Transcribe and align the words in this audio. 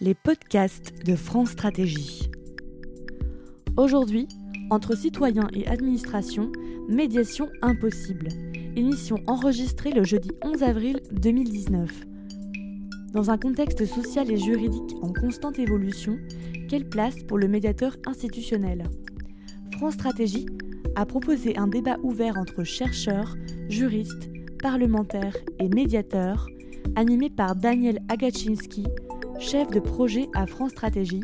les 0.00 0.14
podcasts 0.14 0.92
de 1.06 1.16
France 1.16 1.50
Stratégie. 1.50 2.28
Aujourd'hui, 3.78 4.28
entre 4.68 4.94
citoyens 4.94 5.48
et 5.54 5.66
administration, 5.66 6.52
médiation 6.86 7.48
impossible. 7.62 8.28
Émission 8.76 9.16
enregistrée 9.26 9.92
le 9.92 10.04
jeudi 10.04 10.30
11 10.44 10.62
avril 10.62 11.00
2019. 11.12 11.90
Dans 13.14 13.30
un 13.30 13.38
contexte 13.38 13.86
social 13.86 14.30
et 14.30 14.36
juridique 14.36 14.96
en 15.00 15.14
constante 15.14 15.58
évolution, 15.58 16.18
quelle 16.68 16.88
place 16.88 17.22
pour 17.26 17.38
le 17.38 17.48
médiateur 17.48 17.96
institutionnel? 18.06 18.84
France 19.78 19.94
Stratégie 19.94 20.46
a 20.94 21.06
proposé 21.06 21.56
un 21.56 21.68
débat 21.68 21.96
ouvert 22.02 22.36
entre 22.36 22.64
chercheurs, 22.64 23.34
juristes, 23.70 24.28
parlementaires 24.62 25.36
et 25.58 25.68
médiateurs, 25.68 26.48
animé 26.96 27.30
par 27.30 27.56
Daniel 27.56 28.00
Agaczynski, 28.08 28.84
chef 29.38 29.68
de 29.70 29.80
projet 29.80 30.28
à 30.34 30.46
France 30.46 30.70
Stratégie, 30.70 31.22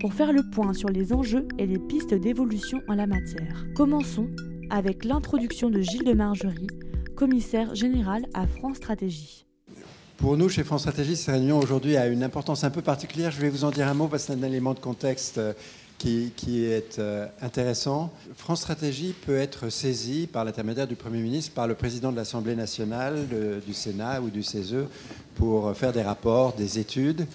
pour 0.00 0.12
faire 0.14 0.32
le 0.32 0.42
point 0.50 0.72
sur 0.72 0.88
les 0.88 1.12
enjeux 1.12 1.46
et 1.58 1.66
les 1.66 1.78
pistes 1.78 2.14
d'évolution 2.14 2.80
en 2.88 2.94
la 2.94 3.06
matière. 3.06 3.64
Commençons 3.76 4.28
avec 4.70 5.04
l'introduction 5.04 5.70
de 5.70 5.80
Gilles 5.80 6.04
de 6.04 6.12
Margerie, 6.12 6.66
commissaire 7.14 7.74
général 7.74 8.26
à 8.34 8.46
France 8.46 8.78
Stratégie. 8.78 9.46
Pour 10.16 10.36
nous, 10.36 10.48
chez 10.48 10.64
France 10.64 10.82
Stratégie, 10.82 11.16
cette 11.16 11.34
réunion 11.34 11.58
aujourd'hui 11.58 11.96
a 11.96 12.06
une 12.06 12.22
importance 12.22 12.64
un 12.64 12.70
peu 12.70 12.82
particulière. 12.82 13.30
Je 13.30 13.40
vais 13.40 13.48
vous 13.48 13.64
en 13.64 13.70
dire 13.70 13.86
un 13.88 13.94
mot 13.94 14.08
parce 14.08 14.24
que 14.26 14.32
c'est 14.32 14.38
un 14.38 14.42
élément 14.42 14.74
de 14.74 14.80
contexte 14.80 15.38
euh, 15.38 15.52
qui, 15.98 16.64
est 16.64 16.98
euh, 16.98 17.26
intéressant. 17.40 18.12
France 18.36 18.62
Stratégie 18.62 19.14
peut 19.26 19.36
être 19.36 19.68
saisie 19.68 20.26
par 20.26 20.44
l'intermédiaire 20.44 20.88
du 20.88 20.96
Premier 20.96 21.20
ministre, 21.20 21.52
par 21.52 21.68
le 21.68 21.74
président 21.74 22.10
de 22.10 22.16
l'Assemblée 22.16 22.56
nationale, 22.56 23.26
du 23.64 23.72
Sénat 23.72 24.20
ou 24.20 24.30
du 24.30 24.42
CESE 24.42 24.86
pour 25.36 25.76
faire 25.76 25.92
des 25.92 26.02
rapports, 26.02 26.54
des 26.54 26.80
études. 26.80 27.26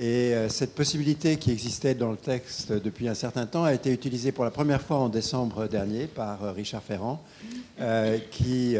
Et 0.00 0.32
euh, 0.32 0.48
cette 0.48 0.76
possibilité 0.76 1.38
qui 1.38 1.50
existait 1.50 1.94
dans 1.94 2.12
le 2.12 2.16
texte 2.16 2.72
depuis 2.72 3.08
un 3.08 3.14
certain 3.14 3.46
temps 3.46 3.64
a 3.64 3.74
été 3.74 3.92
utilisée 3.92 4.30
pour 4.30 4.44
la 4.44 4.52
première 4.52 4.80
fois 4.80 4.98
en 4.98 5.08
décembre 5.08 5.66
dernier 5.66 6.06
par 6.06 6.44
euh, 6.44 6.52
Richard 6.52 6.84
Ferrand, 6.84 7.20
euh, 7.80 8.18
qui, 8.30 8.76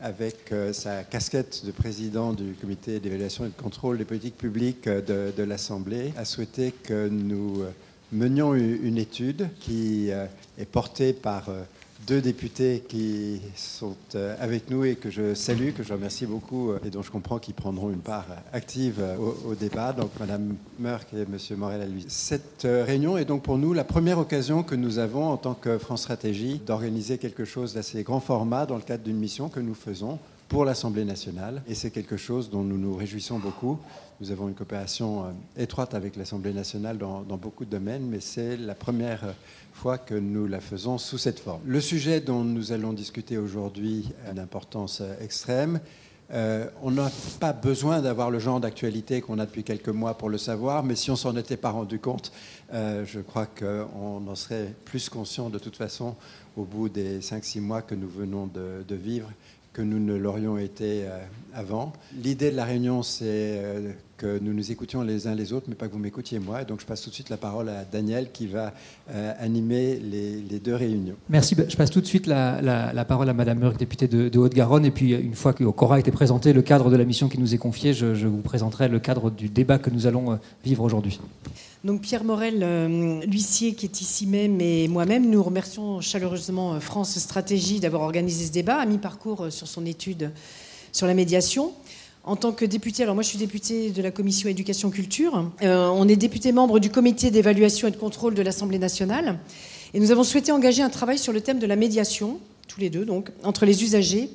avec 0.00 0.52
sa 0.72 1.04
casquette 1.04 1.64
de 1.66 1.70
président 1.70 2.32
du 2.32 2.54
comité 2.54 3.00
d'évaluation 3.00 3.44
et 3.44 3.48
de 3.48 3.62
contrôle 3.62 3.98
des 3.98 4.04
politiques 4.06 4.38
publiques 4.38 4.88
de, 4.88 5.32
de 5.36 5.42
l'Assemblée, 5.42 6.12
a 6.16 6.24
souhaité 6.24 6.72
que 6.72 7.08
nous 7.08 7.62
menions 8.10 8.54
une 8.54 8.98
étude 8.98 9.48
qui 9.60 10.08
est 10.08 10.64
portée 10.72 11.12
par 11.12 11.50
deux 12.06 12.20
députés 12.20 12.82
qui 12.88 13.40
sont 13.54 13.96
euh, 14.14 14.34
avec 14.40 14.70
nous 14.70 14.84
et 14.84 14.96
que 14.96 15.10
je 15.10 15.34
salue, 15.34 15.70
que 15.70 15.82
je 15.82 15.92
remercie 15.92 16.26
beaucoup 16.26 16.70
euh, 16.70 16.80
et 16.84 16.90
dont 16.90 17.02
je 17.02 17.10
comprends 17.10 17.38
qu'ils 17.38 17.54
prendront 17.54 17.90
une 17.90 18.00
part 18.00 18.26
active 18.52 18.96
euh, 19.00 19.16
au, 19.16 19.54
débat, 19.54 19.92
donc 19.92 20.10
Madame 20.18 20.56
Merck 20.78 21.12
et 21.14 21.24
Monsieur 21.26 21.56
Morel 21.56 21.80
à 21.82 21.86
lui. 21.86 22.04
Cette 22.08 22.66
réunion 22.66 23.16
est 23.16 23.24
donc 23.24 23.42
pour 23.42 23.58
nous 23.58 23.72
la 23.72 23.84
première 23.84 24.18
occasion 24.18 24.62
que 24.62 24.74
nous 24.74 24.98
avons 24.98 25.28
en 25.28 25.36
tant 25.36 25.54
que 25.54 25.78
France 25.78 26.02
Stratégie 26.02 26.60
d'organiser 26.66 27.18
quelque 27.18 27.44
chose 27.44 27.74
d'assez 27.74 28.02
grand 28.02 28.20
format 28.20 28.66
dans 28.66 28.76
le 28.76 28.82
cadre 28.82 29.04
d'une 29.04 29.18
mission 29.18 29.48
que 29.48 29.60
nous 29.60 29.74
faisons 29.74 30.18
pour 30.48 30.64
l'Assemblée 30.64 31.04
nationale 31.04 31.62
et 31.68 31.74
c'est 31.74 31.90
quelque 31.90 32.16
chose 32.16 32.50
dont 32.50 32.62
nous 32.62 32.78
nous 32.78 32.96
réjouissons 32.96 33.38
beaucoup. 33.38 33.78
Nous 34.20 34.30
avons 34.30 34.48
une 34.48 34.54
coopération 34.54 35.34
étroite 35.56 35.94
avec 35.94 36.16
l'Assemblée 36.16 36.52
nationale 36.52 36.98
dans, 36.98 37.22
beaucoup 37.22 37.64
de 37.64 37.70
domaines, 37.70 38.06
mais 38.06 38.20
c'est 38.20 38.56
la 38.56 38.74
première 38.74 39.34
fois 39.72 39.98
que 39.98 40.14
nous 40.14 40.46
la 40.46 40.60
faisons 40.60 40.98
sous 40.98 41.18
cette 41.18 41.40
forme. 41.40 41.60
Le 41.66 41.80
sujet 41.80 42.20
dont 42.20 42.44
nous 42.44 42.72
allons 42.72 42.92
discuter 42.92 43.38
aujourd'hui 43.38 44.10
a 44.26 44.32
une 44.32 44.38
importance 44.38 45.00
euh, 45.00 45.14
extrême. 45.20 45.80
Euh, 46.32 46.66
on 46.82 46.90
n'a 46.90 47.10
pas 47.40 47.52
besoin 47.52 48.00
d'avoir 48.00 48.30
le 48.30 48.38
genre 48.38 48.60
d'actualité 48.60 49.20
qu'on 49.20 49.38
a 49.38 49.44
depuis 49.44 49.64
quelques 49.64 49.88
mois 49.88 50.16
pour 50.16 50.30
le 50.30 50.38
savoir, 50.38 50.82
mais 50.82 50.96
si 50.96 51.10
on 51.10 51.16
s'en 51.16 51.36
était 51.36 51.58
pas 51.58 51.70
rendu 51.70 51.98
compte, 51.98 52.32
euh, 52.72 53.04
je 53.04 53.20
crois 53.20 53.46
qu'on 53.46 54.26
en 54.26 54.34
serait 54.34 54.74
plus 54.84 55.08
conscient 55.08 55.50
de 55.50 55.58
toute 55.58 55.76
façon 55.76 56.16
au 56.56 56.64
bout 56.64 56.88
des 56.88 57.20
5-6 57.20 57.60
mois 57.60 57.82
que 57.82 57.94
nous 57.94 58.08
venons 58.08 58.46
de, 58.46 58.94
vivre 58.94 59.30
que 59.72 59.82
nous 59.82 59.98
ne 59.98 60.14
l'aurions 60.14 60.58
été 60.58 61.06
avant. 61.54 61.94
L'idée 62.14 62.50
de 62.50 62.56
la 62.56 62.66
réunion, 62.66 63.02
c'est 63.02 63.96
que 64.22 64.38
nous 64.38 64.54
nous 64.54 64.70
écoutions 64.70 65.02
les 65.02 65.26
uns 65.26 65.34
les 65.34 65.52
autres, 65.52 65.66
mais 65.68 65.74
pas 65.74 65.88
que 65.88 65.92
vous 65.92 65.98
m'écoutiez 65.98 66.38
moi. 66.38 66.62
Et 66.62 66.64
donc 66.64 66.80
je 66.80 66.86
passe 66.86 67.02
tout 67.02 67.10
de 67.10 67.14
suite 67.14 67.28
la 67.28 67.36
parole 67.36 67.68
à 67.68 67.84
Daniel 67.84 68.30
qui 68.32 68.46
va 68.46 68.72
euh, 69.10 69.32
animer 69.38 69.98
les, 69.98 70.58
deux 70.60 70.74
réunions. 70.74 71.16
Merci. 71.28 71.56
Je 71.68 71.76
passe 71.76 71.90
tout 71.90 72.00
de 72.00 72.06
suite 72.06 72.26
la, 72.26 73.04
parole 73.06 73.28
à 73.28 73.34
Madame 73.34 73.58
Murk, 73.58 73.76
députée 73.76 74.08
de, 74.08 74.38
Haute-Garonne. 74.38 74.86
Et 74.86 74.90
puis 74.90 75.12
une 75.12 75.34
fois 75.34 75.52
qu'aura 75.52 75.98
été 75.98 76.10
présenté 76.10 76.52
le 76.52 76.62
cadre 76.62 76.90
de 76.90 76.96
la 76.96 77.04
mission 77.04 77.28
qui 77.28 77.38
nous 77.38 77.54
est 77.54 77.58
confiée, 77.58 77.92
je, 77.92 78.14
je 78.14 78.28
vous 78.28 78.42
présenterai 78.42 78.88
le 78.88 79.00
cadre 79.00 79.30
du 79.30 79.48
débat 79.48 79.78
que 79.78 79.90
nous 79.90 80.06
allons 80.06 80.38
vivre 80.64 80.84
aujourd'hui. 80.84 81.18
Donc 81.84 82.02
Pierre 82.02 82.22
Morel, 82.22 82.60
euh, 82.62 83.20
l'huissier 83.26 83.74
qui 83.74 83.86
est 83.86 84.00
ici 84.00 84.24
même, 84.28 84.60
et 84.60 84.86
moi-même, 84.86 85.28
nous 85.28 85.42
remercions 85.42 86.00
chaleureusement 86.00 86.74
euh, 86.74 86.80
France 86.80 87.18
Stratégie 87.18 87.80
d'avoir 87.80 88.02
organisé 88.02 88.46
ce 88.46 88.52
débat 88.52 88.76
à 88.76 88.86
mi-parcours 88.86 89.44
euh, 89.44 89.50
sur 89.50 89.66
son 89.66 89.84
étude 89.84 90.30
sur 90.92 91.08
la 91.08 91.14
médiation. 91.14 91.72
En 92.24 92.36
tant 92.36 92.52
que 92.52 92.64
député, 92.64 93.02
alors 93.02 93.16
moi 93.16 93.24
je 93.24 93.28
suis 93.28 93.38
député 93.38 93.90
de 93.90 94.00
la 94.00 94.12
commission 94.12 94.48
éducation-culture, 94.48 95.50
on 95.60 96.08
est 96.08 96.14
député 96.14 96.52
membre 96.52 96.78
du 96.78 96.88
comité 96.88 97.32
d'évaluation 97.32 97.88
et 97.88 97.90
de 97.90 97.96
contrôle 97.96 98.34
de 98.34 98.42
l'Assemblée 98.42 98.78
nationale, 98.78 99.40
et 99.92 99.98
nous 99.98 100.12
avons 100.12 100.22
souhaité 100.22 100.52
engager 100.52 100.82
un 100.82 100.88
travail 100.88 101.18
sur 101.18 101.32
le 101.32 101.40
thème 101.40 101.58
de 101.58 101.66
la 101.66 101.74
médiation, 101.74 102.38
tous 102.68 102.78
les 102.78 102.90
deux 102.90 103.04
donc, 103.04 103.30
entre 103.42 103.66
les 103.66 103.82
usagers 103.82 104.30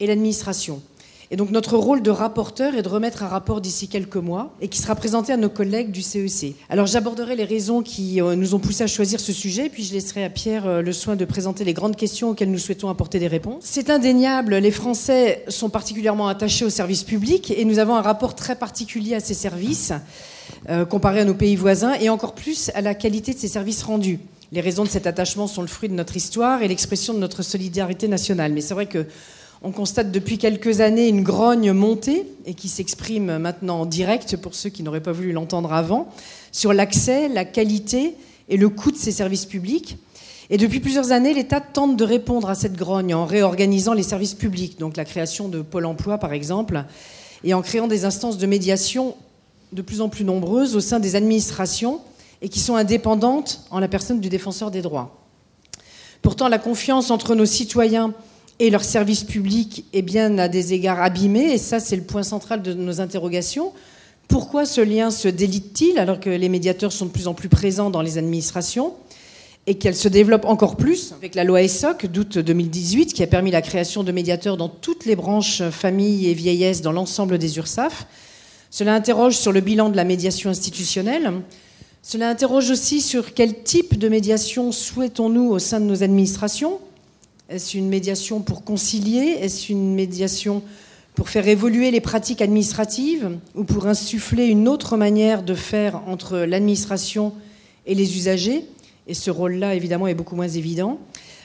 et 0.00 0.08
l'administration. 0.08 0.82
Et 1.30 1.36
donc 1.36 1.50
notre 1.50 1.76
rôle 1.76 2.02
de 2.02 2.10
rapporteur 2.10 2.74
est 2.74 2.80
de 2.80 2.88
remettre 2.88 3.22
un 3.22 3.28
rapport 3.28 3.60
d'ici 3.60 3.86
quelques 3.88 4.16
mois 4.16 4.54
et 4.62 4.68
qui 4.68 4.78
sera 4.78 4.94
présenté 4.94 5.30
à 5.30 5.36
nos 5.36 5.50
collègues 5.50 5.90
du 5.90 6.00
CEC. 6.00 6.44
E 6.44 6.54
Alors 6.70 6.86
j'aborderai 6.86 7.36
les 7.36 7.44
raisons 7.44 7.82
qui 7.82 8.22
euh, 8.22 8.34
nous 8.34 8.54
ont 8.54 8.58
poussé 8.58 8.84
à 8.84 8.86
choisir 8.86 9.20
ce 9.20 9.34
sujet, 9.34 9.68
puis 9.68 9.84
je 9.84 9.92
laisserai 9.92 10.24
à 10.24 10.30
Pierre 10.30 10.66
euh, 10.66 10.80
le 10.80 10.92
soin 10.92 11.16
de 11.16 11.24
présenter 11.26 11.64
les 11.64 11.74
grandes 11.74 11.96
questions 11.96 12.30
auxquelles 12.30 12.50
nous 12.50 12.58
souhaitons 12.58 12.88
apporter 12.88 13.18
des 13.18 13.26
réponses. 13.28 13.64
C'est 13.64 13.90
indéniable, 13.90 14.56
les 14.56 14.70
Français 14.70 15.44
sont 15.48 15.68
particulièrement 15.68 16.28
attachés 16.28 16.64
aux 16.64 16.70
services 16.70 17.04
publics 17.04 17.50
et 17.50 17.66
nous 17.66 17.78
avons 17.78 17.96
un 17.96 18.02
rapport 18.02 18.34
très 18.34 18.56
particulier 18.56 19.14
à 19.14 19.20
ces 19.20 19.34
services 19.34 19.92
euh, 20.70 20.86
comparé 20.86 21.20
à 21.20 21.24
nos 21.26 21.34
pays 21.34 21.56
voisins 21.56 21.92
et 22.00 22.08
encore 22.08 22.34
plus 22.34 22.70
à 22.74 22.80
la 22.80 22.94
qualité 22.94 23.34
de 23.34 23.38
ces 23.38 23.48
services 23.48 23.82
rendus. 23.82 24.18
Les 24.50 24.62
raisons 24.62 24.84
de 24.84 24.88
cet 24.88 25.06
attachement 25.06 25.46
sont 25.46 25.60
le 25.60 25.68
fruit 25.68 25.90
de 25.90 25.94
notre 25.94 26.16
histoire 26.16 26.62
et 26.62 26.68
l'expression 26.68 27.12
de 27.12 27.18
notre 27.18 27.42
solidarité 27.42 28.08
nationale. 28.08 28.54
Mais 28.54 28.62
c'est 28.62 28.72
vrai 28.72 28.86
que 28.86 29.04
on 29.62 29.72
constate 29.72 30.12
depuis 30.12 30.38
quelques 30.38 30.80
années 30.80 31.08
une 31.08 31.22
grogne 31.22 31.72
montée 31.72 32.26
et 32.46 32.54
qui 32.54 32.68
s'exprime 32.68 33.38
maintenant 33.38 33.80
en 33.80 33.86
direct 33.86 34.36
pour 34.36 34.54
ceux 34.54 34.70
qui 34.70 34.82
n'auraient 34.82 35.02
pas 35.02 35.12
voulu 35.12 35.32
l'entendre 35.32 35.72
avant 35.72 36.08
sur 36.52 36.72
l'accès, 36.72 37.28
la 37.28 37.44
qualité 37.44 38.14
et 38.48 38.56
le 38.56 38.68
coût 38.68 38.92
de 38.92 38.96
ces 38.96 39.12
services 39.12 39.46
publics. 39.46 39.98
Et 40.50 40.56
depuis 40.56 40.80
plusieurs 40.80 41.12
années, 41.12 41.34
l'État 41.34 41.60
tente 41.60 41.96
de 41.96 42.04
répondre 42.04 42.48
à 42.48 42.54
cette 42.54 42.74
grogne 42.74 43.14
en 43.14 43.26
réorganisant 43.26 43.92
les 43.92 44.02
services 44.02 44.34
publics, 44.34 44.78
donc 44.78 44.96
la 44.96 45.04
création 45.04 45.48
de 45.48 45.60
Pôle 45.60 45.84
emploi 45.84 46.18
par 46.18 46.32
exemple, 46.32 46.84
et 47.44 47.52
en 47.52 47.60
créant 47.60 47.88
des 47.88 48.04
instances 48.04 48.38
de 48.38 48.46
médiation 48.46 49.14
de 49.72 49.82
plus 49.82 50.00
en 50.00 50.08
plus 50.08 50.24
nombreuses 50.24 50.76
au 50.76 50.80
sein 50.80 51.00
des 51.00 51.16
administrations 51.16 52.00
et 52.40 52.48
qui 52.48 52.60
sont 52.60 52.76
indépendantes 52.76 53.62
en 53.70 53.80
la 53.80 53.88
personne 53.88 54.20
du 54.20 54.28
défenseur 54.28 54.70
des 54.70 54.82
droits. 54.82 55.18
Pourtant, 56.22 56.48
la 56.48 56.58
confiance 56.58 57.10
entre 57.10 57.34
nos 57.34 57.46
citoyens 57.46 58.14
et 58.58 58.70
leur 58.70 58.84
service 58.84 59.24
public 59.24 59.84
est 59.92 60.02
bien 60.02 60.38
à 60.38 60.48
des 60.48 60.72
égards 60.72 61.00
abîmés, 61.00 61.52
et 61.52 61.58
ça 61.58 61.80
c'est 61.80 61.96
le 61.96 62.02
point 62.02 62.22
central 62.22 62.62
de 62.62 62.74
nos 62.74 63.00
interrogations. 63.00 63.72
Pourquoi 64.26 64.66
ce 64.66 64.80
lien 64.80 65.10
se 65.10 65.28
délite-t-il 65.28 65.98
alors 65.98 66.20
que 66.20 66.28
les 66.28 66.48
médiateurs 66.48 66.92
sont 66.92 67.06
de 67.06 67.10
plus 67.10 67.28
en 67.28 67.34
plus 67.34 67.48
présents 67.48 67.90
dans 67.90 68.02
les 68.02 68.18
administrations 68.18 68.94
et 69.66 69.74
qu'elle 69.74 69.96
se 69.96 70.08
développe 70.08 70.44
encore 70.44 70.76
plus 70.76 71.12
avec 71.12 71.34
la 71.34 71.44
loi 71.44 71.62
ESSOC 71.62 72.06
d'août 72.06 72.38
2018 72.38 73.12
qui 73.12 73.22
a 73.22 73.26
permis 73.26 73.50
la 73.50 73.62
création 73.62 74.02
de 74.02 74.12
médiateurs 74.12 74.56
dans 74.56 74.68
toutes 74.68 75.06
les 75.06 75.16
branches 75.16 75.62
famille 75.70 76.26
et 76.26 76.34
vieillesse 76.34 76.82
dans 76.82 76.92
l'ensemble 76.92 77.38
des 77.38 77.56
URSAF 77.58 78.06
Cela 78.70 78.94
interroge 78.94 79.36
sur 79.36 79.52
le 79.52 79.60
bilan 79.60 79.88
de 79.88 79.96
la 79.96 80.04
médiation 80.04 80.50
institutionnelle. 80.50 81.32
Cela 82.02 82.30
interroge 82.30 82.70
aussi 82.70 83.00
sur 83.00 83.34
quel 83.34 83.62
type 83.62 83.98
de 83.98 84.08
médiation 84.08 84.72
souhaitons-nous 84.72 85.50
au 85.50 85.58
sein 85.58 85.80
de 85.80 85.86
nos 85.86 86.02
administrations? 86.02 86.80
Est-ce 87.48 87.78
une 87.78 87.88
médiation 87.88 88.40
pour 88.40 88.62
concilier? 88.62 89.38
Est-ce 89.40 89.72
une 89.72 89.94
médiation 89.94 90.62
pour 91.14 91.30
faire 91.30 91.48
évoluer 91.48 91.90
les 91.90 92.00
pratiques 92.00 92.42
administratives 92.42 93.38
ou 93.54 93.64
pour 93.64 93.86
insuffler 93.86 94.46
une 94.46 94.68
autre 94.68 94.96
manière 94.96 95.42
de 95.42 95.54
faire 95.54 96.02
entre 96.06 96.38
l'administration 96.38 97.32
et 97.86 97.94
les 97.94 98.16
usagers? 98.16 98.64
Et 99.06 99.14
ce 99.14 99.30
rôle-là, 99.30 99.74
évidemment, 99.74 100.06
est 100.06 100.14
beaucoup 100.14 100.36
moins 100.36 100.48
évident. 100.48 100.98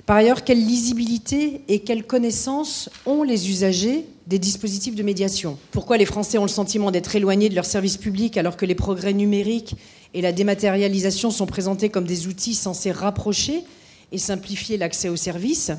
Par 0.06 0.18
ailleurs, 0.18 0.44
quelle 0.44 0.60
lisibilité 0.64 1.62
et 1.70 1.80
quelle 1.80 2.04
connaissance 2.04 2.90
ont 3.06 3.24
les 3.24 3.50
usagers 3.50 4.04
des 4.28 4.40
dispositifs 4.40 4.96
de 4.96 5.04
médiation? 5.04 5.58
Pourquoi 5.72 5.96
les 5.98 6.06
Français 6.06 6.38
ont 6.38 6.44
le 6.44 6.50
sentiment 6.50 6.92
d'être 6.92 7.16
éloignés 7.16 7.48
de 7.48 7.56
leurs 7.56 7.64
services 7.64 7.96
publics 7.96 8.36
alors 8.36 8.58
que 8.58 8.66
les 8.66 8.76
progrès 8.76 9.14
numériques 9.14 9.76
et 10.14 10.20
la 10.20 10.34
dématérialisation 10.34 11.32
sont 11.32 11.46
présentés 11.46 11.88
comme 11.88 12.04
des 12.04 12.28
outils 12.28 12.54
censés 12.54 12.92
rapprocher 12.92 13.64
et 14.12 14.18
simplifier 14.18 14.76
l'accès 14.76 15.08
aux 15.08 15.16
services? 15.16 15.72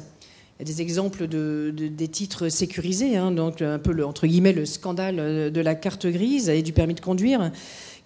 Des 0.62 0.80
exemples 0.82 1.26
de, 1.26 1.74
des 1.76 2.08
titres 2.08 2.48
sécurisés, 2.48 3.16
hein, 3.16 3.32
donc 3.32 3.60
un 3.60 3.78
peu 3.78 3.92
le, 3.92 4.06
entre 4.06 4.26
guillemets 4.26 4.52
le 4.52 4.66
scandale 4.66 5.50
de 5.50 5.60
la 5.60 5.74
carte 5.74 6.06
grise 6.06 6.48
et 6.48 6.62
du 6.62 6.72
permis 6.72 6.94
de 6.94 7.00
conduire, 7.00 7.50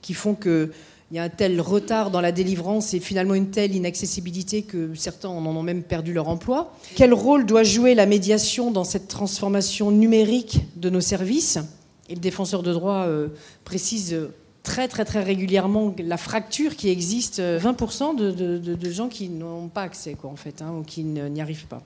qui 0.00 0.14
font 0.14 0.34
que 0.34 0.70
il 1.10 1.16
y 1.16 1.20
a 1.20 1.22
un 1.22 1.28
tel 1.30 1.58
retard 1.60 2.10
dans 2.10 2.20
la 2.20 2.32
délivrance 2.32 2.92
et 2.92 3.00
finalement 3.00 3.32
une 3.32 3.50
telle 3.50 3.74
inaccessibilité 3.74 4.62
que 4.62 4.94
certains 4.94 5.30
en 5.30 5.44
ont 5.44 5.62
même 5.62 5.82
perdu 5.82 6.12
leur 6.12 6.28
emploi. 6.28 6.74
Quel 6.96 7.14
rôle 7.14 7.46
doit 7.46 7.62
jouer 7.62 7.94
la 7.94 8.04
médiation 8.04 8.70
dans 8.70 8.84
cette 8.84 9.08
transformation 9.08 9.90
numérique 9.90 10.60
de 10.76 10.90
nos 10.90 11.00
services? 11.00 11.58
Et 12.10 12.14
le 12.14 12.20
défenseur 12.20 12.62
de 12.62 12.74
droit 12.74 13.06
euh, 13.06 13.28
précise 13.64 14.18
très 14.62 14.86
très 14.86 15.06
très 15.06 15.22
régulièrement 15.22 15.94
la 15.98 16.18
fracture 16.18 16.76
qui 16.76 16.90
existe, 16.90 17.40
20% 17.40 18.14
de, 18.14 18.90
gens 18.90 19.08
qui 19.08 19.30
n'ont 19.30 19.68
pas 19.68 19.82
accès 19.82 20.14
en 20.22 20.36
fait, 20.36 20.60
hein, 20.60 20.74
ou 20.78 20.82
qui 20.82 21.04
n'y 21.04 21.40
arrivent 21.40 21.68
pas. 21.68 21.82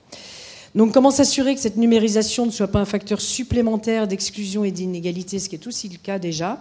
Donc 0.75 0.91
comment 0.91 1.11
s'assurer 1.11 1.53
que 1.53 1.61
cette 1.61 1.77
numérisation 1.77 2.45
ne 2.45 2.51
soit 2.51 2.67
pas 2.67 2.79
un 2.79 2.85
facteur 2.85 3.21
supplémentaire 3.21 4.07
d'exclusion 4.07 4.63
et 4.63 4.71
d'inégalité, 4.71 5.39
ce 5.39 5.49
qui 5.49 5.55
est 5.55 5.67
aussi 5.67 5.87
le 5.89 5.97
cas 5.97 6.19
déjà? 6.19 6.59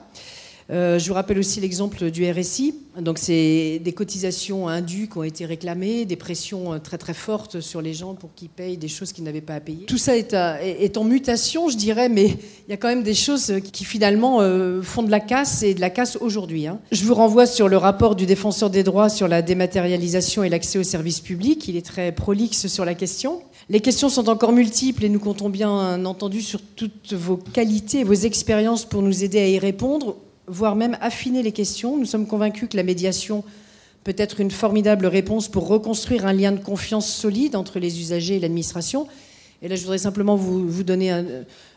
Euh, 0.71 0.99
je 0.99 1.09
vous 1.09 1.15
rappelle 1.15 1.39
aussi 1.39 1.61
l'exemple 1.61 2.11
du 2.11 2.31
RSI. 2.31 2.75
Donc, 2.99 3.19
c'est 3.19 3.81
des 3.83 3.93
cotisations 3.93 4.69
indues 4.69 5.09
qui 5.09 5.19
ont 5.19 5.23
été 5.23 5.45
réclamées, 5.45 6.05
des 6.05 6.17
pressions 6.17 6.75
euh, 6.75 6.79
très 6.79 6.99
très 6.99 7.15
fortes 7.15 7.61
sur 7.61 7.83
les 7.83 7.93
gens 7.93 8.15
pour 8.15 8.33
qu'ils 8.35 8.49
payent 8.49 8.77
des 8.77 8.89
choses 8.89 9.13
qu'ils 9.13 9.25
n'avaient 9.25 9.41
pas 9.41 9.57
à 9.57 9.61
payer. 9.61 9.87
Tout 9.87 9.99
ça 9.99 10.17
est, 10.17 10.35
est, 10.35 10.97
en 10.97 11.05
mutation, 11.05 11.69
je 11.69 11.77
dirais, 11.77 12.09
mais 12.09 12.27
il 12.27 12.71
y 12.71 12.73
a 12.73 12.77
quand 12.77 12.89
même 12.89 13.03
des 13.03 13.15
choses 13.15 13.55
qui 13.73 13.85
finalement 13.85 14.41
euh, 14.41 14.83
font 14.83 15.03
de 15.03 15.11
la 15.11 15.21
casse 15.21 15.63
et 15.63 15.75
de 15.75 15.81
la 15.81 15.91
casse 15.91 16.17
aujourd'hui. 16.21 16.67
Hein. 16.67 16.79
Je 16.91 17.05
vous 17.05 17.15
renvoie 17.15 17.47
sur 17.47 17.69
le 17.69 17.77
rapport 17.77 18.15
du 18.15 18.27
défenseur 18.27 18.71
des 18.71 18.83
droits 18.83 19.09
sur 19.09 19.29
la 19.29 19.43
dématérialisation 19.43 20.45
et 20.45 20.49
l'accès 20.49 20.79
aux 20.79 20.85
services 20.85 21.21
publics. 21.21 21.67
Il 21.69 21.77
est 21.77 21.85
très 21.85 22.13
prolixe 22.13 22.67
sur 22.69 22.85
la 22.85 22.95
question. 22.95 23.43
Les 23.73 23.81
questions 23.81 24.11
sont 24.11 24.29
encore 24.29 24.53
multiples 24.53 25.03
et 25.03 25.09
nous 25.09 25.19
comptons 25.19 25.49
bien 25.49 26.05
entendu 26.05 26.43
sur 26.43 26.61
toutes 26.61 27.15
vos 27.15 27.39
qualités 27.39 28.01
et 28.01 28.05
vos 28.05 28.13
expériences 28.13 28.85
pour 28.85 29.01
nous 29.01 29.25
aider 29.25 29.39
à 29.39 29.49
y 29.49 29.59
répondre 29.59 30.17
voire 30.47 30.77
même 30.77 30.99
affiner 31.01 31.43
les 31.43 31.53
questions. 31.53 31.97
Nous 31.97 32.05
sommes 32.05 32.27
convaincus 32.27 32.69
que 32.69 32.77
la 32.77 32.83
médiation 32.83 33.45
peut 34.05 34.15
être 34.19 34.41
une 34.41 34.51
formidable 34.51 35.07
réponse 35.07 35.49
pour 35.49 35.69
reconstruire 35.69 36.27
un 36.27 36.35
lien 36.35 36.53
de 36.53 36.63
confiance 36.63 37.09
solide 37.09 37.57
entre 37.57 37.79
les 37.79 37.99
usagers 37.99 38.37
et 38.37 38.41
l'administration. 38.41 39.09
Et 39.63 39.69
là, 39.69 39.75
je 39.75 39.81
voudrais 39.81 39.97
simplement 39.97 40.37
vous, 40.37 40.83
donner 40.83 41.11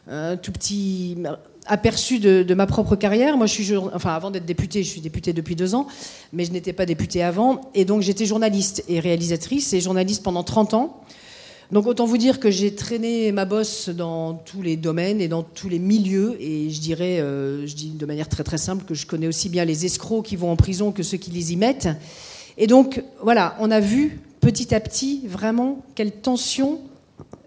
un, 0.09 0.35
tout 0.35 0.51
petit 0.51 1.15
aperçu 1.65 2.19
de, 2.19 2.53
ma 2.55 2.65
propre 2.65 2.97
carrière. 2.97 3.37
Moi, 3.37 3.45
je 3.45 3.53
suis, 3.53 3.77
enfin, 3.77 4.13
avant 4.13 4.31
d'être 4.31 4.45
députée, 4.45 4.83
je 4.83 4.89
suis 4.89 4.99
députée 4.99 5.31
depuis 5.31 5.55
deux 5.55 5.73
ans, 5.75 5.87
mais 6.33 6.43
je 6.43 6.51
n'étais 6.51 6.73
pas 6.73 6.85
députée 6.85 7.23
avant. 7.23 7.61
Et 7.73 7.85
donc, 7.85 8.01
j'étais 8.01 8.25
journaliste 8.25 8.83
et 8.89 8.99
réalisatrice, 8.99 9.71
et 9.71 9.79
journaliste 9.79 10.23
pendant 10.23 10.43
30 10.43 10.73
ans. 10.73 11.01
Donc 11.71 11.87
autant 11.87 12.05
vous 12.05 12.17
dire 12.17 12.39
que 12.39 12.51
j'ai 12.51 12.75
traîné 12.75 13.31
ma 13.31 13.45
bosse 13.45 13.89
dans 13.89 14.35
tous 14.35 14.61
les 14.61 14.77
domaines 14.77 15.19
et 15.19 15.27
dans 15.27 15.41
tous 15.41 15.67
les 15.67 15.79
milieux, 15.79 16.37
et 16.39 16.69
je 16.69 16.79
dirais, 16.79 17.19
euh, 17.19 17.65
je 17.65 17.75
dis 17.75 17.89
de 17.89 18.05
manière 18.05 18.29
très 18.29 18.43
très 18.43 18.59
simple, 18.59 18.85
que 18.85 18.93
je 18.93 19.07
connais 19.07 19.27
aussi 19.27 19.49
bien 19.49 19.65
les 19.65 19.85
escrocs 19.85 20.23
qui 20.23 20.35
vont 20.35 20.51
en 20.51 20.55
prison 20.55 20.91
que 20.91 21.01
ceux 21.01 21.17
qui 21.17 21.31
les 21.31 21.53
y 21.53 21.55
mettent. 21.55 21.89
Et 22.57 22.67
donc 22.67 23.03
voilà, 23.21 23.55
on 23.59 23.71
a 23.71 23.79
vu 23.79 24.19
petit 24.41 24.75
à 24.75 24.79
petit 24.79 25.23
vraiment 25.25 25.83
quelle 25.95 26.11
tension 26.11 26.81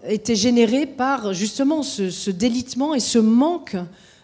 était 0.07 0.37
générée 0.37 0.87
par 0.87 1.33
justement 1.33 1.85
ce, 1.85 2.11
ce 2.11 2.31
délitement 2.33 2.95
et 2.95 3.01
ce 3.01 3.19
manque 3.19 3.77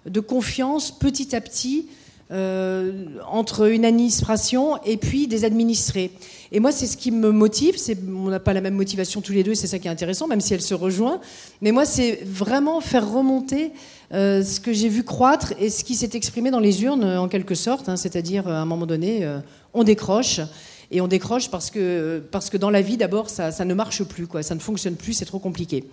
de 0.06 0.20
confiance 0.20 0.91
petit 0.91 1.37
à 1.37 1.41
petit 1.41 1.87
euh, 2.30 3.04
entre 3.30 3.70
une 3.70 3.84
administration 3.84 4.82
et 4.82 4.96
puis 4.96 5.26
des 5.26 5.44
administrés. 5.44 6.10
Et 6.52 6.58
moi, 6.58 6.72
c'est 6.72 6.86
ce 6.86 6.96
qui 6.96 7.10
me 7.10 7.30
motive. 7.30 7.76
On 8.08 8.30
n'a 8.30 8.40
pas 8.40 8.54
la 8.54 8.62
même 8.62 8.76
motivation 8.76 9.20
tous 9.20 9.32
les 9.32 9.42
deux, 9.42 9.54
c'est 9.54 9.66
ça 9.66 9.78
qui 9.78 9.88
est 9.88 9.90
intéressant, 9.90 10.26
même 10.26 10.40
si 10.40 10.54
elle 10.54 10.62
se 10.62 10.72
rejoint. 10.72 11.20
Mais 11.60 11.70
moi, 11.70 11.84
c'est 11.84 12.20
vraiment 12.24 12.80
faire 12.80 13.12
remonter 13.12 13.72
euh, 14.14 14.42
ce 14.42 14.58
que 14.58 14.72
j'ai 14.72 14.88
vu 14.88 15.04
croître 15.04 15.52
et 15.60 15.68
ce 15.68 15.84
qui 15.84 15.94
s'est 15.94 16.10
exprimé 16.14 16.50
dans 16.50 16.60
les 16.60 16.82
urnes, 16.82 17.04
en 17.04 17.28
quelque 17.28 17.54
sorte. 17.54 17.90
Hein. 17.90 17.96
C'est-à-dire, 17.96 18.48
à 18.48 18.56
un 18.58 18.64
moment 18.64 18.86
donné, 18.86 19.22
euh, 19.26 19.40
on 19.74 19.84
décroche. 19.84 20.40
Et 20.90 21.02
on 21.02 21.08
décroche 21.08 21.50
parce 21.50 21.70
que, 21.70 22.22
parce 22.30 22.48
que 22.48 22.56
dans 22.56 22.70
la 22.70 22.80
vie, 22.80 22.96
d'abord, 22.96 23.28
ça, 23.28 23.52
ne 23.66 23.74
marche 23.74 24.02
plus, 24.02 24.26
ça 24.40 24.54
ne 24.54 24.60
fonctionne 24.60 24.96
plus, 24.96 25.12
c'est 25.12 25.26
trop 25.26 25.40
compliqué. 25.40 25.84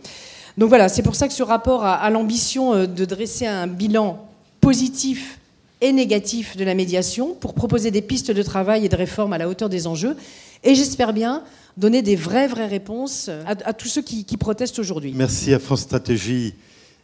Donc 0.57 0.69
voilà, 0.69 0.87
c'est 0.87 1.03
pour 1.03 1.15
ça 1.15 1.27
que 1.27 1.33
ce 1.33 1.43
rapport 1.43 1.83
a 1.83 2.09
l'ambition 2.09 2.85
de 2.85 3.05
dresser 3.05 3.47
un 3.47 3.67
bilan 3.67 4.25
positif 4.61 5.40
et 5.81 5.91
négatif 5.91 6.55
de 6.55 6.63
la 6.63 6.75
médiation 6.75 7.33
pour 7.33 7.53
proposer 7.53 7.91
des 7.91 8.01
pistes 8.01 8.31
de 8.31 8.43
travail 8.43 8.85
et 8.85 8.89
de 8.89 8.95
réforme 8.95 9.33
à 9.33 9.37
la 9.37 9.49
hauteur 9.49 9.67
des 9.67 9.87
enjeux. 9.87 10.15
Et 10.63 10.75
j'espère 10.75 11.11
bien 11.11 11.43
donner 11.75 12.01
des 12.01 12.15
vraies, 12.15 12.47
vraies 12.47 12.67
réponses 12.67 13.29
à, 13.45 13.73
tous 13.73 13.87
ceux 13.87 14.01
qui, 14.01 14.37
protestent 14.37 14.79
aujourd'hui. 14.79 15.13
Merci 15.15 15.53
à 15.53 15.59
France 15.59 15.81
Stratégie 15.81 16.53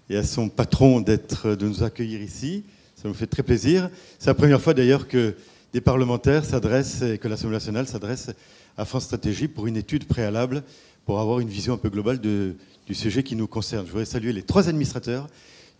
et 0.09 0.17
à 0.17 0.23
son 0.23 0.49
patron 0.49 1.01
d'être, 1.01 1.55
de 1.55 1.67
nous 1.67 1.83
accueillir 1.83 2.21
ici. 2.21 2.63
Ça 3.01 3.07
nous 3.07 3.13
fait 3.13 3.27
très 3.27 3.43
plaisir. 3.43 3.89
C'est 4.19 4.27
la 4.27 4.35
première 4.35 4.61
fois 4.61 4.73
d'ailleurs 4.73 5.07
que 5.07 5.35
des 5.73 5.81
parlementaires 5.81 6.45
s'adressent 6.45 7.01
et 7.01 7.17
que 7.17 7.27
l'Assemblée 7.27 7.55
nationale 7.55 7.87
s'adresse 7.87 8.29
à 8.77 8.85
France 8.85 9.05
Stratégie 9.05 9.47
pour 9.47 9.67
une 9.67 9.77
étude 9.77 10.05
préalable 10.05 10.63
pour 11.05 11.19
avoir 11.19 11.39
une 11.39 11.49
vision 11.49 11.73
un 11.73 11.77
peu 11.77 11.89
globale 11.89 12.19
du 12.19 12.93
sujet 12.93 13.23
qui 13.23 13.35
nous 13.35 13.47
concerne. 13.47 13.85
Je 13.85 13.91
voudrais 13.91 14.05
saluer 14.05 14.33
les 14.33 14.43
trois 14.43 14.69
administrateurs 14.69 15.27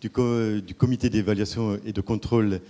du 0.02 0.10
comité 0.10 1.10
d'évaluation 1.10 1.80
et 1.86 1.92
de 1.92 2.02
contrôle 2.02 2.62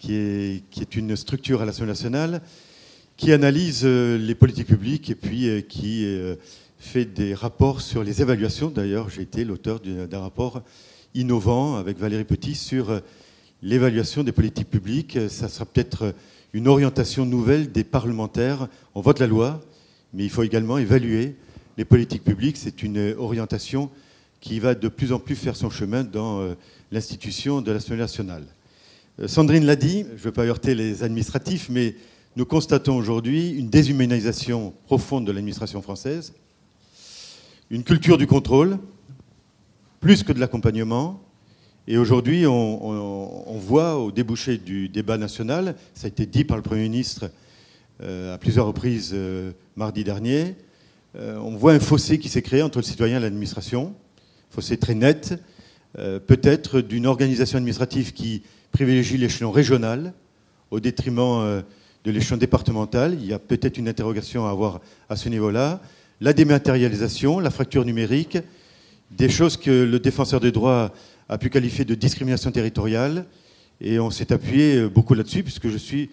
qui 0.00 0.14
est, 0.14 0.96
une 0.96 1.14
structure 1.14 1.60
à 1.60 1.66
l'Assemblée 1.66 1.92
nationale 1.92 2.40
qui 3.18 3.32
analyse 3.32 3.82
euh, 3.84 4.16
les 4.16 4.34
politiques 4.34 4.68
publiques 4.68 5.10
et 5.10 5.14
puis 5.14 5.46
euh, 5.46 5.60
qui 5.60 6.06
euh, 6.06 6.36
fait 6.78 7.04
des 7.04 7.34
rapports 7.34 7.82
sur 7.82 8.02
les 8.02 8.22
évaluations. 8.22 8.70
D'ailleurs, 8.70 9.10
j'ai 9.10 9.20
été 9.20 9.44
l'auteur 9.44 9.78
d'un 9.80 10.20
rapport 10.20 10.62
innovant 11.14 11.76
avec 11.76 11.98
Valérie 11.98 12.24
Petit 12.24 12.54
sur 12.54 12.98
l'évaluation 13.62 14.24
des 14.24 14.32
politiques 14.32 14.70
publiques. 14.70 15.18
Ça 15.28 15.48
sera 15.50 15.66
peut-être 15.66 16.14
une 16.54 16.66
orientation 16.66 17.26
nouvelle 17.26 17.70
des 17.70 17.84
parlementaires. 17.84 18.68
On 18.94 19.02
vote 19.02 19.18
la 19.18 19.26
loi, 19.26 19.60
mais 20.14 20.24
il 20.24 20.30
faut 20.30 20.42
également 20.42 20.78
évaluer 20.78 21.36
les 21.76 21.84
politiques 21.84 22.24
publiques. 22.24 22.56
C'est 22.56 22.82
une 22.82 23.14
orientation 23.18 23.90
qui 24.40 24.60
va 24.60 24.74
de 24.74 24.88
plus 24.88 25.12
en 25.12 25.18
plus 25.18 25.36
faire 25.36 25.56
son 25.56 25.68
chemin 25.68 26.04
dans 26.04 26.54
l'institution 26.90 27.60
de 27.60 27.70
l'Assemblée 27.70 27.98
nationale. 27.98 28.46
Euh, 29.18 29.28
Sandrine 29.28 29.64
l'a 29.64 29.76
dit, 29.76 30.04
je 30.10 30.12
ne 30.12 30.18
veux 30.18 30.32
pas 30.32 30.44
heurter 30.44 30.74
les 30.74 31.02
administratifs, 31.02 31.68
mais 31.68 31.94
nous 32.36 32.46
constatons 32.46 32.96
aujourd'hui 32.96 33.50
une 33.50 33.68
déshumanisation 33.68 34.72
profonde 34.86 35.26
de 35.26 35.32
l'administration 35.32 35.82
française, 35.82 36.32
une 37.70 37.82
culture 37.82 38.18
du 38.18 38.26
contrôle, 38.26 38.78
plus 40.00 40.22
que 40.22 40.32
de 40.32 40.40
l'accompagnement. 40.40 41.20
Et 41.86 41.98
aujourd'hui, 41.98 42.46
on, 42.46 43.58
voit 43.58 43.96
au 43.96 44.10
débouché 44.10 44.58
du 44.58 44.88
débat 44.88 45.18
national, 45.18 45.74
ça 45.92 46.06
a 46.06 46.08
été 46.08 46.24
dit 46.24 46.44
par 46.44 46.56
le 46.56 46.62
Premier 46.62 46.82
ministre 46.82 47.30
euh, 48.02 48.34
à 48.34 48.38
plusieurs 48.38 48.66
reprises 48.66 49.10
euh, 49.12 49.52
mardi 49.76 50.04
dernier, 50.04 50.54
on 51.18 51.56
voit 51.56 51.72
un 51.72 51.80
fossé 51.80 52.20
qui 52.20 52.28
s'est 52.28 52.40
créé 52.40 52.62
entre 52.62 52.78
le 52.78 52.84
citoyen 52.84 53.16
et 53.16 53.20
l'administration, 53.20 53.94
fossé 54.48 54.76
très 54.76 54.94
net, 54.94 55.34
peut-être 55.94 56.80
d'une 56.80 57.04
organisation 57.04 57.58
administrative 57.58 58.12
qui 58.12 58.44
privilégie 58.72 59.16
l'échelon 59.16 59.50
régional 59.50 60.12
au 60.70 60.80
détriment 60.80 61.40
euh, 61.40 61.62
de 62.04 62.10
l'échelon 62.10 62.36
départemental. 62.36 63.14
Il 63.14 63.26
y 63.26 63.32
a 63.32 63.38
peut-être 63.38 63.78
une 63.78 63.88
interrogation 63.88 64.46
à 64.46 64.50
avoir 64.50 64.80
à 65.08 65.16
ce 65.16 65.28
niveau-là. 65.28 65.80
La 66.20 66.32
dématérialisation, 66.32 67.40
la 67.40 67.50
fracture 67.50 67.84
numérique, 67.84 68.38
des 69.10 69.28
choses 69.28 69.56
que 69.56 69.70
le 69.70 69.98
défenseur 69.98 70.40
des 70.40 70.52
droits 70.52 70.92
a 71.28 71.38
pu 71.38 71.50
qualifier 71.50 71.84
de 71.84 71.94
discrimination 71.94 72.50
territoriale. 72.50 73.26
Et 73.80 73.98
on 73.98 74.10
s'est 74.10 74.32
appuyé 74.32 74.76
euh, 74.76 74.88
beaucoup 74.88 75.14
là-dessus, 75.14 75.42
puisque 75.42 75.68
je 75.68 75.78
suis 75.78 76.10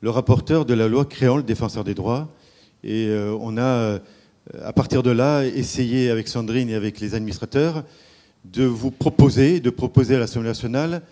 le 0.00 0.10
rapporteur 0.10 0.64
de 0.64 0.74
la 0.74 0.88
loi 0.88 1.04
créant 1.04 1.36
le 1.36 1.42
défenseur 1.42 1.84
des 1.84 1.94
droits. 1.94 2.34
Et 2.82 3.06
euh, 3.08 3.36
on 3.40 3.58
a, 3.58 3.98
à 4.64 4.72
partir 4.72 5.02
de 5.02 5.10
là, 5.10 5.44
essayé 5.44 6.10
avec 6.10 6.28
Sandrine 6.28 6.70
et 6.70 6.74
avec 6.74 6.98
les 7.00 7.14
administrateurs 7.14 7.84
de 8.44 8.64
vous 8.64 8.90
proposer, 8.90 9.60
de 9.60 9.70
proposer 9.70 10.16
à 10.16 10.18
l'Assemblée 10.18 10.48
nationale 10.48 11.02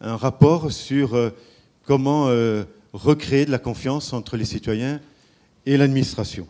un 0.00 0.16
rapport 0.16 0.72
sur 0.72 1.14
euh, 1.14 1.30
comment 1.84 2.28
euh, 2.28 2.64
recréer 2.92 3.44
de 3.44 3.50
la 3.50 3.58
confiance 3.58 4.12
entre 4.12 4.36
les 4.36 4.44
citoyens 4.44 5.00
et 5.66 5.76
l'administration. 5.76 6.46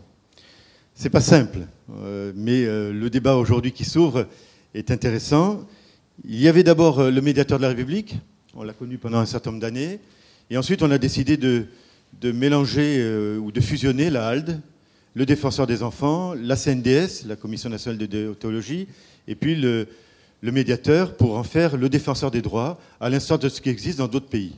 C'est 0.95 1.11
pas 1.11 1.21
simple, 1.21 1.61
euh, 1.97 2.33
mais 2.37 2.65
le 2.65 3.09
débat 3.09 3.37
aujourd'hui 3.37 3.73
qui 3.73 3.85
s'ouvre 3.85 4.27
est 4.75 4.91
intéressant. 4.91 5.67
Il 6.25 6.41
y 6.41 6.49
avait 6.49 6.63
d'abord 6.63 7.03
le 7.03 7.21
médiateur 7.21 7.59
de 7.59 7.63
la 7.63 7.69
République, 7.71 8.17
on 8.55 8.63
l'a 8.63 8.73
connu 8.73 8.99
pendant 8.99 9.19
un 9.19 9.27
certain 9.27 9.51
nombre 9.51 9.63
d'années, 9.63 10.01
et 10.51 10.59
ensuite 10.59 10.83
on 10.83 10.91
a 10.91 10.99
décidé 10.99 11.37
de, 11.37 11.67
de 12.21 12.33
mélanger 12.33 13.03
ou 13.39 13.51
de 13.51 13.61
fusionner 13.61 14.11
la 14.11 14.29
HALD, 14.29 14.61
le 15.15 15.27
défenseur 15.27 15.67
des 15.67 15.83
enfants, 15.83 16.35
la 16.35 16.57
CNDS, 16.57 17.27
la 17.27 17.37
Commission 17.37 17.71
nationale 17.71 17.99
de 17.99 18.07
déontologie, 18.07 18.87
et 19.27 19.35
puis 19.35 19.57
le, 19.57 19.89
le 20.41 20.53
médiateur 20.53 21.17
pour 21.17 21.37
en 21.37 21.43
faire 21.43 21.77
le 21.77 21.89
défenseur 21.89 22.31
des 22.31 22.43
droits, 22.43 22.79
à 23.01 23.11
l'instar 23.11 23.39
de 23.39 23.49
ce 23.49 23.61
qui 23.61 23.69
existe 23.69 23.99
dans 23.99 24.09
d'autres 24.09 24.29
pays. 24.29 24.57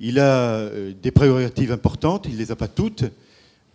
Il 0.00 0.18
a 0.18 0.54
euh, 0.54 0.92
des 1.00 1.10
prérogatives 1.10 1.72
importantes, 1.72 2.26
il 2.28 2.34
ne 2.34 2.38
les 2.38 2.52
a 2.52 2.56
pas 2.56 2.68
toutes, 2.68 3.04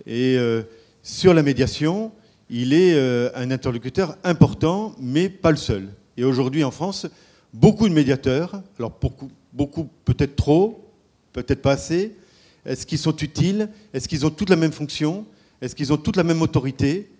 et 0.06 0.38
euh, 0.38 0.64
sur 1.04 1.34
la 1.34 1.44
médiation, 1.44 2.12
il 2.50 2.74
est 2.74 2.94
euh, 2.96 3.30
un 3.36 3.52
interlocuteur 3.52 4.18
important, 4.24 4.96
mais 5.00 5.30
pas 5.30 5.52
le 5.52 5.58
seul. 5.58 5.88
Et 6.18 6.24
aujourd'hui 6.24 6.64
en 6.64 6.72
France, 6.72 7.08
beaucoup 7.54 7.88
de 7.90 7.94
médiateurs, 7.94 8.62
alors 8.80 8.98
beaucoup, 9.02 9.30
beaucoup 9.54 9.90
peut-être 10.06 10.36
trop, 10.36 10.90
peut-être 11.34 11.62
pas 11.62 11.74
assez, 11.74 12.16
Est-ce 12.66 12.86
qu'ils 12.86 12.98
sont 12.98 13.16
utiles 13.18 13.70
Est-ce 13.94 14.08
qu'ils 14.08 14.26
ont 14.26 14.30
toute 14.30 14.50
la 14.50 14.56
même 14.56 14.72
fonction 14.72 15.26
Est-ce 15.62 15.76
qu'ils 15.76 15.92
ont 15.92 15.98
toute 15.98 16.16
la 16.16 16.24
même 16.24 16.42
autorité? 16.42 17.12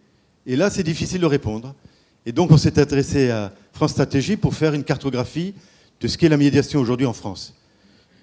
Et 0.48 0.56
là, 0.56 0.70
c'est 0.70 0.84
difficile 0.84 1.22
de 1.22 1.26
répondre. 1.26 1.76
Et 2.26 2.32
donc, 2.32 2.52
on 2.52 2.58
s'est 2.58 2.80
adressé 2.80 3.30
à 3.30 3.54
France 3.72 3.92
Stratégie 3.92 4.36
pour 4.36 4.56
faire 4.56 4.74
une 4.74 4.84
cartographie 4.84 5.54
de 6.02 6.08
ce 6.08 6.18
qu'est 6.18 6.30
la 6.30 6.38
médiation 6.38 6.80
aujourd'hui 6.80 7.06
en 7.06 7.14
France. 7.14 7.54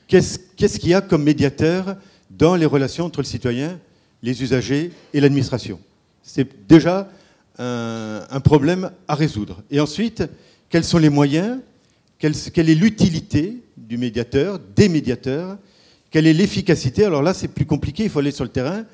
Qu'est-ce 0.09 0.79
qu'il 0.79 0.91
y 0.91 0.95
a 0.95 1.01
comme 1.01 1.23
médiateur 1.23 1.97
dans 2.31 2.57
les 2.57 2.67
relations 2.67 3.05
entre 3.05 3.21
le 3.21 3.27
citoyen, 3.27 3.79
les 4.23 4.43
usagers 4.43 4.91
et 5.15 5.21
l'administration? 5.21 5.79
C'est 6.23 6.49
déjà 6.69 7.09
un, 7.59 8.41
problème 8.41 8.91
à 9.09 9.15
résoudre. 9.15 9.63
Et 9.71 9.81
ensuite, 9.81 10.25
quels 10.69 10.85
sont 10.85 10.99
les 10.99 11.11
moyens 11.11 11.59
quelle, 12.19 12.35
quelle 12.37 12.71
est 12.71 12.75
l'utilité 12.77 13.57
du 13.77 13.99
médiateur, 13.99 14.61
des 14.77 14.89
médiateurs? 14.89 15.59
Quelle 16.11 16.27
est 16.27 16.33
l'efficacité? 16.33 17.05
Alors 17.05 17.23
là, 17.23 17.35
c'est 17.35 17.49
plus 17.49 17.67
compliqué, 17.67 18.05
il 18.05 18.11
faut 18.11 18.21
aller 18.21 18.31
sur 18.31 18.45
le 18.45 18.51
terrain 18.51 18.85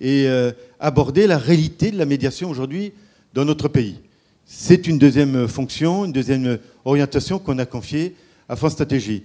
et 0.00 0.26
euh, 0.26 0.52
aborder 0.80 1.26
la 1.26 1.38
réalité 1.38 1.90
de 1.90 1.96
la 1.96 2.04
médiation 2.04 2.50
aujourd'hui 2.50 2.92
dans 3.32 3.44
notre 3.44 3.68
pays. 3.68 4.00
C'est 4.56 4.86
une 4.86 4.98
deuxième 4.98 5.48
fonction, 5.48 6.04
une 6.04 6.12
deuxième 6.12 6.58
orientation 6.84 7.40
qu'on 7.40 7.58
a 7.58 7.66
confiée 7.66 8.14
à 8.48 8.54
France 8.54 8.74
Stratégie. 8.74 9.24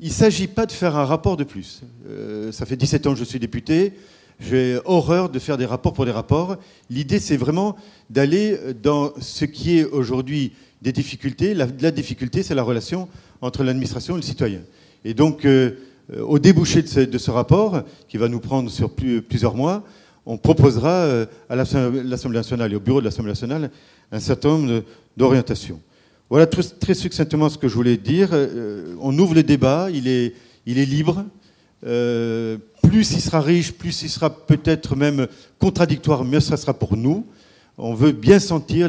Il 0.00 0.08
ne 0.08 0.12
s'agit 0.12 0.46
pas 0.46 0.64
de 0.64 0.72
faire 0.72 0.96
un 0.96 1.04
rapport 1.04 1.36
de 1.36 1.44
plus. 1.44 1.82
Euh, 2.08 2.50
ça 2.50 2.64
fait 2.64 2.76
17 2.76 3.06
ans 3.06 3.12
que 3.12 3.18
je 3.18 3.24
suis 3.24 3.38
député. 3.38 3.92
J'ai 4.40 4.78
horreur 4.86 5.28
de 5.28 5.38
faire 5.38 5.58
des 5.58 5.66
rapports 5.66 5.92
pour 5.92 6.06
des 6.06 6.10
rapports. 6.10 6.56
L'idée, 6.88 7.18
c'est 7.18 7.36
vraiment 7.36 7.76
d'aller 8.08 8.58
dans 8.82 9.12
ce 9.20 9.44
qui 9.44 9.78
est 9.78 9.84
aujourd'hui 9.84 10.52
des 10.80 10.92
difficultés. 10.92 11.52
La, 11.52 11.66
difficulté, 11.90 12.42
c'est 12.42 12.54
la 12.54 12.62
relation 12.62 13.06
entre 13.42 13.62
l'administration 13.64 14.14
et 14.14 14.20
le 14.20 14.22
citoyen. 14.22 14.60
Et 15.04 15.12
donc, 15.12 15.44
euh, 15.44 15.72
au 16.22 16.38
débouché 16.38 16.80
de 16.80 17.18
ce, 17.18 17.30
rapport, 17.30 17.82
qui 18.08 18.16
va 18.16 18.28
nous 18.28 18.40
prendre 18.40 18.70
sur 18.70 18.90
plus, 18.90 19.20
plusieurs 19.20 19.54
mois, 19.54 19.84
on 20.24 20.38
proposera 20.38 20.90
euh, 20.90 21.26
à 21.50 21.56
l'Assemblée 21.56 22.38
nationale 22.38 22.72
et 22.72 22.76
au 22.76 22.80
bureau 22.80 23.00
de 23.00 23.04
l'Assemblée 23.04 23.32
nationale 23.32 23.70
un 24.12 24.20
certain 24.20 24.50
nombre 24.50 24.84
d'orientations. 25.16 25.80
Voilà 26.28 26.46
très, 26.46 26.94
succinctement 26.94 27.48
ce 27.48 27.58
que 27.58 27.66
je 27.66 27.74
voulais 27.74 27.96
dire. 27.96 28.28
Euh, 28.32 28.94
on 29.00 29.18
ouvre 29.18 29.34
le 29.34 29.42
débat, 29.42 29.88
il 29.90 30.06
est, 30.06 30.32
libre. 30.66 31.24
Euh, 31.84 32.56
plus 32.82 33.12
il 33.12 33.20
sera 33.20 33.40
riche, 33.40 33.72
plus 33.72 34.02
il 34.02 34.08
sera 34.08 34.30
peut-être 34.30 34.94
même 34.94 35.26
contradictoire, 35.58 36.24
mieux 36.24 36.40
ça 36.40 36.56
sera 36.56 36.72
pour 36.72 36.96
nous. 36.96 37.26
On 37.78 37.94
veut 37.94 38.12
bien 38.12 38.38
sentir 38.38 38.88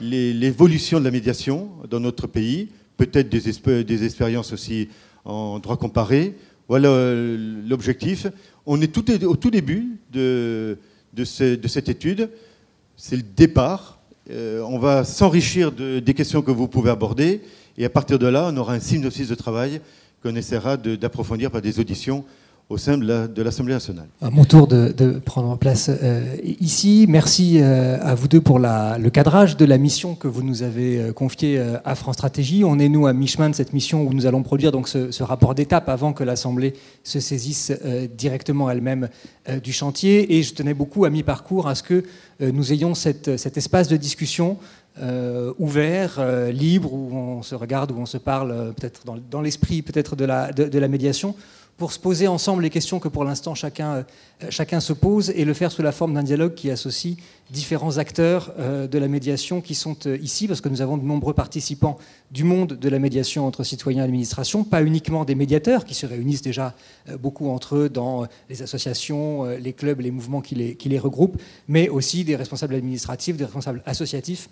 l'évolution 0.00 0.98
de 0.98 1.04
la 1.04 1.10
médiation 1.10 1.70
dans 1.88 2.00
notre 2.00 2.26
pays, 2.26 2.68
peut-être 2.98 3.30
des, 3.30 4.04
expériences 4.04 4.52
aussi 4.52 4.88
en 5.24 5.60
droit 5.60 5.78
comparé. 5.78 6.34
Voilà 6.68 6.90
euh, 6.90 7.62
l'objectif. 7.66 8.26
On 8.66 8.80
est 8.82 8.98
au 9.24 9.36
tout 9.36 9.50
début 9.50 9.96
de 10.12 10.76
cette 11.24 11.88
étude. 11.88 12.28
C'est 12.94 13.16
le 13.16 13.22
départ. 13.22 13.97
Euh, 14.30 14.60
on 14.60 14.78
va 14.78 15.04
s'enrichir 15.04 15.72
de, 15.72 16.00
des 16.00 16.12
questions 16.12 16.42
que 16.42 16.50
vous 16.50 16.68
pouvez 16.68 16.90
aborder. 16.90 17.40
Et 17.78 17.84
à 17.84 17.88
partir 17.88 18.18
de 18.18 18.26
là, 18.26 18.50
on 18.52 18.56
aura 18.56 18.74
un 18.74 18.80
synopsis 18.80 19.28
de 19.28 19.34
travail 19.34 19.80
qu'on 20.22 20.34
essaiera 20.34 20.76
d'approfondir 20.76 21.50
par 21.50 21.62
des 21.62 21.80
auditions 21.80 22.24
au 22.70 22.76
sein 22.76 22.98
de 22.98 23.42
l'Assemblée 23.42 23.72
nationale. 23.72 24.08
À 24.20 24.28
mon 24.28 24.44
tour 24.44 24.66
de, 24.66 25.18
prendre 25.24 25.56
place 25.56 25.88
euh, 25.88 26.36
ici. 26.60 27.06
Merci 27.08 27.60
euh, 27.60 27.98
à 28.02 28.14
vous 28.14 28.28
deux 28.28 28.42
pour 28.42 28.58
le 28.58 29.08
cadrage 29.08 29.56
de 29.56 29.64
la 29.64 29.78
mission 29.78 30.14
que 30.14 30.28
vous 30.28 30.42
nous 30.42 30.62
avez 30.62 31.00
euh, 31.00 31.12
confiée 31.12 31.58
à 31.84 31.94
France 31.94 32.16
Stratégie. 32.16 32.64
On 32.64 32.78
est, 32.78 32.90
nous, 32.90 33.06
à 33.06 33.14
mi-chemin 33.14 33.48
de 33.48 33.54
cette 33.54 33.72
mission 33.72 34.02
où 34.02 34.12
nous 34.12 34.26
allons 34.26 34.42
produire 34.42 34.70
donc, 34.70 34.88
ce, 34.88 35.22
rapport 35.22 35.54
d'étape 35.54 35.88
avant 35.88 36.12
que 36.12 36.24
l'Assemblée 36.24 36.74
se 37.04 37.20
saisisse 37.20 37.72
directement 38.16 38.70
elle-même 38.70 39.08
du 39.62 39.72
chantier. 39.72 40.36
Et 40.36 40.42
je 40.42 40.54
tenais 40.54 40.74
beaucoup, 40.74 41.04
à 41.04 41.10
mi-parcours, 41.10 41.68
à 41.68 41.74
ce 41.74 41.82
que 41.82 42.04
nous 42.40 42.72
ayons 42.72 42.94
cet 42.94 43.56
espace 43.56 43.88
de 43.88 43.96
discussion 43.96 44.56
ouvert, 45.58 46.20
libre, 46.50 46.92
où 46.92 47.14
on 47.14 47.42
se 47.42 47.54
regarde, 47.54 47.92
où 47.92 47.98
on 47.98 48.06
se 48.06 48.18
parle, 48.18 48.72
peut-être 48.74 49.02
dans, 49.04 49.40
l'esprit 49.40 49.82
peut-être 49.82 50.16
de 50.16 50.24
la 50.24 50.88
médiation, 50.88 51.34
pour 51.78 51.92
se 51.92 51.98
poser 52.00 52.26
ensemble 52.26 52.62
les 52.64 52.70
questions 52.70 52.98
que 52.98 53.06
pour 53.06 53.24
l'instant 53.24 53.54
chacun, 53.54 54.04
chacun 54.50 54.80
se 54.80 54.92
pose 54.92 55.30
et 55.30 55.44
le 55.44 55.54
faire 55.54 55.70
sous 55.70 55.80
la 55.80 55.92
forme 55.92 56.12
d'un 56.12 56.24
dialogue 56.24 56.54
qui 56.54 56.72
associe 56.72 57.16
différents 57.50 57.98
acteurs 57.98 58.52
de 58.58 58.98
la 58.98 59.08
médiation 59.08 59.60
qui 59.60 59.76
sont 59.76 59.96
ici, 60.20 60.48
parce 60.48 60.60
que 60.60 60.68
nous 60.68 60.82
avons 60.82 60.98
de 60.98 61.04
nombreux 61.04 61.34
participants 61.34 61.96
du 62.32 62.42
monde 62.42 62.74
de 62.74 62.88
la 62.88 62.98
médiation 62.98 63.46
entre 63.46 63.62
citoyens 63.62 64.02
et 64.02 64.04
administration, 64.04 64.64
pas 64.64 64.82
uniquement 64.82 65.24
des 65.24 65.36
médiateurs 65.36 65.84
qui 65.84 65.94
se 65.94 66.04
réunissent 66.04 66.42
déjà 66.42 66.74
beaucoup 67.20 67.48
entre 67.48 67.76
eux 67.76 67.88
dans 67.88 68.26
les 68.50 68.60
associations, 68.60 69.44
les 69.44 69.72
clubs, 69.72 70.00
les 70.00 70.10
mouvements 70.10 70.40
qui 70.40 70.56
les, 70.56 70.74
qui 70.74 70.88
les 70.88 70.98
regroupent, 70.98 71.40
mais 71.68 71.88
aussi 71.88 72.24
des 72.24 72.34
responsables 72.34 72.74
administratifs, 72.74 73.36
des 73.36 73.44
responsables 73.44 73.82
associatifs 73.86 74.50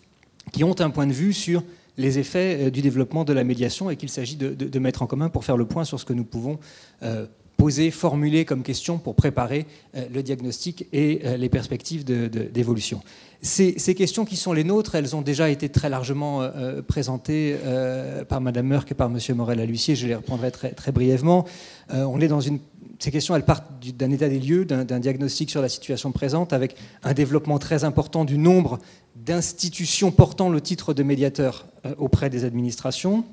qui 0.52 0.62
ont 0.62 0.80
un 0.80 0.90
point 0.90 1.08
de 1.08 1.12
vue 1.12 1.32
sur 1.32 1.64
les 1.98 2.18
effets 2.18 2.70
du 2.70 2.82
développement 2.82 3.24
de 3.24 3.32
la 3.32 3.44
médiation 3.44 3.90
et 3.90 3.96
qu'il 3.96 4.08
s'agit 4.08 4.36
de, 4.36 4.78
mettre 4.78 5.02
en 5.02 5.06
commun 5.06 5.28
pour 5.28 5.44
faire 5.44 5.56
le 5.56 5.66
point 5.66 5.84
sur 5.84 5.98
ce 5.98 6.04
que 6.04 6.12
nous 6.12 6.24
pouvons 6.24 6.58
euh, 7.02 7.26
poser, 7.56 7.90
formuler 7.90 8.44
comme 8.44 8.62
question 8.62 8.98
pour 8.98 9.14
préparer 9.14 9.66
euh, 9.96 10.04
le 10.12 10.22
diagnostic 10.22 10.86
et 10.92 11.22
euh, 11.24 11.36
les 11.36 11.48
perspectives 11.48 12.04
d'évolution. 12.04 13.00
Ces, 13.42 13.94
questions 13.94 14.24
qui 14.24 14.36
sont 14.36 14.52
les 14.52 14.64
nôtres, 14.64 14.94
elles 14.94 15.14
ont 15.14 15.22
déjà 15.22 15.50
été 15.50 15.68
très 15.68 15.88
largement 15.88 16.42
euh, 16.42 16.82
présentées 16.82 17.56
euh, 17.64 18.24
par 18.24 18.40
Madame 18.40 18.66
Merck 18.66 18.90
et 18.90 18.94
par 18.94 19.10
Monsieur 19.10 19.34
Morel 19.34 19.60
à 19.60 19.66
l'huissier. 19.66 19.94
Je 19.94 20.06
les 20.06 20.14
reprendrai 20.14 20.50
très, 20.50 20.70
très 20.70 20.90
brièvement. 20.90 21.44
Euh, 21.92 22.04
on 22.04 22.20
est 22.20 22.28
dans 22.28 22.40
une 22.40 22.58
ces 22.98 23.10
questions, 23.10 23.38
partent 23.40 23.64
d'un 23.96 24.10
état 24.10 24.28
des 24.28 24.40
lieux, 24.40 24.64
d'un 24.64 25.00
diagnostic 25.00 25.50
sur 25.50 25.62
la 25.62 25.68
situation 25.68 26.12
présente, 26.12 26.52
avec 26.52 26.76
un 27.02 27.14
développement 27.14 27.58
très 27.58 27.84
important 27.84 28.24
du 28.24 28.38
nombre 28.38 28.78
d'institutions 29.14 30.10
portant 30.10 30.48
le 30.48 30.60
titre 30.60 30.94
de 30.94 31.02
médiateur 31.02 31.66
auprès 31.98 32.30
des 32.30 32.44
administrations, 32.44 33.24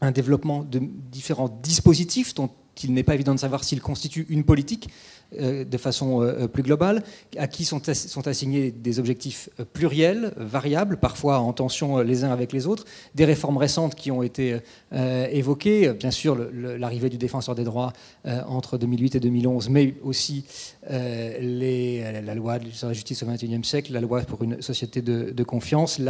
un 0.00 0.10
développement 0.10 0.62
de 0.62 0.80
différents 1.10 1.48
dispositifs 1.62 2.34
dont 2.34 2.50
il 2.82 2.94
n'est 2.94 3.02
pas 3.02 3.14
évident 3.14 3.34
de 3.34 3.40
savoir 3.40 3.64
s'ils 3.64 3.80
constituent 3.80 4.26
une 4.28 4.44
politique 4.44 4.88
euh, 4.88 4.90
de 5.38 5.78
façon 5.78 6.22
euh, 6.22 6.48
plus 6.48 6.62
globale, 6.62 7.02
à 7.36 7.46
qui 7.46 7.64
sont, 7.64 7.88
ass 7.88 8.06
sont 8.08 8.26
assignés 8.26 8.70
des 8.70 8.98
objectifs 8.98 9.48
euh, 9.58 9.64
pluriels, 9.64 10.32
variables, 10.36 10.96
parfois 10.96 11.38
en 11.38 11.52
tension 11.52 11.98
les 11.98 12.24
uns 12.24 12.32
avec 12.32 12.52
les 12.52 12.66
autres, 12.66 12.84
des 13.14 13.24
réformes 13.24 13.56
récentes 13.56 13.94
qui 13.94 14.10
ont 14.10 14.22
été 14.22 14.60
euh, 14.92 15.28
évoquées, 15.30 15.92
bien 15.92 16.10
sûr 16.10 16.36
l'arrivée 16.52 17.10
du 17.10 17.16
défenseur 17.16 17.54
des 17.54 17.62
droits 17.62 17.92
euh, 18.26 18.40
entre 18.48 18.76
2008 18.76 19.14
et 19.14 19.20
2011, 19.20 19.68
mais 19.68 19.94
aussi 20.02 20.44
euh, 20.90 22.22
la 22.24 22.34
loi 22.34 22.58
sur 22.72 22.88
la 22.88 22.92
justice 22.92 23.22
au 23.22 23.26
XXIe 23.26 23.62
siècle, 23.62 23.92
la 23.92 24.00
loi 24.00 24.22
pour 24.22 24.42
une 24.42 24.60
société 24.60 25.00
de, 25.00 25.44
confiance, 25.44 26.00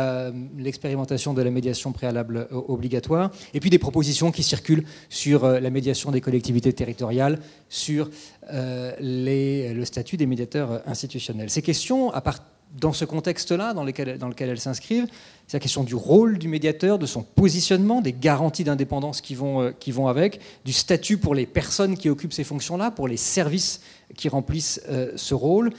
l'expérimentation 0.57 1.35
de 1.35 1.43
la 1.43 1.51
médiation 1.51 1.93
préalable 1.93 2.49
obligatoire, 2.51 3.31
et 3.53 3.61
puis 3.61 3.69
des 3.69 3.79
propositions 3.79 4.33
qui 4.33 4.43
circulent 4.43 4.85
sur 5.09 5.47
la 5.47 5.71
médiation 5.71 6.11
des 6.11 6.21
collectivités 6.21 6.73
territoriales, 6.73 7.39
sur 7.69 8.09
euh, 8.09 8.40
les, 9.01 9.75
le 9.75 9.85
statut 9.85 10.17
des 10.17 10.27
médiateurs 10.27 10.83
institutionnels. 10.87 11.51
Ces 11.51 11.63
questions, 11.63 12.13
dans 12.79 12.93
ce 12.93 13.05
contexte-là, 13.05 13.75
dans, 13.75 13.85
lequel 13.85 14.19
elles 14.39 14.61
s'inscrivent, 14.61 15.07
c'est 15.47 15.57
la 15.57 15.61
question 15.61 15.83
du 15.83 15.95
rôle 15.95 16.39
du 16.39 16.47
médiateur, 16.47 16.99
de 16.99 17.07
son 17.07 17.23
positionnement, 17.23 18.01
des 18.01 18.13
garanties 18.13 18.65
d'indépendance 18.65 19.21
qui, 19.21 19.35
vont, 19.35 19.63
euh, 19.63 20.07
avec, 20.07 20.41
du 20.65 20.73
statut 20.73 21.19
pour 21.19 21.35
les 21.35 21.47
personnes 21.47 21.97
qui 21.97 22.09
occupent 22.09 22.33
ces 22.33 22.45
fonctions-là, 22.45 22.91
pour 22.93 23.09
les 23.09 23.17
services 23.17 23.81
qui 24.17 24.29
remplissent 24.29 24.81
euh, 24.89 25.13
ce 25.17 25.35
rôle. 25.35 25.73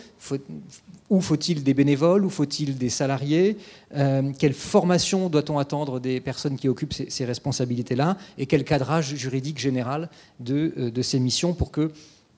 Où 1.09 1.21
faut-il 1.21 1.63
des 1.63 1.73
bénévoles? 1.73 2.25
Où 2.25 2.29
faut-il 2.29 2.77
des 2.77 2.89
salariés? 2.89 3.57
Euh, 3.95 4.31
Quelle 4.37 4.53
formation 4.53 5.29
doit-on 5.29 5.59
attendre 5.59 5.99
des 5.99 6.19
personnes 6.19 6.57
qui 6.57 6.67
occupent 6.67 6.93
ces, 6.93 7.25
responsabilités-là? 7.25 8.17
Et 8.37 8.45
quel 8.45 8.63
cadrage 8.63 9.15
juridique 9.15 9.59
général 9.59 10.09
euh, 10.49 10.91
de 10.91 11.01
ces 11.01 11.19
missions 11.19 11.53
pour 11.53 11.71
que 11.71 11.91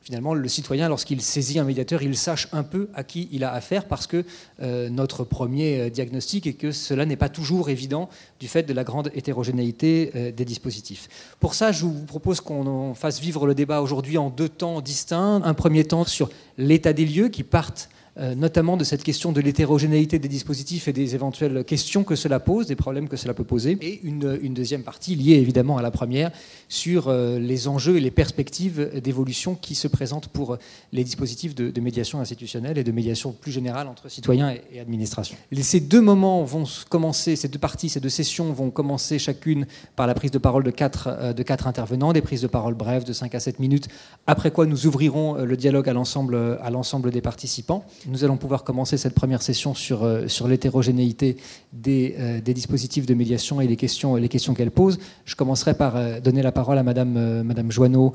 finalement 0.04 0.34
le 0.34 0.48
citoyen, 0.48 0.90
lorsqu'il 0.90 1.22
saisit 1.22 1.60
un 1.60 1.64
médiateur, 1.64 2.04
il 2.04 2.18
sache 2.18 2.50
un 2.52 2.64
peu 2.64 2.90
à 2.94 3.04
qui 3.04 3.30
il 3.32 3.44
a 3.44 3.54
affaire 3.54 3.86
parce 3.86 4.06
que 4.06 4.26
euh, 4.62 4.90
notre 4.90 5.24
premier 5.24 5.90
diagnostic 5.90 6.46
est 6.46 6.54
que 6.54 6.72
cela 6.72 7.06
n'est 7.06 7.16
pas 7.16 7.30
toujours 7.30 7.70
évident 7.70 8.10
du 8.40 8.48
fait 8.48 8.64
de 8.64 8.74
la 8.74 8.84
grande 8.84 9.12
hétérogénéité 9.14 10.12
euh, 10.16 10.32
des 10.32 10.46
dispositifs. 10.46 11.08
Pour 11.40 11.56
ça, 11.56 11.72
je 11.72 11.86
vous 11.86 12.06
propose 12.06 12.42
qu'on 12.42 12.94
fasse 12.94 13.20
vivre 13.22 13.48
le 13.48 13.56
débat 13.56 13.82
aujourd'hui 13.82 14.18
en 14.18 14.30
deux 14.30 14.50
temps 14.50 14.82
distincts. 14.82 15.42
Un 15.44 15.54
premier 15.54 15.86
temps 15.86 16.04
sur 16.04 16.30
l'état 16.58 16.94
des 16.94 17.06
lieux 17.06 17.30
qui 17.30 17.44
partent 17.44 17.90
euh, 17.90 17.93
notamment 18.18 18.78
de 18.78 18.84
cette 18.84 19.04
question 19.04 19.32
de 19.32 19.42
l'hétérogénéité 19.42 20.20
des 20.20 20.28
dispositifs 20.28 20.88
et 20.88 20.94
des 20.94 21.16
éventuelles 21.16 21.64
questions 21.64 22.04
que 22.04 22.16
cela 22.16 22.40
pose, 22.40 22.68
des 22.68 22.76
problèmes 22.76 23.08
que 23.08 23.18
cela 23.18 23.34
peut 23.34 23.44
poser, 23.44 23.78
et 23.82 24.02
une, 24.04 24.54
deuxième 24.54 24.84
partie 24.84 25.16
liée 25.16 25.36
évidemment 25.36 25.78
à 25.78 25.82
la 25.82 25.90
première 25.90 26.32
sur 26.70 27.08
euh, 27.08 27.40
les 27.40 27.68
enjeux 27.68 27.98
et 27.98 28.00
les 28.00 28.12
perspectives 28.12 28.92
d'évolution 29.02 29.56
qui 29.56 29.74
se 29.74 29.88
présentent 29.88 30.28
pour 30.28 30.58
les 30.92 31.04
dispositifs 31.04 31.56
de, 31.56 31.82
médiation 31.82 32.22
institutionnelle 32.22 32.78
et 32.78 32.84
de 32.84 32.92
médiation 32.92 33.34
plus 33.34 33.52
générale 33.52 33.88
entre 33.88 34.10
citoyens 34.10 34.52
et, 34.52 34.62
et 34.74 34.80
administration. 34.80 35.36
ces 35.62 35.80
deux 35.80 36.00
moments 36.00 36.44
vont 36.44 36.66
commencer, 36.90 37.36
ces 37.36 37.48
deux 37.48 37.60
parties, 37.60 37.90
ces 37.90 38.00
deux 38.00 38.10
sessions 38.10 38.54
vont 38.54 38.70
commencer 38.70 39.20
chacune 39.20 39.66
par 39.96 40.08
la 40.08 40.14
prise 40.14 40.32
de 40.32 40.38
parole 40.38 40.64
de 40.64 40.72
quatre, 40.72 41.10
euh, 41.10 41.34
de 41.34 41.44
quatre 41.44 41.68
intervenants, 41.68 42.14
des 42.14 42.22
prises 42.22 42.42
de 42.42 42.48
parole 42.48 42.76
brèves 42.76 43.04
de 43.04 43.14
5 43.14 43.34
à 43.36 43.40
7 43.40 43.60
minutes, 43.60 43.88
après 44.28 44.52
quoi 44.52 44.66
nous 44.66 44.86
ouvrirons 44.86 45.36
le 45.36 45.58
dialogue 45.58 45.90
à 45.90 45.94
l'ensemble 45.94 47.12
des 47.12 47.22
participants. 47.22 47.86
Nous 48.06 48.24
allons 48.24 48.38
pouvoir 48.38 48.64
commencer 48.64 48.98
cette 48.98 49.14
première 49.14 49.42
session 49.42 49.74
sur, 49.74 50.04
euh, 50.04 50.26
l'hétérogénéité 50.48 51.38
des, 51.72 52.16
euh, 52.20 52.42
des, 52.42 52.54
dispositifs 52.54 53.06
de 53.06 53.14
médiation 53.14 53.62
et 53.62 53.68
les 53.68 53.78
questions, 53.78 54.16
les 54.16 54.30
questions 54.30 54.54
qu'elle 54.54 54.72
pose. 54.72 55.00
Je 55.26 55.36
commencerai 55.36 55.74
par 55.74 55.96
euh, 55.96 56.20
donner 56.20 56.42
la 56.42 56.52
parole 56.52 56.78
à 56.78 56.84
Madame, 56.84 57.72
Joanneau, 57.72 58.14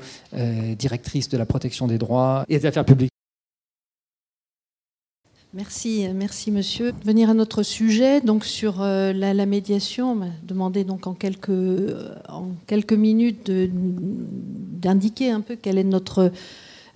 directrice 0.77 1.29
de 1.29 1.37
la 1.37 1.45
protection 1.45 1.87
des 1.87 1.97
droits 1.97 2.45
et 2.49 2.59
des 2.59 2.65
affaires 2.65 2.85
publiques. 2.85 3.11
Merci, 5.53 6.07
merci 6.13 6.51
monsieur. 6.51 6.93
Venir 7.03 7.31
à 7.31 7.33
notre 7.33 7.63
sujet, 7.63 8.21
donc 8.21 8.45
sur 8.45 8.81
la, 8.81 9.45
médiation, 9.45 10.11
on 10.11 10.15
m'a 10.15 10.27
demandé 10.43 10.83
donc 10.83 11.07
en 11.07 11.13
quelques, 11.13 11.49
en 12.29 12.49
quelques 12.67 12.93
minutes 12.93 13.51
d'indiquer 13.51 15.31
un 15.31 15.41
peu 15.41 15.55
quelle 15.55 15.79
est 15.79 15.83
notre 15.83 16.31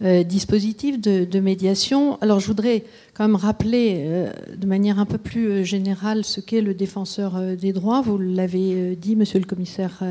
euh, 0.04 0.24
dispositif 0.24 1.00
de, 1.00 1.40
médiation. 1.40 2.18
Alors 2.20 2.42
je 2.42 2.48
voudrais 2.48 2.84
quand 3.14 3.26
même 3.26 3.38
rappeler 3.38 4.04
euh, 4.06 4.34
de 4.54 4.68
manière 4.68 5.00
un 5.00 5.06
peu 5.06 5.18
plus 5.18 5.48
euh, 5.48 5.64
générale 5.64 6.26
ce 6.26 6.42
qu'est 6.42 6.60
le 6.60 6.74
défenseur 6.74 7.40
des 7.56 7.72
droits. 7.72 8.02
Vous 8.02 8.18
l'avez 8.18 8.98
dit, 8.98 9.16
monsieur 9.16 9.40
le 9.40 9.46
commissaire 9.46 10.04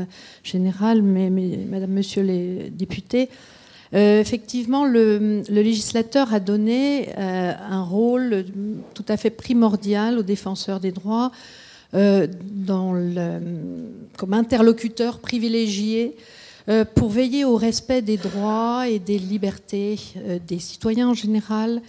général, 0.43 1.03
mais, 1.03 1.29
madame, 1.29 1.91
monsieur 1.91 2.23
les 2.23 2.71
députés. 2.71 3.29
effectivement, 3.91 4.83
le, 4.83 5.43
législateur 5.47 6.33
a 6.33 6.39
donné 6.39 7.09
un 7.15 7.83
rôle 7.83 8.45
tout 8.95 9.05
à 9.07 9.15
fait 9.15 9.29
primordial 9.29 10.17
aux 10.17 10.23
défenseurs 10.23 10.79
des 10.79 10.91
droits 10.91 11.31
comme 11.91 12.29
interlocuteur 14.33 15.19
privilégié 15.19 16.15
euh, 16.69 16.85
pour 16.85 17.09
veiller 17.09 17.43
au 17.43 17.57
respect 17.57 18.01
des 18.01 18.15
droits 18.15 18.87
et 18.87 18.99
des 18.99 19.19
libertés 19.19 19.99
euh, 20.15 20.39
des 20.47 20.59
citoyens 20.59 21.09
en 21.09 21.13
général 21.13 21.81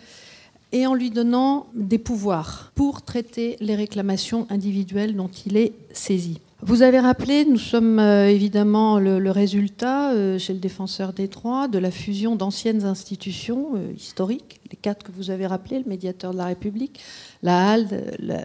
et 0.72 0.88
en 0.88 0.94
lui 0.94 1.10
donnant 1.10 1.66
des 1.74 1.98
pouvoirs 1.98 2.72
pour 2.74 3.02
traiter 3.02 3.56
les 3.60 3.76
réclamations 3.76 4.48
individuelles 4.50 5.14
dont 5.14 5.30
il 5.46 5.56
est 5.56 5.74
saisi. 5.92 6.40
Vous 6.60 6.82
avez 6.82 6.98
rappelé, 6.98 7.44
nous 7.44 7.58
sommes 7.58 8.00
euh, 8.00 8.28
évidemment 8.28 8.98
le, 8.98 9.30
résultat 9.30 10.38
chez 10.38 10.52
le 10.52 10.58
défenseur 10.58 11.12
des 11.12 11.28
droits 11.28 11.68
de 11.68 11.78
la 11.78 11.92
fusion 11.92 12.34
d'anciennes 12.34 12.84
institutions 12.84 13.74
historiques, 13.96 14.60
les 14.72 14.76
quatre 14.76 15.04
que 15.04 15.12
vous 15.12 15.30
avez 15.30 15.46
rappelés, 15.46 15.78
le 15.78 15.88
médiateur 15.88 16.32
de 16.32 16.38
la 16.38 16.46
République, 16.46 17.00
la 17.44 17.70
HALD, 17.70 18.16
la 18.18 18.44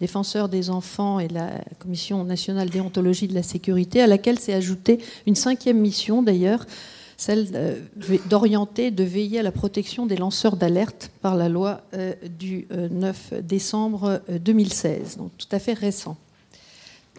défenseur 0.00 0.48
des 0.48 0.70
enfants 0.70 1.20
et 1.20 1.28
la 1.28 1.50
Commission 1.78 2.24
nationale 2.24 2.70
déontologie 2.70 3.28
de 3.28 3.34
la 3.34 3.42
sécurité, 3.42 4.00
à 4.00 4.06
laquelle 4.06 4.38
s'est 4.38 4.54
ajoutée 4.54 4.98
une 5.26 5.34
cinquième 5.34 5.78
mission 5.78 6.22
d'ailleurs, 6.22 6.66
celle 7.16 7.80
d'orienter, 8.28 8.90
de 8.90 9.04
veiller 9.04 9.40
à 9.40 9.42
la 9.42 9.52
protection 9.52 10.06
des 10.06 10.16
lanceurs 10.16 10.56
d'alerte 10.56 11.10
par 11.22 11.34
la 11.34 11.48
loi 11.48 11.80
euh, 11.94 12.12
du 12.38 12.66
9 12.70 13.30
euh, 13.32 13.40
décembre 13.40 14.20
2016, 14.28 15.14
euh, 15.16 15.18
donc 15.22 15.30
tout 15.38 15.48
à 15.50 15.58
fait 15.58 15.72
récent. 15.72 16.16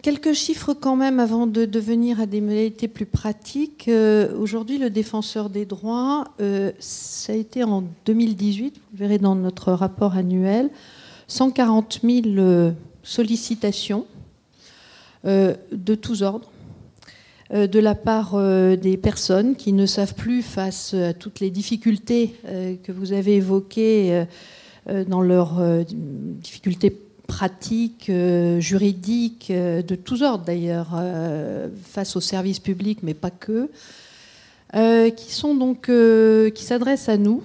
Quelques 0.00 0.32
chiffres 0.32 0.74
quand 0.74 0.94
même 0.94 1.18
avant 1.18 1.48
de 1.48 1.64
devenir 1.64 2.20
à 2.20 2.26
des 2.26 2.40
modalités 2.40 2.86
plus 2.86 3.04
pratiques. 3.04 3.90
Aujourd'hui, 4.38 4.78
le 4.78 4.90
défenseur 4.90 5.50
des 5.50 5.64
droits, 5.66 6.22
ça 6.78 7.32
a 7.32 7.34
été 7.34 7.64
en 7.64 7.82
2018, 8.06 8.76
vous 8.76 8.96
verrez 8.96 9.18
dans 9.18 9.34
notre 9.34 9.72
rapport 9.72 10.14
annuel, 10.14 10.70
140 11.28 12.00
000 12.02 12.26
euh, 12.26 12.72
sollicitations 13.02 14.06
euh, 15.26 15.54
de 15.72 15.94
tous 15.94 16.22
ordres 16.22 16.50
euh, 17.52 17.66
de 17.66 17.78
la 17.78 17.94
part 17.94 18.36
des 18.76 18.96
personnes 18.96 19.54
qui 19.54 19.72
ne 19.72 19.86
savent 19.86 20.14
plus 20.14 20.42
face 20.42 20.94
à 20.94 21.12
toutes 21.12 21.40
les 21.40 21.50
difficultés 21.50 22.34
que 22.82 22.92
vous 22.92 23.12
avez 23.12 23.36
évoquées 23.36 24.24
dans 25.06 25.20
leurs 25.20 25.60
difficultés 25.84 26.90
pratiques, 27.26 28.10
juridiques, 28.58 29.52
de 29.52 29.94
tous 29.94 30.22
ordres 30.22 30.44
d'ailleurs, 30.44 31.00
face 31.82 32.16
aux 32.16 32.20
services 32.20 32.60
publics, 32.60 33.00
mais 33.02 33.14
pas 33.14 33.30
que, 33.30 33.70
qui 34.72 35.32
sont 35.32 35.54
donc 35.54 35.90
qui 36.54 36.64
s'adressent 36.64 37.08
à 37.08 37.16
nous 37.16 37.42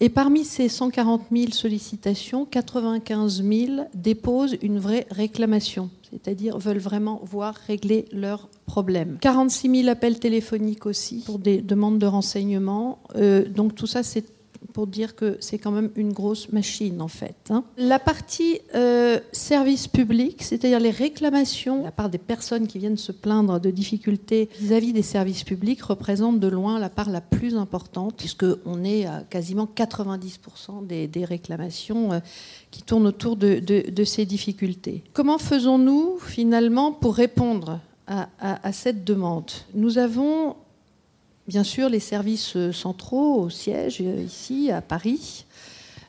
et 0.00 0.08
parmi 0.08 0.44
ces 0.44 0.68
140 0.68 1.22
000 1.32 1.50
sollicitations, 1.52 2.44
95 2.44 3.42
000 3.42 3.88
déposent 3.94 4.56
une 4.62 4.78
vraie 4.78 5.06
réclamation, 5.10 5.90
c'est-à-dire 6.10 6.58
veulent 6.58 6.78
vraiment 6.78 7.20
voir 7.24 7.54
régler 7.66 8.04
leurs 8.12 8.48
problèmes. 8.66 9.18
46 9.20 9.82
000 9.82 9.88
appels 9.88 10.18
téléphoniques 10.20 10.86
aussi 10.86 11.22
pour 11.26 11.38
des 11.40 11.60
demandes 11.60 11.98
de 11.98 12.06
renseignements. 12.06 13.00
Euh, 13.16 13.48
donc 13.48 13.74
tout 13.74 13.86
ça, 13.86 14.02
c'est 14.02 14.37
pour 14.72 14.86
dire 14.86 15.14
que 15.14 15.36
c'est 15.40 15.58
quand 15.58 15.70
même 15.70 15.90
une 15.96 16.12
grosse 16.12 16.52
machine 16.52 17.00
en 17.00 17.08
fait. 17.08 17.36
Hein. 17.50 17.64
La 17.76 17.98
partie 17.98 18.60
euh, 18.74 19.18
service 19.32 19.88
public, 19.88 20.42
c'est-à-dire 20.42 20.80
les 20.80 20.90
réclamations 20.90 21.82
la 21.82 21.92
part 21.92 22.10
des 22.10 22.18
personnes 22.18 22.66
qui 22.66 22.78
viennent 22.78 22.96
se 22.96 23.12
plaindre 23.12 23.60
de 23.60 23.70
difficultés 23.70 24.48
vis-à-vis 24.60 24.92
des 24.92 25.02
services 25.02 25.44
publics, 25.44 25.82
représente 25.82 26.40
de 26.40 26.48
loin 26.48 26.78
la 26.78 26.88
part 26.90 27.10
la 27.10 27.20
plus 27.20 27.56
importante, 27.56 28.16
puisqu'on 28.16 28.84
est 28.84 29.06
à 29.06 29.22
quasiment 29.28 29.68
90% 29.74 30.86
des, 30.86 31.24
réclamations 31.24 32.12
euh, 32.12 32.20
qui 32.70 32.82
tournent 32.82 33.06
autour 33.06 33.36
de, 33.36 34.04
ces 34.04 34.24
difficultés. 34.24 35.02
Comment 35.12 35.38
faisons-nous 35.38 36.18
finalement 36.20 36.92
pour 36.92 37.14
répondre 37.16 37.80
à 38.06 38.72
cette 38.72 39.04
demande? 39.04 39.50
Nous 39.74 39.98
avons 39.98 40.56
bien 41.48 41.64
sûr 41.64 41.88
les 41.88 41.98
services 41.98 42.54
euh, 42.56 42.72
centraux 42.72 43.40
au 43.40 43.50
siège, 43.50 43.98
euh, 44.02 44.22
ici 44.22 44.70
à 44.70 44.82
Paris, 44.82 45.46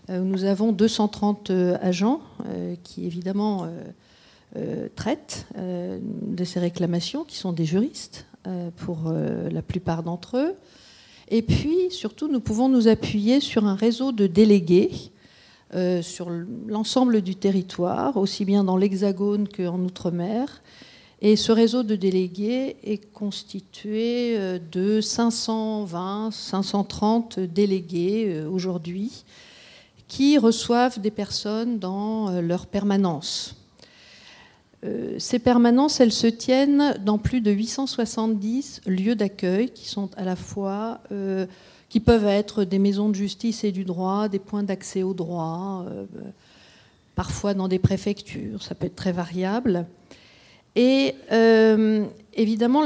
euh, 0.10 0.19
nous 0.19 0.43
avons 0.43 0.73
230 0.73 1.52
agents 1.82 2.21
qui 2.84 3.06
évidemment 3.06 3.67
traitent 4.95 5.45
de 5.56 6.43
ces 6.43 6.60
réclamations, 6.60 7.23
qui 7.23 7.38
sont 7.38 7.54
des 7.54 7.65
juristes 7.65 8.25
pour 8.78 9.13
la 9.13 9.62
plupart 9.62 10.02
d'entre 10.02 10.38
eux. 10.38 10.56
Et 11.28 11.43
puis, 11.43 11.91
surtout, 11.91 12.28
nous 12.28 12.39
pouvons 12.39 12.69
nous 12.69 12.88
appuyer 12.88 13.39
sur 13.39 13.65
un 13.65 13.75
réseau 13.75 14.12
de 14.12 14.25
délégués 14.25 14.91
sur 16.02 16.32
l'ensemble 16.67 17.21
du 17.21 17.36
territoire, 17.36 18.17
aussi 18.17 18.45
bien 18.45 18.63
dans 18.63 18.78
l'Hexagone 18.78 19.47
qu'en 19.47 19.80
Outre-mer, 19.80 20.63
et 21.21 21.36
ce 21.36 21.51
réseau 21.51 21.84
de 21.84 21.95
délégués 21.95 22.77
est 22.84 23.12
constitué 23.12 24.38
euh, 24.38 24.58
de 24.71 25.01
520, 25.01 26.32
530 26.32 27.39
délégués 27.41 28.27
euh, 28.29 28.49
aujourd'hui 28.49 29.25
qui 30.08 30.38
reçoivent 30.38 30.99
des 30.99 31.12
personnes 31.12 31.77
dans 31.77 32.29
euh, 32.29 32.41
leur 32.41 32.67
permanence. 32.67 33.55
Ces 35.17 35.39
permanences, 35.39 35.99
elles 35.99 36.13
se 36.13 36.25
tiennent 36.25 36.97
dans 37.03 37.17
plus 37.17 37.41
de 37.41 37.51
870 37.51 38.84
lieux 38.86 39.15
d'accueil 39.15 39.71
qui 39.71 39.89
sont 39.89 40.10
à 40.15 40.23
la 40.23 40.38
fois, 40.38 41.01
qui 41.89 41.99
peuvent 41.99 42.25
être 42.25 42.63
des 42.63 42.79
maisons 42.79 43.10
de 43.10 43.13
justice 43.13 43.65
et 43.65 43.73
du 43.73 43.84
droit, 43.84 44.29
des 44.29 44.39
points 44.39 44.63
d'accès 44.63 45.03
au 45.03 45.13
droit, 45.13 45.86
parfois 47.13 47.53
dans 47.53 47.67
des 47.67 47.77
préfectures, 47.77 48.63
ça 48.63 48.73
peut 48.73 48.86
être 48.86 48.95
très 48.95 49.12
variable. 49.12 49.86
Et 50.75 51.15
euh, 51.32 52.05
évidemment, 52.34 52.84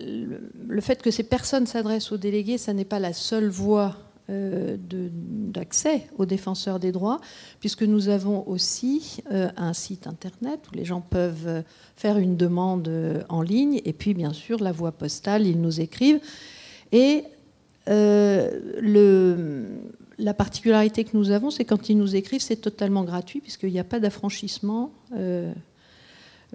le, 0.00 0.80
fait 0.80 1.02
que 1.02 1.10
ces 1.10 1.24
personnes 1.24 1.66
s'adressent 1.66 2.12
aux 2.12 2.16
délégués, 2.16 2.58
ça 2.58 2.72
n'est 2.72 2.84
pas 2.84 3.00
la 3.00 3.12
seule 3.12 3.48
voie 3.48 3.96
euh, 4.28 4.76
d'accès 4.80 6.06
aux 6.18 6.26
défenseurs 6.26 6.80
des 6.80 6.92
droits, 6.92 7.20
puisque 7.60 7.82
nous 7.82 8.08
avons 8.08 8.46
aussi 8.48 9.18
euh, 9.30 9.48
un 9.56 9.72
site 9.72 10.06
internet 10.06 10.60
où 10.70 10.74
les 10.74 10.84
gens 10.84 11.00
peuvent 11.00 11.62
faire 11.96 12.18
une 12.18 12.36
demande 12.36 13.24
en 13.28 13.42
ligne, 13.42 13.80
et 13.84 13.92
puis 13.92 14.14
bien 14.14 14.32
sûr 14.32 14.62
la 14.62 14.72
voie 14.72 14.92
postale, 14.92 15.46
ils 15.46 15.60
nous 15.60 15.80
écrivent. 15.80 16.20
Et 16.92 17.24
la 20.18 20.34
particularité 20.34 21.04
que 21.04 21.16
nous 21.16 21.30
avons, 21.30 21.50
c'est 21.50 21.64
quand 21.64 21.88
ils 21.88 21.98
nous 21.98 22.16
écrivent, 22.16 22.40
c'est 22.40 22.56
totalement 22.56 23.04
gratuit, 23.04 23.40
puisqu'il 23.40 23.70
n'y 23.70 23.78
a 23.78 23.84
pas 23.84 24.00
d'affranchissement. 24.00 24.92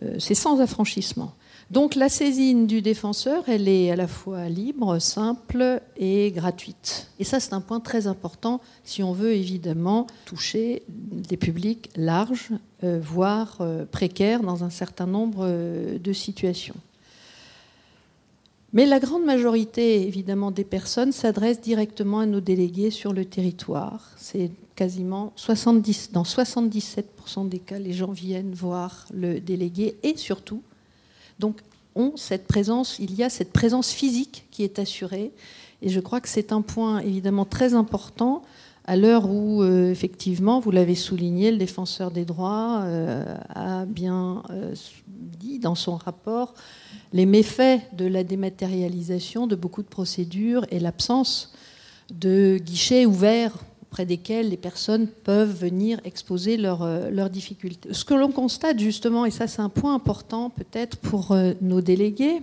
Euh, 0.04 0.16
c'est 0.20 0.36
sans 0.36 0.60
affranchissement. 0.62 1.34
Donc 1.70 1.96
la 1.96 2.10
saisine 2.10 2.68
du 2.68 2.82
défenseur, 2.82 3.46
elle 3.48 3.70
est 3.70 3.92
à 3.92 3.96
la 3.96 4.08
fois 4.08 4.50
libre, 4.50 5.00
simple 5.00 5.82
et 5.96 6.32
gratuite. 6.32 7.10
Et 7.20 7.24
ça, 7.24 7.40
c'est 7.40 7.54
un 7.54 7.62
point 7.62 7.80
très 7.80 8.08
important 8.08 8.60
si 8.84 9.04
on 9.04 9.14
veut 9.14 9.34
évidemment 9.34 10.08
toucher 10.26 10.84
des 10.90 11.38
publics 11.38 11.90
larges, 11.96 12.50
euh, 12.84 13.00
voire 13.02 13.58
euh, 13.62 13.86
précaires 13.86 14.42
dans 14.42 14.66
un 14.66 14.70
certain 14.70 15.06
nombre 15.06 15.48
de 15.98 16.14
situations. 16.14 16.76
Mais 18.74 18.86
la 18.86 19.00
grande 19.00 19.26
majorité, 19.26 20.08
évidemment, 20.08 20.52
des 20.52 20.64
personnes 20.64 21.12
s'adressent 21.12 21.62
directement 21.62 22.20
à 22.20 22.26
nos 22.26 22.40
délégués 22.40 22.92
sur 22.92 23.12
le 23.12 23.26
territoire. 23.26 24.12
C'est 24.18 24.52
quasiment 24.76 25.34
70, 25.36 26.12
dans 26.14 26.24
77% 26.24 27.50
des 27.50 27.60
cas, 27.60 27.80
les 27.80 27.94
gens 27.94 28.12
viennent 28.12 28.54
voir 28.54 29.08
le 29.14 29.40
délégué 29.40 29.98
et 30.04 30.16
surtout 30.16 30.62
donc, 31.42 31.60
ont 31.96 32.14
cette 32.16 32.46
présence, 32.46 33.00
il 33.00 33.16
y 33.16 33.24
a 33.24 33.30
cette 33.30 33.52
présence 33.52 33.92
physique 33.92 34.46
qui 34.52 34.64
est 34.64 34.78
assurée. 34.78 35.32
Et 35.82 35.90
je 35.90 36.00
crois 36.00 36.22
que 36.22 36.30
c'est 36.30 36.54
un 36.54 36.62
point 36.62 37.00
évidemment 37.00 37.46
très 37.46 37.74
important 37.74 38.44
à 38.86 38.98
l'heure 38.98 39.30
où, 39.30 39.62
euh, 39.62 39.92
effectivement, 39.92 40.60
vous 40.60 40.72
l'avez 40.72 40.96
souligné, 40.96 41.52
le 41.52 41.58
défenseur 41.58 42.12
des 42.12 42.26
droits 42.26 42.82
euh, 42.84 43.24
a 43.50 43.86
bien 43.86 44.42
euh, 44.50 44.74
dit 45.08 45.60
dans 45.60 45.76
son 45.76 45.96
rapport 45.96 46.54
les 47.14 47.26
méfaits 47.26 47.82
de 47.94 48.06
la 48.06 48.24
dématérialisation 48.24 49.46
de 49.46 49.56
beaucoup 49.56 49.84
de 49.84 49.88
procédures 49.88 50.66
et 50.72 50.80
l'absence 50.80 51.54
de 52.10 52.58
guichets 52.58 53.06
ouverts 53.06 53.54
auprès 53.84 54.06
desquels 54.06 54.50
les 54.50 54.58
personnes 54.58 55.08
peuvent 55.08 55.54
venir 55.54 56.00
exposer 56.04 56.58
euh, 56.60 57.12
leurs 57.12 57.30
difficultés. 57.30 57.94
Ce 57.94 58.04
que 58.04 58.14
l'on 58.14 58.32
constate 58.32 58.80
justement, 58.80 59.26
et 59.26 59.32
ça 59.32 59.48
c'est 59.48 59.62
un 59.62 59.70
point 59.70 59.94
important 59.94 60.50
peut-être 60.50 60.98
pour 60.98 61.36
nos 61.62 61.82
délégués, 61.82 62.42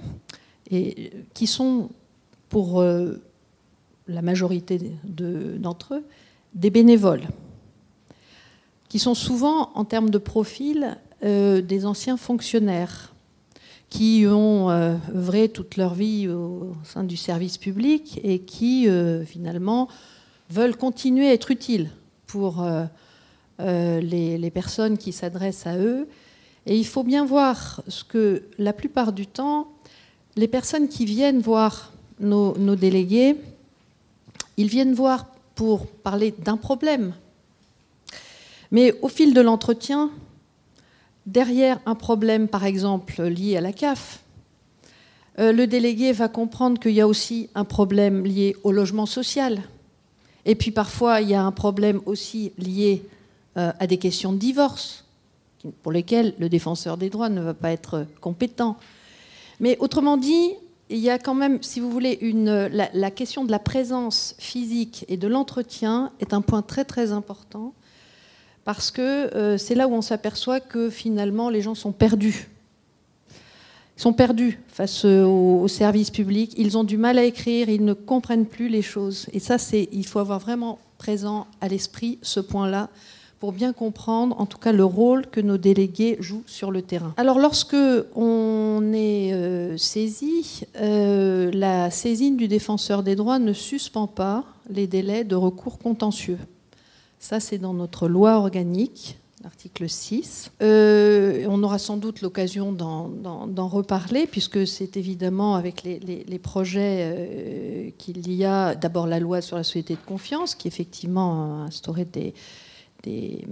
et 0.71 1.11
qui 1.33 1.47
sont 1.47 1.89
pour 2.51 2.83
la 2.83 4.23
majorité 4.23 4.79
d'entre 5.05 5.95
eux 5.95 6.05
des 6.55 6.71
bénévoles, 6.71 7.29
qui 8.89 8.99
sont 8.99 9.15
souvent 9.15 9.71
en 9.75 9.85
termes 9.85 10.11
de 10.11 10.19
profil 10.19 10.97
des 11.21 11.85
anciens 11.85 12.17
fonctionnaires 12.17 13.13
qui 13.91 14.25
ont 14.29 14.71
œuvré 14.71 15.49
toute 15.49 15.77
leur 15.77 15.95
vie 15.95 16.29
au 16.29 16.75
sein 16.85 17.03
du 17.03 17.17
service 17.17 17.59
public 17.59 18.21
et 18.23 18.39
qui 18.39 18.89
finalement 19.27 19.89
veulent 20.51 20.77
continuer 20.77 21.29
à 21.29 21.33
être 21.33 21.51
utiles 21.51 21.91
pour 22.27 22.63
euh, 22.63 22.85
euh, 23.61 24.01
les, 24.01 24.51
personnes 24.51 24.99
qui 24.99 25.13
s'adressent 25.13 25.67
à 25.67 25.77
eux. 25.77 26.09
Et 26.67 26.77
il 26.77 26.87
faut 26.87 27.03
bien 27.03 27.25
voir 27.25 27.83
ce 27.89 28.05
que 28.05 28.45
la 28.59 28.73
plupart 28.73 29.13
du 29.13 29.27
temps, 29.27 29.69
les 30.37 30.49
personnes 30.49 30.89
qui 30.89 31.05
viennent 31.05 31.41
voir 31.41 31.93
nos 32.21 32.77
délégués, 32.77 33.37
ils 34.57 34.69
viennent 34.69 34.95
voir 34.95 35.27
pour 35.59 35.89
parler 35.89 36.33
d'un 36.39 36.57
problème. 36.57 37.15
Mais 38.71 38.95
au 39.03 39.09
fil 39.09 39.35
de 39.35 39.41
l'entretien, 39.41 40.13
derrière 41.27 41.81
un 41.85 41.97
problème, 41.97 42.47
par 42.47 42.65
exemple, 42.65 43.21
lié 43.25 43.57
à 43.57 43.61
la 43.61 43.73
CAF, 43.73 44.21
euh, 45.41 45.51
le 45.51 45.67
délégué 45.67 46.13
va 46.13 46.29
comprendre 46.29 46.79
qu'il 46.79 46.93
y 46.93 47.01
a 47.01 47.09
aussi 47.09 47.51
un 47.57 47.65
problème 47.65 48.25
lié 48.25 48.55
au 48.63 48.71
logement 48.71 49.05
social, 49.05 49.61
et 50.45 50.55
puis 50.55 50.71
parfois, 50.71 51.23
il 51.23 51.29
y 51.29 51.35
a 51.35 51.43
un 51.43 51.51
problème 51.51 52.03
aussi 52.07 52.53
lié 52.57 53.03
euh, 53.57 53.73
à 53.81 53.89
des 53.89 53.99
questions 53.99 54.33
de 54.33 54.39
divorce, 54.39 55.07
pour 55.83 55.91
lesquelles 55.91 56.35
le 56.39 56.49
défenseur 56.49 56.99
des 56.99 57.11
droits 57.11 57.31
ne 57.31 57.41
va 57.41 57.55
pas 57.55 57.73
être 57.73 58.07
compétent. 58.21 58.77
Mais 59.59 59.77
autrement 59.81 60.19
dit, 60.19 60.53
il 60.91 60.99
y 60.99 61.11
a 61.11 61.19
quand 61.19 61.35
même, 61.35 61.63
si 61.63 61.81
vous 61.81 61.91
voulez, 61.91 62.19
la, 62.23 63.11
question 63.11 63.45
de 63.45 63.51
la 63.51 63.59
présence 63.59 64.35
physique 64.39 65.05
et 65.09 65.17
de 65.17 65.29
l'entretien 65.29 66.11
est 66.21 66.33
un 66.33 66.41
point 66.41 66.63
très 66.63 66.85
très 66.85 67.13
important 67.13 67.75
parce 68.65 68.91
que 68.91 69.35
euh, 69.35 69.57
c'est 69.59 69.75
là 69.75 69.89
où 69.89 69.93
on 69.93 70.03
s'aperçoit 70.03 70.61
que 70.61 70.91
finalement 70.91 71.51
les 71.51 71.63
gens 71.63 71.75
sont 71.75 71.93
perdus. 71.93 72.49
Sont 73.97 74.13
perdus 74.13 74.61
face 74.69 75.05
aux, 75.05 75.67
services 75.69 76.11
publics, 76.11 76.55
ils 76.57 76.79
ont 76.79 76.85
du 76.85 76.99
mal 76.99 77.19
à 77.19 77.25
écrire, 77.25 77.69
ils 77.69 77.85
ne 77.85 77.95
comprennent 77.95 78.47
plus 78.47 78.69
les 78.69 78.83
choses. 78.83 79.27
Et 79.33 79.41
ça, 79.41 79.59
c'est, 79.59 79.89
il 79.91 80.07
faut 80.07 80.21
avoir 80.21 80.39
vraiment 80.39 80.79
présent 80.99 81.47
à 81.61 81.69
l'esprit 81.69 82.19
ce 82.23 82.41
point-là 82.41 82.91
pour 83.41 83.53
bien 83.53 83.73
comprendre, 83.73 84.41
en 84.41 84.47
tout 84.47 84.59
cas, 84.59 84.73
le 84.73 84.85
rôle 84.85 85.27
que 85.27 85.41
nos 85.41 85.59
délégués 85.59 86.17
jouent 86.21 86.43
sur 86.47 86.71
le 86.71 86.83
terrain. 86.83 87.15
Alors, 87.17 87.39
lorsque 87.39 87.77
on 88.17 88.93
est 88.93 89.33
euh, 89.33 89.77
saisi, 89.77 90.63
euh, 90.81 91.51
la 91.53 91.91
saisine 91.91 92.37
du 92.37 92.49
défenseur 92.49 93.03
des 93.03 93.15
droits 93.15 93.39
ne 93.39 93.53
suspend 93.53 94.07
pas 94.07 94.45
les 94.71 94.87
délais 94.87 95.25
de 95.25 95.37
recours 95.37 95.79
contentieux. 95.79 96.39
Ça, 97.21 97.41
c'est 97.41 97.59
dans 97.59 97.75
notre 97.75 98.09
loi 98.09 98.37
organique 98.39 99.19
l'article 99.43 99.89
6. 99.89 100.53
Euh, 100.63 101.47
on 101.49 101.63
aura 101.63 101.79
sans 101.79 101.97
doute 101.97 102.23
l'occasion 102.23 102.73
d'en 102.73 103.69
reparler, 103.69 104.27
puisque 104.27 104.67
c'est 104.67 104.97
évidemment 104.97 105.55
avec 105.55 105.83
les, 105.85 106.39
projets 106.39 106.99
euh, 107.03 107.91
qu'il 107.99 108.33
y 108.33 108.45
a 108.45 108.75
d'abord 108.75 109.07
la 109.07 109.21
loi 109.21 109.41
sur 109.41 109.57
la 109.57 109.65
société 109.65 109.95
de 109.95 110.07
confiance, 110.07 110.55
qui 110.55 110.69
effectivement 110.69 111.63
a 111.63 111.67
instauré 111.67 112.05
des, 112.05 112.35
des, 113.03 113.45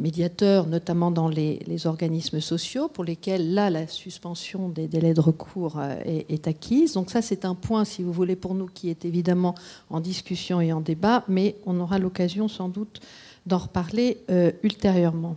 médiateurs, 0.00 0.66
notamment 0.66 1.12
dans 1.12 1.28
les, 1.28 1.86
organismes 1.86 2.40
sociaux, 2.40 2.88
pour 2.88 3.04
lesquels 3.04 3.54
là, 3.54 3.70
la 3.70 3.86
suspension 3.86 4.68
des 4.68 4.88
délais 4.88 5.14
de 5.14 5.20
recours 5.20 5.76
euh, 5.78 5.94
est, 6.04 6.48
acquise. 6.48 6.94
Donc 6.94 7.10
ça, 7.10 7.22
c'est 7.22 7.44
un 7.44 7.54
point, 7.54 7.84
si 7.84 8.02
vous 8.02 8.12
voulez, 8.12 8.34
pour 8.34 8.54
nous, 8.54 8.66
qui 8.66 8.90
est 8.90 9.04
évidemment 9.04 9.54
en 9.90 10.00
discussion 10.00 10.60
et 10.60 10.72
en 10.72 10.80
débat, 10.80 11.22
mais 11.28 11.54
on 11.64 11.78
aura 11.78 12.00
l'occasion 12.00 12.48
sans 12.48 12.68
doute 12.68 13.00
d'en 13.46 13.58
reparler 13.58 14.18
euh, 14.30 14.50
ultérieurement. 14.64 15.36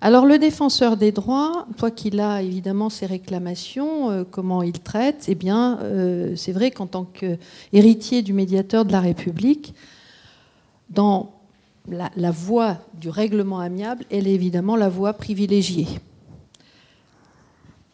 Alors 0.00 0.26
le 0.26 0.38
défenseur 0.38 0.96
des 0.96 1.12
droits, 1.12 1.68
toi 1.76 1.90
qu'il 1.92 2.18
a 2.18 2.42
évidemment 2.42 2.88
ses 2.88 3.06
réclamations, 3.06 4.10
euh, 4.10 4.24
comment 4.28 4.62
il 4.62 4.80
traite, 4.80 5.26
eh 5.28 5.36
bien 5.36 5.78
c'est 6.34 6.52
vrai 6.52 6.70
qu'en 6.70 6.86
tant 6.86 7.04
qu'héritier 7.04 8.22
du 8.22 8.32
médiateur 8.32 8.84
de 8.84 8.90
la 8.90 9.00
République, 9.00 9.74
dans 10.90 11.41
la, 11.88 12.30
voie 12.30 12.78
du 12.94 13.08
règlement 13.08 13.60
amiable, 13.60 14.04
elle 14.10 14.26
est 14.26 14.34
évidemment 14.34 14.76
la 14.76 14.88
voie 14.88 15.12
privilégiée. 15.14 15.88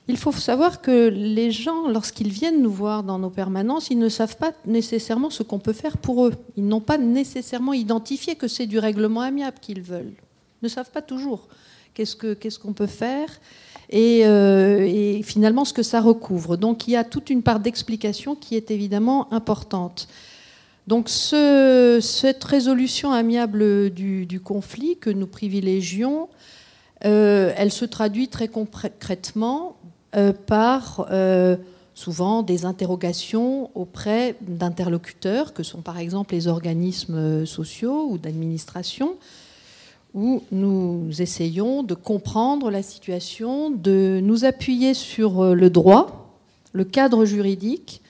Il 0.09 0.17
faut 0.17 0.33
savoir 0.33 0.81
que 0.81 1.09
les 1.09 1.51
gens, 1.51 1.89
lorsqu'ils 1.89 2.31
viennent 2.31 2.63
nous 2.63 2.73
voir 2.73 3.03
dans 3.03 3.19
nos 3.19 3.29
permanences, 3.29 3.91
ils 3.91 3.99
ne 3.99 4.09
savent 4.09 4.37
pas 4.39 4.53
nécessairement 4.65 5.29
ce 5.29 5.43
qu'on 5.43 5.59
peut 5.59 5.75
faire 5.75 5.99
pour 5.99 6.27
eux. 6.27 6.35
Ils 6.57 6.67
n'ont 6.67 6.81
pas 6.81 6.97
nécessairement 6.97 7.75
identifié 7.75 8.35
que 8.35 8.49
c'est 8.49 8.67
du 8.67 8.79
règlement 8.79 9.21
amiable 9.21 9.59
qu'ils 9.61 9.83
veulent. 9.83 10.15
Ils 10.63 10.65
ne 10.65 10.69
savent 10.69 10.91
pas 10.91 11.03
toujours 11.03 11.49
qu'est-ce 11.95 12.59
qu'on 12.59 12.73
peut 12.73 12.87
faire 12.87 13.29
euh, 13.95 14.81
et, 14.87 15.23
finalement 15.23 15.65
ce 15.65 15.73
que 15.73 15.83
ça 15.83 16.01
recouvre. 16.01 16.57
Donc 16.57 16.89
il 16.89 16.93
y 16.93 16.97
a 16.97 17.05
toute 17.05 17.31
une 17.31 17.43
part 17.43 17.61
d'explication 17.61 18.35
qui 18.35 18.55
est 18.55 18.71
évidemment 18.71 19.33
importante. 19.33 20.09
Donc 20.89 21.11
cette 21.11 22.45
résolution 22.45 23.13
amiable 23.13 23.91
du, 23.91 24.41
conflit 24.43 24.97
que 24.97 25.11
nous 25.11 25.27
privilégions, 25.27 26.31
euh, 27.05 27.53
elle 27.59 27.71
se 27.71 27.85
traduit 27.85 28.29
très 28.29 28.49
concrètement 28.49 29.77
euh, 30.17 30.33
par 30.33 31.07
euh, 31.11 31.59
souvent 31.95 32.43
des 32.43 32.65
interrogations 32.65 33.71
auprès 33.75 34.37
d'interlocuteurs, 34.41 35.53
que 35.53 35.63
sont 35.63 35.83
par 35.83 35.99
exemple 35.99 36.33
les 36.33 36.49
organismes 36.49 37.45
sociaux 37.45 38.09
ou 38.09 38.17
d'administration, 38.17 39.17
où 40.15 40.43
nous 40.53 41.11
essayons 41.19 41.83
de 41.83 41.93
comprendre 41.93 42.71
la 42.71 42.83
situation, 42.83 43.71
de 43.71 44.21
nous 44.23 44.47
appuyer 44.47 44.95
sur 44.95 45.55
le 45.55 45.69
droit, 45.69 46.33
le 46.73 46.85
cadre 46.85 47.27
juridique, 47.27 48.01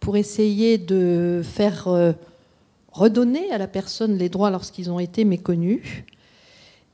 pour 0.00 0.16
essayer 0.16 0.78
de 0.78 1.42
faire 1.44 1.88
redonner 2.92 3.50
à 3.50 3.58
la 3.58 3.66
personne 3.66 4.16
les 4.16 4.28
droits 4.28 4.50
lorsqu'ils 4.50 4.90
ont 4.90 4.98
été 4.98 5.24
méconnus, 5.24 6.04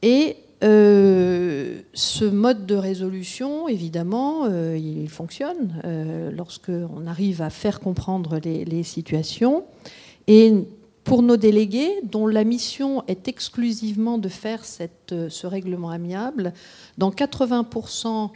et 0.02 0.36
euh, 0.62 1.80
ce 1.92 2.24
mode 2.24 2.64
de 2.66 2.74
résolution, 2.74 3.68
évidemment, 3.68 4.44
euh, 4.44 4.78
il 4.78 5.08
fonctionne 5.08 5.80
euh, 5.84 6.30
lorsqu'on 6.30 7.06
arrive 7.06 7.42
à 7.42 7.50
faire 7.50 7.80
comprendre 7.80 8.38
les, 8.42 8.82
situations. 8.82 9.64
Et 10.26 10.52
pour 11.02 11.22
nos 11.22 11.36
délégués, 11.36 11.90
dont 12.04 12.26
la 12.26 12.44
mission 12.44 13.04
est 13.08 13.28
exclusivement 13.28 14.16
de 14.16 14.28
faire 14.28 14.64
ce 14.64 15.46
règlement 15.46 15.90
amiable, 15.90 16.54
dans 16.96 17.10
80% 17.10 18.30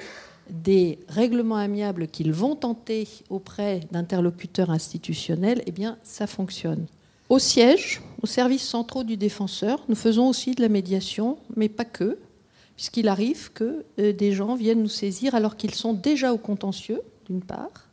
des 0.51 0.99
règlements 1.09 1.57
amiables 1.57 2.09
qu'ils 2.09 2.33
vont 2.33 2.57
tenter 2.57 3.07
auprès 3.31 3.81
d'interlocuteurs 3.93 4.71
institutionnels, 4.71 5.63
eh 5.67 5.73
bien, 5.73 5.99
ça 6.03 6.27
fonctionne. 6.27 6.87
Au 7.29 7.39
siège, 7.39 8.01
aux 8.23 8.27
services 8.27 8.67
centraux 8.67 9.05
du 9.05 9.17
défenseur, 9.17 9.85
nous 9.89 9.95
faisons 9.95 10.29
aussi 10.29 10.55
de 10.55 10.63
la 10.63 10.69
médiation, 10.69 11.39
mais 11.57 11.69
pas 11.69 11.85
que, 11.85 12.19
puisqu'il 12.77 13.09
arrive 13.09 13.53
que 13.53 13.85
des 13.99 14.33
gens 14.33 14.55
viennent 14.55 14.83
nous 14.83 14.89
saisir 14.89 15.35
alors 15.35 15.57
qu'ils 15.57 15.75
sont 15.75 15.93
déjà 15.93 16.33
au 16.33 16.39
contentieux, 16.39 17.03
d'une 17.29 17.43
part, 17.43 17.89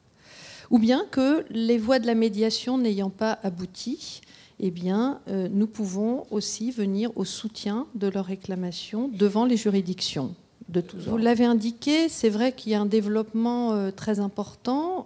ou 0.69 0.79
bien 0.79 1.05
que 1.11 1.45
les 1.49 1.77
voies 1.77 1.99
de 1.99 2.07
la 2.07 2.15
médiation 2.15 2.77
n'ayant 2.77 3.09
pas 3.09 3.39
abouti, 3.43 4.21
eh 4.61 4.71
bien, 4.71 5.19
nous 5.27 5.67
pouvons 5.67 6.25
aussi 6.31 6.71
venir 6.71 7.11
au 7.17 7.25
soutien 7.25 7.87
de 7.93 8.07
leurs 8.07 8.25
réclamations 8.25 9.09
devant 9.09 9.43
les 9.43 9.57
juridictions. 9.57 10.33
De 10.81 11.09
Vous 11.09 11.17
l'avez 11.17 11.45
indiqué, 11.45 12.09
c'est 12.09 12.29
vrai 12.29 12.51
qu'il 12.51 12.71
y 12.71 12.75
a 12.75 12.81
un 12.81 12.85
développement 12.85 13.91
très 13.95 14.19
important 14.19 15.03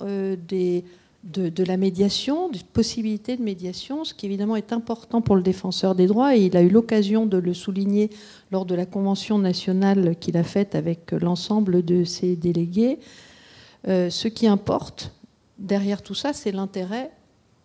des 0.48 0.84
de, 1.24 1.64
la 1.64 1.78
médiation, 1.78 2.50
des 2.50 2.60
possibilités 2.74 3.36
de 3.36 3.44
médiation, 3.44 4.06
ce 4.06 4.14
qui 4.14 4.26
évidemment 4.26 4.56
est 4.56 4.72
important 4.72 5.22
pour 5.22 5.36
le 5.36 5.42
défenseur 5.42 5.96
des 5.96 6.08
droits, 6.08 6.36
et 6.36 6.46
il 6.46 6.56
a 6.56 6.62
eu 6.62 6.70
l'occasion 6.70 7.26
de 7.26 7.38
le 7.38 7.54
souligner 7.54 8.10
lors 8.52 8.66
de 8.66 8.76
la 8.76 8.86
convention 8.86 9.38
nationale 9.38 10.16
qu'il 10.20 10.38
a 10.38 10.44
faite 10.44 10.76
avec 10.76 11.12
l'ensemble 11.12 11.84
de 11.84 12.04
ses 12.04 12.36
délégués. 12.36 13.00
Euh, 13.88 14.10
ce 14.10 14.28
qui 14.28 14.48
importe 14.48 15.12
derrière 15.58 16.02
tout 16.02 16.16
ça, 16.16 16.34
c'est 16.34 16.52
l'intérêt 16.52 17.12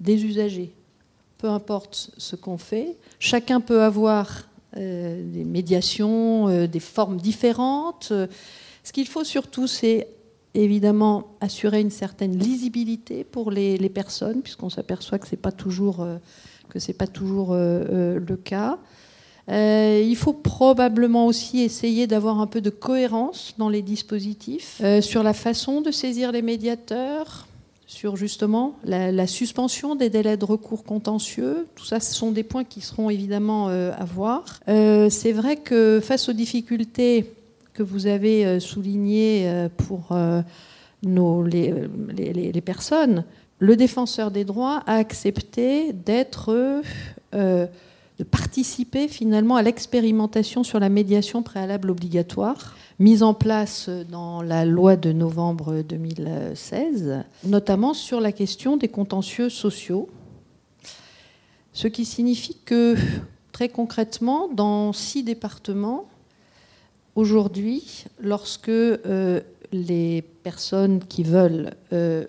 des 0.00 0.24
usagers. 0.24 0.72
Peu 1.38 1.48
importe 1.48 2.10
ce 2.16 2.36
qu'on 2.36 2.58
fait, 2.58 2.96
chacun 3.18 3.60
peut 3.60 3.82
avoir 3.82 4.28
euh, 4.28 4.53
des 4.76 5.44
médiations, 5.44 6.48
euh, 6.48 6.66
des 6.66 6.80
formes 6.80 7.18
différentes. 7.18 8.12
Ce 8.82 8.92
qu'il 8.92 9.06
faut 9.06 9.24
surtout, 9.24 9.66
c'est 9.66 10.08
évidemment 10.54 11.37
assurer 11.40 11.80
une 11.80 11.90
certaine 11.90 12.38
lisibilité 12.38 13.24
pour 13.24 13.50
les, 13.50 13.88
personnes, 13.88 14.40
puisqu'on 14.42 14.70
s'aperçoit 14.70 15.18
que 15.18 15.26
ce 15.26 15.34
n'est 15.34 15.40
pas 15.40 15.52
toujours, 15.52 16.00
euh, 16.02 16.18
pas 16.96 17.06
toujours 17.06 17.52
euh, 17.52 17.84
euh, 17.90 18.20
le 18.26 18.37
cas. 18.37 18.78
il 19.48 20.16
faut 20.16 20.32
probablement 20.32 21.26
aussi 21.26 21.60
essayer 21.60 22.06
d'avoir 22.06 22.40
un 22.40 22.46
peu 22.46 22.60
de 22.60 22.70
cohérence 22.70 23.54
dans 23.58 23.68
les 23.68 23.82
dispositifs 23.82 24.80
sur 25.00 25.22
la 25.22 25.34
façon 25.34 25.80
de 25.80 25.90
saisir 25.90 26.32
les 26.32 26.42
médiateurs, 26.42 27.46
sur 27.87 28.16
justement 28.16 28.77
la, 28.85 29.27
suspension 29.27 29.94
des 29.94 30.11
délais 30.11 30.37
de 30.37 30.44
recours 30.44 30.85
contentieux. 30.85 31.66
Tout 31.75 31.85
ça, 31.85 32.01
ce 32.01 32.14
sont 32.14 32.33
des 32.33 32.42
points 32.42 32.64
qui 32.64 32.81
seront 32.81 33.11
évidemment 33.11 33.68
à 33.68 34.05
voir. 34.05 34.61
c'est 34.66 35.33
vrai 35.33 35.57
que 35.57 36.01
face 36.03 36.29
aux 36.29 36.33
difficultés 36.33 37.27
que 37.75 37.83
vous 37.83 38.07
avez 38.07 38.47
euh, 38.47 38.61
souligné 38.61 39.49
euh, 39.49 39.68
pour 39.68 40.12
euh, 40.12 40.40
nos, 41.03 41.42
les, 41.42 41.75
les, 42.12 42.61
personnes, 42.61 43.25
le 43.59 43.77
défenseur 43.77 44.31
des 44.31 44.44
droits 44.44 44.83
a 44.87 44.94
accepté 44.94 45.92
d'être, 45.92 46.83
de 47.35 48.25
participer 48.31 49.07
finalement 49.07 49.57
à 49.57 49.62
l'expérimentation 49.62 50.64
sur 50.64 50.81
la 50.81 50.88
médiation 50.88 51.42
préalable 51.42 51.90
obligatoire 51.90 52.75
mise 52.98 53.22
en 53.22 53.35
place 53.35 53.88
dans 53.88 54.42
la 54.42 54.64
loi 54.64 54.96
de 54.96 55.12
novembre 55.12 55.83
2016, 55.83 57.24
notamment 57.44 57.94
sur 57.94 58.20
la 58.20 58.33
question 58.33 58.76
des 58.76 58.88
contentieux 58.88 59.48
sociaux. 59.48 60.09
Ce 61.72 61.88
qui 61.88 62.04
signifie 62.04 62.57
que, 62.64 62.94
très 63.52 63.68
concrètement, 63.68 64.48
dans 64.48 64.92
six 64.92 65.24
départements, 65.24 66.07
aujourd'hui, 67.16 68.04
lorsque 68.20 68.68
euh, 68.68 69.40
les 69.72 70.22
personnes 70.22 71.00
qui 71.00 71.24
veulent 71.24 71.70
euh, 71.92 72.24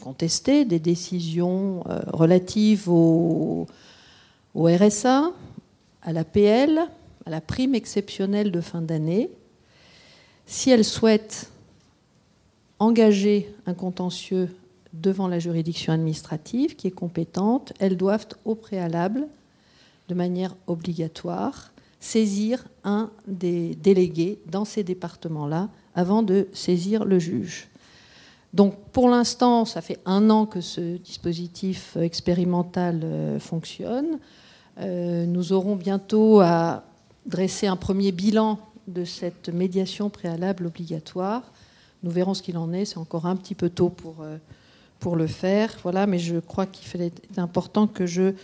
contester 0.00 0.64
des 0.64 0.78
décisions 0.78 1.84
euh, 1.88 2.00
relatives 2.12 2.88
au, 2.88 3.66
RSA, 4.54 5.32
à 6.02 6.12
l'APL, 6.12 6.80
à 7.26 7.30
la 7.30 7.42
prime 7.42 7.74
exceptionnelle 7.74 8.50
de 8.50 8.62
fin 8.62 8.80
d'année, 8.80 9.30
si 10.46 10.70
elles 10.70 10.84
souhaitent 10.84 11.50
engager 12.78 13.52
un 13.66 13.74
contentieux 13.74 14.48
devant 14.92 15.28
la 15.28 15.38
juridiction 15.38 15.92
administrative 15.92 16.76
qui 16.76 16.86
est 16.86 16.92
compétente, 16.92 17.72
elles 17.78 17.96
doivent 17.96 18.26
au 18.44 18.54
préalable, 18.54 19.26
de 20.08 20.14
manière 20.14 20.54
obligatoire, 20.66 21.72
saisir 22.00 22.64
un 22.84 23.10
des 23.26 23.74
délégués 23.74 24.38
dans 24.46 24.64
ces 24.64 24.84
départements-là 24.84 25.68
avant 25.94 26.22
de 26.22 26.48
saisir 26.52 27.04
le 27.04 27.18
juge. 27.18 27.68
Donc 28.54 28.76
pour 28.92 29.08
l'instant, 29.08 29.64
ça 29.64 29.80
fait 29.80 29.98
un 30.06 30.30
an 30.30 30.46
que 30.46 30.60
ce 30.60 30.96
dispositif 30.98 31.96
expérimental 31.96 33.00
euh, 33.02 33.38
fonctionne. 33.38 34.18
Euh, 34.78 35.26
nous 35.26 35.52
aurons 35.52 35.76
bientôt 35.76 36.40
à 36.40 36.84
dresser 37.26 37.66
un 37.66 37.76
premier 37.76 38.12
bilan 38.12 38.58
de 38.86 39.04
cette 39.04 39.48
médiation 39.48 40.10
préalable 40.10 40.66
obligatoire. 40.66 41.42
Nous 42.02 42.10
verrons 42.10 42.34
ce 42.34 42.42
qu'il 42.42 42.56
en 42.58 42.72
est. 42.72 42.84
C'est 42.84 42.98
encore 42.98 43.26
un 43.26 43.36
petit 43.36 43.54
peu 43.54 43.70
tôt 43.70 43.88
pour, 43.88 44.22
euh, 44.22 44.38
le 45.14 45.26
faire. 45.28 45.72
Voilà, 45.84 46.06
mais 46.06 46.18
je 46.18 46.38
crois 46.38 46.66
qu'il 46.66 47.00
est 47.00 47.38
important 47.38 47.86
que 47.86 48.06
je, 48.06 48.34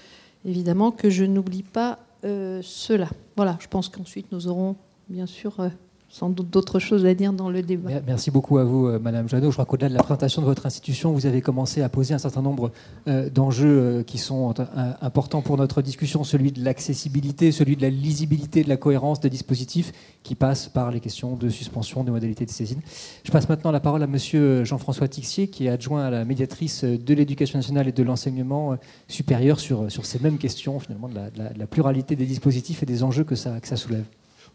évidemment, 0.44 0.92
que 0.92 1.10
je 1.10 1.24
n'oublie 1.24 1.64
pas 1.64 1.98
euh, 2.24 2.60
cela. 2.62 3.08
Voilà, 3.36 3.58
je 3.60 3.66
pense 3.66 3.88
qu'ensuite 3.88 4.30
nous 4.30 4.46
aurons 4.46 4.76
bien 5.08 5.26
sûr 5.26 5.58
euh, 5.58 5.68
sans 6.12 6.28
doute 6.28 6.50
d'autres 6.50 6.78
choses 6.78 7.06
à 7.06 7.14
dire 7.14 7.32
dans 7.32 7.48
le 7.48 7.62
débat. 7.62 7.88
Merci 8.06 8.30
beaucoup 8.30 8.58
à 8.58 8.64
vous, 8.64 8.86
euh, 8.86 8.98
Madame 8.98 9.30
Janot. 9.30 9.50
Je 9.50 9.54
crois 9.54 9.64
qu'au-delà 9.64 9.88
de 9.88 9.94
la 9.94 10.02
présentation 10.02 10.42
de 10.42 10.46
votre 10.46 10.66
institution, 10.66 11.10
vous 11.10 11.24
avez 11.24 11.40
commencé 11.40 11.80
à 11.80 11.88
poser 11.88 12.12
un 12.12 12.18
certain 12.18 12.42
nombre 12.42 12.70
euh, 13.08 13.30
d'enjeux 13.30 13.78
euh, 13.80 14.02
qui 14.02 14.18
sont 14.18 14.52
importants 15.00 15.40
pour 15.40 15.56
notre 15.56 15.80
discussion, 15.80 16.22
celui 16.22 16.52
de 16.52 16.62
l'accessibilité, 16.62 17.50
celui 17.50 17.76
de 17.76 17.82
la 17.82 17.88
lisibilité, 17.88 18.62
de 18.62 18.68
la 18.68 18.76
cohérence 18.76 19.20
des 19.20 19.30
dispositifs, 19.30 19.92
qui 20.22 20.34
passent 20.34 20.68
par 20.68 20.90
les 20.90 21.00
questions 21.00 21.34
de 21.34 21.48
suspension 21.48 22.04
des 22.04 22.10
modalités 22.10 22.44
de 22.44 22.50
saisine. 22.50 22.82
Je 23.24 23.32
passe 23.32 23.48
maintenant 23.48 23.70
la 23.70 23.80
parole 23.80 24.02
à 24.02 24.06
Monsieur 24.06 24.64
Jean-François 24.64 25.08
Tixier, 25.08 25.48
qui 25.48 25.64
est 25.64 25.70
adjoint 25.70 26.04
à 26.04 26.10
la 26.10 26.26
médiatrice 26.26 26.84
de 26.84 27.14
l'éducation 27.14 27.58
nationale 27.58 27.88
et 27.88 27.92
de 27.92 28.02
l'enseignement 28.02 28.76
supérieur 29.08 29.58
sur, 29.58 29.88
ces 29.88 30.18
mêmes 30.18 30.36
questions, 30.36 30.78
finalement, 30.78 31.08
de 31.08 31.14
la, 31.14 31.66
pluralité 31.66 32.16
des 32.16 32.26
dispositifs 32.26 32.82
et 32.82 32.86
des 32.86 33.02
enjeux 33.02 33.24
que 33.24 33.34
ça 33.34 33.76
soulève. 33.76 34.04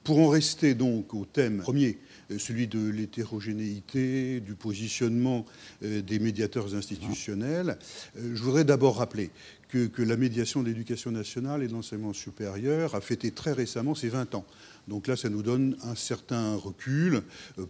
Pour 0.03 0.19
en 0.19 0.29
rester 0.29 0.73
donc 0.73 1.13
au 1.13 1.25
thème 1.25 1.57
premier, 1.57 1.97
euh, 2.31 2.39
celui 2.39 2.67
de 2.67 2.89
l'hétérogénéité, 2.89 4.39
du 4.39 4.55
positionnement 4.55 5.45
euh, 5.83 6.01
des 6.01 6.19
médiateurs 6.19 6.75
institutionnels, 6.75 7.77
euh, 8.17 8.35
je 8.35 8.43
voudrais 8.43 8.65
d'abord 8.65 8.97
rappeler 8.97 9.29
que, 9.69 9.89
la 10.01 10.15
médiation 10.15 10.63
de 10.63 10.67
l'éducation 10.67 11.11
nationale 11.11 11.61
et 11.61 11.67
de 11.67 11.73
l'enseignement 11.73 12.13
supérieur 12.13 12.95
a 12.95 13.01
fêté 13.01 13.31
très 13.31 13.51
récemment 13.51 13.95
ses 13.95 14.07
20 14.07 14.35
ans. 14.35 14.45
Donc 14.87 15.07
là, 15.07 15.17
ça 15.17 15.27
nous 15.27 15.43
donne 15.43 15.75
un 15.83 15.95
certain 15.95 16.55
recul 16.55 17.21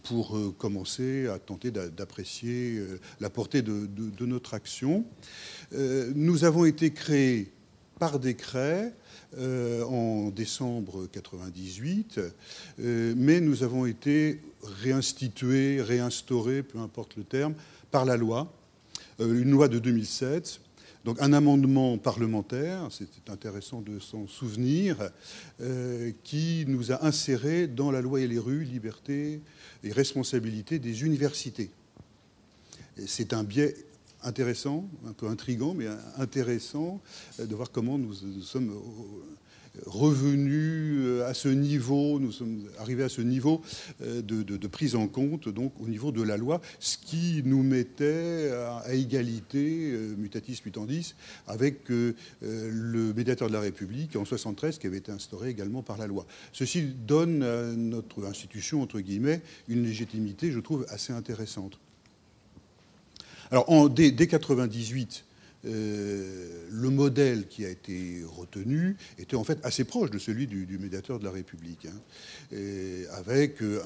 pour 0.04 0.38
commencer 0.56 1.26
à 1.26 1.40
tenter 1.40 1.72
d'apprécier 1.72 2.80
la 3.18 3.30
portée 3.30 3.62
de, 3.62 3.88
de, 3.88 4.26
notre 4.26 4.54
action. 4.54 5.04
Nous 5.72 6.44
avons 6.44 6.64
été 6.66 6.92
créés 6.92 7.50
par 7.98 8.20
décret 8.20 8.94
euh, 9.36 9.84
en 9.84 10.30
décembre 10.30 11.06
98, 11.12 12.18
euh, 12.80 13.14
mais 13.14 13.40
nous 13.40 13.62
avons 13.62 13.84
été 13.84 14.40
réinstitués, 14.62 15.82
réinstaurés, 15.82 16.62
peu 16.62 16.78
importe 16.78 17.16
le 17.16 17.24
terme, 17.24 17.52
par 17.90 18.06
la 18.06 18.16
loi, 18.16 18.50
euh, 19.20 19.42
une 19.42 19.50
loi 19.50 19.68
de 19.68 19.78
2007. 19.78 20.62
Donc 21.04 21.20
un 21.20 21.34
amendement 21.34 21.98
parlementaire, 21.98 22.88
c'était 22.90 23.30
intéressant 23.30 23.82
de 23.82 23.98
s'en 23.98 24.26
souvenir, 24.26 24.96
qui 26.24 26.64
nous 26.66 26.90
a 26.90 27.04
insérés 27.04 27.66
dans 27.66 27.90
la 27.90 28.00
loi 28.00 28.20
et 28.20 28.26
les 28.26 28.38
rues, 28.38 28.64
liberté 28.64 29.40
et 29.84 29.92
responsabilité 29.92 30.78
des 30.78 31.04
universités. 31.04 31.70
C'est 33.06 33.32
un 33.32 33.44
biais 33.44 33.76
intéressant, 34.22 34.88
un 35.06 35.12
peu 35.12 35.26
intrigant, 35.26 35.74
mais 35.74 35.86
intéressant 36.16 37.00
euh, 37.40 37.46
de 37.46 37.54
voir 37.54 37.70
comment 37.70 37.98
nous, 37.98 38.14
sommes 38.42 38.70
euh, 38.70 39.82
revenus 39.86 40.98
euh, 40.98 41.28
à 41.28 41.34
ce 41.34 41.48
niveau, 41.48 42.18
nous 42.18 42.32
sommes 42.32 42.64
arrivés 42.78 43.04
à 43.04 43.08
ce 43.08 43.20
niveau 43.20 43.62
de, 44.00 44.66
prise 44.66 44.96
en 44.96 45.06
compte, 45.08 45.48
donc 45.48 45.72
au 45.80 45.88
niveau 45.88 46.12
de 46.12 46.22
la 46.22 46.36
loi, 46.36 46.60
ce 46.80 46.98
qui 46.98 47.42
nous 47.44 47.62
mettait 47.62 48.50
à, 48.84 48.94
égalité, 48.94 49.92
mutatis 50.16 50.60
mutandis, 50.64 51.14
avec 51.46 51.88
le 51.88 53.12
médiateur 53.14 53.48
de 53.48 53.52
la 53.54 53.60
République 53.60 54.16
en 54.16 54.24
73, 54.24 54.78
qui 54.78 54.86
avait 54.86 54.98
été 54.98 55.10
instauré 55.10 55.48
également 55.48 55.82
par 55.82 55.96
la 55.96 56.06
loi. 56.06 56.26
Ceci 56.52 56.82
donne 56.82 57.42
à 57.42 57.72
notre 57.72 58.24
institution, 58.26 58.82
entre 58.82 59.00
guillemets, 59.00 59.42
une 59.68 59.84
légitimité, 59.84 60.50
je 60.52 60.60
trouve, 60.60 60.86
assez 60.90 61.12
intéressante. 61.12 61.78
Alors, 63.50 63.88
dès, 63.90 64.10
1998, 64.10 65.24
euh, 65.64 66.66
le 66.70 66.90
modèle 66.90 67.48
qui 67.48 67.64
a 67.64 67.68
été 67.68 68.22
retenu 68.24 68.96
était 69.18 69.34
en 69.36 69.42
fait 69.42 69.58
assez 69.64 69.84
proche 69.84 70.10
de 70.10 70.18
celui 70.18 70.46
du, 70.46 70.78
médiateur 70.78 71.18
de 71.18 71.24
la 71.24 71.32
République, 71.32 71.86
hein. 71.86 72.56
avec 73.16 73.60
euh, 73.62 73.80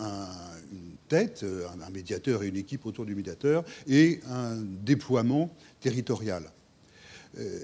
une 0.72 0.96
tête, 1.08 1.44
un, 1.86 1.90
médiateur 1.90 2.42
et 2.42 2.48
une 2.48 2.56
équipe 2.56 2.84
autour 2.84 3.06
du 3.06 3.14
médiateur, 3.14 3.64
et 3.86 4.20
un 4.28 4.56
déploiement 4.56 5.54
territorial. 5.80 6.50
Euh, 7.38 7.60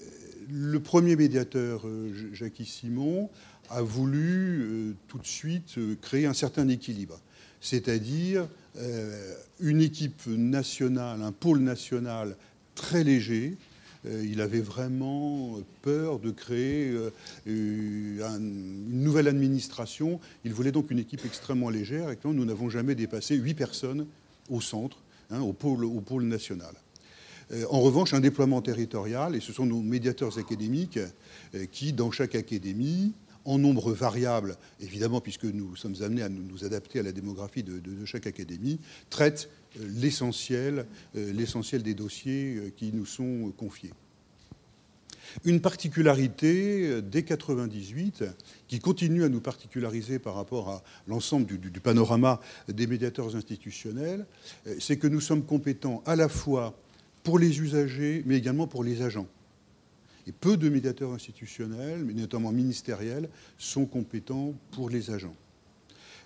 le 0.50 0.80
premier 0.80 1.14
médiateur, 1.14 1.84
Jacques 2.32 2.62
Simon, 2.64 3.28
a 3.68 3.82
voulu 3.82 4.96
tout 5.08 5.18
de 5.18 5.26
suite 5.26 5.74
créer 6.00 6.24
un 6.24 6.32
certain 6.32 6.66
équilibre, 6.68 7.20
c'est-à-dire 7.60 8.48
une 9.60 9.80
équipe 9.80 10.26
nationale, 10.26 11.22
un 11.22 11.32
pôle 11.32 11.60
national 11.60 12.36
très 12.74 13.02
léger, 13.04 13.56
euh, 14.06 14.24
il 14.24 14.40
avait 14.40 14.60
vraiment 14.60 15.58
peur 15.82 16.18
de 16.18 16.30
créer 16.30 16.90
euh, 16.90 17.10
une 17.46 19.02
nouvelle 19.02 19.28
administration. 19.28 20.20
Il 20.44 20.54
voulait 20.54 20.72
donc 20.72 20.90
une 20.90 20.98
équipe 20.98 21.24
extrêmement 21.24 21.70
légère. 21.70 22.10
Et 22.10 22.18
nous 22.24 22.44
n'avons 22.44 22.70
jamais 22.70 22.94
dépassé 22.94 23.34
huit 23.36 23.54
personnes 23.54 24.06
au 24.50 24.60
centre, 24.60 24.98
hein, 25.30 25.40
au, 25.40 25.52
pôle, 25.52 26.24
national. 26.24 26.74
Euh, 27.52 27.64
en 27.70 27.80
revanche, 27.80 28.14
un 28.14 28.20
déploiement 28.20 28.62
territorial, 28.62 29.34
et 29.34 29.40
ce 29.40 29.52
sont 29.52 29.66
nos 29.66 29.80
médiateurs 29.80 30.38
académiques 30.38 31.00
qui, 31.72 31.92
dans 31.92 32.10
chaque 32.10 32.34
académie, 32.34 33.12
en 33.48 33.58
nombre 33.58 33.92
variable, 33.92 34.56
évidemment, 34.78 35.22
puisque 35.22 35.44
nous 35.44 35.74
sommes 35.74 35.94
amenés 36.02 36.22
à 36.22 36.28
nous 36.28 36.64
adapter 36.66 37.00
à 37.00 37.02
la 37.02 37.12
démographie 37.12 37.62
de, 37.62 38.04
chaque 38.04 38.26
académie, 38.26 38.78
traitent 39.08 39.48
l'essentiel, 39.80 40.84
euh, 41.16 41.32
l'essentiel 41.32 41.82
des 41.82 41.94
dossiers 41.94 42.56
euh, 42.56 42.70
qui 42.76 42.92
nous 42.92 43.06
sont 43.06 43.50
confiés. 43.56 43.92
Une 45.44 45.62
particularité 45.62 46.88
euh, 46.88 47.00
dès 47.00 47.22
98, 47.22 48.24
qui 48.66 48.80
continue 48.80 49.24
à 49.24 49.30
nous 49.30 49.40
particulariser 49.40 50.18
par 50.18 50.34
rapport 50.34 50.68
à 50.68 50.82
l'ensemble 51.06 51.46
du, 51.46 51.80
panorama 51.80 52.40
des 52.68 52.86
médiateurs 52.86 53.34
institutionnels, 53.34 54.26
c'est 54.78 54.98
que 54.98 55.06
nous 55.06 55.20
sommes 55.20 55.44
compétents 55.44 56.02
à 56.04 56.16
la 56.16 56.28
fois 56.28 56.74
pour 57.22 57.38
les 57.38 57.60
usagers, 57.60 58.22
mais 58.26 58.36
également 58.36 58.66
pour 58.66 58.84
les 58.84 59.00
agents. 59.00 59.26
Et 60.28 60.32
peu 60.32 60.58
de 60.58 60.68
médiateurs 60.68 61.12
institutionnels, 61.14 62.04
mais 62.04 62.12
notamment 62.12 62.52
ministériels, 62.52 63.30
sont 63.56 63.86
compétents 63.86 64.54
pour 64.72 64.90
les 64.90 65.10
agents. 65.10 65.34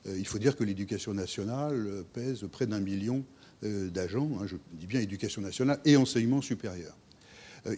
Euh, 0.09 0.17
il 0.19 0.27
faut 0.27 0.39
dire 0.39 0.57
que 0.57 0.65
l'éducation 0.65 1.15
nationale 1.15 1.87
euh, 1.87 2.03
pèse 2.13 2.45
près 2.51 2.67
d'un 2.67 2.81
million 2.81 3.25
euh, 3.63 3.89
d'agents, 3.91 4.29
hein, 4.41 4.47
je 4.47 4.57
dis 4.73 4.87
bien 4.87 5.01
éducation 5.01 5.41
nationale 5.41 5.79
et 5.85 5.97
enseignement 5.97 6.43
supérieur. 6.43 6.97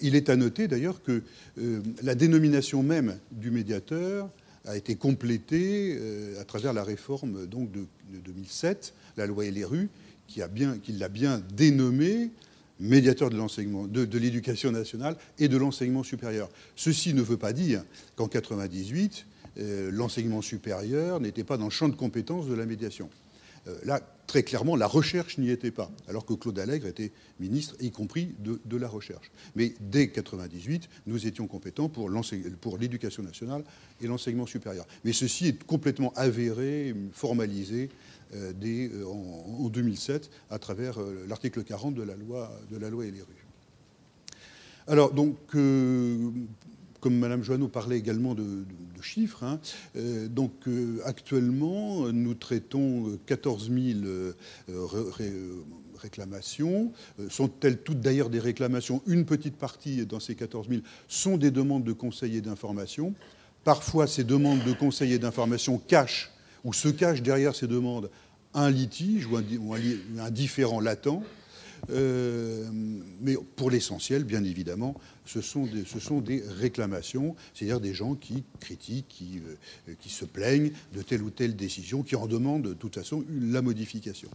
Il 0.01 0.15
est 0.15 0.31
à 0.31 0.37
noter 0.37 0.67
d'ailleurs 0.67 1.03
que 1.03 1.23
la 2.03 2.15
dénomination 2.15 2.83
même 2.83 3.19
du 3.31 3.51
médiateur 3.51 4.31
a 4.65 4.79
été 4.79 4.97
complétée 4.97 5.99
à 6.41 6.45
travers 6.45 6.73
la 6.73 6.83
réforme 6.83 7.47
donc, 7.47 7.71
de, 7.71 7.85
2007, 8.25 8.95
la 9.19 9.27
loi 9.27 9.45
LRU, 9.45 9.91
qui, 10.27 10.41
a 10.41 10.49
bien, 10.49 10.79
l'a 10.89 11.11
bien 11.11 11.43
dénommé 11.55 12.31
médiateur 12.81 13.31
de 13.31 13.37
l'enseignement, 13.37 13.87
de, 13.87 14.19
l'éducation 14.19 14.73
nationale 14.73 15.17
et 15.39 15.49
de 15.49 15.57
l'enseignement 15.57 16.03
supérieur. 16.03 16.49
Ceci 16.77 17.15
ne 17.15 17.23
veut 17.23 17.37
pas 17.37 17.53
dire 17.53 17.83
qu'en 18.17 18.29
98, 18.29 19.27
euh, 19.59 19.91
l'enseignement 19.93 20.43
supérieur 20.43 21.21
n'était 21.21 21.45
pas 21.45 21.57
dans 21.57 21.65
le 21.65 21.71
champ 21.71 21.89
de 21.89 21.95
compétences 21.95 22.47
de 22.47 22.55
la 22.55 22.67
médiation. 22.67 23.09
Euh, 23.67 23.79
là, 23.85 24.01
très 24.27 24.43
clairement, 24.43 24.77
la 24.77 24.87
recherche 24.87 25.39
n'y 25.39 25.51
était 25.51 25.71
pas, 25.71 25.91
alors 26.09 26.27
que 26.27 26.35
Claude 26.35 26.59
Allègre 26.59 26.87
était 26.87 27.13
ministre, 27.41 27.77
y 27.81 27.91
compris 27.91 28.35
de, 28.39 28.77
la 28.77 28.89
recherche. 28.89 29.31
Mais 29.55 29.75
dès 29.81 30.07
1998, 30.07 30.89
nous 31.07 31.27
étions 31.27 31.47
compétents 31.47 31.89
pour 31.89 32.79
l'éducation 32.79 33.23
nationale 33.23 33.65
et 34.01 34.07
l'enseignement 34.07 34.47
supérieur. 34.47 34.87
Mais 35.05 35.13
ceci 35.13 35.49
est 35.49 35.65
complètement 35.65 36.13
avéré, 36.17 36.95
formalisé 37.13 37.91
euh, 38.35 38.53
dès, 38.55 38.91
en, 39.05 39.69
2007 39.69 40.31
à 40.51 40.59
travers 40.59 40.99
l'article 41.29 41.65
40 41.65 41.95
de 41.95 42.03
la 42.03 42.15
loi, 42.15 42.51
de 42.71 42.77
la 42.77 42.91
loi 42.91 43.05
LRU. 43.05 43.47
Alors, 44.87 45.13
donc, 45.13 45.37
comme 47.05 47.19
Mme 47.19 47.43
Joanneau 47.43 47.69
parlait 47.69 47.99
également 47.99 48.35
de, 48.35 48.65
chiffres, 49.03 49.45
hein, 49.45 49.61
euh, 49.95 50.27
donc 50.27 50.53
euh, 50.67 51.03
actuellement, 51.05 52.11
nous 52.11 52.33
traitons 52.33 53.19
14 53.27 53.71
euh, 53.71 54.33
000 54.67 55.53
réclamations. 56.01 56.93
Sont-elles 57.29 57.83
toutes 57.83 58.01
d'ailleurs 58.01 58.31
des 58.31 58.39
réclamations? 58.39 59.03
Une 59.07 59.27
petite 59.27 59.57
partie 59.57 60.07
dans 60.07 60.19
ces 60.19 60.35
14 60.35 60.71
000 60.71 60.81
sont 61.07 61.37
des 61.37 61.51
demandes 61.51 61.85
de 61.85 61.93
conseillers 61.93 62.41
d'information. 62.41 63.13
Parfois, 63.65 64.07
ces 64.07 64.25
demandes 64.25 64.65
de 64.65 64.73
conseillers 64.73 65.19
d'information 65.19 65.77
cachent 65.77 66.33
ou 66.65 66.73
se 66.73 66.89
cachent 66.89 67.21
derrière 67.21 67.55
ces 67.55 67.67
demandes 67.67 68.11
un 68.55 68.71
litige 68.71 69.27
ou 69.27 69.37
un 69.37 70.31
différent 70.31 70.81
latent. 70.81 71.23
Euh, 71.91 72.69
mais 73.21 73.37
pour 73.57 73.71
l'essentiel, 73.71 74.25
bien 74.25 74.43
évidemment, 74.45 74.95
ce 75.27 75.41
sont 75.41 75.67
des, 76.21 76.43
réclamations, 76.59 77.35
c'est-à-dire 77.53 77.81
des 77.81 77.95
gens 77.95 78.15
qui 78.15 78.45
critiquent, 78.61 79.09
qui, 79.09 79.41
euh, 79.89 79.95
qui, 80.01 80.09
se 80.09 80.25
plaignent 80.25 80.73
de 80.95 81.03
telle 81.03 81.23
ou 81.23 81.31
telle 81.31 81.57
décision, 81.57 82.03
qui 82.03 82.17
en 82.17 82.27
demandent 82.27 82.63
de 82.63 82.75
toute 82.75 82.95
façon 82.95 83.25
la 83.29 83.63
modification. 83.63 84.31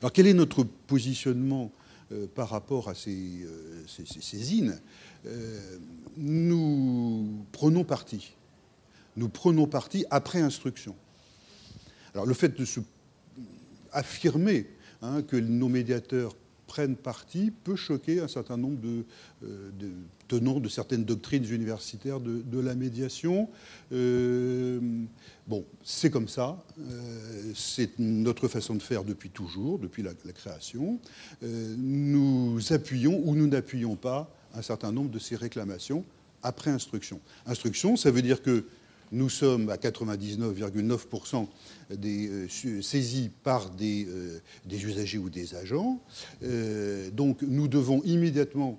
Alors 0.00 0.12
quel 0.12 0.26
est 0.26 0.34
notre 0.34 0.62
positionnement 0.62 1.72
euh, 2.12 2.26
par 2.32 2.50
rapport 2.50 2.88
à 2.88 2.94
ces, 2.94 3.46
ces, 3.88 4.62
Nous 6.16 7.44
prenons 7.52 7.84
parti. 7.84 8.34
Nous 9.16 9.28
prenons 9.28 9.66
parti 9.66 10.04
après 10.10 10.40
instruction. 10.40 10.94
Alors 12.16 12.26
le 12.26 12.34
fait 12.34 12.58
de 12.58 12.64
se 12.64 12.80
affirmer 13.92 14.66
Hein, 15.02 15.22
que 15.22 15.36
nos 15.36 15.68
médiateurs 15.68 16.34
prennent 16.66 16.96
parti 16.96 17.52
peut 17.64 17.76
choquer 17.76 18.20
un 18.20 18.28
certain 18.28 18.56
nombre 18.56 18.80
de, 18.80 19.04
euh, 19.44 19.70
tenants 20.26 20.58
de 20.58 20.68
certaines 20.68 21.04
doctrines 21.04 21.44
universitaires 21.44 22.18
de, 22.18 22.58
la 22.58 22.74
médiation. 22.74 23.48
Euh, 23.92 24.80
bon, 25.46 25.64
c'est 25.84 26.10
comme 26.10 26.28
ça. 26.28 26.64
Euh, 26.80 27.52
c'est 27.54 27.98
notre 27.98 28.48
façon 28.48 28.74
de 28.74 28.82
faire 28.82 29.04
depuis 29.04 29.30
toujours, 29.30 29.78
depuis 29.78 30.02
la, 30.02 30.12
la 30.24 30.32
création. 30.32 30.98
nous 31.42 32.58
appuyons 32.70 33.20
ou 33.24 33.34
nous 33.36 33.46
n'appuyons 33.46 33.96
pas 33.96 34.34
un 34.54 34.62
certain 34.62 34.90
nombre 34.90 35.10
de 35.10 35.18
ces 35.18 35.36
réclamations 35.36 36.04
après 36.42 36.70
instruction. 36.70 37.20
Instruction, 37.46 37.96
ça 37.96 38.10
veut 38.10 38.22
dire 38.22 38.42
que 38.42 38.64
nous 39.12 39.28
sommes 39.28 39.70
à 39.70 39.76
99,9% 39.76 41.46
des, 41.90 42.28
euh, 42.28 42.82
saisis 42.82 43.30
par 43.42 43.70
des, 43.70 44.06
euh, 44.08 44.40
des, 44.64 44.84
usagers 44.84 45.18
ou 45.18 45.30
des 45.30 45.54
agents. 45.54 46.00
Euh, 46.42 47.10
donc 47.10 47.42
nous 47.42 47.68
devons 47.68 48.02
immédiatement 48.04 48.78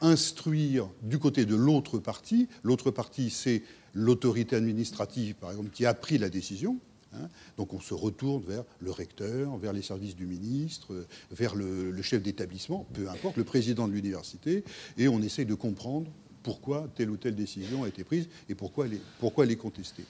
instruire 0.00 0.88
du 1.02 1.18
côté 1.18 1.44
de 1.44 1.54
l'autre 1.54 1.98
partie. 1.98 2.48
L'autre 2.62 2.90
partie, 2.90 3.30
c'est 3.30 3.62
l'autorité 3.94 4.56
administrative, 4.56 5.34
par 5.34 5.50
exemple, 5.50 5.70
qui 5.70 5.86
a 5.86 5.94
pris 5.94 6.18
la 6.18 6.28
décision. 6.28 6.78
Hein. 7.14 7.28
Donc 7.56 7.72
on 7.72 7.80
se 7.80 7.94
retourne 7.94 8.42
vers 8.46 8.64
le 8.80 8.90
recteur, 8.90 9.56
vers 9.56 9.72
les 9.72 9.82
services 9.82 10.14
du 10.14 10.26
ministre, 10.26 11.06
vers 11.30 11.54
le 11.54 12.02
chef 12.02 12.22
d'établissement, 12.22 12.86
peu 12.92 13.08
importe, 13.08 13.36
le 13.36 13.44
président 13.44 13.88
de 13.88 13.92
l'université, 13.92 14.62
et 14.98 15.08
on 15.08 15.20
essaye 15.20 15.46
de 15.46 15.54
comprendre 15.54 16.10
pourquoi 16.42 16.88
telle 16.94 17.10
ou 17.10 17.16
telle 17.16 17.34
décision 17.34 17.84
a 17.84 17.88
été 17.88 18.04
prise 18.04 18.28
et 18.48 18.54
pourquoi 18.54 18.86
elle 18.86 18.94
est, 18.94 19.02
pourquoi 19.20 19.46
contestée. 19.56 20.04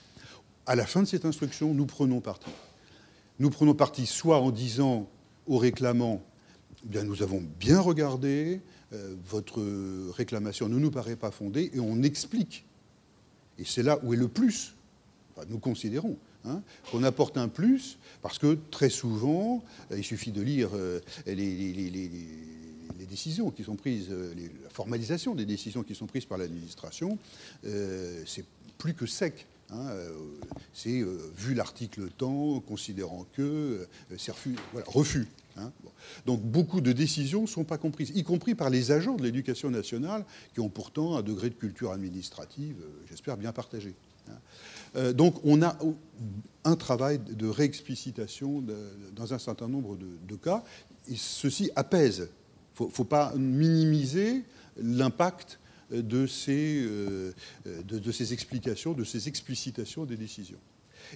À 0.65 0.75
la 0.75 0.85
fin 0.85 1.01
de 1.01 1.07
cette 1.07 1.25
instruction, 1.25 1.73
nous 1.73 1.85
prenons 1.85 2.21
parti. 2.21 2.51
Nous 3.39 3.49
prenons 3.49 3.73
parti 3.73 4.05
soit 4.05 4.39
en 4.39 4.51
disant 4.51 5.09
aux 5.47 5.57
réclamants, 5.57 6.21
eh 6.85 6.89
bien, 6.89 7.03
nous 7.03 7.23
avons 7.23 7.43
bien 7.59 7.79
regardé, 7.79 8.61
euh, 8.93 9.15
votre 9.25 9.61
réclamation 10.11 10.69
ne 10.69 10.77
nous 10.77 10.91
paraît 10.91 11.15
pas 11.15 11.31
fondée, 11.31 11.71
et 11.73 11.79
on 11.79 12.03
explique. 12.03 12.65
Et 13.57 13.65
c'est 13.65 13.83
là 13.83 13.99
où 14.03 14.13
est 14.13 14.17
le 14.17 14.27
plus, 14.27 14.75
nous 15.49 15.59
considérons, 15.59 16.17
hein, 16.45 16.61
qu'on 16.91 17.03
apporte 17.03 17.37
un 17.37 17.47
plus, 17.47 17.97
parce 18.21 18.37
que 18.37 18.57
très 18.71 18.89
souvent, 18.89 19.63
il 19.95 20.03
suffit 20.03 20.31
de 20.31 20.41
lire 20.41 20.69
euh, 20.73 20.99
les 21.25 22.58
décisions 23.09 23.51
qui 23.51 23.63
sont 23.63 23.75
prises, 23.75 24.07
euh, 24.09 24.33
la 24.63 24.69
formalisation 24.69 25.35
des 25.35 25.45
décisions 25.45 25.83
qui 25.83 25.95
sont 25.95 26.05
prises 26.05 26.25
par 26.25 26.37
l'administration, 26.37 27.17
euh, 27.65 28.23
c'est 28.25 28.45
plus 28.77 28.93
que 28.93 29.05
sec. 29.05 29.47
Hein, 29.71 29.87
euh, 29.89 30.09
c'est 30.73 31.03
vu 31.35 31.53
l'article 31.53 32.09
temps, 32.09 32.59
considérant 32.61 33.27
que, 33.33 33.87
c'est 34.17 34.31
refus. 34.31 34.55
Voilà, 34.71 34.87
refus 34.89 35.27
hein, 35.57 35.71
Donc 36.25 36.41
beaucoup 36.41 36.81
de 36.81 36.91
décisions 36.91 37.43
ne 37.43 37.47
sont 37.47 37.65
pas 37.65 37.77
comprises, 37.77 38.11
y 38.15 38.23
compris 38.23 38.55
par 38.55 38.71
les 38.71 38.91
agents 38.91 39.15
de 39.15 39.23
l'éducation 39.23 39.69
nationale, 39.69 40.25
qui 40.53 40.59
ont 40.59 40.69
pourtant 40.69 41.17
un 41.17 41.21
degré 41.21 41.49
de 41.49 41.55
culture 41.55 41.91
administrative, 41.91 42.77
j'espère, 43.09 43.37
bien 43.37 43.51
partagé. 43.51 43.93
Hein. 44.95 45.13
donc 45.13 45.35
on 45.43 45.61
a 45.61 45.77
un 46.63 46.75
travail 46.75 47.19
de 47.19 47.47
réexplicitation 47.47 48.63
dans 49.15 49.33
un 49.33 49.39
certain 49.39 49.67
nombre 49.67 49.97
de, 49.97 50.07
de 50.27 50.35
cas, 50.35 50.63
et 51.07 51.15
ceci 51.15 51.69
apaise 51.75 52.29
ne 52.87 52.91
faut 52.91 53.03
pas 53.03 53.33
minimiser 53.35 54.43
l'impact 54.77 55.59
de 55.91 56.27
ces, 56.27 56.83
euh, 56.85 57.33
de, 57.65 58.11
ces 58.11 58.33
explications, 58.33 58.93
de 58.93 59.03
ces 59.03 59.27
explicitations 59.27 60.05
des 60.05 60.17
décisions. 60.17 60.59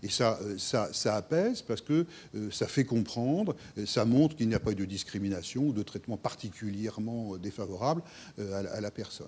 Et 0.02 0.10
ça, 0.10 0.40
ça, 0.58 0.90
ça, 0.92 1.16
apaise 1.16 1.62
parce 1.62 1.82
que 1.82 2.06
euh, 2.36 2.50
ça 2.52 2.68
fait 2.68 2.86
comprendre, 2.86 3.56
ça 3.86 4.06
montre 4.06 4.36
qu'il 4.36 4.48
n'y 4.48 4.56
a 4.56 4.60
pas 4.60 4.72
eu 4.72 4.76
de 4.76 4.86
discrimination 4.86 5.68
ou 5.68 5.74
de 5.74 5.84
traitement 5.84 6.18
particulièrement 6.18 7.38
défavorable 7.38 8.02
euh, 8.40 8.64
à 8.74 8.82
la 8.82 8.92
personne. 8.92 9.28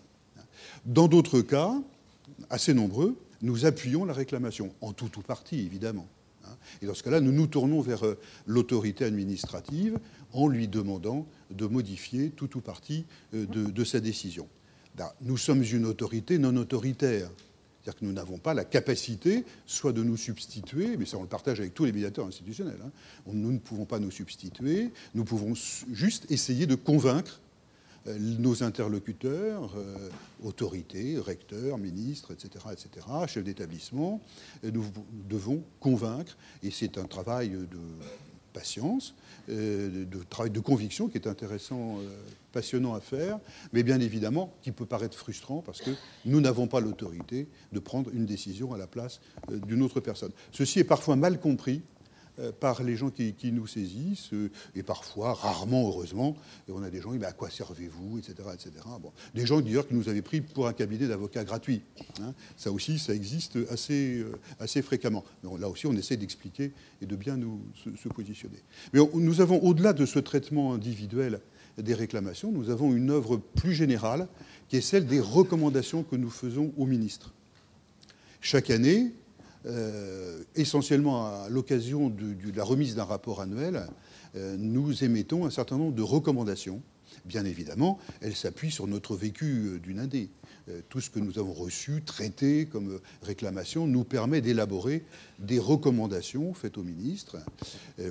Dans 0.85 1.07
d'autres 1.07 1.41
cas, 1.41 1.73
assez 2.49 2.73
nombreux, 2.73 3.15
nous 3.41 3.65
appuyons 3.65 4.05
la 4.05 4.13
réclamation, 4.13 4.73
en 4.81 4.93
tout 4.93 5.19
ou 5.19 5.21
partie 5.21 5.59
évidemment. 5.59 6.07
Hein. 6.45 6.55
Et 6.81 6.85
dans 6.85 6.93
ce 6.93 7.03
cas-là, 7.03 7.21
nous 7.21 7.31
nous 7.31 7.47
tournons 7.47 7.81
vers 7.81 8.05
euh, 8.05 8.17
l'autorité 8.45 9.05
administrative 9.05 9.99
en 10.33 10.47
lui 10.47 10.67
demandant 10.67 11.27
de 11.55 11.65
modifier 11.65 12.29
tout 12.29 12.57
ou 12.57 12.61
partie 12.61 13.05
euh, 13.33 13.45
de, 13.45 13.83
sa 13.83 13.99
décision. 13.99 14.47
Nous 15.21 15.37
sommes 15.37 15.63
une 15.63 15.85
autorité 15.85 16.37
non 16.37 16.55
autoritaire. 16.55 17.29
C'est-à-dire 17.81 17.99
que 17.99 18.05
nous 18.05 18.13
n'avons 18.13 18.37
pas 18.39 18.55
la 18.55 18.65
capacité 18.65 19.45
soit 19.67 19.93
de 19.93 20.01
nous 20.01 20.17
substituer, 20.17 20.97
mais 20.97 21.05
ça 21.05 21.17
on 21.17 21.21
le 21.21 21.27
partage 21.27 21.59
avec 21.59 21.75
tous 21.75 21.85
les 21.85 21.91
médiateurs 21.91 22.25
institutionnels, 22.25 22.79
hein. 22.83 22.91
nous 23.31 23.51
ne 23.51 23.59
pouvons 23.59 23.85
pas 23.85 23.99
nous 23.99 24.09
substituer, 24.09 24.91
nous 25.13 25.23
pouvons 25.23 25.53
juste 25.91 26.31
essayer 26.31 26.65
de 26.65 26.73
convaincre 26.73 27.41
euh, 28.07 28.17
nos 28.19 28.63
interlocuteurs, 28.63 29.71
euh, 29.77 30.09
autorités, 30.43 31.19
recteurs, 31.19 31.77
ministres, 31.77 32.31
etc., 32.31 32.65
etc., 32.71 33.05
chefs 33.27 33.43
d'établissement, 33.43 34.19
nous 34.63 34.85
devons 35.29 35.63
convaincre, 35.79 36.37
et 36.63 36.71
c'est 36.71 36.97
un 36.97 37.05
travail 37.05 37.49
de 37.49 37.67
patience, 38.55 39.13
de 39.47 40.23
travail 40.29 40.49
de 40.49 40.59
conviction 40.59 41.07
qui 41.07 41.17
est 41.17 41.27
intéressant, 41.27 41.99
passionnant 42.51 42.95
à 42.95 43.01
faire, 43.01 43.37
mais 43.73 43.83
bien 43.83 43.99
évidemment 43.99 44.55
qui 44.63 44.71
peut 44.71 44.85
paraître 44.85 45.17
frustrant 45.17 45.61
parce 45.61 45.81
que 45.81 45.91
nous 46.23 46.39
n'avons 46.41 46.67
pas 46.67 46.79
l'autorité 46.79 47.47
de 47.73 47.79
prendre 47.79 48.09
une 48.13 48.25
décision 48.25 48.73
à 48.73 48.77
la 48.77 48.87
place 48.87 49.19
d'une 49.51 49.83
autre 49.83 49.99
personne. 49.99 50.31
Ceci 50.51 50.79
est 50.79 50.85
parfois 50.85 51.15
mal 51.15 51.39
compris 51.39 51.81
euh, 51.81 51.94
par 52.59 52.83
les 52.83 52.95
gens 52.95 53.09
qui, 53.09 53.51
nous 53.51 53.67
saisissent, 53.67 54.33
euh, 54.33 54.49
et 54.75 54.83
parfois, 54.83 55.33
rarement, 55.33 55.87
heureusement, 55.87 56.35
on 56.69 56.83
a 56.83 56.89
des 56.89 57.01
gens 57.01 57.11
qui 57.11 57.17
disent 57.17 57.27
à 57.27 57.31
quoi 57.31 57.49
servez-vous, 57.49 58.19
etc. 58.19 58.35
etc. 58.53 58.71
Des 59.33 59.45
gens 59.45 59.61
d'ailleurs 59.61 59.87
qui 59.87 59.93
nous 59.93 60.09
avaient 60.09 60.21
pris 60.21 60.41
pour 60.41 60.67
un 60.67 60.73
cabinet 60.73 61.07
d'avocats 61.07 61.43
gratuit. 61.43 61.81
Hein. 62.21 62.33
Ça 62.57 62.71
aussi, 62.71 62.99
ça 62.99 63.13
existe 63.13 63.57
assez, 63.69 64.19
euh, 64.19 64.31
assez 64.59 64.81
fréquemment. 64.81 65.23
Là 65.43 65.69
aussi, 65.69 65.87
on 65.87 65.93
essaie 65.93 66.17
d'expliquer 66.17 66.71
et 67.01 67.05
de 67.05 67.15
bien 67.15 67.37
nous 67.37 67.61
se, 67.75 68.09
positionner. 68.09 68.61
Mais 68.93 68.99
nous 69.13 69.41
avons, 69.41 69.59
au-delà 69.61 69.93
de 69.93 70.05
ce 70.05 70.19
traitement 70.19 70.73
individuel 70.73 71.39
des 71.77 71.93
réclamations, 71.93 72.51
nous 72.51 72.69
avons 72.69 72.93
une 72.93 73.09
œuvre 73.11 73.37
plus 73.37 73.73
générale 73.73 74.27
qui 74.69 74.77
est 74.77 74.81
celle 74.81 75.05
des 75.05 75.19
recommandations 75.19 76.03
que 76.03 76.15
nous 76.15 76.29
faisons 76.29 76.71
aux 76.77 76.85
ministres. 76.85 77.33
Chaque 78.41 78.69
année, 78.69 79.11
euh, 79.65 80.43
essentiellement 80.55 81.25
à 81.25 81.49
l'occasion 81.49 82.09
de, 82.09 82.35
la 82.55 82.63
remise 82.63 82.95
d'un 82.95 83.03
rapport 83.03 83.41
annuel, 83.41 83.87
euh, 84.35 84.57
nous 84.59 85.03
émettons 85.03 85.45
un 85.45 85.49
certain 85.49 85.77
nombre 85.77 85.95
de 85.95 86.03
recommandations. 86.03 86.81
Bien 87.23 87.45
évidemment, 87.45 87.97
elles 88.21 88.35
s'appuient 88.35 88.71
sur 88.71 88.85
notre 88.85 89.15
vécu 89.15 89.45
euh, 89.45 89.79
d'une 89.79 89.99
année. 89.99 90.29
Tout 90.89 90.99
ce 90.99 91.11
que 91.11 91.19
nous 91.19 91.37
avons 91.37 91.53
reçu, 91.53 92.01
traité 92.03 92.65
comme 92.65 92.99
réclamation, 93.21 93.85
nous 93.85 94.03
permet 94.03 94.41
d'élaborer 94.41 95.03
des 95.37 95.59
recommandations 95.59 96.55
faites 96.55 96.79
aux 96.79 96.83
ministres, 96.83 97.37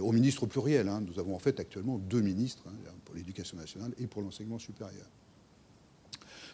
aux 0.00 0.12
ministres 0.12 0.44
au 0.44 0.46
pluriel. 0.46 0.88
Hein. 0.88 1.00
Nous 1.04 1.18
avons 1.18 1.34
en 1.34 1.40
fait 1.40 1.58
actuellement 1.58 1.98
deux 1.98 2.20
ministres, 2.20 2.62
hein, 2.68 2.92
pour 3.04 3.16
l'éducation 3.16 3.56
nationale 3.56 3.92
et 3.98 4.06
pour 4.06 4.22
l'enseignement 4.22 4.60
supérieur. 4.60 5.06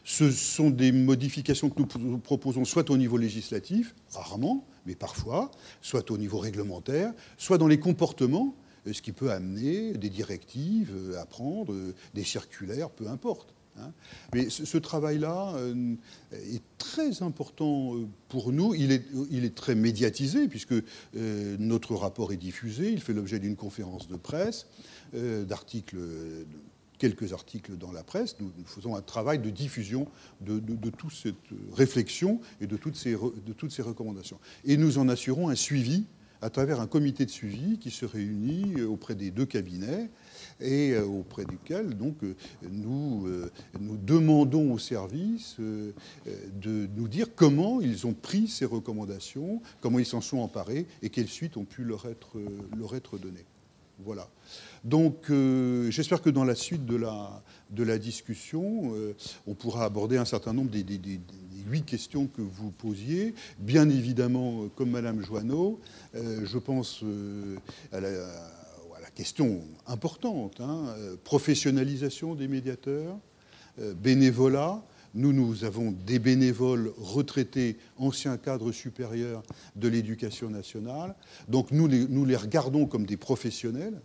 Ce 0.05 0.31
sont 0.31 0.71
des 0.71 0.93
modifications 0.93 1.71
que 1.71 1.99
nous 1.99 2.19
proposons 2.19 2.65
soit 2.65 2.91
au 2.91 2.97
niveau 2.97 3.17
législatif, 3.17 3.95
rarement, 4.13 4.67
mais 4.87 4.95
parfois, 4.95 5.51
soit 5.83 6.11
au 6.11 6.19
niveau 6.19 6.39
réglementaire, 6.39 7.13
soit 7.37 7.59
dans 7.59 7.69
les 7.69 7.79
comportements, 7.79 8.55
euh, 8.87 8.93
ce 8.93 9.03
qui 9.03 9.13
peut 9.13 9.31
amener 9.31 9.93
des 9.93 10.11
directives 10.11 10.93
euh, 10.95 11.21
à 11.21 11.27
prendre, 11.27 11.73
euh, 11.73 11.95
des 12.15 12.25
circulaires, 12.25 12.91
peu 12.91 13.09
importe. 13.09 13.55
Hein. 13.79 13.93
Mais 14.35 14.51
ce, 14.51 14.79
travail-là 14.79 15.55
est 16.33 16.63
très 16.77 17.23
important 17.23 17.95
pour 18.29 18.53
nous. 18.53 18.75
Il 18.75 18.91
est, 18.91 19.05
il 19.31 19.45
est 19.45 19.55
très 19.55 19.77
médiatisé 19.77 20.49
puisque 20.49 20.75
notre 21.15 21.95
rapport 21.95 22.33
est 22.33 22.37
diffusé. 22.37 22.91
Il 22.91 23.01
fait 23.01 23.13
l'objet 23.13 23.39
d'une 23.39 23.55
conférence 23.55 24.09
de 24.09 24.17
presse, 24.17 24.67
d'articles 25.15 25.99
quelques 27.01 27.33
articles 27.33 27.77
dans 27.77 27.91
la 27.91 28.05
presse. 28.05 28.37
Nous, 28.39 28.53
faisons 28.67 28.95
un 28.95 29.01
travail 29.01 29.41
de 29.41 29.51
diffusion 29.51 30.07
de, 30.43 30.61
toute 30.91 31.13
cette 31.13 31.35
réflexion 31.73 32.41
et 32.61 32.67
de 32.67 32.77
toutes, 32.77 32.97
ces, 32.97 33.15
recommandations. 33.83 34.39
Et 34.65 34.77
nous 34.77 34.99
en 34.99 35.09
assurons 35.09 35.49
un 35.49 35.57
suivi 35.57 36.05
à 36.43 36.51
travers 36.51 36.81
un 36.81 36.87
comité 36.87 37.27
de 37.27 37.31
suivi 37.31 37.79
qui 37.79 37.91
se 37.91 38.07
réunit 38.07 38.83
auprès 38.83 39.15
des 39.15 39.31
deux 39.31 39.45
cabinets 39.45 40.09
et 40.61 40.93
euh, 40.93 41.05
auprès 41.05 41.45
duquel 41.45 41.99
donc, 41.99 42.23
euh, 42.23 42.35
nous, 42.71 43.27
euh, 43.27 43.51
nous 43.79 43.99
demandons 43.99 44.73
aux 44.73 44.79
services 44.79 45.57
de 45.59 46.89
nous 46.97 47.09
dire 47.09 47.35
comment 47.35 47.83
ils 47.83 48.07
ont 48.07 48.15
pris 48.15 48.49
ces 48.49 48.65
recommandations, 48.65 49.61
comment 49.81 49.99
ils 49.99 50.07
s'en 50.07 50.23
sont 50.23 50.39
emparés 50.39 50.87
et 51.03 51.11
quelles 51.11 51.29
suites 51.29 51.57
ont 51.59 51.65
pu 51.65 51.85
leur 51.85 52.07
être, 52.07 52.39
leur 52.77 52.95
être 52.95 53.19
données. 53.19 53.45
Voilà. 54.05 54.29
Donc 54.85 55.31
euh, 55.31 55.91
j'espère 55.91 56.23
que 56.23 56.31
dans 56.31 56.45
la 56.45 56.55
suite 56.55 56.87
de 56.87 56.97
la, 56.97 57.43
de 57.71 57.83
la 57.83 57.99
discussion, 57.99 58.93
euh, 58.95 59.15
on 59.47 59.55
pourra 59.55 59.85
aborder 59.85 60.17
un 60.17 60.25
certain 60.25 60.53
nombre 60.53 60.71
des, 60.71 60.85
huit 61.69 61.85
questions 61.85 62.27
que 62.27 62.41
vous 62.41 62.71
posiez. 62.71 63.35
Bien 63.59 63.89
évidemment, 63.91 64.65
euh, 64.65 64.69
comme 64.75 64.91
Madame 64.91 65.23
Joanneau, 65.23 65.81
je 66.15 66.59
pense 66.59 67.05
à 67.93 68.01
la, 68.01 68.11
question 69.15 69.61
importante, 69.87 70.61
hein, 70.61 70.95
professionnalisation 71.25 72.37
des 72.37 72.49
médiateurs, 72.49 73.19
bénévolat. 73.97 74.83
Nous, 75.15 75.33
nous 75.33 75.65
avons 75.65 75.91
des 75.91 76.21
bénévoles 76.21 76.93
retraités, 76.97 77.77
anciens 77.99 78.39
cadres 78.39 78.71
supérieurs 78.71 79.43
de 79.75 79.89
l'éducation 79.89 80.49
nationale. 80.49 81.17
Donc 81.49 81.73
nous 81.73 81.89
nous 81.89 82.25
les 82.25 82.37
regardons 82.37 82.87
comme 82.87 83.05
des 83.05 83.17
professionnels 83.17 84.01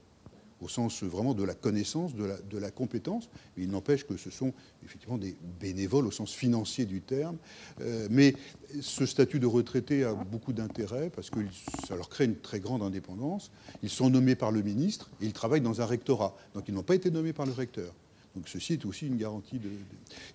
au 0.61 0.67
sens 0.67 1.03
vraiment 1.03 1.33
de 1.33 1.43
la 1.43 1.53
connaissance, 1.53 2.15
de 2.15 2.57
la, 2.57 2.71
compétence. 2.71 3.29
il 3.57 3.69
n'empêche 3.69 4.05
que 4.05 4.17
ce 4.17 4.29
sont 4.29 4.53
effectivement 4.83 5.17
des 5.17 5.35
bénévoles 5.59 6.07
au 6.07 6.11
sens 6.11 6.33
financier 6.33 6.85
du 6.85 7.01
terme. 7.01 7.37
Euh, 7.81 8.07
mais 8.09 8.35
ce 8.81 9.05
statut 9.05 9.39
de 9.39 9.45
retraité 9.45 10.03
a 10.03 10.13
beaucoup 10.13 10.53
d'intérêt 10.53 11.09
parce 11.09 11.29
que 11.29 11.39
ça 11.87 11.95
leur 11.95 12.09
crée 12.09 12.25
une 12.25 12.37
très 12.37 12.59
grande 12.59 12.81
indépendance. 12.81 13.51
Ils 13.83 13.89
sont 13.89 14.09
nommés 14.09 14.35
par 14.35 14.51
le 14.51 14.61
ministre 14.61 15.09
et 15.21 15.25
ils 15.25 15.33
travaillent 15.33 15.61
dans 15.61 15.81
un 15.81 15.85
rectorat. 15.85 16.35
Donc 16.53 16.65
ils 16.67 16.73
n'ont 16.73 16.83
pas 16.83 16.95
été 16.95 17.11
nommés 17.11 17.33
par 17.33 17.45
le 17.45 17.51
recteur. 17.51 17.93
Donc 18.35 18.47
ceci 18.47 18.73
est 18.73 18.85
aussi 18.85 19.07
une 19.07 19.17
garantie 19.17 19.59
de... 19.59 19.69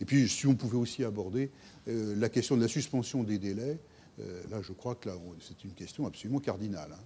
Et 0.01 0.05
puis 0.05 0.29
si 0.29 0.47
on 0.47 0.55
pouvait 0.55 0.79
aussi 0.79 1.05
aborder 1.05 1.51
euh, 1.89 2.14
la 2.16 2.29
question 2.29 2.57
de 2.57 2.62
la 2.62 2.68
suspension 2.68 3.23
des 3.23 3.39
délais, 3.39 3.79
euh, 4.21 4.43
là 4.51 4.61
je 4.62 4.73
crois 4.73 4.95
que 4.95 5.11
c'est 5.41 5.64
une 5.64 5.73
question 5.73 6.07
absolument 6.07 6.41
cardinale. 6.41 6.93
Hein. 6.93 7.03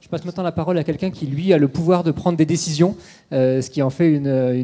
Je 0.00 0.08
passe 0.08 0.24
maintenant 0.24 0.42
la 0.42 0.52
parole 0.52 0.78
à 0.78 0.84
quelqu'un 0.84 1.10
qui, 1.10 1.26
lui, 1.26 1.52
a 1.52 1.58
le 1.58 1.68
pouvoir 1.68 2.04
de 2.04 2.10
prendre 2.12 2.38
des 2.38 2.46
décisions, 2.46 2.96
euh, 3.32 3.60
ce 3.60 3.70
qui 3.70 3.82
en 3.82 3.90
fait 3.90 4.12
une, 4.12 4.62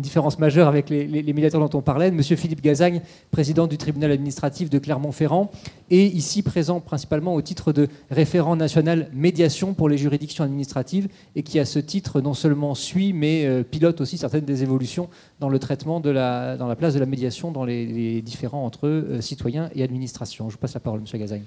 différence 0.00 0.38
majeure 0.38 0.68
avec 0.68 0.88
les, 0.88 1.22
médiateurs 1.32 1.60
dont 1.60 1.78
on 1.78 1.82
parlait. 1.82 2.10
Monsieur 2.10 2.36
Philippe 2.36 2.60
Gazagne, 2.60 3.00
président 3.30 3.66
du 3.66 3.76
tribunal 3.76 4.12
administratif 4.12 4.70
de 4.70 4.78
Clermont-Ferrand, 4.78 5.50
et 5.90 6.06
ici 6.06 6.42
présent 6.42 6.80
principalement 6.80 7.34
au 7.34 7.42
titre 7.42 7.72
de 7.72 7.88
référent 8.10 8.54
national 8.56 9.08
médiation 9.12 9.74
pour 9.74 9.88
les 9.88 9.98
juridictions 9.98 10.44
administratives, 10.44 11.08
et 11.34 11.42
qui, 11.42 11.58
à 11.58 11.64
ce 11.64 11.78
titre, 11.78 12.20
non 12.20 12.34
seulement 12.34 12.74
suit, 12.74 13.12
mais 13.12 13.46
euh, 13.46 13.64
pilote 13.64 14.00
aussi 14.00 14.16
certaines 14.16 14.44
des 14.44 14.62
évolutions 14.62 15.08
dans 15.40 15.48
le 15.48 15.58
traitement 15.58 15.98
de 15.98 16.10
la, 16.10 16.56
place 16.78 16.94
de 16.94 17.00
la 17.00 17.06
médiation 17.06 17.50
dans 17.50 17.64
les, 17.64 18.22
différents 18.22 18.64
entre 18.64 18.86
euh, 18.86 19.20
citoyens 19.20 19.70
et 19.74 19.82
administration. 19.82 20.48
Je 20.50 20.54
vous 20.54 20.60
passe 20.60 20.74
la 20.74 20.80
parole, 20.80 21.00
Monsieur 21.00 21.18
Gazagne. 21.18 21.42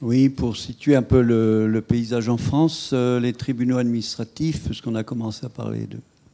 Oui, 0.00 0.28
pour 0.28 0.56
situer 0.56 0.94
un 0.94 1.02
peu 1.02 1.20
le, 1.20 1.80
paysage 1.80 2.28
en 2.28 2.36
France, 2.36 2.90
euh, 2.92 3.18
les 3.18 3.32
tribunaux 3.32 3.78
administratifs, 3.78 4.66
puisqu'on 4.66 4.94
a 4.94 5.02
commencé 5.02 5.44
à 5.44 5.48
parler 5.48 5.88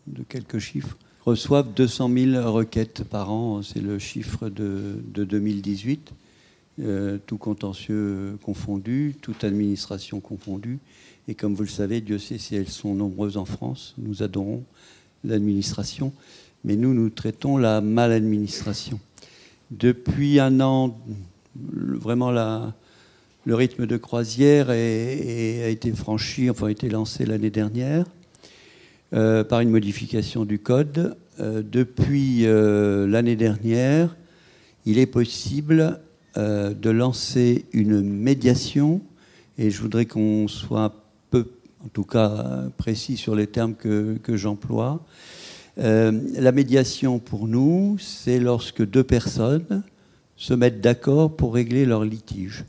de, 0.07 0.23
quelques 0.29 0.59
chiffres, 0.59 0.99
reçoivent 1.25 1.73
200 1.73 2.11
000 2.13 2.53
requêtes 2.53 3.05
par 3.05 3.33
an. 3.33 3.63
C'est 3.63 3.81
le 3.81 3.99
chiffre 3.99 4.51
de, 4.51 5.01
2018, 5.15 6.13
euh, 6.81 7.17
tout 7.25 7.39
contentieux 7.39 8.37
confondu, 8.43 9.17
toute 9.23 9.45
administration 9.45 10.21
confondue. 10.21 10.79
Et 11.27 11.35
comme 11.35 11.55
vous 11.55 11.63
le 11.63 11.69
savez, 11.69 12.03
Dieu 12.03 12.19
sait 12.19 12.37
si 12.37 12.57
elles 12.57 12.69
sont 12.69 12.95
nombreuses 12.95 13.39
en 13.39 13.47
France, 13.47 13.95
nous 13.97 14.23
adorons 14.23 14.63
l'administration, 15.25 16.13
mais 16.65 16.77
nous, 16.77 16.93
nous 16.93 17.09
traitons 17.09 17.57
la 17.57 17.81
maladministration. 17.81 19.01
Depuis 19.71 20.39
un 20.39 20.61
an, 20.61 21.01
vraiment 21.57 22.31
la 22.31 22.75
le 23.45 23.55
rythme 23.55 23.87
de 23.87 23.97
croisière 23.97 24.71
a 24.71 24.77
été 25.69 25.93
franchi, 25.93 26.49
enfin 26.49 26.69
a 26.69 26.71
été 26.71 26.89
lancé 26.89 27.27
l'année 27.27 27.51
dernière 27.51 28.07
euh, 29.13 29.45
par 29.45 29.61
une 29.61 29.71
modification 29.71 30.45
du 30.45 30.59
code. 30.59 31.17
Euh, 31.41 31.63
depuis 31.63 32.47
euh, 32.47 33.07
l'année 33.07 33.37
dernière, 33.37 34.17
il 34.87 34.99
est 34.99 35.07
possible 35.07 36.01
de 36.37 36.91
lancer 36.91 37.65
une 37.73 38.03
médiation, 38.03 39.01
et 39.57 39.71
je 39.71 39.81
voudrais 39.81 40.05
qu'on 40.05 40.49
soit 40.49 40.83
un 40.83 40.93
peu, 41.31 41.47
en 41.85 41.89
tout 41.93 42.03
cas, 42.03 42.65
précis 42.77 43.17
sur 43.17 43.37
les 43.37 43.47
termes 43.47 43.77
que, 43.77 44.19
j'emploie. 44.31 45.07
la 45.77 46.51
médiation 46.51 47.21
pour 47.21 47.47
nous, 47.47 47.99
c'est 48.01 48.41
lorsque 48.41 48.85
deux 48.85 49.05
personnes 49.05 49.85
se 50.35 50.55
mettent 50.55 50.81
d'accord 50.81 51.37
pour 51.37 51.55
régler 51.55 51.87
leurs 51.87 52.05
litiges, 52.05 52.65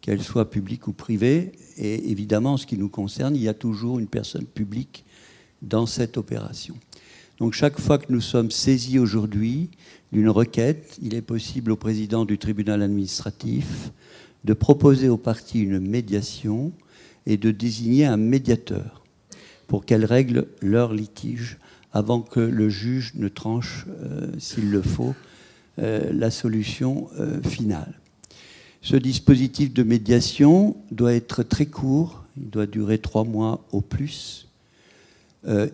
qu'elles 0.00 0.22
soient 0.22 0.50
publiques 0.50 0.88
ou 0.88 0.92
privées. 0.92 1.52
Et 1.76 2.10
évidemment, 2.10 2.54
en 2.54 2.56
ce 2.56 2.66
qui 2.66 2.78
nous 2.78 2.88
concerne, 2.88 3.36
il 3.36 3.42
y 3.42 3.48
a 3.48 3.54
toujours 3.54 3.98
une 3.98 4.06
personne 4.06 4.46
publique 4.46 5.04
dans 5.62 5.86
cette 5.86 6.16
opération. 6.16 6.76
Donc 7.38 7.54
chaque 7.54 7.80
fois 7.80 7.98
que 7.98 8.12
nous 8.12 8.20
sommes 8.20 8.50
saisis 8.50 8.98
aujourd'hui 8.98 9.70
d'une 10.12 10.28
requête, 10.28 10.98
il 11.02 11.14
est 11.14 11.22
possible 11.22 11.72
au 11.72 11.76
président 11.76 12.24
du 12.24 12.38
tribunal 12.38 12.82
administratif 12.82 13.92
de 14.44 14.52
proposer 14.52 15.08
aux 15.08 15.16
parties 15.16 15.60
une 15.60 15.78
médiation 15.78 16.72
et 17.26 17.36
de 17.36 17.50
désigner 17.50 18.06
un 18.06 18.16
médiateur 18.16 19.04
pour 19.66 19.84
qu'elles 19.84 20.04
règlent 20.04 20.48
leur 20.60 20.92
litige 20.92 21.58
avant 21.92 22.20
que 22.20 22.40
le 22.40 22.68
juge 22.68 23.12
ne 23.14 23.28
tranche, 23.28 23.86
euh, 24.02 24.28
s'il 24.38 24.70
le 24.70 24.82
faut, 24.82 25.14
euh, 25.78 26.12
la 26.12 26.30
solution 26.30 27.08
euh, 27.18 27.42
finale. 27.42 27.99
Ce 28.82 28.96
dispositif 28.96 29.72
de 29.74 29.82
médiation 29.82 30.76
doit 30.90 31.12
être 31.12 31.42
très 31.42 31.66
court, 31.66 32.24
il 32.36 32.48
doit 32.48 32.66
durer 32.66 32.98
trois 32.98 33.24
mois 33.24 33.64
au 33.72 33.80
plus. 33.80 34.48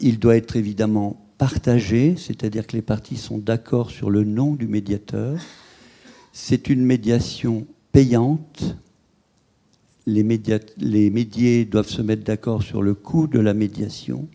il 0.00 0.18
doit 0.18 0.36
être 0.36 0.56
évidemment 0.56 1.16
partagé, 1.38 2.14
c'est-à-dire 2.16 2.66
que 2.66 2.76
les 2.76 2.82
parties 2.82 3.16
sont 3.16 3.38
d'accord 3.38 3.90
sur 3.90 4.10
le 4.10 4.24
nom 4.24 4.54
du 4.54 4.66
médiateur. 4.66 5.38
C'est 6.32 6.68
une 6.68 6.84
médiation 6.84 7.66
payante. 7.92 8.76
Les, 10.06 10.24
les 10.78 11.10
médiés 11.10 11.64
doivent 11.64 11.88
se 11.88 12.02
mettre 12.02 12.24
d'accord 12.24 12.62
sur 12.62 12.82
le 12.82 12.94
coût 12.94 13.26
de 13.26 13.38
la 13.38 13.54
médiation. 13.54 14.28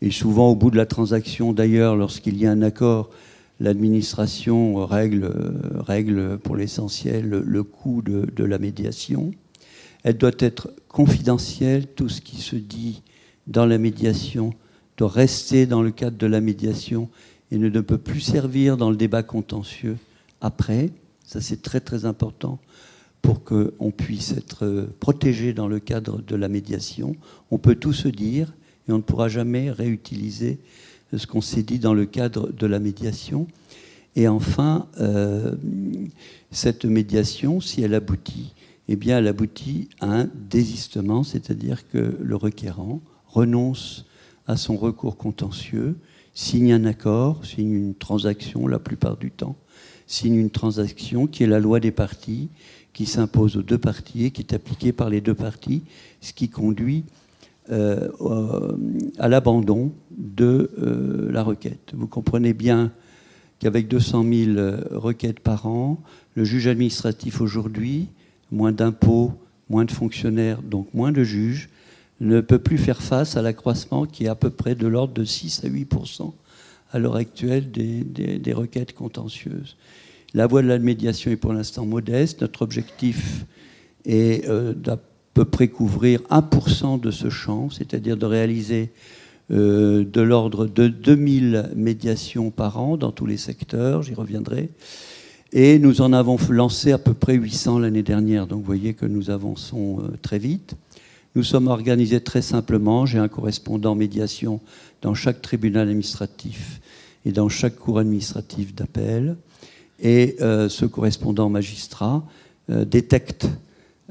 Et 0.00 0.10
souvent, 0.10 0.50
au 0.50 0.56
bout 0.56 0.70
de 0.70 0.76
la 0.76 0.86
transaction, 0.86 1.52
d'ailleurs, 1.52 1.96
lorsqu'il 1.96 2.36
y 2.36 2.46
a 2.46 2.50
un 2.50 2.62
accord, 2.62 3.10
l'administration 3.60 4.84
règle, 4.86 5.30
règle 5.76 6.38
pour 6.38 6.56
l'essentiel 6.56 7.28
le, 7.28 7.62
coût 7.62 8.02
de, 8.02 8.26
de, 8.34 8.44
la 8.44 8.58
médiation. 8.58 9.32
Elle 10.02 10.18
doit 10.18 10.32
être 10.38 10.70
confidentielle. 10.88 11.86
Tout 11.86 12.08
ce 12.08 12.20
qui 12.20 12.36
se 12.36 12.56
dit 12.56 13.02
dans 13.46 13.66
la 13.66 13.78
médiation 13.78 14.52
doit 14.96 15.08
rester 15.08 15.66
dans 15.66 15.82
le 15.82 15.90
cadre 15.90 16.16
de 16.16 16.26
la 16.26 16.40
médiation 16.40 17.08
et 17.50 17.58
ne 17.58 17.80
peut 17.80 17.98
plus 17.98 18.20
servir 18.20 18.76
dans 18.76 18.90
le 18.90 18.96
débat 18.96 19.22
contentieux 19.22 19.96
après. 20.40 20.90
Ça, 21.24 21.40
c'est 21.40 21.62
très 21.62 21.80
très 21.80 22.04
important 22.04 22.58
pour 23.22 23.42
qu'on 23.42 23.90
puisse 23.90 24.32
être 24.32 24.88
protégé 25.00 25.54
dans 25.54 25.66
le 25.68 25.80
cadre 25.80 26.20
de 26.20 26.36
la 26.36 26.48
médiation. 26.48 27.16
On 27.50 27.58
peut 27.58 27.74
tout 27.74 27.94
se 27.94 28.08
dire 28.08 28.52
et 28.86 28.92
on 28.92 28.98
ne 28.98 29.02
pourra 29.02 29.28
jamais 29.28 29.70
réutiliser 29.70 30.58
ce 31.16 31.26
qu'on 31.26 31.40
s'est 31.40 31.62
dit 31.62 31.78
dans 31.78 31.94
le 31.94 32.06
cadre 32.06 32.50
de 32.52 32.66
la 32.66 32.78
médiation. 32.78 33.46
Et 34.16 34.28
enfin, 34.28 34.86
euh, 35.00 35.54
cette 36.50 36.84
médiation, 36.84 37.60
si 37.60 37.82
elle 37.82 37.94
aboutit, 37.94 38.54
eh 38.88 38.96
bien, 38.96 39.18
elle 39.18 39.26
aboutit 39.26 39.88
à 40.00 40.20
un 40.20 40.28
désistement, 40.34 41.24
c'est-à-dire 41.24 41.88
que 41.88 42.16
le 42.20 42.36
requérant 42.36 43.00
renonce 43.26 44.04
à 44.46 44.56
son 44.56 44.76
recours 44.76 45.16
contentieux, 45.16 45.96
signe 46.34 46.72
un 46.72 46.84
accord, 46.84 47.44
signe 47.44 47.72
une 47.72 47.94
transaction 47.94 48.66
la 48.66 48.78
plupart 48.78 49.16
du 49.16 49.30
temps, 49.30 49.56
signe 50.06 50.36
une 50.36 50.50
transaction 50.50 51.26
qui 51.26 51.44
est 51.44 51.48
la 51.48 51.60
loi 51.60 51.80
des 51.80 51.90
parties, 51.90 52.50
qui 52.92 53.06
s'impose 53.06 53.56
aux 53.56 53.62
deux 53.62 53.78
parties 53.78 54.26
et 54.26 54.30
qui 54.30 54.42
est 54.42 54.54
appliquée 54.54 54.92
par 54.92 55.10
les 55.10 55.20
deux 55.20 55.34
parties, 55.34 55.82
ce 56.20 56.32
qui 56.32 56.48
conduit 56.48 57.04
euh, 57.70 58.08
à 59.18 59.28
l'abandon 59.28 59.92
de 60.10 60.70
euh, 60.78 61.32
la 61.32 61.42
requête. 61.42 61.92
Vous 61.94 62.06
comprenez 62.06 62.52
bien 62.52 62.92
qu'avec 63.58 63.88
200 63.88 64.24
000 64.54 64.60
requêtes 64.90 65.40
par 65.40 65.66
an, 65.66 66.02
le 66.34 66.44
juge 66.44 66.66
administratif 66.66 67.40
aujourd'hui, 67.40 68.08
moins 68.50 68.72
d'impôts, 68.72 69.32
moins 69.70 69.84
de 69.84 69.90
fonctionnaires, 69.90 70.62
donc 70.62 70.92
moins 70.92 71.12
de 71.12 71.24
juges, 71.24 71.70
ne 72.20 72.40
peut 72.40 72.58
plus 72.58 72.78
faire 72.78 73.02
face 73.02 73.36
à 73.36 73.42
l'accroissement 73.42 74.06
qui 74.06 74.24
est 74.24 74.28
à 74.28 74.34
peu 74.34 74.50
près 74.50 74.74
de 74.74 74.86
l'ordre 74.86 75.14
de 75.14 75.24
6 75.24 75.62
à 75.64 75.68
8% 75.68 76.32
à 76.92 76.98
l'heure 76.98 77.16
actuelle 77.16 77.70
des, 77.70 78.52
requêtes 78.52 78.92
contentieuses. 78.92 79.76
La 80.32 80.46
voie 80.46 80.62
de 80.62 80.68
la 80.68 80.78
médiation 80.78 81.30
est 81.30 81.36
pour 81.36 81.52
l'instant 81.52 81.84
modeste. 81.86 82.40
Notre 82.40 82.62
objectif 82.62 83.46
est 84.04 84.48
euh, 84.48 84.74
peu 85.34 85.44
près 85.44 85.68
couvrir 85.68 86.20
1% 86.30 87.00
de 87.00 87.10
ce 87.10 87.28
champ, 87.28 87.68
c'est-à-dire 87.68 88.16
de 88.16 88.24
réaliser 88.24 88.90
euh, 89.50 90.04
de 90.04 90.20
l'ordre 90.22 90.66
de 90.66 90.86
2000 90.86 91.72
médiations 91.74 92.50
par 92.50 92.78
an 92.78 92.96
dans 92.96 93.10
tous 93.10 93.26
les 93.26 93.36
secteurs, 93.36 94.02
j'y 94.02 94.14
reviendrai. 94.14 94.70
Et 95.52 95.78
nous 95.78 96.00
en 96.00 96.12
avons 96.12 96.38
lancé 96.48 96.92
à 96.92 96.98
peu 96.98 97.14
près 97.14 97.34
800 97.34 97.80
l'année 97.80 98.02
dernière, 98.02 98.46
donc 98.46 98.60
vous 98.60 98.64
voyez 98.64 98.94
que 98.94 99.06
nous 99.06 99.28
avançons 99.28 100.00
euh, 100.00 100.16
très 100.22 100.38
vite. 100.38 100.76
Nous 101.34 101.42
sommes 101.42 101.66
organisés 101.66 102.20
très 102.20 102.42
simplement. 102.42 103.06
J'ai 103.06 103.18
un 103.18 103.28
correspondant 103.28 103.96
médiation 103.96 104.60
dans 105.02 105.14
chaque 105.14 105.42
tribunal 105.42 105.88
administratif 105.88 106.80
et 107.26 107.32
dans 107.32 107.48
chaque 107.48 107.76
cour 107.76 107.98
administrative 107.98 108.72
d'appel. 108.72 109.36
Et 110.00 110.36
euh, 110.40 110.68
ce 110.68 110.86
correspondant 110.86 111.48
magistrat 111.48 112.24
détecte, 112.68 113.46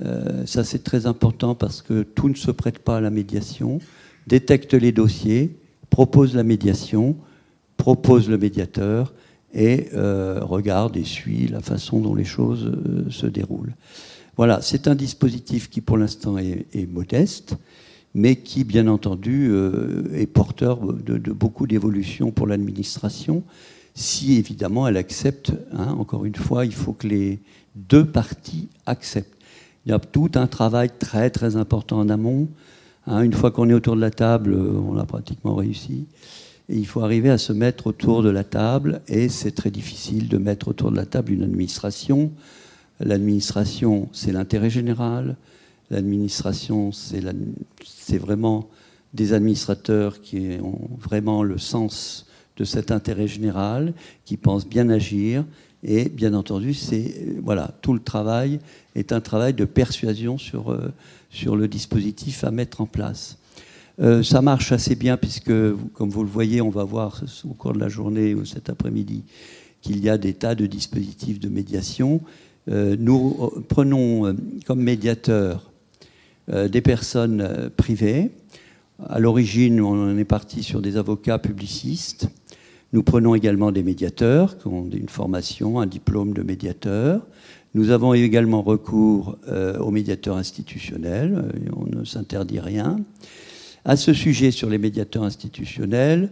euh, 0.02 0.46
ça 0.46 0.64
c'est 0.64 0.84
très 0.84 1.06
important 1.06 1.56
parce 1.56 1.82
que 1.82 2.04
tout 2.04 2.30
ne 2.30 2.36
se 2.36 2.52
prête 2.52 2.80
pas 2.80 2.98
à 2.98 3.02
la 3.02 3.10
médiation, 3.10 3.80
détecte 4.28 4.74
les 4.74 4.91
dossiers, 4.91 5.56
propose 5.89 6.36
la 6.36 6.44
médiation, 6.44 7.16
propose 7.78 8.30
le 8.30 8.38
médiateur 8.38 9.14
et 9.54 9.89
regarde 9.94 10.98
et 10.98 11.04
suit 11.04 11.48
la 11.48 11.62
façon 11.62 12.00
dont 12.00 12.16
les 12.16 12.26
choses 12.26 12.72
se 13.12 13.28
déroulent. 13.28 13.76
Voilà, 14.36 14.62
c'est 14.62 14.88
un 14.88 14.96
dispositif 14.96 15.70
qui 15.70 15.82
pour 15.82 15.98
l'instant 15.98 16.38
est, 16.38 16.91
modeste, 16.91 17.56
mais 18.16 18.36
qui 18.36 18.64
bien 18.64 18.88
entendu 18.88 19.50
euh, 19.52 20.12
est 20.16 20.26
porteur 20.26 20.80
de, 20.82 21.18
beaucoup 21.32 21.68
d'évolutions 21.68 22.32
pour 22.32 22.48
l'administration, 22.48 23.44
si 23.94 24.38
évidemment 24.38 24.88
elle 24.88 24.98
accepte, 24.98 25.54
hein, 25.72 25.96
encore 26.00 26.26
une 26.26 26.36
fois, 26.36 26.66
il 26.66 26.74
faut 26.74 26.94
que 26.94 27.08
les 27.08 27.39
deux 27.76 28.06
parties 28.06 28.70
acceptent. 28.88 29.38
Il 29.86 29.89
y 29.89 29.93
a 29.93 29.99
tout 29.99 30.31
un 30.36 30.47
travail 30.47 30.89
très 30.97 31.29
très 31.29 31.55
important 31.55 31.99
en 31.99 32.09
amont. 32.09 32.47
Hein. 33.05 33.21
une 33.21 33.34
fois 33.34 33.51
qu'on 33.51 33.69
est 33.69 33.73
autour 33.73 33.95
de 33.95 34.01
la 34.01 34.11
table, 34.11 34.53
euh, 34.53 34.71
on 34.88 34.97
a 34.97 35.05
pratiquement 35.05 35.55
réussi. 35.55 36.07
Il 36.69 36.88
faut 36.88 37.01
arriver 37.01 37.29
à 37.29 37.38
se 37.38 37.51
mettre 37.51 37.88
autour 37.88 38.23
de 38.23 38.29
la 38.29 38.45
table, 38.45 39.01
et 39.07 39.27
c'est 39.27 39.51
très 39.51 39.71
difficile 39.71 40.29
de 40.29 40.38
mettre 40.38 40.69
autour 40.69 40.91
de 40.91 40.95
la 40.95 41.05
table 41.05 41.34
une 41.34 41.43
administration 41.43 42.31
L'administration, 42.99 44.07
c'est 44.13 44.31
l'intérêt 44.31 44.69
général. 44.69 45.36
L'administration, 45.89 46.91
c'est 46.91 48.17
vraiment 48.17 48.69
des 49.13 49.34
administrateurs 49.34 50.21
qui 50.21 50.57
ont 50.61 50.89
vraiment 50.99 51.43
le 51.43 51.57
sens 51.57 52.25
de 52.57 52.63
cet 52.63 52.91
intérêt 52.91 53.27
général, 53.27 53.93
qui 54.25 54.38
pensent 54.38 54.67
bien 54.67 54.89
agir. 54.89 55.43
Et 55.84 56.07
bien 56.07 56.34
entendu, 56.34 56.73
c'est 56.73 57.13
voilà, 57.41 57.71
tout 57.81 57.93
le 57.93 57.99
travail 57.99 58.59
est 58.95 59.11
un 59.11 59.19
travail 59.19 59.53
de 59.53 59.65
persuasion 59.65 60.38
sur, 60.38 60.71
euh, 60.71 60.93
sur 61.29 61.55
le 61.55 61.67
dispositif 61.67 62.43
à 62.43 62.51
mettre 62.51 62.79
en 62.79 62.86
place. 62.86 63.38
Euh, 63.99 64.23
ça 64.23 64.41
marche 64.41 64.71
assez 64.71 64.95
bien 64.95 65.17
puisque, 65.17 65.51
comme 65.93 66.09
vous 66.09 66.23
le 66.23 66.29
voyez, 66.29 66.61
on 66.61 66.69
va 66.69 66.84
voir 66.84 67.21
au 67.43 67.53
cours 67.53 67.73
de 67.73 67.79
la 67.79 67.89
journée 67.89 68.34
ou 68.34 68.45
cet 68.45 68.69
après-midi 68.69 69.23
qu'il 69.81 70.01
y 70.01 70.09
a 70.09 70.17
des 70.17 70.34
tas 70.34 70.55
de 70.55 70.65
dispositifs 70.65 71.39
de 71.39 71.49
médiation 71.49 72.21
euh, 72.69 72.95
nous 72.97 73.51
prenons 73.67 74.38
comme 74.65 74.81
médiateurs 74.81 75.69
des 76.47 76.79
personnes 76.79 77.69
privées. 77.75 78.31
À 79.09 79.19
l'origine, 79.19 79.81
on 79.81 80.17
est 80.17 80.23
parti 80.23 80.63
sur 80.63 80.81
des 80.81 80.95
avocats 80.95 81.39
publicistes. 81.39 82.29
Nous 82.94 83.04
prenons 83.04 83.36
également 83.36 83.72
des 83.72 83.84
médiateurs 83.84 84.58
qui 84.58 84.68
ont 84.68 84.88
une 84.89 85.10
formation, 85.10 85.80
un 85.80 85.88
diplôme 85.88 86.34
de 86.34 86.44
médiateur. 86.44 87.26
Nous 87.74 87.89
avons 87.89 88.14
également 88.14 88.62
recours 88.62 89.36
aux 89.80 89.89
médiateurs 89.89 90.38
institutionnels. 90.38 91.44
On 91.76 91.88
ne 91.98 92.06
s'interdit 92.06 92.60
rien. 92.60 92.98
À 93.84 93.98
ce 93.98 94.14
sujet, 94.14 94.52
sur 94.52 94.70
les 94.70 94.78
médiateurs 94.78 95.24
institutionnels, 95.24 96.30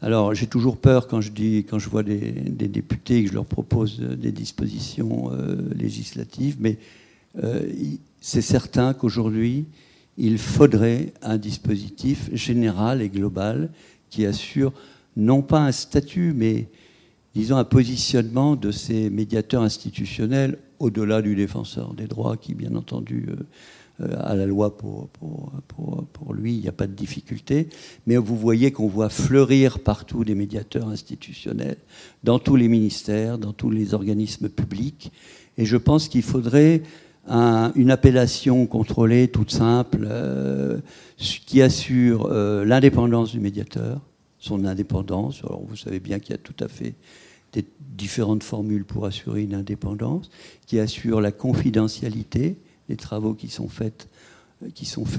alors 0.00 0.34
j'ai 0.34 0.46
toujours 0.46 0.76
peur 0.76 1.08
quand 1.08 1.20
je, 1.20 1.30
dis, 1.30 1.64
quand 1.68 1.78
je 1.78 1.88
vois 1.88 2.02
des, 2.02 2.32
députés 2.68 3.22
que 3.22 3.30
je 3.30 3.34
leur 3.34 3.44
propose 3.44 4.00
des 4.00 4.32
dispositions 4.32 5.30
euh, 5.32 5.56
législatives, 5.76 6.56
mais 6.60 6.78
euh, 7.42 7.60
c'est 8.20 8.42
certain 8.42 8.94
qu'aujourd'hui, 8.94 9.66
il 10.16 10.38
faudrait 10.38 11.12
un 11.22 11.36
dispositif 11.36 12.30
général 12.32 13.02
et 13.02 13.08
global 13.08 13.70
qui 14.10 14.24
assure 14.24 14.72
non 15.16 15.42
pas 15.42 15.60
un 15.60 15.72
statut, 15.72 16.32
mais 16.34 16.68
disons 17.34 17.56
un 17.56 17.64
positionnement 17.64 18.56
de 18.56 18.70
ces 18.70 19.10
médiateurs 19.10 19.62
institutionnels 19.62 20.58
au-delà 20.78 21.22
du 21.22 21.34
défenseur 21.34 21.94
des 21.94 22.06
droits 22.06 22.36
qui, 22.36 22.54
bien 22.54 22.74
entendu, 22.74 23.26
euh, 24.00 24.14
à 24.20 24.36
la 24.36 24.46
loi 24.46 24.76
pour, 24.76 25.08
lui, 26.32 26.54
il 26.54 26.60
n'y 26.60 26.68
a 26.68 26.72
pas 26.72 26.86
de 26.86 26.92
difficulté. 26.92 27.68
Mais 28.06 28.16
vous 28.16 28.36
voyez 28.36 28.70
qu'on 28.70 28.86
voit 28.86 29.08
fleurir 29.08 29.80
partout 29.80 30.24
des 30.24 30.36
médiateurs 30.36 30.88
institutionnels, 30.88 31.78
dans 32.22 32.38
tous 32.38 32.54
les 32.54 32.68
ministères, 32.68 33.38
dans 33.38 33.52
tous 33.52 33.70
les 33.70 33.94
organismes 33.94 34.48
publics. 34.48 35.10
Et 35.56 35.64
je 35.64 35.76
pense 35.76 36.08
qu'il 36.08 36.22
faudrait 36.22 36.82
une 37.28 37.90
appellation 37.90 38.66
contrôlée, 38.66 39.28
toute 39.28 39.50
simple, 39.50 40.06
euh, 40.08 40.78
qui 41.18 41.60
assure 41.60 42.26
euh, 42.30 42.64
l'indépendance 42.64 43.32
du 43.32 43.40
médiateur, 43.40 44.00
son 44.38 44.64
indépendance. 44.64 45.40
Alors 45.44 45.62
vous 45.64 45.76
savez 45.76 46.00
bien 46.00 46.18
qu'il 46.18 46.30
y 46.30 46.34
a 46.34 46.38
tout 46.38 46.56
à 46.60 46.68
fait 46.68 46.94
différentes 47.80 48.42
formules 48.42 48.84
pour 48.84 49.06
assurer 49.06 49.42
une 49.42 49.54
indépendance, 49.54 50.30
qui 50.66 50.78
assure 50.78 51.20
la 51.20 51.32
confidentialité 51.32 52.56
des 52.88 52.96
travaux 52.96 53.34
qui 53.34 53.48
sont 53.48 53.68
faits 53.68 54.08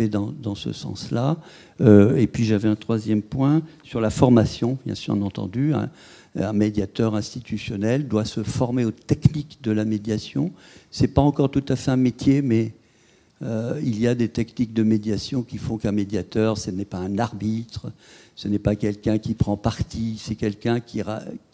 dans, 0.10 0.56
ce 0.56 0.72
sens-là. 0.72 1.38
Euh, 1.82 2.16
et 2.16 2.28
puis 2.28 2.46
j'avais 2.46 2.70
un 2.70 2.76
troisième 2.76 3.22
point 3.22 3.62
sur 3.84 4.02
la 4.02 4.10
formation, 4.10 4.78
bien 4.86 4.96
sûr, 4.96 5.14
entendu. 5.22 5.74
Hein, 5.74 5.90
un 6.36 6.54
médiateur 6.54 7.16
institutionnel 7.16 8.08
doit 8.08 8.26
se 8.26 8.44
former 8.44 8.86
aux 8.86 8.92
techniques 8.92 9.60
de 9.62 9.72
la 9.72 9.84
médiation. 9.84 10.52
Ce 10.92 11.02
n'est 11.02 11.08
pas 11.08 11.22
encore 11.22 11.52
tout 11.52 11.66
à 11.68 11.76
fait 11.76 11.92
un 11.92 11.98
métier, 11.98 12.42
mais 12.42 12.74
euh, 13.42 13.80
il 13.84 14.00
y 14.00 14.08
a 14.08 14.16
des 14.16 14.30
techniques 14.30 14.74
de 14.74 14.84
médiation 14.84 15.44
qui 15.44 15.58
font 15.58 15.78
qu'un 15.78 15.92
médiateur, 15.92 16.58
ce 16.58 16.72
n'est 16.72 16.86
pas 16.86 16.98
un 16.98 17.18
arbitre, 17.18 17.92
ce 18.40 18.48
n'est 18.48 18.58
pas 18.58 18.78
quelqu'un 18.78 19.18
qui 19.18 19.34
prend 19.34 19.58
parti, 19.58 20.18
c'est 20.18 20.36
quelqu'un 20.36 20.80
qui, 20.80 21.02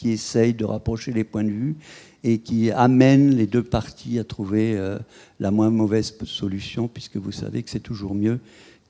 essaye 0.03 0.53
de 0.53 0.65
rapprocher 0.65 1.11
les 1.13 1.23
points 1.23 1.43
de 1.43 1.49
vue 1.49 1.75
et 2.23 2.37
qui 2.37 2.69
amène 2.69 3.35
les 3.35 3.47
deux 3.47 3.63
parties 3.63 4.19
à 4.19 4.23
trouver 4.23 4.77
euh, 4.77 4.99
la 5.39 5.49
moins 5.49 5.71
mauvaise 5.71 6.15
solution, 6.25 6.87
puisque 6.87 7.17
vous 7.17 7.31
savez 7.31 7.63
que 7.63 7.71
c'est 7.71 7.79
toujours 7.79 8.13
mieux 8.13 8.37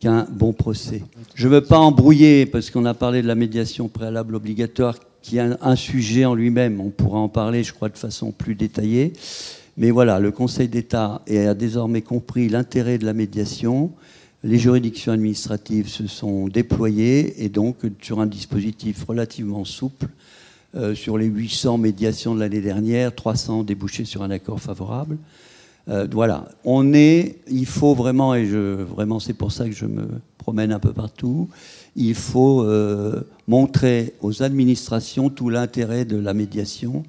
qu'un 0.02 0.28
bon 0.30 0.52
procès. 0.52 1.04
Je 1.36 1.48
ne 1.48 1.54
veux 1.54 1.62
pas 1.62 1.78
embrouiller, 1.78 2.46
parce 2.46 2.70
qu'on 2.70 2.84
a 2.84 2.94
parlé 2.94 3.22
de 3.22 3.28
la 3.28 3.36
médiation 3.36 3.88
préalable 3.88 4.36
obligatoire 4.36 4.98
qui 5.22 5.38
est 5.38 5.56
un, 5.62 5.76
sujet 5.78 6.26
en 6.26 6.36
lui-même. 6.36 6.82
On 6.82 6.90
pourra 6.90 7.20
en 7.20 7.30
parler, 7.30 7.64
je 7.64 7.72
crois, 7.72 7.88
de 7.88 7.98
façon 7.98 8.34
plus 8.34 8.56
détaillée. 8.56 9.14
Mais 9.78 9.92
voilà, 9.92 10.20
le 10.20 10.32
Conseil 10.32 10.68
d'État 10.68 11.22
a 11.30 11.54
désormais 11.54 12.02
compris 12.02 12.50
l'intérêt 12.50 12.98
de 12.98 13.06
la 13.06 13.14
médiation. 13.14 13.94
Les 14.46 14.60
juridictions 14.60 15.12
administratives 15.12 15.90
se 15.90 16.06
sont 16.06 16.48
déployées 16.48 17.44
et 17.44 17.50
donc 17.50 17.78
sur 18.00 18.20
un 18.20 18.28
dispositif 18.28 19.04
relativement 19.04 19.66
souple, 19.66 20.06
euh, 20.76 20.94
sur 20.94 21.18
les 21.18 21.26
800 21.26 21.80
médiations 21.80 22.36
de 22.36 22.42
l'année 22.42 22.62
dernière, 22.62 23.16
300 23.16 23.64
débouchés 23.64 24.06
sur 24.06 24.22
un 24.22 24.30
accord 24.30 24.62
favorable. 24.62 25.18
Euh, 25.90 26.08
voilà, 26.12 26.48
on 26.64 26.94
est, 26.94 27.38
il 27.50 27.66
faut 27.66 27.96
vraiment, 27.96 28.36
et 28.36 28.46
je, 28.46 28.84
vraiment 28.84 29.20
c'est 29.20 29.34
pour 29.34 29.52
ça 29.52 29.66
que 29.66 29.74
je 29.74 29.88
me 29.88 30.08
promène 30.38 30.72
un 30.72 30.80
peu 30.80 30.94
partout, 30.94 31.50
il 31.96 32.14
faut 32.14 32.62
euh, 32.62 33.28
montrer 33.48 34.14
aux 34.22 34.44
administrations 34.44 35.32
tout 35.32 35.50
l'intérêt 35.50 36.06
de 36.06 36.18
la 36.18 36.36
médiation, 36.36 37.02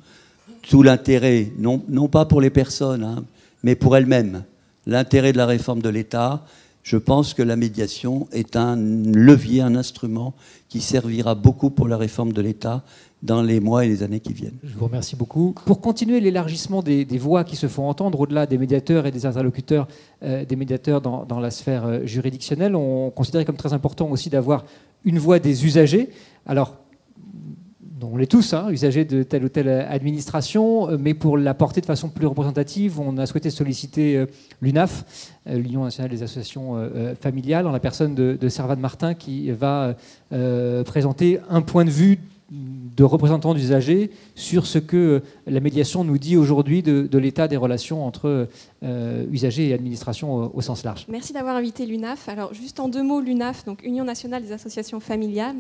tout 0.63 0.83
l'intérêt, 0.83 1.53
non, 1.59 2.09
pas 2.09 2.25
pour 2.25 2.41
les 2.41 2.49
personnes, 2.51 3.05
hein, 3.05 3.25
mais 3.63 3.75
pour 3.75 3.95
elles-mêmes, 3.95 4.45
l'intérêt 4.87 5.35
de 5.35 5.37
la 5.37 5.45
réforme 5.45 5.83
de 5.83 5.91
l'État. 5.91 6.43
Je 6.87 6.97
pense 6.97 7.35
que 7.35 7.43
la 7.43 7.57
médiation 7.57 8.29
est 8.31 8.55
un 8.55 8.77
levier, 8.77 9.61
un 9.61 9.75
instrument 9.75 10.35
qui 10.69 10.81
servira 10.81 11.35
beaucoup 11.35 11.69
pour 11.71 11.89
la 11.89 11.97
réforme 11.97 12.33
de 12.33 12.41
l'État 12.41 12.85
dans 13.25 13.43
les 13.43 13.59
mois 13.59 13.85
et 13.85 13.89
les 13.89 14.05
années 14.05 14.21
qui 14.21 14.33
viennent. 14.33 14.59
Je 14.63 14.73
vous 14.73 14.85
remercie 14.85 15.17
beaucoup. 15.17 15.53
Pour 15.65 15.81
continuer 15.81 16.21
l'élargissement 16.21 16.85
des, 16.85 17.05
voix 17.19 17.43
qui 17.43 17.57
se 17.57 17.67
font 17.67 17.89
entendre 17.89 18.21
au-delà 18.21 18.47
des 18.47 18.57
médiateurs 18.57 19.05
et 19.05 19.11
des 19.11 19.27
interlocuteurs 19.27 19.89
euh, 20.23 20.45
des 20.45 20.55
médiateurs 20.55 21.01
dans, 21.01 21.41
la 21.41 21.51
sphère 21.51 21.87
euh, 21.87 22.07
juridictionnelle, 22.07 22.77
on 22.77 23.11
considérait 23.11 23.45
comme 23.45 23.57
très 23.57 23.73
important 23.73 24.09
aussi 24.09 24.31
d'avoir 24.31 24.65
une 25.05 25.19
voix 25.19 25.41
des 25.41 25.67
usagers. 25.67 26.11
Alors, 26.47 26.77
on 28.03 28.17
l'est 28.17 28.27
tous, 28.27 28.53
hein, 28.53 28.69
usagers 28.71 29.05
de 29.05 29.23
telle 29.23 29.45
ou 29.45 29.49
telle 29.49 29.69
administration, 29.69 30.91
euh, 30.91 30.97
mais 30.99 31.15
pour 31.15 31.39
la 31.39 31.55
porter 31.55 31.81
de 31.81 31.87
façon 31.87 32.09
plus 32.09 32.27
représentative, 32.27 33.01
on 33.01 33.17
a 33.19 33.27
souhaité 33.27 33.51
solliciter 33.51 34.27
l'UNAF, 34.61 35.33
l'Union 35.47 35.85
nationale 35.85 36.11
des 36.11 36.23
associations 36.23 36.91
familiales, 37.21 37.67
en 37.67 37.73
la 37.73 37.81
personne 37.81 38.15
de, 38.15 38.37
de 38.41 38.49
Servane 38.49 38.81
Martin, 38.81 39.15
qui 39.15 39.51
va 39.51 39.95
présenter 40.85 41.41
un 41.49 41.63
point 41.63 41.85
de 41.85 41.91
vue 41.91 42.19
de 42.51 43.03
représentants 43.03 43.55
d'usagers 43.55 44.11
sur 44.37 44.67
ce 44.67 44.79
que 44.79 45.23
la 45.47 45.59
médiation 45.59 46.05
nous 46.05 46.17
dit 46.17 46.37
aujourd'hui 46.37 46.83
de, 46.83 47.19
l'état 47.19 47.49
des 47.49 47.57
relations 47.57 48.07
entre 48.07 48.49
euh, 48.83 49.27
usagers 49.33 49.69
et 49.69 49.75
administration 49.75 50.55
au, 50.55 50.61
sens 50.61 50.85
large. 50.85 51.07
Merci 51.09 51.33
d'avoir 51.33 51.57
invité 51.57 51.87
l'UNAF. 51.87 52.29
Alors 52.29 52.55
juste 52.55 52.79
en 52.79 52.89
deux 52.89 53.03
mots, 53.03 53.21
l'UNAF, 53.21 53.65
donc 53.65 53.83
Union 53.83 54.05
nationale 54.05 54.43
des 54.43 54.53
associations 54.53 55.01
familiales, 55.01 55.57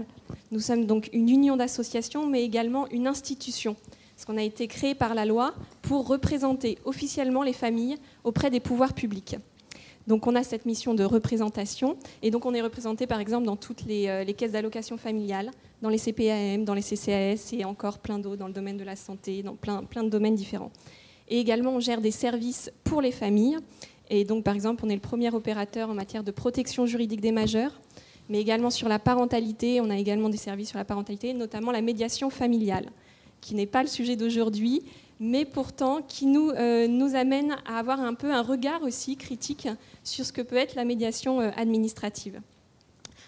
nous 0.53 0.61
sommes 0.61 0.87
donc 0.87 1.11
une 1.12 1.28
union 1.28 1.57
d'associations, 1.57 2.26
mais 2.26 2.45
également 2.45 2.89
une 2.91 3.09
institution. 3.09 3.74
Parce 4.14 4.24
qu'on 4.24 4.39
a 4.39 4.43
été 4.43 4.68
créé 4.68 4.95
par 4.95 5.14
la 5.14 5.26
loi 5.26 5.55
pour 5.82 6.07
représenter 6.07 6.78
officiellement 6.84 7.43
les 7.43 7.53
familles 7.53 7.97
auprès 8.24 8.51
des 8.51 8.61
pouvoirs 8.61 8.95
publics. 8.95 9.37
Donc 10.07 10.26
on 10.26 10.34
a 10.34 10.42
cette 10.42 10.66
mission 10.66 10.94
de 10.94 11.04
représentation 11.04 11.96
et 12.22 12.30
donc 12.30 12.46
on 12.46 12.54
est 12.54 12.61
représenté 12.61 13.07
par 13.07 13.20
exemple 13.20 13.44
dans 13.44 13.57
toutes 13.57 13.84
les, 13.84 14.07
euh, 14.09 14.24
caisses 14.24 14.52
d'allocation 14.52 14.96
familiale, 14.96 15.50
dans 15.82 15.88
les 15.88 15.98
CPAM, 15.98 16.64
dans 16.64 16.74
les 16.74 16.82
CCAS 16.82 17.52
et 17.52 17.64
encore 17.64 17.98
plein 17.98 18.18
d'autres 18.18 18.36
dans 18.36 18.46
le 18.46 18.52
domaine 18.52 18.76
de 18.76 18.84
la 18.84 18.96
santé, 18.96 19.42
dans 19.42 19.57
plein 19.57 20.04
de 20.04 20.09
domaines 20.09 20.36
différents. 20.36 20.70
Et 21.28 21.40
également, 21.40 21.72
on 21.72 21.80
gère 21.80 22.00
des 22.00 22.11
services 22.11 22.70
pour 22.84 23.00
les 23.00 23.12
familles. 23.12 23.59
Et 24.11 24.24
donc, 24.24 24.44
par 24.44 24.54
exemple, 24.54 24.84
on 24.86 24.88
est 24.88 24.94
le 24.94 25.00
premier 25.00 25.34
opérateur 25.34 25.90
en 25.90 25.94
matière 25.94 26.22
de 26.22 26.30
protection 26.30 26.86
juridique 26.86 27.20
des 27.20 27.32
majeurs, 27.32 27.80
mais 28.28 28.40
également 28.40 28.70
sur 28.70 28.88
la 28.88 28.98
parentalité. 28.98 29.80
On 29.80 29.90
a 29.90 29.96
également 29.96 30.28
des 30.28 30.36
services 30.36 30.68
sur 30.68 30.78
la 30.78 30.84
parentalité, 30.84 31.34
notamment 31.34 31.72
la 31.72 31.82
médiation 31.82 32.30
familiale, 32.30 32.90
qui 33.40 33.54
n'est 33.54 33.66
pas 33.66 33.82
le 33.82 33.88
sujet 33.88 34.16
d'aujourd'hui, 34.16 34.82
mais 35.20 35.44
pourtant 35.44 36.02
qui 36.02 36.26
nous, 36.26 36.50
euh, 36.50 36.86
nous 36.88 37.14
amène 37.14 37.56
à 37.66 37.78
avoir 37.78 38.00
un 38.00 38.14
peu 38.14 38.32
un 38.32 38.42
regard 38.42 38.82
aussi 38.82 39.16
critique 39.16 39.68
sur 40.04 40.24
ce 40.24 40.32
que 40.32 40.42
peut 40.42 40.56
être 40.56 40.74
la 40.74 40.84
médiation 40.84 41.40
euh, 41.40 41.50
administrative. 41.56 42.40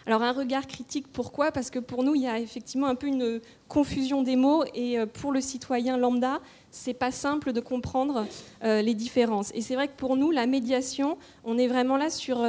Alors 0.06 0.22
un 0.22 0.32
regard 0.32 0.66
critique, 0.66 1.06
pourquoi? 1.12 1.52
Parce 1.52 1.70
que 1.70 1.78
pour 1.78 2.02
nous, 2.02 2.14
il 2.14 2.22
y 2.22 2.26
a 2.26 2.38
effectivement 2.38 2.86
un 2.86 2.94
peu 2.94 3.08
une 3.08 3.40
confusion 3.68 4.22
des 4.22 4.36
mots 4.36 4.64
et 4.74 4.98
euh, 4.98 5.06
pour 5.06 5.32
le 5.32 5.40
citoyen 5.40 5.98
lambda, 5.98 6.40
c'est 6.70 6.94
pas 6.94 7.10
simple 7.10 7.52
de 7.52 7.60
comprendre 7.60 8.26
les 8.62 8.92
différences. 8.92 9.50
Et 9.54 9.62
c'est 9.62 9.74
vrai 9.74 9.88
que 9.88 9.96
pour 9.96 10.16
nous, 10.16 10.30
la 10.30 10.46
médiation, 10.46 11.16
on 11.44 11.56
est 11.56 11.66
vraiment 11.66 11.96
là 11.96 12.10
sur 12.10 12.46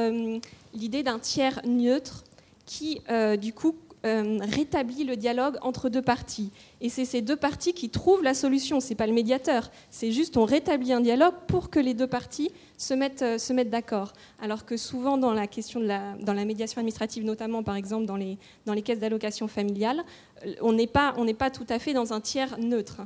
l'idée 0.74 1.04
d'un 1.04 1.20
tiers 1.20 1.62
neutre 1.66 2.26
qui, 2.66 3.00
du 3.40 3.54
coup, 3.54 3.76
euh, 4.06 4.40
rétablit 4.42 5.04
le 5.04 5.18
dialogue 5.18 5.58
entre 5.62 5.90
deux 5.90 6.02
parties. 6.02 6.52
Et 6.80 6.88
c'est 6.88 7.04
ces 7.04 7.22
deux 7.22 7.36
parties 7.36 7.74
qui 7.74 7.90
trouvent 7.90 8.24
la 8.24 8.34
solution, 8.34 8.80
ce 8.80 8.90
n'est 8.90 8.96
pas 8.96 9.08
le 9.08 9.12
médiateur. 9.12 9.70
C'est 9.90 10.14
juste 10.14 10.38
on 10.38 10.46
rétablit 10.46 10.94
un 10.94 11.02
dialogue 11.02 11.34
pour 11.48 11.70
que 11.70 11.80
les 11.80 11.94
deux 11.94 12.08
parties 12.08 12.50
se 12.78 12.94
mettent, 12.94 13.24
euh, 13.24 13.38
se 13.38 13.52
mettent 13.52 13.70
d'accord. 13.70 14.14
Alors 14.42 14.64
que 14.64 14.78
souvent 14.78 15.18
dans 15.18 15.34
la 15.34 15.48
question 15.48 15.82
de 15.82 15.86
la, 15.86 16.16
dans 16.22 16.34
la 16.34 16.46
médiation 16.46 16.80
administrative, 16.80 17.26
notamment 17.26 17.62
par 17.62 17.76
exemple 17.76 18.06
dans 18.06 18.16
les, 18.16 18.38
dans 18.66 18.74
les 18.74 18.84
caisses 18.84 19.00
d'allocation 19.00 19.50
familiale, 19.50 20.02
euh, 20.46 20.54
on 20.62 20.72
n'est 20.72 20.88
pas, 20.88 21.14
pas 21.38 21.50
tout 21.50 21.68
à 21.68 21.78
fait 21.78 21.92
dans 21.92 22.14
un 22.14 22.22
tiers 22.22 22.58
neutre. 22.58 23.02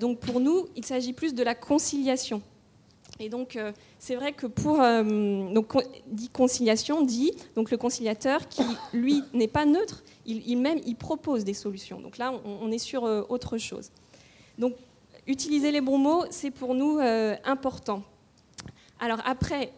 donc 0.00 0.18
pour 0.18 0.40
nous, 0.40 0.66
il 0.74 0.84
s'agit 0.84 1.12
plus 1.12 1.34
de 1.34 1.44
la 1.44 1.54
conciliation. 1.54 2.42
Et 3.20 3.28
donc, 3.28 3.56
euh, 3.56 3.72
c'est 3.98 4.16
vrai 4.16 4.32
que 4.32 4.46
pour 4.46 4.80
euh, 4.80 5.52
donc, 5.52 5.76
dit 6.06 6.30
conciliation, 6.30 7.02
dit 7.02 7.32
donc 7.54 7.70
le 7.70 7.76
conciliateur 7.76 8.48
qui 8.48 8.64
lui 8.94 9.22
n'est 9.34 9.46
pas 9.46 9.66
neutre, 9.66 10.02
il, 10.24 10.56
même 10.56 10.80
il 10.86 10.96
propose 10.96 11.44
des 11.44 11.52
solutions. 11.52 12.00
Donc 12.00 12.16
là, 12.16 12.32
on, 12.44 12.72
est 12.72 12.78
sur 12.78 13.04
euh, 13.04 13.22
autre 13.28 13.58
chose. 13.58 13.90
Donc, 14.58 14.74
utiliser 15.26 15.70
les 15.70 15.82
bons 15.82 15.98
mots, 15.98 16.24
c'est 16.30 16.50
pour 16.50 16.74
nous 16.74 16.98
important. 17.44 18.02
Alors 18.98 19.20
après, 19.24 19.72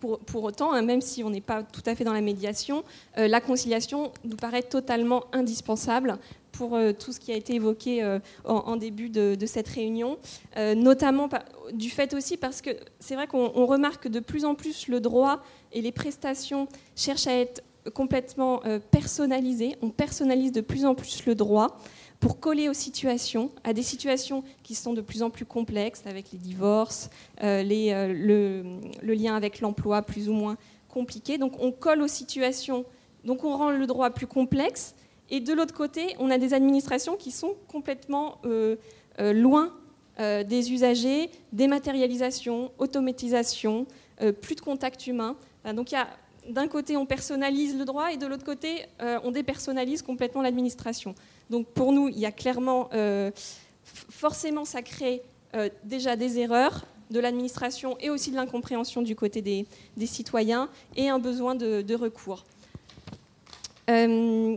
pour, 0.00 0.18
pour, 0.20 0.42
autant, 0.42 0.72
hein, 0.72 0.82
même 0.82 1.00
si 1.00 1.22
on 1.22 1.30
n'est 1.30 1.40
pas 1.40 1.62
tout 1.62 1.82
à 1.86 1.94
fait 1.94 2.04
dans 2.04 2.12
la 2.12 2.20
médiation, 2.20 2.82
la 3.16 3.40
conciliation 3.40 4.12
nous 4.24 4.36
paraît 4.36 4.62
totalement 4.62 5.24
indispensable 5.32 6.18
pour 6.52 6.74
euh, 6.74 6.92
tout 6.92 7.12
ce 7.12 7.18
qui 7.18 7.32
a 7.32 7.36
été 7.36 7.54
évoqué 7.54 8.02
euh, 8.02 8.20
en, 8.44 8.76
début 8.76 9.08
de, 9.08 9.36
cette 9.46 9.68
réunion, 9.68 10.18
euh, 10.56 10.74
notamment 10.74 11.28
du 11.72 11.90
fait 11.90 12.14
aussi 12.14 12.36
parce 12.36 12.60
que 12.60 12.70
c'est 13.00 13.14
vrai 13.14 13.26
qu'on 13.26 13.66
remarque 13.66 14.04
que 14.04 14.08
de 14.08 14.20
plus 14.20 14.44
en 14.44 14.54
plus 14.54 14.88
le 14.88 15.00
droit 15.00 15.42
et 15.72 15.80
les 15.80 15.92
prestations 15.92 16.68
cherchent 16.94 17.26
à 17.26 17.34
être 17.34 17.62
complètement 17.94 18.62
personnalisées. 18.90 19.76
On 19.82 19.90
personnalise 19.90 20.52
de 20.52 20.60
plus 20.60 20.84
en 20.84 20.94
plus 20.94 21.26
le 21.26 21.34
droit 21.34 21.80
pour 22.20 22.38
coller 22.38 22.68
aux 22.68 22.74
situations, 22.74 23.50
à 23.64 23.72
des 23.72 23.82
situations 23.82 24.44
qui 24.62 24.76
sont 24.76 24.92
de 24.92 25.00
plus 25.00 25.24
en 25.24 25.30
plus 25.30 25.44
complexes, 25.44 26.02
avec 26.06 26.30
les 26.32 26.38
divorces, 26.38 27.10
le, 27.40 28.62
lien 29.02 29.34
avec 29.34 29.60
l'emploi 29.60 30.02
plus 30.02 30.28
ou 30.28 30.32
moins 30.32 30.56
compliqué. 30.88 31.38
Donc 31.38 31.54
on 31.58 31.72
colle 31.72 32.02
aux 32.02 32.08
situations, 32.08 32.84
donc 33.24 33.42
on 33.42 33.56
rend 33.56 33.70
le 33.70 33.86
droit 33.86 34.10
plus 34.10 34.28
complexe, 34.28 34.94
et 35.32 35.40
de 35.40 35.52
l'autre 35.52 35.74
côté, 35.74 36.14
on 36.20 36.30
a 36.30 36.38
des 36.38 36.54
administrations 36.54 37.16
qui 37.16 37.32
sont 37.32 37.56
complètement 37.66 38.38
euh, 38.44 38.76
euh, 39.18 39.32
loin 39.32 39.72
des 40.46 40.70
usagers, 40.70 41.30
dématérialisation, 41.52 42.70
automatisation, 42.78 43.86
plus 44.42 44.54
de 44.54 44.60
contact 44.60 45.06
humain. 45.06 45.36
donc 45.72 45.92
d'un 46.48 46.68
côté, 46.68 46.98
on 46.98 47.06
personnalise 47.06 47.76
le 47.76 47.86
droit 47.86 48.12
et 48.12 48.18
de 48.18 48.26
l'autre 48.26 48.44
côté, 48.44 48.84
on 49.00 49.30
dépersonnalise 49.30 50.02
complètement 50.02 50.42
l'administration. 50.42 51.14
Donc 51.48 51.66
pour 51.68 51.92
nous, 51.92 52.08
il 52.08 52.18
y 52.18 52.26
a 52.26 52.30
clairement, 52.30 52.90
forcément, 54.10 54.66
ça 54.66 54.82
crée 54.82 55.22
déjà 55.82 56.14
des 56.14 56.38
erreurs, 56.38 56.84
de 57.12 57.20
l'administration 57.20 57.96
et 58.00 58.10
aussi 58.10 58.30
de 58.30 58.36
l'incompréhension 58.36 59.02
du 59.02 59.14
côté 59.14 59.42
des, 59.42 59.66
citoyens 60.06 60.68
et 60.96 61.08
un 61.08 61.18
besoin 61.18 61.54
de, 61.54 61.94
recours. 61.94 62.44
Euh, 63.90 64.56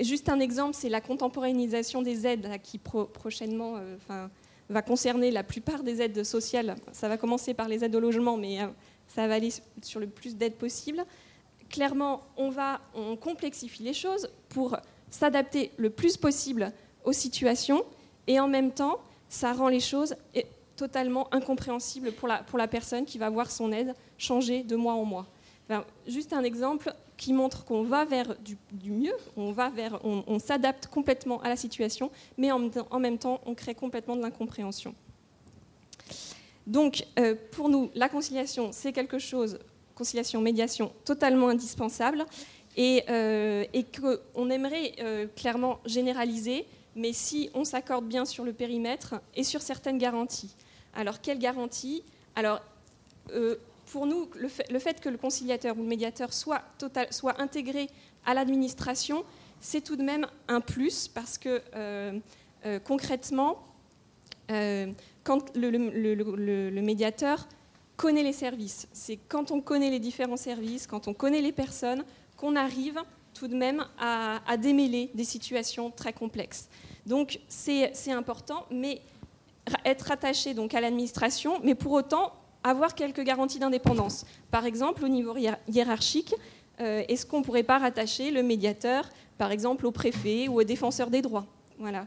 juste 0.00 0.28
un 0.28 0.40
exemple, 0.40 0.74
c'est 0.74 0.88
la 0.88 1.00
contemporanéisation 1.00 2.02
des 2.02 2.26
aides 2.26 2.48
qui 2.62 2.78
prochainement 2.78 3.76
euh, 3.76 4.26
va 4.68 4.82
concerner 4.82 5.30
la 5.30 5.42
plupart 5.42 5.82
des 5.82 6.02
aides 6.02 6.24
sociales. 6.24 6.76
Ça 6.92 7.08
va 7.08 7.16
commencer 7.16 7.54
par 7.54 7.68
les 7.68 7.84
aides 7.84 7.94
au 7.94 8.00
logement, 8.00 8.36
mais 8.36 8.62
euh, 8.62 8.66
ça 9.08 9.26
va 9.28 9.34
aller 9.34 9.52
sur 9.82 10.00
le 10.00 10.06
plus 10.06 10.36
d'aides 10.36 10.56
possible. 10.56 11.04
Clairement, 11.70 12.22
on, 12.36 12.50
va, 12.50 12.80
on 12.94 13.16
complexifie 13.16 13.82
les 13.82 13.94
choses 13.94 14.28
pour 14.48 14.76
s'adapter 15.10 15.70
le 15.76 15.90
plus 15.90 16.16
possible 16.16 16.72
aux 17.04 17.12
situations 17.12 17.84
et 18.26 18.40
en 18.40 18.48
même 18.48 18.72
temps, 18.72 19.00
ça 19.28 19.52
rend 19.52 19.68
les 19.68 19.80
choses 19.80 20.14
totalement 20.76 21.32
incompréhensible 21.32 22.12
pour 22.12 22.28
la, 22.28 22.38
pour 22.42 22.58
la 22.58 22.68
personne 22.68 23.04
qui 23.04 23.18
va 23.18 23.30
voir 23.30 23.50
son 23.50 23.72
aide 23.72 23.94
changer 24.18 24.62
de 24.62 24.76
mois 24.76 24.94
en 24.94 25.04
mois. 25.04 25.26
juste 26.06 26.32
un 26.32 26.42
exemple 26.42 26.92
qui 27.16 27.32
montre 27.32 27.64
qu'on 27.64 27.82
va 27.82 28.04
vers 28.04 28.34
du, 28.40 28.90
mieux, 28.90 29.14
on, 29.36 29.52
va 29.52 29.70
vers, 29.70 30.00
on, 30.04 30.38
s'adapte 30.38 30.88
complètement 30.88 31.40
à 31.42 31.48
la 31.48 31.56
situation, 31.56 32.10
mais 32.36 32.50
en, 32.50 32.98
même 32.98 33.18
temps, 33.18 33.40
on 33.46 33.54
crée 33.54 33.74
complètement 33.74 34.16
de 34.16 34.22
l'incompréhension. 34.22 34.94
Donc, 36.66 37.04
euh, 37.18 37.34
pour 37.52 37.68
nous, 37.68 37.90
la 37.94 38.08
conciliation, 38.08 38.70
c'est 38.72 38.92
quelque 38.92 39.18
chose, 39.18 39.58
conciliation, 39.94 40.40
médiation, 40.40 40.92
totalement 41.04 41.48
indispensable, 41.48 42.24
et, 42.76 43.04
euh, 43.08 43.64
qu'on 44.00 44.50
aimerait 44.50 44.92
euh, 45.00 45.26
clairement 45.36 45.78
généraliser, 45.86 46.66
mais 46.96 47.12
si 47.12 47.50
on 47.54 47.64
s'accorde 47.64 48.06
bien 48.06 48.24
sur 48.24 48.44
le 48.44 48.52
périmètre 48.52 49.20
et 49.34 49.44
sur 49.44 49.62
certaines 49.62 49.98
garanties. 49.98 50.54
Alors, 50.94 51.20
quelle 51.20 51.38
garantie 51.38 52.02
Alors, 52.34 52.60
pour 53.94 54.06
nous, 54.06 54.28
le 54.34 54.78
fait, 54.80 55.00
que 55.00 55.08
le 55.08 55.16
conciliateur 55.16 55.78
ou 55.78 55.82
le 55.82 55.86
médiateur 55.86 56.32
soit, 56.32 56.64
intégré 57.38 57.88
à 58.26 58.34
l'administration, 58.34 59.24
c'est 59.60 59.82
tout 59.82 59.94
de 59.94 60.02
même 60.02 60.26
un 60.48 60.60
plus 60.60 61.06
parce 61.06 61.38
que 61.38 61.62
euh, 61.76 62.18
euh, 62.66 62.80
concrètement, 62.80 63.62
quand 64.48 65.56
le, 65.56 66.80
médiateur 66.80 67.46
connaît 67.96 68.24
les 68.24 68.32
services, 68.32 68.88
c'est 68.92 69.16
quand 69.28 69.52
on 69.52 69.60
connaît 69.60 69.90
les 69.90 70.00
différents 70.00 70.36
services, 70.36 70.88
quand 70.88 71.06
on 71.06 71.14
connaît 71.14 71.40
les 71.40 71.52
personnes, 71.52 72.04
qu'on 72.36 72.56
arrive 72.56 73.00
tout 73.32 73.46
de 73.46 73.54
même 73.54 73.86
à, 73.96 74.40
à 74.44 74.56
démêler 74.56 75.12
des 75.14 75.22
situations 75.22 75.92
très 75.92 76.12
complexes. 76.12 76.68
Donc 77.06 77.38
c'est 77.46 78.10
important, 78.10 78.66
mais 78.72 79.02
être 79.84 80.10
attaché 80.10 80.52
donc 80.52 80.74
à 80.74 80.80
l'administration, 80.80 81.60
mais 81.62 81.76
pour 81.76 81.92
autant 81.92 82.32
avoir 82.64 82.94
quelques 82.94 83.22
garanties 83.22 83.58
d'indépendance. 83.58 84.24
Par 84.50 84.64
exemple, 84.64 85.04
au 85.04 85.08
niveau 85.08 85.36
hiérarchique, 85.68 86.34
euh, 86.80 87.04
est-ce 87.08 87.24
qu'on 87.26 87.40
ne 87.40 87.44
pourrait 87.44 87.62
pas 87.62 87.78
rattacher 87.78 88.30
le 88.30 88.42
médiateur, 88.42 89.08
par 89.38 89.52
exemple, 89.52 89.86
au 89.86 89.92
préfet 89.92 90.48
ou 90.48 90.60
au 90.60 90.64
défenseur 90.64 91.10
des 91.10 91.22
droits? 91.22 91.46
Voilà. 91.78 92.06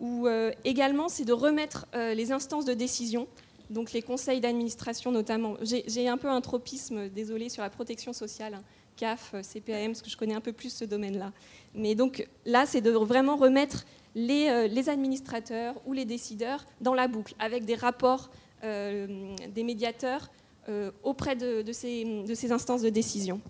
Ou 0.00 0.26
euh, 0.26 0.50
également, 0.64 1.08
c'est 1.08 1.24
de 1.24 1.32
remettre 1.32 1.86
euh, 1.94 2.14
les 2.14 2.32
instances 2.32 2.64
de 2.64 2.74
décision, 2.74 3.28
donc 3.70 3.92
les 3.92 4.02
conseils 4.02 4.40
d'administration 4.40 5.12
notamment. 5.12 5.56
J'ai 5.62 6.08
un 6.08 6.16
peu 6.16 6.28
un 6.28 6.40
tropisme, 6.40 7.08
désolé, 7.10 7.48
sur 7.48 7.62
la 7.62 7.70
protection 7.70 8.12
sociale, 8.12 8.54
hein, 8.54 8.62
CAF, 8.96 9.34
CPAM, 9.42 9.88
parce 9.88 10.02
que 10.02 10.10
je 10.10 10.16
connais 10.16 10.34
un 10.34 10.40
peu 10.40 10.52
plus 10.52 10.70
ce 10.72 10.84
domaine-là. 10.84 11.32
Mais 11.74 11.94
donc 11.94 12.26
là, 12.46 12.64
c'est 12.66 12.80
de 12.80 12.90
vraiment 12.90 13.36
remettre 13.36 13.84
les, 14.14 14.88
administrateurs 14.88 15.74
ou 15.86 15.92
les 15.92 16.04
décideurs 16.04 16.64
dans 16.80 16.94
la 16.94 17.08
boucle, 17.08 17.34
avec 17.38 17.64
des 17.64 17.74
rapports 17.74 18.30
des 18.62 19.62
médiateurs 19.62 20.30
euh, 20.68 20.90
auprès 21.02 21.36
de, 21.36 21.64
ces, 21.72 22.52
instances 22.52 22.82
de 22.82 22.90
décision. 22.90 23.40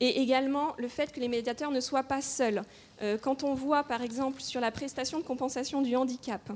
Et 0.00 0.20
également 0.20 0.74
le 0.78 0.88
fait 0.88 1.12
que 1.12 1.18
les 1.20 1.28
médiateurs 1.28 1.70
ne 1.70 1.80
soient 1.80 2.04
pas 2.04 2.22
seuls. 2.22 2.62
quand 3.20 3.42
on 3.42 3.54
voit 3.54 3.82
par 3.82 4.02
exemple 4.02 4.40
sur 4.40 4.60
la 4.60 4.70
prestation 4.70 5.18
de 5.18 5.24
compensation 5.24 5.82
du 5.82 5.96
handicap, 5.96 6.52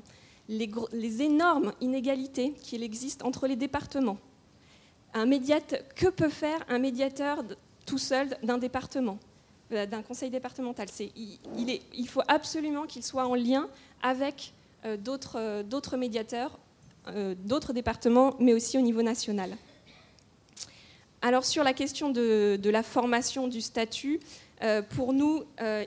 les, 0.49 1.22
énormes 1.22 1.72
inégalités 1.80 2.53
qu'il 2.62 2.85
existe 2.85 3.24
entre 3.24 3.49
les 3.49 3.57
départements, 3.57 4.18
que 5.12 6.09
peut 6.09 6.28
faire 6.28 6.64
un 6.68 6.78
médiateur 6.78 7.43
tout 7.85 7.99
seul 7.99 8.37
d'un 8.45 8.59
département 8.59 9.18
euh, 9.72 9.87
d'un 9.87 10.03
conseil 10.03 10.28
départemental? 10.28 10.87
il, 11.57 12.09
faut 12.09 12.22
absolument 12.28 12.85
qu'il 12.85 13.03
soit 13.03 13.26
en 13.26 13.35
lien 13.35 13.68
avec 14.03 14.53
euh, 14.85 14.97
euh, 15.35 15.62
d'autres 15.62 15.97
médiateurs, 15.97 16.59
d'autres 17.44 17.72
départements, 17.72 18.36
mais 18.38 18.55
aussi 18.55 18.78
au 18.78 18.80
niveau 18.80 19.03
national. 19.03 19.57
Alors 21.20 21.44
sur 21.44 21.64
la 21.64 21.72
question 21.72 22.11
de, 22.11 22.59
la 22.64 22.82
formation 22.82 23.48
du 23.48 23.61
statut, 23.61 24.20
pour 24.90 25.12
nous, 25.12 25.42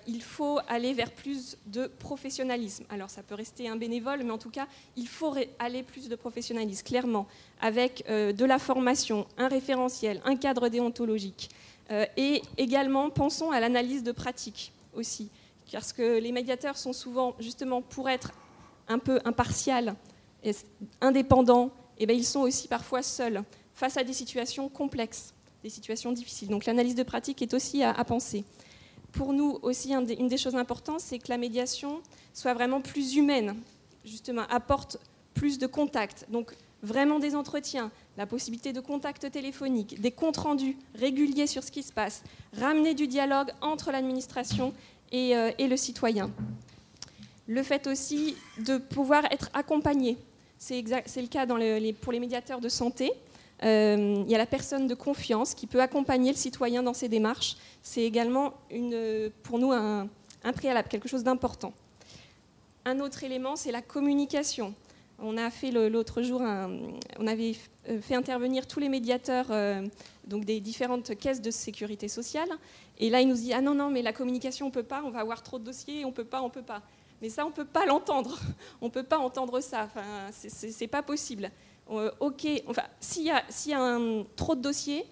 il 0.07 0.22
faut 0.22 0.59
aller 0.68 0.93
vers 0.93 1.11
plus 1.11 1.57
de 1.68 1.88
professionnalisme. 1.88 2.84
Alors 2.89 3.09
ça 3.09 3.24
peut 3.24 3.36
rester 3.36 3.70
un 3.70 3.78
bénévole, 3.78 4.24
mais 4.24 4.32
en 4.32 4.38
tout 4.38 4.49
cas, 4.49 4.68
il 4.97 5.07
faut 5.07 5.34
aller 5.59 5.84
plus 5.84 6.09
de 6.09 6.16
professionnalisme, 6.16 6.86
clairement, 6.86 7.28
avec 7.61 8.05
de 8.09 8.45
la 8.45 8.59
formation, 8.59 9.26
un 9.38 9.47
référentiel, 9.47 10.22
un 10.26 10.36
cadre 10.36 10.68
déontologique, 10.68 11.49
euh, 11.91 12.05
et 12.18 12.41
également, 12.57 13.09
pensons 13.09 13.51
à 13.51 13.59
l'analyse 13.59 14.03
de 14.03 14.11
pratique 14.11 14.72
aussi, 14.93 15.30
parce 15.72 15.93
que 15.93 16.20
les 16.20 16.32
médiateurs 16.32 16.78
sont 16.78 16.93
souvent, 16.93 17.36
justement, 17.39 17.82
pour 17.82 18.09
être 18.09 18.32
un 18.88 18.99
peu 18.99 19.20
impartial, 19.26 19.95
indépendants, 21.02 21.72
eh 21.98 22.06
bien, 22.06 22.16
ils 22.16 22.26
sont 22.26 22.41
aussi 22.41 22.68
parfois 22.68 23.02
seuls 23.02 23.43
face 23.74 23.98
à 23.98 24.04
des 24.04 24.14
situations 24.14 24.70
complexes, 24.70 25.34
des 25.64 25.70
situations 25.70 26.12
difficiles. 26.12 26.50
Donc 26.50 26.66
l'analyse 26.66 26.96
de 26.96 27.04
pratique 27.04 27.41
est 27.41 27.54
aussi 27.54 27.84
à, 27.84 28.04
penser. 28.04 28.43
Pour 29.12 29.34
nous 29.34 29.60
aussi, 29.62 29.93
une 29.93 30.28
des 30.28 30.38
choses 30.38 30.56
importantes, 30.56 31.00
c'est 31.00 31.20
que 31.20 31.30
la 31.30 31.38
médiation 31.38 32.02
soit 32.34 32.54
vraiment 32.54 32.82
plus 32.82 33.16
humaine, 33.16 33.56
justement, 34.04 34.43
apporte 34.50 34.98
plus 35.34 35.58
de 35.58 35.68
contact. 35.68 36.26
Donc 36.30 36.56
vraiment 36.82 37.20
des 37.20 37.36
entretiens, 37.36 37.91
la 38.18 38.26
possibilité 38.26 38.72
de 38.72 38.80
contact 38.80 39.30
téléphonique, 39.32 40.00
des 40.00 40.12
comptes 40.12 40.38
rendus 40.38 40.78
réguliers 40.96 41.48
sur 41.48 41.64
ce 41.64 41.72
qui 41.72 41.84
se 41.84 41.91
passe, 41.91 42.24
ramener 42.58 42.93
du 42.93 43.08
dialogue 43.08 43.52
entre 43.62 43.91
l'administration 43.91 44.74
et, 45.12 45.36
euh, 45.36 45.52
le 45.60 45.78
citoyen. 45.78 46.32
Le 47.48 47.64
fait 47.64 47.88
aussi 47.88 48.36
de 48.60 48.78
pouvoir 48.78 49.26
être 49.32 49.50
accompagné, 49.54 50.18
c'est 50.58 50.82
le 50.82 51.28
cas 51.28 51.45
pour 51.45 52.12
les 52.12 52.20
médiateurs 52.20 52.62
de 52.62 52.70
santé. 52.70 53.12
Euh, 53.64 54.24
il 54.26 54.30
y 54.30 54.36
a 54.36 54.38
la 54.38 54.45
personne 54.45 54.88
de 54.88 54.95
confiance 54.95 55.53
qui 55.53 55.68
peut 55.68 55.82
accompagner 55.82 56.32
le 56.32 56.38
citoyen 56.38 56.84
dans 56.84 56.93
ses 56.93 57.08
démarches. 57.08 57.56
C'est 57.82 58.03
également 58.03 58.53
pour 59.43 59.60
nous 59.60 59.72
un 59.72 60.10
préalable, 60.53 60.88
quelque 60.89 61.08
chose 61.08 61.24
d'important. 61.24 61.74
Un 62.86 62.99
autre 62.99 63.24
élément, 63.24 63.56
c'est 63.56 63.72
la 63.72 63.82
communication. 63.82 64.74
On 65.20 65.38
a 65.38 65.49
fait 65.49 65.72
l'autre 65.72 66.22
jour, 66.22 66.41
on 66.41 67.28
avait 67.28 67.56
euh, 67.89 68.01
fait 68.01 68.16
intervenir 68.16 68.68
tous 68.68 68.80
les 68.80 68.89
médiateurs 68.89 69.47
euh, 69.49 69.82
donc 70.28 70.43
des 70.43 70.60
différentes 70.60 71.18
caisses 71.18 71.41
de 71.41 71.51
sécurité 71.51 72.08
sociale. 72.08 72.49
Et 72.99 73.10
là, 73.10 73.22
il 73.22 73.30
nous 73.30 73.36
dit 73.36 73.53
ah 73.53 73.62
non 73.62 73.76
non, 73.76 73.89
mais 73.89 74.01
la 74.01 74.12
communication 74.12 74.68
on 74.68 74.72
peut 74.72 74.84
pas, 74.84 75.03
on 75.06 75.12
va 75.12 75.20
avoir 75.20 75.41
trop 75.41 75.58
de 75.58 75.64
dossiers, 75.64 76.03
on 76.03 76.12
peut 76.12 76.26
pas, 76.26 76.41
on 76.41 76.49
peut 76.49 76.62
pas. 76.62 76.82
Mais 77.26 77.32
ça, 77.32 77.43
on 77.43 77.49
peut 77.49 77.65
pas 77.65 77.88
l'entendre. 77.88 78.38
On 78.82 78.91
peut 78.91 79.01
pas 79.01 79.17
entendre 79.17 79.59
ça. 79.59 79.86
Enfin, 79.86 80.30
c'est 80.32 80.88
pas 80.88 81.01
possible. 81.01 81.49
Euh, 81.89 82.11
ok, 82.19 82.45
enfin, 82.67 82.84
s'il 82.99 83.23
y 83.23 83.32
a, 83.32 83.38
a 83.39 83.99
trop 84.36 84.53
de 84.53 84.61
dossiers, 84.61 85.07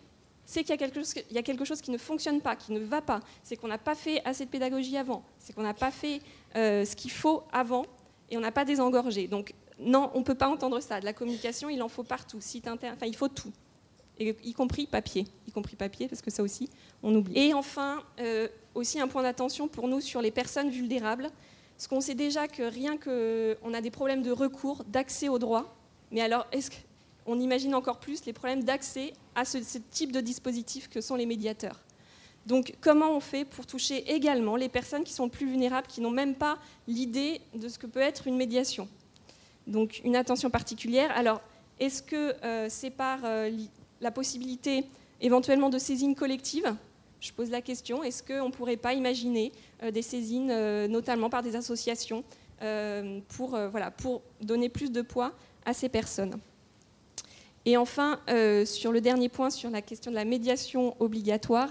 c'est 0.46 0.64
qu'il 0.64 0.76
y, 0.76 1.34
y, 1.34 1.38
a 1.40 1.42
quelque 1.42 1.66
chose 1.66 1.82
qui 1.82 1.90
ne 1.90 1.98
fonctionne 1.98 2.40
pas, 2.40 2.56
qui 2.56 2.72
ne 2.72 2.82
va 2.82 3.02
pas. 3.02 3.20
C'est 3.42 3.56
qu'on 3.56 3.68
n'a 3.68 3.80
pas 3.80 3.96
fait 3.96 4.22
assez 4.26 4.46
de 4.46 4.52
pédagogie 4.52 4.96
avant. 4.96 5.24
C'est 5.40 5.54
qu'on 5.54 5.64
n'a 5.64 5.74
pas 5.74 5.90
fait 5.90 6.22
ce 6.54 6.96
qu'il 6.96 7.10
faut 7.10 7.46
avant 7.52 7.84
et 8.30 8.38
on 8.38 8.42
n'a 8.42 8.52
pas 8.52 8.64
désengorgé. 8.64 9.28
Donc 9.28 9.56
non, 9.80 10.12
on 10.14 10.20
ne 10.20 10.24
peut 10.24 10.36
pas 10.36 10.50
entendre 10.50 10.80
ça. 10.82 11.00
De 11.00 11.06
la 11.06 11.14
communication, 11.14 11.68
il 11.68 11.82
en 11.82 11.90
faut 11.90 12.04
partout. 12.04 12.42
Site 12.42 12.68
enfin, 12.68 13.08
il 13.08 13.16
faut 13.16 13.28
tout. 13.28 13.52
y 14.20 14.54
compris 14.54 14.86
papier. 14.86 15.26
Y 15.48 15.52
compris 15.52 15.76
papier, 15.76 16.08
parce 16.08 16.22
que 16.22 16.30
ça 16.30 16.44
aussi, 16.44 16.70
on 17.02 17.16
oublie. 17.16 17.40
Et 17.40 17.54
enfin, 17.56 18.04
euh, 18.20 18.48
aussi 18.76 19.00
un 19.00 19.08
point 19.08 19.24
d'attention 19.24 19.68
pour 19.68 19.88
nous 19.88 20.00
sur 20.00 20.22
les 20.22 20.30
personnes 20.30 20.70
vulnérables. 20.70 21.32
Parce 21.84 21.90
qu'on 21.90 22.00
sait 22.00 22.16
déjà 22.16 22.48
que 22.48 22.64
rien 22.64 22.96
qu'on 22.96 23.74
a 23.74 23.82
des 23.82 23.92
problèmes 23.92 24.22
de 24.22 24.32
recours, 24.32 24.86
d'accès 24.86 25.28
aux 25.28 25.38
droits. 25.38 25.76
Mais 26.12 26.22
alors, 26.22 26.48
est-ce 26.54 26.72
qu'on 26.72 27.38
imagine 27.42 27.76
encore 27.76 28.00
plus 28.00 28.24
les 28.24 28.32
problèmes 28.32 28.64
d'accès 28.64 29.12
à 29.36 29.44
ce, 29.44 29.62
ce 29.62 29.80
type 29.92 30.14
de 30.14 30.22
dispositif 30.22 30.88
que 30.88 31.02
sont 31.02 31.16
les 31.16 31.26
médiateurs 31.26 31.78
donc 32.46 32.76
comment 32.80 33.12
on 33.12 33.20
fait 33.20 33.44
pour 33.44 33.66
toucher 33.66 34.14
également 34.14 34.56
les 34.56 34.70
personnes 34.70 35.04
qui 35.04 35.12
sont 35.12 35.28
plus 35.28 35.46
vulnérables, 35.46 35.88
qui 35.88 36.00
n'ont 36.00 36.12
même 36.12 36.36
pas 36.36 36.58
l'idée 36.88 37.42
de 37.54 37.68
ce 37.68 37.78
que 37.78 37.88
peut 37.88 38.02
être 38.02 38.28
une 38.28 38.38
médiation? 38.38 38.88
Donc 39.68 40.00
une 40.06 40.16
attention 40.16 40.50
particulière. 40.50 41.12
Alors, 41.16 41.42
est-ce 41.82 42.02
que 42.02 42.34
c'est 42.70 42.92
par 42.92 43.20
la 44.02 44.12
possibilité 44.12 44.86
éventuellement 45.22 45.70
de 45.70 45.78
saisine 45.78 46.16
collective? 46.16 46.76
Je 47.24 47.32
pose 47.32 47.50
la 47.50 47.62
question. 47.62 48.04
Est-ce 48.04 48.22
qu'on 48.22 48.48
ne 48.48 48.52
pourrait 48.52 48.76
pas 48.76 48.94
imaginer 48.94 49.54
des 49.94 50.02
saisines, 50.02 50.54
notamment 50.88 51.30
par 51.30 51.42
des 51.42 51.56
associations, 51.56 52.26
pour, 53.30 53.58
voilà, 53.72 53.92
pour 53.92 54.22
donner 54.42 54.68
plus 54.68 54.92
de 54.92 55.02
poids 55.02 55.32
à 55.66 55.74
ces 55.74 55.88
personnes? 55.88 56.38
Et 57.66 57.78
enfin, 57.78 58.20
euh, 58.30 58.66
sur 58.66 58.92
le 58.92 59.00
dernier 59.00 59.30
point, 59.30 59.50
sur 59.50 59.70
la 59.70 59.82
question 59.82 60.12
de 60.12 60.16
la 60.16 60.26
médiation 60.26 60.96
obligatoire, 61.00 61.70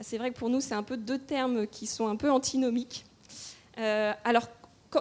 c'est 0.00 0.18
vrai 0.18 0.30
que 0.30 0.38
pour 0.38 0.50
nous, 0.50 0.60
c'est 0.60 0.74
un 0.74 0.82
peu 0.82 0.96
deux 0.96 1.18
termes 1.18 1.66
qui 1.66 1.86
sont 1.86 2.06
un 2.06 2.16
peu 2.16 2.30
antinomiques. 2.30 3.06
Euh, 3.78 4.12
alors, 4.24 4.48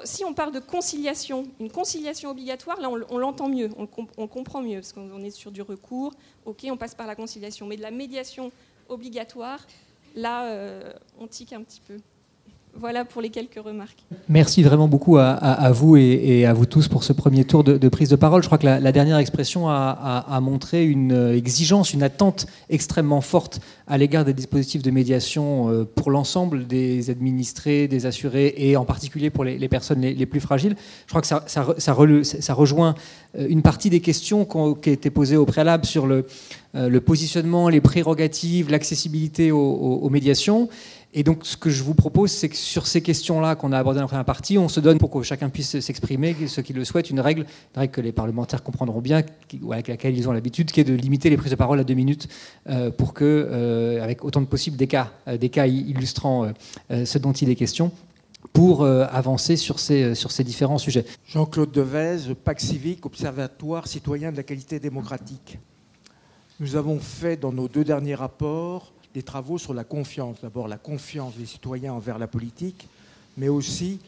si 0.06 0.24
on 0.24 0.34
parle 0.34 0.54
de 0.54 0.60
conciliation, 0.60 1.48
une 1.60 1.70
conciliation 1.70 2.30
obligatoire, 2.30 2.80
là, 2.80 2.90
on, 2.90 3.18
l'entend 3.18 3.50
mieux, 3.50 3.70
on, 3.78 3.90
on, 4.18 4.28
comprend 4.28 4.62
mieux, 4.62 4.76
parce 4.76 4.94
qu'on 4.94 5.22
est 5.22 5.32
sur 5.32 5.52
du 5.52 5.62
recours, 5.62 6.14
ok, 6.46 6.66
on 6.72 6.78
passe 6.78 6.96
par 6.96 7.08
la 7.08 7.16
conciliation. 7.16 7.68
Mais 7.68 7.76
de 7.76 7.82
la 7.82 7.92
médiation 7.92 8.54
obligatoire, 8.92 9.66
là, 10.16 10.46
euh, 10.48 10.94
on 11.20 11.28
tique 11.28 11.54
un 11.54 11.64
petit 11.64 11.82
peu. 11.82 11.98
Voilà 12.80 13.04
pour 13.04 13.22
les 13.22 13.30
quelques 13.30 13.60
remarques. 13.64 14.00
Merci 14.30 14.64
vraiment 14.64 14.88
beaucoup 14.88 15.18
à, 15.18 15.72
vous 15.72 15.98
et, 15.98 16.46
à 16.46 16.54
vous 16.54 16.66
tous 16.66 16.88
pour 16.88 17.04
ce 17.04 17.12
premier 17.12 17.44
tour 17.44 17.64
de, 17.64 17.90
prise 17.90 18.10
de 18.10 18.16
parole. 18.16 18.42
Je 18.42 18.48
crois 18.48 18.58
que 18.58 18.66
la, 18.66 18.92
dernière 18.92 19.18
expression 19.18 19.70
a, 19.70 20.40
montré 20.42 20.86
une 20.86 21.34
exigence, 21.36 21.94
une 21.94 22.02
attente 22.02 22.48
extrêmement 22.70 23.22
forte 23.22 23.60
à 23.88 23.98
l'égard 23.98 24.24
des 24.24 24.34
dispositifs 24.34 24.82
de 24.82 24.90
médiation 24.90 25.70
euh, 25.70 25.84
pour 25.84 26.12
l'ensemble 26.12 26.66
des 26.66 27.10
administrés, 27.10 27.90
des 27.90 28.06
assurés 28.06 28.54
et 28.56 28.78
en 28.78 28.86
particulier 28.86 29.30
pour 29.30 29.44
les, 29.44 29.68
personnes 29.68 30.00
les, 30.00 30.26
plus 30.26 30.40
fragiles. 30.40 30.78
Je 31.08 31.14
crois 31.14 31.22
que 31.22 31.28
ça, 31.28 32.54
rejoint 32.54 32.96
euh, 33.38 33.48
une 33.50 33.62
partie 33.62 33.90
des 33.90 34.00
questions 34.00 34.46
qui 34.46 34.56
ont 34.56 34.76
été 34.76 35.10
posées 35.10 35.36
au 35.36 35.46
préalable 35.46 35.86
sur 35.86 36.06
euh, 36.06 36.24
le 36.74 37.02
positionnement, 37.02 37.68
les 37.68 37.82
prérogatives, 37.82 38.72
l'accessibilité 38.72 39.52
aux 39.52 40.10
médiations. 40.10 40.70
Et 41.14 41.24
donc, 41.24 41.40
ce 41.44 41.58
que 41.58 41.70
je 41.70 41.84
vous 41.84 41.94
propose, 41.94 42.32
c'est 42.32 42.48
que 42.48 42.56
sur 42.56 42.88
ces 42.88 43.02
questions-là 43.02 43.56
qu'on 43.56 43.74
a 43.74 43.78
abordées 43.78 43.98
dans 43.98 44.04
la 44.04 44.08
première 44.08 44.26
partie, 44.26 44.58
on 44.58 44.70
se 44.70 44.80
donne 44.80 44.98
pour 44.98 45.10
que 45.12 45.22
chacun 45.24 45.50
puisse 45.50 45.78
s'exprimer, 45.80 46.36
ceux 46.48 46.62
qui 46.62 46.72
le 46.72 46.86
souhaitent, 46.86 47.10
une 47.10 47.20
règle, 47.20 47.42
une 47.42 47.80
règle 47.80 47.92
que 47.92 48.00
les 48.00 48.14
parlementaires 48.14 48.64
comprendront 48.64 49.02
bien, 49.02 49.22
avec 49.72 49.88
laquelle 49.90 50.18
ils 50.18 50.30
ont 50.30 50.32
l'habitude, 50.32 50.72
qui 50.72 50.80
est 50.80 50.86
de 50.86 50.94
limiter 50.94 51.30
les 51.30 51.36
prises 51.36 51.52
de 51.52 51.58
parole 51.58 51.80
à 51.82 51.84
deux 51.84 51.96
minutes 51.96 52.30
euh, 52.70 52.92
pour 52.92 53.14
que, 53.14 53.26
euh, 53.26 54.02
avec 54.02 54.24
autant 54.24 54.40
de 54.40 54.46
possible 54.46 54.78
des 54.78 54.88
cas, 54.88 55.12
euh, 55.28 55.38
des 55.38 55.50
cas 55.50 55.68
illustrant 55.68 56.54
ce 56.90 57.18
dont 57.18 57.34
il 57.34 57.50
est 57.50 57.56
question, 57.56 57.92
pour 58.54 58.86
avancer 58.86 59.56
sur 59.56 59.80
ces, 59.80 60.16
sur 60.16 60.32
ces 60.32 60.44
différents 60.44 60.78
sujets. 60.78 61.06
Jean-Claude 61.28 61.72
Devez, 61.72 62.34
PAC 62.44 62.60
Civique, 62.60 63.06
Observatoire 63.06 63.88
citoyen 63.88 64.32
de 64.32 64.38
la 64.38 64.44
qualité 64.44 64.80
démocratique. 64.80 65.60
Nous 66.60 66.76
avons 66.76 67.00
fait 67.00 67.38
dans 67.38 67.52
nos 67.52 67.68
deux 67.68 67.84
derniers 67.84 68.16
rapports 68.16 68.94
des 69.14 69.24
travaux 69.24 69.58
sur 69.58 69.74
la 69.74 69.84
confiance. 69.84 70.42
D'abord 70.42 70.68
la 70.68 70.78
confiance 70.78 71.36
des 71.36 71.46
citoyens 71.46 71.94
envers 71.94 72.18
la 72.18 72.28
politique, 72.28 72.88
mais 73.38 73.50
aussi, 73.50 74.00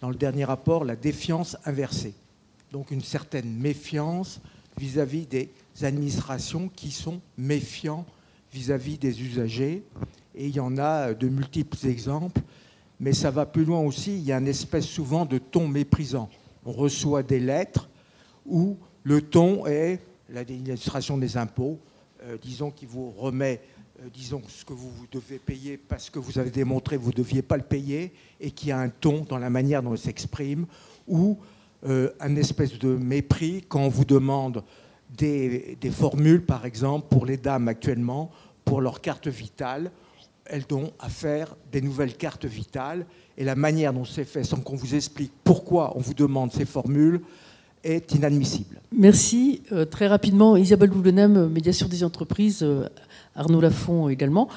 dans 0.00 0.10
le 0.10 0.16
dernier 0.16 0.44
rapport, 0.44 0.84
la 0.84 0.96
défiance 0.96 1.56
inversée. 1.64 2.14
Donc 2.72 2.90
une 2.90 3.02
certaine 3.02 3.56
méfiance 3.56 4.40
vis-à-vis 4.76 5.26
des 5.26 5.50
administrations 5.82 6.68
qui 6.68 6.90
sont 6.90 7.20
méfiants 7.38 8.04
vis-à-vis 8.52 8.98
des 8.98 9.22
usagers. 9.22 9.82
Et 10.34 10.46
il 10.46 10.54
y 10.54 10.60
en 10.60 10.78
a 10.78 11.14
de 11.14 11.28
multiples 11.28 11.86
exemples, 11.86 12.40
mais 13.00 13.12
ça 13.12 13.30
va 13.30 13.46
plus 13.46 13.64
loin 13.64 13.80
aussi. 13.80 14.16
Il 14.16 14.24
y 14.24 14.32
a 14.32 14.38
une 14.38 14.48
espèce 14.48 14.86
souvent 14.86 15.24
de 15.26 15.38
ton 15.38 15.68
méprisant. 15.68 16.28
On 16.64 16.72
reçoit 16.72 17.22
des 17.22 17.40
lettres 17.40 17.88
où 18.46 18.76
le 19.02 19.22
ton 19.22 19.66
est 19.66 20.00
l'administration 20.28 21.18
des 21.18 21.36
impôts, 21.36 21.78
euh, 22.22 22.36
disons, 22.40 22.70
qui 22.70 22.86
vous 22.86 23.10
remet 23.10 23.60
euh, 23.60 23.73
disons, 24.12 24.42
ce 24.48 24.64
que 24.64 24.72
vous, 24.72 24.90
devez 25.10 25.38
payer 25.38 25.76
parce 25.76 26.10
que 26.10 26.18
vous 26.18 26.38
avez 26.38 26.50
démontré 26.50 26.96
que 26.96 27.02
vous 27.02 27.10
ne 27.10 27.16
deviez 27.16 27.42
pas 27.42 27.56
le 27.56 27.62
payer 27.62 28.12
et 28.40 28.50
qui 28.50 28.72
a 28.72 28.78
un 28.78 28.88
ton 28.88 29.24
dans 29.28 29.38
la 29.38 29.50
manière 29.50 29.82
dont 29.82 29.94
il 29.94 29.98
s'exprime 29.98 30.66
ou 31.06 31.38
euh, 31.86 32.10
un 32.20 32.34
espèce 32.36 32.78
de 32.78 32.88
mépris 32.88 33.64
quand 33.68 33.80
on 33.80 33.88
vous 33.88 34.04
demande 34.04 34.64
des, 35.16 35.76
formules, 35.92 36.44
par 36.44 36.66
exemple, 36.66 37.06
pour 37.08 37.24
les 37.24 37.36
dames 37.36 37.68
actuellement, 37.68 38.30
pour 38.64 38.80
leur 38.80 39.00
carte 39.00 39.28
vitale. 39.28 39.90
Elles 40.46 40.64
ont 40.72 40.92
à 40.98 41.08
faire 41.08 41.54
des 41.72 41.80
nouvelles 41.80 42.16
cartes 42.16 42.44
vitales 42.44 43.06
et 43.38 43.44
la 43.44 43.54
manière 43.54 43.92
dont 43.92 44.04
c'est 44.04 44.24
fait, 44.24 44.44
sans 44.44 44.60
qu'on 44.60 44.76
vous 44.76 44.94
explique 44.94 45.32
pourquoi 45.44 45.96
on 45.96 46.00
vous 46.00 46.14
demande 46.14 46.52
ces 46.52 46.66
formules, 46.66 47.20
est 47.82 48.14
inadmissible. 48.14 48.80
Merci. 48.92 49.62
Euh, 49.72 49.84
très 49.84 50.06
rapidement, 50.06 50.56
Isabelle 50.56 50.90
Boulenem, 50.90 51.48
médiation 51.48 51.86
des 51.86 52.02
entreprises. 52.02 52.66
Arnaud 53.34 53.60
Lafont 53.60 54.08
également. 54.08 54.48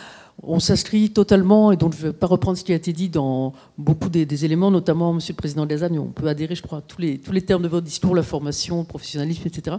On 0.44 0.60
s'inscrit 0.60 1.10
totalement, 1.10 1.72
et 1.72 1.78
donc 1.78 1.96
je 1.96 1.98
ne 1.98 2.12
vais 2.12 2.14
pas 2.14 2.28
reprendre 2.28 2.58
ce 2.60 2.64
qui 2.64 2.72
a 2.72 2.76
été 2.76 2.94
dit 2.94 3.10
dans 3.10 3.54
beaucoup 3.80 4.08
des, 4.08 4.46
éléments, 4.46 4.70
notamment, 4.70 5.14
Monsieur 5.14 5.34
le 5.34 5.38
Président 5.38 5.66
Lasagne, 5.66 5.98
on 5.98 6.06
peut 6.06 6.28
adhérer, 6.28 6.54
je 6.54 6.62
crois, 6.62 6.78
à 6.78 6.82
tous 6.82 7.02
les, 7.02 7.18
tous 7.18 7.32
les 7.32 7.42
termes 7.42 7.64
de 7.64 7.68
votre 7.68 7.88
discours, 7.88 8.14
la 8.14 8.22
formation, 8.22 8.80
le 8.80 8.86
professionnalisme, 8.86 9.48
etc. 9.48 9.78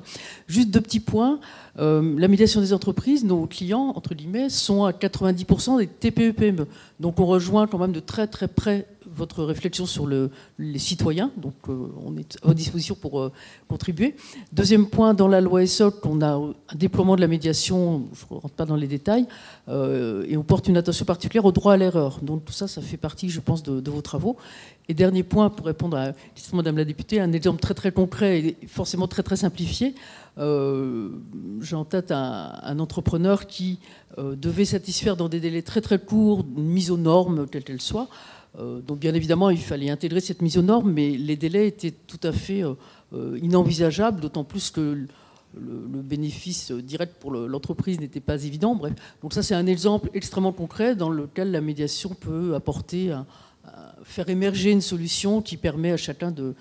Juste 0.49 0.71
deux 0.71 0.81
petits 0.81 0.99
points. 0.99 1.39
Euh, 1.79 2.15
la 2.19 2.29
médiation 2.29 2.61
des 2.61 2.73
entreprises, 2.73 3.25
nos 3.25 3.47
clients, 3.47 3.93
entre 3.95 4.15
guillemets, 4.15 4.49
sont 4.49 4.85
à 4.85 4.93
90% 4.93 5.79
des 5.79 5.87
TPE-PME. 5.87 6.67
Donc 6.99 7.21
on 7.21 7.27
rejoint 7.27 7.67
quand 7.67 7.79
même 7.79 7.93
de 7.93 8.01
très 8.01 8.27
très 8.27 8.49
près 8.49 8.87
votre 9.17 9.43
réflexion 9.43 9.87
sur 9.87 10.07
le, 10.07 10.31
les 10.59 10.79
citoyens. 10.79 11.33
Donc, 11.37 11.55
euh, 11.69 11.89
on 12.05 12.17
est 12.17 12.37
à 12.37 12.47
votre 12.47 12.55
disposition 12.55 12.95
pour 12.95 13.21
euh, 13.21 13.33
contribuer. 13.67 14.15
Deuxième 14.53 14.87
point, 14.87 15.13
dans 15.13 15.29
la 15.29 15.41
loi 15.41 15.63
ESSOC, 15.63 16.07
on 16.07 16.21
a 16.21 16.35
un 16.35 16.55
déploiement 16.75 17.17
de 17.17 17.21
la 17.21 17.27
médiation, 17.27 18.05
je 18.13 18.33
ne 18.33 18.41
rentre 18.41 18.55
pas 18.55 18.65
dans 18.65 18.77
les 18.77 18.87
détails, 18.87 19.27
et 19.69 20.37
on 20.37 20.43
porte 20.43 20.69
une 20.69 20.77
attention 20.77 21.05
particulière 21.05 21.45
au 21.45 21.53
droit 21.53 21.73
à 21.73 21.77
l'erreur. 21.77 22.21
Donc, 22.23 22.45
tout 22.45 22.53
ça, 22.53 22.69
ça 22.69 22.81
fait 22.81 22.97
partie, 22.97 23.29
je 23.29 23.41
pense, 23.41 23.63
de, 23.63 23.91
vos 23.91 24.03
travaux. 24.03 24.37
Et 24.89 24.95
dernier 24.95 25.23
point, 25.23 25.51
pour 25.51 25.67
répondre 25.67 25.97
à 25.97 26.13
Madame 26.53 26.79
la 26.79 26.85
députée, 26.85 27.21
un 27.21 27.33
exemple 27.33 27.61
très 27.61 27.75
très 27.75 27.93
concret 27.93 28.39
et 28.41 28.57
forcément 28.69 29.09
très 29.09 29.23
très 29.23 29.37
simplifié. 29.37 29.95
J'ai 30.39 31.77
en 31.77 31.85
tête 31.85 32.13
un, 32.13 32.79
entrepreneur 32.79 33.47
qui 33.47 33.81
devait 34.17 34.65
satisfaire 34.65 35.17
dans 35.17 35.29
des 35.29 35.41
délais 35.41 35.63
très 35.63 35.81
très 35.81 35.99
courts 35.99 36.45
une 36.57 36.65
mise 36.65 36.91
aux 36.91 36.97
normes, 36.97 37.47
quelle 37.51 37.65
qu'elle 37.65 37.81
soit, 37.81 38.09
euh, 38.59 38.81
donc 38.81 38.99
bien 38.99 39.15
évidemment, 39.15 39.51
il 39.51 39.59
fallait 39.59 39.91
intégrer 39.91 40.21
cette 40.21 40.43
mise 40.43 40.59
aux 40.59 40.63
normes, 40.63 40.93
mais 40.93 41.11
les 41.11 41.37
délais 41.37 41.69
étaient 41.69 41.95
tout 42.07 42.21
à 42.23 42.33
fait 42.33 42.65
euh, 42.65 42.75
euh, 43.13 43.39
inenvisageables, 43.43 44.21
d'autant 44.21 44.45
plus 44.45 44.71
que 44.71 44.81
le, 44.81 45.09
bénéfice 46.03 46.71
direct 46.73 47.15
pour 47.19 47.33
l'entreprise 47.33 47.99
n'était 48.01 48.21
pas 48.21 48.45
évident. 48.45 48.75
Bref, 48.75 48.93
donc 49.23 49.33
ça 49.33 49.43
c'est 49.43 49.55
un 49.55 49.67
exemple 49.67 50.11
extrêmement 50.15 50.53
concret 50.53 50.95
dans 50.95 51.11
lequel 51.11 51.51
la 51.51 51.61
médiation 51.61 52.11
peut 52.11 52.55
apporter, 52.55 53.17
faire 54.05 54.29
émerger 54.29 54.71
une 54.71 54.83
solution 54.83 55.43
qui 55.43 55.57
permet 55.57 55.91
à 55.91 55.97
chacun 55.97 56.31
de, 56.31 56.55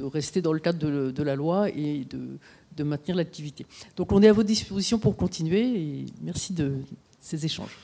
rester 0.00 0.40
dans 0.40 0.52
le 0.52 0.60
cadre 0.60 1.10
de, 1.10 1.22
la 1.22 1.34
loi 1.34 1.68
et 1.70 2.06
de, 2.08 2.38
maintenir 2.82 3.16
l'activité. 3.16 3.66
Donc 3.96 4.12
on 4.12 4.22
est 4.22 4.28
à 4.28 4.32
votre 4.32 4.48
disposition 4.48 4.98
pour 4.98 5.16
continuer 5.16 5.62
et 5.62 6.06
merci 6.22 6.52
de 6.52 6.72
ces 7.20 7.44
échanges. 7.44 7.78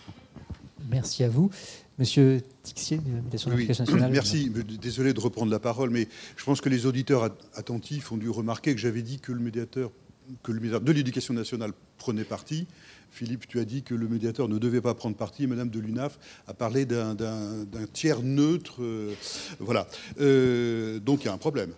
Merci 0.90 1.22
à 1.24 1.28
vous. 1.28 1.50
Monsieur 1.98 2.40
Tixier, 2.62 2.96
de 2.96 3.02
de 3.02 3.50
l'Éducation 3.50 3.84
nationale. 3.84 4.10
Merci. 4.10 4.50
Désolé 4.80 5.12
de 5.12 5.20
reprendre 5.20 5.52
la 5.52 5.58
parole, 5.58 5.90
mais 5.90 6.08
je 6.36 6.44
pense 6.44 6.60
que 6.60 6.70
les 6.70 6.86
auditeurs 6.86 7.36
attentifs 7.54 8.10
ont 8.10 8.16
dû 8.16 8.30
remarquer 8.30 8.74
que 8.74 8.80
j'avais 8.80 9.02
dit 9.02 9.20
que 9.20 9.32
le 9.32 9.40
médiateur, 9.40 9.90
que 10.42 10.50
le 10.50 10.60
médiateur 10.60 10.80
de 10.80 10.92
l'Éducation 10.92 11.34
nationale 11.34 11.72
prenait 11.98 12.24
parti. 12.24 12.66
Philippe, 13.10 13.46
tu 13.48 13.60
as 13.60 13.64
dit 13.64 13.82
que 13.82 13.94
le 13.94 14.08
médiateur 14.08 14.48
ne 14.48 14.58
devait 14.58 14.80
pas 14.80 14.94
prendre 14.94 15.16
parti. 15.16 15.46
Madame 15.46 15.68
de 15.68 15.78
l'UNAF 15.78 16.18
a 16.46 16.54
parlé 16.54 16.86
d'un 16.86 17.16
tiers 17.92 18.22
neutre. 18.22 18.82
Euh, 18.82 19.12
voilà. 19.58 19.86
Euh, 20.20 21.00
donc 21.00 21.24
il 21.24 21.26
y 21.26 21.28
a 21.28 21.32
un 21.32 21.38
problème. 21.38 21.72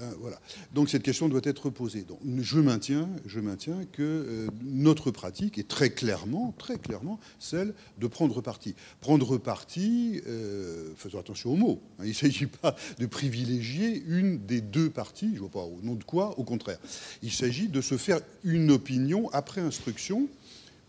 Hein, 0.00 0.10
voilà. 0.20 0.40
Donc 0.72 0.88
cette 0.88 1.02
question 1.02 1.28
doit 1.28 1.40
être 1.44 1.70
posée. 1.70 2.02
Donc, 2.02 2.18
je 2.38 2.58
maintiens, 2.58 3.08
je 3.26 3.40
maintiens 3.40 3.84
que 3.92 4.02
euh, 4.02 4.46
notre 4.62 5.10
pratique 5.10 5.58
est 5.58 5.68
très 5.68 5.90
clairement, 5.90 6.54
très 6.58 6.78
clairement, 6.78 7.18
celle 7.38 7.74
de 7.98 8.06
prendre 8.06 8.40
parti. 8.40 8.74
Prendre 9.00 9.38
parti, 9.38 10.20
euh, 10.26 10.92
faisons 10.96 11.18
attention 11.18 11.52
aux 11.52 11.56
mots. 11.56 11.80
Hein. 11.98 12.04
il 12.04 12.10
ne 12.10 12.14
s'agit 12.14 12.46
pas 12.46 12.76
de 12.98 13.06
privilégier 13.06 14.02
une 14.06 14.44
des 14.44 14.60
deux 14.60 14.90
parties. 14.90 15.30
Je 15.30 15.34
ne 15.34 15.40
vois 15.40 15.50
pas 15.50 15.64
au 15.64 15.80
nom 15.82 15.94
de 15.94 16.04
quoi. 16.04 16.38
Au 16.38 16.44
contraire, 16.44 16.78
il 17.22 17.32
s'agit 17.32 17.68
de 17.68 17.80
se 17.80 17.96
faire 17.96 18.20
une 18.42 18.70
opinion 18.70 19.30
après 19.32 19.60
instruction 19.60 20.28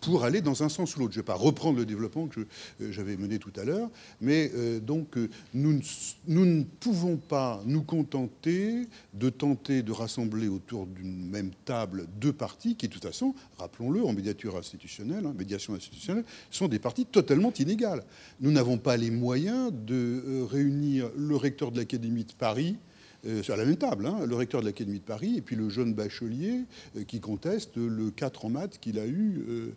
pour 0.06 0.24
aller 0.24 0.41
dans 0.41 0.62
un 0.62 0.70
sens 0.70 0.95
ou 0.95 0.99
l'autre. 0.99 1.14
Je 1.14 1.20
ne 1.20 1.24
vais 1.24 1.26
pas 1.26 1.34
reprendre 1.34 1.80
le 1.80 1.86
développement 1.86 2.28
que 2.28 2.41
euh, 2.41 2.91
j'avais 2.91 3.18
mené 3.18 3.39
tout 3.39 3.51
à 3.56 3.64
l'heure, 3.64 3.89
mais 4.22 4.51
euh, 4.56 4.80
donc 4.80 5.18
euh, 5.18 5.30
nous, 5.53 5.80
ne 6.28 6.64
pouvons 6.64 7.18
pas 7.18 7.62
nous 7.66 7.82
contenter 7.82 8.88
de 9.14 9.30
tenter 9.30 9.82
de 9.82 9.91
rassembler 9.91 10.47
autour 10.47 10.86
d'une 10.86 11.28
même 11.30 11.51
table 11.66 12.06
deux 12.20 12.34
partis 12.34 12.76
qui, 12.76 12.88
de 12.88 12.93
toute 12.93 13.03
façon, 13.03 13.34
rappelons-le, 13.58 14.06
en 14.06 14.14
médiature 14.14 14.56
institutionnelle, 14.58 15.26
hein, 15.26 15.34
médiation 15.36 15.74
institutionnelle, 15.74 16.26
sont 16.51 16.68
des 16.68 16.80
partis 16.80 17.06
totalement 17.06 17.51
inégales. 17.58 18.03
Nous 18.41 18.51
n'avons 18.51 18.78
pas 18.78 18.97
les 18.97 19.10
moyens 19.10 19.72
de 19.74 20.45
réunir 20.51 21.10
le 21.18 21.36
recteur 21.36 21.72
de 21.72 21.80
l'Académie 21.80 22.26
de 22.26 22.34
Paris 22.34 22.78
à 23.26 23.55
la 23.55 23.65
même 23.65 23.78
table, 23.78 24.05
hein, 24.05 24.26
le 24.26 24.36
recteur 24.36 24.61
de 24.61 24.65
l'Académie 24.65 24.99
de 24.99 25.03
Paris 25.03 25.36
et 25.38 25.41
puis 25.41 25.55
le 25.55 25.69
jeune 25.69 25.93
bachelier 25.93 26.61
euh, 26.95 27.03
qui 27.03 27.19
conteste 27.19 27.78
le 27.78 28.11
4 28.11 28.45
en 28.45 28.49
maths 28.49 28.78
qu'il 28.80 28.99
a 28.99 29.05
eu 29.05 29.73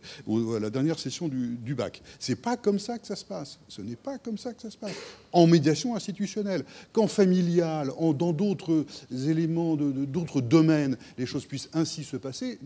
à 0.57 0.61
la 0.61 0.71
dernière 0.71 0.99
session 0.99 1.29
du, 1.29 1.57
du 1.57 1.75
bac. 1.75 2.03
C'est 2.19 2.37
pas 2.37 2.57
comme 2.57 2.79
ça 2.79 2.99
que 2.99 3.07
ça 3.07 3.17
se 3.17 3.25
passe. 3.25 3.59
Ce 3.69 3.83
n'est 3.83 3.97
pas 3.97 4.19
comme 4.19 4.39
ça 4.39 4.53
que 4.53 4.63
ça 4.63 4.71
se 4.71 4.77
passe. 4.77 4.95
En 5.33 5.47
médiation 5.47 5.95
institutionnelle, 5.95 6.65
quand 6.93 7.09
familiale, 7.09 7.91
dans 8.15 8.33
d'autres 8.33 8.85
éléments, 9.13 9.77
d'autres 9.77 10.41
domaines, 10.41 10.97
les 11.17 11.27
choses 11.27 11.47
puissent 11.47 11.71
ainsi 11.73 12.05
se 12.05 12.17
passer, 12.17 12.59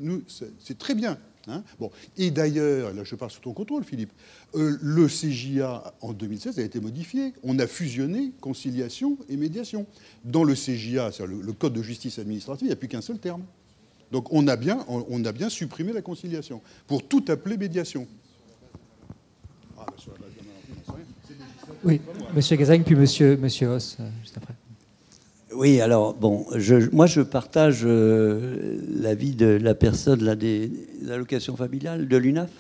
c'est 0.58 0.78
très 0.78 0.94
bien. 0.94 1.18
Hein. 1.48 1.62
bon. 1.78 1.90
Et 2.16 2.30
d'ailleurs, 2.30 2.92
là 2.94 3.02
je 3.04 3.14
parle 3.14 3.30
sous 3.30 3.40
ton 3.40 3.52
contrôle, 3.52 3.84
Philippe, 3.84 4.12
euh, 4.54 4.76
le 4.80 5.06
CJA 5.06 5.94
en 6.00 6.12
2016 6.12 6.58
a 6.58 6.62
été 6.62 6.80
modifié. 6.80 7.32
On 7.42 7.58
a 7.58 7.66
fusionné 7.66 8.32
conciliation 8.40 9.18
et 9.28 9.36
médiation. 9.36 9.86
Dans 10.24 10.44
le 10.44 10.54
CJA, 10.54 11.10
le, 11.26 11.40
le 11.40 11.52
Code 11.52 11.72
de 11.72 11.82
justice 11.82 12.18
administrative, 12.18 12.66
il 12.66 12.68
n'y 12.68 12.72
a 12.72 12.76
plus 12.76 12.88
qu'un 12.88 13.00
seul 13.00 13.18
terme. 13.18 13.42
Donc 14.12 14.30
on 14.30 14.46
a, 14.46 14.56
bien, 14.56 14.84
on, 14.88 15.24
a 15.24 15.32
bien 15.32 15.48
supprimé 15.48 15.94
la 15.94 16.02
conciliation 16.02 16.60
pour 16.86 17.08
tout 17.08 17.24
appeler 17.28 17.56
médiation. 17.56 18.06
Ah, 19.78 19.86
oui, 21.82 22.00
Monsieur 22.34 22.56
Gazagne, 22.56 22.82
puis 22.82 22.94
Monsieur, 22.94 23.38
monsieur 23.38 23.72
Haas, 23.72 23.96
euh, 23.98 24.08
juste 24.22 24.36
après. 24.36 24.54
Oui, 25.54 25.80
alors, 25.80 26.14
bon, 26.14 26.46
moi 26.92 27.06
je 27.06 27.20
partage 27.20 27.80
euh, 27.84 28.78
l'avis 28.88 29.34
de 29.34 29.46
la 29.46 29.74
personne 29.74 30.24
là, 30.24 30.34
des, 30.34 30.70
allocations 31.10 31.56
familiales, 31.56 32.08
de 32.08 32.16
l'UNAF. 32.16 32.50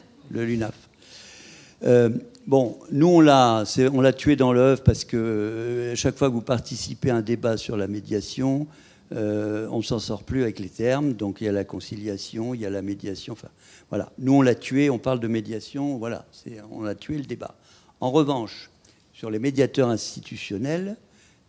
Euh, 1.84 2.10
bon, 2.46 2.78
nous, 2.90 3.08
on 3.08 3.20
l'a, 3.20 3.64
on 3.92 4.00
l'a 4.00 4.12
tué 4.12 4.36
dans 4.36 4.52
l'œuf 4.52 4.82
parce 4.82 5.04
que 5.04 5.16
euh, 5.16 5.94
chaque 5.94 6.16
fois 6.16 6.28
que 6.28 6.34
vous 6.34 6.42
participez 6.42 7.10
à 7.10 7.16
un 7.16 7.22
débat 7.22 7.56
sur 7.56 7.76
la 7.76 7.86
médiation, 7.86 8.66
on 9.14 9.76
ne 9.76 9.82
s'en 9.82 9.98
sort 9.98 10.22
plus 10.22 10.42
avec 10.42 10.58
les 10.58 10.70
termes. 10.70 11.12
Donc, 11.12 11.40
il 11.40 11.44
y 11.44 11.48
a 11.48 11.52
la 11.52 11.64
conciliation, 11.64 12.54
il 12.54 12.62
y 12.62 12.66
a 12.66 12.70
la 12.70 12.80
médiation. 12.80 13.34
Enfin, 13.34 13.48
voilà. 13.90 14.10
Nous, 14.18 14.32
on 14.32 14.42
l'a 14.42 14.54
tué, 14.54 14.88
on 14.88 14.98
parle 14.98 15.20
de 15.20 15.28
médiation, 15.28 15.98
voilà. 15.98 16.24
on 16.70 16.84
a 16.84 16.94
tué 16.94 17.18
le 17.18 17.24
débat. 17.24 17.54
En 18.00 18.10
revanche, 18.10 18.70
sur 19.12 19.30
les 19.30 19.38
médiateurs 19.38 19.88
institutionnels, 19.88 20.96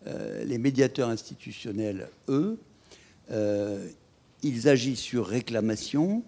euh, 0.07 0.43
les 0.43 0.57
médiateurs 0.57 1.09
institutionnels, 1.09 2.09
eux, 2.27 2.57
euh, 3.31 3.87
ils 4.41 4.67
agissent 4.67 4.99
sur 4.99 5.25
réclamation. 5.25 6.23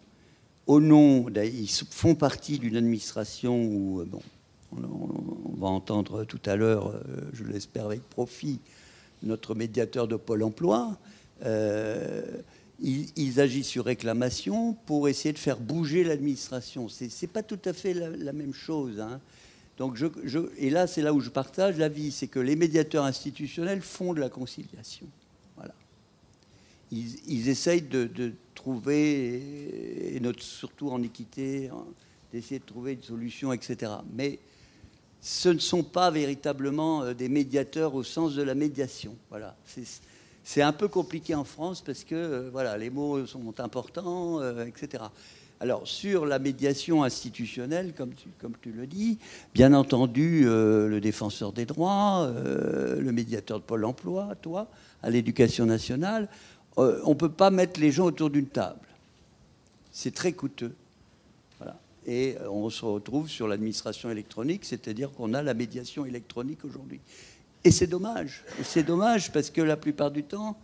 Au 0.65 0.79
nom, 0.79 1.27
ils 1.29 1.69
font 1.69 2.15
partie 2.15 2.57
d'une 2.57 2.77
administration 2.77 3.61
où, 3.65 4.01
euh, 4.01 4.05
bon, 4.05 4.21
on, 4.71 5.55
va 5.57 5.67
entendre 5.67 6.23
tout 6.23 6.39
à 6.45 6.55
l'heure, 6.55 6.93
je 7.33 7.43
l'espère 7.43 7.85
avec 7.85 8.01
profit, 8.09 8.59
notre 9.23 9.55
médiateur 9.55 10.07
de 10.07 10.17
Pôle 10.17 10.43
Emploi. 10.43 10.97
ils, 12.81 13.39
agissent 13.39 13.67
sur 13.67 13.85
réclamation 13.85 14.73
pour 14.85 15.07
essayer 15.07 15.31
de 15.31 15.39
faire 15.39 15.59
bouger 15.59 16.03
l'administration. 16.03 16.89
Ce 16.89 17.05
n'est 17.05 17.27
pas 17.31 17.41
tout 17.41 17.59
à 17.63 17.71
fait 17.71 17.93
la, 17.93 18.33
même 18.33 18.53
chose. 18.53 18.99
Hein. 18.99 19.21
Donc 19.77 19.97
je, 19.97 20.07
et 20.57 20.69
là, 20.69 20.87
c'est 20.87 21.01
là 21.01 21.13
où 21.13 21.19
je 21.19 21.29
partage 21.29 21.77
l'avis, 21.77 22.11
c'est 22.11 22.27
que 22.27 22.39
les 22.39 22.55
médiateurs 22.55 23.03
institutionnels 23.03 23.81
font 23.81 24.13
de 24.13 24.21
la 24.21 24.29
conciliation. 24.29 25.07
Voilà. 25.57 25.73
Ils, 26.91 27.49
essayent 27.49 27.81
de, 27.81 28.33
trouver, 28.53 30.15
et 30.15 30.21
surtout 30.39 30.89
en 30.89 31.03
équité, 31.03 31.69
d'essayer 32.31 32.59
de 32.59 32.65
trouver 32.65 32.93
une 32.93 33.03
solution, 33.03 33.51
etc. 33.51 33.91
Mais 34.13 34.39
ce 35.25 35.49
ne 35.49 35.59
sont 35.59 35.83
pas 35.83 36.11
véritablement 36.11 37.01
euh, 37.01 37.13
des 37.13 37.29
médiateurs 37.29 37.95
au 37.95 38.03
sens 38.03 38.35
de 38.35 38.43
la 38.43 38.53
médiation. 38.53 39.15
Voilà. 39.31 39.55
C'est 40.43 40.61
un 40.61 40.71
peu 40.71 40.87
compliqué 40.87 41.33
en 41.33 41.43
France 41.43 41.81
parce 41.81 42.03
que 42.03 42.13
euh, 42.13 42.49
voilà, 42.51 42.77
les 42.77 42.91
mots 42.91 43.25
sont 43.25 43.59
importants, 43.59 44.39
euh, 44.39 44.65
etc. 44.65 45.05
Alors, 45.61 45.87
sur 45.87 46.25
la 46.25 46.37
médiation 46.37 47.03
institutionnelle, 47.03 47.93
comme 47.93 48.13
tu, 48.61 48.71
le 48.71 48.85
dis, 48.87 49.17
bien 49.53 49.73
entendu, 49.73 50.43
euh, 50.45 50.89
le 50.89 50.99
défenseur 50.99 51.53
des 51.53 51.65
droits, 51.65 52.23
euh, 52.25 52.99
le 52.99 53.11
médiateur 53.13 53.59
de 53.59 53.63
Pôle 53.63 53.85
emploi, 53.85 54.35
toi, 54.41 54.67
à 55.01 55.09
l'éducation 55.09 55.65
nationale, 55.65 56.27
euh, 56.77 56.99
on 57.05 57.11
ne 57.11 57.15
peut 57.15 57.31
pas 57.31 57.51
mettre 57.51 57.79
les 57.79 57.91
gens 57.91 58.05
autour 58.05 58.29
d'une 58.29 58.47
table. 58.47 58.79
C'est 59.91 60.13
très 60.13 60.33
coûteux. 60.33 60.73
Et 62.07 62.35
on 62.51 62.69
se 62.69 62.85
retrouve 62.85 63.27
sur 63.29 63.47
l'administration 63.47 64.11
électronique, 64.11 64.63
c'est-à-dire 64.63 65.11
qu'on 65.11 65.33
a 65.33 65.41
la 65.41 65.55
médiation 65.55 66.05
électronique 66.05 66.63
aujourd'hui. 66.63 66.99
Et 67.63 67.71
c'est 67.71 67.87
dommage. 67.87 68.43
C'est 68.63 68.83
dommage 68.83 69.31
parce 69.31 69.49
que 69.49 69.61
la 69.61 69.75
plupart 69.75 70.11
du 70.11 70.21
temps, 70.21 70.55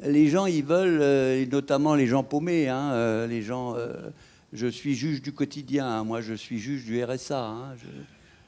les 0.00 0.28
gens, 0.28 0.46
ils 0.46 0.64
veulent, 0.64 1.02
et 1.02 1.46
notamment 1.46 1.94
les 1.94 2.06
gens 2.06 2.22
paumés, 2.22 2.68
hein, 2.68 3.26
les 3.26 3.42
gens 3.42 3.76
je 4.52 4.66
suis 4.66 4.94
juge 4.94 5.22
du 5.22 5.32
quotidien, 5.32 5.86
hein. 5.86 6.04
moi 6.04 6.20
je 6.20 6.34
suis 6.34 6.58
juge 6.58 6.84
du 6.84 7.02
RSA, 7.02 7.46
hein. 7.46 7.76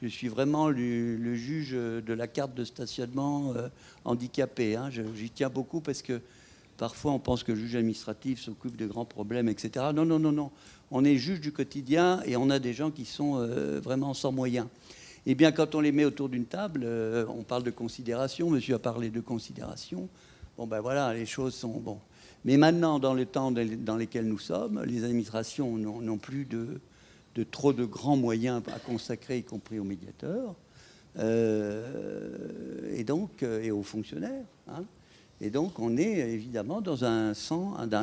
je, 0.01 0.09
suis 0.09 0.29
vraiment 0.29 0.69
le, 0.69 1.35
juge 1.35 1.73
de 1.73 2.13
la 2.13 2.27
carte 2.27 2.55
de 2.55 2.65
stationnement 2.65 3.53
euh, 3.57 3.69
handicapé. 4.05 4.79
J'y 5.15 5.31
tiens 5.31 5.51
beaucoup 5.51 5.81
parce 5.81 6.03
que 6.03 6.21
parfois 6.77 7.13
on 7.13 7.19
pense 7.19 7.43
que 7.43 7.53
le 7.53 7.59
juge 7.59 7.77
administratif 7.77 8.41
s'occupe 8.41 8.77
de 8.77 8.87
grands 8.87 9.05
problèmes, 9.05 9.49
etc. 9.49 9.87
Non, 9.95 10.05
non, 10.05 10.19
non, 10.19 10.33
non. 10.33 10.51
On 10.91 11.05
est 11.05 11.17
juge 11.17 11.41
du 11.41 11.53
quotidien 11.53 12.23
et 12.25 12.37
on 12.37 12.49
a 12.49 12.59
des 12.59 12.73
gens 12.73 12.91
qui 12.91 13.05
sont 13.05 13.37
euh, 13.37 13.81
vraiment 13.81 14.15
sans 14.15 14.33
moyens. 14.33 14.67
Eh 15.27 15.35
bien, 15.35 15.53
quand 15.53 15.75
on 15.75 15.81
les 15.81 15.93
met 15.93 16.07
autour 16.07 16.29
d'une 16.29 16.47
table, 16.47 16.83
euh, 16.85 17.27
on 17.29 17.43
parle 17.43 17.65
de 17.65 17.71
considération. 17.71 18.49
Monsieur 18.49 18.77
a 18.77 18.79
parlé 18.79 19.11
de 19.11 19.21
considération. 19.21 20.09
Bon, 20.59 20.67
ben 20.67 20.81
voilà, 20.81 21.15
les 21.15 21.25
choses 21.25 21.55
sont 21.55 21.79
bon. 21.79 22.01
Mais 22.45 22.57
maintenant, 22.57 22.99
dans 22.99 23.15
les 23.15 23.27
temps 23.27 23.53
dans 23.53 23.97
lesquels 23.97 24.27
nous 24.27 24.41
sommes, 24.41 24.83
les 24.83 25.05
administrations 25.05 25.77
n'ont 25.77 26.19
plus 26.19 26.47
de, 26.47 26.81
trop 27.45 27.73
de 27.73 27.85
grands 27.85 28.17
moyens 28.17 28.61
à 28.75 28.81
consacrer, 28.81 29.39
y 29.39 29.45
compris 29.45 29.79
aux 29.79 29.85
médiateurs, 29.85 30.57
euh, 31.21 32.93
et 32.93 33.05
donc 33.05 33.45
euh, 33.45 33.63
et 33.63 33.71
aux 33.71 33.85
fonctionnaires. 33.85 34.47
Hein. 34.67 34.85
Et 35.41 35.51
donc, 35.51 35.79
on 35.79 35.97
est 35.97 36.29
évidemment 36.29 36.81
dans 36.81 37.05
un, 37.05 37.35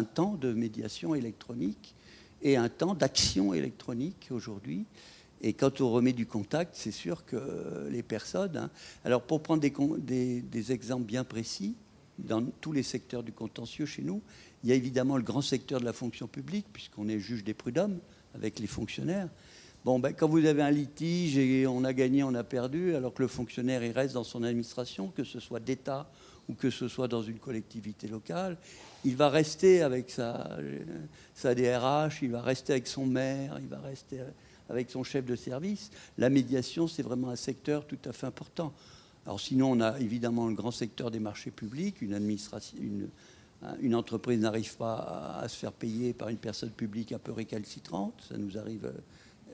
temps 0.06 0.36
de 0.36 0.54
médiation 0.54 1.14
électronique 1.14 1.94
et 2.42 2.56
un 2.56 2.70
temps 2.70 2.94
d'action 2.94 3.54
électronique 3.54 4.30
aujourd'hui. 4.32 4.86
Et 5.42 5.52
quand 5.52 5.82
on 5.82 5.92
remet 5.92 6.14
du 6.14 6.26
contact, 6.26 6.76
c'est 6.78 6.92
sûr 6.92 7.26
que 7.26 7.90
les 7.92 8.02
personnes. 8.02 8.56
Hein, 8.56 8.70
alors, 9.04 9.24
pour 9.24 9.44
prendre 9.44 9.62
des 9.62 10.72
exemples 10.72 11.04
bien 11.04 11.26
précis, 11.26 11.76
dans 12.20 12.44
tous 12.62 12.72
les 12.72 12.84
secteurs 12.84 13.24
du 13.24 13.32
contentieux 13.32 13.86
chez 13.86 14.02
nous. 14.02 14.22
Il 14.64 14.70
y 14.70 14.74
a 14.74 14.76
évidemment 14.76 15.18
le 15.18 15.24
grand 15.24 15.42
secteur 15.42 15.80
de 15.80 15.86
la 15.86 15.94
fonction 15.94 16.28
publique, 16.28 16.66
puisqu'on 16.72 17.08
est 17.08 17.20
juge 17.20 17.44
des 17.44 17.54
prud'hommes 17.54 18.00
avec 18.34 18.60
les 18.60 18.68
fonctionnaires. 18.68 19.30
Bon, 19.84 20.00
ben, 20.00 20.14
quand 20.14 20.28
vous 20.28 20.46
avez 20.46 20.64
un 20.64 20.72
litige 20.72 21.38
et 21.38 21.68
on 21.68 21.84
a 21.84 21.94
gagné, 21.94 22.24
on 22.24 22.34
a 22.34 22.44
perdu, 22.44 22.96
alors 22.96 23.14
que 23.14 23.22
le 23.22 23.28
fonctionnaire 23.28 23.84
il 23.84 23.92
reste 23.92 24.16
dans 24.16 24.24
son 24.24 24.42
administration, 24.42 25.10
que 25.10 25.24
ce 25.24 25.40
soit 25.40 25.60
d'État 25.60 26.10
ou 26.50 26.56
que 26.56 26.72
ce 26.72 26.88
soit 26.88 27.08
dans 27.08 27.22
une 27.22 27.38
collectivité 27.38 28.08
locale, 28.08 28.58
il 29.04 29.16
va 29.16 29.30
rester 29.30 29.84
avec 29.84 30.10
sa, 30.10 30.58
sa 31.36 31.54
DRH, 31.54 32.24
il 32.24 32.32
va 32.32 32.42
rester 32.42 32.74
avec 32.74 32.88
son 32.88 33.06
maire, 33.06 33.58
il 33.62 33.68
va 33.68 33.80
rester 33.80 34.22
avec 34.70 34.90
son 34.90 35.04
chef 35.04 35.26
de 35.26 35.36
service. 35.36 35.92
La 36.18 36.30
médiation, 36.30 36.88
c'est 36.88 37.04
vraiment 37.04 37.30
un 37.30 37.36
secteur 37.36 37.86
tout 37.86 38.00
à 38.06 38.12
fait 38.12 38.26
important. 38.26 38.74
Alors 39.26 39.40
sinon, 39.40 39.72
on 39.72 39.82
a 39.82 40.00
évidemment 40.00 40.48
le 40.48 40.54
grand 40.54 40.72
secteur 40.72 41.10
des 41.10 41.20
marchés 41.20 41.52
publics. 41.52 42.02
Une, 42.02 43.10
une, 43.82 43.96
entreprise 43.96 44.40
n'arrive 44.40 44.76
pas 44.78 45.40
à, 45.42 45.48
se 45.48 45.58
faire 45.58 45.72
payer 45.72 46.14
par 46.14 46.30
une 46.30 46.38
personne 46.38 46.70
publique 46.70 47.12
un 47.12 47.20
peu 47.20 47.32
récalcitrante. 47.32 48.14
Ça 48.30 48.38
nous 48.38 48.58
arrive. 48.58 48.86
Euh, 48.86 48.92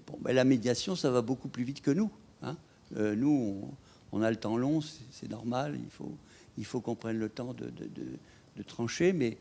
bon, 0.07 0.17
ben, 0.21 0.33
la 0.33 0.43
médiation, 0.43 0.95
ça 0.95 1.09
va 1.09 1.21
beaucoup 1.21 1.47
plus 1.47 1.63
vite 1.63 1.81
que 1.81 1.91
nous. 1.91 2.11
Hein. 2.41 2.57
Euh, 2.97 3.15
nous, 3.15 3.63
on, 4.11 4.21
a 4.21 4.29
le 4.29 4.35
temps 4.35 4.57
long, 4.57 4.81
c'est 5.11 5.29
normal. 5.29 5.79
Il 5.81 5.89
faut, 5.89 6.17
il 6.57 6.65
faut 6.65 6.81
qu'on 6.81 6.95
prenne 6.95 7.17
le 7.17 7.29
temps 7.29 7.53
de, 7.53 8.63
trancher. 8.63 9.13
Mais 9.13 9.37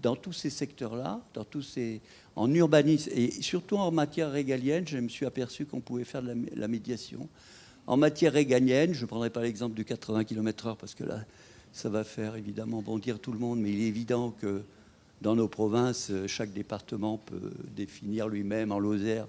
dans 0.00 0.14
tous 0.14 0.32
ces 0.32 0.50
secteurs-là, 0.50 1.20
dans 1.34 1.44
tous 1.44 1.62
ces, 1.62 2.00
en 2.36 2.52
urbanisme 2.54 3.10
et 3.12 3.32
surtout 3.42 3.78
en 3.78 3.90
matière 3.90 4.30
régalienne, 4.30 4.86
je 4.86 4.98
me 4.98 5.08
suis 5.08 5.26
aperçu 5.26 5.66
qu'on 5.66 5.80
pouvait 5.80 6.04
faire 6.04 6.22
de 6.22 6.36
la 6.54 6.68
médiation. 6.68 7.28
En 7.86 7.96
matière 7.96 8.32
réganienne, 8.32 8.94
je 8.94 9.02
ne 9.02 9.06
prendrai 9.06 9.30
pas 9.30 9.42
l'exemple 9.42 9.74
du 9.74 9.84
80 9.84 10.24
km/h 10.24 10.76
parce 10.76 10.94
que 10.94 11.04
là, 11.04 11.20
ça 11.72 11.88
va 11.88 12.04
faire 12.04 12.36
évidemment 12.36 12.82
bondir 12.82 13.18
tout 13.18 13.32
le 13.32 13.38
monde, 13.38 13.60
mais 13.60 13.72
il 13.72 13.82
est 13.82 13.88
évident 13.88 14.30
que 14.40 14.62
dans 15.20 15.34
nos 15.34 15.48
provinces, 15.48 16.12
chaque 16.26 16.52
département 16.52 17.18
peut 17.18 17.52
définir 17.74 18.28
lui-même 18.28 18.72
en 18.72 18.78
Lozère 18.78 19.26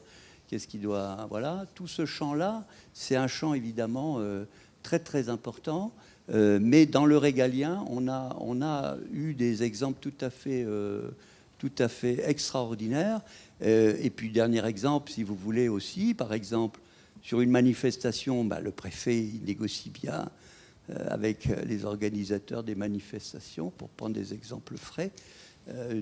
qu'est-ce 0.53 0.67
qu'il 0.67 0.81
doit. 0.81 1.25
Voilà, 1.31 1.65
tout 1.73 1.87
ce 1.87 2.05
champ-là, 2.05 2.63
c'est 2.93 3.15
un 3.15 3.27
champ 3.27 3.55
évidemment 3.55 4.17
euh, 4.19 4.45
très 4.83 4.99
très 4.99 5.29
important. 5.29 5.91
Euh, 6.31 6.59
mais 6.61 6.85
dans 6.85 7.07
le 7.07 7.17
régalien, 7.17 7.83
on 7.89 8.07
a, 8.07 8.35
on 8.39 8.61
a 8.61 8.97
eu 9.11 9.33
des 9.33 9.63
exemples 9.63 9.97
tout 9.99 10.13
à 10.21 10.29
fait, 10.29 10.63
euh, 10.63 11.09
tout 11.57 11.71
à 11.79 11.87
fait 11.87 12.29
extraordinaires. 12.29 13.21
et 13.61 14.11
puis, 14.15 14.29
dernier 14.29 14.63
exemple, 14.65 15.11
si 15.11 15.23
vous 15.23 15.35
voulez 15.35 15.69
aussi, 15.69 16.13
par 16.13 16.33
exemple, 16.33 16.79
sur 17.23 17.41
une 17.41 17.49
manifestation, 17.49 18.45
bah, 18.45 18.59
le 18.59 18.71
préfet 18.71 19.17
il 19.17 19.43
négocie 19.45 19.89
bien 19.89 20.29
avec 21.07 21.47
les 21.65 21.85
organisateurs 21.85 22.63
des 22.63 22.75
manifestations, 22.75 23.71
pour 23.71 23.89
prendre 23.89 24.13
des 24.13 24.33
exemples 24.33 24.77
frais, 24.77 25.11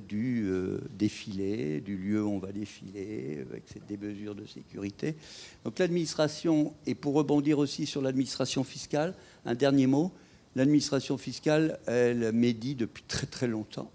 du 0.08 0.52
défilé, 0.98 1.82
du 1.82 1.96
lieu 1.96 2.24
où 2.24 2.30
on 2.30 2.40
va 2.40 2.52
défiler, 2.52 3.46
avec 3.48 3.64
des 3.88 3.98
mesures 3.98 4.34
de 4.34 4.48
sécurité. 4.48 5.16
Donc 5.64 5.78
l'administration, 5.78 6.74
et 6.88 6.96
pour 6.96 7.14
rebondir 7.14 7.60
aussi 7.60 7.86
sur 7.86 8.02
l'administration 8.02 8.64
fiscale, 8.64 9.14
un 9.46 9.54
dernier 9.54 9.86
mot, 9.86 10.12
l'administration 10.56 11.20
fiscale, 11.20 11.78
elle 11.86 12.32
médit 12.32 12.74
depuis 12.74 13.04
très 13.08 13.28
très 13.28 13.48
longtemps. 13.48 13.92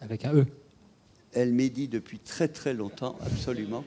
Avec 0.00 0.24
un 0.24 0.34
E 0.34 0.46
elle 1.36 1.52
médit 1.52 1.88
depuis 1.88 2.20
très 2.20 2.46
très 2.46 2.72
longtemps, 2.74 3.18
absolument. 3.20 3.84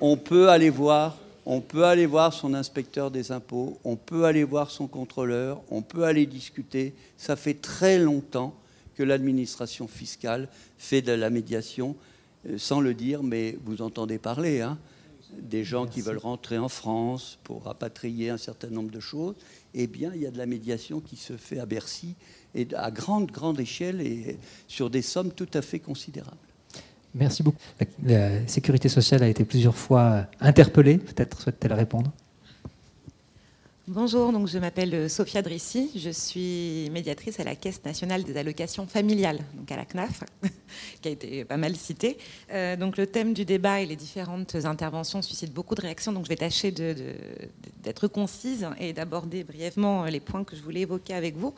On 0.00 0.16
peut 0.16 0.48
aller 0.48 0.70
voir, 0.70 1.18
on 1.46 1.60
peut 1.60 1.84
aller 1.84 2.06
voir 2.06 2.32
son 2.32 2.54
inspecteur 2.54 3.10
des 3.10 3.32
impôts, 3.32 3.78
on 3.84 3.96
peut 3.96 4.24
aller 4.24 4.44
voir 4.44 4.70
son 4.70 4.86
contrôleur, 4.86 5.60
on 5.70 5.82
peut 5.82 6.04
aller 6.04 6.26
discuter. 6.26 6.94
Ça 7.16 7.36
fait 7.36 7.54
très 7.54 7.98
longtemps 7.98 8.54
que 8.94 9.02
l'administration 9.02 9.88
fiscale 9.88 10.48
fait 10.78 11.02
de 11.02 11.12
la 11.12 11.30
médiation, 11.30 11.96
euh, 12.46 12.58
sans 12.58 12.80
le 12.80 12.94
dire, 12.94 13.22
mais 13.22 13.56
vous 13.64 13.82
entendez 13.82 14.18
parler, 14.18 14.60
hein, 14.60 14.78
des 15.38 15.64
gens 15.64 15.86
qui 15.86 16.00
veulent 16.00 16.18
rentrer 16.18 16.58
en 16.58 16.68
France 16.68 17.38
pour 17.44 17.64
rapatrier 17.64 18.30
un 18.30 18.36
certain 18.36 18.68
nombre 18.68 18.90
de 18.90 19.00
choses. 19.00 19.36
Eh 19.74 19.86
bien, 19.86 20.12
il 20.14 20.22
y 20.22 20.26
a 20.26 20.30
de 20.30 20.38
la 20.38 20.46
médiation 20.46 21.00
qui 21.00 21.16
se 21.16 21.36
fait 21.36 21.60
à 21.60 21.66
Bercy 21.66 22.14
et 22.54 22.66
à 22.74 22.90
grande, 22.90 23.30
grande 23.30 23.60
échelle 23.60 24.00
et 24.00 24.36
sur 24.66 24.90
des 24.90 25.02
sommes 25.02 25.30
tout 25.30 25.48
à 25.54 25.62
fait 25.62 25.78
considérables. 25.78 26.36
Merci 27.14 27.42
beaucoup. 27.42 27.58
La 28.04 28.46
sécurité 28.46 28.88
sociale 28.88 29.22
a 29.22 29.28
été 29.28 29.44
plusieurs 29.44 29.76
fois 29.76 30.26
interpellée. 30.40 30.98
Peut-être 30.98 31.40
souhaite-t-elle 31.40 31.72
répondre 31.72 32.12
Bonjour, 33.92 34.30
donc 34.30 34.46
je 34.46 34.56
m'appelle 34.56 34.94
euh, 34.94 35.08
Sophia 35.08 35.42
Drissi, 35.42 35.90
je 35.96 36.10
suis 36.10 36.88
médiatrice 36.92 37.40
à 37.40 37.44
la 37.44 37.56
Caisse 37.56 37.84
nationale 37.84 38.22
des 38.22 38.36
allocations 38.36 38.86
familiales, 38.86 39.40
donc 39.54 39.72
à 39.72 39.74
la 39.74 39.84
CNAF, 39.84 40.22
qui 41.02 41.08
a 41.08 41.10
été 41.10 41.44
pas 41.44 41.56
mal 41.56 41.74
citée. 41.74 42.16
Euh, 42.52 42.76
donc 42.76 42.96
le 42.96 43.08
thème 43.08 43.34
du 43.34 43.44
débat 43.44 43.80
et 43.80 43.86
les 43.86 43.96
différentes 43.96 44.54
interventions 44.64 45.22
suscitent 45.22 45.52
beaucoup 45.52 45.74
de 45.74 45.80
réactions, 45.80 46.12
donc 46.12 46.22
je 46.22 46.28
vais 46.28 46.36
tâcher 46.36 46.70
d'être 46.70 48.06
concise 48.06 48.64
et 48.78 48.92
d'aborder 48.92 49.42
brièvement 49.42 50.04
les 50.04 50.20
points 50.20 50.44
que 50.44 50.54
je 50.54 50.62
voulais 50.62 50.82
évoquer 50.82 51.14
avec 51.14 51.36
vous. 51.36 51.52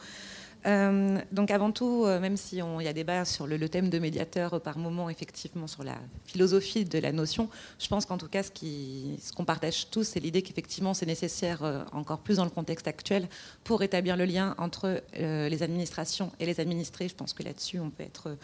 Euh, 0.67 1.19
donc 1.33 1.51
avant 1.51 1.73
tout, 1.73 2.05
euh, 2.05 2.21
même 2.21 2.37
s'il 2.37 2.59
y 2.59 2.89
a 2.89 2.93
débat 2.93 3.25
sur 3.25 3.47
le, 3.47 3.69
thème 3.69 3.91
de 3.91 3.99
médiateur 3.99 4.61
par 4.61 4.79
moment, 4.79 5.11
effectivement, 5.11 5.67
sur 5.67 5.83
la 5.83 5.97
philosophie 6.25 6.85
de 6.85 6.99
la 6.99 7.13
notion, 7.13 7.49
je 7.79 7.89
pense 7.89 8.07
qu'en 8.07 8.19
tout 8.19 8.29
cas, 8.29 8.43
ce 8.43 9.33
qu'on 9.33 9.45
partage 9.45 9.91
tous, 9.91 10.05
c'est 10.05 10.21
l'idée 10.21 10.43
qu'effectivement, 10.43 10.95
c'est 10.95 11.07
nécessaire, 11.07 11.65
euh, 11.65 11.83
encore 11.93 12.21
plus 12.21 12.37
dans 12.37 12.45
le 12.45 12.51
contexte 12.51 12.87
actuel, 12.87 13.29
pour 13.65 13.83
établir 13.83 14.17
le 14.17 14.25
lien 14.25 14.55
entre 14.59 15.03
les 15.15 15.63
administrations 15.63 16.31
et 16.39 16.47
les 16.47 16.61
administrés. 16.61 17.09
Je 17.09 17.15
pense 17.15 17.33
que 17.33 17.43
là-dessus, 17.43 17.79
on 17.79 17.91
peut 17.91 18.03
être 18.03 18.37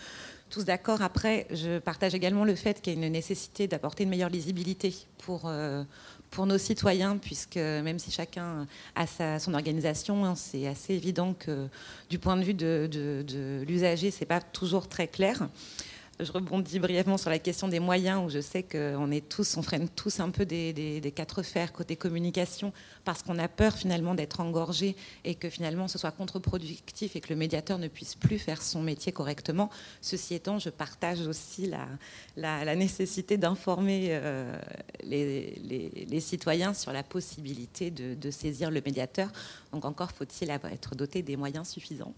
tous 0.51 0.65
d'accord. 0.65 1.03
Après, 1.03 1.47
je 1.51 1.79
partage 1.79 2.15
également 2.15 2.45
le 2.45 2.55
fait 2.55 2.81
qu'il 2.81 2.95
y 2.95 2.97
a 2.97 3.07
une 3.07 3.13
nécessité 3.13 3.67
d'apporter 3.69 4.05
une 4.05 4.11
meilleure 4.11 4.31
lisibilité 4.31 4.95
pour 5.19 5.51
pour 6.31 6.47
nos 6.47 6.59
citoyens, 6.59 7.17
puisque 7.17 7.57
même 7.57 7.99
si 7.99 8.11
chacun 8.11 8.67
a 8.95 9.07
sa, 9.07 9.39
son 9.39 9.55
organisation, 9.55 10.25
hein, 10.25 10.35
c'est 10.35 10.67
assez 10.67 10.95
évident 10.95 11.35
que 11.35 11.69
du 12.11 12.19
point 12.19 12.37
de 12.37 12.43
vue 12.43 12.55
de, 12.55 12.89
de, 12.91 13.25
de 13.27 13.65
l'usager, 13.67 14.11
c'est 14.11 14.27
pas 14.27 14.41
toujours 14.41 14.89
très 14.89 15.09
clair 15.09 15.49
je 16.21 16.33
rebondis 16.33 16.79
brièvement 16.79 17.17
sur 17.17 17.31
la 17.31 17.39
question 17.39 17.69
des 17.69 17.81
moyens, 17.81 18.25
où 18.25 18.29
je 18.29 18.41
sais 18.41 18.63
qu'on 18.63 19.11
est 19.11 19.29
tous, 19.29 19.57
on 19.57 19.63
freine 19.63 19.89
tous 19.89 20.21
un 20.21 20.31
peu 20.31 20.45
des, 20.45 21.13
quatre 21.15 21.43
fers 21.43 21.73
côté 21.73 21.97
communication, 21.97 22.73
parce 23.05 23.23
qu'on 23.23 23.39
a 23.39 23.49
peur 23.49 23.75
finalement 23.75 24.15
d'être 24.15 24.41
engorgé 24.41 24.97
et 25.25 25.35
que 25.35 25.49
finalement 25.49 25.87
ce 25.87 25.99
soit 25.99 26.11
contre-productif 26.11 27.15
et 27.15 27.21
que 27.21 27.29
le 27.33 27.37
médiateur 27.37 27.79
ne 27.79 27.89
puisse 27.89 28.15
plus 28.15 28.39
faire 28.39 28.63
son 28.63 28.83
métier 28.83 29.13
correctement. 29.13 29.71
Ceci 30.01 30.35
étant, 30.35 30.59
je 30.59 30.71
partage 30.71 31.27
aussi 31.27 31.71
la, 32.37 32.77
nécessité 32.77 33.37
d'informer 33.37 34.09
euh, 34.11 34.59
les, 35.05 36.21
citoyens 36.21 36.75
sur 36.75 36.93
la 36.93 37.03
possibilité 37.03 37.91
de, 37.91 38.31
saisir 38.31 38.71
le 38.71 38.81
médiateur. 38.85 39.31
Donc 39.73 39.85
encore 39.85 40.11
faut-il 40.13 40.51
être 40.51 40.95
doté 40.95 41.23
des 41.23 41.37
moyens 41.37 41.69
suffisants. 41.69 42.13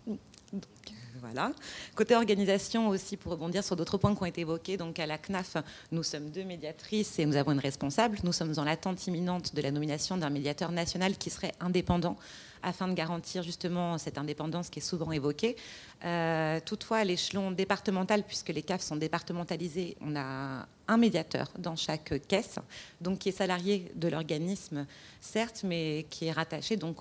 Voilà. 1.21 1.53
Côté 1.95 2.15
organisation 2.15 2.89
aussi, 2.89 3.17
pour 3.17 3.33
rebondir 3.33 3.63
sur 3.65 3.77
d'autres 3.77 3.99
points 3.99 4.15
qui 4.15 4.23
ont 4.23 4.27
été 4.27 4.41
évoqués, 4.43 4.77
donc 4.77 4.99
à 4.99 5.07
la 5.07 5.19
CNAF, 5.19 5.57
nous 5.93 6.03
sommes 6.03 6.31
deux 6.31 6.45
médiatrices 6.45 7.19
et 7.19 7.27
nous 7.27 7.37
avons 7.37 7.53
une 7.53 7.61
responsable. 7.61 8.19
Nous 8.25 8.33
sommes 8.33 8.53
dans 8.53 8.65
l'attente 8.65 9.07
imminente 9.07 9.55
de 9.55 9.63
la 9.63 9.71
nomination 9.71 10.17
d'un 10.17 10.31
médiateur 10.31 10.73
national 10.73 11.17
qui 11.17 11.31
serait 11.31 11.53
indépendant 11.61 12.17
afin 12.63 12.89
de 12.89 12.95
garantir 12.95 13.43
justement 13.43 13.99
cette 13.99 14.19
indépendance 14.19 14.71
qui 14.71 14.81
est 14.81 14.83
souvent 14.83 15.13
évoquée. 15.13 15.57
Euh, 16.05 16.61
toutefois, 16.65 16.99
à 16.99 17.05
l'échelon 17.05 17.51
départemental, 17.51 18.23
puisque 18.23 18.49
les 18.49 18.63
CAF 18.63 18.83
sont 18.83 18.97
départementalisés, 18.97 19.97
on 20.01 20.17
a 20.17 20.67
un 20.89 20.97
médiateur 20.97 21.51
dans 21.59 21.77
chaque 21.77 22.27
caisse, 22.27 22.57
donc 23.01 23.21
qui 23.21 23.29
est 23.29 23.33
salarié 23.33 23.91
de 23.95 24.09
l'organisme, 24.09 24.87
certes, 25.21 25.63
mais 25.65 26.07
qui 26.11 26.27
est 26.27 26.33
rattaché 26.33 26.77
donc 26.77 26.99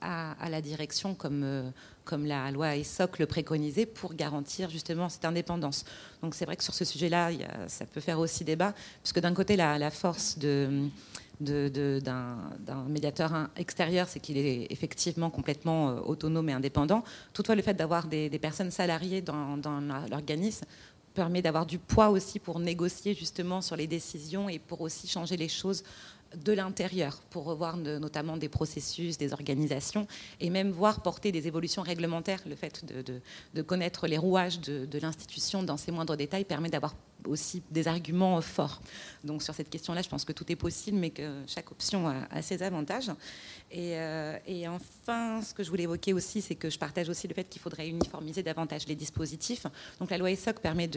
à, 0.00 0.48
la 0.48 0.60
direction 0.60 1.14
comme 1.14 1.42
euh, 1.42 1.70
comme 2.06 2.24
la 2.24 2.50
loi 2.50 2.76
ESSOC 2.76 3.18
le 3.18 3.26
préconisait, 3.26 3.84
pour 3.84 4.14
garantir 4.14 4.70
justement 4.70 5.10
cette 5.10 5.26
indépendance. 5.26 5.84
Donc 6.22 6.34
c'est 6.34 6.46
vrai 6.46 6.56
que 6.56 6.64
sur 6.64 6.72
ce 6.72 6.86
sujet-là, 6.86 7.30
ça 7.66 7.84
peut 7.84 8.00
faire 8.00 8.18
aussi 8.18 8.44
débat, 8.44 8.72
puisque 9.02 9.20
d'un 9.20 9.34
côté, 9.34 9.56
la, 9.56 9.90
force 9.90 10.38
de 10.38 10.88
d'un 11.38 12.84
médiateur 12.88 13.50
extérieur, 13.56 14.08
c'est 14.08 14.20
qu'il 14.20 14.38
est 14.38 14.68
effectivement 14.70 15.28
complètement 15.28 15.90
euh, 15.90 16.00
autonome 16.00 16.48
et 16.48 16.54
indépendant. 16.54 17.04
Toutefois, 17.34 17.54
le 17.54 17.60
fait 17.60 17.74
d'avoir 17.74 18.06
des, 18.06 18.30
personnes 18.38 18.70
salariées 18.70 19.20
dans, 19.20 19.58
dans 19.58 19.80
l'organisme 20.10 20.64
permet 21.16 21.42
d'avoir 21.42 21.66
du 21.66 21.78
poids 21.78 22.10
aussi 22.10 22.38
pour 22.38 22.60
négocier 22.60 23.14
justement 23.14 23.60
sur 23.60 23.74
les 23.74 23.86
décisions 23.86 24.48
et 24.48 24.58
pour 24.58 24.82
aussi 24.82 25.08
changer 25.08 25.36
les 25.36 25.48
choses 25.48 25.82
de 26.44 26.52
l'intérieur 26.52 27.20
pour 27.30 27.44
revoir 27.44 27.76
notamment 27.76 28.36
des 28.36 28.48
processus, 28.48 29.18
des 29.18 29.32
organisations 29.32 30.06
et 30.40 30.50
même 30.50 30.70
voir 30.70 31.02
porter 31.02 31.32
des 31.32 31.46
évolutions 31.46 31.82
réglementaires. 31.82 32.40
Le 32.46 32.54
fait 32.54 32.84
de, 32.84 33.62
connaître 33.62 34.06
les 34.06 34.18
rouages 34.18 34.60
de, 34.60 34.98
l'institution 34.98 35.62
dans 35.62 35.76
ses 35.76 35.92
moindres 35.92 36.16
détails 36.16 36.44
permet 36.44 36.68
d'avoir 36.68 36.94
aussi 37.26 37.62
des 37.70 37.88
arguments 37.88 38.40
forts. 38.40 38.80
Donc 39.24 39.42
sur 39.42 39.54
cette 39.54 39.70
question-là, 39.70 40.02
je 40.02 40.08
pense 40.08 40.24
que 40.24 40.32
tout 40.32 40.50
est 40.50 40.56
possible, 40.56 40.98
mais 40.98 41.10
que 41.10 41.42
chaque 41.46 41.70
option 41.70 42.08
a, 42.08 42.42
ses 42.42 42.62
avantages. 42.62 43.10
Euh, 43.74 44.38
et, 44.46 44.68
enfin, 44.68 45.42
ce 45.42 45.52
que 45.52 45.64
je 45.64 45.70
voulais 45.70 45.82
évoquer 45.84 46.12
aussi, 46.12 46.40
c'est 46.40 46.54
que 46.54 46.70
je 46.70 46.78
partage 46.78 47.08
aussi 47.08 47.26
le 47.26 47.34
fait 47.34 47.48
qu'il 47.48 47.60
faudrait 47.60 47.88
uniformiser 47.88 48.42
davantage 48.42 48.86
les 48.86 48.94
dispositifs. 48.94 49.66
Donc 49.98 50.10
la 50.10 50.18
loi 50.18 50.30
ESSOC 50.30 50.60
permet 50.60 50.88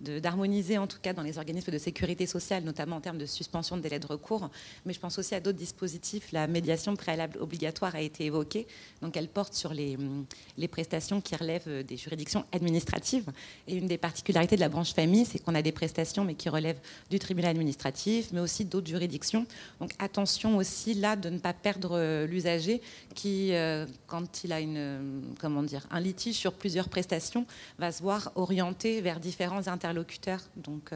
d'harmoniser, 0.00 0.78
en 0.78 0.86
tout 0.86 0.98
cas 1.00 1.12
dans 1.12 1.22
les 1.22 1.38
organismes 1.38 1.72
de 1.72 1.78
sécurité 1.78 2.26
sociale, 2.26 2.62
notamment 2.62 2.96
en 2.96 3.00
termes 3.00 3.18
de 3.18 3.26
suspension 3.26 3.76
de 3.76 3.82
délai 3.82 3.98
de 3.98 4.06
recours. 4.06 4.48
Mais 4.84 4.92
je 4.92 5.00
pense 5.00 5.18
aussi 5.18 5.34
à 5.34 5.40
d'autres 5.40 5.58
dispositifs. 5.58 6.32
La 6.32 6.46
médiation 6.46 6.94
préalable 6.96 7.38
obligatoire 7.40 7.94
a 7.94 8.00
été 8.00 8.26
évoquée. 8.26 8.66
Donc 9.02 9.16
elle 9.16 9.28
porte 9.28 9.54
sur 9.54 9.74
les 9.74 10.68
prestations 10.68 11.20
qui 11.20 11.34
relèvent 11.34 11.84
des 11.84 11.96
juridictions 11.96 12.44
administratives. 12.52 13.30
Et 13.66 13.76
une 13.76 13.86
des 13.86 13.98
particularités 13.98 14.56
de 14.56 14.60
la 14.60 14.68
branche 14.68 14.94
famille, 14.94 15.15
c'est 15.24 15.38
qu'on 15.38 15.54
a 15.54 15.62
des 15.62 15.72
prestations, 15.72 16.24
mais 16.24 16.34
qui 16.34 16.48
relèvent 16.48 16.80
du 17.10 17.18
tribunal 17.18 17.50
administratif, 17.50 18.28
mais 18.32 18.40
aussi 18.40 18.64
d'autres 18.64 18.88
juridictions. 18.88 19.46
Donc 19.80 19.92
attention 19.98 20.56
aussi 20.56 20.94
là 20.94 21.16
de 21.16 21.30
ne 21.30 21.38
pas 21.38 21.52
perdre 21.52 21.92
euh, 21.92 22.26
l'usager 22.26 22.80
qui, 23.14 23.52
euh, 23.52 23.86
quand 24.06 24.44
il 24.44 24.52
a 24.52 24.60
une, 24.60 24.76
euh, 24.76 25.20
comment 25.40 25.62
dire, 25.62 25.86
un 25.90 26.00
litige 26.00 26.36
sur 26.36 26.52
plusieurs 26.52 26.88
prestations, 26.88 27.46
va 27.78 27.92
se 27.92 28.02
voir 28.02 28.32
orienté 28.34 29.00
vers 29.00 29.20
différents 29.20 29.68
interlocuteurs. 29.68 30.42
Donc 30.56 30.90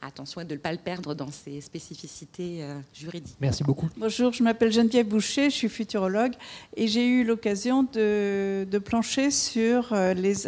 attention 0.00 0.42
de 0.44 0.54
ne 0.54 0.58
pas 0.58 0.72
le 0.72 0.78
perdre 0.78 1.14
dans 1.14 1.30
ses 1.30 1.60
spécificités 1.60 2.64
juridiques. 2.94 3.36
Merci 3.40 3.64
beaucoup. 3.64 3.88
Bonjour, 3.96 4.32
je 4.32 4.42
m'appelle 4.42 4.72
Geneviève 4.72 5.06
Boucher, 5.06 5.50
je 5.50 5.56
suis 5.56 5.68
futurologue 5.68 6.34
et 6.76 6.86
j'ai 6.86 7.06
eu 7.06 7.24
l'occasion 7.24 7.82
de, 7.82 8.66
de 8.70 8.78
plancher 8.78 9.30
sur 9.30 9.94
les... 9.94 10.46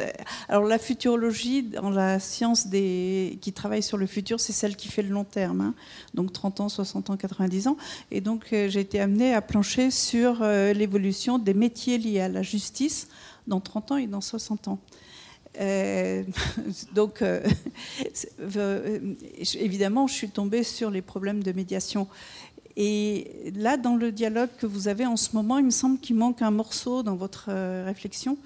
Alors 0.48 0.65
la 0.65 0.78
futurologie 0.78 1.62
dans 1.62 1.90
la 1.90 2.19
science 2.19 2.66
des 2.66 3.18
qui 3.40 3.53
travaille 3.53 3.82
sur 3.82 3.97
le 3.97 4.07
futur, 4.07 4.40
c'est 4.40 4.53
celle 4.53 4.77
qui 4.77 4.89
fait 4.89 5.03
le 5.03 5.11
long 5.11 5.24
terme, 5.24 5.61
hein. 5.61 5.74
donc 6.15 6.32
30 6.32 6.61
ans, 6.61 6.69
60 6.69 7.11
ans, 7.11 7.16
90 7.16 7.69
ans. 7.69 7.77
Et 8.11 8.20
donc 8.20 8.47
euh, 8.53 8.69
j'ai 8.69 8.81
été 8.81 9.01
amenée 9.01 9.35
à 9.35 9.43
plancher 9.43 9.90
sur 9.90 10.43
euh, 10.43 10.73
l'évolution 10.73 11.39
des 11.39 11.55
métiers 11.55 11.99
liés 11.99 12.20
à 12.20 12.28
la 12.28 12.43
justice 12.43 13.09
dans 13.47 13.61
30 13.61 13.93
ans 13.93 13.97
et 13.97 14.07
dans 14.07 14.20
60 14.20 14.69
ans. 14.69 14.78
Euh, 15.61 16.23
donc, 16.95 17.23
évidemment, 19.55 20.07
je 20.07 20.15
suis 20.15 20.28
tombée 20.28 20.62
sur 20.62 20.90
les 20.90 21.03
problèmes 21.03 21.43
de 21.43 21.53
médiation. 21.53 22.07
Et 22.77 23.53
là, 23.57 23.77
dans 23.77 23.97
le 23.97 24.12
dialogue 24.12 24.51
que 24.59 24.66
vous 24.66 24.86
avez 24.86 25.05
en 25.05 25.16
ce 25.16 25.35
moment, 25.35 25.59
il 25.59 25.65
me 25.65 25.70
semble 25.70 25.99
qu'il 25.99 26.15
manque 26.15 26.43
un 26.43 26.53
morceau 26.53 27.03
dans 27.03 27.16
votre 27.16 27.51
réflexion. 27.85 28.39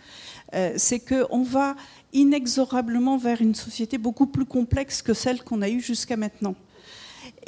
c'est 0.77 1.01
qu'on 1.01 1.43
va 1.43 1.77
inexorablement 2.12 3.16
vers 3.16 3.40
une 3.40 3.55
société 3.55 3.98
beaucoup 3.98 4.26
plus 4.26 4.44
complexe 4.44 5.02
que 5.02 5.14
celle 5.14 5.43
qu'on 5.43 5.62
a 5.62 5.68
eue 5.68 5.80
jusqu'à 5.80 6.16
maintenant. 6.16 6.55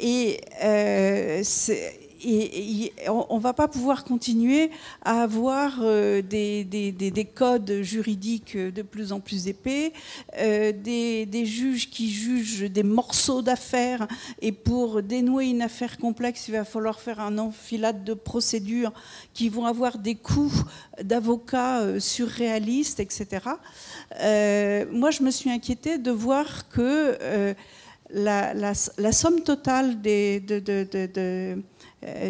Euh, 0.01 1.43
on 3.07 3.37
ne 3.37 3.41
va 3.41 3.53
pas 3.53 3.67
pouvoir 3.67 4.03
continuer 4.03 4.71
à 5.03 5.21
avoir 5.21 5.79
euh, 5.81 6.21
des, 6.21 7.29
codes 7.33 7.81
juridiques 7.81 8.57
de 8.57 8.81
plus 8.81 9.11
en 9.11 9.19
plus 9.19 9.47
épais, 9.47 9.93
euh, 10.37 10.71
des, 10.71 11.45
juges 11.45 11.89
qui 11.89 12.11
jugent 12.11 12.71
des 12.71 12.83
morceaux 12.83 13.41
d'affaires, 13.41 14.07
et 14.41 14.51
pour 14.51 15.01
dénouer 15.01 15.45
une 15.49 15.61
affaire 15.61 15.97
complexe, 15.97 16.47
il 16.47 16.53
va 16.53 16.65
falloir 16.65 16.99
faire 16.99 17.19
un 17.19 17.37
enfilade 17.37 18.03
de 18.03 18.13
procédures 18.13 18.93
qui 19.33 19.49
vont 19.49 19.65
avoir 19.65 19.97
des 19.97 20.15
coûts 20.15 20.53
d'avocats 21.01 21.81
euh, 21.81 21.99
surréalistes, 21.99 22.99
etc. 22.99 23.25
moi, 24.91 25.11
je 25.11 25.23
me 25.23 25.31
suis 25.31 25.49
inquiétée 25.49 25.97
de 25.97 26.11
voir 26.11 26.67
que 26.69 27.55
la, 28.11 28.73
somme 29.11 29.41
totale 29.41 30.01
des, 30.01 30.39
de 30.39 31.57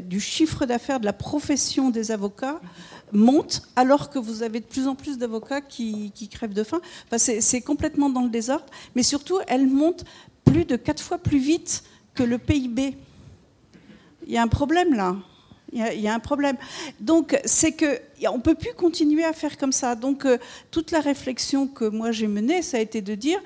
du 0.04 0.20
chiffre 0.20 0.66
d'affaires 0.66 1.00
de 1.00 1.06
la 1.06 1.14
profession 1.14 1.90
des 1.90 2.12
avocats 2.12 2.62
monte 3.12 3.64
alors 3.76 4.10
que 4.10 4.20
vous 4.20 4.44
avez 4.44 4.60
de 4.60 4.66
plus 4.66 4.88
en 4.88 4.96
plus 4.96 5.18
d'avocats 5.18 5.62
qui, 5.62 6.12
crèvent 6.32 6.54
de 6.54 6.64
faim. 6.64 6.82
c'est 7.18 7.62
complètement 7.62 8.10
dans 8.10 8.24
le 8.24 8.30
désordre, 8.30 8.66
mais 8.96 9.04
surtout, 9.04 9.40
elle 9.48 9.68
monte 9.68 10.06
plus 10.44 10.66
de 10.66 10.76
quatre 10.76 11.02
fois 11.02 11.18
plus 11.18 11.40
vite 11.40 11.84
que 12.14 12.24
le 12.24 12.38
PIB. 12.38 12.96
Il 14.28 14.34
y 14.34 14.38
a 14.38 14.42
un 14.42 14.48
problème 14.48 14.94
là. 14.94 15.16
Il 15.74 16.00
y, 16.00 16.08
a, 16.08 16.14
un 16.14 16.20
problème. 16.20 16.56
Donc, 17.02 17.38
c'est 17.44 17.74
que 17.74 18.00
on 18.32 18.40
peut 18.40 18.56
plus 18.56 18.74
continuer 18.74 19.26
à 19.26 19.34
faire 19.34 19.58
comme 19.58 19.74
ça. 19.74 19.96
Donc, 19.96 20.24
euh, 20.24 20.38
toute 20.72 20.92
la 20.92 21.02
réflexion 21.02 21.68
que 21.68 21.84
moi 21.84 22.14
j'ai 22.14 22.28
menée, 22.28 22.62
ça 22.62 22.78
a 22.78 22.80
été 22.80 23.02
de 23.02 23.14
dire 23.14 23.42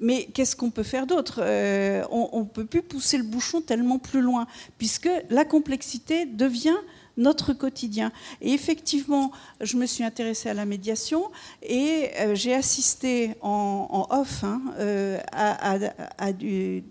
mais 0.00 0.26
qu'est-ce 0.26 0.56
qu'on 0.56 0.70
peut 0.70 0.82
faire 0.82 1.06
d'autre? 1.06 1.40
Euh, 1.42 2.04
On 2.10 2.40
ne 2.40 2.44
peut 2.44 2.64
plus 2.64 2.82
pousser 2.82 3.18
le 3.18 3.24
bouchon 3.24 3.60
tellement 3.60 3.98
plus 3.98 4.20
loin, 4.20 4.46
puisque 4.78 5.08
la 5.30 5.44
complexité 5.44 6.26
devient 6.26 6.76
notre 7.16 7.52
quotidien. 7.52 8.12
Et 8.40 8.52
effectivement, 8.52 9.32
je 9.60 9.76
me 9.76 9.86
suis 9.86 10.04
intéressée 10.04 10.48
à 10.48 10.54
la 10.54 10.64
médiation 10.64 11.24
et 11.62 12.10
euh, 12.20 12.36
j'ai 12.36 12.54
assisté 12.54 13.34
en, 13.40 14.06
off 14.10 14.44
hein, 14.44 14.62
euh, 14.78 15.18
à, 15.32 16.32
des, 16.32 16.84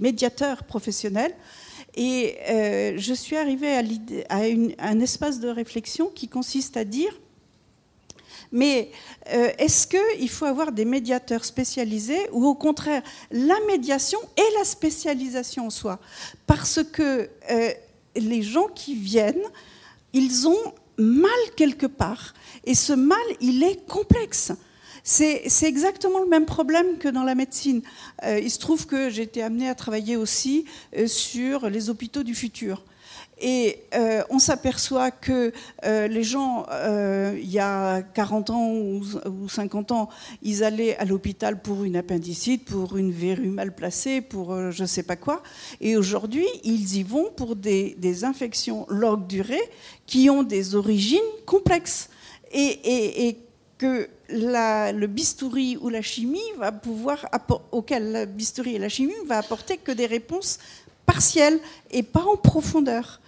médiateurs 0.00 0.64
professionnels. 0.64 1.34
Et 1.94 2.36
je 2.96 3.12
suis 3.12 3.36
arrivée 3.36 3.74
à, 3.74 3.82
à 4.30 4.88
un 4.88 5.00
espace 5.00 5.40
de 5.40 5.48
réflexion 5.48 6.10
qui 6.12 6.26
consiste 6.26 6.76
à 6.76 6.84
dire 6.84 7.12
mais 8.52 8.90
euh, 9.32 9.50
est-ce 9.58 9.86
qu'il 9.86 10.28
faut 10.28 10.44
avoir 10.44 10.72
des 10.72 10.84
médiateurs 10.84 11.44
spécialisés 11.44 12.28
ou 12.32 12.46
au 12.46 12.54
contraire 12.54 13.02
la 13.30 13.56
médiation 13.66 14.18
et 14.36 14.58
la 14.58 14.64
spécialisation 14.64 15.66
en 15.66 15.70
soi? 15.70 15.98
Parce 16.46 16.80
que 16.84 17.30
euh, 17.50 17.70
les 18.14 18.42
gens 18.42 18.68
qui 18.68 18.94
viennent, 18.94 19.42
ils 20.12 20.46
ont 20.46 20.74
mal 20.98 21.30
quelque 21.56 21.86
part. 21.86 22.34
Et 22.64 22.74
ce 22.74 22.92
mal, 22.92 23.18
il 23.40 23.62
est 23.62 23.86
complexe. 23.86 24.52
C'est 25.02 25.42
exactement 25.62 26.20
le 26.20 26.28
même 26.28 26.46
problème 26.46 26.98
que 26.98 27.08
dans 27.08 27.24
la 27.24 27.34
médecine. 27.34 27.82
Euh, 28.22 28.38
il 28.38 28.50
se 28.50 28.60
trouve 28.60 28.86
que 28.86 29.10
j'ai 29.10 29.22
été 29.22 29.42
amenée 29.42 29.68
à 29.68 29.74
travailler 29.74 30.16
aussi 30.16 30.66
sur 31.06 31.68
les 31.68 31.90
hôpitaux 31.90 32.22
du 32.22 32.36
futur. 32.36 32.84
Et 33.44 33.82
euh, 33.94 34.22
on 34.30 34.38
s'aperçoit 34.38 35.10
que 35.10 35.52
euh, 35.84 36.06
les 36.06 36.22
gens, 36.22 36.64
euh, 36.70 37.36
il 37.42 37.50
y 37.50 37.58
a 37.58 38.00
40 38.00 38.50
ans 38.50 38.70
ou, 38.70 39.02
50 39.48 39.90
ans, 39.90 40.08
ils 40.42 40.62
allaient 40.62 40.96
à 40.98 41.04
l'hôpital 41.04 41.60
pour 41.60 41.82
une 41.82 41.96
appendicite, 41.96 42.64
pour 42.64 42.96
une 42.96 43.10
verrue 43.10 43.48
mal 43.48 43.74
placée, 43.74 44.20
pour 44.20 44.70
je 44.70 44.82
ne 44.82 44.86
sais 44.86 45.02
pas 45.02 45.16
quoi. 45.16 45.42
Et 45.80 45.96
aujourd'hui, 45.96 46.46
ils 46.62 46.96
y 46.96 47.02
vont 47.02 47.30
pour 47.36 47.56
des, 47.56 47.96
infections 48.22 48.86
longue 48.88 49.26
durée 49.26 49.70
qui 50.06 50.30
ont 50.30 50.44
des 50.44 50.76
origines 50.76 51.18
complexes. 51.44 52.08
Et, 52.52 53.38
que 53.78 54.08
le 54.28 55.06
bistouri 55.06 55.76
ou 55.80 55.88
la 55.88 56.02
chimie 56.02 56.38
va 56.56 56.70
pouvoir, 56.70 57.26
auquel 57.72 58.12
la 58.12 58.26
bistouri 58.26 58.76
et 58.76 58.78
la 58.78 58.88
chimie 58.88 59.12
va 59.26 59.38
apporter 59.38 59.76
que 59.76 59.90
des 59.90 60.06
réponses 60.06 60.60
partielles 61.04 61.58
et 61.90 62.04
pas 62.04 62.22
en 62.22 62.36
profondeur. 62.36 63.20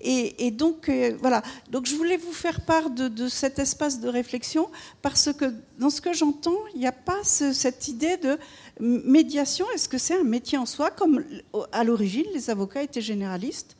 Et, 0.00 0.50
donc, 0.50 0.88
euh, 0.88 1.16
voilà. 1.20 1.42
Donc, 1.70 1.86
je 1.86 1.94
voulais 1.96 2.16
vous 2.16 2.32
faire 2.32 2.60
part 2.60 2.90
de, 2.90 3.28
cet 3.28 3.58
espace 3.58 4.00
de 4.00 4.08
réflexion 4.08 4.68
parce 5.02 5.32
que 5.32 5.52
dans 5.78 5.90
ce 5.90 6.00
que 6.00 6.12
j'entends, 6.12 6.58
il 6.74 6.80
n'y 6.80 6.86
a 6.86 6.92
pas 6.92 7.18
cette 7.22 7.88
idée 7.88 8.16
de 8.16 8.38
médiation. 8.80 9.66
Est-ce 9.74 9.88
que 9.88 9.98
c'est 9.98 10.18
un 10.18 10.24
métier 10.24 10.58
en 10.58 10.66
soi? 10.66 10.90
Comme 10.90 11.24
à 11.72 11.84
l'origine, 11.84 12.26
les 12.32 12.50
avocats 12.50 12.82
étaient 12.82 13.00
généralistes. 13.00 13.76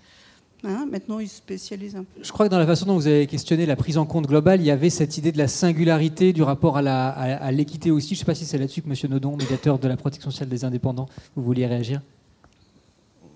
Hein, 0.64 0.88
maintenant, 0.90 1.20
ils 1.20 1.28
se 1.28 1.36
spécialisent 1.36 1.94
un 1.94 2.02
peu. 2.02 2.20
Je 2.20 2.32
crois 2.32 2.46
que 2.46 2.50
dans 2.50 2.58
la 2.58 2.66
façon 2.66 2.86
dont 2.86 2.96
vous 2.96 3.06
avez 3.06 3.28
questionné 3.28 3.64
la 3.64 3.76
prise 3.76 3.96
en 3.96 4.06
compte 4.06 4.26
globale, 4.26 4.60
il 4.60 4.66
y 4.66 4.72
avait 4.72 4.90
cette 4.90 5.16
idée 5.16 5.30
de 5.30 5.38
la 5.38 5.46
singularité 5.46 6.32
du 6.32 6.42
rapport 6.42 6.78
à 6.78 7.52
l'équité 7.52 7.92
aussi. 7.92 8.08
Je 8.08 8.14
ne 8.14 8.18
sais 8.18 8.24
pas 8.24 8.34
si 8.34 8.44
c'est 8.44 8.58
là-dessus 8.58 8.82
que 8.82 8.88
M. 8.88 9.10
Nodon, 9.10 9.36
médiateur 9.36 9.78
de 9.78 9.86
la 9.86 9.96
protection 9.96 10.32
sociale 10.32 10.48
des 10.48 10.64
indépendants, 10.64 11.08
vous 11.36 11.44
vouliez 11.44 11.66
réagir 11.66 12.02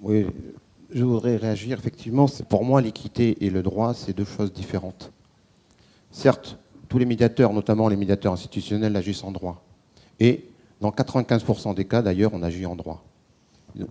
Oui, 0.02 0.26
je 0.92 1.04
voudrais 1.04 1.36
réagir. 1.36 1.78
Effectivement, 1.78 2.26
pour 2.48 2.64
moi, 2.64 2.80
l'équité 2.80 3.44
et 3.44 3.50
le 3.50 3.62
droit, 3.62 3.94
c'est 3.94 4.12
deux 4.12 4.24
choses 4.24 4.52
différentes. 4.52 5.12
Certes, 6.10 6.58
tous 6.88 6.98
les 6.98 7.06
médiateurs, 7.06 7.52
notamment 7.52 7.88
les 7.88 7.96
médiateurs 7.96 8.32
institutionnels, 8.32 8.94
agissent 8.96 9.24
en 9.24 9.32
droit. 9.32 9.64
Et 10.20 10.48
dans 10.80 10.90
95% 10.90 11.74
des 11.74 11.86
cas, 11.86 12.02
d'ailleurs, 12.02 12.32
on 12.34 12.42
agit 12.42 12.66
en 12.66 12.76
droit. 12.76 13.04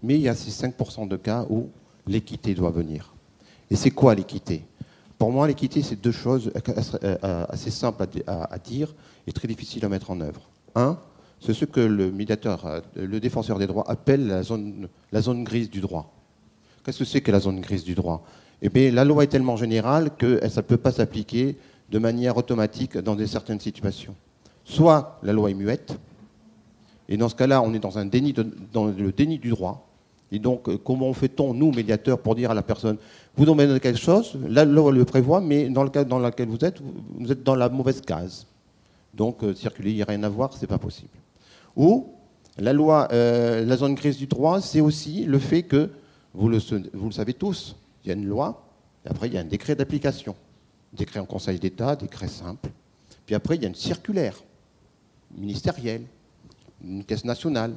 Mais 0.03 0.15
il 0.15 0.21
y 0.21 0.29
a 0.29 0.35
ces 0.35 0.51
5% 0.51 1.07
de 1.07 1.15
cas 1.17 1.45
où 1.49 1.69
l'équité 2.05 2.53
doit 2.53 2.69
venir. 2.69 3.13
Et 3.69 3.75
c'est 3.75 3.91
quoi 3.91 4.13
l'équité? 4.13 4.63
Pour 5.17 5.31
moi, 5.31 5.47
l'équité, 5.47 5.81
c'est 5.81 5.99
deux 5.99 6.11
choses 6.11 6.51
assez 7.49 7.71
simples 7.71 8.05
à 8.27 8.59
dire 8.59 8.93
et 9.25 9.31
très 9.31 9.47
difficiles 9.47 9.85
à 9.85 9.89
mettre 9.89 10.11
en 10.11 10.19
œuvre. 10.21 10.49
Un, 10.75 10.97
c'est 11.39 11.53
ce 11.53 11.65
que 11.65 11.79
le 11.79 12.11
médiateur, 12.11 12.81
le 12.95 13.19
défenseur 13.19 13.57
des 13.57 13.67
droits 13.67 13.89
appelle 13.89 14.27
la 14.27 14.43
zone, 14.43 14.87
la 15.11 15.21
zone 15.21 15.43
grise 15.43 15.69
du 15.69 15.81
droit. 15.81 16.13
Qu'est-ce 16.83 16.99
que 16.99 17.05
c'est 17.05 17.21
que 17.21 17.31
la 17.31 17.39
zone 17.39 17.61
grise 17.61 17.83
du 17.83 17.95
droit? 17.95 18.23
Eh 18.61 18.69
bien, 18.69 18.91
la 18.91 19.05
loi 19.05 19.23
est 19.23 19.27
tellement 19.27 19.57
générale 19.57 20.11
que 20.17 20.39
ça 20.49 20.61
ne 20.61 20.65
peut 20.65 20.77
pas 20.77 20.91
s'appliquer 20.91 21.57
de 21.89 21.99
manière 21.99 22.37
automatique 22.37 22.97
dans 22.97 23.17
certaines 23.25 23.59
situations. 23.59 24.15
Soit 24.63 25.19
la 25.23 25.33
loi 25.33 25.51
est 25.51 25.55
muette, 25.55 25.97
et 27.09 27.17
dans 27.17 27.27
ce 27.27 27.35
cas-là, 27.35 27.61
on 27.61 27.73
est 27.73 27.79
dans, 27.79 27.91
dans 28.71 28.85
le 28.85 29.11
déni 29.11 29.37
du 29.37 29.49
droit. 29.49 29.87
Et 30.31 30.39
donc, 30.39 30.69
euh, 30.69 30.77
comment 30.77 31.11
fait-on, 31.13 31.53
nous, 31.53 31.71
médiateurs, 31.73 32.19
pour 32.19 32.35
dire 32.35 32.51
à 32.51 32.53
la 32.53 32.61
personne, 32.61 32.97
vous 33.35 33.45
demandez 33.45 33.79
quelque 33.81 33.99
chose, 33.99 34.37
la 34.47 34.63
loi 34.63 34.91
le 34.91 35.03
prévoit, 35.03 35.41
mais 35.41 35.67
dans 35.69 35.83
le 35.83 35.89
cas 35.89 36.05
dans 36.05 36.19
lequel 36.19 36.47
vous 36.47 36.63
êtes, 36.63 36.81
vous 37.19 37.31
êtes 37.31 37.43
dans 37.43 37.55
la 37.55 37.67
mauvaise 37.67 37.99
case. 37.99 38.47
Donc, 39.13 39.43
euh, 39.43 39.53
circuler, 39.53 39.91
il 39.91 39.95
n'y 39.97 40.01
a 40.01 40.05
rien 40.05 40.23
à 40.23 40.29
voir, 40.29 40.53
ce 40.53 40.61
n'est 40.61 40.67
pas 40.67 40.77
possible. 40.77 41.09
Ou, 41.75 42.13
la 42.57 42.71
loi, 42.71 43.09
euh, 43.11 43.65
la 43.65 43.75
zone 43.75 43.95
grise 43.95 44.17
du 44.17 44.27
droit, 44.27 44.61
c'est 44.61 44.79
aussi 44.79 45.25
le 45.25 45.39
fait 45.39 45.63
que 45.63 45.89
vous 46.33 46.49
le, 46.49 46.59
savez 47.11 47.33
tous, 47.33 47.75
il 48.03 48.07
y 48.07 48.11
a 48.11 48.13
une 48.13 48.27
loi, 48.27 48.65
et 49.05 49.09
après 49.09 49.27
il 49.27 49.33
y 49.33 49.37
a 49.37 49.41
un 49.41 49.45
décret 49.45 49.75
d'application. 49.75 50.35
Décret 50.93 51.19
en 51.19 51.25
Conseil 51.25 51.59
d'État, 51.59 51.95
décret 51.95 52.27
simple. 52.27 52.69
Puis 53.25 53.35
après, 53.35 53.55
il 53.55 53.61
y 53.61 53.65
a 53.65 53.69
une 53.69 53.75
circulaire 53.75 54.35
ministérielle, 55.37 56.03
une 56.83 57.05
caisse 57.05 57.23
nationale 57.23 57.75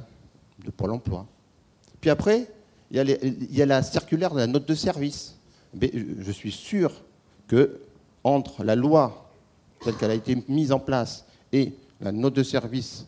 de 0.63 0.71
Pôle 0.71 0.91
emploi. 0.91 1.25
Puis 2.01 2.09
après, 2.09 2.47
il 2.91 3.47
y 3.51 3.61
a, 3.61 3.65
la 3.65 3.83
circulaire 3.83 4.33
de 4.33 4.39
la 4.39 4.47
note 4.47 4.67
de 4.67 4.75
service. 4.75 5.37
Mais 5.73 5.91
je 5.93 6.31
suis 6.31 6.51
sûr 6.51 6.91
que 7.47 7.79
entre 8.23 8.63
la 8.63 8.75
loi 8.75 9.29
telle 9.83 9.95
qu'elle 9.95 10.11
a 10.11 10.15
été 10.15 10.43
mise 10.47 10.71
en 10.71 10.79
place 10.79 11.25
et 11.51 11.73
la 12.01 12.11
note 12.11 12.33
de 12.33 12.43
service 12.43 13.05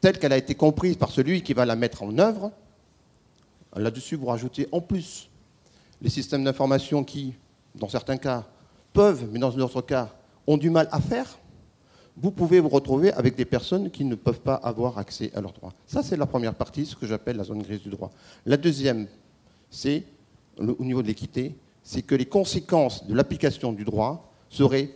telle 0.00 0.18
qu'elle 0.18 0.32
a 0.32 0.36
été 0.36 0.54
comprise 0.54 0.96
par 0.96 1.10
celui 1.10 1.42
qui 1.42 1.54
va 1.54 1.64
la 1.64 1.76
mettre 1.76 2.02
en 2.02 2.18
œuvre, 2.18 2.52
Là-dessus, 3.76 4.16
vous 4.16 4.26
rajoutez 4.26 4.68
en 4.72 4.80
plus 4.80 5.28
les 6.00 6.10
systèmes 6.10 6.44
d'information 6.44 7.04
qui, 7.04 7.34
dans 7.74 7.88
certains 7.88 8.16
cas, 8.16 8.44
peuvent, 8.92 9.28
mais 9.32 9.38
dans 9.38 9.50
d'autres 9.50 9.82
cas, 9.82 10.10
ont 10.46 10.56
du 10.56 10.70
mal 10.70 10.88
à 10.92 11.00
faire. 11.00 11.38
Vous 12.16 12.30
pouvez 12.30 12.60
vous 12.60 12.68
retrouver 12.68 13.12
avec 13.12 13.34
des 13.34 13.44
personnes 13.44 13.90
qui 13.90 14.04
ne 14.04 14.14
peuvent 14.14 14.40
pas 14.40 14.54
avoir 14.54 14.98
accès 14.98 15.32
à 15.34 15.40
leurs 15.40 15.52
droits. 15.52 15.72
Ça, 15.86 16.02
c'est 16.02 16.16
la 16.16 16.26
première 16.26 16.54
partie, 16.54 16.86
ce 16.86 16.94
que 16.94 17.06
j'appelle 17.06 17.36
la 17.36 17.44
zone 17.44 17.62
grise 17.62 17.82
du 17.82 17.88
droit. 17.88 18.10
La 18.46 18.56
deuxième, 18.56 19.08
c'est, 19.70 20.04
au 20.58 20.84
niveau 20.84 21.02
de 21.02 21.08
l'équité, 21.08 21.56
c'est 21.82 22.02
que 22.02 22.14
les 22.14 22.26
conséquences 22.26 23.06
de 23.06 23.14
l'application 23.14 23.72
du 23.72 23.84
droit 23.84 24.32
seraient 24.48 24.90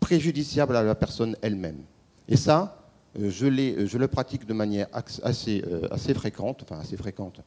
préjudiciables 0.00 0.76
à 0.76 0.82
la 0.82 0.94
personne 0.94 1.36
elle-même. 1.42 1.82
Et 2.28 2.36
ça, 2.36 2.78
euh, 3.18 3.30
je, 3.30 3.86
je, 3.86 3.98
le 3.98 4.08
pratique 4.08 4.46
de 4.46 4.52
manière 4.52 4.88
assez, 4.92 5.64
euh, 5.66 5.88
assez 5.90 6.12
fréquente, 6.14 6.62
enfin 6.62 6.80
assez 6.80 6.96
fréquente, 6.96 7.38
euh, 7.38 7.42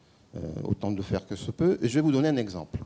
autant 0.63 0.91
de 0.91 1.01
faire 1.01 1.25
que 1.27 1.35
ce 1.35 1.51
peut. 1.51 1.77
Et 1.81 1.89
je 1.89 1.95
vais 1.95 2.01
vous 2.01 2.11
donner 2.11 2.29
un 2.29 2.37
exemple. 2.37 2.79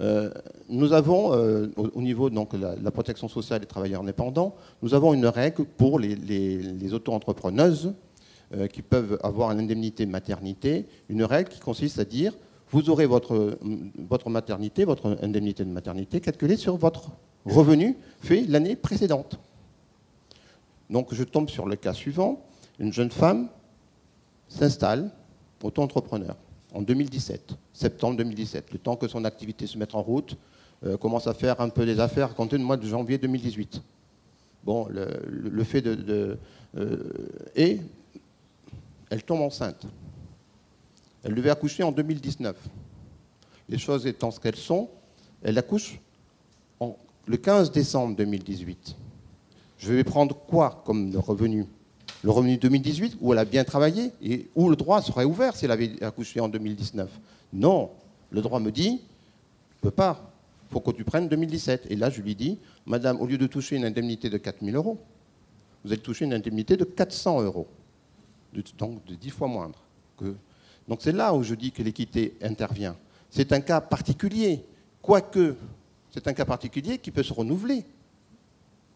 Euh, 0.00 0.30
nous 0.68 0.92
avons, 0.92 1.32
euh, 1.32 1.66
au, 1.76 2.00
niveau 2.00 2.30
de 2.30 2.38
la, 2.82 2.90
protection 2.90 3.28
sociale 3.28 3.60
des 3.60 3.66
travailleurs 3.66 4.02
indépendants, 4.02 4.54
nous 4.82 4.94
avons 4.94 5.12
une 5.12 5.26
règle 5.26 5.64
pour 5.64 5.98
les, 5.98 6.92
auto-entrepreneuses 6.92 7.92
qui 8.72 8.80
peuvent 8.80 9.18
avoir 9.22 9.52
une 9.52 9.60
indemnité 9.60 10.06
maternité, 10.06 10.86
une 11.10 11.22
règle 11.22 11.50
qui 11.50 11.60
consiste 11.60 11.98
à 11.98 12.06
dire 12.06 12.32
vous 12.70 12.88
aurez 12.88 13.04
votre, 13.04 13.58
votre 14.08 14.30
maternité, 14.30 14.86
votre 14.86 15.18
indemnité 15.22 15.64
de 15.64 15.70
maternité 15.70 16.20
calculée 16.20 16.56
sur 16.56 16.78
votre 16.78 17.10
revenu 17.44 17.96
fait 18.20 18.44
l'année 18.48 18.74
précédente. 18.74 19.38
Donc 20.88 21.12
je 21.12 21.24
tombe 21.24 21.50
sur 21.50 21.66
le 21.66 21.76
cas 21.76 21.92
suivant. 21.92 22.42
Une 22.78 22.92
jeune 22.92 23.10
femme 23.10 23.48
s'installe, 24.48 25.10
auto-entrepreneur, 25.62 26.36
en 26.78 26.82
2017, 26.82 27.56
septembre 27.72 28.16
2017, 28.18 28.72
le 28.72 28.78
temps 28.78 28.94
que 28.94 29.08
son 29.08 29.24
activité 29.24 29.66
se 29.66 29.76
mette 29.76 29.96
en 29.96 30.02
route, 30.02 30.36
euh, 30.86 30.96
commence 30.96 31.26
à 31.26 31.34
faire 31.34 31.60
un 31.60 31.70
peu 31.70 31.84
des 31.84 31.98
affaires 31.98 32.30
à 32.30 32.34
compter 32.34 32.56
du 32.56 32.62
mois 32.62 32.76
de 32.76 32.86
janvier 32.86 33.18
2018. 33.18 33.82
Bon, 34.62 34.86
le, 34.88 35.64
fait 35.64 35.82
de... 35.82 36.38
Euh, 36.76 37.12
et 37.56 37.80
elle 39.10 39.24
tombe 39.24 39.40
enceinte. 39.40 39.86
Elle 41.24 41.34
devait 41.34 41.50
accoucher 41.50 41.82
en 41.82 41.90
2019. 41.90 42.56
Les 43.68 43.78
choses 43.78 44.06
étant 44.06 44.30
ce 44.30 44.38
qu'elles 44.38 44.54
sont, 44.54 44.88
elle 45.42 45.58
accouche 45.58 45.98
le 47.26 47.36
15 47.36 47.72
décembre 47.72 48.14
2018. 48.14 48.94
Je 49.78 49.92
vais 49.92 50.04
prendre 50.04 50.36
quoi 50.36 50.80
comme 50.86 51.16
revenu? 51.16 51.66
Le 52.24 52.30
revenu 52.30 52.56
2018, 52.56 53.18
où 53.20 53.32
elle 53.32 53.38
a 53.38 53.44
bien 53.44 53.64
travaillé, 53.64 54.12
et 54.22 54.48
où 54.54 54.68
le 54.68 54.76
droit 54.76 55.00
serait 55.02 55.24
ouvert 55.24 55.54
si 55.54 55.64
elle 55.64 55.70
avait 55.70 56.02
accouché 56.02 56.40
en 56.40 56.48
2019 56.48 57.08
Non, 57.52 57.90
le 58.30 58.42
droit 58.42 58.58
me 58.58 58.72
dit, 58.72 58.90
ne 58.92 59.80
peux 59.80 59.90
pas, 59.90 60.32
il 60.68 60.72
faut 60.72 60.80
que 60.80 60.90
tu 60.90 61.04
prennes 61.04 61.28
2017. 61.28 61.86
Et 61.90 61.96
là, 61.96 62.10
je 62.10 62.20
lui 62.20 62.34
dis, 62.34 62.58
Madame, 62.86 63.20
au 63.20 63.26
lieu 63.26 63.38
de 63.38 63.46
toucher 63.46 63.76
une 63.76 63.84
indemnité 63.84 64.28
de 64.28 64.36
4 64.36 64.64
000 64.64 64.76
euros, 64.76 64.98
vous 65.84 65.92
allez 65.92 66.02
toucher 66.02 66.24
une 66.24 66.34
indemnité 66.34 66.76
de 66.76 66.84
400 66.84 67.42
euros, 67.42 67.68
donc 68.76 69.04
de 69.06 69.14
10 69.14 69.30
fois 69.30 69.46
moindre. 69.46 69.78
Donc 70.88 70.98
c'est 71.00 71.12
là 71.12 71.32
où 71.34 71.42
je 71.42 71.54
dis 71.54 71.70
que 71.70 71.82
l'équité 71.82 72.36
intervient. 72.42 72.96
C'est 73.30 73.52
un 73.52 73.60
cas 73.60 73.80
particulier, 73.80 74.64
quoique 75.00 75.54
c'est 76.10 76.26
un 76.26 76.32
cas 76.32 76.44
particulier 76.44 76.98
qui 76.98 77.10
peut 77.10 77.22
se 77.22 77.32
renouveler 77.32 77.84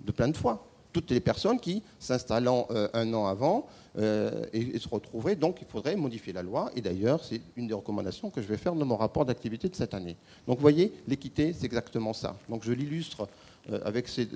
de 0.00 0.10
plein 0.10 0.28
de 0.28 0.36
fois 0.36 0.66
toutes 0.92 1.10
les 1.10 1.20
personnes 1.20 1.58
qui, 1.58 1.82
s'installant 1.98 2.66
euh, 2.70 2.88
un 2.92 3.12
an 3.14 3.26
avant, 3.26 3.66
euh, 3.98 4.46
et, 4.52 4.78
se 4.78 4.88
retrouveraient. 4.88 5.36
Donc, 5.36 5.58
il 5.60 5.66
faudrait 5.66 5.96
modifier 5.96 6.32
la 6.32 6.42
loi. 6.42 6.70
Et 6.76 6.80
d'ailleurs, 6.80 7.22
c'est 7.24 7.40
une 7.56 7.66
des 7.66 7.74
recommandations 7.74 8.30
que 8.30 8.40
je 8.40 8.46
vais 8.46 8.56
faire 8.56 8.74
dans 8.74 8.86
mon 8.86 8.96
rapport 8.96 9.24
d'activité 9.24 9.68
de 9.68 9.74
cette 9.74 9.94
année. 9.94 10.16
Donc, 10.46 10.56
vous 10.56 10.62
voyez, 10.62 10.92
l'équité, 11.06 11.52
c'est 11.52 11.66
exactement 11.66 12.12
ça. 12.12 12.36
Donc, 12.48 12.64
je 12.64 12.72
l'illustre 12.72 13.28
euh, 13.70 13.80
avec 13.84 14.08
ces, 14.08 14.28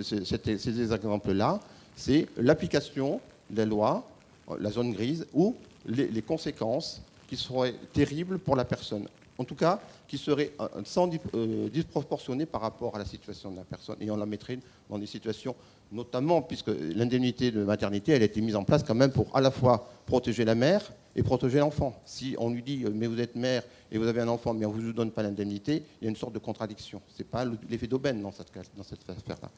exemples-là. 0.92 1.60
C'est 1.94 2.26
l'application 2.36 3.20
des 3.48 3.64
lois, 3.64 4.06
la 4.58 4.70
zone 4.70 4.92
grise, 4.92 5.26
ou 5.32 5.54
les, 5.86 6.22
conséquences 6.22 7.00
qui 7.26 7.36
seraient 7.36 7.74
terribles 7.92 8.38
pour 8.38 8.56
la 8.56 8.64
personne. 8.64 9.08
En 9.38 9.44
tout 9.44 9.54
cas, 9.54 9.80
qui 10.06 10.18
seraient 10.18 10.52
sans 10.84 11.08
disproportionnées 11.08 12.46
par 12.46 12.60
rapport 12.60 12.94
à 12.94 12.98
la 12.98 13.04
situation 13.04 13.50
de 13.50 13.56
la 13.56 13.64
personne. 13.64 13.96
Et 14.00 14.10
on 14.10 14.16
la 14.16 14.26
mettrait 14.26 14.58
dans 14.90 14.98
des 14.98 15.06
situations 15.06 15.54
notamment 15.92 16.42
puisque 16.42 16.68
l'indemnité 16.68 17.50
de 17.50 17.64
maternité, 17.64 18.12
elle 18.12 18.22
a 18.22 18.26
été 18.26 18.40
mise 18.40 18.56
en 18.56 18.64
place 18.64 18.82
quand 18.82 18.94
même 18.94 19.12
pour 19.12 19.34
à 19.36 19.40
la 19.40 19.50
fois 19.50 19.88
protéger 20.06 20.44
la 20.44 20.54
mère 20.54 20.92
et 21.14 21.22
protéger 21.22 21.58
l'enfant. 21.58 22.00
Si 22.04 22.34
on 22.38 22.50
lui 22.50 22.62
dit, 22.62 22.84
euh, 22.84 22.90
mais 22.94 23.06
vous 23.06 23.20
êtes 23.20 23.36
mère 23.36 23.62
et 23.90 23.98
vous 23.98 24.06
avez 24.06 24.20
un 24.20 24.28
enfant, 24.28 24.52
mais 24.52 24.66
on 24.66 24.74
ne 24.74 24.80
vous 24.80 24.92
donne 24.92 25.10
pas 25.10 25.22
l'indemnité, 25.22 25.82
il 26.00 26.04
y 26.04 26.06
a 26.08 26.10
une 26.10 26.16
sorte 26.16 26.34
de 26.34 26.38
contradiction. 26.38 27.00
Ce 27.08 27.22
n'est 27.22 27.28
pas 27.28 27.44
l'effet 27.70 27.86
d'aubaine 27.86 28.20
dans 28.20 28.32
cette, 28.32 28.52
dans 28.76 28.82
cette 28.82 29.08
affaire-là. 29.08 29.50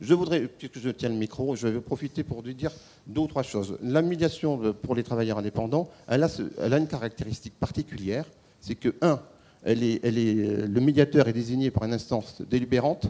Je 0.00 0.14
voudrais, 0.14 0.46
puisque 0.46 0.78
je 0.78 0.90
tiens 0.90 1.08
le 1.08 1.16
micro, 1.16 1.56
je 1.56 1.66
vais 1.66 1.80
profiter 1.80 2.22
pour 2.22 2.42
lui 2.42 2.54
dire 2.54 2.70
deux 3.06 3.22
ou 3.22 3.26
trois 3.26 3.42
choses. 3.42 3.76
La 3.82 4.00
médiation 4.00 4.72
pour 4.74 4.94
les 4.94 5.02
travailleurs 5.02 5.38
indépendants, 5.38 5.88
elle 6.06 6.22
a, 6.22 6.28
elle 6.60 6.72
a 6.72 6.78
une 6.78 6.86
caractéristique 6.86 7.58
particulière, 7.58 8.24
c'est 8.60 8.76
que, 8.76 8.94
un, 9.02 9.20
elle 9.64 9.82
est, 9.82 10.00
elle 10.04 10.18
est, 10.18 10.66
le 10.66 10.80
médiateur 10.80 11.26
est 11.26 11.32
désigné 11.32 11.72
par 11.72 11.84
une 11.84 11.92
instance 11.92 12.40
délibérante, 12.48 13.08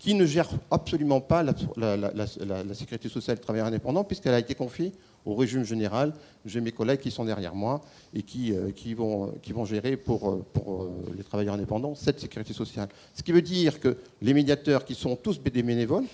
qui 0.00 0.14
ne 0.14 0.24
gère 0.24 0.48
absolument 0.70 1.20
pas 1.20 1.44
la, 1.44 2.74
sécurité 2.74 3.10
sociale 3.10 3.36
des 3.36 3.42
travailleurs 3.42 3.66
indépendants, 3.66 4.02
puisqu'elle 4.02 4.32
a 4.32 4.38
été 4.38 4.54
confiée 4.54 4.92
au 5.26 5.34
régime 5.34 5.62
général. 5.62 6.14
J'ai 6.46 6.62
mes 6.62 6.72
collègues 6.72 7.00
qui 7.00 7.10
sont 7.10 7.26
derrière 7.26 7.54
moi 7.54 7.82
et 8.14 8.22
qui, 8.22 8.54
euh, 8.54 8.72
vont, 8.96 9.64
gérer 9.66 9.98
pour, 9.98 10.30
euh, 10.30 10.44
euh, 10.56 10.88
les 11.14 11.22
travailleurs 11.22 11.54
indépendants 11.54 11.94
cette 11.94 12.18
sécurité 12.18 12.54
sociale. 12.54 12.88
Ce 13.14 13.22
qui 13.22 13.30
veut 13.30 13.42
dire 13.42 13.78
que 13.78 13.98
les 14.22 14.32
médiateurs, 14.32 14.86
qui 14.86 14.94
sont 14.94 15.16
tous 15.16 15.38
des 15.42 15.62
bénévoles, 15.62 16.06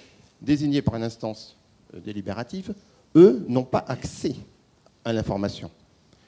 désignés 0.42 0.82
par 0.82 0.96
une 0.96 1.04
instance 1.04 1.56
délibérative, 2.04 2.74
eux 3.14 3.44
n'ont 3.48 3.64
pas 3.64 3.84
accès 3.86 4.34
à 5.04 5.12
l'information. 5.12 5.70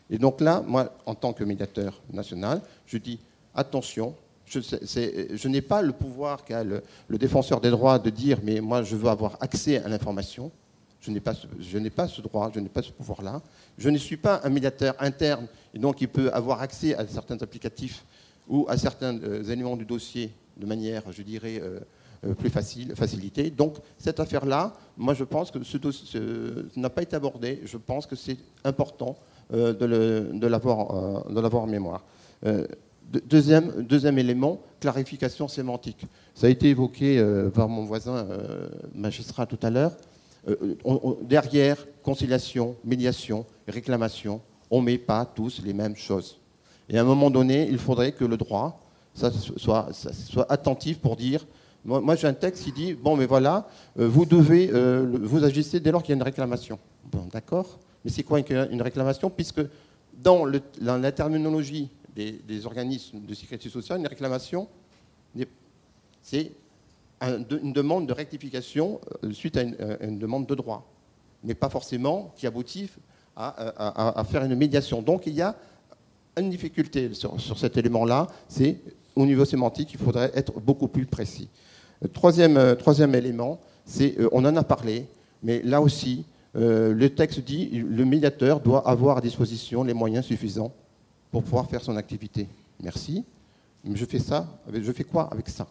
Et 0.08 0.16
donc 0.16 0.40
là, 0.40 0.62
moi, 0.64 0.96
en 1.06 1.16
tant 1.16 1.32
que 1.32 1.42
médiateur 1.42 2.00
national, 2.12 2.62
je 2.86 2.98
dis 2.98 3.18
attention, 3.52 4.14
je, 4.50 5.48
n'ai 5.48 5.60
pas 5.60 5.82
le 5.82 5.92
pouvoir 5.92 6.44
qu'a 6.44 6.64
le, 6.64 6.82
défenseur 7.10 7.60
des 7.60 7.70
droits 7.70 7.98
de 7.98 8.10
dire 8.10 8.38
mais 8.42 8.60
moi 8.60 8.82
je 8.82 8.96
veux 8.96 9.08
avoir 9.08 9.36
accès 9.40 9.82
à 9.82 9.88
l'information. 9.88 10.50
Je 11.00 11.12
n'ai 11.12 11.20
pas, 11.20 11.32
pas, 11.94 12.08
ce 12.08 12.20
droit, 12.20 12.50
je 12.52 12.58
n'ai 12.58 12.68
pas 12.68 12.82
ce 12.82 12.90
pouvoir-là. 12.90 13.40
Je 13.78 13.88
ne 13.88 13.96
suis 13.98 14.16
pas 14.16 14.40
un 14.42 14.48
médiateur 14.48 14.94
interne 14.98 15.46
et 15.72 15.78
donc 15.78 16.00
il 16.00 16.08
peut 16.08 16.30
avoir 16.32 16.60
accès 16.60 16.94
à 16.96 17.06
certains 17.06 17.38
applicatifs 17.40 18.04
ou 18.48 18.66
à 18.68 18.76
certains 18.76 19.16
euh, 19.22 19.44
éléments 19.44 19.76
du 19.76 19.84
dossier 19.84 20.32
de 20.56 20.66
manière, 20.66 21.02
je 21.12 21.22
dirais, 21.22 21.60
euh, 21.62 21.78
euh, 22.24 22.34
plus 22.34 22.50
facile, 22.50 22.94
facilitée. 22.96 23.50
Donc 23.50 23.76
cette 23.96 24.18
affaire-là, 24.18 24.74
moi 24.96 25.14
je 25.14 25.22
pense 25.22 25.52
que 25.52 25.62
ce 25.62 25.76
dossier 25.76 26.20
n'a 26.74 26.90
pas 26.90 27.02
été 27.02 27.14
abordé. 27.14 27.60
Je 27.64 27.76
pense 27.76 28.06
que 28.06 28.16
c'est 28.16 28.38
important 28.64 29.16
de 29.50 30.46
l'avoir 30.46 31.62
en 31.62 31.66
mémoire. 31.66 32.04
Deuxième, 33.08 33.82
deuxième 33.82 34.18
élément, 34.18 34.60
clarification 34.80 35.48
sémantique. 35.48 36.06
Ça 36.34 36.46
a 36.46 36.50
été 36.50 36.68
évoqué 36.68 37.18
euh, 37.18 37.48
par 37.48 37.68
mon 37.68 37.84
voisin 37.84 38.16
euh, 38.16 38.68
magistrat 38.94 39.46
tout 39.46 39.58
à 39.62 39.70
l'heure. 39.70 39.92
Euh, 40.46 40.56
derrière 41.22 41.78
conciliation, 42.02 42.76
médiation, 42.84 43.46
réclamation, 43.66 44.42
on 44.70 44.80
ne 44.80 44.86
met 44.86 44.98
pas 44.98 45.24
tous 45.24 45.62
les 45.64 45.72
mêmes 45.72 45.96
choses. 45.96 46.38
Et 46.90 46.98
à 46.98 47.00
un 47.00 47.04
moment 47.04 47.30
donné, 47.30 47.66
il 47.70 47.78
faudrait 47.78 48.12
que 48.12 48.26
le 48.26 48.36
droit 48.36 48.80
soit, 49.14 49.88
soit, 49.92 50.52
attentif 50.52 50.98
pour 50.98 51.16
dire 51.16 51.46
moi, 51.84 52.14
j'ai 52.16 52.26
un 52.26 52.34
texte 52.34 52.64
qui 52.64 52.72
dit 52.72 52.92
bon 52.92 53.16
mais 53.16 53.24
voilà 53.24 53.66
vous 53.96 54.26
devez 54.26 54.70
vous 55.22 55.42
agissez 55.42 55.80
dès 55.80 55.90
lors 55.90 56.02
qu'il 56.02 56.10
y 56.10 56.12
a 56.12 56.16
une 56.16 56.22
réclamation 56.22 56.78
bon 57.10 57.26
d'accord 57.32 57.78
mais 58.04 58.10
c'est 58.10 58.22
quoi 58.22 58.40
une, 58.40 58.82
réclamation? 58.82 59.30
Puisque 59.30 59.60
dans, 60.22 60.46
la 60.80 61.12
terminologie 61.12 61.90
des, 62.14 62.66
organismes 62.66 63.20
de 63.24 63.34
sécurité 63.34 63.68
sociale, 63.68 64.00
une 64.00 64.06
réclamation, 64.06 64.68
c'est 66.22 66.52
une 67.22 67.72
demande 67.72 68.06
de 68.06 68.12
rectification 68.12 69.00
euh, 69.24 69.32
suite 69.32 69.56
à 69.56 69.60
euh, 69.60 69.96
une, 70.00 70.18
demande 70.18 70.46
de 70.46 70.54
droit, 70.54 70.86
mais 71.42 71.54
pas 71.54 71.68
forcément 71.68 72.32
qui 72.36 72.46
aboutit 72.46 72.90
à, 73.34 74.24
faire 74.28 74.44
une 74.44 74.56
médiation. 74.56 75.00
Donc 75.00 75.26
il 75.26 75.34
y 75.34 75.42
a 75.42 75.56
une 76.36 76.50
difficulté 76.50 77.14
sur, 77.14 77.56
cet 77.56 77.76
élément-là, 77.76 78.26
c'est 78.48 78.78
au 79.14 79.24
niveau 79.24 79.44
sémantique, 79.44 79.92
il 79.92 79.98
faudrait 79.98 80.32
être 80.34 80.60
beaucoup 80.60 80.88
plus 80.88 81.06
précis. 81.06 81.48
Troisième, 82.12 82.56
euh, 82.56 82.74
troisième 82.74 83.14
élément, 83.14 83.60
c'est, 83.84 84.16
on 84.32 84.44
en 84.44 84.56
a 84.56 84.64
parlé, 84.64 85.06
mais 85.42 85.62
là 85.62 85.80
aussi, 85.80 86.24
le 86.54 87.06
texte 87.08 87.40
dit 87.40 87.70
le 87.70 88.04
médiateur 88.04 88.60
doit 88.60 88.88
avoir 88.88 89.18
à 89.18 89.20
disposition 89.20 89.84
les 89.84 89.94
moyens 89.94 90.24
suffisants 90.24 90.72
pour 91.30 91.42
pouvoir 91.42 91.68
faire 91.68 91.82
son 91.82 91.96
activité. 91.96 92.48
Merci. 92.82 93.24
Mais 93.84 93.96
je 93.96 94.04
fais 94.04 94.18
ça, 94.18 94.46
je 94.72 94.92
fais 94.92 95.04
quoi 95.04 95.28
avec 95.30 95.48
ça? 95.48 95.66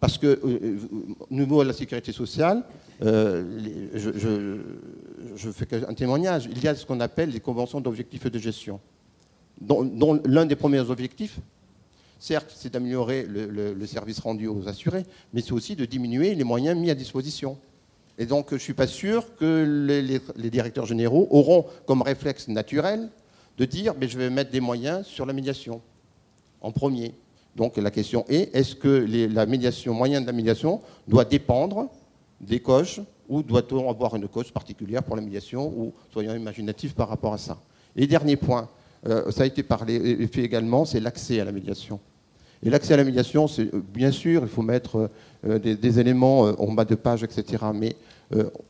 Parce 0.00 0.16
que 0.16 0.26
euh, 0.26 0.40
euh, 0.44 0.78
au 1.28 1.34
niveau 1.34 1.62
de 1.62 1.68
la 1.68 1.74
sécurité 1.74 2.10
sociale, 2.10 2.64
euh, 3.02 3.44
je, 5.36 5.50
fais 5.50 5.68
un 5.86 5.94
témoignage. 5.94 6.48
Il 6.50 6.62
y 6.62 6.68
a 6.68 6.74
ce 6.74 6.86
qu'on 6.86 7.00
appelle 7.00 7.30
les 7.30 7.40
conventions 7.40 7.80
d'objectifs 7.80 8.26
de 8.26 8.38
gestion, 8.38 8.80
dont, 9.60 10.20
l'un 10.24 10.46
des 10.46 10.56
premiers 10.56 10.80
objectifs, 10.80 11.38
certes, 12.18 12.50
c'est 12.54 12.72
d'améliorer 12.72 13.26
le, 13.28 13.86
service 13.86 14.20
rendu 14.20 14.46
aux 14.46 14.66
assurés, 14.68 15.04
mais 15.34 15.42
c'est 15.42 15.52
aussi 15.52 15.76
de 15.76 15.84
diminuer 15.84 16.34
les 16.34 16.44
moyens 16.44 16.78
mis 16.78 16.90
à 16.90 16.94
disposition. 16.94 17.58
Et 18.16 18.24
donc, 18.26 18.48
je 18.50 18.54
ne 18.54 18.60
suis 18.60 18.74
pas 18.74 18.86
sûr 18.86 19.34
que 19.36 20.30
les 20.36 20.50
directeurs 20.50 20.86
généraux 20.86 21.28
auront 21.30 21.66
comme 21.86 22.02
réflexe 22.02 22.48
naturel 22.48 23.10
de 23.60 23.66
dire 23.66 23.92
mais 24.00 24.08
je 24.08 24.16
vais 24.16 24.30
mettre 24.30 24.50
des 24.50 24.60
moyens 24.60 25.06
sur 25.06 25.26
la 25.26 25.34
médiation 25.34 25.82
en 26.62 26.72
premier. 26.72 27.14
Donc 27.54 27.76
la 27.76 27.90
question 27.90 28.24
est 28.28 28.54
est-ce 28.56 28.74
que 28.74 29.06
la 29.32 29.44
médiation, 29.44 29.92
moyen 29.92 30.22
de 30.22 30.26
la 30.26 30.32
médiation, 30.32 30.80
doit 31.06 31.26
dépendre 31.26 31.90
des 32.40 32.60
coches 32.60 33.00
ou 33.28 33.42
doit-on 33.42 33.90
avoir 33.90 34.16
une 34.16 34.28
coche 34.28 34.50
particulière 34.50 35.02
pour 35.02 35.14
la 35.14 35.20
médiation 35.20 35.68
ou 35.76 35.92
soyons 36.10 36.34
imaginatifs 36.34 36.94
par 36.94 37.08
rapport 37.08 37.34
à 37.34 37.38
ça 37.38 37.58
Et 37.94 38.06
dernier 38.06 38.36
point, 38.36 38.66
euh, 39.06 39.30
ça 39.30 39.42
a 39.42 39.46
été 39.46 39.62
parlé 39.62 39.94
et 39.94 40.26
fait 40.26 40.42
également, 40.42 40.86
c'est 40.86 41.00
l'accès 41.00 41.38
à 41.38 41.44
la 41.44 41.52
médiation. 41.52 42.00
Et 42.62 42.70
l'accès 42.70 42.94
à 42.94 42.96
la 42.96 43.04
médiation, 43.04 43.46
c'est 43.46 43.74
euh, 43.74 43.82
bien 43.92 44.10
sûr, 44.10 44.40
il 44.42 44.48
faut 44.48 44.62
mettre 44.62 45.10
euh, 45.46 45.58
des, 45.58 46.00
éléments 46.00 46.40
en 46.40 46.72
bas 46.72 46.86
de 46.86 46.94
page, 46.94 47.22
etc. 47.24 47.64
Mais 47.74 47.94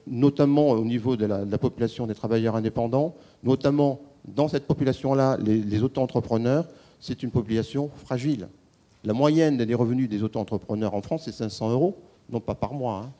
notamment 0.06 0.70
au 0.70 0.84
niveau 0.86 1.16
de 1.16 1.26
la, 1.26 1.58
population 1.58 2.06
des 2.06 2.14
travailleurs 2.14 2.56
indépendants, 2.56 3.14
notamment 3.44 4.00
dans 4.26 4.48
cette 4.48 4.66
population-là, 4.66 5.38
les, 5.40 5.82
auto-entrepreneurs, 5.82 6.66
c'est 7.00 7.22
une 7.22 7.30
population 7.30 7.90
fragile. 7.96 8.48
La 9.04 9.12
moyenne 9.12 9.56
des 9.56 9.74
revenus 9.74 10.08
des 10.08 10.22
auto-entrepreneurs 10.22 10.94
en 10.94 11.02
France, 11.02 11.22
c'est 11.24 11.32
500 11.32 11.70
euros, 11.70 11.96
non 12.28 12.40
pas 12.40 12.54
par 12.54 12.74
mois, 12.74 13.04
hein. 13.04 13.12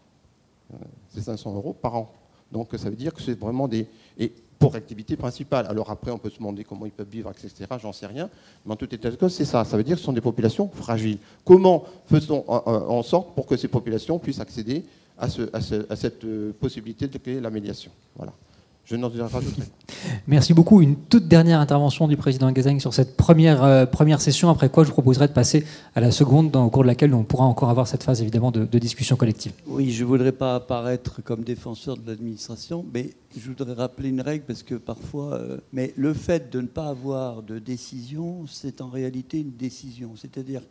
euh, 0.74 0.77
c'est 1.09 1.22
500 1.22 1.55
euros 1.55 1.72
par 1.72 1.97
an. 1.97 2.12
Donc 2.52 2.68
ça 2.77 2.90
veut 2.90 2.97
dire 2.97 3.14
que 3.14 3.22
c'est 3.22 3.39
vraiment 3.39 3.68
des... 3.68 3.86
Et 4.18 4.32
pour 4.60 4.77
activité 4.77 5.16
principale. 5.16 5.66
Alors 5.68 5.90
après, 5.90 6.10
on 6.10 6.18
peut 6.18 6.28
se 6.28 6.36
demander 6.36 6.64
comment 6.64 6.85
ils 6.85 6.93
peuvent 6.93 7.09
vivre, 7.09 7.31
etc. 7.31 7.66
J'en 7.81 7.94
sais 7.94 8.06
rien. 8.06 8.28
Mais 8.66 8.72
en 8.72 8.77
tout 8.77 8.94
état 8.94 9.10
de 9.10 9.16
cause, 9.16 9.32
c'est 9.32 9.47
ça. 9.47 9.64
Ça 9.64 9.77
veut 9.78 9.82
dire 9.82 9.97
que 9.97 10.01
ce 10.01 10.05
sont 10.05 10.12
des 10.12 10.20
populations 10.20 10.68
fragiles. 10.68 11.16
Comment 11.47 11.85
faisons 12.06 12.44
en 12.47 13.02
sorte 13.02 13.35
pour 13.35 13.47
que 13.47 13.56
ces 13.56 13.68
populations 13.68 14.18
puissent 14.18 14.39
accéder 14.39 14.85
à, 15.18 15.28
à 15.55 15.97
cette 15.97 16.24
euh, 16.24 16.52
possibilité 16.60 17.09
de 17.09 17.16
créer 17.16 17.40
la 17.40 17.48
médiation? 17.48 17.90
Voilà. 18.14 18.35
Je 18.91 18.97
n'en 18.97 19.09
rajouterai. 19.09 19.69
Merci 20.27 20.53
beaucoup. 20.53 20.83
Une 20.83 20.97
toute 20.97 21.29
dernière 21.29 21.61
intervention 21.61 22.09
du 22.09 22.17
président 22.17 22.51
Gazagne 22.51 22.81
sur 22.81 22.93
cette 22.93 23.17
première, 23.17 23.62
euh, 23.62 23.87
première 23.87 24.21
session, 24.21 24.51
après 24.51 24.69
quoi 24.69 24.83
je 24.83 24.89
vous 24.89 24.95
proposerai 24.95 25.29
de 25.29 25.33
passer 25.33 25.65
à 25.95 26.01
la 26.01 26.11
seconde, 26.11 26.51
dans, 26.51 26.65
au 26.65 26.71
cours 26.71 26.83
de 26.83 26.89
laquelle 26.89 27.15
on 27.15 27.23
pourra 27.23 27.45
encore 27.45 27.71
avoir 27.71 27.87
cette 27.87 28.03
phase 28.03 28.21
évidemment 28.21 28.51
de, 28.51 28.79
discussion 28.81 29.15
collective. 29.15 29.53
Oui, 29.69 29.93
je 29.93 30.03
ne 30.03 30.09
voudrais 30.09 30.33
pas 30.33 30.57
apparaître 30.57 31.23
comme 31.23 31.45
défenseur 31.45 31.99
de 31.99 32.05
l'administration, 32.05 32.85
mais 32.93 33.11
je 33.37 33.47
voudrais 33.47 33.75
rappeler 33.75 34.09
une 34.09 34.23
règle 34.23 34.45
parce 34.45 34.65
que 34.65 34.75
parfois, 34.75 35.35
euh, 35.35 35.59
mais 35.73 35.93
le 35.97 36.12
fait 36.12 36.51
de 36.51 36.61
ne 36.61 36.67
pas 36.67 36.89
avoir 36.89 37.45
de 37.45 37.61
décision, 37.61 38.45
c'est 38.49 38.81
en 38.81 38.89
réalité 38.89 39.39
une 39.39 39.53
décision. 39.53 40.17
C'est-à-dire, 40.17 40.62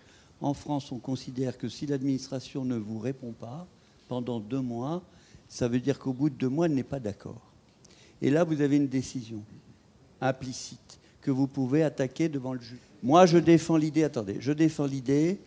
en 0.41 0.53
France, 0.53 0.91
on 0.91 0.99
considère 0.99 1.57
que 1.57 1.69
si 1.69 1.85
l'administration 1.85 2.65
ne 2.65 2.75
vous 2.75 2.99
répond 2.99 3.31
pas 3.31 3.65
pendant 4.09 4.41
deux 4.41 4.59
mois, 4.59 5.03
ça 5.47 5.69
veut 5.69 5.79
dire 5.79 5.99
qu'au 5.99 6.11
bout 6.11 6.29
de 6.29 6.35
deux 6.35 6.49
mois, 6.49 6.65
elle 6.65 6.75
n'est 6.75 6.83
pas 6.83 6.99
d'accord. 6.99 7.48
Et 8.21 8.29
là, 8.29 8.43
vous 8.43 8.61
avez 8.61 8.77
une 8.77 8.87
décision 8.87 9.41
implicite 10.21 10.99
que 11.21 11.31
vous 11.31 11.47
pouvez 11.47 11.83
attaquer 11.83 12.29
devant 12.29 12.53
le 12.53 12.61
juge. 12.61 12.79
Moi, 13.01 13.25
je 13.25 13.37
défends 13.37 13.77
l'idée, 13.77 14.03
attendez, 14.03 14.37
je 14.39 14.51
défends 14.51 14.85
l'idée 14.85 15.39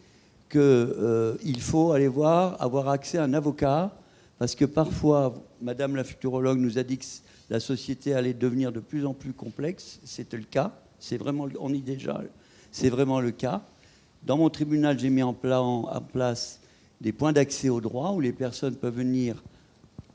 qu'il 0.51 0.61
euh, 0.61 1.37
faut 1.59 1.93
aller 1.93 2.09
voir, 2.09 2.61
avoir 2.61 2.89
accès 2.89 3.19
à 3.19 3.25
un 3.25 3.35
avocat, 3.35 3.95
parce 4.39 4.55
que 4.55 4.65
parfois, 4.65 5.35
Madame 5.61 5.97
la 5.97 6.05
futurologue 6.05 6.59
nous 6.59 6.79
a 6.79 6.83
dit 6.83 6.99
que 6.99 7.05
la 7.49 7.61
société 7.61 8.15
allait 8.15 8.35
devenir 8.35 8.73
de 8.73 8.81
plus 8.81 9.07
en 9.07 9.15
plus 9.15 9.33
complexe. 9.33 10.01
C'était 10.05 10.37
le 10.37 10.45
cas. 10.45 10.73
C'est 10.99 11.17
vraiment, 11.17 11.47
on 11.61 11.73
y 11.73 11.81
déjà, 11.81 12.23
c'est 12.71 12.91
vraiment 12.91 13.21
le 13.21 13.31
cas. 13.31 13.63
Dans 14.25 14.37
mon 14.37 14.51
tribunal, 14.51 14.99
j'ai 14.99 15.11
mis 15.11 15.23
en, 15.23 15.35
place 15.35 16.61
des 17.01 17.13
points 17.13 17.33
d'accès 17.33 17.69
au 17.69 17.81
droit 17.81 18.13
où 18.13 18.21
les 18.21 18.33
personnes 18.33 18.77
peuvent 18.77 18.97
venir 18.97 19.43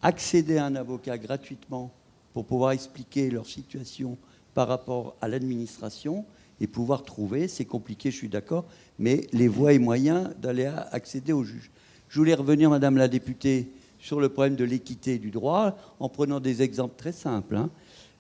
accéder 0.02 0.58
à 0.58 0.66
un 0.66 0.76
avocat 0.76 1.18
gratuitement 1.18 1.92
pour 2.38 2.46
pouvoir 2.46 2.70
expliquer 2.70 3.32
leur 3.32 3.48
situation 3.48 4.16
par 4.54 4.68
rapport 4.68 5.16
à 5.22 5.28
l'administration 5.28 6.24
et 6.62 6.68
pouvoir 6.68 7.02
trouver, 7.02 7.48
c'est 7.48 7.66
compliqué, 7.66 8.12
je 8.12 8.16
suis 8.16 8.30
d'accord, 8.30 8.66
mais 9.00 9.26
les 9.34 9.48
voies 9.48 9.74
et 9.74 9.80
moyens 9.80 10.30
d'aller 10.40 10.72
accéder 10.92 11.34
au 11.34 11.44
juge. 11.44 11.72
Je 12.10 12.20
voulais 12.20 12.36
revenir, 12.36 12.70
Madame 12.70 12.98
la 12.98 13.08
députée, 13.08 13.72
sur 13.98 14.20
le 14.20 14.30
problème 14.30 14.56
de 14.56 14.64
l'équité 14.66 15.18
du 15.18 15.32
droit 15.32 15.76
en 16.00 16.10
prenant 16.10 16.40
des 16.40 16.62
exemples 16.62 16.94
très 16.96 17.12
simples. 17.12 17.56
Hein. 17.56 17.72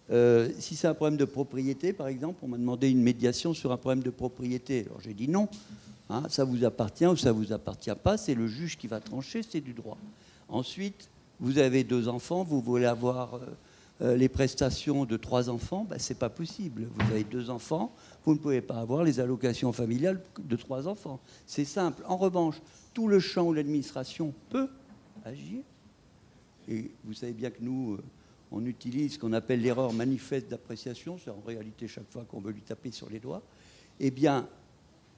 Euh, 0.09 0.49
si 0.57 0.75
c'est 0.75 0.87
un 0.87 0.95
problème 0.95 1.17
de 1.17 1.25
propriété, 1.25 1.93
par 1.93 2.07
exemple, 2.07 2.39
on 2.41 2.47
m'a 2.47 2.57
demandé 2.57 2.89
une 2.89 3.03
médiation 3.03 3.53
sur 3.53 3.71
un 3.71 3.77
problème 3.77 4.01
de 4.01 4.09
propriété. 4.09 4.85
Alors 4.87 4.99
j'ai 4.99 5.13
dit 5.13 5.27
non, 5.27 5.47
hein, 6.09 6.23
ça 6.27 6.43
vous 6.43 6.65
appartient 6.65 7.05
ou 7.05 7.17
ça 7.17 7.31
vous 7.31 7.53
appartient 7.53 7.91
pas, 8.03 8.17
c'est 8.17 8.33
le 8.33 8.47
juge 8.47 8.79
qui 8.79 8.87
va 8.87 8.99
trancher, 8.99 9.43
c'est 9.47 9.61
du 9.61 9.73
droit. 9.73 9.99
Ensuite, 10.49 11.07
vous 11.39 11.59
avez 11.59 11.83
deux 11.83 12.07
enfants, 12.07 12.43
vous 12.43 12.61
voulez 12.61 12.87
avoir 12.87 13.35
euh, 13.35 13.45
les 13.99 14.29
prestations 14.29 15.05
de 15.05 15.17
trois 15.17 15.49
enfants, 15.49 15.85
ben, 15.89 15.97
ce 15.97 16.13
n'est 16.13 16.19
pas 16.19 16.29
possible. 16.29 16.87
Vous 16.93 17.11
avez 17.11 17.23
deux 17.23 17.49
enfants, 17.49 17.93
vous 18.25 18.33
ne 18.33 18.39
pouvez 18.39 18.61
pas 18.61 18.79
avoir 18.79 19.03
les 19.03 19.19
allocations 19.19 19.73
familiales 19.73 20.21
de 20.39 20.55
trois 20.55 20.87
enfants. 20.87 21.19
C'est 21.45 21.65
simple. 21.65 22.03
En 22.07 22.17
revanche, 22.17 22.61
tout 22.93 23.07
le 23.07 23.19
champ 23.19 23.47
où 23.47 23.53
l'administration 23.53 24.33
peut 24.49 24.69
agir, 25.25 25.61
et 26.67 26.91
vous 27.05 27.13
savez 27.13 27.33
bien 27.33 27.49
que 27.49 27.61
nous, 27.61 27.93
euh, 27.93 28.03
on 28.51 28.65
utilise 28.65 29.13
ce 29.13 29.19
qu'on 29.19 29.33
appelle 29.33 29.61
l'erreur 29.61 29.93
manifeste 29.93 30.49
d'appréciation, 30.49 31.17
c'est 31.23 31.31
en 31.31 31.41
réalité 31.45 31.87
chaque 31.87 32.09
fois 32.11 32.25
qu'on 32.29 32.39
veut 32.39 32.51
lui 32.51 32.61
taper 32.61 32.91
sur 32.91 33.09
les 33.09 33.19
doigts, 33.19 33.41
eh 33.99 34.11
bien, 34.11 34.47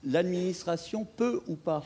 l'administration 0.04 1.04
peut 1.04 1.40
ou 1.48 1.56
pas. 1.56 1.84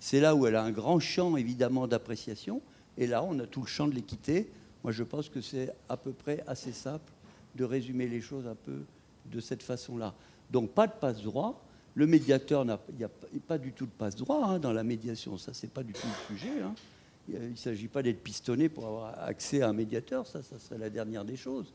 C'est 0.00 0.20
là 0.20 0.34
où 0.34 0.46
elle 0.46 0.56
a 0.56 0.64
un 0.64 0.72
grand 0.72 0.98
champ, 0.98 1.36
évidemment, 1.36 1.86
d'appréciation, 1.86 2.60
et 2.98 3.06
là, 3.06 3.22
on 3.22 3.38
a 3.38 3.46
tout 3.46 3.60
le 3.60 3.68
champ 3.68 3.86
de 3.86 3.94
l'équité 3.94 4.50
moi, 4.82 4.92
je 4.92 5.04
pense 5.04 5.28
que 5.28 5.40
c'est 5.40 5.72
à 5.88 5.96
peu 5.96 6.12
près 6.12 6.42
assez 6.46 6.72
simple 6.72 7.12
de 7.54 7.64
résumer 7.64 8.08
les 8.08 8.20
choses 8.20 8.46
un 8.46 8.54
peu 8.54 8.80
de 9.26 9.40
cette 9.40 9.62
façon-là. 9.62 10.14
Donc, 10.50 10.70
pas 10.70 10.86
de 10.86 10.92
passe-droit. 10.92 11.62
Le 11.94 12.06
médiateur 12.06 12.64
n'a 12.64 12.78
pas 13.46 13.58
du 13.58 13.72
tout 13.72 13.86
de 13.86 13.90
passe-droit 13.90 14.44
hein, 14.44 14.58
dans 14.58 14.72
la 14.72 14.82
médiation. 14.82 15.38
Ça, 15.38 15.52
c'est 15.52 15.70
pas 15.70 15.82
du 15.82 15.92
tout 15.92 16.06
le 16.06 16.36
sujet. 16.36 16.62
Hein. 16.62 16.74
Il 17.28 17.50
ne 17.50 17.56
s'agit 17.56 17.88
pas 17.88 18.02
d'être 18.02 18.22
pistonné 18.22 18.68
pour 18.68 18.86
avoir 18.86 19.22
accès 19.22 19.62
à 19.62 19.68
un 19.68 19.72
médiateur. 19.72 20.26
Ça, 20.26 20.42
ça 20.42 20.58
serait 20.58 20.78
la 20.78 20.90
dernière 20.90 21.24
des 21.24 21.36
choses. 21.36 21.72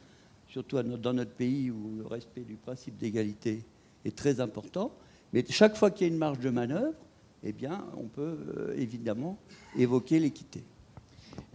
Surtout 0.47 0.81
dans 0.81 1.13
notre 1.13 1.31
pays 1.31 1.71
où 1.71 1.97
le 1.97 2.05
respect 2.05 2.41
du 2.41 2.55
principe 2.55 2.97
d'égalité 2.97 3.63
est 4.03 4.15
très 4.15 4.39
important. 4.41 4.91
Mais 5.34 5.45
chaque 5.49 5.75
fois 5.75 5.91
qu'il 5.91 6.07
y 6.07 6.09
a 6.09 6.13
une 6.13 6.19
marge 6.19 6.39
de 6.39 6.49
manœuvre, 6.49 6.95
eh 7.43 7.53
bien, 7.53 7.85
on 7.95 8.07
peut 8.07 8.38
euh, 8.57 8.75
évidemment 8.77 9.38
évoquer 9.77 10.19
l'équité. 10.19 10.63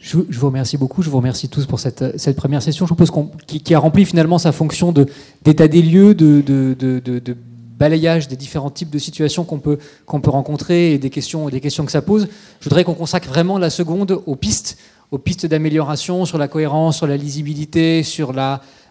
Je, 0.03 0.17
vous 0.17 0.47
remercie 0.47 0.77
beaucoup, 0.77 1.01
je 1.03 1.11
vous 1.11 1.19
remercie 1.19 1.49
tous 1.49 1.65
pour 1.67 1.79
cette, 1.79 2.37
première 2.37 2.61
session. 2.61 2.87
Je 2.87 2.93
propose 2.93 3.13
qui, 3.47 3.73
a 3.73 3.79
rempli 3.79 4.05
finalement 4.05 4.39
sa 4.39 4.51
fonction 4.51 4.93
d'état 5.45 5.69
des 5.69 5.81
lieux, 5.81 6.15
de, 6.15 7.37
balayage 7.79 8.27
des 8.27 8.35
différents 8.37 8.71
types 8.71 8.91
de 8.91 8.99
situations 8.99 9.45
qu'on 9.45 9.61
peut, 9.61 9.79
rencontrer 10.07 10.95
et 10.95 10.99
des 10.99 11.11
questions, 11.11 11.49
des 11.49 11.61
questions 11.61 11.85
que 11.85 11.93
ça 11.93 12.03
pose. 12.03 12.27
Je 12.61 12.65
voudrais 12.65 12.83
qu'on 12.83 12.95
consacre 12.95 13.29
vraiment 13.29 13.59
la 13.59 13.71
seconde 13.71 14.21
aux 14.27 14.35
pistes, 14.35 14.77
aux 15.13 15.19
pistes 15.19 15.47
d'amélioration 15.47 16.25
sur 16.25 16.37
la 16.37 16.49
cohérence, 16.49 16.97
sur 16.97 17.07
la 17.07 17.17
lisibilité, 17.17 18.03
sur 18.03 18.33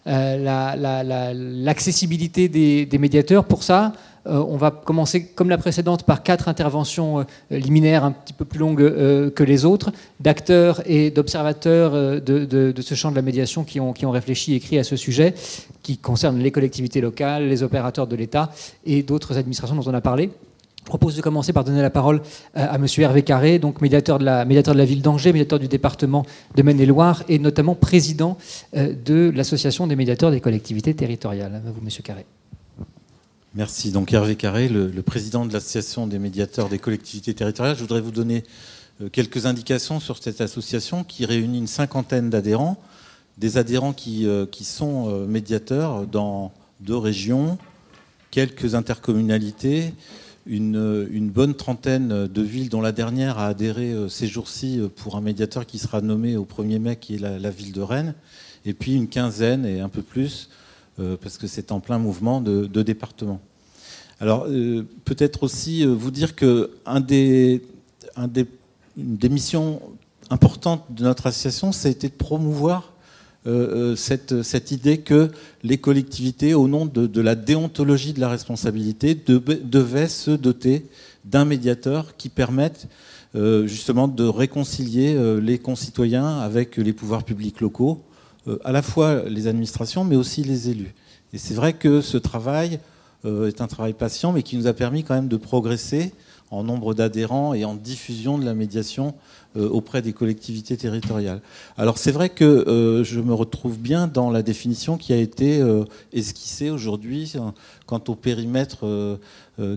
euh, 0.08 1.34
l'accessibilité 1.34 2.48
des, 2.48 2.86
des, 2.86 2.98
médiateurs. 2.98 3.44
Pour 3.44 3.64
ça, 3.64 3.92
on 4.26 4.58
va 4.58 4.72
commencer, 4.72 5.26
comme 5.26 5.50
la 5.50 5.58
précédente, 5.58 6.04
par 6.04 6.24
quatre 6.24 6.48
interventions 6.48 7.20
euh, 7.20 7.24
liminaires 7.50 8.04
un 8.04 8.12
petit 8.12 8.34
peu 8.34 8.46
plus 8.46 8.60
longues 8.60 8.82
euh, 8.82 9.32
que 9.32 9.44
les 9.44 9.66
autres, 9.66 9.92
d'acteurs 10.20 10.82
et 10.86 11.10
d'observateurs 11.10 11.94
de, 12.22 12.74
ce 12.82 12.96
champ 12.96 13.10
de 13.10 13.16
la 13.16 13.22
médiation 13.22 13.64
qui 13.64 13.80
ont, 13.80 13.94
réfléchi 14.12 14.54
et 14.54 14.56
écrit 14.58 14.78
à 14.78 14.84
ce 14.84 14.96
sujet, 14.96 15.34
qui 15.82 15.98
concerne 15.98 16.38
les 16.40 16.52
collectivités 16.52 17.02
locales, 17.02 17.48
les 17.48 17.64
opérateurs 17.64 18.08
de 18.08 18.16
l'État 18.16 18.52
et 18.86 19.04
d'autres 19.04 19.38
administrations 19.38 19.76
dont 19.76 19.90
on 19.90 19.94
a 19.94 20.02
parlé. 20.02 20.30
Je 20.84 20.88
propose 20.88 21.16
de 21.16 21.22
commencer 21.22 21.54
par 21.54 21.64
donner 21.64 21.82
la 21.82 21.92
parole 21.92 22.22
à 22.56 22.76
M. 22.76 22.86
Hervé 22.98 23.22
Carré, 23.22 23.60
donc 23.60 23.82
médiateur 23.82 24.20
de 24.20 24.26
la, 24.26 24.46
médiateur 24.46 24.74
de 24.74 24.80
la 24.80 24.86
ville 24.86 25.02
d'Angers, 25.02 25.32
médiateur 25.32 25.60
du 25.60 25.68
département 25.68 26.26
de 26.56 26.64
Maine-et-Loire 26.64 27.24
et 27.30 27.40
notamment 27.40 27.76
président 27.76 28.38
de 28.74 29.32
l'Association 29.34 29.88
des 29.88 29.96
médiateurs 29.96 30.32
des 30.32 30.42
collectivités 30.42 30.94
territoriales. 30.94 31.62
vous, 31.66 31.82
M. 31.82 31.90
Carré. 32.04 32.26
Merci. 33.54 33.92
Donc 33.92 34.14
Hervé 34.14 34.38
Carré, 34.38 34.70
le, 34.70 34.90
président 35.02 35.46
de 35.46 35.52
l'Association 35.52 36.08
des 36.08 36.20
médiateurs 36.20 36.70
des 36.70 36.80
collectivités 36.80 37.34
territoriales. 37.34 37.76
Je 37.76 37.82
voudrais 37.82 38.00
vous 38.00 38.12
donner 38.12 38.46
euh, 39.02 39.10
quelques 39.10 39.46
indications 39.46 40.00
sur 40.00 40.24
cette 40.24 40.40
association 40.40 41.04
qui 41.04 41.26
réunit 41.26 41.58
une 41.58 41.68
cinquantaine 41.68 42.30
d'adhérents, 42.30 42.82
des 43.38 43.58
adhérents 43.58 43.92
qui, 43.92 44.26
euh, 44.26 44.46
sont 44.62 45.10
euh, 45.10 45.26
médiateurs 45.26 46.08
dans 46.08 46.54
deux 46.80 46.96
régions, 46.96 47.58
quelques 48.32 48.74
intercommunalités, 48.74 49.94
une, 50.46 51.30
bonne 51.30 51.54
trentaine 51.54 52.28
de 52.28 52.42
villes 52.42 52.70
dont 52.70 52.82
la 52.82 52.94
dernière 52.94 53.38
a 53.38 53.48
adhéré 53.48 53.94
ces 54.10 54.28
jours-ci 54.28 54.82
pour 54.96 55.16
un 55.18 55.22
médiateur 55.22 55.66
qui 55.68 55.78
sera 55.78 56.02
nommé 56.02 56.36
au 56.36 56.46
1er 56.46 56.80
mai, 56.80 56.96
qui 56.96 57.16
est 57.16 57.20
la, 57.20 57.50
ville 57.52 57.74
de 57.74 57.82
Rennes, 57.82 58.16
et 58.66 58.74
puis 58.74 58.96
une 58.96 59.08
quinzaine 59.08 59.66
et 59.66 59.82
un 59.82 59.90
peu 59.90 60.02
plus 60.02 60.50
parce 61.22 61.38
que 61.38 61.48
c'est 61.48 61.72
en 61.72 61.80
plein 61.80 61.98
mouvement 61.98 62.42
de, 62.42 62.82
département. 62.82 63.40
Alors, 64.20 64.46
euh, 64.48 64.86
peut-être 65.06 65.44
aussi 65.44 65.84
euh, 65.84 65.94
vous 65.94 66.12
dire 66.12 66.36
que 66.36 66.72
des, 67.00 67.62
une 68.98 69.18
des 69.18 69.30
missions 69.30 69.82
importantes 70.30 70.84
de 70.92 71.04
notre 71.04 71.28
association, 71.28 71.72
été 71.72 72.08
de 72.08 72.14
promouvoir 72.14 72.94
cette, 73.96 74.72
idée 74.72 75.00
que 75.00 75.32
les 75.64 75.80
collectivités, 75.80 76.54
au 76.54 76.68
nom 76.68 76.86
de, 76.86 77.22
la 77.22 77.34
déontologie 77.34 78.14
de 78.14 78.20
la 78.20 78.30
responsabilité, 78.30 79.16
devaient 79.16 80.08
se 80.08 80.30
doter 80.30 80.86
d'un 81.26 81.44
médiateur 81.44 82.16
qui 82.18 82.30
permette 82.30 82.88
justement 83.34 84.08
de 84.08 84.24
réconcilier 84.26 85.18
les 85.42 85.58
concitoyens 85.58 86.38
avec 86.38 86.78
les 86.78 86.94
pouvoirs 86.94 87.24
publics 87.24 87.62
locaux 87.62 88.04
euh, 88.04 88.11
à 88.64 88.72
la 88.72 88.82
fois 88.82 89.24
les 89.28 89.48
administrations, 89.48 90.04
mais 90.04 90.16
aussi 90.16 90.44
les 90.44 90.70
élus. 90.70 90.94
Et 91.34 91.38
c'est 91.38 91.54
vrai 91.54 91.74
que 91.74 92.02
ce 92.02 92.18
travail 92.18 92.80
euh, 93.26 93.48
est 93.48 93.62
un 93.62 93.68
travail 93.68 93.94
patient, 93.94 94.32
mais 94.32 94.44
qui 94.44 94.58
nous 94.58 94.68
a 94.68 94.74
permis 94.74 95.04
quand 95.04 95.14
même 95.14 95.28
de 95.28 95.38
progresser 95.38 96.12
en 96.52 96.64
nombre 96.64 96.94
d'adhérents 96.94 97.54
et 97.54 97.64
en 97.64 97.76
diffusion 97.76 98.38
de 98.38 98.46
la 98.46 98.54
médiation 98.54 99.16
euh, 99.56 99.70
auprès 99.70 100.02
des 100.02 100.12
collectivités 100.12 100.76
territoriales. 100.76 101.42
Alors 101.78 101.98
c'est 101.98 102.12
vrai 102.12 102.30
que 102.30 102.44
euh, 102.44 103.04
je 103.04 103.22
me 103.22 103.34
retrouve 103.34 103.78
bien 103.78 104.08
dans 104.08 104.30
la 104.30 104.44
définition 104.44 104.98
qui 104.98 105.14
a 105.14 105.18
été 105.18 105.62
euh, 105.62 105.86
esquissée 106.12 106.70
aujourd'hui 106.70 107.34
quant 107.86 108.04
au 108.08 108.16
périmètre 108.16 109.20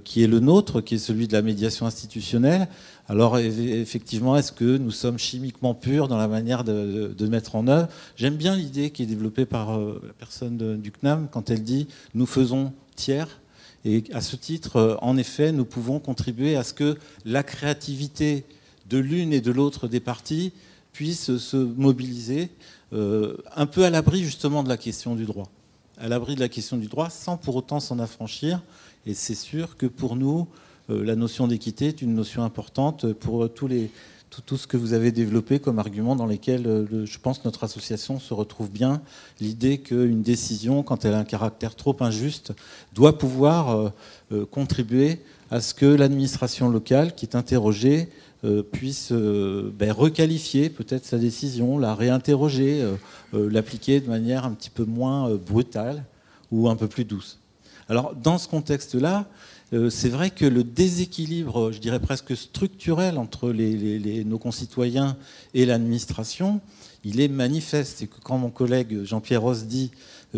qui 0.05 0.23
est 0.23 0.27
le 0.27 0.41
nôtre, 0.41 0.81
qui 0.81 0.95
est 0.95 0.99
celui 0.99 1.29
de 1.29 1.35
la 1.35 1.43
médiation 1.43 1.85
institutionnelle. 1.85 2.69
Alors 3.09 3.39
effectivement, 3.39 4.37
est-ce 4.37 4.53
que 4.53 4.79
nous 4.79 4.91
sommes 4.91 5.19
chimiquement 5.19 5.75
purs 5.75 6.09
dans 6.09 6.17
la 6.17 6.29
manière 6.29 6.65
de, 6.65 7.27
mettre 7.27 7.55
en 7.57 7.67
œuvre? 7.69 7.89
J'aime 8.17 8.37
bien 8.37 8.57
l'idée 8.57 8.91
qui 8.91 9.03
est 9.03 9.07
développée 9.07 9.45
par 9.45 9.79
la 9.79 10.13
personne 10.19 10.81
du 10.81 10.91
CNAM 10.91 11.29
quand 11.31 11.51
elle 11.51 11.63
dit 11.63 11.89
nous 12.15 12.25
faisons 12.25 12.73
tiers. 12.97 13.41
Et 13.85 14.05
à 14.15 14.23
ce 14.23 14.37
titre, 14.37 14.99
en 15.03 15.19
effet, 15.19 15.53
nous 15.53 15.67
pouvons 15.67 16.01
contribuer 16.01 16.57
à 16.57 16.65
ce 16.65 16.73
que 16.73 16.97
la 17.27 17.43
créativité 17.43 18.47
de 18.89 18.99
l'une 18.99 19.33
et 19.33 19.41
de 19.41 19.51
l'autre 19.51 19.89
des 19.89 20.01
parties 20.01 20.53
puissent 20.93 21.37
se 21.37 21.57
mobiliser 21.57 22.51
euh, 22.93 23.37
un 23.57 23.67
peu 23.67 23.85
à 23.85 23.91
l'abri 23.91 24.23
justement 24.23 24.63
de 24.63 24.69
la 24.69 24.77
question 24.77 25.15
du 25.15 25.25
droit. 25.25 25.51
À 25.99 26.09
l'abri 26.09 26.35
de 26.35 26.41
la 26.41 26.49
question 26.49 26.77
du 26.77 26.87
droit 26.87 27.11
sans 27.11 27.37
pour 27.37 27.57
autant 27.57 27.81
s'en 27.81 27.99
affranchir. 27.99 28.63
Et 29.07 29.15
c'est 29.15 29.35
sûr 29.35 29.77
que 29.77 29.87
pour 29.87 30.17
nous, 30.17 30.47
euh, 30.91 31.05
la 31.05 31.17
notion 31.17 31.47
d'équité 31.47 31.89
est 31.89 32.03
une 32.03 32.15
notion 32.15 32.43
importante 32.43 33.13
pour 33.13 33.49
les, 33.69 33.91
tout, 34.47 34.57
ce 34.57 34.67
que 34.67 34.77
vous 34.77 34.93
avez 34.93 35.13
développé 35.13 35.59
comme 35.59 35.79
argument 35.79 36.17
dans 36.17 36.27
lesquels 36.27 36.67
euh, 36.67 37.07
je 37.07 37.19
pense 37.19 37.45
notre 37.45 37.65
association 37.65 38.19
se 38.19 38.35
retrouve 38.35 38.71
bien. 38.71 39.03
L'idée 39.41 39.79
qu'une 39.79 40.23
décision, 40.23 40.83
quand 40.83 41.05
elle 41.05 41.15
a 41.15 41.19
un 41.19 41.25
caractère 41.25 41.75
trop 41.75 41.97
injuste, 42.01 42.53
doit 42.95 43.19
pouvoir 43.19 43.93
contribuer 44.51 45.21
à 45.51 45.61
ce 45.61 45.75
que 45.75 45.87
l'administration 45.87 46.69
locale 46.69 47.15
qui 47.15 47.27
est 47.27 47.37
interrogée 47.37 48.09
euh, 48.45 48.63
puisse 48.63 49.11
euh, 49.11 49.73
ben, 49.73 49.91
requalifier 49.91 50.69
peut-être 50.69 51.07
sa 51.07 51.17
décision, 51.17 51.79
la 51.79 51.95
réinterroger, 51.95 52.83
euh, 52.83 53.51
l'appliquer 53.51 54.01
de 54.01 54.09
manière 54.09 54.45
un 54.45 54.51
petit 54.51 54.69
peu 54.69 54.85
moins 54.85 55.35
brutale 55.35 56.05
ou 56.51 56.69
un 56.69 56.77
peu 56.77 56.87
plus 56.87 57.07
douce. 57.07 57.39
Alors 57.89 58.15
dans 58.15 58.39
ce 58.39 58.49
contexte-là, 58.49 59.27
c'est 59.91 60.09
vrai 60.09 60.31
que 60.31 60.45
le 60.45 60.63
déséquilibre, 60.63 61.73
je 61.73 61.79
dirais 61.79 61.99
presque 61.99 62.37
structurel 62.37 63.19
entre 63.19 63.51
nos 63.53 64.39
concitoyens 64.39 65.17
et 65.53 65.67
l'administration, 65.67 66.61
il 67.05 67.21
est 67.21 67.29
manifeste. 67.29 68.03
Et 68.03 68.07
que 68.07 68.21
quand 68.23 68.39
mon 68.39 68.51
collègue 68.51 69.05
Jean-Pierre 69.05 69.43
Ross 69.43 69.65
dit 69.65 69.91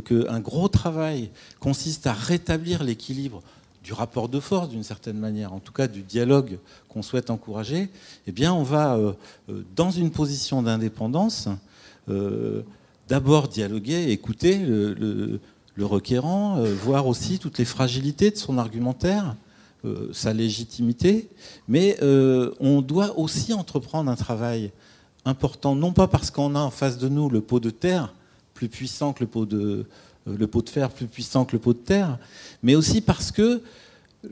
qu'un 0.05 0.41
gros 0.41 0.69
travail 0.69 1.31
consiste 1.61 2.07
à 2.07 2.13
rétablir 2.13 2.83
l'équilibre 2.83 3.43
du 3.87 3.93
rapport 3.93 4.29
de 4.29 4.41
force 4.41 4.69
d'une 4.69 4.83
certaine 4.83 5.17
manière, 5.17 5.53
en 5.53 5.61
tout 5.61 5.73
cas 5.73 5.87
du 5.87 6.03
dialogue 6.03 6.59
qu'on 6.89 7.03
souhaite 7.03 7.31
encourager, 7.31 7.89
eh 8.27 8.33
bien 8.33 8.53
on 8.53 8.65
va, 8.65 8.97
euh, 8.97 9.13
euh, 9.49 9.63
dans 9.77 9.93
une 9.93 10.11
position 10.11 10.61
d'indépendance, 10.61 11.49
euh, 12.09 12.63
d'abord 13.09 13.47
dialoguer, 13.47 14.11
écouter 14.11 14.59
le, 14.59 15.39
requérant, 15.85 16.63
voir 16.83 17.07
aussi 17.07 17.39
toutes 17.39 17.59
les 17.59 17.65
fragilités 17.65 18.31
de 18.31 18.37
son 18.37 18.59
argumentaire, 18.59 19.37
sa 20.13 20.33
légitimité, 20.33 21.29
mais 21.69 21.99
on 22.61 22.81
doit 22.81 23.19
aussi 23.19 23.53
entreprendre 23.53 24.11
un 24.11 24.17
travail 24.17 24.73
important, 25.25 25.75
non 25.75 25.93
pas 25.93 26.07
parce 26.07 26.31
qu'on 26.31 26.55
a 26.55 26.61
en 26.61 26.71
face 26.71 26.99
de 26.99 27.09
nous 27.09 27.29
le 27.29 27.41
pot 27.41 27.61
de 27.61 27.71
terre 27.71 28.15
plus 28.55 28.69
puissant 28.69 29.13
que 29.13 29.21
le 29.21 29.27
pot 29.27 29.45
de, 29.45 29.85
le 30.27 30.47
pot 30.47 30.63
de 30.63 30.71
fer 30.71 30.91
plus 30.91 31.07
puissant 31.07 31.45
que 31.45 31.53
le 31.53 31.59
pot 31.59 31.73
de 31.73 31.79
terre, 31.79 32.19
mais 32.63 32.75
aussi 32.75 33.01
parce 33.01 33.31
que 33.31 33.63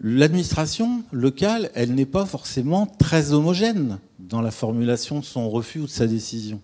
l'administration 0.02 1.04
locale, 1.12 1.70
elle 1.74 1.94
n'est 1.94 2.06
pas 2.06 2.26
forcément 2.26 2.86
très 2.86 3.32
homogène 3.32 3.98
dans 4.18 4.40
la 4.40 4.50
formulation 4.50 5.20
de 5.20 5.24
son 5.24 5.48
refus 5.50 5.80
ou 5.80 5.86
de 5.86 5.90
sa 5.90 6.06
décision. 6.06 6.60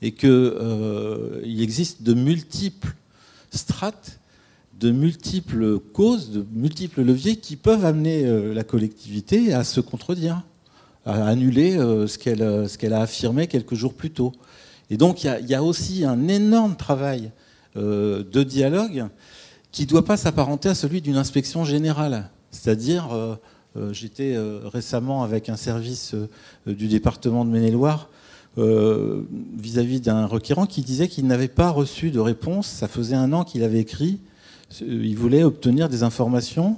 Et 0.00 0.12
qu'il 0.12 0.30
euh, 0.30 1.42
existe 1.44 2.02
de 2.02 2.14
multiples 2.14 2.94
strates, 3.50 4.20
de 4.78 4.90
multiples 4.90 5.78
causes, 5.78 6.30
de 6.30 6.46
multiples 6.52 7.02
leviers 7.02 7.36
qui 7.36 7.56
peuvent 7.56 7.84
amener 7.84 8.24
euh, 8.24 8.54
la 8.54 8.64
collectivité 8.64 9.52
à 9.52 9.64
se 9.64 9.80
contredire, 9.80 10.42
à 11.04 11.26
annuler 11.26 11.76
euh, 11.76 12.06
ce 12.06 12.18
qu'elle 12.18 12.92
a 12.92 13.00
affirmé 13.00 13.46
quelques 13.46 13.74
jours 13.74 13.94
plus 13.94 14.10
tôt. 14.10 14.32
Et 14.90 14.96
donc 14.96 15.24
il 15.24 15.46
y, 15.46 15.54
a 15.54 15.62
aussi 15.62 16.04
un 16.04 16.28
énorme 16.28 16.76
travail 16.76 17.30
de 17.76 18.42
dialogue 18.42 19.06
qui 19.70 19.82
ne 19.82 19.88
doit 19.88 20.04
pas 20.04 20.16
s'apparenter 20.16 20.68
à 20.68 20.74
celui 20.74 21.00
d'une 21.00 21.16
inspection 21.16 21.64
générale. 21.64 22.30
C'est-à-dire, 22.50 23.12
euh, 23.12 23.36
euh, 23.76 23.92
j'étais 23.92 24.34
euh, 24.34 24.60
récemment 24.64 25.22
avec 25.22 25.48
un 25.48 25.56
service 25.56 26.14
du 26.66 26.88
département 26.88 27.44
de 27.44 27.50
Maine-et-Loire 27.50 28.08
vis-à-vis 28.56 30.00
d'un 30.00 30.26
requérant 30.26 30.66
qui 30.66 30.82
disait 30.82 31.06
qu'il 31.06 31.26
n'avait 31.26 31.48
pas 31.48 31.70
reçu 31.70 32.10
de 32.10 32.18
réponse. 32.18 32.66
Ça 32.66 32.88
faisait 32.88 33.14
un 33.14 33.32
an 33.32 33.44
qu'il 33.44 33.62
avait 33.62 33.78
écrit. 33.78 34.18
Il 34.80 35.16
voulait 35.16 35.44
obtenir 35.44 35.88
des 35.88 36.02
informations 36.02 36.76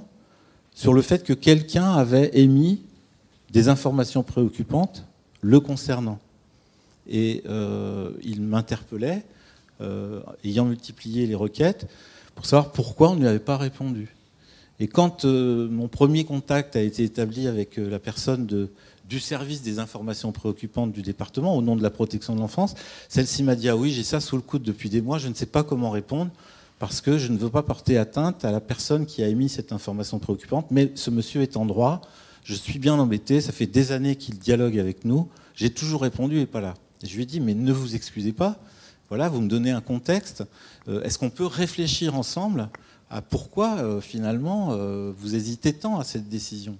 sur 0.75 0.93
le 0.93 1.01
fait 1.01 1.23
que 1.23 1.33
quelqu'un 1.33 1.91
avait 1.93 2.29
émis 2.33 2.81
des 3.49 3.67
informations 3.67 4.21
préoccupantes 4.21 5.05
le 5.41 5.59
concernant. 5.59 6.19
Et 7.09 7.43
il 8.23 8.41
m'interpellait, 8.43 9.25
ayant 10.43 10.65
multiplié 10.65 11.25
les 11.25 11.35
requêtes, 11.35 11.87
pour 12.35 12.45
savoir 12.45 12.71
pourquoi 12.71 13.09
on 13.09 13.15
ne 13.15 13.21
lui 13.21 13.27
avait 13.27 13.39
pas 13.39 13.57
répondu. 13.57 14.15
Et 14.79 14.87
quand 14.87 15.25
euh, 15.25 15.69
mon 15.69 15.87
premier 15.87 16.23
contact 16.23 16.75
a 16.75 16.81
été 16.81 17.03
établi 17.03 17.47
avec 17.47 17.77
euh, 17.77 17.87
la 17.87 17.99
personne 17.99 18.47
du 19.11 19.19
service 19.19 19.61
des 19.61 19.77
informations 19.79 20.31
préoccupantes 20.31 20.93
du 20.93 21.01
département 21.01 21.53
au 21.57 21.61
nom 21.61 21.75
de 21.75 21.83
la 21.83 21.89
protection 21.89 22.33
de 22.33 22.39
l'enfance, 22.39 22.75
celle-ci 23.09 23.43
m'a 23.43 23.55
dit 23.55 23.67
Ah 23.67 23.75
oui, 23.75 23.91
j'ai 23.91 24.03
ça 24.03 24.21
sous 24.21 24.37
le 24.37 24.41
coude 24.41 24.63
depuis 24.63 24.89
des 24.89 25.01
mois, 25.01 25.17
je 25.17 25.27
ne 25.27 25.33
sais 25.33 25.45
pas 25.45 25.63
comment 25.63 25.89
répondre 25.89 26.31
parce 26.79 27.01
que 27.01 27.17
je 27.17 27.27
ne 27.27 27.37
veux 27.37 27.49
pas 27.49 27.61
porter 27.61 27.97
atteinte 27.97 28.45
à 28.45 28.51
la 28.51 28.61
personne 28.61 29.05
qui 29.05 29.21
a 29.21 29.27
émis 29.27 29.49
cette 29.49 29.73
information 29.73 30.17
préoccupante, 30.17 30.67
mais 30.71 30.93
ce 30.95 31.09
monsieur 31.09 31.41
est 31.41 31.57
en 31.57 31.65
droit, 31.65 31.99
je 32.45 32.55
suis 32.55 32.79
bien 32.79 32.93
embêté, 32.93 33.41
ça 33.41 33.51
fait 33.51 33.67
des 33.67 33.91
années 33.91 34.15
qu'il 34.15 34.39
dialogue 34.39 34.79
avec 34.79 35.03
nous, 35.03 35.27
j'ai 35.55 35.71
toujours 35.71 36.03
répondu 36.03 36.39
et 36.39 36.45
pas 36.45 36.61
là. 36.61 36.73
Je 37.03 37.13
lui 37.13 37.23
ai 37.23 37.25
dit 37.25 37.41
Mais 37.41 37.53
ne 37.53 37.73
vous 37.73 37.95
excusez 37.95 38.31
pas, 38.31 38.59
voilà, 39.09 39.27
vous 39.27 39.41
me 39.41 39.49
donnez 39.49 39.71
un 39.71 39.81
contexte, 39.81 40.45
euh, 40.87 41.03
est-ce 41.03 41.19
qu'on 41.19 41.29
peut 41.29 41.45
réfléchir 41.45 42.15
ensemble 42.15 42.69
pourquoi 43.29 43.79
euh, 43.79 43.99
finalement 43.99 44.69
euh, 44.71 45.11
vous 45.17 45.35
hésitez 45.35 45.73
tant 45.73 45.99
à 45.99 46.05
cette 46.05 46.29
décision? 46.29 46.77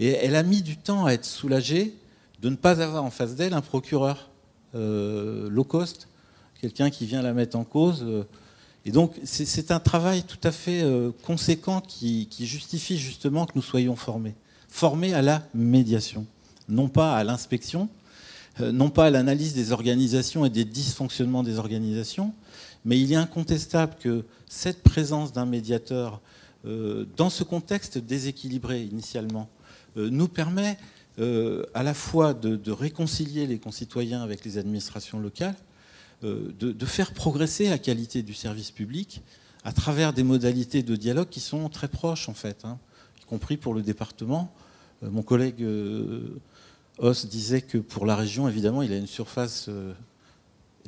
Et 0.00 0.08
elle 0.08 0.36
a 0.36 0.42
mis 0.42 0.62
du 0.62 0.76
temps 0.76 1.06
à 1.06 1.12
être 1.12 1.24
soulagée 1.24 1.94
de 2.42 2.48
ne 2.48 2.56
pas 2.56 2.82
avoir 2.82 3.04
en 3.04 3.10
face 3.10 3.34
d'elle 3.34 3.54
un 3.54 3.60
procureur 3.60 4.30
euh, 4.74 5.48
low 5.48 5.64
cost, 5.64 6.08
quelqu'un 6.60 6.90
qui 6.90 7.06
vient 7.06 7.22
la 7.22 7.32
mettre 7.32 7.56
en 7.56 7.64
cause. 7.64 8.04
Et 8.84 8.90
donc 8.90 9.14
c'est 9.24 9.70
un 9.70 9.80
travail 9.80 10.24
tout 10.24 10.38
à 10.42 10.52
fait 10.52 10.82
conséquent 11.22 11.80
qui, 11.80 12.28
justifie 12.40 12.98
justement 12.98 13.46
que 13.46 13.52
nous 13.54 13.62
soyons 13.62 13.96
formés. 13.96 14.34
Formés 14.68 15.14
à 15.14 15.22
la 15.22 15.42
médiation, 15.54 16.26
non 16.68 16.88
pas 16.88 17.16
à 17.16 17.24
l'inspection, 17.24 17.88
non 18.60 18.90
pas 18.90 19.06
à 19.06 19.10
l'analyse 19.10 19.54
des 19.54 19.72
organisations 19.72 20.44
et 20.44 20.50
des 20.50 20.64
dysfonctionnements 20.64 21.42
des 21.42 21.58
organisations, 21.58 22.34
mais 22.84 23.00
il 23.00 23.12
est 23.12 23.16
incontestable 23.16 23.94
que 24.00 24.24
cette 24.46 24.82
présence 24.82 25.32
d'un 25.32 25.46
médiateur 25.46 26.20
euh, 26.66 27.06
dans 27.16 27.30
ce 27.30 27.44
contexte 27.44 27.98
déséquilibré 27.98 28.82
initialement 28.82 29.48
euh, 29.48 29.63
nous 29.96 30.28
permet 30.28 30.78
euh, 31.18 31.64
à 31.74 31.82
la 31.82 31.94
fois 31.94 32.34
de, 32.34 32.70
réconcilier 32.70 33.46
les 33.46 33.58
concitoyens 33.58 34.22
avec 34.22 34.44
les 34.44 34.58
administrations 34.58 35.18
locales, 35.18 35.56
de, 36.22 36.86
faire 36.86 37.12
progresser 37.12 37.68
la 37.68 37.76
qualité 37.76 38.22
du 38.22 38.32
service 38.32 38.70
public 38.70 39.20
à 39.62 39.72
travers 39.72 40.14
des 40.14 40.22
modalités 40.22 40.82
de 40.82 40.96
dialogue 40.96 41.28
qui 41.28 41.40
sont 41.40 41.68
très 41.68 41.88
proches 41.88 42.30
en 42.30 42.34
fait, 42.34 42.64
hein, 42.64 42.78
y 43.20 43.26
compris 43.26 43.58
pour 43.58 43.74
le 43.74 43.82
département. 43.82 44.50
mon 45.02 45.22
collègue 45.22 45.62
Os 46.98 47.26
disait 47.26 47.60
que 47.60 47.76
pour 47.76 48.06
la 48.06 48.16
région, 48.16 48.48
évidemment, 48.48 48.80
il 48.80 48.90
a 48.92 48.96
une 48.96 49.06
surface 49.06 49.68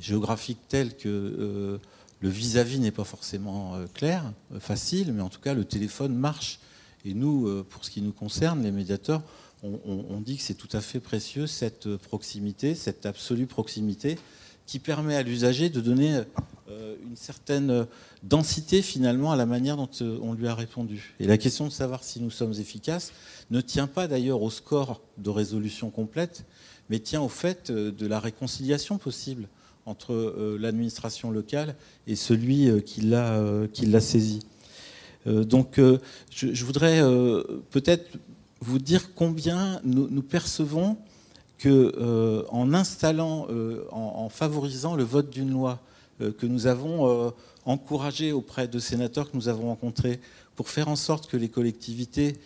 géographique 0.01 0.59
telle 0.69 0.97
que 0.97 1.09
euh, 1.09 1.79
le 2.21 2.29
vis-à-vis 2.29 2.79
n'est 2.79 2.91
pas 2.91 3.05
forcément 3.05 3.75
euh, 3.75 3.87
clair, 3.93 4.33
euh, 4.55 4.61
facile, 4.61 5.13
mais 5.13 5.23
en 5.23 5.29
tout 5.29 5.41
cas 5.41 5.55
le 5.55 5.65
téléphone 5.65 6.15
marche. 6.15 6.59
Et 7.07 7.15
nous, 7.15 7.65
pour 7.71 7.85
ce 7.85 7.91
qui 7.91 8.03
nous 8.03 8.13
concerne, 8.13 8.63
les 8.63 8.73
médiateurs, 8.73 9.23
on, 9.63 10.21
dit 10.21 10.37
que 10.37 10.43
c'est 10.43 10.55
tout 10.55 10.69
à 10.73 10.81
fait 10.81 11.01
précieux 11.01 11.47
cette 11.47 11.97
proximité, 11.97 12.75
cette 12.75 13.07
absolue 13.07 13.47
proximité 13.47 14.19
qui 14.67 14.81
permet 14.81 15.15
à 15.15 15.23
l'usager 15.23 15.71
de 15.71 15.81
donner 15.81 16.23
une 16.69 17.17
certaine 17.17 17.87
densité 18.25 18.83
finalement 18.83 19.31
à 19.31 19.37
la 19.37 19.47
manière 19.47 19.77
dont 19.77 19.89
on 20.01 20.35
lui 20.35 20.49
a 20.49 20.55
répondu. 20.55 21.15
Et 21.21 21.27
la 21.27 21.39
question 21.39 21.67
de 21.67 21.73
savoir 21.73 22.03
si 22.03 22.21
nous 22.21 22.31
sommes 22.31 22.55
efficaces 22.55 23.13
ne 23.51 23.61
tient 23.61 23.87
pas 23.87 24.09
d'ailleurs 24.09 24.43
au 24.43 24.51
score 24.51 25.01
de 25.19 25.31
résolution 25.31 25.91
complète, 25.91 26.45
mais 26.91 26.99
tient 26.99 27.23
au 27.23 27.29
fait 27.29 27.71
de 27.71 28.07
la 28.07 28.19
réconciliation 28.21 28.99
possible 28.99 29.49
entre 29.87 30.13
euh, 30.13 30.59
l'administration 30.61 31.31
locale 31.31 31.77
et 32.07 32.17
celui 32.17 32.69
euh, 32.69 32.81
qui 32.81 33.01
l'a 33.01 33.39
euh, 33.39 34.01
saisi. 34.01 34.41
Donc 35.27 35.81
je, 36.31 36.65
voudrais 36.65 37.01
peut-être 37.71 38.19
vous 38.61 38.79
dire 38.79 39.15
combien 39.15 39.81
nous, 39.85 40.23
percevons 40.23 40.97
que 41.59 41.95
euh, 41.99 42.43
en 42.51 42.75
installant, 42.75 43.47
euh, 43.51 43.87
en, 43.91 44.29
favorisant 44.29 44.95
le 44.95 45.05
vote 45.05 45.31
d'une 45.31 45.51
loi 45.51 45.81
euh, 46.21 46.33
que 46.33 46.47
nous 46.47 46.67
avons 46.67 47.33
encouragé 47.65 48.33
auprès 48.33 48.69
de 48.69 48.79
sénateurs 48.79 49.31
que 49.31 49.37
nous 49.37 49.49
avons 49.49 49.69
rencontrés 49.69 50.21
pour 50.55 50.69
faire 50.69 50.89
en 50.89 50.97
sorte 50.97 51.29
que 51.29 51.37
les 51.37 51.49
collectivités 51.49 52.37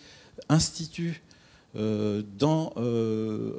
instituent 0.49 1.21
dans, 1.73 2.73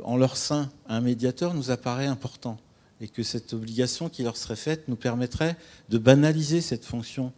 en 0.05 0.17
leur 0.19 0.37
sein 0.37 0.69
un 0.87 1.01
médiateur 1.01 1.55
nous 1.55 1.71
apparaît 1.71 2.07
important 2.07 2.59
et 3.01 3.09
que 3.09 3.23
cette 3.23 3.55
obligation 3.55 4.11
qui 4.11 4.23
leur 4.23 4.37
serait 4.37 4.57
faite 4.57 4.89
nous 4.89 4.97
permettrait 4.97 5.57
de 5.89 5.97
banaliser 5.97 6.61
cette 6.61 6.85
fonction 6.85 7.33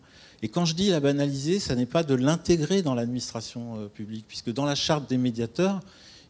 et 0.44 0.48
quand 0.48 0.66
je 0.66 0.74
dis 0.74 0.90
la 0.90 1.00
banaliser, 1.00 1.58
ça 1.58 1.74
n'est 1.74 1.86
pas 1.86 2.02
de 2.02 2.14
l'intégrer 2.14 2.82
dans 2.82 2.94
l'administration 2.94 3.78
euh, 3.78 3.86
publique, 3.86 4.26
puisque 4.28 4.52
dans 4.52 4.66
la 4.66 4.74
charte 4.74 5.08
des 5.08 5.16
médiateurs, 5.16 5.80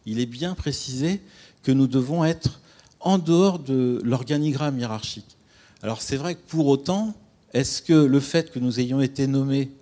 il 0.07 0.20
est 0.20 0.27
bien 0.27 0.55
précisé 0.55 1.20
que 1.65 1.73
nous 1.73 1.89
devons 1.89 2.24
être 2.24 2.61
en 3.01 3.19
dehors 3.19 3.59
de 3.59 4.01
l'organigramme 4.05 4.78
hiérarchique. 4.78 5.36
Alors 5.82 6.01
c'est 6.01 6.16
vrai 6.16 6.36
que 6.36 6.43
pour 6.47 6.69
autant, 6.69 7.12
est-ce 7.55 7.82
que 7.82 7.93
le 7.93 8.20
fait 8.20 8.53
que 8.53 8.61
nous 8.61 8.78
ayons 8.78 9.01
été 9.01 9.27
nommés 9.27 9.73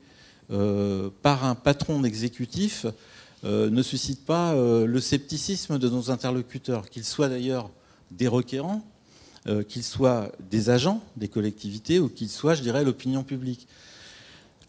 euh, 0.51 1.11
par 1.21 1.45
un 1.45 1.55
patron 1.55 2.01
d'exécutif 2.01 2.87
euh, 3.45 3.69
ne 3.69 3.83
suscite 3.83 4.25
pas 4.25 4.55
le 4.55 5.01
scepticisme 5.01 5.79
de 5.79 5.91
nos 5.91 6.11
interlocuteurs, 6.11 6.89
qu'ils 6.89 7.05
soient 7.05 7.29
d'ailleurs 7.29 7.69
des 8.11 8.29
requérants, 8.29 8.83
qu'ils 9.69 9.85
soient 9.85 10.33
des 10.51 10.71
agents 10.71 11.03
des 11.17 11.29
collectivités 11.29 11.99
ou 11.99 12.09
qu'ils 12.09 12.31
soient, 12.31 12.55
je 12.55 12.63
dirais, 12.63 12.83
l'opinion 12.83 13.25
publique? 13.25 13.69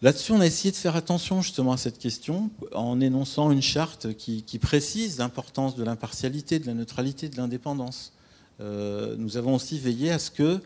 Là-dessus, 0.02 0.32
on 0.34 0.42
a 0.42 0.46
essayé 0.46 0.72
de 0.72 0.76
faire 0.76 0.96
attention 0.96 1.42
justement 1.42 1.72
à 1.72 1.78
cette 1.78 1.98
question 1.98 2.50
en 2.74 3.00
énonçant 3.00 3.52
une 3.52 3.62
charte 3.62 4.14
qui, 4.16 4.60
précise 4.60 5.20
l'importance 5.20 5.76
de 5.76 5.84
l'impartialité, 5.84 6.60
de 6.60 6.68
la 6.68 6.74
neutralité, 6.74 7.30
de 7.30 7.38
l'indépendance. 7.38 8.12
Euh, 8.60 9.16
nous 9.18 9.38
avons 9.38 9.56
aussi 9.56 9.80
veillé 9.80 10.12
à 10.12 10.20
ce 10.20 10.32
que 10.32 10.60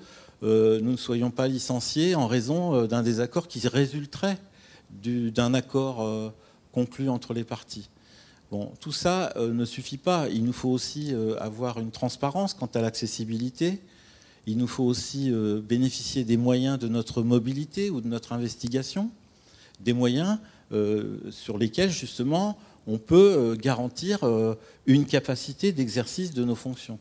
euh, 0.44 0.80
nous 0.82 0.92
ne 0.92 0.98
soyons 0.98 1.32
pas 1.32 1.48
licenciés 1.48 2.16
en 2.16 2.28
raison 2.28 2.76
euh, 2.76 2.88
d'un 2.88 3.04
désaccord 3.04 3.48
qui 3.48 3.66
résulterait 3.68 4.38
d'un 5.04 5.54
accord 5.54 6.32
conclu 6.72 7.10
entre 7.10 7.34
les 7.34 7.44
parties. 7.44 7.90
Tout 8.80 8.94
ça 8.94 9.34
ne 9.38 9.66
suffit 9.66 9.98
pas. 9.98 10.30
Il 10.30 10.46
nous 10.46 10.54
faut 10.54 10.70
aussi 10.70 11.14
avoir 11.40 11.78
une 11.80 11.92
transparence 11.92 12.54
quant 12.54 12.70
à 12.74 12.80
l'accessibilité. 12.80 13.82
Il 14.48 14.58
nous 14.58 14.68
faut 14.68 14.86
aussi 14.86 15.32
bénéficier 15.68 16.24
des 16.24 16.38
moyens 16.38 16.80
de 16.80 16.88
notre 16.88 17.22
mobilité 17.22 17.90
ou 17.90 18.02
de 18.02 18.08
notre 18.08 18.34
investigation 18.34 19.12
des 19.80 19.94
moyens 19.94 20.40
euh, 20.72 21.18
sur 21.32 21.58
lesquels 21.58 21.92
justement 21.92 22.58
on 22.88 22.98
peut 22.98 23.36
euh, 23.38 23.56
garantir 23.56 24.24
euh, 24.24 24.56
une 24.86 25.06
capacité 25.06 25.72
d'exercice 25.72 26.34
de 26.34 26.44
nos 26.44 26.56
fonctions. 26.56 27.00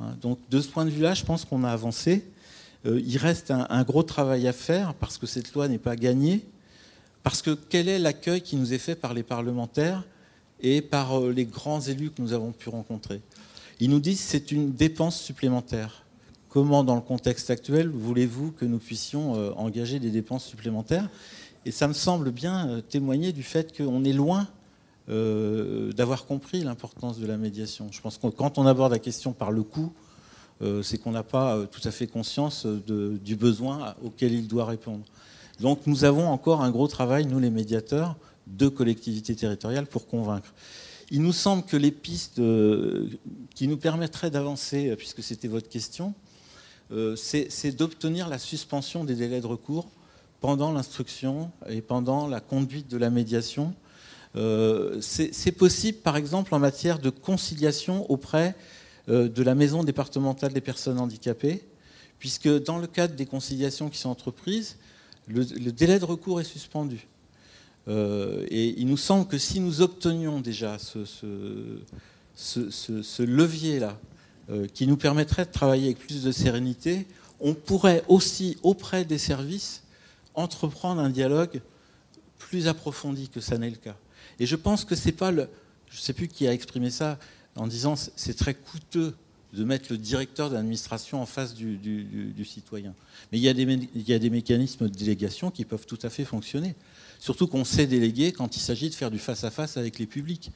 Hein, 0.00 0.16
donc 0.20 0.38
de 0.50 0.60
ce 0.60 0.68
point 0.68 0.84
de 0.84 0.90
vue-là, 0.90 1.14
je 1.14 1.24
pense 1.24 1.44
qu'on 1.44 1.64
a 1.64 1.70
avancé. 1.70 2.24
il 2.84 3.16
reste 3.16 3.50
un, 3.50 3.82
gros 3.84 4.02
travail 4.02 4.46
à 4.46 4.52
faire 4.52 4.94
parce 4.94 5.16
que 5.16 5.26
cette 5.26 5.52
loi 5.54 5.68
n'est 5.68 5.78
pas 5.78 5.96
gagnée. 5.96 6.44
Parce 7.22 7.40
que 7.40 7.56
quel 7.70 7.88
est 7.88 7.98
l'accueil 7.98 8.42
qui 8.42 8.56
nous 8.56 8.74
est 8.74 8.78
fait 8.78 8.94
par 8.94 9.14
les 9.14 9.22
parlementaires 9.22 10.04
et 10.60 10.82
par 10.82 11.20
les 11.20 11.46
grands 11.46 11.80
élus 11.80 12.10
que 12.10 12.20
nous 12.20 12.34
avons 12.34 12.52
pu 12.52 12.68
rencontrer? 12.68 13.22
Ils 13.80 13.88
nous 13.88 14.00
disent 14.00 14.20
que 14.20 14.28
c'est 14.28 14.52
une 14.52 14.72
dépense 14.72 15.18
supplémentaire. 15.18 16.03
Comment, 16.54 16.84
dans 16.84 16.94
le 16.94 17.00
contexte 17.00 17.50
actuel, 17.50 17.88
voulez-vous 17.88 18.52
que 18.52 18.64
nous 18.64 18.78
puissions 18.78 19.32
engager 19.58 19.98
des 19.98 20.10
dépenses 20.10 20.44
supplémentaires? 20.44 21.08
Et 21.66 21.72
ça 21.72 21.88
me 21.88 21.94
semble 21.94 22.30
bien 22.30 22.68
euh, 22.68 22.80
témoigner 22.80 23.32
du 23.32 23.42
fait 23.42 23.76
qu'on 23.76 24.04
est 24.04 24.12
loin 24.12 24.46
euh, 25.08 25.92
d'avoir 25.94 26.26
compris 26.26 26.62
l'importance 26.62 27.18
de 27.18 27.26
la 27.26 27.36
médiation. 27.36 27.88
Je 27.90 28.00
pense 28.00 28.18
que 28.18 28.28
quand 28.28 28.56
on 28.56 28.66
aborde 28.66 28.92
la 28.92 29.00
question 29.00 29.32
par 29.32 29.50
le 29.50 29.64
coût, 29.64 29.92
euh, 30.62 30.80
c'est 30.84 30.96
qu'on 30.96 31.10
n'a 31.10 31.24
pas 31.24 31.66
tout 31.72 31.80
à 31.82 31.90
fait 31.90 32.06
conscience 32.06 32.66
du 32.66 33.34
besoin 33.34 33.96
auquel 34.04 34.32
il 34.32 34.46
doit 34.46 34.66
répondre. 34.66 35.04
Donc 35.58 35.86
nous 35.86 36.04
avons 36.04 36.28
encore 36.28 36.62
un 36.62 36.70
gros 36.70 36.86
travail, 36.86 37.26
nous 37.26 37.40
les 37.40 37.50
médiateurs, 37.50 38.14
de 38.46 38.68
collectivités 38.68 39.34
territoriales 39.34 39.86
pour 39.86 40.06
convaincre. 40.06 40.54
Il 41.10 41.20
nous 41.20 41.32
semble 41.32 41.64
que 41.64 41.76
les 41.76 41.90
pistes 41.90 42.40
qui 43.56 43.66
nous 43.66 43.76
permettraient 43.76 44.30
d'avancer, 44.30 44.94
puisque 44.96 45.22
c'était 45.22 45.48
votre 45.48 45.68
question, 45.68 46.14
c'est 47.16 47.76
d'obtenir 47.76 48.28
la 48.28 48.38
suspension 48.38 49.04
des 49.04 49.14
délais 49.14 49.40
de 49.40 49.46
recours 49.46 49.88
pendant 50.44 50.72
l'instruction 50.72 51.50
et 51.70 51.80
pendant 51.80 52.28
la 52.28 52.40
conduite 52.40 52.88
de 52.88 52.98
la 52.98 53.08
médiation. 53.08 53.74
Euh, 54.36 55.00
c'est 55.00 55.52
possible, 55.52 55.98
par 55.98 56.16
exemple, 56.16 56.54
en 56.54 56.58
matière 56.58 56.98
de 56.98 57.10
conciliation 57.10 58.10
auprès 58.10 58.54
euh, 59.08 59.28
de 59.28 59.42
la 59.42 59.54
maison 59.54 59.84
départementale 59.84 60.52
des 60.52 60.60
personnes 60.60 60.98
handicapées, 60.98 61.64
puisque 62.18 62.48
dans 62.64 62.78
le 62.78 62.86
cadre 62.86 63.14
des 63.14 63.26
conciliations 63.26 63.88
qui 63.88 63.98
sont 63.98 64.10
entreprises, 64.10 64.76
le, 65.28 65.44
délai 65.44 65.98
de 65.98 66.04
recours 66.04 66.40
est 66.40 66.44
suspendu. 66.44 67.06
Euh, 67.88 68.44
et 68.50 68.74
il 68.78 68.86
nous 68.86 68.96
semble 68.96 69.26
que 69.26 69.38
si 69.38 69.60
nous 69.60 69.80
obtenions 69.80 70.40
déjà 70.40 70.78
ce 70.78 73.22
levier-là, 73.22 73.98
qui 74.74 74.86
nous 74.86 74.96
permettrait 74.96 75.46
de 75.46 75.50
travailler 75.50 75.86
avec 75.86 75.98
plus 75.98 76.22
de 76.22 76.32
sérénité, 76.32 77.06
on 77.40 77.54
pourrait 77.54 78.04
aussi, 78.08 78.58
auprès 78.62 79.04
des 79.04 79.18
services, 79.18 79.82
entreprendre 80.34 81.00
un 81.00 81.10
dialogue 81.10 81.60
plus 82.38 82.68
approfondi 82.68 83.28
que 83.28 83.40
ça 83.40 83.58
n'est 83.58 83.70
le 83.70 83.76
cas. 83.76 83.96
Et 84.38 84.46
je 84.46 84.56
pense 84.56 84.84
que 84.84 84.94
c'est 84.94 85.12
pas 85.12 85.30
le. 85.30 85.48
Je 85.90 85.98
ne 85.98 86.02
sais 86.02 86.12
plus 86.12 86.28
qui 86.28 86.46
a 86.46 86.52
exprimé 86.52 86.90
ça 86.90 87.18
en 87.56 87.66
disant 87.66 87.94
c'est 87.96 88.34
très 88.34 88.54
coûteux 88.54 89.14
de 89.52 89.62
mettre 89.62 89.86
le 89.90 89.98
directeur 89.98 90.50
d'administration 90.50 91.22
en 91.22 91.26
face 91.26 91.54
du, 91.54 91.78
citoyen. 92.44 92.94
Mais 93.30 93.38
il 93.38 93.44
y, 93.44 93.48
a 93.48 93.54
des, 93.54 93.62
il 93.62 94.08
y, 94.08 94.12
a 94.12 94.18
des, 94.18 94.30
mécanismes 94.30 94.88
de 94.88 94.94
délégation 94.94 95.52
qui 95.52 95.64
peuvent 95.64 95.86
tout 95.86 95.98
à 96.02 96.10
fait 96.10 96.24
fonctionner. 96.24 96.74
Surtout 97.20 97.46
qu'on 97.46 97.64
sait 97.64 97.86
déléguer 97.86 98.32
quand 98.32 98.56
il 98.56 98.60
s'agit 98.60 98.90
de 98.90 98.94
faire 98.94 99.12
du 99.12 99.20
face-à-face 99.20 99.76
-face 99.76 99.78
avec 99.78 100.00
les 100.00 100.06
publics. 100.06 100.50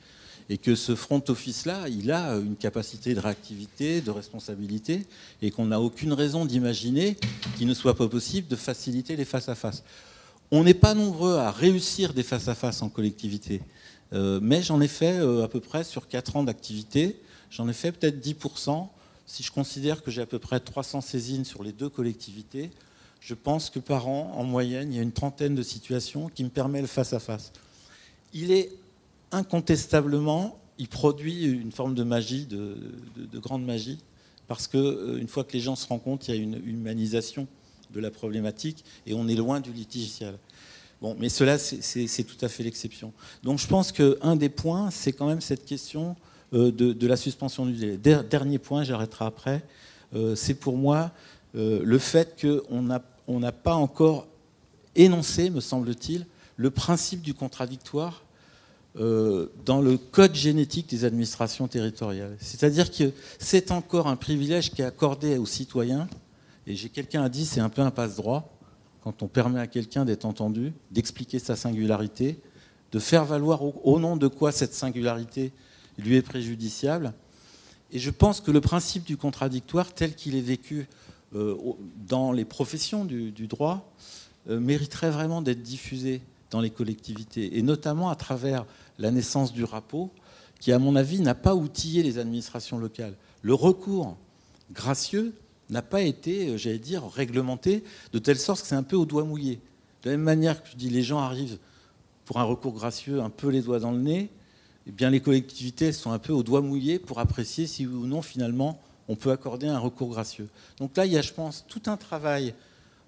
Et 0.51 0.57
que 0.57 0.75
ce 0.75 0.95
front 0.95 1.23
office-là, 1.29 1.89
il 1.89 2.11
a 2.11 2.37
une 2.37 2.57
capacité 2.57 3.15
de 3.15 3.21
réactivité, 3.21 4.01
de 4.01 4.11
responsabilité, 4.11 5.07
et 5.43 5.51
qu'on 5.51 5.67
n'a 5.67 5.81
aucune 5.81 6.13
raison 6.13 6.47
d'imaginer 6.47 7.17
qu'il 7.57 7.67
ne 7.67 7.75
soit 7.75 7.95
pas 7.95 8.09
possible 8.09 8.49
de 8.49 8.57
faciliter 8.57 9.15
les 9.17 9.27
face-à-face. 9.27 9.83
On 10.51 10.65
n'est 10.65 10.75
pas 10.75 10.95
nombreux 10.95 11.37
à 11.37 11.51
réussir 11.51 12.15
des 12.15 12.23
face-à-face 12.23 12.81
en 12.81 12.89
collectivité, 12.89 13.61
euh, 14.15 14.41
mais 14.43 14.63
j'en 14.63 14.81
ai 14.81 14.89
fait 14.89 15.19
euh, 15.19 15.45
à 15.45 15.49
peu 15.49 15.61
près 15.61 15.85
sur 15.85 16.09
4 16.09 16.37
ans 16.37 16.43
d'activité, 16.43 17.21
j'en 17.51 17.69
ai 17.69 17.75
fait 17.75 17.93
peut-être 17.93 18.25
10%. 18.25 18.89
Si 19.27 19.43
je 19.43 19.53
considère 19.53 20.03
que 20.03 20.11
j'ai 20.11 20.23
à 20.23 20.27
peu 20.27 20.39
près 20.39 20.59
300 20.59 21.03
saisines 21.03 21.45
sur 21.45 21.63
les 21.63 21.73
deux 21.73 21.91
collectivités, 21.91 22.71
je 23.21 23.35
pense 23.35 23.69
que 23.69 23.79
par 23.79 24.09
an, 24.09 24.33
en 24.37 24.45
moyenne, 24.45 24.93
il 24.93 24.97
y 24.97 24.99
a 24.99 25.03
une 25.03 25.13
trentaine 25.13 25.55
de 25.55 25.63
situations 25.63 26.31
qui 26.35 26.45
me 26.45 26.49
permettent 26.49 26.83
le 26.83 26.89
face-à-face. 26.89 27.53
Il 28.33 28.53
est 28.53 28.71
incontestablement, 29.33 30.59
il 30.79 30.89
produit 30.89 31.45
une 31.45 31.73
forme 31.73 31.95
de 31.95 32.03
magie, 32.03 32.47
de, 32.47 33.39
grande 33.39 33.65
magie, 33.65 33.99
parce 34.47 34.67
qu'une 34.67 34.81
euh, 34.81 35.27
fois 35.27 35.45
que 35.45 35.53
les 35.53 35.61
gens 35.61 35.77
se 35.77 35.87
rendent 35.87 36.03
compte, 36.03 36.29
il 36.29 36.35
y 36.35 36.39
a 36.39 36.41
une 36.41 36.61
humanisation 36.67 37.47
de 37.91 38.01
la 38.01 38.11
problématique 38.11 38.85
et 39.07 39.15
on 39.15 39.29
est 39.29 39.35
loin 39.35 39.61
du 39.61 39.73
litigiciel. 39.73 40.39
Bon, 41.01 41.17
mais 41.19 41.29
cela, 41.29 41.59
c'est 41.59 42.25
tout 42.25 42.45
à 42.45 42.49
fait 42.49 42.63
l'exception. 42.63 43.13
Donc 43.43 43.59
je 43.59 43.67
pense 43.67 43.93
qu'un 43.93 44.37
des 44.37 44.49
points, 44.49 44.91
c'est 44.91 45.13
quand 45.13 45.27
même 45.27 45.41
cette 45.41 45.65
question 45.65 46.17
euh, 46.55 46.73
de, 46.73 47.07
la 47.07 47.17
suspension 47.17 47.67
du 47.67 47.73
délai. 47.73 47.97
Dernier 47.97 48.59
point, 48.59 48.83
j'arrêterai 48.85 49.25
après, 49.25 49.65
euh, 50.15 50.35
c'est 50.35 50.55
pour 50.55 50.77
moi 50.77 51.13
le 51.55 51.99
fait 51.99 52.41
qu'on 52.41 52.83
n'a 53.41 53.53
pas 53.53 53.75
encore 53.75 54.29
énoncé, 54.95 55.51
me 55.51 55.61
semble-t-il, 55.61 56.27
le 56.57 56.71
principe 56.71 57.23
du 57.23 57.35
contradictoire 57.35 58.23
dans 58.95 59.81
le 59.81 59.97
code 59.97 60.35
génétique 60.35 60.89
des 60.89 61.05
administrations 61.05 61.69
territoriales. 61.69 62.37
C'est-à-dire 62.41 62.91
que 62.91 63.13
c'est 63.39 63.71
encore 63.71 64.09
un 64.09 64.17
privilège 64.17 64.73
qui 64.73 64.83
est 64.83 64.85
accordé 64.85 65.39
aux 65.39 65.47
citoyens, 65.47 66.09
et 66.67 66.75
j'ai 66.75 66.89
quelqu'un 66.89 67.23
a 67.23 67.29
dit 67.29 67.47
c'est 67.47 67.61
un 67.61 67.69
peu 67.69 67.83
un 67.83 67.91
passe-droit, 67.91 68.59
quand 69.03 69.23
on 69.23 69.29
permet 69.29 69.61
à 69.61 69.67
quelqu'un 69.67 70.05
d'être 70.05 70.25
entendu, 70.25 70.73
d'expliquer 70.91 71.39
sa 71.39 71.57
singularité, 71.57 72.39
de 72.93 72.99
faire 72.99 73.25
valoir 73.25 73.63
au, 73.63 73.99
nom 73.99 74.17
de 74.17 74.29
quoi 74.29 74.53
cette 74.53 74.75
singularité 74.75 75.53
lui 75.99 76.17
est 76.17 76.23
préjudiciable. 76.23 77.13
Et 77.91 77.99
je 77.99 78.11
pense 78.11 78.41
que 78.41 78.51
le 78.51 78.61
principe 78.61 79.05
du 79.05 79.17
contradictoire, 79.17 79.95
tel 79.95 80.15
qu'il 80.15 80.37
est 80.37 80.43
vécu 80.43 80.87
euh, 81.35 81.57
dans 82.07 82.33
les 82.33 82.45
professions 82.45 83.05
du, 83.05 83.33
droit, 83.47 83.93
euh, 84.49 84.61
mériterait 84.61 85.11
vraiment 85.11 85.43
d'être 85.43 85.63
diffusé 85.63 86.21
dans 86.51 86.61
les 86.61 86.71
collectivités, 86.71 87.59
et 87.59 87.63
notamment 87.63 88.11
à 88.11 88.17
travers 88.17 88.65
la 88.99 89.11
naissance 89.11 89.53
du 89.53 89.65
RAPO, 89.65 90.11
qui, 90.61 90.73
à 90.73 90.79
mon 90.79 90.97
avis, 90.97 91.21
n'a 91.21 91.35
pas 91.35 91.55
outillé 91.55 92.03
les 92.03 92.19
administrations 92.19 92.79
locales. 92.79 93.15
Le 93.43 93.55
recours 93.55 94.17
gracieux 94.73 95.35
n'a 95.71 95.83
pas 95.83 96.03
été, 96.03 96.49
euh, 96.49 96.57
j'allais 96.57 96.79
dire, 96.79 97.07
réglementé 97.09 97.85
de 98.13 98.19
telle 98.19 98.39
sorte 98.39 98.63
que 98.63 98.67
c'est 98.67 98.75
un 98.75 98.83
peu 98.83 98.97
au 98.97 99.05
doigt 99.05 99.25
mouillé. 99.25 99.61
De 100.03 100.11
la 100.11 100.17
même 100.17 100.25
manière 100.25 100.63
que 100.63 100.71
je 100.71 100.77
dis, 100.77 100.91
les 100.91 101.03
gens 101.03 101.19
arrivent 101.19 101.59
pour 102.25 102.39
un 102.39 102.45
recours 102.45 102.75
gracieux 102.75 103.21
un 103.21 103.31
peu 103.31 103.49
les 103.49 103.63
doigts 103.63 103.79
dans 103.79 103.93
le 103.93 104.01
nez, 104.01 104.31
eh 104.87 104.91
bien, 104.91 105.11
les 105.11 105.21
collectivités 105.21 105.93
sont 105.93 106.13
un 106.13 106.19
peu 106.19 106.33
au 106.33 106.43
doigt 106.43 106.63
mouillé 106.63 106.99
pour 106.99 107.19
apprécier 107.19 107.67
si 107.67 107.87
ou 107.87 108.07
non, 108.07 108.23
finalement, 108.23 108.81
on 109.09 109.17
peut 109.17 109.31
accorder 109.31 109.67
un 109.67 109.79
recours 109.79 110.11
gracieux. 110.11 110.49
Donc 110.79 110.97
là, 110.97 111.05
il 111.05 111.13
y 111.13 111.19
a, 111.19 111.23
je 111.23 111.33
pense, 111.33 111.65
tout 111.69 111.83
un 111.87 111.97
travail 111.97 112.55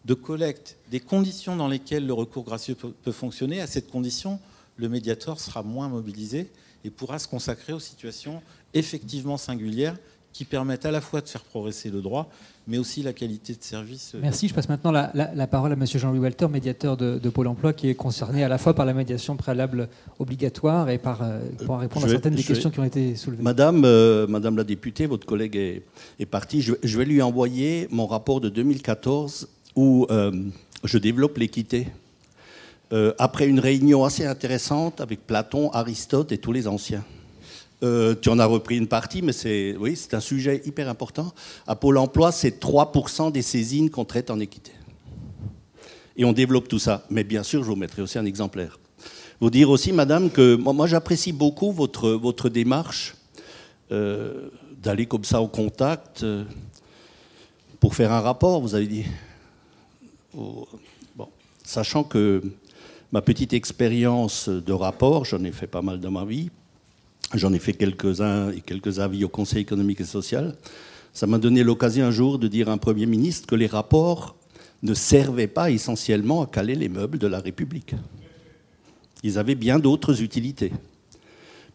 de 0.05 0.15
collecte 0.15 0.77
des 0.91 1.01
conditions 1.01 1.57
dans 1.57 1.69
lesquelles 1.69 2.07
le 2.07 2.13
recours 2.13 2.45
gracieux 2.45 2.75
peut, 2.75 3.13
fonctionner. 3.13 3.61
À 3.61 3.67
cette 3.67 3.91
condition, 3.91 4.39
le 4.77 4.89
médiateur 4.89 5.39
sera 5.41 5.63
moins 5.63 5.89
mobilisé 5.89 6.51
et 6.85 6.91
pourra 6.91 7.19
se 7.19 7.29
consacrer 7.29 7.73
aux 7.73 7.81
situations 7.81 8.43
effectivement 8.73 9.37
singulières 9.37 9.97
qui 10.33 10.45
permettent 10.45 10.87
à 10.87 10.93
la 10.93 11.01
fois 11.01 11.21
de 11.21 11.29
faire 11.29 11.43
progresser 11.43 11.91
le 11.91 12.01
droit, 12.01 12.31
mais 12.69 12.79
aussi 12.79 13.03
la 13.03 13.13
qualité 13.13 13.53
de 13.53 13.63
service. 13.63 14.13
Euh, 14.15 14.21
Merci. 14.23 14.47
Je 14.47 14.55
passe 14.55 14.69
maintenant 14.69 14.93
la, 14.93 15.47
parole 15.49 15.73
à 15.73 15.75
M. 15.75 15.85
Jean-Louis 15.85 16.21
Walter, 16.21 16.47
médiateur 16.47 16.97
de, 16.97 17.29
Pôle 17.29 17.49
emploi, 17.49 17.73
qui 17.73 17.89
est 17.89 17.97
concerné 17.97 18.45
à 18.45 18.49
la 18.49 18.57
fois 18.57 18.73
par 18.73 18.87
la 18.87 18.95
médiation 18.95 19.37
préalable 19.37 19.89
obligatoire 20.21 20.89
et 20.89 20.99
par, 20.99 21.23
euh, 21.23 21.41
pour 21.67 21.81
répondre 21.81 22.07
à 22.07 22.09
certaines 22.09 22.37
des 22.37 22.45
questions 22.45 22.71
qui 22.71 22.79
ont 22.79 22.85
été 22.85 23.17
soulevées. 23.17 23.43
Madame, 23.43 23.83
euh, 23.85 24.29
Madame 24.29 24.57
la 24.57 24.65
députée, 24.65 25.07
votre 25.07 25.27
collègue 25.27 25.57
est, 25.57 25.83
est 26.21 26.27
parti. 26.27 26.63
Je, 26.63 26.75
je, 26.83 26.97
vais 26.97 27.05
lui 27.05 27.21
envoyer 27.23 27.89
mon 27.91 28.07
rapport 28.07 28.41
de 28.41 28.49
2014 28.49 29.49
où 29.81 30.07
je 30.85 30.99
développe 30.99 31.39
l'équité. 31.39 31.89
après 33.19 33.47
une 33.49 33.61
réunion 33.61 34.05
assez 34.05 34.27
intéressante 34.27 35.01
avec 35.01 35.27
Platon, 35.27 35.71
Aristote 35.73 36.33
et 36.33 36.39
tous 36.39 36.53
les 36.53 36.67
anciens. 36.67 37.05
Euh, 37.83 38.15
tu 38.21 38.29
en 38.29 38.39
as 38.39 38.47
repris 38.47 38.77
une 38.77 38.89
partie, 38.89 39.23
mais 39.23 39.33
c'est 39.33 39.75
un 40.13 40.21
sujet 40.21 40.61
hyper 40.67 40.89
important. 40.89 41.33
À 41.67 41.77
Pôle 41.77 41.97
Emploi, 41.99 42.31
c'est 42.31 42.63
3% 42.63 43.33
des 43.33 43.43
saisines 43.43 43.91
qu'on 43.91 44.05
traite 44.05 44.31
en 44.31 44.39
équité. 44.39 44.73
Et 46.17 46.25
on 46.25 46.33
développe 46.33 46.69
tout 46.69 46.79
ça. 46.79 47.05
Mais 47.09 47.25
bien 47.25 47.43
sûr, 47.43 47.63
je 47.63 47.69
vous 47.69 47.77
mettrai 47.77 48.03
aussi 48.03 48.19
un 48.19 48.27
exemplaire. 48.27 48.79
Vous 49.41 49.49
dire 49.49 49.71
aussi, 49.71 49.93
Madame, 49.93 50.31
que 50.31 50.57
moi, 50.57 50.87
j'apprécie 50.87 51.33
beaucoup 51.33 51.73
votre, 51.73 52.49
démarche 52.51 53.15
euh, 53.91 54.51
d'aller 54.83 55.07
comme 55.07 55.25
ça 55.25 55.41
au 55.41 55.49
contact 55.49 56.23
euh, 56.23 56.45
pour 57.79 57.95
faire 57.95 58.13
un 58.13 58.21
rapport, 58.21 58.61
vous 58.61 58.75
avez 58.75 58.87
dit. 58.87 59.07
Sachant 61.65 62.05
que 62.05 62.43
ma 63.13 63.23
petite 63.23 63.53
expérience 63.53 64.49
de 64.49 64.73
rapport, 64.73 65.25
j'en 65.25 65.43
ai 65.45 65.53
fait 65.53 65.67
pas 65.67 65.83
mal 65.83 66.01
dans 66.01 66.11
ma 66.11 66.25
vie, 66.25 66.51
J'en 67.35 67.53
ai 67.53 67.61
fait 67.61 67.75
quelques-uns 67.75 68.51
et 68.51 68.61
quelques 68.61 68.99
avis 68.99 69.25
au 69.25 69.29
Conseil 69.29 69.63
économique 69.63 70.01
et 70.01 70.05
social. 70.05 70.57
Ça 71.13 71.29
m'a 71.29 71.39
donné 71.39 71.63
l'occasion 71.63 72.05
un 72.07 72.11
jour 72.11 72.41
de 72.41 72.49
dire 72.49 72.69
à 72.69 72.73
un 72.73 72.79
Premier 72.79 73.07
ministre 73.07 73.47
que 73.47 73.55
les 73.55 73.69
rapports 73.69 74.35
ne 74.83 74.95
servaient 74.95 75.47
pas 75.47 75.71
essentiellement 75.71 76.43
à 76.43 76.47
caler 76.47 76.75
les 76.75 76.89
meubles 76.89 77.19
de 77.19 77.29
la 77.29 77.39
République. 77.39 77.95
Ils 79.23 79.39
avaient 79.39 79.55
bien 79.55 79.79
d'autres 79.79 80.23
utilités. 80.23 80.73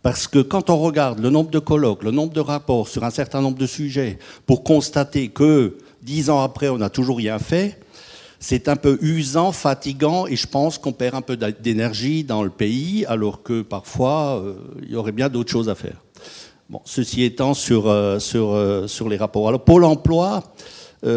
Parce 0.02 0.28
que 0.28 0.40
quand 0.40 0.70
on 0.70 0.78
regarde 0.78 1.20
le 1.20 1.30
nombre 1.30 1.52
de 1.52 1.60
colloques, 1.60 2.04
le 2.04 2.12
nombre 2.12 2.34
de 2.34 2.42
rapports 2.42 2.90
sur 2.90 3.06
un 3.06 3.10
certain 3.10 3.42
nombre 3.42 3.58
de 3.58 3.66
sujets, 3.66 4.20
pour 4.46 4.64
constater 4.64 5.30
que 5.30 5.78
dix 6.04 6.30
ans 6.30 6.42
après, 6.42 6.68
on 6.68 6.78
n'a 6.78 6.90
toujours 6.90 7.18
rien 7.18 7.40
fait, 7.40 7.80
c'est 8.48 8.68
un 8.68 8.76
peu 8.76 9.00
usant, 9.02 9.52
fatigant, 9.52 10.28
et 10.28 10.36
je 10.36 10.46
pense 10.46 10.78
qu'on 10.78 10.92
perd 10.92 11.16
un 11.16 11.24
peu 11.24 11.36
d'énergie 11.36 12.24
dans 12.24 12.44
le 12.44 12.52
pays, 12.52 13.04
alors 13.08 13.42
que 13.42 13.64
parfois, 13.64 14.40
euh, 14.40 14.54
il 14.84 14.92
y 14.92 14.96
aurait 14.96 15.14
bien 15.14 15.30
d'autres 15.30 15.50
choses 15.50 15.68
à 15.68 15.74
faire. 15.74 16.04
Bon, 16.70 16.80
ceci 16.86 17.24
étant 17.24 17.56
sur, 17.56 17.88
euh, 17.88 18.20
sur, 18.20 18.54
euh, 18.54 18.86
sur 18.86 19.10
les 19.10 19.18
rapports. 19.18 19.48
Alors, 19.48 19.64
Pôle 19.64 19.84
emploi, 19.84 20.44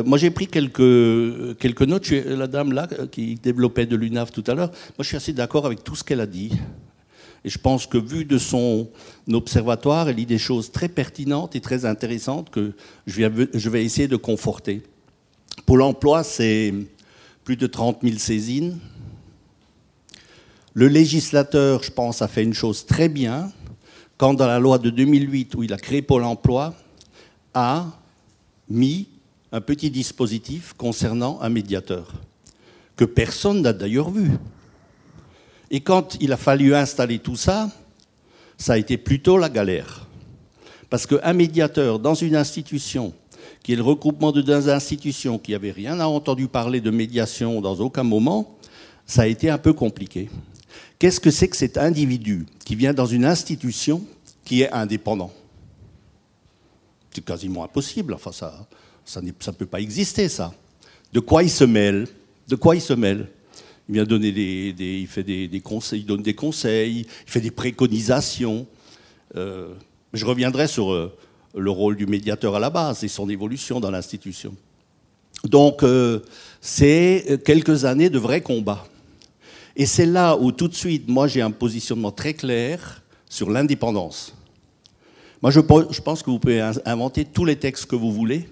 moi 0.07 0.17
j'ai 0.17 0.31
pris 0.31 0.47
quelques, 0.47 1.59
quelques 1.59 1.83
notes. 1.83 2.11
La 2.11 2.47
dame 2.47 2.73
là, 2.73 2.89
qui 3.13 3.35
développait 3.35 3.87
de 3.87 3.97
l'UNAF 3.97 4.33
tout 4.33 4.45
à 4.47 4.55
l'heure, 4.55 4.71
moi 4.71 5.01
je 5.01 5.09
suis 5.09 5.17
assez 5.17 5.35
d'accord 5.35 5.67
avec 5.67 5.85
tout 5.85 5.97
ce 5.97 6.05
qu'elle 6.05 6.21
a 6.21 6.27
dit. 6.27 6.53
Et 7.45 7.51
je 7.51 7.59
pense 7.59 7.87
que 7.87 7.99
vu 7.99 8.25
de 8.25 8.39
son 8.39 8.89
observatoire, 9.31 10.09
elle 10.09 10.17
dit 10.17 10.27
des 10.27 10.39
choses 10.39 10.73
très 10.73 10.89
pertinentes 10.89 11.57
et 11.57 11.61
très 11.61 11.85
intéressantes 11.85 12.49
que 12.49 12.73
je 13.07 13.23
vais, 13.23 13.49
je 13.53 13.71
vais 13.71 13.85
essayer 13.85 14.09
de 14.09 14.17
conforter. 14.17 14.83
Pôle 15.67 15.83
emploi, 15.83 16.23
c'est 16.23 16.73
plus 17.49 17.57
de 17.57 17.67
30 17.67 18.01
000 18.03 18.19
saisines. 18.19 18.79
Le 20.75 20.87
législateur, 20.87 21.83
je 21.83 21.91
pense, 21.91 22.21
a 22.21 22.29
fait 22.29 22.43
une 22.43 22.53
chose 22.53 22.85
très 22.85 23.09
bien 23.09 23.51
quand 24.19 24.35
dans 24.35 24.47
la 24.47 24.59
loi 24.59 24.77
de 24.77 24.91
2008, 24.91 25.55
où 25.55 25.63
il 25.63 25.73
a 25.73 25.79
créé 25.79 26.03
Pôle 26.03 26.25
Emploi, 26.25 26.75
a 27.55 27.87
mis 28.69 29.09
un 29.51 29.63
petit 29.63 29.91
dispositif 29.91 30.75
concernant 30.75 31.41
un 31.41 31.49
médiateur, 31.49 32.13
que 32.97 33.07
personne 33.07 33.63
n'a 33.63 33.73
d'ailleurs 33.73 34.11
vu. 34.11 34.31
Et 35.71 35.81
quand 35.81 36.19
il 36.21 36.35
a 36.35 36.37
fallu 36.37 36.75
installer 36.75 37.19
tout 37.19 37.37
ça, 37.37 37.71
ça 38.59 38.75
a 38.75 38.77
été 38.77 38.99
plutôt 38.99 39.39
la 39.39 39.49
galère. 39.49 40.07
Parce 40.91 41.07
qu'un 41.07 41.33
médiateur 41.33 41.99
dans 41.99 42.15
une 42.15 42.37
institution 42.37 43.15
qui 43.69 43.75
est 43.75 43.77
le 43.77 43.83
regroupement 43.83 44.33
de 44.33 44.41
deux 44.41 44.71
institutions 44.71 45.39
qui 45.39 45.53
n'avaient 45.53 45.73
rien 45.73 46.01
entendu 46.01 46.49
parler 46.49 46.81
de 46.81 46.91
médiation 46.91 47.61
dans 47.61 47.79
aucun 47.81 48.03
moment, 48.03 48.57
ça 49.05 49.21
a 49.21 49.27
été 49.27 49.51
un 49.51 49.59
peu 49.59 49.75
compliqué. 49.75 50.31
Qu'est-ce 50.99 51.21
que 51.21 51.31
c'est 51.31 51.49
que 51.49 51.57
cet 51.59 51.77
individu 51.77 52.47
qui 52.65 52.77
vient 52.77 52.95
dans 52.95 53.05
une 53.05 53.27
institution 53.27 54.03
qui 54.43 54.63
est 54.63 54.73
indépendant? 54.73 55.31
C'est 57.11 57.23
quasiment 57.23 57.63
impossible. 57.63 58.15
Enfin, 58.15 58.33
ça, 58.33 58.67
ça 59.05 59.21
ne 59.21 59.33
peut 59.33 59.67
pas 59.67 59.83
exister, 59.83 60.31
ça. 60.31 60.55
De 61.13 61.21
quoi 61.21 61.43
il 61.43 61.51
se 61.51 61.65
mêle? 61.65 62.09
De 62.49 62.57
quoi 62.57 62.75
il 62.75 62.81
se 62.81 62.95
mêle? 62.95 63.29
Il 63.91 63.97
vient 63.97 64.05
donner 64.05 64.33
des, 64.33 64.75
il 64.79 65.07
fait 65.07 65.25
des, 65.25 65.61
conseils, 65.61 66.01
il 66.01 66.07
donne 66.07 66.23
des 66.23 66.35
conseils, 66.35 67.01
il 67.01 67.31
fait 67.31 67.43
des 67.43 67.51
préconisations. 67.51 68.67
Euh, 69.37 69.75
je 70.15 70.25
reviendrai 70.25 70.69
sur 70.69 70.91
euh, 70.91 71.15
le 71.59 71.71
rôle 71.71 71.97
du 71.97 72.07
médiateur 72.07 72.55
à 72.55 72.61
la 72.61 72.71
base 72.71 73.05
et 73.05 73.09
son 73.09 73.29
évolution 73.29 73.81
dans 73.81 73.91
l'institution. 73.91 74.55
Donc, 75.45 75.83
euh, 75.83 76.21
c'est 76.61 77.41
quelques 77.45 77.85
années 77.85 78.11
de 78.11 78.19
vrais 78.19 78.41
combats. 78.41 78.87
Et 79.77 79.87
c'est 79.87 80.07
là 80.07 80.37
où 80.37 80.51
tout 80.51 80.69
de 80.69 80.75
suite, 80.75 81.09
moi, 81.09 81.29
j'ai 81.29 81.41
un 81.41 81.53
positionnement 81.53 82.11
très 82.11 82.35
clair 82.35 83.03
sur 83.29 83.49
l'indépendance. 83.51 84.35
Moi, 85.41 85.53
je 85.53 85.61
pense 85.61 86.23
que 86.23 86.31
vous 86.31 86.41
pouvez 86.41 86.61
inventer 86.85 87.25
tous 87.25 87.45
les 87.45 87.57
textes 87.57 87.87
que 87.87 87.95
vous 87.95 88.13
voulez. 88.13 88.49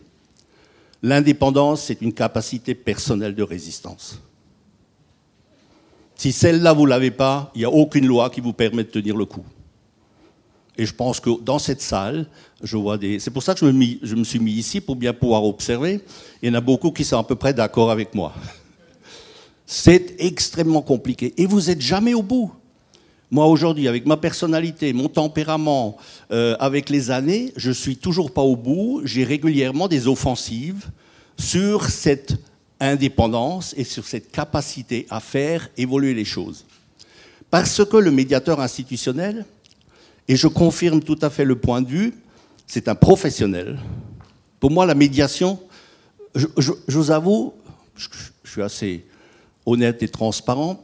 L'indépendance, 1.02 1.82
c'est 1.82 2.00
une 2.00 2.12
capacité 2.12 2.74
personnelle 2.74 3.34
de 3.34 3.42
résistance. 3.42 4.20
Si 6.14 6.32
celle-là, 6.32 6.72
vous 6.72 6.84
ne 6.84 6.90
l'avez 6.90 7.10
pas, 7.10 7.50
il 7.54 7.58
n'y 7.58 7.64
a 7.64 7.70
aucune 7.70 8.06
loi 8.06 8.30
qui 8.30 8.40
vous 8.40 8.52
permet 8.52 8.84
de 8.84 8.90
tenir 8.90 9.16
le 9.16 9.24
coup. 9.24 9.44
Et 10.78 10.84
je 10.84 10.94
pense 10.94 11.20
que 11.20 11.30
dans 11.42 11.58
cette 11.58 11.80
salle, 11.80 12.26
je 12.62 12.76
vois 12.76 12.98
des. 12.98 13.18
C'est 13.18 13.30
pour 13.30 13.42
ça 13.42 13.54
que 13.54 13.60
je 13.60 14.14
me, 14.14 14.24
suis 14.24 14.38
mis 14.38 14.52
ici 14.52 14.80
pour 14.80 14.96
bien 14.96 15.12
pouvoir 15.12 15.44
observer. 15.44 16.00
Il 16.42 16.48
y 16.48 16.52
en 16.52 16.54
a 16.54 16.60
beaucoup 16.60 16.90
qui 16.90 17.04
sont 17.04 17.18
à 17.18 17.24
peu 17.24 17.34
près 17.34 17.54
d'accord 17.54 17.90
avec 17.90 18.14
moi. 18.14 18.34
C'est 19.64 20.14
extrêmement 20.18 20.82
compliqué. 20.82 21.32
Et 21.38 21.46
vous 21.46 21.62
n'êtes 21.62 21.80
jamais 21.80 22.14
au 22.14 22.22
bout. 22.22 22.52
Moi, 23.30 23.46
aujourd'hui, 23.46 23.88
avec 23.88 24.06
ma 24.06 24.16
personnalité, 24.16 24.92
mon 24.92 25.08
tempérament, 25.08 25.96
euh, 26.30 26.56
avec 26.60 26.90
les 26.90 27.10
années, 27.10 27.52
je 27.56 27.72
suis 27.72 27.96
toujours 27.96 28.30
pas 28.30 28.42
au 28.42 28.54
bout. 28.54 29.00
J'ai 29.04 29.24
régulièrement 29.24 29.88
des 29.88 30.06
offensives 30.06 30.90
sur 31.36 31.86
cette 31.90 32.36
indépendance 32.78 33.74
et 33.76 33.84
sur 33.84 34.06
cette 34.06 34.30
capacité 34.30 35.06
à 35.10 35.20
faire 35.20 35.68
évoluer 35.76 36.14
les 36.14 36.24
choses. 36.24 36.64
Parce 37.50 37.84
que 37.84 37.96
le 37.96 38.10
médiateur 38.10 38.60
institutionnel, 38.60 39.44
et 40.28 40.36
je 40.36 40.48
confirme 40.48 41.02
tout 41.02 41.18
à 41.22 41.30
fait 41.30 41.44
le 41.44 41.56
point 41.56 41.82
de 41.82 41.88
vue, 41.88 42.14
c'est 42.66 42.88
un 42.88 42.94
professionnel. 42.94 43.78
Pour 44.58 44.70
moi, 44.70 44.86
la 44.86 44.94
médiation, 44.94 45.58
je, 46.34 46.46
vous 46.88 47.10
avoue, 47.10 47.54
je, 47.96 48.08
suis 48.44 48.62
assez 48.62 49.04
honnête 49.64 50.02
et 50.02 50.08
transparent, 50.08 50.82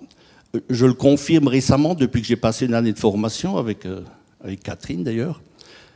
je 0.68 0.86
le 0.86 0.94
confirme 0.94 1.48
récemment 1.48 1.94
depuis 1.94 2.20
que 2.20 2.28
j'ai 2.28 2.36
passé 2.36 2.66
une 2.66 2.74
année 2.74 2.92
de 2.92 2.98
formation 2.98 3.56
avec, 3.56 3.86
euh, 3.86 4.02
avec 4.44 4.62
Catherine 4.62 5.02
d'ailleurs. 5.02 5.40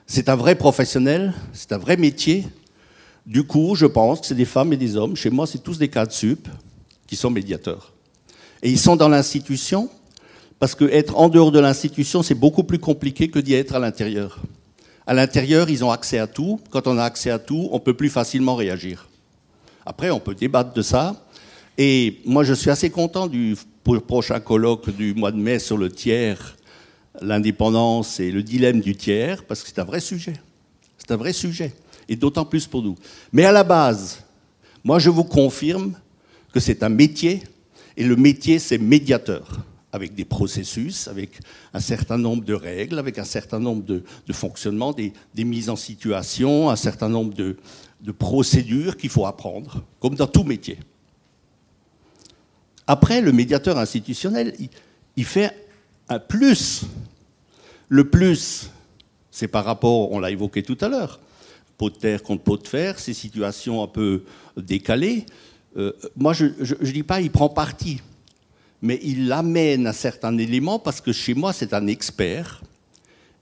C'est 0.07 0.29
un 0.29 0.37
vrai 0.37 0.55
professionnel, 0.55 1.35
c'est 1.53 1.73
un 1.73 1.79
vrai 1.79 1.97
métier. 1.97 2.47
Du 3.27 3.43
coup, 3.45 3.75
je 3.75 3.87
pense 3.87 4.21
que 4.21 4.27
c'est 4.27 4.35
des 4.37 4.45
femmes 4.45 4.73
et 4.73 4.77
des 4.77 4.97
hommes. 4.97 5.17
Chez 5.17 5.31
moi, 5.31 5.47
c'est 5.47 5.59
tous 5.59 5.79
des 5.79 5.89
cadres 5.89 6.13
sup 6.13 6.49
qui 7.07 7.17
sont 7.17 7.31
médiateurs. 7.31 7.93
Et 8.63 8.71
ils 8.71 8.79
sont 8.79 8.97
dans 8.97 9.09
l'institution, 9.09 9.91
parce 10.59 10.75
qu'être 10.75 11.17
en 11.17 11.29
dehors 11.29 11.53
de 11.53 11.61
l'institution, 11.61 12.23
c'est 12.23 12.35
beaucoup 12.35 12.65
plus 12.65 12.79
compliqué 12.79 13.29
que 13.29 13.39
d'y 13.39 13.55
être 13.55 13.75
à 13.75 13.79
l'intérieur. 13.79 14.39
À 15.07 15.15
l'intérieur, 15.15 15.71
ils 15.71 15.85
ont 15.85 15.91
accès 15.91 16.19
à 16.19 16.27
tout. 16.27 16.61
Quand 16.71 16.87
on 16.87 16.99
a 16.99 17.05
accès 17.05 17.31
à 17.31 17.39
tout, 17.39 17.69
on 17.71 17.79
peut 17.79 17.95
plus 17.95 18.09
facilement 18.09 18.57
réagir. 18.57 19.09
Après, 19.85 20.11
on 20.11 20.19
peut 20.19 20.35
débattre 20.35 20.73
de 20.73 20.83
ça. 20.83 21.25
Et 21.79 22.21
moi, 22.25 22.43
je 22.43 22.55
suis 22.55 22.71
assez 22.71 22.91
content 22.91 23.27
du 23.27 23.57
prochain 24.07 24.41
colloque 24.41 24.91
du 24.91 25.15
mois 25.15 25.31
de 25.31 25.37
mai 25.37 25.59
sur 25.59 25.77
le 25.77 25.91
tiers, 25.91 26.57
l'indépendance 27.21 28.19
et 28.19 28.33
le 28.33 28.43
dilemme 28.43 28.81
du 28.81 28.97
tiers, 28.97 29.45
parce 29.45 29.63
que 29.63 29.69
c'est 29.69 29.79
un 29.79 29.85
vrai 29.85 30.01
sujet. 30.01 30.35
C'est 30.99 31.13
un 31.13 31.17
vrai 31.17 31.33
sujet. 31.33 31.73
Et 32.09 32.17
d'autant 32.17 32.45
plus 32.45 32.67
pour 32.67 32.83
nous. 32.83 32.97
Mais 33.33 33.45
à 33.45 33.53
la 33.53 33.63
base, 33.63 34.25
moi, 34.83 34.99
je 34.99 35.11
vous 35.11 35.25
confirme 35.25 35.93
que 36.53 36.61
c'est 36.61 36.83
un 36.83 36.89
métier, 36.89 37.43
et 37.97 38.05
le 38.05 38.17
métier, 38.17 38.59
c'est 38.59 38.79
médiateur. 38.79 39.61
Avec 39.93 40.15
des 40.15 40.25
processus, 40.25 41.09
avec 41.09 41.41
un 41.73 41.81
certain 41.81 42.19
nombre 42.19 42.45
de 42.45 42.55
règles, 42.55 42.99
avec 42.99 43.19
un 43.19 43.25
certain 43.25 43.59
nombre 43.59 43.83
de, 43.83 44.03
fonctionnements, 44.33 44.93
des, 44.93 45.13
mises 45.45 45.71
en 45.71 45.77
situation, 45.77 46.71
un 46.71 46.77
certain 46.77 47.09
nombre 47.09 47.35
de, 47.35 47.57
procédures 48.19 48.97
qu'il 48.97 49.11
faut 49.11 49.27
apprendre, 49.27 49.83
comme 50.01 50.15
dans 50.15 50.27
tout 50.27 50.45
métier. 50.45 50.79
Après, 52.87 53.21
le 53.21 53.33
médiateur 53.33 53.79
institutionnel, 53.79 54.55
il, 55.17 55.25
fait 55.25 55.51
un 56.09 56.21
plus. 56.21 56.85
Le 57.89 58.09
plus, 58.09 58.71
c'est 59.31 59.49
par 59.49 59.65
rapport, 59.65 60.13
on 60.13 60.21
l'a 60.21 60.31
évoqué 60.31 60.63
tout 60.63 60.79
à 60.81 60.89
l'heure, 60.89 61.21
pot 61.79 61.91
de 61.91 61.97
terre 61.97 62.23
contre 62.23 62.45
pot 62.45 62.57
de 62.57 62.69
fer, 62.69 62.99
ces 62.99 63.15
situations 63.15 63.83
un 63.83 63.89
peu 63.89 64.23
décalées. 64.57 65.27
Euh, 65.77 65.93
moi, 66.17 66.33
je 66.33 66.45
ne 66.45 66.93
dis 66.93 67.03
pas 67.03 67.21
il 67.21 67.31
prend 67.31 67.49
parti 67.49 68.01
mais 68.83 69.01
il 69.03 69.31
amène 69.33 69.87
à 69.87 69.93
certains 69.93 70.37
éléments 70.37 70.79
parce 70.79 71.01
que 71.01 71.13
chez 71.13 71.35
moi, 71.35 71.53
c'est 71.53 71.73
un 71.73 71.87
expert 71.87 72.63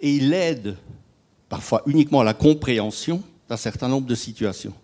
et 0.01 0.13
il 0.15 0.33
aide 0.33 0.77
parfois 1.49 1.83
uniquement 1.87 2.21
à 2.21 2.25
la 2.25 2.35
compréhension 2.35 3.23
d'un 3.49 3.57
certain 3.57 3.89
nombre 3.89 4.07
de 4.07 4.15
situations. 4.15 4.75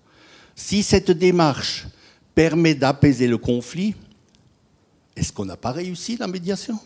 Si 0.55 0.82
cette 0.82 1.10
démarche 1.10 1.86
permet 2.35 2.74
d'apaiser 2.74 3.27
le 3.27 3.39
conflit, 3.39 3.94
est-ce 5.16 5.32
qu'on 5.32 5.44
n'a 5.44 5.56
pas 5.56 5.72
réussi 5.72 6.16
la 6.16 6.27
médiation? 6.27 6.78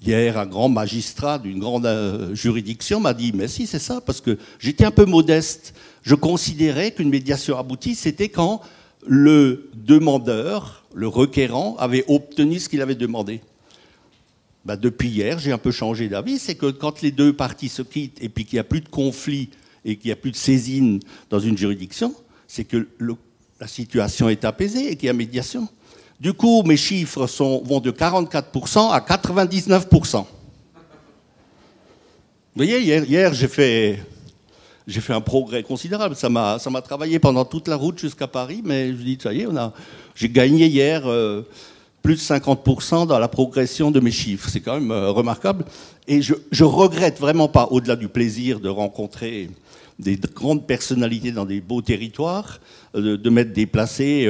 Hier, 0.00 0.38
un 0.38 0.46
grand 0.46 0.68
magistrat 0.68 1.38
d'une 1.38 1.58
grande 1.58 1.86
euh, 1.86 2.34
juridiction 2.34 3.00
m'a 3.00 3.14
dit, 3.14 3.32
mais 3.34 3.48
si, 3.48 3.66
c'est 3.66 3.80
ça, 3.80 4.00
parce 4.00 4.20
que 4.20 4.38
j'étais 4.60 4.84
un 4.84 4.92
peu 4.92 5.04
modeste. 5.04 5.74
Je 6.02 6.14
considérais 6.14 6.92
qu'une 6.92 7.08
médiation 7.08 7.58
aboutie, 7.58 7.96
c'était 7.96 8.28
quand 8.28 8.60
le 9.06 9.70
demandeur, 9.74 10.77
le 10.94 11.08
requérant, 11.08 11.76
avait 11.78 12.04
obtenu 12.08 12.58
ce 12.58 12.68
qu'il 12.68 12.80
avait 12.80 12.94
demandé. 12.94 13.40
Bah, 14.64 14.76
depuis 14.76 15.08
hier, 15.08 15.38
j'ai 15.38 15.52
un 15.52 15.58
peu 15.58 15.70
changé 15.70 16.08
d'avis. 16.08 16.38
C'est 16.38 16.54
que 16.54 16.70
quand 16.70 17.02
les 17.02 17.10
deux 17.10 17.32
parties 17.32 17.68
se 17.68 17.82
quittent 17.82 18.22
et 18.22 18.28
puis 18.28 18.44
qu'il 18.44 18.56
n'y 18.56 18.60
a 18.60 18.64
plus 18.64 18.80
de 18.80 18.88
conflit 18.88 19.50
et 19.84 19.96
qu'il 19.96 20.08
n'y 20.08 20.12
a 20.12 20.16
plus 20.16 20.30
de 20.30 20.36
saisine 20.36 21.00
dans 21.30 21.40
une 21.40 21.56
juridiction, 21.56 22.14
c'est 22.46 22.64
que 22.64 22.88
la 23.60 23.66
situation 23.66 24.28
est 24.28 24.44
apaisée 24.44 24.90
et 24.90 24.96
qu'il 24.96 25.06
y 25.06 25.10
a 25.10 25.14
médiation. 25.14 25.68
Du 26.20 26.32
coup, 26.32 26.62
mes 26.64 26.76
chiffres 26.76 27.26
vont 27.64 27.80
de 27.80 27.90
44% 27.90 28.90
à 28.90 29.00
99%. 29.00 30.16
Vous 30.18 30.26
voyez, 32.56 32.80
hier 32.80 33.32
j'ai 33.34 33.46
fait 33.46 34.00
j'ai 34.88 35.02
fait 35.02 35.12
un 35.12 35.20
progrès 35.20 35.62
considérable. 35.62 36.16
Ça 36.16 36.30
m'a, 36.30 36.58
ça 36.58 36.70
m'a 36.70 36.80
travaillé 36.80 37.18
pendant 37.18 37.44
toute 37.44 37.68
la 37.68 37.76
route 37.76 37.98
jusqu'à 38.00 38.26
Paris, 38.26 38.62
mais 38.64 38.88
je 38.88 38.94
dis, 38.94 39.18
ça 39.22 39.32
y 39.32 39.42
est, 39.42 39.46
on 39.46 39.56
a, 39.56 39.72
j'ai 40.14 40.30
gagné 40.30 40.66
hier 40.66 41.02
euh, 41.04 41.42
plus 42.02 42.14
de 42.14 42.20
50% 42.20 43.06
dans 43.06 43.18
la 43.18 43.28
progression 43.28 43.90
de 43.90 44.00
mes 44.00 44.10
chiffres. 44.10 44.48
C'est 44.48 44.60
quand 44.60 44.80
même 44.80 44.90
euh, 44.90 45.10
remarquable. 45.10 45.66
Et 46.08 46.22
je, 46.22 46.34
je 46.50 46.64
regrette 46.64 47.20
vraiment 47.20 47.48
pas, 47.48 47.68
au-delà 47.70 47.96
du 47.96 48.08
plaisir 48.08 48.60
de 48.60 48.70
rencontrer 48.70 49.50
des 49.98 50.16
grandes 50.16 50.66
personnalités 50.66 51.32
dans 51.32 51.44
des 51.44 51.60
beaux 51.60 51.82
territoires, 51.82 52.58
euh, 52.94 53.18
de, 53.18 53.30
m'être 53.30 53.52
déplacé 53.52 54.26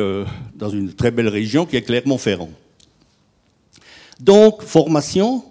dans 0.56 0.70
une 0.70 0.92
très 0.92 1.12
belle 1.12 1.28
région 1.28 1.66
qui 1.66 1.76
est 1.76 1.82
Clermont-Ferrand. 1.82 2.50
Donc, 4.18 4.62
formation, 4.62 5.44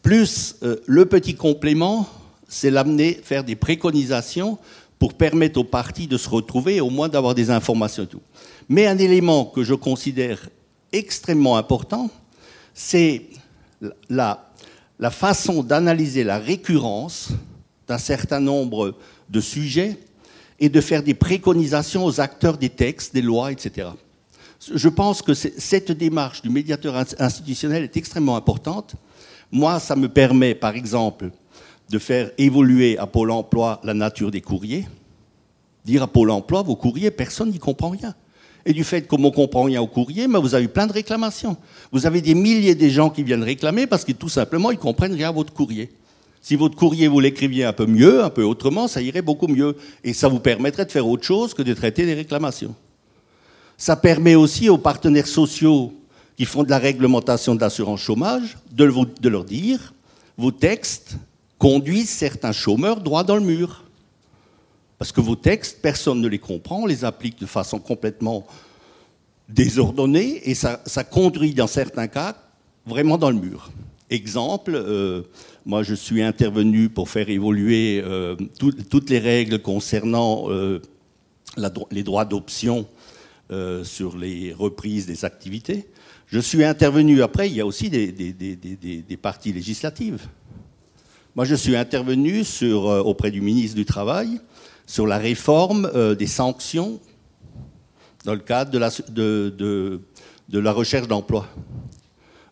plus 0.00 0.56
le 0.86 1.04
petit 1.04 1.34
complément, 1.34 2.08
c'est 2.54 2.70
l'amener, 2.70 3.20
faire 3.22 3.42
des 3.42 3.56
préconisations 3.56 4.58
pour 5.00 5.14
permettre 5.14 5.58
aux 5.58 5.64
partis 5.64 6.06
de 6.06 6.16
se 6.16 6.28
retrouver 6.28 6.76
et 6.76 6.80
au 6.80 6.88
moins 6.88 7.08
d'avoir 7.08 7.34
des 7.34 7.50
informations 7.50 8.04
et 8.04 8.06
tout. 8.06 8.22
Mais 8.68 8.86
un 8.86 8.96
élément 8.96 9.44
que 9.44 9.64
je 9.64 9.74
considère 9.74 10.48
extrêmement 10.92 11.56
important, 11.56 12.10
c'est 12.72 13.22
la, 14.08 14.52
la 15.00 15.10
façon 15.10 15.64
d'analyser 15.64 16.22
la 16.22 16.38
récurrence 16.38 17.30
d'un 17.88 17.98
certain 17.98 18.38
nombre 18.38 18.94
de 19.28 19.40
sujets 19.40 19.98
et 20.60 20.68
de 20.68 20.80
faire 20.80 21.02
des 21.02 21.14
préconisations 21.14 22.04
aux 22.04 22.20
acteurs 22.20 22.56
des 22.56 22.70
textes, 22.70 23.12
des 23.12 23.22
lois, 23.22 23.50
etc. 23.50 23.88
Je 24.72 24.88
pense 24.88 25.22
que 25.22 25.34
cette 25.34 25.90
démarche 25.90 26.40
du 26.40 26.50
médiateur 26.50 26.94
institutionnel 27.18 27.82
est 27.82 27.96
extrêmement 27.96 28.36
importante. 28.36 28.94
Moi, 29.50 29.80
ça 29.80 29.96
me 29.96 30.08
permet, 30.08 30.54
par 30.54 30.76
exemple, 30.76 31.30
de 31.90 31.98
faire 31.98 32.30
évoluer 32.38 32.98
à 32.98 33.06
Pôle 33.06 33.30
emploi 33.30 33.80
la 33.84 33.94
nature 33.94 34.30
des 34.30 34.40
courriers. 34.40 34.86
Dire 35.84 36.02
à 36.02 36.06
Pôle 36.06 36.30
emploi, 36.30 36.62
vos 36.62 36.76
courriers, 36.76 37.10
personne 37.10 37.50
n'y 37.50 37.58
comprend 37.58 37.90
rien. 37.90 38.14
Et 38.66 38.72
du 38.72 38.84
fait 38.84 39.06
qu'on 39.06 39.18
ne 39.18 39.28
comprend 39.28 39.64
rien 39.64 39.82
au 39.82 39.86
courrier, 39.86 40.26
mais 40.26 40.40
vous 40.40 40.54
avez 40.54 40.68
plein 40.68 40.86
de 40.86 40.92
réclamations. 40.92 41.56
Vous 41.92 42.06
avez 42.06 42.22
des 42.22 42.34
milliers 42.34 42.74
de 42.74 42.88
gens 42.88 43.10
qui 43.10 43.22
viennent 43.22 43.42
réclamer 43.42 43.86
parce 43.86 44.04
que 44.04 44.12
tout 44.12 44.30
simplement, 44.30 44.70
ils 44.70 44.78
comprennent 44.78 45.12
rien 45.12 45.28
à 45.28 45.32
votre 45.32 45.52
courrier. 45.52 45.90
Si 46.40 46.56
votre 46.56 46.76
courrier, 46.76 47.08
vous 47.08 47.20
l'écriviez 47.20 47.64
un 47.64 47.72
peu 47.72 47.86
mieux, 47.86 48.24
un 48.24 48.30
peu 48.30 48.42
autrement, 48.42 48.88
ça 48.88 49.02
irait 49.02 49.22
beaucoup 49.22 49.48
mieux. 49.48 49.76
Et 50.02 50.14
ça 50.14 50.28
vous 50.28 50.40
permettrait 50.40 50.86
de 50.86 50.90
faire 50.90 51.06
autre 51.06 51.24
chose 51.24 51.52
que 51.52 51.62
de 51.62 51.74
traiter 51.74 52.06
des 52.06 52.14
réclamations. 52.14 52.74
Ça 53.76 53.96
permet 53.96 54.34
aussi 54.34 54.68
aux 54.68 54.78
partenaires 54.78 55.26
sociaux 55.26 55.92
qui 56.36 56.44
font 56.46 56.62
de 56.62 56.70
la 56.70 56.78
réglementation 56.78 57.54
de 57.54 57.60
l'assurance 57.60 58.00
chômage 58.00 58.56
de 58.72 59.28
leur 59.28 59.44
dire, 59.44 59.94
vos 60.36 60.50
textes, 60.50 61.16
conduisent 61.64 62.10
certains 62.10 62.52
chômeurs 62.52 63.00
droit 63.00 63.24
dans 63.24 63.36
le 63.36 63.42
mur. 63.42 63.84
Parce 64.98 65.12
que 65.12 65.22
vos 65.22 65.34
textes, 65.34 65.80
personne 65.80 66.20
ne 66.20 66.28
les 66.28 66.38
comprend, 66.38 66.82
on 66.82 66.86
les 66.86 67.06
applique 67.06 67.40
de 67.40 67.46
façon 67.46 67.78
complètement 67.78 68.46
désordonnée 69.48 70.42
et 70.44 70.54
ça, 70.54 70.76
conduit 71.10 71.54
dans 71.54 71.66
certains 71.66 72.06
cas 72.06 72.36
vraiment 72.84 73.16
dans 73.16 73.30
le 73.30 73.38
mur. 73.38 73.70
Exemple, 74.10 74.74
euh, 74.74 75.22
moi 75.64 75.82
je 75.82 75.94
suis 75.94 76.20
intervenu 76.20 76.90
pour 76.90 77.08
faire 77.08 77.30
évoluer 77.30 78.02
euh, 78.04 78.36
toutes 78.58 79.08
les 79.08 79.18
règles 79.18 79.60
concernant 79.60 80.50
euh, 80.50 80.82
les 81.90 82.02
droits 82.02 82.26
d'option 82.26 82.86
sur 83.84 84.18
les 84.18 84.52
reprises 84.52 85.06
des 85.06 85.24
activités. 85.24 85.88
Je 86.26 86.40
suis 86.40 86.62
intervenu 86.62 87.22
après, 87.22 87.48
il 87.48 87.54
y 87.54 87.60
a 87.62 87.66
aussi 87.66 87.88
des 87.88 89.18
parties 89.22 89.52
législatives. 89.54 90.28
Moi, 91.36 91.44
je 91.44 91.56
suis 91.56 91.74
intervenu 91.74 92.44
euh, 92.62 93.02
auprès 93.02 93.32
du 93.32 93.40
ministre 93.40 93.74
du 93.74 93.84
Travail 93.84 94.40
sur 94.86 95.04
la 95.04 95.18
réforme 95.18 95.90
euh, 95.92 96.14
des 96.14 96.28
sanctions 96.28 97.00
dans 98.24 98.34
le 98.34 98.38
cadre 98.38 98.70
de 98.70 98.78
la, 98.78 98.90
de, 99.08 100.00
de, 100.48 100.58
la 100.60 100.70
recherche 100.70 101.08
d'emploi. 101.08 101.48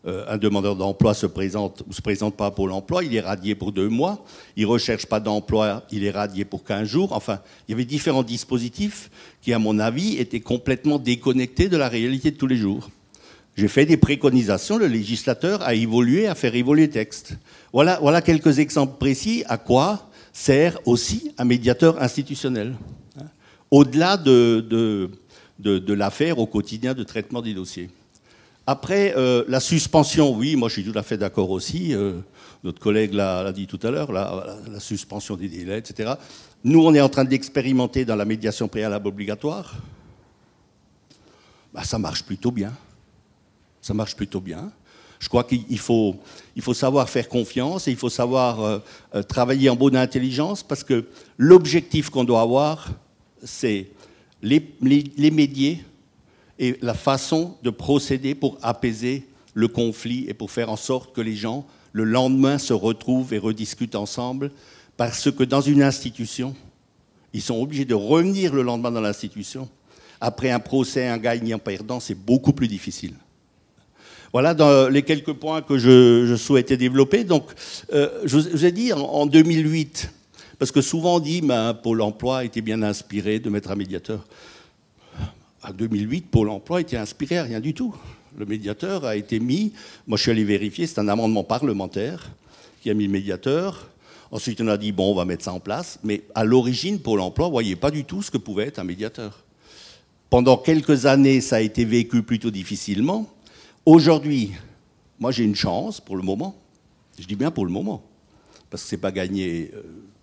Euh, 0.05 0.25
un 0.27 0.37
demandeur 0.37 0.75
d'emploi 0.75 1.13
se 1.13 1.25
présente 1.25 1.81
ou 1.87 1.93
se 1.93 2.01
présente 2.01 2.35
pas 2.35 2.51
pour 2.51 2.67
l'emploi, 2.67 3.05
il 3.05 3.15
est 3.15 3.21
radié 3.21 3.55
pour 3.55 3.71
deux 3.71 3.87
mois. 3.87 4.25
Il 4.57 4.65
recherche 4.65 5.05
pas 5.05 5.21
d'emploi, 5.21 5.83
il 5.89 6.03
est 6.03 6.11
radié 6.11 6.43
pour 6.43 6.65
15 6.65 6.85
jours. 6.85 7.13
Enfin, 7.13 7.39
il 7.65 7.71
y 7.71 7.73
avait 7.75 7.85
différents 7.85 8.21
dispositifs 8.21 9.09
qui, 9.41 9.53
à 9.53 9.59
mon 9.59 9.79
avis, 9.79 10.17
étaient 10.17 10.41
complètement 10.41 10.99
déconnectés 10.99 11.69
de 11.69 11.77
la 11.77 11.87
réalité 11.87 12.31
de 12.31 12.35
tous 12.35 12.47
les 12.47 12.57
jours. 12.57 12.89
J'ai 13.55 13.67
fait 13.67 13.85
des 13.85 13.97
préconisations, 13.97 14.77
le 14.77 14.87
législateur 14.87 15.61
a 15.61 15.75
évolué, 15.75 16.27
a 16.27 16.33
fait 16.33 16.55
évoluer 16.55 16.87
le 16.87 16.91
texte. 16.91 17.37
Voilà, 17.71 18.21
quelques 18.21 18.57
exemples 18.59 18.97
précis 18.97 19.43
à 19.47 19.57
quoi 19.57 20.09
sert 20.31 20.79
aussi 20.85 21.31
un 21.37 21.45
médiateur 21.45 22.01
institutionnel. 22.01 22.73
Hein, 23.19 23.25
au-delà 23.69 24.17
de, 24.17 25.09
l'affaire 25.93 26.39
au 26.39 26.47
quotidien 26.47 26.95
de 26.95 27.03
traitement 27.03 27.43
des 27.43 27.53
dossiers. 27.53 27.91
Après, 28.65 29.13
euh, 29.17 29.43
la 29.47 29.59
suspension, 29.59 30.33
oui, 30.35 30.55
moi 30.55 30.69
je 30.69 30.81
suis 30.81 30.83
tout 30.83 30.97
à 30.97 31.03
fait 31.03 31.17
d'accord 31.17 31.51
aussi. 31.51 31.93
Euh, 31.93 32.13
notre 32.63 32.79
collègue 32.79 33.13
l'a 33.13 33.51
dit 33.51 33.67
tout 33.67 33.79
à 33.83 33.91
l'heure, 33.91 34.11
la, 34.11 34.57
la, 34.71 34.79
suspension 34.79 35.35
des 35.35 35.49
délais, 35.49 35.77
etc. 35.77 36.13
Nous, 36.63 36.83
on 36.83 36.93
est 36.95 37.01
en 37.01 37.09
train 37.09 37.25
d'expérimenter 37.25 38.05
dans 38.05 38.15
la 38.15 38.25
médiation 38.25 38.67
préalable 38.69 39.09
obligatoire. 39.09 39.75
Bah, 41.73 41.83
ça 41.83 41.99
marche 41.99 42.23
plutôt 42.23 42.51
bien 42.51 42.71
ça 43.83 43.93
marche 43.93 44.15
plutôt 44.15 44.41
bien. 44.41 44.71
Je 45.19 45.29
crois 45.29 45.43
qu'il 45.43 45.79
faut, 45.79 46.15
savoir 46.73 47.09
faire 47.09 47.29
confiance 47.29 47.87
et 47.87 47.91
il 47.91 47.97
faut 47.97 48.09
savoir 48.09 48.61
euh, 48.61 48.79
euh, 49.13 49.23
travailler 49.23 49.69
en 49.69 49.75
bonne 49.75 49.95
intelligence 49.95 50.63
parce 50.63 50.83
que 50.83 51.05
l'objectif 51.37 52.09
qu'on 52.09 52.23
doit 52.23 52.41
avoir, 52.41 52.89
c'est 53.43 53.89
les, 54.41 54.73
les, 54.81 55.31
médier 55.31 55.83
et 56.59 56.77
la 56.81 56.93
façon 56.93 57.55
de 57.61 57.69
procéder 57.69 58.35
pour 58.35 58.57
apaiser 58.61 59.27
le 59.53 59.67
conflit 59.67 60.25
et 60.27 60.33
pour 60.33 60.51
faire 60.51 60.69
en 60.69 60.75
sorte 60.75 61.15
que 61.15 61.21
les 61.21 61.35
gens, 61.35 61.65
le 61.91 62.03
lendemain, 62.03 62.57
se 62.57 62.73
retrouvent 62.73 63.33
et 63.33 63.37
rediscutent 63.37 63.95
ensemble 63.95 64.51
parce 64.97 65.31
que 65.31 65.43
dans 65.43 65.61
une 65.61 65.83
institution, 65.83 66.55
ils 67.33 67.41
sont 67.41 67.61
obligés 67.61 67.85
de 67.85 67.95
revenir 67.95 68.53
le 68.53 68.61
lendemain 68.61 68.91
dans 68.91 69.01
l'institution. 69.01 69.69
Après 70.19 70.51
un 70.51 70.59
procès, 70.59 71.07
un 71.07 71.17
gagnant-perdant, 71.17 71.99
c'est 71.99 72.15
beaucoup 72.15 72.53
plus 72.53 72.67
difficile. 72.67 73.13
Voilà 74.33 74.55
dans 74.55 74.89
les 74.89 75.03
quelques 75.03 75.33
points 75.33 75.61
que 75.61 75.77
je, 75.77 76.35
souhaitais 76.35 76.75
développer. 76.75 77.23
Donc, 77.23 77.45
euh, 77.93 78.09
je, 78.25 78.39
vous 78.39 78.65
ai 78.65 78.71
dit 78.71 78.91
en, 78.91 79.27
2008, 79.27 80.09
parce 80.57 80.71
que 80.71 80.81
souvent 80.81 81.17
on 81.17 81.19
dit 81.19 81.41
ben, 81.41 81.75
Pôle 81.75 82.01
emploi 82.01 82.43
était 82.43 82.61
bien 82.61 82.81
inspiré 82.81 83.37
de 83.37 83.51
mettre 83.51 83.69
un 83.69 83.75
médiateur. 83.75 84.25
En 85.61 85.71
2008, 85.71 86.31
Pôle 86.31 86.49
emploi 86.49 86.81
était 86.81 86.97
inspiré 86.97 87.37
à 87.37 87.43
rien 87.43 87.59
du 87.59 87.75
tout. 87.75 87.93
Le 88.35 88.47
médiateur 88.47 89.05
a 89.05 89.15
été 89.15 89.39
mis, 89.39 89.71
moi 90.07 90.17
je 90.17 90.23
suis 90.23 90.31
allé 90.31 90.43
vérifier, 90.43 90.87
c'est 90.87 90.97
un 90.97 91.09
amendement 91.09 91.43
parlementaire 91.43 92.31
qui 92.81 92.89
a 92.89 92.95
mis 92.95 93.05
le 93.05 93.11
médiateur. 93.11 93.87
Ensuite, 94.31 94.59
on 94.61 94.67
a 94.67 94.77
dit, 94.77 94.91
bon, 94.91 95.11
on 95.11 95.15
va 95.15 95.25
mettre 95.25 95.43
ça 95.43 95.53
en 95.53 95.59
place. 95.59 95.99
Mais 96.03 96.23
à 96.33 96.43
l'origine, 96.43 96.99
Pôle 96.99 97.19
emploi 97.19 97.45
ne 97.45 97.51
voyait 97.51 97.75
pas 97.75 97.91
du 97.91 98.03
tout 98.03 98.23
ce 98.23 98.31
que 98.31 98.39
pouvait 98.39 98.65
être 98.65 98.79
un 98.79 98.83
médiateur. 98.83 99.43
Pendant 100.31 100.57
quelques 100.57 101.05
années, 101.05 101.39
ça 101.39 101.57
a 101.57 101.61
été 101.61 101.85
vécu 101.85 102.23
plutôt 102.23 102.49
difficilement. 102.49 103.29
Aujourd'hui, 103.85 104.51
moi 105.19 105.31
j'ai 105.31 105.43
une 105.43 105.55
chance 105.55 105.99
pour 105.99 106.15
le 106.15 106.23
moment. 106.23 106.55
Je 107.19 107.25
dis 107.25 107.35
bien 107.35 107.51
pour 107.51 107.65
le 107.65 107.71
moment. 107.71 108.01
Parce 108.69 108.83
que 108.83 108.89
ce 108.89 108.95
n'est 108.95 109.01
pas 109.01 109.11
gagné 109.11 109.71
euh, 109.73 109.81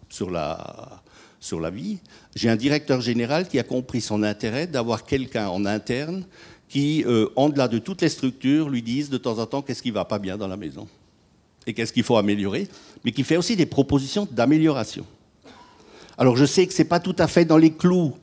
sur 0.09 0.31
la, 0.31 1.03
sur 1.41 1.61
la 1.61 1.69
vie. 1.71 1.99
J'ai 2.35 2.49
un 2.49 2.57
directeur 2.57 3.03
général 3.03 3.47
qui 3.49 3.59
a 3.59 3.63
compris 3.63 4.01
son 4.01 4.23
intérêt 4.23 4.67
d'avoir 4.67 5.05
quelqu'un 5.05 5.49
en 5.49 5.67
interne 5.67 6.25
qui, 6.69 7.05
euh, 7.05 7.29
en 7.37 7.51
delà 7.51 7.69
de 7.69 7.79
toutes 7.79 8.01
les 8.01 8.09
structures, 8.09 8.71
lui 8.71 8.81
dise 8.81 9.11
de 9.11 9.19
temps 9.19 9.39
en 9.39 9.47
temps 9.47 9.61
qu'est-ce 9.61 9.83
qui 9.83 9.91
ne 9.91 9.95
va 9.95 10.07
pas 10.07 10.19
bien 10.19 10.39
dans 10.39 10.49
la 10.49 10.57
maison 10.57 10.89
et 11.67 11.75
qu'est-ce 11.75 11.93
qu'il 11.93 12.05
faut 12.05 12.17
améliorer, 12.17 12.67
mais 13.05 13.13
qui 13.13 13.23
fait 13.25 13.37
aussi 13.37 13.57
des 13.57 13.67
propositions 13.67 14.27
d'amélioration. 14.31 15.05
Alors 16.17 16.37
je 16.37 16.47
sais 16.47 16.67
que 16.67 16.73
ce 16.73 16.79
n'est 16.81 16.89
pas 16.89 17.01
tout 17.01 17.17
à 17.19 17.27
fait 17.27 17.45
dans 17.45 17.59
les 17.59 17.73
clous. 17.73 18.15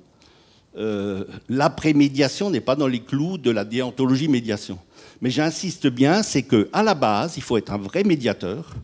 Euh, 0.78 1.26
L'après-médiation 1.48 2.50
n'est 2.50 2.62
pas 2.62 2.76
dans 2.76 2.88
les 2.88 3.02
clous 3.02 3.38
de 3.38 3.52
la 3.52 3.66
déontologie 3.66 4.28
médiation. 4.28 4.80
Mais 5.22 5.30
j'insiste 5.30 5.88
bien, 5.88 6.24
c'est 6.24 6.44
qu'à 6.44 6.84
la 6.84 6.94
base, 6.94 7.38
il 7.38 7.44
faut 7.44 7.58
être 7.58 7.72
un 7.72 7.78
vrai 7.78 8.04
médiateur. 8.04 8.76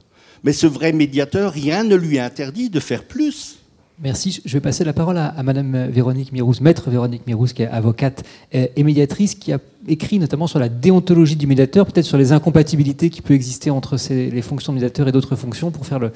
Mais 0.43 0.53
ce 0.53 0.67
vrai 0.67 0.91
médiateur, 0.91 1.51
rien 1.51 1.83
ne 1.83 1.95
lui 1.95 2.19
interdit 2.19 2.69
de 2.69 2.79
faire 2.79 3.03
plus. 3.03 3.59
Merci. 4.01 4.41
Je 4.43 4.53
vais 4.53 4.59
passer 4.59 4.83
la 4.83 4.91
parole 4.91 5.17
à, 5.17 5.41
Madame 5.43 5.87
Véronique 5.87 6.31
Mirouz, 6.31 6.59
maître 6.59 6.89
Véronique 6.89 7.27
Mirouz, 7.27 7.53
qui 7.53 7.61
est 7.61 7.67
avocate 7.67 8.23
et 8.51 8.83
médiatrice, 8.83 9.35
qui 9.35 9.53
a 9.53 9.59
écrit 9.87 10.17
notamment 10.19 10.47
sur 10.47 10.59
la 10.59 10.67
déontologie 10.67 11.35
du 11.35 11.45
médiateur, 11.45 11.85
peut-être 11.85 12.05
sur 12.05 12.17
les 12.17 12.31
incompatibilités 12.31 13.09
qui 13.09 13.21
peuvent 13.21 13.35
exister 13.35 13.69
entre 13.69 13.97
les 14.09 14.41
fonctions 14.41 14.73
de 14.73 14.79
médiateur 14.79 15.07
et 15.07 15.11
d'autres 15.11 15.35
fonctions 15.35 15.69
pour 15.69 15.85
faire 15.85 15.99
le, 15.99 16.11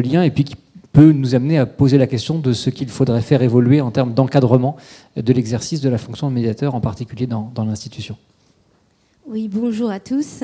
lien, 0.00 0.22
et 0.22 0.30
puis 0.30 0.44
qui 0.44 0.56
peut 0.92 1.12
nous 1.12 1.34
amener 1.34 1.58
à 1.58 1.66
poser 1.66 1.98
la 1.98 2.06
question 2.06 2.38
de 2.38 2.54
ce 2.54 2.70
qu'il 2.70 2.88
faudrait 2.88 3.20
faire 3.20 3.42
évoluer 3.42 3.82
en 3.82 3.90
termes 3.90 4.14
d'encadrement 4.14 4.76
de 5.16 5.32
l'exercice 5.32 5.82
de 5.82 5.90
la 5.90 5.98
fonction 5.98 6.30
de 6.30 6.34
médiateur, 6.34 6.74
en 6.74 6.80
particulier 6.80 7.26
dans 7.26 7.64
l'institution. 7.64 8.16
Oui, 9.30 9.46
bonjour 9.46 9.90
à 9.90 10.00
tous. 10.00 10.42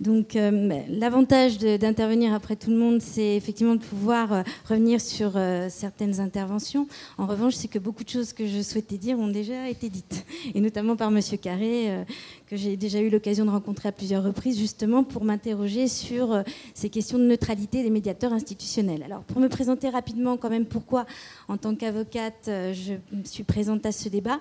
Donc, 0.00 0.36
euh, 0.36 0.80
l'avantage 0.88 1.58
d'intervenir 1.58 2.32
après 2.32 2.56
tout 2.56 2.70
le 2.70 2.76
monde, 2.76 3.02
c'est 3.02 3.36
effectivement 3.36 3.74
de 3.74 3.82
pouvoir 3.82 4.32
euh, 4.32 4.42
revenir 4.66 5.02
sur 5.02 5.32
euh, 5.36 5.68
certaines 5.68 6.18
interventions. 6.18 6.88
En 7.18 7.26
revanche, 7.26 7.52
c'est 7.52 7.68
que 7.68 7.78
beaucoup 7.78 8.04
de 8.04 8.08
choses 8.08 8.32
que 8.32 8.46
je 8.46 8.62
souhaitais 8.62 8.96
dire 8.96 9.18
ont 9.18 9.28
déjà 9.28 9.68
été 9.68 9.90
dites, 9.90 10.24
et 10.54 10.62
notamment 10.62 10.96
par 10.96 11.10
Monsieur 11.10 11.36
Carré, 11.36 12.06
que 12.46 12.56
j'ai 12.56 12.78
déjà 12.78 13.00
eu 13.00 13.10
l'occasion 13.10 13.44
de 13.44 13.50
rencontrer 13.50 13.90
à 13.90 13.92
plusieurs 13.92 14.24
reprises, 14.24 14.58
justement 14.58 15.04
pour 15.04 15.24
m'interroger 15.24 15.86
sur 15.86 16.42
ces 16.72 16.88
questions 16.88 17.18
de 17.18 17.24
neutralité 17.24 17.82
des 17.82 17.90
médiateurs 17.90 18.32
institutionnels. 18.32 19.02
Alors, 19.02 19.24
pour 19.24 19.40
me 19.40 19.48
présenter 19.48 19.90
rapidement, 19.90 20.38
quand 20.38 20.48
même, 20.48 20.64
pourquoi, 20.64 21.04
en 21.48 21.58
tant 21.58 21.74
qu'avocate, 21.74 22.44
je 22.46 22.94
suis 23.24 23.44
présente 23.44 23.84
à 23.84 23.92
ce 23.92 24.08
débat. 24.08 24.40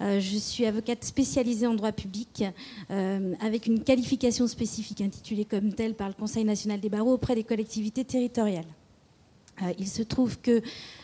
je 0.00 0.38
suis 0.38 0.66
avocate 0.66 1.02
spécialisée 1.02 1.66
en 1.66 1.74
droit 1.74 1.90
public 1.90 2.44
euh, 3.24 3.34
avec 3.40 3.66
une 3.66 3.82
qualification 3.82 4.46
spécifique 4.46 5.00
intitulée 5.00 5.44
comme 5.44 5.72
telle 5.72 5.94
par 5.94 6.08
le 6.08 6.14
Conseil 6.14 6.44
national 6.44 6.80
des 6.80 6.88
barreaux 6.88 7.14
auprès 7.14 7.34
des 7.34 7.44
collectivités 7.44 8.04
territoriales. 8.04 8.64
Euh, 9.62 9.72
il 9.78 9.86
se 9.86 10.02
trouve 10.02 10.40
que 10.40 10.60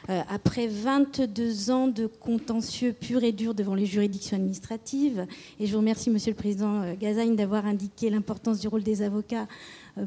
euh, 0.09 0.21
après 0.29 0.67
22 0.67 1.71
ans 1.71 1.87
de 1.87 2.07
contentieux 2.07 2.93
pur 2.93 3.23
et 3.23 3.31
dur 3.31 3.55
devant 3.55 3.75
les 3.75 3.87
juridictions 3.87 4.37
administratives, 4.37 5.25
et 5.61 5.67
je 5.67 5.73
vous 5.73 5.79
remercie 5.79 6.11
Monsieur 6.11 6.33
le 6.33 6.37
Président 6.37 6.95
Gazagne 6.95 7.37
d'avoir 7.37 7.67
indiqué 7.67 8.11
l'importance 8.11 8.59
du 8.59 8.67
rôle 8.67 8.83
des 8.83 9.03
avocats 9.03 9.47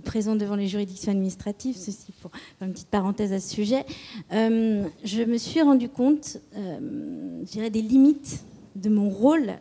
présents 0.04 0.36
devant 0.36 0.56
les 0.56 0.68
juridictions 0.68 1.12
administratives, 1.12 1.78
ceci 1.78 2.12
pour 2.22 2.32
faire 2.32 2.68
une 2.68 2.74
petite 2.74 2.90
parenthèse 2.90 3.32
à 3.32 3.40
ce 3.40 3.50
sujet, 3.50 3.86
je 4.32 5.24
me 5.24 5.38
suis 5.38 5.62
rendu 5.62 5.88
compte, 5.88 6.40
je 6.54 7.46
dirais, 7.46 7.70
des 7.70 7.82
limites 7.82 8.44
de 8.76 8.90
mon 8.90 9.10
rôle 9.10 9.54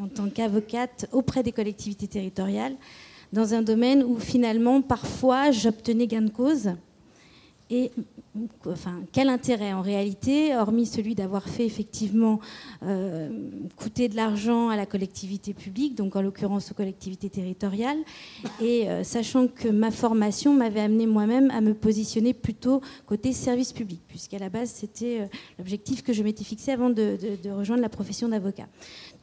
en 0.00 0.08
tant 0.08 0.28
qu'avocate 0.28 1.08
auprès 1.12 1.42
des 1.42 1.52
collectivités 1.52 2.06
territoriales, 2.06 2.74
dans 3.32 3.54
un 3.54 3.62
domaine 3.62 4.02
où 4.02 4.18
finalement, 4.18 4.82
parfois, 4.82 5.50
j'obtenais 5.50 6.06
gain 6.06 6.22
de 6.22 6.30
cause. 6.30 6.70
Et 7.68 7.90
enfin, 8.66 9.00
quel 9.12 9.28
intérêt 9.28 9.72
en 9.72 9.82
réalité, 9.82 10.54
hormis 10.56 10.86
celui 10.86 11.16
d'avoir 11.16 11.48
fait 11.48 11.66
effectivement 11.66 12.38
euh, 12.84 13.28
coûter 13.74 14.08
de 14.08 14.14
l'argent 14.14 14.68
à 14.68 14.76
la 14.76 14.86
collectivité 14.86 15.52
publique, 15.52 15.96
donc 15.96 16.14
en 16.14 16.22
l'occurrence 16.22 16.70
aux 16.70 16.74
collectivités 16.74 17.28
territoriales, 17.28 17.98
et 18.60 18.88
euh, 18.88 19.02
sachant 19.02 19.48
que 19.48 19.68
ma 19.68 19.90
formation 19.90 20.54
m'avait 20.54 20.80
amené 20.80 21.06
moi-même 21.06 21.50
à 21.50 21.60
me 21.60 21.74
positionner 21.74 22.34
plutôt 22.34 22.80
côté 23.04 23.32
service 23.32 23.72
public, 23.72 24.00
puisqu'à 24.06 24.38
la 24.38 24.48
base 24.48 24.70
c'était 24.70 25.22
euh, 25.22 25.26
l'objectif 25.58 26.02
que 26.04 26.12
je 26.12 26.22
m'étais 26.22 26.44
fixé 26.44 26.70
avant 26.70 26.90
de, 26.90 27.18
de 27.42 27.50
rejoindre 27.50 27.82
la 27.82 27.88
profession 27.88 28.28
d'avocat. 28.28 28.68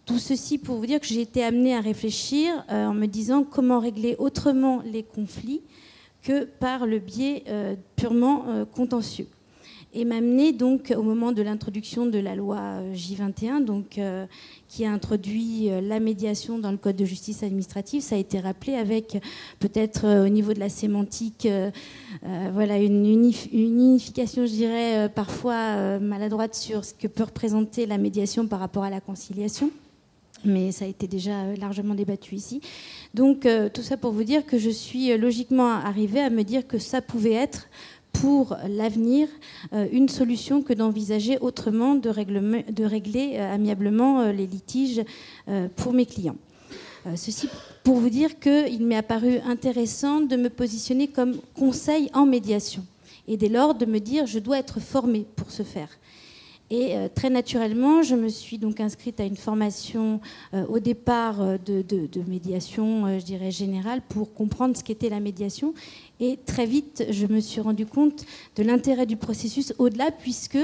Tout 0.05 0.19
ceci 0.19 0.57
pour 0.57 0.75
vous 0.75 0.85
dire 0.85 0.99
que 0.99 1.05
j'ai 1.05 1.21
été 1.21 1.41
amenée 1.45 1.73
à 1.73 1.79
réfléchir 1.79 2.65
euh, 2.69 2.87
en 2.87 2.93
me 2.93 3.05
disant 3.05 3.45
comment 3.45 3.79
régler 3.79 4.17
autrement 4.19 4.81
les 4.85 5.01
conflits 5.01 5.61
que 6.21 6.43
par 6.43 6.85
le 6.85 6.99
biais 6.99 7.43
euh, 7.47 7.75
purement 7.95 8.43
euh, 8.49 8.65
contentieux. 8.65 9.27
Et 9.93 10.03
m'amener 10.03 10.51
donc 10.51 10.93
au 10.97 11.03
moment 11.03 11.31
de 11.31 11.41
l'introduction 11.41 12.05
de 12.05 12.19
la 12.19 12.35
loi 12.35 12.81
J21, 12.93 13.63
donc, 13.63 13.99
qui 14.67 14.85
a 14.85 14.91
introduit 14.91 15.69
la 15.83 15.99
médiation 15.99 16.57
dans 16.57 16.71
le 16.71 16.77
Code 16.77 16.95
de 16.95 17.05
justice 17.05 17.43
administrative, 17.43 18.01
ça 18.01 18.15
a 18.15 18.17
été 18.17 18.39
rappelé 18.39 18.73
avec 18.73 19.21
peut-être 19.59 20.25
au 20.25 20.29
niveau 20.29 20.51
de 20.55 20.59
la 20.59 20.69
sémantique, 20.69 21.47
voilà, 22.23 22.79
une, 22.79 23.05
unification, 23.51 24.47
je 24.47 24.51
dirais, 24.51 25.11
parfois 25.13 25.99
maladroite 25.99 26.55
sur 26.55 26.83
ce 26.83 26.95
que 26.95 27.05
peut 27.05 27.25
représenter 27.25 27.85
la 27.85 27.99
médiation 27.99 28.47
par 28.47 28.61
rapport 28.61 28.85
à 28.85 28.89
la 28.89 28.99
conciliation 28.99 29.69
mais 30.45 30.71
ça 30.71 30.85
a 30.85 30.87
été 30.87 31.07
déjà 31.07 31.41
euh, 31.41 31.55
largement 31.55 31.95
débattu 31.95 32.35
ici. 32.35 32.61
Donc 33.13 33.45
euh, 33.45 33.69
tout 33.69 33.81
ça 33.81 33.97
pour 33.97 34.11
vous 34.11 34.23
dire 34.23 34.45
que 34.45 34.57
je 34.57 34.69
suis 34.69 35.11
euh, 35.11 35.17
logiquement 35.17 35.69
arrivée 35.71 36.21
à 36.21 36.29
me 36.29 36.43
dire 36.43 36.67
que 36.67 36.77
ça 36.77 37.01
pouvait 37.01 37.33
être 37.33 37.67
pour 38.11 38.55
l'avenir 38.69 39.27
une 39.91 40.07
solution 40.07 40.61
que 40.61 40.71
d'envisager 40.71 41.39
autrement 41.39 41.95
de, 41.95 42.09
régler 42.85 43.37
amiablement 43.37 44.27
les 44.27 44.45
litiges 44.45 45.01
pour 45.75 45.93
mes 45.93 46.05
clients. 46.05 46.35
Ceci 47.15 47.49
pour 47.83 47.95
vous 47.95 48.11
dire 48.11 48.39
qu'il 48.39 48.85
m'est 48.85 48.97
apparu 48.97 49.39
intéressant 49.39 50.21
de 50.21 50.35
me 50.35 50.49
positionner 50.49 51.07
comme 51.07 51.37
conseil 51.55 52.11
en 52.13 52.27
médiation 52.27 52.85
et 53.27 53.35
dès 53.35 53.49
lors 53.49 53.73
de 53.73 53.87
me 53.87 53.99
dire 53.99 54.27
je 54.27 54.37
dois 54.37 54.59
être 54.59 54.79
formée 54.79 55.25
pour 55.35 55.49
ce 55.49 55.63
faire. 55.63 55.89
Et 56.75 56.97
euh, 56.97 57.07
très 57.07 57.29
naturellement, 57.29 58.01
je 58.01 58.15
me 58.15 58.29
suis 58.29 58.57
donc 58.57 58.79
inscrite 58.79 59.19
à 59.19 59.25
une 59.25 59.35
formation 59.35 60.19
euh, 60.55 60.65
au 60.65 60.79
départ 60.79 61.39
euh, 61.39 61.57
de, 61.63 62.07
médiation, 62.27 63.19
je 63.19 63.23
dirais 63.23 63.51
générale, 63.51 64.01
pour 64.09 64.33
comprendre 64.33 64.75
ce 64.75 64.83
qu'était 64.83 65.09
la 65.09 65.19
médiation. 65.19 65.75
Et 66.19 66.39
très 66.47 66.65
vite, 66.65 67.05
je 67.11 67.27
me 67.27 67.41
suis 67.41 67.61
rendu 67.61 67.85
compte 67.85 68.25
de 68.55 68.63
l'intérêt 68.63 69.05
du 69.05 69.17
processus 69.17 69.71
au-delà, 69.77 70.09
puisque 70.09 70.57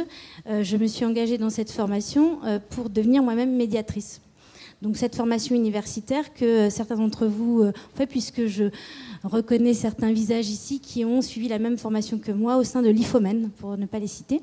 je 0.47 0.77
me 0.77 0.87
suis 0.87 1.05
engagée 1.05 1.37
dans 1.37 1.51
cette 1.51 1.69
formation 1.69 2.39
pour 2.69 2.89
devenir 2.89 3.21
moi-même 3.21 3.55
médiatrice. 3.55 4.21
Donc 4.81 4.97
cette 4.97 5.15
formation 5.15 5.55
universitaire 5.55 6.33
que 6.33 6.69
certains 6.71 6.95
d'entre 6.95 7.27
vous 7.27 7.63
ont 7.65 7.73
fait, 7.93 8.07
puisque 8.07 8.47
je 8.47 8.65
reconnais 9.23 9.75
certains 9.75 10.11
visages 10.11 10.49
ici 10.49 10.79
qui 10.79 11.05
ont 11.05 11.21
suivi 11.21 11.49
la 11.49 11.59
même 11.59 11.77
formation 11.77 12.17
que 12.17 12.31
moi 12.31 12.57
au 12.57 12.63
sein 12.63 12.81
de 12.81 12.89
l'IFOMEN, 12.89 13.49
pour 13.59 13.77
ne 13.77 13.85
pas 13.85 13.99
les 13.99 14.07
citer. 14.07 14.41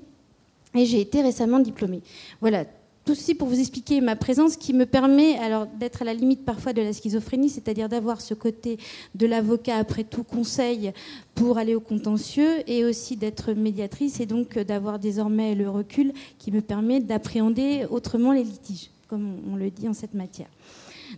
Et 0.75 0.85
j'ai 0.85 1.01
été 1.01 1.23
récemment 1.23 1.59
diplômée. 1.59 2.03
Voilà, 2.41 2.65
tout 3.07 3.15
ceci 3.15 3.37
pour 3.37 3.47
vous 3.47 3.61
expliquer 3.61 4.01
ma 4.01 4.17
présence 4.17 4.57
qui 4.57 4.73
me 4.73 4.85
permet 4.85 5.39
alors 5.39 5.69
d'être 5.69 6.03
à 6.03 6.05
la 6.05 6.13
limite 6.13 6.45
parfois 6.45 6.73
de 6.73 6.83
la 6.83 6.93
schizophrénie, 6.93 7.49
c'est-à-dire 7.49 7.89
d'avoir 7.89 8.21
ce 8.21 8.35
côté 8.35 8.79
de 9.15 9.27
l'avocat 9.27 9.77
après 9.77 10.03
tout 10.03 10.25
conseil 10.25 10.93
pour 11.37 11.57
aller 11.57 11.77
au 11.77 11.81
contentieux 11.81 12.69
et 12.69 12.85
aussi 12.85 13.17
d'être 13.17 13.53
médiatrice 13.53 14.19
et 14.19 14.27
donc 14.27 14.59
d'avoir 14.59 14.99
désormais 14.99 15.55
le 15.55 15.71
recul 15.71 16.13
qui 16.39 16.51
me 16.51 16.61
permet 16.61 16.99
d'appréhender 16.99 17.87
autrement 17.91 18.33
les 18.33 18.43
litiges, 18.43 18.91
comme 19.07 19.37
on 19.53 19.55
le 19.55 19.71
dit 19.71 19.89
en 19.89 19.95
cette 19.95 20.15
matière. 20.15 20.49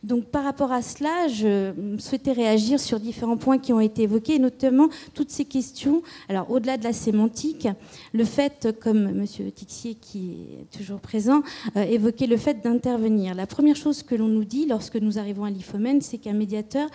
Donc 0.03 0.27
par 0.27 0.45
rapport 0.45 0.73
à 0.73 0.83
cela, 0.83 1.29
je 1.29 1.73
souhaitais 1.99 2.33
réagir 2.33 2.81
sur 2.81 3.01
différents 3.01 3.37
points 3.37 3.59
qui 3.59 3.73
ont 3.73 3.81
été 3.81 4.03
évoqués, 4.03 4.39
notamment 4.39 4.89
toutes 5.15 5.31
ces 5.31 5.45
questions. 5.45 6.03
Alors 6.29 6.51
au-delà 6.51 6.77
de 6.77 6.85
la 6.85 6.93
sémantique, 6.93 7.69
le 8.13 8.25
fait, 8.25 8.69
comme 8.81 9.07
M. 9.07 9.27
Tixier 9.27 9.95
qui 9.95 10.47
est 10.61 10.79
toujours 10.79 11.01
présent, 11.01 11.43
euh, 11.77 11.83
évoquait 11.83 12.27
le 12.27 12.37
fait 12.37 12.63
d'intervenir. 12.63 13.35
La 13.35 13.47
première 13.47 13.77
chose 13.77 14.03
que 14.03 14.15
l'on 14.15 14.29
nous 14.29 14.45
dit 14.45 14.67
lorsque 14.67 14.97
nous 14.97 15.19
arrivons 15.19 15.45
à 15.45 15.51
l'IFOMEN, 15.51 16.01
c'est 16.01 16.19
qu'un 16.19 16.33
médiateur 16.33 16.89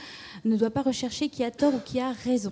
ne 0.46 0.56
doit 0.56 0.70
pas 0.72 0.82
rechercher 0.82 1.30
qui 1.30 1.44
a 1.44 1.52
tort 1.52 1.74
ou 1.76 1.80
qui 1.84 2.00
a 2.00 2.12
raison. 2.12 2.52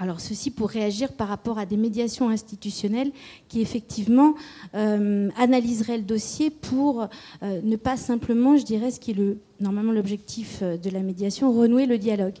Alors 0.00 0.20
ceci 0.20 0.50
pour 0.50 0.68
réagir 0.68 1.12
par 1.12 1.28
rapport 1.28 1.58
à 1.58 1.66
des 1.66 1.76
médiations 1.76 2.28
institutionnelles 2.28 3.10
qui 3.48 3.60
effectivement 3.60 4.34
euh, 4.74 5.28
analyseraient 5.36 5.96
le 5.96 6.04
dossier 6.04 6.50
pour 6.50 7.08
euh, 7.42 7.60
ne 7.62 7.76
pas 7.76 7.96
simplement, 7.96 8.56
je 8.56 8.64
dirais, 8.64 8.90
ce 8.90 9.00
qui 9.00 9.10
est 9.10 9.14
le, 9.14 9.38
normalement 9.60 9.90
l'objectif 9.90 10.60
euh, 10.62 10.76
de 10.76 10.90
la 10.90 11.00
médiation, 11.00 11.52
renouer 11.52 11.86
le 11.86 11.98
dialogue. 11.98 12.36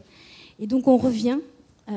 Et 0.60 0.66
donc 0.66 0.86
on 0.86 0.98
revient 0.98 1.38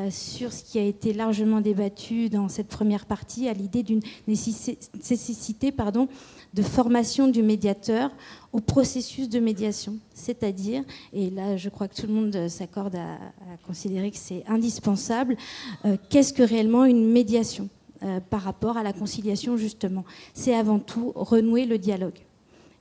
sur 0.10 0.54
ce 0.54 0.64
qui 0.64 0.80
a 0.80 0.84
été 0.84 1.14
largement 1.14 1.62
débattu 1.62 2.30
dans 2.30 2.48
cette 2.48 2.68
première 2.68 3.06
partie, 3.06 3.48
à 3.48 3.54
l'idée 3.54 3.84
d'une 3.84 4.02
nécessité 4.28 5.72
pardon, 5.72 6.08
de 6.54 6.62
formation 6.62 7.28
du 7.28 7.44
médiateur 7.44 8.12
au 8.52 8.60
processus 8.60 9.30
de 9.30 9.40
médiation. 9.40 9.96
C'est-à-dire, 10.14 10.84
et 11.14 11.30
là 11.30 11.58
je 11.58 11.70
crois 11.70 11.88
que 11.88 11.96
tout 11.96 12.08
le 12.08 12.14
monde 12.14 12.48
s'accorde 12.48 12.96
à, 12.96 13.18
considérer 13.66 14.12
que 14.12 14.18
c'est 14.18 14.44
indispensable, 14.48 15.38
euh, 15.86 15.98
qu'est-ce 16.10 16.34
que 16.34 16.44
réellement 16.44 16.86
une 16.86 17.10
médiation 17.12 17.70
euh, 18.04 18.20
par 18.20 18.42
rapport 18.42 18.78
à 18.78 18.84
la 18.84 18.94
conciliation 18.94 19.58
justement? 19.58 20.04
C'est 20.34 20.56
avant 20.56 20.80
tout 20.80 21.12
renouer 21.16 21.66
le 21.66 21.78
dialogue. 21.78 22.20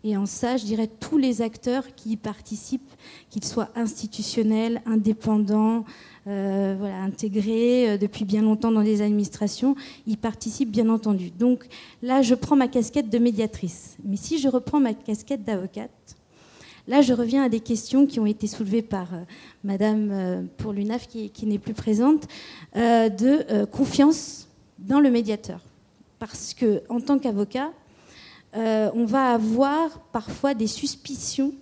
Et 0.02 0.16
en 0.16 0.26
ça, 0.26 0.56
je 0.56 0.64
dirais 0.64 0.88
tous 0.88 1.18
les 1.18 1.42
acteurs 1.42 1.94
qui 1.94 2.12
y 2.12 2.16
participent, 2.16 2.90
qu'ils 3.28 3.44
soient 3.44 3.68
institutionnels, 3.74 4.80
indépendants, 4.86 5.84
euh, 6.26 6.74
voilà, 6.78 7.02
intégrés 7.02 7.90
euh, 7.90 7.98
depuis 7.98 8.24
bien 8.24 8.42
longtemps 8.42 8.72
dans 8.72 8.82
des 8.82 9.02
administrations, 9.02 9.74
y 10.06 10.16
participent 10.16 10.70
bien 10.70 10.88
entendu. 10.88 11.30
Donc 11.30 11.66
là, 12.02 12.22
je 12.22 12.34
prends 12.34 12.56
ma 12.56 12.68
casquette 12.68 13.10
de 13.10 13.18
médiatrice. 13.18 13.96
Mais 14.04 14.16
si 14.16 14.38
je 14.38 14.48
reprends 14.48 14.80
ma 14.80 14.94
casquette 14.94 15.44
d'avocate, 15.44 15.90
là, 16.88 17.02
je 17.02 17.12
reviens 17.12 17.44
à 17.44 17.48
des 17.50 17.60
questions 17.60 18.06
qui 18.06 18.20
ont 18.20 18.26
été 18.26 18.46
soulevées 18.46 18.82
par 18.82 19.12
euh, 19.12 19.18
Madame 19.64 20.48
pour 20.56 20.72
l'UNAF, 20.72 21.08
qui, 21.08 21.28
qui 21.30 21.44
n'est 21.46 21.58
plus 21.58 21.74
présente, 21.74 22.26
de 22.74 23.64
confiance 23.66 24.48
dans 24.78 25.00
le 25.00 25.10
médiateur. 25.10 25.60
Parce 26.18 26.54
que 26.54 26.82
en 26.88 27.00
tant 27.00 27.18
qu'avocat, 27.18 27.70
euh, 28.56 28.90
on 28.94 29.04
va 29.04 29.32
avoir 29.32 30.00
parfois 30.12 30.54
des 30.54 30.66
suspicions, 30.66 31.52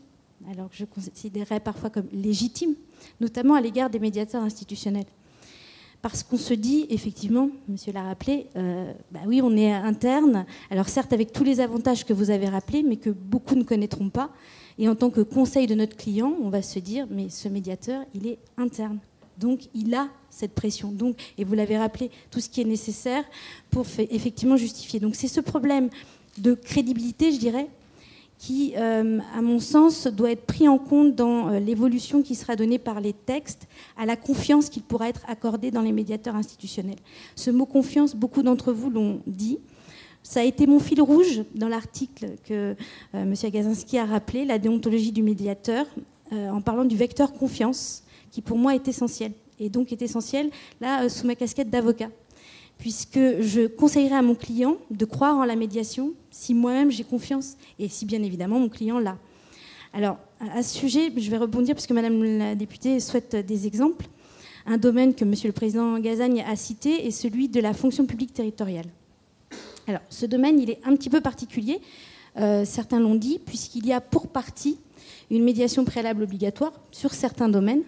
alors 0.50 0.70
que 0.70 0.76
je 0.76 0.84
considérerais 0.84 1.60
parfois 1.60 1.90
comme 1.90 2.06
légitimes, 2.12 2.74
notamment 3.20 3.54
à 3.54 3.60
l'égard 3.60 3.90
des 3.90 3.98
médiateurs 3.98 4.42
institutionnels. 4.42 5.06
Parce 6.00 6.22
qu'on 6.22 6.36
se 6.36 6.54
dit, 6.54 6.86
effectivement, 6.90 7.50
monsieur 7.68 7.92
l'a 7.92 8.04
rappelé, 8.04 8.46
euh, 8.56 8.92
bah 9.10 9.20
oui, 9.26 9.40
on 9.42 9.56
est 9.56 9.72
interne, 9.72 10.46
alors 10.70 10.88
certes 10.88 11.12
avec 11.12 11.32
tous 11.32 11.42
les 11.42 11.60
avantages 11.60 12.04
que 12.04 12.12
vous 12.12 12.30
avez 12.30 12.48
rappelés, 12.48 12.84
mais 12.84 12.96
que 12.96 13.10
beaucoup 13.10 13.56
ne 13.56 13.64
connaîtront 13.64 14.08
pas. 14.08 14.30
Et 14.78 14.88
en 14.88 14.94
tant 14.94 15.10
que 15.10 15.20
conseil 15.20 15.66
de 15.66 15.74
notre 15.74 15.96
client, 15.96 16.32
on 16.40 16.50
va 16.50 16.62
se 16.62 16.78
dire, 16.78 17.08
mais 17.10 17.28
ce 17.30 17.48
médiateur, 17.48 18.04
il 18.14 18.28
est 18.28 18.38
interne. 18.56 19.00
Donc 19.38 19.68
il 19.74 19.94
a 19.94 20.08
cette 20.30 20.54
pression. 20.54 20.92
Donc, 20.92 21.16
et 21.36 21.44
vous 21.44 21.54
l'avez 21.54 21.78
rappelé, 21.78 22.10
tout 22.30 22.40
ce 22.40 22.48
qui 22.48 22.60
est 22.60 22.64
nécessaire 22.64 23.24
pour 23.70 23.86
effectivement 23.98 24.56
justifier. 24.56 25.00
Donc 25.00 25.16
c'est 25.16 25.28
ce 25.28 25.40
problème 25.40 25.90
de 26.40 26.54
crédibilité, 26.54 27.32
je 27.32 27.38
dirais, 27.38 27.68
qui, 28.38 28.74
euh, 28.76 29.18
à 29.34 29.42
mon 29.42 29.58
sens, 29.58 30.06
doit 30.06 30.30
être 30.30 30.46
pris 30.46 30.68
en 30.68 30.78
compte 30.78 31.14
dans 31.16 31.48
euh, 31.48 31.58
l'évolution 31.58 32.22
qui 32.22 32.36
sera 32.36 32.54
donnée 32.54 32.78
par 32.78 33.00
les 33.00 33.12
textes 33.12 33.66
à 33.96 34.06
la 34.06 34.16
confiance 34.16 34.68
qu'il 34.68 34.84
pourra 34.84 35.08
être 35.08 35.22
accordé 35.26 35.72
dans 35.72 35.82
les 35.82 35.90
médiateurs 35.92 36.36
institutionnels. 36.36 36.98
Ce 37.34 37.50
mot 37.50 37.66
confiance, 37.66 38.14
beaucoup 38.14 38.42
d'entre 38.42 38.72
vous 38.72 38.90
l'ont 38.90 39.20
dit. 39.26 39.58
Ça 40.22 40.40
a 40.40 40.44
été 40.44 40.66
mon 40.66 40.78
fil 40.78 41.02
rouge 41.02 41.42
dans 41.54 41.68
l'article 41.68 42.36
que 42.44 42.76
euh, 43.14 43.22
M. 43.22 43.34
Gazinski 43.34 43.98
a 43.98 44.04
rappelé, 44.04 44.44
la 44.44 44.58
déontologie 44.58 45.12
du 45.12 45.22
médiateur, 45.22 45.86
en 46.30 46.60
parlant 46.60 46.84
du 46.84 46.94
vecteur 46.94 47.32
confiance, 47.32 48.02
qui 48.30 48.42
pour 48.42 48.58
moi 48.58 48.74
est 48.74 48.86
essentiel. 48.86 49.32
Et 49.58 49.70
donc 49.70 49.92
est 49.92 50.02
essentiel, 50.02 50.50
là, 50.78 51.08
sous 51.08 51.26
ma 51.26 51.34
casquette 51.34 51.70
d'avocat 51.70 52.10
puisque 52.78 53.18
je 53.40 53.66
conseillerais 53.66 54.16
à 54.16 54.22
mon 54.22 54.34
client 54.34 54.76
de 54.90 55.04
croire 55.04 55.36
en 55.36 55.44
la 55.44 55.56
médiation 55.56 56.12
si 56.30 56.54
moi-même 56.54 56.90
j'ai 56.90 57.04
confiance 57.04 57.56
et 57.78 57.88
si 57.88 58.06
bien 58.06 58.22
évidemment 58.22 58.58
mon 58.58 58.68
client 58.68 58.98
l'a. 58.98 59.18
Alors, 59.92 60.18
à 60.40 60.62
ce 60.62 60.78
sujet, 60.78 61.12
je 61.16 61.30
vais 61.30 61.38
rebondir 61.38 61.74
puisque 61.74 61.90
Madame 61.90 62.22
la 62.22 62.54
députée 62.54 63.00
souhaite 63.00 63.34
des 63.34 63.66
exemples. 63.66 64.06
Un 64.66 64.76
domaine 64.76 65.14
que 65.14 65.24
Monsieur 65.24 65.48
le 65.48 65.54
Président 65.54 65.98
Gazagne 65.98 66.44
a 66.46 66.54
cité 66.54 67.06
est 67.06 67.10
celui 67.10 67.48
de 67.48 67.60
la 67.60 67.72
fonction 67.72 68.06
publique 68.06 68.34
territoriale. 68.34 68.86
Alors, 69.86 70.02
ce 70.10 70.26
domaine, 70.26 70.60
il 70.60 70.70
est 70.70 70.80
un 70.84 70.94
petit 70.94 71.08
peu 71.08 71.22
particulier, 71.22 71.80
euh, 72.36 72.66
certains 72.66 73.00
l'ont 73.00 73.14
dit, 73.14 73.40
puisqu'il 73.44 73.86
y 73.86 73.92
a 73.92 74.02
pour 74.02 74.28
partie 74.28 74.78
une 75.30 75.42
médiation 75.42 75.84
préalable 75.84 76.22
obligatoire 76.22 76.72
sur 76.92 77.14
certains 77.14 77.48
domaines, 77.48 77.82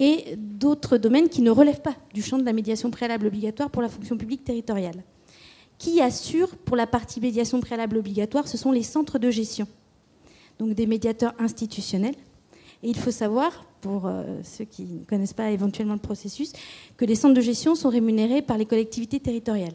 et 0.00 0.36
d'autres 0.36 0.98
domaines 0.98 1.28
qui 1.28 1.42
ne 1.42 1.50
relèvent 1.50 1.82
pas 1.82 1.96
du 2.12 2.22
champ 2.22 2.38
de 2.38 2.44
la 2.44 2.52
médiation 2.52 2.90
préalable 2.90 3.26
obligatoire 3.26 3.70
pour 3.70 3.82
la 3.82 3.88
fonction 3.88 4.16
publique 4.16 4.44
territoriale. 4.44 5.04
Qui 5.78 6.00
assure 6.00 6.56
pour 6.56 6.76
la 6.76 6.86
partie 6.86 7.20
médiation 7.20 7.60
préalable 7.60 7.96
obligatoire 7.96 8.48
Ce 8.48 8.56
sont 8.56 8.72
les 8.72 8.82
centres 8.82 9.18
de 9.18 9.30
gestion, 9.30 9.66
donc 10.58 10.74
des 10.74 10.86
médiateurs 10.86 11.34
institutionnels. 11.38 12.14
Et 12.82 12.88
il 12.88 12.96
faut 12.96 13.10
savoir, 13.10 13.64
pour 13.80 14.06
euh, 14.06 14.40
ceux 14.42 14.64
qui 14.64 14.82
ne 14.84 15.04
connaissent 15.04 15.32
pas 15.32 15.50
éventuellement 15.50 15.94
le 15.94 16.00
processus, 16.00 16.52
que 16.96 17.04
les 17.04 17.14
centres 17.14 17.34
de 17.34 17.40
gestion 17.40 17.74
sont 17.74 17.88
rémunérés 17.88 18.42
par 18.42 18.58
les 18.58 18.66
collectivités 18.66 19.20
territoriales. 19.20 19.74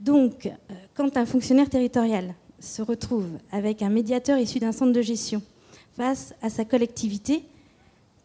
Donc, 0.00 0.46
euh, 0.46 0.74
quand 0.94 1.16
un 1.16 1.26
fonctionnaire 1.26 1.68
territorial 1.68 2.34
se 2.60 2.82
retrouve 2.82 3.28
avec 3.50 3.82
un 3.82 3.88
médiateur 3.88 4.38
issu 4.38 4.58
d'un 4.58 4.72
centre 4.72 4.92
de 4.92 5.02
gestion 5.02 5.42
face 5.96 6.34
à 6.42 6.50
sa 6.50 6.64
collectivité, 6.64 7.44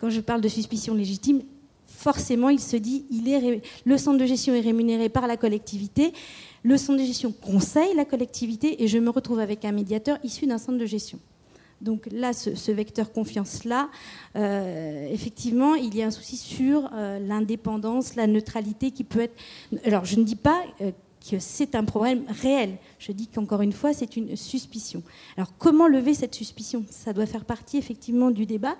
quand 0.03 0.09
je 0.09 0.19
parle 0.19 0.41
de 0.41 0.49
suspicion 0.49 0.93
légitime, 0.93 1.43
forcément, 1.87 2.49
il 2.49 2.59
se 2.59 2.75
dit, 2.75 3.05
il 3.09 3.29
est, 3.29 3.61
le 3.85 3.97
centre 3.97 4.17
de 4.17 4.25
gestion 4.25 4.53
est 4.53 4.59
rémunéré 4.59 5.07
par 5.07 5.27
la 5.27 5.37
collectivité, 5.37 6.11
le 6.61 6.75
centre 6.75 6.99
de 6.99 7.05
gestion 7.05 7.31
conseille 7.31 7.95
la 7.95 8.03
collectivité 8.03 8.83
et 8.83 8.89
je 8.89 8.97
me 8.97 9.09
retrouve 9.09 9.39
avec 9.39 9.63
un 9.63 9.71
médiateur 9.71 10.17
issu 10.21 10.45
d'un 10.45 10.57
centre 10.57 10.77
de 10.77 10.85
gestion. 10.85 11.19
Donc 11.79 12.09
là, 12.11 12.33
ce, 12.33 12.71
vecteur 12.73 13.13
confiance-là, 13.13 13.89
euh, 14.35 15.07
effectivement, 15.09 15.75
il 15.75 15.95
y 15.95 16.03
a 16.03 16.07
un 16.07 16.11
souci 16.11 16.35
sur 16.35 16.89
euh, 16.93 17.19
l'indépendance, 17.19 18.15
la 18.15 18.27
neutralité 18.27 18.91
qui 18.91 19.05
peut 19.05 19.21
être... 19.21 19.35
Alors, 19.85 20.03
je 20.03 20.19
ne 20.19 20.25
dis 20.25 20.35
pas 20.35 20.63
euh, 20.81 20.91
c'est 21.39 21.75
un 21.75 21.85
problème 21.85 22.25
réel. 22.27 22.77
Je 22.99 23.11
dis 23.11 23.27
qu'encore 23.27 23.61
une 23.61 23.71
fois, 23.71 23.93
c'est 23.93 24.17
une 24.17 24.35
suspicion. 24.35 25.03
Alors 25.37 25.53
comment 25.57 25.87
lever 25.87 26.13
cette 26.13 26.35
suspicion? 26.35 26.83
Ça 26.89 27.13
doit 27.13 27.25
faire 27.25 27.45
partie 27.45 27.77
effectivement 27.77 28.29
du 28.29 28.45
débat. 28.45 28.75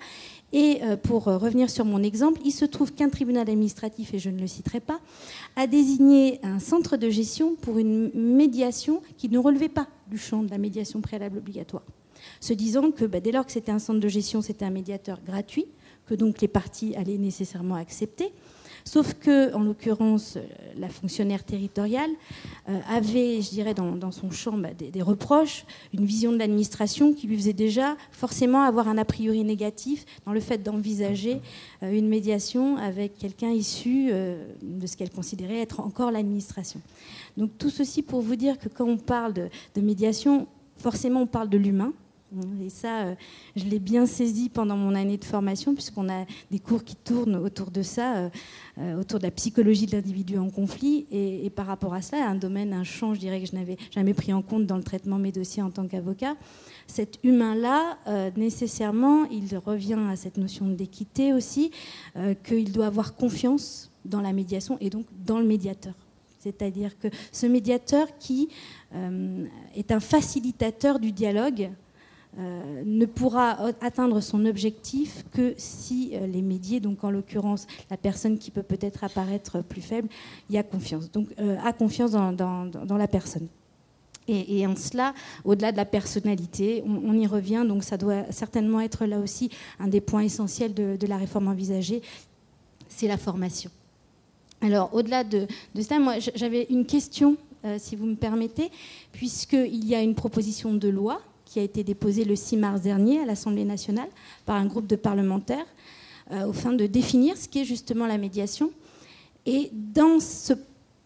Et 0.52 0.80
euh, 0.82 0.96
pour 0.96 1.28
euh, 1.28 1.38
revenir 1.38 1.70
sur 1.70 1.84
mon 1.84 2.02
exemple, 2.02 2.40
il 2.44 2.52
se 2.52 2.64
trouve 2.64 2.92
qu'un 2.92 3.08
tribunal 3.08 3.48
administratif, 3.48 4.14
et 4.14 4.18
je 4.18 4.30
ne 4.30 4.38
le 4.38 4.46
citerai 4.46 4.80
pas, 4.80 5.00
a 5.56 5.66
désigné 5.66 6.38
un 6.42 6.60
centre 6.60 6.96
de 6.96 7.10
gestion 7.10 7.54
pour 7.56 7.78
une 7.78 8.10
médiation 8.14 9.02
qui 9.16 9.28
ne 9.28 9.38
relevait 9.38 9.68
pas 9.68 9.88
du 10.08 10.18
champ 10.18 10.42
de 10.42 10.50
la 10.50 10.58
médiation 10.58 11.00
préalable 11.00 11.38
obligatoire. 11.38 11.82
Se 12.40 12.52
disant 12.52 12.90
que 12.90 13.04
bah, 13.04 13.20
dès 13.20 13.32
lors 13.32 13.46
que 13.46 13.52
c'était 13.52 13.72
un 13.72 13.78
centre 13.78 14.00
de 14.00 14.08
gestion, 14.08 14.42
c'était 14.42 14.64
un 14.64 14.70
médiateur 14.70 15.20
gratuit, 15.24 15.66
que 16.06 16.14
donc 16.14 16.40
les 16.40 16.48
parties 16.48 16.94
allaient 16.94 17.18
nécessairement 17.18 17.76
accepter. 17.76 18.32
Sauf 18.86 19.14
que, 19.14 19.54
en 19.54 19.62
l'occurrence, 19.62 20.36
euh, 20.36 20.42
la 20.76 20.90
fonctionnaire 20.90 21.42
territoriale 21.42 22.10
euh, 22.68 22.78
avait, 22.86 23.40
je 23.40 23.48
dirais, 23.48 23.72
dans, 23.72 24.12
son 24.12 24.30
champ 24.30 24.58
bah, 24.58 24.68
des, 24.74 25.02
reproches, 25.02 25.64
une 25.94 26.04
vision 26.04 26.32
de 26.32 26.36
l'administration 26.36 27.14
qui 27.14 27.26
lui 27.26 27.36
faisait 27.36 27.54
déjà 27.54 27.96
forcément 28.12 28.62
avoir 28.62 28.88
un 28.88 28.98
a 28.98 29.06
priori 29.06 29.42
négatif 29.42 30.04
dans 30.26 30.34
le 30.34 30.40
fait 30.40 30.58
d'envisager 30.62 31.40
euh, 31.82 31.92
une 31.92 32.08
médiation 32.08 32.76
avec 32.76 33.16
quelqu'un 33.16 33.50
issu 33.50 34.10
de 34.62 34.86
ce 34.86 34.96
qu'elle 34.96 35.10
considérait 35.10 35.60
être 35.60 35.80
encore 35.80 36.10
l'administration. 36.10 36.80
Donc 37.38 37.56
tout 37.56 37.70
ceci 37.70 38.02
pour 38.02 38.20
vous 38.20 38.36
dire 38.36 38.58
que 38.58 38.68
quand 38.68 38.84
on 38.84 38.98
parle 38.98 39.32
de 39.32 39.80
médiation, 39.80 40.46
forcément 40.76 41.22
on 41.22 41.26
parle 41.26 41.48
de 41.48 41.56
l'humain, 41.56 41.92
et 42.64 42.70
ça, 42.70 43.02
euh, 43.02 43.14
je 43.56 43.64
l'ai 43.64 43.78
bien 43.78 44.06
saisi 44.06 44.48
pendant 44.48 44.76
mon 44.76 44.94
année 44.94 45.16
de 45.16 45.24
formation, 45.24 45.74
puisqu'on 45.74 46.08
a 46.08 46.24
des 46.50 46.58
cours 46.58 46.84
qui 46.84 46.96
tournent 46.96 47.36
autour 47.36 47.70
de 47.70 47.82
ça, 47.82 48.16
euh, 48.16 48.28
euh, 48.78 49.00
autour 49.00 49.18
de 49.18 49.24
la 49.24 49.30
psychologie 49.30 49.86
de 49.86 49.92
l'individu 49.92 50.38
en 50.38 50.50
conflit. 50.50 51.06
Et, 51.10 51.50
par 51.50 51.66
rapport 51.66 51.94
à 51.94 52.02
cela, 52.02 52.28
un 52.28 52.34
domaine, 52.34 52.72
un 52.72 52.84
champ, 52.84 53.14
je 53.14 53.20
dirais 53.20 53.40
que 53.40 53.46
je 53.46 53.54
n'avais 53.54 53.76
jamais 53.90 54.14
pris 54.14 54.32
en 54.32 54.42
compte 54.42 54.66
dans 54.66 54.76
le 54.76 54.82
traitement 54.82 55.16
de 55.18 55.22
mes 55.22 55.32
dossiers 55.32 55.62
en 55.62 55.70
tant 55.70 55.86
qu'avocat. 55.86 56.34
Cet 56.86 57.18
humain-là, 57.22 57.98
nécessairement, 58.36 59.24
il 59.26 59.56
revient 59.56 59.98
à 60.10 60.16
cette 60.16 60.36
notion 60.36 60.66
d'équité 60.68 61.32
aussi, 61.32 61.70
qu'il 62.44 62.72
doit 62.72 62.86
avoir 62.86 63.14
confiance 63.14 63.90
dans 64.04 64.20
la 64.20 64.32
médiation 64.32 64.76
et 64.80 64.90
donc 64.90 65.06
dans 65.24 65.38
le 65.38 65.46
médiateur. 65.46 65.94
C'est-à-dire 66.40 66.98
que 66.98 67.08
ce 67.32 67.46
médiateur 67.46 68.18
qui 68.18 68.48
est 68.92 69.92
un 69.92 70.00
facilitateur 70.00 70.98
du 70.98 71.12
dialogue 71.12 71.70
euh, 72.36 72.82
ne 72.84 73.06
pourra 73.06 73.58
atteindre 73.80 74.20
son 74.20 74.44
objectif 74.44 75.24
que 75.30 75.54
si 75.56 76.10
euh, 76.14 76.26
les 76.26 76.42
médias, 76.42 76.80
donc 76.80 77.04
en 77.04 77.10
l'occurrence 77.10 77.68
la 77.90 77.96
personne 77.96 78.38
qui 78.38 78.50
peut 78.50 78.64
peut-être 78.64 79.04
apparaître 79.04 79.62
plus 79.62 79.80
faible, 79.80 80.08
y 80.50 80.58
a 80.58 80.64
confiance. 80.64 81.12
Donc 81.12 81.28
euh, 81.38 81.56
a 81.62 81.72
confiance 81.72 82.10
dans, 82.10 82.96
la 82.98 83.06
personne. 83.06 83.46
Et, 84.26 84.66
en 84.66 84.74
cela, 84.74 85.14
au-delà 85.44 85.70
de 85.70 85.76
la 85.76 85.84
personnalité, 85.84 86.82
on, 86.86 87.12
y 87.12 87.26
revient, 87.26 87.64
donc 87.68 87.84
ça 87.84 87.98
doit 87.98 88.24
certainement 88.30 88.80
être 88.80 89.04
là 89.04 89.18
aussi 89.18 89.50
un 89.78 89.86
des 89.86 90.00
points 90.00 90.22
essentiels 90.22 90.72
de, 90.72 91.06
la 91.06 91.18
réforme 91.18 91.46
envisagée, 91.46 92.00
c'est 92.88 93.06
la 93.06 93.18
formation. 93.18 93.70
Alors, 94.62 94.94
au-delà 94.94 95.24
de, 95.24 95.46
de 95.74 95.82
ça, 95.82 95.98
moi, 95.98 96.14
j'avais 96.34 96.66
une 96.70 96.86
question, 96.86 97.36
si 97.76 97.96
vous 97.96 98.06
me 98.06 98.14
permettez, 98.14 98.70
puisqu'il 99.12 99.84
y 99.84 99.94
a 99.94 100.00
une 100.00 100.14
proposition 100.14 100.72
de 100.72 100.88
loi 100.88 101.20
qui 101.54 101.60
a 101.60 101.62
été 101.62 101.84
déposée 101.84 102.24
le 102.24 102.34
6 102.34 102.56
mars 102.56 102.80
dernier 102.80 103.20
à 103.20 103.24
l'Assemblée 103.24 103.64
nationale 103.64 104.08
par 104.44 104.56
un 104.56 104.66
groupe 104.66 104.88
de 104.88 104.96
parlementaires 104.96 105.66
au 106.30 106.52
fin 106.52 106.72
de 106.72 106.86
définir 106.86 107.36
ce 107.36 107.48
qu'est 107.48 107.64
justement 107.64 108.06
la 108.06 108.18
médiation. 108.18 108.70
Et 109.46 109.70
dans 109.72 110.20
ce 110.20 110.54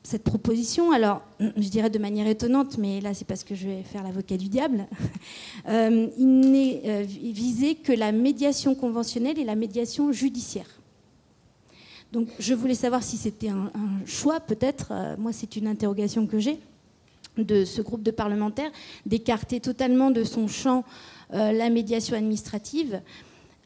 cette 0.08 0.24
proposition, 0.24 0.90
alors 0.90 1.22
je 1.40 1.68
dirais 1.68 1.90
de 1.90 1.98
manière 1.98 2.26
étonnante, 2.26 2.78
mais 2.78 3.00
là 3.00 3.12
c'est 3.12 3.26
parce 3.26 3.44
que 3.44 3.54
je 3.54 3.68
vais 3.68 3.82
faire 3.82 4.02
l'avocat 4.02 4.38
du 4.38 4.48
diable, 4.48 4.86
euh, 5.68 6.08
il 6.16 6.40
n'est 6.50 6.82
euh, 6.86 7.04
visé 7.06 7.74
que 7.74 7.92
la 7.92 8.10
médiation 8.10 8.74
conventionnelle 8.74 9.38
et 9.38 9.44
la 9.44 9.54
médiation 9.54 10.10
judiciaire. 10.12 10.68
Donc 12.10 12.28
je 12.38 12.54
voulais 12.54 12.74
savoir 12.74 13.02
si 13.02 13.18
c'était 13.18 13.50
un, 13.50 13.70
choix 14.06 14.40
peut-être, 14.40 14.88
euh, 14.92 15.14
moi 15.18 15.32
c'est 15.32 15.56
une 15.56 15.66
interrogation 15.66 16.26
que 16.26 16.38
j'ai, 16.38 16.58
de 17.44 17.64
ce 17.64 17.82
groupe 17.82 18.02
de 18.02 18.10
parlementaires, 18.10 18.70
d'écarter 19.06 19.60
totalement 19.60 20.10
de 20.10 20.24
son 20.24 20.48
champ 20.48 20.84
la 21.30 21.68
médiation 21.68 22.16
administrative 22.16 23.02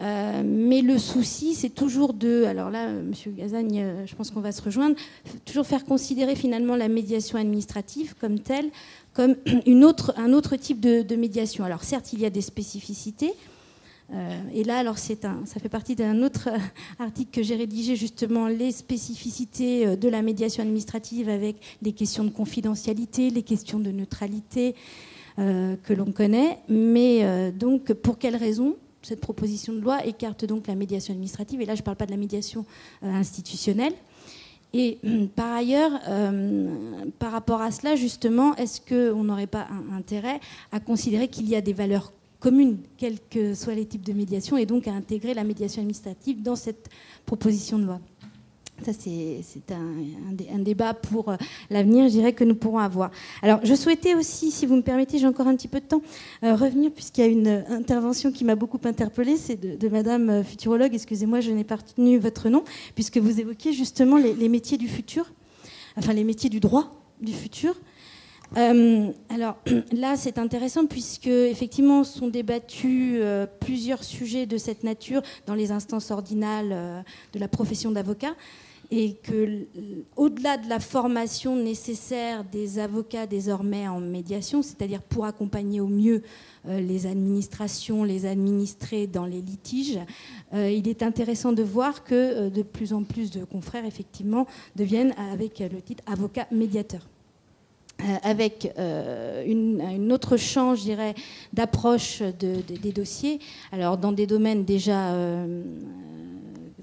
euh, 0.02 0.42
mais 0.44 0.80
le 0.80 0.98
souci, 0.98 1.54
c'est 1.54 1.70
toujours 1.70 2.12
de, 2.12 2.44
alors 2.44 2.70
là, 2.70 2.88
Monsieur 2.88 3.30
Gazagne, 3.30 3.80
euh, 3.80 4.06
je 4.06 4.16
pense 4.16 4.32
qu'on 4.32 4.40
va 4.40 4.50
se 4.50 4.60
rejoindre, 4.60 4.96
toujours 5.44 5.64
faire 5.64 5.84
considérer 5.84 6.34
finalement 6.34 6.74
la 6.74 6.88
médiation 6.88 7.38
administrative 7.38 8.14
comme 8.20 8.40
telle, 8.40 8.70
comme 9.14 9.36
une 9.66 9.84
autre, 9.84 10.12
un 10.16 10.32
autre 10.32 10.56
type 10.56 10.80
de, 10.80 11.14
médiation. 11.14 11.64
Alors 11.64 11.84
certes, 11.84 12.12
il 12.12 12.20
y 12.20 12.26
a 12.26 12.30
des 12.30 12.40
spécificités. 12.40 13.32
Euh, 14.12 14.40
et 14.52 14.64
là, 14.64 14.78
alors 14.78 14.98
ça 14.98 15.14
fait 15.60 15.68
partie 15.68 15.94
d'un 15.94 16.22
autre 16.22 16.48
article 16.98 17.30
que 17.30 17.42
j'ai 17.42 17.56
rédigé 17.56 17.96
justement 17.96 18.46
les 18.46 18.72
spécificités 18.72 19.96
de 19.96 20.08
la 20.08 20.22
médiation 20.22 20.62
administrative 20.62 21.28
avec 21.28 21.56
les 21.82 21.92
questions 21.92 22.24
de 22.24 22.30
confidentialité, 22.30 23.30
les 23.30 23.42
questions 23.42 23.78
de 23.78 23.90
neutralité 23.90 24.74
que 25.38 25.94
l'on 25.94 26.12
connaît. 26.12 26.58
Mais 26.68 27.52
donc, 27.52 27.94
pour 27.94 28.18
quelles 28.18 28.36
raisons 28.36 28.76
cette 29.02 29.20
proposition 29.20 29.72
de 29.72 29.80
loi 29.80 30.04
écarte 30.06 30.44
donc 30.44 30.66
la 30.66 30.74
médiation 30.74 31.12
administrative, 31.12 31.60
et 31.60 31.66
là 31.66 31.74
je 31.74 31.80
ne 31.80 31.84
parle 31.84 31.96
pas 31.96 32.06
de 32.06 32.10
la 32.10 32.16
médiation 32.16 32.64
euh, 33.02 33.10
institutionnelle. 33.10 33.92
Et 34.72 34.98
par 35.36 35.52
ailleurs, 35.52 35.92
euh, 36.08 37.04
par 37.18 37.32
rapport 37.32 37.60
à 37.60 37.70
cela, 37.70 37.96
justement, 37.96 38.54
est-ce 38.56 38.80
qu'on 38.80 39.24
n'aurait 39.24 39.46
pas 39.46 39.66
intérêt 39.92 40.40
à 40.70 40.80
considérer 40.80 41.28
qu'il 41.28 41.48
y 41.48 41.56
a 41.56 41.60
des 41.60 41.72
valeurs 41.72 42.12
communes, 42.42 42.78
quels 42.98 43.20
que 43.20 43.54
soient 43.54 43.74
les 43.74 43.86
types 43.86 44.04
de 44.04 44.12
médiation, 44.12 44.56
et 44.56 44.66
donc 44.66 44.88
à 44.88 44.92
intégrer 44.92 45.32
la 45.32 45.44
médiation 45.44 45.80
administrative 45.80 46.42
dans 46.42 46.56
cette 46.56 46.88
proposition 47.24 47.78
de 47.78 47.84
loi 47.84 48.00
ça, 48.84 48.92
c'est 48.92 49.72
un, 49.72 50.58
débat 50.58 50.92
pour 50.92 51.28
euh, 51.28 51.36
l'avenir, 51.70 52.06
je 52.06 52.10
dirais, 52.10 52.32
que 52.32 52.42
nous 52.42 52.56
pourrons 52.56 52.78
avoir. 52.78 53.12
Alors, 53.42 53.60
je 53.62 53.74
souhaitais 53.74 54.14
aussi, 54.14 54.50
si 54.50 54.66
vous 54.66 54.74
me 54.74 54.82
permettez, 54.82 55.18
j'ai 55.18 55.26
encore 55.26 55.46
un 55.46 55.54
petit 55.54 55.68
peu 55.68 55.78
de 55.78 55.84
temps, 55.84 56.02
euh, 56.42 56.56
revenir, 56.56 56.90
puisqu'il 56.90 57.20
y 57.20 57.24
a 57.24 57.28
une 57.28 57.64
intervention 57.68 58.32
qui 58.32 58.44
m'a 58.44 58.56
beaucoup 58.56 58.80
interpellée, 58.84 59.36
c'est 59.36 59.56
de, 59.56 59.88
Madame 59.88 60.30
euh, 60.30 60.42
Futurologue, 60.42 60.94
excusez-moi, 60.94 61.40
je 61.40 61.52
n'ai 61.52 61.64
pas 61.64 61.76
retenu 61.76 62.18
votre 62.18 62.48
nom, 62.48 62.64
puisque 62.96 63.18
vous 63.18 63.40
évoquiez 63.40 63.72
justement 63.72 64.16
les, 64.16 64.48
métiers 64.48 64.78
du 64.78 64.88
futur, 64.88 65.32
enfin 65.96 66.12
les 66.12 66.24
métiers 66.24 66.50
du 66.50 66.58
droit 66.58 66.90
du 67.20 67.32
futur. 67.32 67.76
Alors 68.54 69.56
là, 69.92 70.16
c'est 70.16 70.38
intéressant 70.38 70.86
puisque 70.86 71.26
effectivement 71.26 72.04
sont 72.04 72.28
débattus 72.28 73.20
plusieurs 73.60 74.04
sujets 74.04 74.46
de 74.46 74.58
cette 74.58 74.84
nature 74.84 75.22
dans 75.46 75.54
les 75.54 75.70
instances 75.72 76.10
ordinales 76.10 77.04
de 77.32 77.38
la 77.38 77.48
profession 77.48 77.90
d'avocat 77.90 78.34
et 78.94 79.14
que 79.14 79.66
au-delà 80.16 80.58
de 80.58 80.68
la 80.68 80.78
formation 80.78 81.56
nécessaire 81.56 82.44
des 82.44 82.78
avocats 82.78 83.26
désormais 83.26 83.88
en 83.88 84.00
médiation, 84.00 84.60
c'est-à-dire 84.60 85.00
pour 85.00 85.24
accompagner 85.24 85.80
au 85.80 85.86
mieux 85.86 86.22
euh, 86.68 86.78
les 86.78 87.06
administrations, 87.06 88.04
les 88.04 88.26
administrés 88.26 89.06
dans 89.06 89.24
les 89.24 89.40
litiges, 89.40 89.98
euh, 90.52 90.70
il 90.70 90.88
est 90.88 91.02
intéressant 91.02 91.54
de 91.54 91.62
voir 91.62 92.04
que 92.04 92.14
euh, 92.14 92.50
de 92.50 92.62
plus 92.62 92.92
en 92.92 93.02
plus 93.02 93.30
de 93.30 93.44
confrères 93.44 93.86
effectivement 93.86 94.46
deviennent 94.76 95.14
avec 95.32 95.60
le 95.60 95.80
titre 95.80 96.04
avocat 96.06 96.46
médiateur. 96.50 97.08
Avec 98.22 98.70
une, 99.46 100.12
autre 100.12 100.36
champ, 100.36 100.74
je 100.74 100.82
dirais, 100.82 101.14
d'approche 101.52 102.22
des 102.22 102.92
dossiers. 102.92 103.38
Alors, 103.70 103.96
dans 103.96 104.12
des 104.12 104.26
domaines 104.26 104.64
déjà 104.64 105.14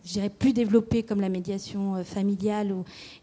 je 0.09 0.13
dirais, 0.13 0.29
plus 0.29 0.53
développée 0.53 1.03
comme 1.03 1.21
la 1.21 1.29
médiation 1.29 1.95
euh, 1.95 2.03
familiale 2.03 2.73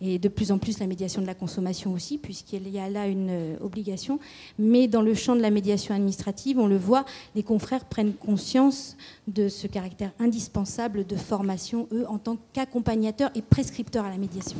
et 0.00 0.18
de 0.18 0.28
plus 0.28 0.52
en 0.52 0.58
plus 0.58 0.78
la 0.78 0.86
médiation 0.86 1.20
de 1.20 1.26
la 1.26 1.34
consommation 1.34 1.92
aussi, 1.92 2.16
puisqu'il 2.16 2.68
y 2.68 2.78
a 2.78 2.88
là 2.88 3.08
une 3.08 3.30
euh, 3.30 3.56
obligation. 3.60 4.20
Mais 4.58 4.86
dans 4.86 5.02
le 5.02 5.14
champ 5.14 5.34
de 5.34 5.40
la 5.40 5.50
médiation 5.50 5.94
administrative, 5.94 6.58
on 6.58 6.68
le 6.68 6.76
voit, 6.76 7.04
les 7.34 7.42
confrères 7.42 7.84
prennent 7.84 8.14
conscience 8.14 8.96
de 9.26 9.48
ce 9.48 9.66
caractère 9.66 10.12
indispensable 10.20 11.06
de 11.06 11.16
formation, 11.16 11.88
eux, 11.92 12.06
en 12.08 12.18
tant 12.18 12.36
qu'accompagnateurs 12.52 13.30
et 13.34 13.42
prescripteurs 13.42 14.04
à 14.04 14.10
la 14.10 14.18
médiation. 14.18 14.58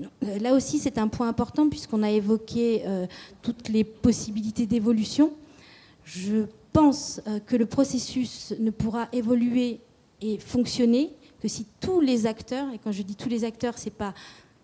Euh, 0.00 0.38
là 0.38 0.54
aussi, 0.54 0.78
c'est 0.78 0.98
un 0.98 1.08
point 1.08 1.28
important 1.28 1.68
puisqu'on 1.68 2.02
a 2.02 2.10
évoqué 2.10 2.84
toutes 3.42 3.68
les 3.68 3.84
possibilités 3.84 4.66
d'évolution. 4.66 5.32
Je 6.04 6.46
pense 6.72 7.20
que 7.46 7.56
le 7.56 7.66
processus 7.66 8.52
ne 8.58 8.70
pourra 8.70 9.08
évoluer 9.12 9.80
et 10.20 10.38
fonctionner 10.38 11.10
que 11.40 11.48
si 11.48 11.66
tous 11.80 12.00
les 12.00 12.26
acteurs, 12.26 12.72
et 12.72 12.78
quand 12.78 12.92
je 12.92 13.02
dis 13.02 13.14
tous 13.14 13.28
les 13.28 13.44
acteurs, 13.44 13.74
c'est 13.76 13.90
pas 13.90 14.14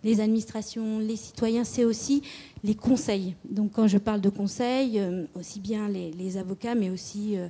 les 0.03 0.19
administrations, 0.19 0.99
les 0.99 1.15
citoyens, 1.15 1.63
c'est 1.63 1.85
aussi 1.85 2.23
les 2.63 2.75
conseils. 2.75 3.35
Donc 3.49 3.73
quand 3.73 3.87
je 3.87 3.97
parle 3.97 4.21
de 4.21 4.29
conseils, 4.29 4.99
euh, 4.99 5.25
aussi 5.35 5.59
bien 5.59 5.87
les, 5.87 6.37
avocats, 6.37 6.75
mais 6.75 6.89
aussi 6.89 7.37
euh, 7.37 7.47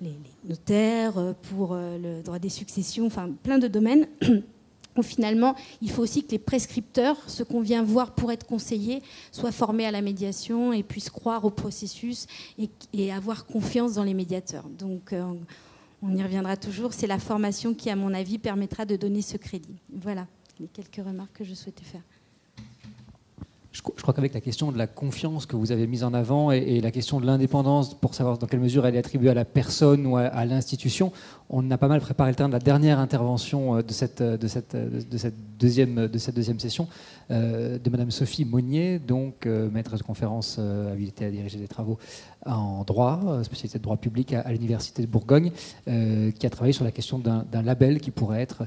les, 0.00 0.14
notaires 0.44 1.18
euh, 1.18 1.32
pour 1.50 1.74
le 1.74 2.22
droit 2.22 2.38
des 2.38 2.48
successions, 2.48 3.06
enfin 3.06 3.30
plein 3.42 3.58
de 3.58 3.68
domaines. 3.68 4.06
finalement, 5.02 5.54
il 5.82 5.90
faut 5.90 6.02
aussi 6.02 6.24
que 6.24 6.30
les 6.32 6.38
prescripteurs, 6.38 7.16
ceux 7.26 7.44
qu'on 7.44 7.60
vient 7.60 7.82
voir 7.82 8.14
pour 8.14 8.32
être 8.32 8.46
conseillés, 8.46 9.02
soient 9.32 9.52
formés 9.52 9.86
à 9.86 9.90
la 9.90 10.02
médiation 10.02 10.72
et 10.72 10.82
puissent 10.82 11.10
croire 11.10 11.44
au 11.44 11.50
processus 11.50 12.26
et, 12.58 12.70
et 12.92 13.12
avoir 13.12 13.46
confiance 13.46 13.94
dans 13.94 14.04
les 14.04 14.14
médiateurs. 14.14 14.64
Donc 14.68 15.14
on 16.02 16.16
y 16.16 16.22
reviendra 16.22 16.56
toujours. 16.56 16.92
C'est 16.92 17.06
la 17.06 17.18
formation 17.18 17.74
qui, 17.74 17.90
à 17.90 17.96
mon 17.96 18.14
avis, 18.14 18.38
permettra 18.38 18.84
de 18.84 18.96
donner 18.96 19.22
ce 19.22 19.36
crédit. 19.36 19.76
Voilà 19.92 20.26
les 20.60 20.68
quelques 20.68 21.04
remarques 21.04 21.32
que 21.38 21.44
je 21.44 21.54
souhaitais 21.54 21.84
faire. 21.84 22.02
Je, 23.70 23.82
crois 23.82 24.14
qu'avec 24.14 24.32
la 24.32 24.40
question 24.40 24.72
de 24.72 24.78
la 24.78 24.86
confiance 24.86 25.44
que 25.44 25.54
vous 25.54 25.72
avez 25.72 25.86
mise 25.86 26.02
en 26.02 26.14
avant 26.14 26.50
et, 26.50 26.80
la 26.80 26.90
question 26.90 27.20
de 27.20 27.26
l'indépendance, 27.26 27.92
pour 27.92 28.14
savoir 28.14 28.38
dans 28.38 28.46
quelle 28.46 28.60
mesure 28.60 28.86
elle 28.86 28.96
est 28.96 28.98
attribuée 28.98 29.28
à 29.28 29.34
la 29.34 29.44
personne 29.44 30.06
ou 30.06 30.16
à, 30.16 30.44
l'institution, 30.46 31.12
on 31.50 31.70
a 31.70 31.76
pas 31.76 31.88
mal 31.88 32.00
préparé 32.00 32.30
le 32.30 32.34
terrain 32.34 32.48
de 32.48 32.54
la 32.54 32.60
dernière 32.60 32.98
intervention 32.98 33.76
euh, 33.76 33.82
de 33.82 33.92
cette, 33.92 34.22
euh, 34.22 34.38
euh, 34.42 34.88
de 35.10 35.18
cette, 35.18 35.34
deuxième, 35.58 36.08
de 36.08 36.18
cette 36.18 36.34
deuxième 36.34 36.58
session 36.58 36.88
de 37.30 37.90
Madame 37.90 38.10
Sophie 38.10 38.46
Monnier, 38.46 38.98
donc 38.98 39.44
maîtresse 39.44 39.98
de 39.98 40.04
conférence 40.04 40.58
habilitée 40.58 41.26
à 41.26 41.30
diriger 41.30 41.58
des 41.58 41.68
travaux 41.68 41.98
en 42.46 42.84
droit, 42.84 43.40
spécialité 43.42 43.76
de 43.76 43.82
droit 43.82 43.98
public 43.98 44.32
à, 44.32 44.50
l'Université 44.50 45.02
de 45.02 45.08
Bourgogne, 45.08 45.52
qui 45.84 46.46
a 46.46 46.50
travaillé 46.50 46.72
sur 46.72 46.84
la 46.84 46.90
question 46.90 47.18
d'un 47.18 47.62
label 47.62 48.00
qui 48.00 48.12
pourrait 48.12 48.40
être 48.40 48.66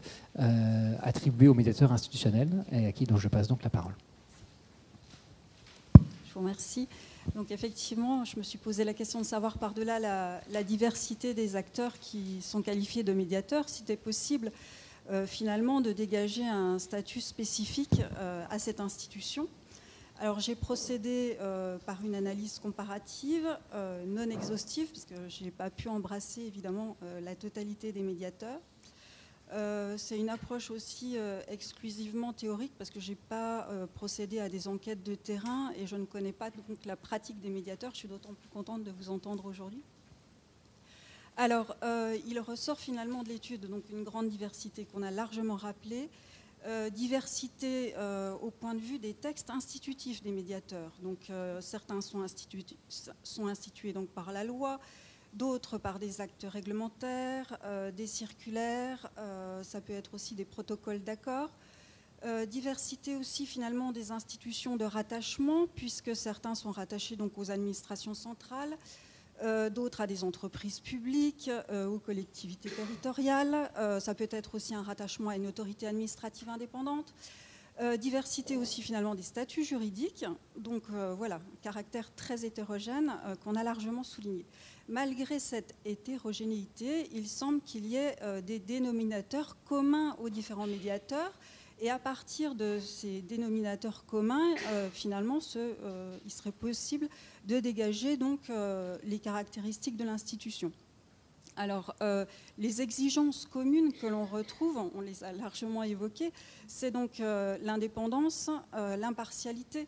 attribué 1.01 1.47
aux 1.47 1.55
médiateurs 1.55 1.91
institutionnels 1.91 2.51
et 2.71 2.85
à 2.85 2.91
qui 2.91 3.05
dont 3.05 3.17
je 3.17 3.29
passe 3.29 3.47
donc 3.47 3.63
la 3.63 3.71
parole. 3.71 3.93
Je 6.31 6.35
vous 6.35 6.45
remercie. 6.45 6.87
Donc 7.35 7.51
effectivement, 7.51 8.23
je 8.23 8.37
me 8.37 8.41
suis 8.41 8.57
posé 8.57 8.85
la 8.85 8.93
question 8.93 9.19
de 9.19 9.25
savoir 9.25 9.57
par-delà 9.57 9.99
la, 9.99 10.63
diversité 10.63 11.33
des 11.33 11.57
acteurs 11.57 11.99
qui 11.99 12.41
sont 12.41 12.61
qualifiés 12.61 13.03
de 13.03 13.11
médiateurs, 13.11 13.67
si 13.67 13.79
c'était 13.79 13.97
possible 13.97 14.53
euh, 15.09 15.27
finalement 15.27 15.81
de 15.81 15.91
dégager 15.91 16.47
un 16.47 16.79
statut 16.79 17.19
spécifique 17.19 18.01
euh, 18.17 18.45
à 18.49 18.59
cette 18.59 18.79
institution. 18.79 19.49
Alors 20.21 20.39
j'ai 20.39 20.55
procédé 20.55 21.35
euh, 21.41 21.77
par 21.79 21.97
une 22.05 22.15
analyse 22.15 22.59
comparative 22.59 23.45
non 24.07 24.29
exhaustive, 24.29 24.87
puisque 24.87 25.15
je 25.27 25.43
n'ai 25.43 25.51
pas 25.51 25.69
pu 25.69 25.89
embrasser 25.89 26.43
évidemment 26.43 26.95
la 27.21 27.35
totalité 27.35 27.91
des 27.91 28.03
médiateurs. 28.03 28.61
Euh, 29.53 29.97
c'est 29.97 30.17
une 30.17 30.29
approche 30.29 30.71
aussi 30.71 31.17
euh, 31.17 31.41
exclusivement 31.49 32.31
théorique 32.31 32.71
parce 32.77 32.89
que 32.89 33.01
je 33.01 33.09
n'ai 33.09 33.17
pas 33.27 33.67
euh, 33.69 33.85
procédé 33.85 34.39
à 34.39 34.47
des 34.47 34.69
enquêtes 34.69 35.03
de 35.03 35.13
terrain 35.15 35.71
et 35.77 35.87
je 35.87 35.97
ne 35.97 36.05
connais 36.05 36.31
pas 36.31 36.49
donc 36.51 36.85
la 36.85 36.95
pratique 36.95 37.39
des 37.41 37.49
médiateurs. 37.49 37.91
Je 37.91 37.97
suis 37.97 38.07
d'autant 38.07 38.33
plus 38.33 38.47
contente 38.47 38.83
de 38.83 38.91
vous 38.91 39.09
entendre 39.09 39.45
aujourd'hui. 39.45 39.81
Alors, 41.37 41.75
il 42.27 42.39
ressort 42.39 42.77
finalement 42.77 43.23
de 43.23 43.29
l'étude 43.29 43.65
donc 43.65 43.83
une 43.89 44.03
grande 44.03 44.27
diversité 44.27 44.85
qu'on 44.85 45.01
a 45.01 45.11
largement 45.11 45.55
rappelée. 45.55 46.09
diversité 46.91 47.95
au 48.41 48.51
point 48.51 48.75
de 48.75 48.81
vue 48.81 48.99
des 48.99 49.13
textes 49.13 49.49
institutifs 49.49 50.21
des 50.21 50.31
médiateurs. 50.31 50.91
Donc, 51.01 51.31
certains 51.61 52.01
sont, 52.01 52.25
sont 53.23 53.47
institués 53.47 53.93
donc 53.93 54.09
par 54.09 54.33
la 54.33 54.43
loi, 54.43 54.79
d'autres 55.33 55.77
par 55.77 55.99
des 55.99 56.21
actes 56.21 56.45
réglementaires, 56.49 57.57
euh, 57.63 57.91
des 57.91 58.07
circulaires, 58.07 59.09
euh, 59.17 59.63
ça 59.63 59.81
peut 59.81 59.93
être 59.93 60.13
aussi 60.13 60.35
des 60.35 60.45
protocoles 60.45 61.03
d'accord. 61.03 61.49
diversité 62.47 63.15
aussi 63.15 63.47
finalement 63.47 63.91
des 63.91 64.11
institutions 64.11 64.77
de 64.77 64.85
rattachement, 64.85 65.65
puisque 65.75 66.15
certains 66.15 66.53
sont 66.53 66.69
rattachés 66.71 67.15
donc 67.15 67.35
aux 67.39 67.49
administrations 67.49 68.13
centrales, 68.13 68.77
d'autres 69.71 70.01
à 70.01 70.05
des 70.05 70.23
entreprises 70.23 70.79
publiques, 70.79 71.49
aux 71.73 71.97
collectivités 71.97 72.69
territoriales. 72.69 73.71
ça 73.99 74.13
peut 74.13 74.29
être 74.29 74.53
aussi 74.53 74.75
un 74.75 74.83
rattachement 74.83 75.31
à 75.31 75.35
une 75.35 75.47
autorité 75.47 75.87
administrative 75.87 76.47
indépendante. 76.47 77.11
Euh, 77.79 77.97
diversité 77.97 78.57
aussi 78.57 78.81
finalement 78.81 79.15
des 79.15 79.23
statuts 79.23 79.63
juridiques, 79.63 80.25
donc 80.57 80.83
euh, 80.93 81.15
voilà, 81.17 81.39
caractère 81.61 82.13
très 82.13 82.45
hétérogène 82.45 83.13
euh, 83.25 83.35
qu'on 83.35 83.55
a 83.55 83.63
largement 83.63 84.03
souligné. 84.03 84.45
Malgré 84.89 85.39
cette 85.39 85.73
hétérogénéité, 85.85 87.09
il 87.13 87.27
semble 87.27 87.61
qu'il 87.61 87.85
y 87.85 87.95
ait 87.95 88.15
des 88.41 88.59
dénominateurs 88.59 89.55
communs 89.63 90.17
aux 90.19 90.29
différents 90.29 90.67
médiateurs, 90.67 91.31
et 91.79 91.89
à 91.89 91.97
partir 91.97 92.55
de 92.55 92.77
ces 92.79 93.21
dénominateurs 93.21 94.05
communs, 94.05 94.53
finalement, 94.91 95.39
il 96.25 96.31
serait 96.31 96.51
possible 96.51 97.07
de 97.45 97.61
dégager 97.61 98.17
donc 98.17 98.51
les 99.03 99.19
caractéristiques 99.19 99.95
de 99.95 100.03
l'institution. 100.03 100.73
Alors, 101.57 101.95
euh, 102.01 102.25
les 102.57 102.81
exigences 102.81 103.45
communes 103.45 103.91
que 103.93 104.07
l'on 104.07 104.25
retrouve, 104.25 104.81
on 104.95 105.01
les 105.01 105.23
a 105.23 105.31
largement 105.33 105.83
évoquées, 105.83 106.31
c'est 106.67 106.91
donc 106.91 107.19
euh, 107.19 107.57
l'indépendance, 107.61 108.49
euh, 108.73 108.95
l'impartialité, 108.97 109.87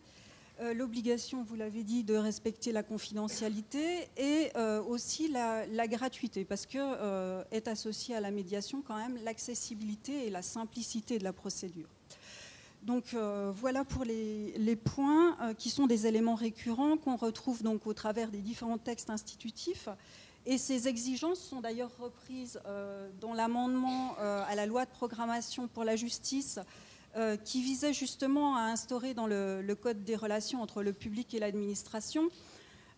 l'obligation, 0.75 1.43
vous 1.43 1.55
l'avez 1.55 1.83
dit, 1.83 2.03
de 2.03 2.15
respecter 2.15 2.71
la 2.71 2.83
confidentialité 2.83 4.07
et 4.15 4.51
aussi 4.87 5.27
la, 5.27 5.87
gratuité, 5.87 6.45
parce 6.45 6.67
que 6.67 7.43
est 7.51 7.67
associée 7.67 8.15
à 8.15 8.21
la 8.21 8.29
médiation 8.29 8.81
quand 8.87 8.95
même 8.95 9.17
l'accessibilité 9.25 10.27
et 10.27 10.29
la 10.29 10.43
simplicité 10.43 11.17
de 11.17 11.23
la 11.23 11.33
procédure. 11.33 11.87
Donc 12.83 13.15
voilà 13.55 13.83
pour 13.83 14.05
les, 14.05 14.53
les 14.55 14.75
points 14.75 15.35
qui 15.57 15.71
sont 15.71 15.87
des 15.87 16.05
éléments 16.05 16.35
récurrents 16.35 16.97
qu'on 16.97 17.17
retrouve 17.17 17.63
donc 17.63 17.85
au 17.87 17.93
travers 17.93 18.29
des 18.29 18.41
différents 18.41 18.77
textes 18.77 19.09
institutifs 19.09 19.89
et 20.45 20.57
ces 20.57 20.87
exigences 20.87 21.39
sont 21.39 21.61
d'ailleurs 21.61 21.91
reprises 21.99 22.59
euh, 22.65 23.09
dans 23.21 23.33
l'amendement 23.33 24.15
euh, 24.19 24.43
à 24.47 24.55
la 24.55 24.65
loi 24.65 24.85
de 24.85 24.91
programmation 24.91 25.67
pour 25.67 25.83
la 25.83 25.95
justice 25.95 26.59
euh, 27.15 27.37
qui 27.37 27.61
visait 27.61 27.93
justement 27.93 28.57
à 28.57 28.61
instaurer 28.63 29.13
dans 29.13 29.27
le, 29.27 29.75
Code 29.81 30.03
des 30.03 30.15
relations 30.15 30.61
entre 30.61 30.83
le 30.83 30.91
public 30.91 31.33
et 31.33 31.39
l'administration 31.39 32.29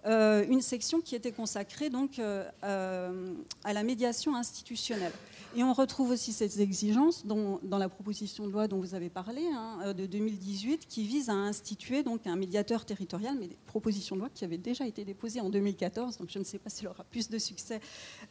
une 0.05 0.61
section 0.61 1.01
qui 1.01 1.15
était 1.15 1.31
consacrée 1.31 1.89
donc 1.89 2.19
à 2.19 3.73
la 3.73 3.83
médiation 3.83 4.35
institutionnelle. 4.35 5.13
Et 5.57 5.63
on 5.63 5.71
retrouve 5.71 6.11
aussi 6.11 6.33
ces 6.33 6.61
exigences 6.61 7.25
dans, 7.25 7.61
la 7.63 7.87
proposition 7.87 8.45
de 8.45 8.51
loi 8.51 8.67
dont 8.67 8.81
vous 8.81 8.93
avez 8.93 9.09
parlé, 9.09 9.47
hein, 9.53 9.79
euh, 9.85 9.93
de 9.93 10.05
2018, 10.05 10.85
qui 10.85 11.03
vise 11.03 11.29
à 11.29 11.33
instituer 11.33 12.03
donc 12.03 12.27
un 12.27 12.35
médiateur 12.35 12.83
territorial, 12.83 13.37
mais 13.39 13.47
des 13.47 13.57
propositions 13.65 14.17
de 14.17 14.21
loi 14.21 14.29
qui 14.33 14.43
avaient 14.43 14.57
déjà 14.57 14.85
été 14.85 15.05
déposées 15.05 15.39
en 15.39 15.49
2014, 15.49 16.17
donc 16.17 16.29
je 16.29 16.39
ne 16.39 16.43
sais 16.43 16.59
pas 16.59 16.69
s'il 16.69 16.89
aura 16.89 17.05
plus 17.05 17.29
de 17.29 17.37
succès 17.37 17.79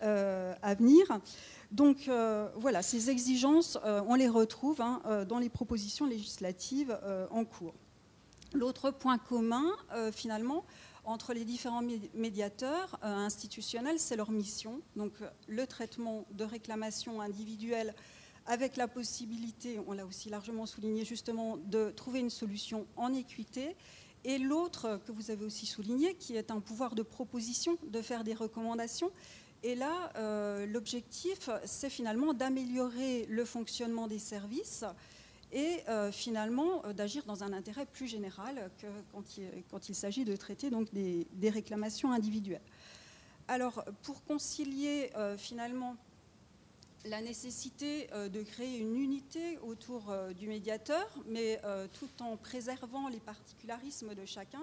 euh, 0.02 0.52
à 0.60 0.74
venir. 0.74 1.06
Donc 1.72 2.08
euh, 2.08 2.46
voilà, 2.56 2.82
ces 2.82 3.08
exigences, 3.08 3.78
on 3.84 4.16
les 4.16 4.28
retrouve 4.28 4.82
hein, 4.82 5.00
dans 5.26 5.38
les 5.38 5.48
propositions 5.48 6.04
législatives 6.04 6.96
en 7.30 7.44
cours. 7.46 7.74
L'autre 8.52 8.90
point 8.90 9.16
commun, 9.16 9.64
finalement, 10.12 10.64
entre 11.04 11.34
les 11.34 11.44
différents 11.44 11.82
médiateurs 12.14 12.98
euh, 13.02 13.14
institutionnels, 13.14 13.98
c'est 13.98 14.16
leur 14.16 14.30
mission. 14.30 14.80
Donc 14.96 15.12
euh, 15.20 15.28
le 15.48 15.66
traitement 15.66 16.26
de 16.32 16.44
réclamations 16.44 17.20
individuelles 17.20 17.94
avec 18.46 18.76
la 18.76 18.88
possibilité, 18.88 19.80
on 19.86 19.92
l'a 19.92 20.04
aussi 20.04 20.28
largement 20.28 20.66
souligné 20.66 21.04
justement, 21.04 21.56
de 21.56 21.90
trouver 21.90 22.20
une 22.20 22.30
solution 22.30 22.86
en 22.96 23.12
équité. 23.14 23.76
Et 24.24 24.38
l'autre 24.38 25.00
que 25.06 25.12
vous 25.12 25.30
avez 25.30 25.44
aussi 25.44 25.66
souligné, 25.66 26.14
qui 26.14 26.36
est 26.36 26.50
un 26.50 26.60
pouvoir 26.60 26.94
de 26.94 27.02
proposition, 27.02 27.78
de 27.86 28.00
faire 28.00 28.24
des 28.24 28.34
recommandations. 28.34 29.10
Et 29.62 29.74
là, 29.74 30.12
euh, 30.16 30.66
l'objectif, 30.66 31.48
c'est 31.64 31.90
finalement 31.90 32.34
d'améliorer 32.34 33.26
le 33.28 33.44
fonctionnement 33.44 34.06
des 34.06 34.18
services 34.18 34.84
et 35.52 35.80
euh, 35.88 36.10
finalement 36.12 36.84
euh, 36.84 36.92
d'agir 36.92 37.24
dans 37.24 37.44
un 37.44 37.52
intérêt 37.52 37.86
plus 37.86 38.06
général 38.06 38.70
que 38.78 38.86
quand 39.70 39.88
il, 39.88 39.94
s'agit 39.94 40.24
de 40.24 40.36
traiter 40.36 40.70
donc 40.70 40.92
des, 40.92 41.50
réclamations 41.50 42.12
individuelles. 42.12 42.60
Alors, 43.48 43.84
pour 44.02 44.24
concilier 44.24 45.10
euh, 45.16 45.36
finalement 45.36 45.96
la 47.06 47.20
nécessité 47.20 48.08
de 48.32 48.42
créer 48.42 48.78
une 48.78 48.96
unité 48.96 49.58
autour 49.58 50.10
du 50.38 50.48
médiateur, 50.48 51.06
mais 51.26 51.60
tout 51.92 52.08
en 52.20 52.38
préservant 52.38 53.08
les 53.08 53.20
particularismes 53.20 54.14
de 54.14 54.24
chacun, 54.24 54.62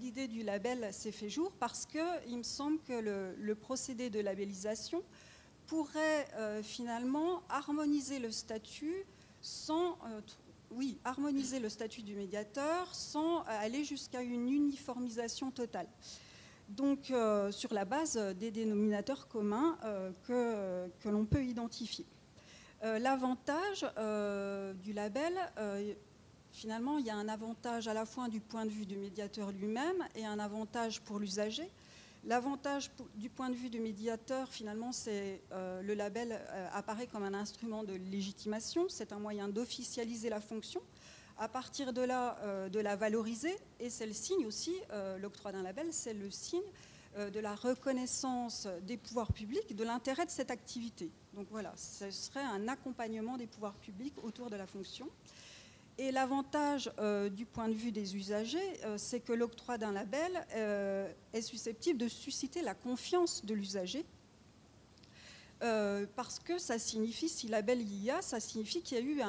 l'idée 0.00 0.26
du 0.26 0.42
label 0.42 0.90
s'est 0.90 1.12
fait 1.12 1.28
jour 1.28 1.52
parce 1.60 1.84
qu'il 1.84 2.38
me 2.38 2.42
semble 2.42 2.80
que 2.80 2.94
le, 2.94 3.34
le 3.38 3.54
procédé 3.54 4.08
de 4.08 4.20
labellisation 4.20 5.02
pourrait 5.66 6.26
finalement 6.62 7.42
harmoniser 7.50 8.20
le 8.20 8.30
statut 8.30 9.04
sans 9.44 9.98
euh, 10.06 10.20
oui, 10.70 10.98
harmoniser 11.04 11.60
le 11.60 11.68
statut 11.68 12.02
du 12.02 12.14
médiateur 12.14 12.92
sans 12.94 13.40
euh, 13.40 13.44
aller 13.46 13.84
jusqu'à 13.84 14.22
une 14.22 14.48
uniformisation 14.48 15.50
totale. 15.50 15.86
Donc, 16.70 17.10
euh, 17.10 17.52
sur 17.52 17.74
la 17.74 17.84
base 17.84 18.16
des 18.16 18.50
dénominateurs 18.50 19.28
communs 19.28 19.76
que, 20.26 20.88
que 21.00 21.08
l'on 21.10 21.26
peut 21.26 21.44
identifier. 21.44 22.06
L'avantage 22.82 23.86
du 24.82 24.92
label, 24.92 25.32
finalement, 26.52 26.98
il 26.98 27.06
y 27.06 27.10
a 27.10 27.16
un 27.16 27.28
avantage 27.28 27.88
à 27.88 27.94
la 27.94 28.04
fois 28.04 28.28
du 28.28 28.40
point 28.40 28.64
de 28.64 28.70
vue 28.70 28.84
du 28.84 28.96
médiateur 28.96 29.52
lui-même 29.52 30.06
et 30.14 30.24
un 30.24 30.38
avantage 30.38 31.00
pour 31.00 31.18
l'usager. 31.18 31.70
L'avantage 32.26 32.90
du 33.16 33.28
point 33.28 33.50
de 33.50 33.54
vue 33.54 33.68
du 33.68 33.80
médiateur, 33.80 34.48
finalement, 34.48 34.92
c'est 34.92 35.42
euh, 35.52 35.82
le 35.82 35.92
label 35.92 36.32
euh, 36.32 36.68
apparaît 36.72 37.06
comme 37.06 37.22
un 37.22 37.34
instrument 37.34 37.84
de 37.84 37.92
légitimation, 37.92 38.86
c'est 38.88 39.12
un 39.12 39.18
moyen 39.18 39.48
d'officialiser 39.48 40.30
la 40.30 40.40
fonction, 40.40 40.80
à 41.36 41.48
partir 41.48 41.92
de 41.92 42.00
là, 42.00 42.38
euh, 42.40 42.70
de 42.70 42.80
la 42.80 42.96
valoriser, 42.96 43.54
et 43.78 43.90
c'est 43.90 44.06
le 44.06 44.14
signe 44.14 44.46
aussi, 44.46 44.74
l'octroi 45.20 45.52
d'un 45.52 45.62
label, 45.62 45.88
c'est 45.90 46.14
le 46.14 46.30
signe 46.30 46.62
de 47.18 47.40
la 47.40 47.54
reconnaissance 47.54 48.66
des 48.82 48.96
pouvoirs 48.96 49.32
publics, 49.32 49.76
de 49.76 49.84
l'intérêt 49.84 50.24
de 50.24 50.30
cette 50.30 50.50
activité. 50.50 51.10
Donc 51.34 51.46
voilà, 51.50 51.74
ce 51.76 52.10
serait 52.10 52.42
un 52.42 52.68
accompagnement 52.68 53.36
des 53.36 53.46
pouvoirs 53.46 53.74
publics 53.74 54.14
autour 54.24 54.48
de 54.48 54.56
la 54.56 54.66
fonction. 54.66 55.08
Et 55.96 56.10
l'avantage 56.10 56.90
euh, 56.98 57.28
du 57.28 57.46
point 57.46 57.68
de 57.68 57.74
vue 57.74 57.92
des 57.92 58.16
usagers, 58.16 58.84
euh, 58.84 58.96
c'est 58.98 59.20
que 59.20 59.32
l'octroi 59.32 59.78
d'un 59.78 59.92
label 59.92 60.44
euh, 60.56 61.08
est 61.32 61.42
susceptible 61.42 61.98
de 61.98 62.08
susciter 62.08 62.62
la 62.62 62.74
confiance 62.74 63.44
de 63.44 63.54
l'usager. 63.54 64.04
parce 66.16 66.38
que 66.40 66.58
ça 66.58 66.78
signifie, 66.78 67.28
si 67.28 67.48
label 67.48 67.80
il 67.80 68.04
y 68.04 68.10
a, 68.10 68.20
ça 68.20 68.38
signifie 68.38 68.82
qu'il 68.82 68.98
y 68.98 69.00
a 69.00 69.04
eu 69.04 69.22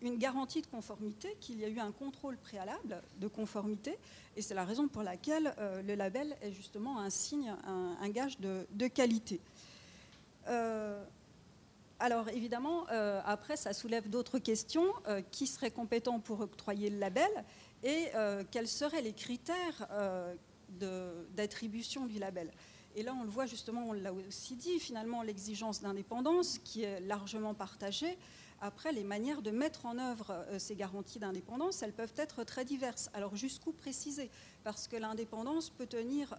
une 0.00 0.16
garantie 0.16 0.62
de 0.62 0.66
conformité, 0.66 1.36
qu'il 1.40 1.60
y 1.60 1.64
a 1.64 1.68
eu 1.68 1.78
un 1.78 1.92
contrôle 1.92 2.38
préalable 2.38 3.02
de 3.20 3.28
conformité, 3.28 3.98
et 4.34 4.40
c'est 4.40 4.54
la 4.54 4.64
raison 4.64 4.88
pour 4.88 5.02
laquelle 5.02 5.54
le 5.58 5.94
label 5.94 6.38
est 6.40 6.52
justement 6.52 7.00
un 7.00 7.10
signe, 7.10 7.54
un, 7.66 8.08
gage 8.08 8.40
de, 8.40 8.66
de 8.70 8.86
qualité. 8.86 9.40
Alors 12.00 12.28
évidemment, 12.28 12.86
euh, 12.90 13.20
après, 13.24 13.56
ça 13.56 13.72
soulève 13.72 14.08
d'autres 14.10 14.38
questions. 14.38 14.92
Euh, 15.06 15.22
qui 15.30 15.46
serait 15.46 15.70
compétent 15.70 16.20
pour 16.20 16.40
octroyer 16.40 16.90
le 16.90 16.98
label 16.98 17.30
et 17.82 18.08
euh, 18.14 18.42
quels 18.50 18.68
seraient 18.68 19.02
les 19.02 19.12
critères 19.12 19.88
d'attribution 21.34 22.06
du 22.06 22.18
label? 22.18 22.50
Et 22.96 23.02
là, 23.02 23.14
on 23.18 23.24
le 23.24 23.30
voit 23.30 23.46
justement, 23.46 23.88
on 23.88 23.92
l'a 23.92 24.12
aussi 24.12 24.54
dit, 24.54 24.78
finalement, 24.78 25.22
l'exigence 25.22 25.82
d'indépendance 25.82 26.58
qui 26.58 26.84
est 26.84 27.00
largement 27.00 27.54
partagée. 27.54 28.16
Après, 28.60 28.92
les 28.92 29.04
manières 29.04 29.42
de 29.42 29.50
mettre 29.50 29.84
en 29.84 29.98
œuvre 29.98 30.46
ces 30.58 30.76
garanties 30.76 31.18
d'indépendance, 31.18 31.82
elles 31.82 31.92
peuvent 31.92 32.14
être 32.16 32.44
très 32.44 32.64
diverses. 32.64 33.10
Alors 33.12 33.34
jusqu'où 33.36 33.72
préciser? 33.72 34.30
Parce 34.62 34.88
que 34.88 34.96
l'indépendance 34.96 35.70
peut 35.70 35.86
tenir 35.86 36.34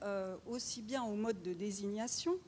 aussi 0.48 0.82
bien 0.82 1.04
au 1.04 1.16
mode 1.16 1.42
de 1.44 1.54
désignation 1.54 2.40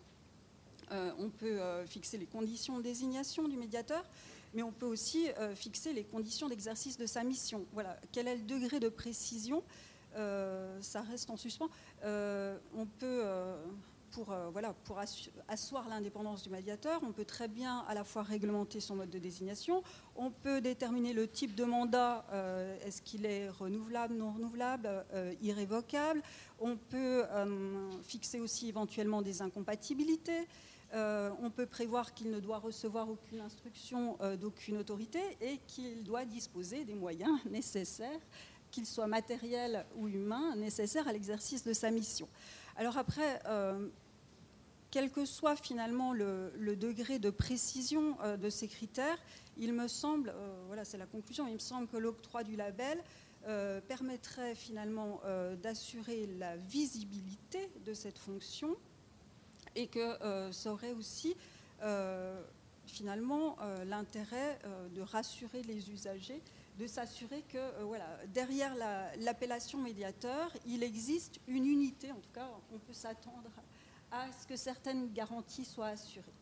on 1.20 1.30
peut 1.30 1.60
euh, 1.60 1.86
fixer 1.86 2.18
les 2.18 2.26
conditions 2.26 2.78
de 2.78 2.84
désignation 2.84 3.48
du 3.48 3.58
médiateur, 3.58 4.04
mais 4.54 4.64
on 4.64 4.72
peut 4.72 4.86
aussi 4.86 5.30
euh, 5.38 5.56
fixer 5.56 5.94
les 5.94 6.04
conditions 6.04 6.48
d'exercice 6.48 6.98
de 6.98 7.06
sa 7.06 7.24
mission. 7.24 7.66
Voilà, 7.74 7.98
quel 8.12 8.28
est 8.28 8.36
le 8.36 8.44
degré 8.44 8.80
de 8.80 8.90
précision 8.90 9.64
Ça 10.82 11.02
reste 11.02 11.30
en 11.30 11.38
suspens. 11.38 11.70
on 12.04 12.88
peut 12.98 13.24
pour, 14.10 14.34
voilà, 14.52 14.74
pour 14.86 15.00
asseoir 15.48 15.88
l'indépendance 15.90 16.42
du 16.42 16.50
médiateur, 16.50 17.02
on 17.06 17.12
peut 17.12 17.26
très 17.26 17.48
bien 17.48 17.86
à 17.88 17.94
la 17.94 18.04
fois 18.04 18.24
réglementer 18.24 18.80
son 18.80 18.96
mode 18.96 19.12
de 19.12 19.20
désignation, 19.20 19.84
on 20.16 20.32
peut 20.32 20.60
déterminer 20.60 21.14
le 21.14 21.28
type 21.28 21.54
de 21.54 21.66
mandat, 21.66 22.26
est-ce 22.84 23.04
qu'il 23.04 23.28
est 23.28 23.48
renouvelable, 23.48 24.16
non 24.16 24.32
renouvelable, 24.32 25.06
irrévocable, 25.44 26.24
on 26.60 26.78
peut 26.78 27.26
fixer 28.02 28.40
aussi 28.40 28.70
éventuellement 28.70 29.22
des 29.22 29.44
incompatibilités. 29.44 30.48
Euh, 30.94 31.32
on 31.42 31.50
peut 31.50 31.66
prévoir 31.66 32.14
qu'il 32.14 32.32
ne 32.32 32.40
doit 32.40 32.60
recevoir 32.60 33.10
aucune 33.10 33.42
instruction 33.42 34.18
euh, 34.22 34.38
d'aucune 34.38 34.78
autorité 34.78 35.20
et 35.42 35.60
qu'il 35.68 36.04
doit 36.04 36.24
disposer 36.24 36.86
des 36.86 36.96
moyens 36.96 37.38
nécessaires, 37.50 38.20
qu'ils 38.72 38.86
soient 38.86 39.08
matériels 39.08 39.86
ou 39.98 40.08
humains, 40.08 40.56
nécessaires 40.56 41.08
à 41.08 41.12
l'exercice 41.12 41.64
de 41.64 41.74
sa 41.74 41.92
mission. 41.92 42.28
Alors 42.78 42.98
après, 42.98 43.42
euh, 43.48 43.90
quel 44.90 45.12
que 45.12 45.26
soit 45.26 45.58
finalement 45.58 46.14
le, 46.14 46.52
degré 46.80 47.20
de 47.20 47.32
précision 47.32 48.18
de 48.40 48.50
ces 48.50 48.70
critères, 48.70 49.18
il 49.58 49.74
me 49.74 49.90
semble, 49.90 50.34
voilà 50.68 50.86
c'est 50.86 50.98
la 50.98 51.06
conclusion, 51.06 51.46
il 51.48 51.56
me 51.56 51.60
semble 51.60 51.88
que 51.88 51.98
l'octroi 51.98 52.44
du 52.44 52.56
label 52.56 53.04
permettrait 53.88 54.56
finalement 54.56 55.20
d'assurer 55.62 56.28
la 56.40 56.56
visibilité 56.56 57.70
de 57.86 57.94
cette 57.94 58.18
fonction 58.18 58.78
et 59.78 59.88
que 59.88 60.00
euh, 60.00 60.52
ça 60.52 60.74
aurait 60.74 60.94
aussi 60.94 61.38
euh, 61.84 62.44
finalement 62.88 63.56
euh, 63.62 63.86
l'intérêt 63.86 64.60
de 64.94 65.02
rassurer 65.02 65.62
les 65.64 65.92
usagers, 65.92 66.42
de 66.80 66.88
s'assurer 66.88 67.44
que 67.44 67.60
derrière 68.28 68.74
l'appellation 69.20 69.80
médiateur, 69.80 70.52
il 70.66 70.84
existe 70.84 71.40
une 71.48 71.66
unité, 71.66 72.12
en 72.12 72.20
tout 72.20 72.32
cas 72.34 72.50
on 72.74 72.80
peut 72.80 72.94
s'attendre 72.94 73.50
à 74.12 74.32
ce 74.32 74.48
que 74.48 74.56
certaines 74.56 75.12
garanties 75.14 75.66
soient 75.66 75.88
assurées. 75.88 76.34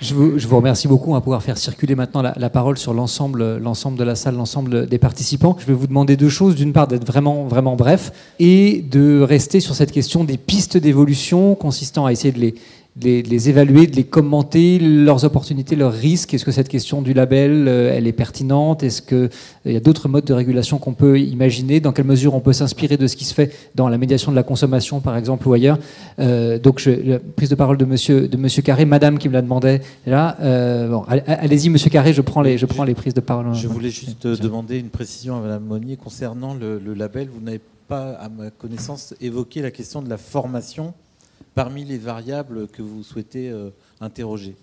Je, 0.00 0.14
vous, 0.14 0.56
remercie 0.56 0.88
beaucoup. 0.88 1.10
On 1.10 1.14
va 1.14 1.20
pouvoir 1.20 1.42
faire 1.42 1.58
circuler 1.58 1.94
maintenant 1.94 2.22
la, 2.22 2.34
la 2.36 2.50
parole 2.50 2.78
sur 2.78 2.94
l'ensemble, 2.94 3.58
l'ensemble 3.58 3.98
de 3.98 4.04
la 4.04 4.14
salle, 4.14 4.36
l'ensemble 4.36 4.86
des 4.86 4.98
participants. 4.98 5.56
Je 5.58 5.66
vais 5.66 5.72
vous 5.72 5.86
demander 5.86 6.16
deux 6.16 6.28
choses. 6.28 6.54
D'une 6.54 6.72
part, 6.72 6.88
d'être 6.88 7.06
vraiment, 7.06 7.44
vraiment 7.46 7.76
bref 7.76 8.12
et 8.38 8.82
de 8.82 9.20
rester 9.20 9.60
sur 9.60 9.74
cette 9.74 9.92
question 9.92 10.24
des 10.24 10.36
pistes 10.36 10.76
d'évolution 10.76 11.54
consistant 11.54 12.06
à 12.06 12.12
essayer 12.12 12.32
de 12.32 12.38
les, 12.38 12.54
de 12.96 13.22
les, 13.22 13.48
évaluer, 13.48 13.86
de 13.86 13.96
les 13.96 14.04
commenter, 14.04 14.78
leurs 14.78 15.24
opportunités, 15.24 15.76
leurs 15.76 15.92
risques. 15.92 16.34
Est-ce 16.34 16.44
que 16.44 16.50
cette 16.50 16.68
question 16.68 17.00
du 17.00 17.14
label, 17.14 17.66
euh, 17.66 17.92
elle 17.94 18.06
est 18.06 18.12
pertinente? 18.12 18.82
Est-ce 18.82 19.00
qu'il 19.00 19.16
euh, 19.16 19.72
y 19.72 19.76
a 19.76 19.80
d'autres 19.80 20.08
modes 20.08 20.26
de 20.26 20.34
régulation 20.34 20.76
qu'on 20.78 20.92
peut 20.92 21.18
imaginer? 21.18 21.80
Dans 21.80 21.92
quelle 21.92 22.04
mesure 22.04 22.34
on 22.34 22.40
peut 22.40 22.52
s'inspirer 22.52 22.98
de 22.98 23.06
ce 23.06 23.16
qui 23.16 23.24
se 23.24 23.32
fait 23.32 23.50
dans 23.74 23.88
la 23.88 23.96
médiation 23.96 24.30
de 24.30 24.36
la 24.36 24.42
consommation, 24.42 25.00
par 25.00 25.16
exemple, 25.16 25.48
ou 25.48 25.54
ailleurs? 25.54 25.78
Euh, 26.18 26.58
Donc, 26.58 26.80
je, 26.80 26.90
la 26.90 27.18
prise 27.18 27.48
de 27.48 27.54
parole 27.54 27.78
de 27.78 27.86
Monsieur, 27.86 28.28
de 28.28 28.36
monsieur 28.36 28.60
Carré, 28.62 28.84
Madame 28.84 29.18
qui 29.18 29.28
me 29.28 29.34
la 29.34 29.42
demandait 29.42 29.80
là. 30.06 30.36
bon, 30.88 31.04
allez-y, 31.08 31.70
Monsieur 31.70 31.88
Carré, 31.88 32.12
je 32.12 32.20
prends 32.20 32.42
les, 32.42 32.58
je 32.58 32.66
prends 32.66 32.84
les 32.84 32.94
prises 32.94 33.14
de 33.14 33.20
parole. 33.20 33.54
Je 33.54 33.68
voulais 33.68 33.90
juste 33.90 34.26
demander 34.26 34.78
une 34.78 34.90
précision 34.90 35.36
à 35.36 35.40
Madame 35.40 35.64
Monnier 35.64 35.96
concernant 35.96 36.52
le, 36.54 36.78
le 36.78 36.92
label. 36.92 37.28
Vous 37.32 37.40
n'avez 37.40 37.60
pas, 37.88 38.12
à 38.12 38.28
ma 38.28 38.50
connaissance, 38.50 39.14
évoqué 39.20 39.62
la 39.62 39.70
question 39.70 40.02
de 40.02 40.10
la 40.10 40.18
formation 40.18 40.92
parmi 41.54 41.84
les 41.84 41.98
variables 41.98 42.68
que 42.68 42.82
vous 42.82 43.02
souhaitez 43.02 43.50
euh, 43.50 43.70
interroger 44.00 44.56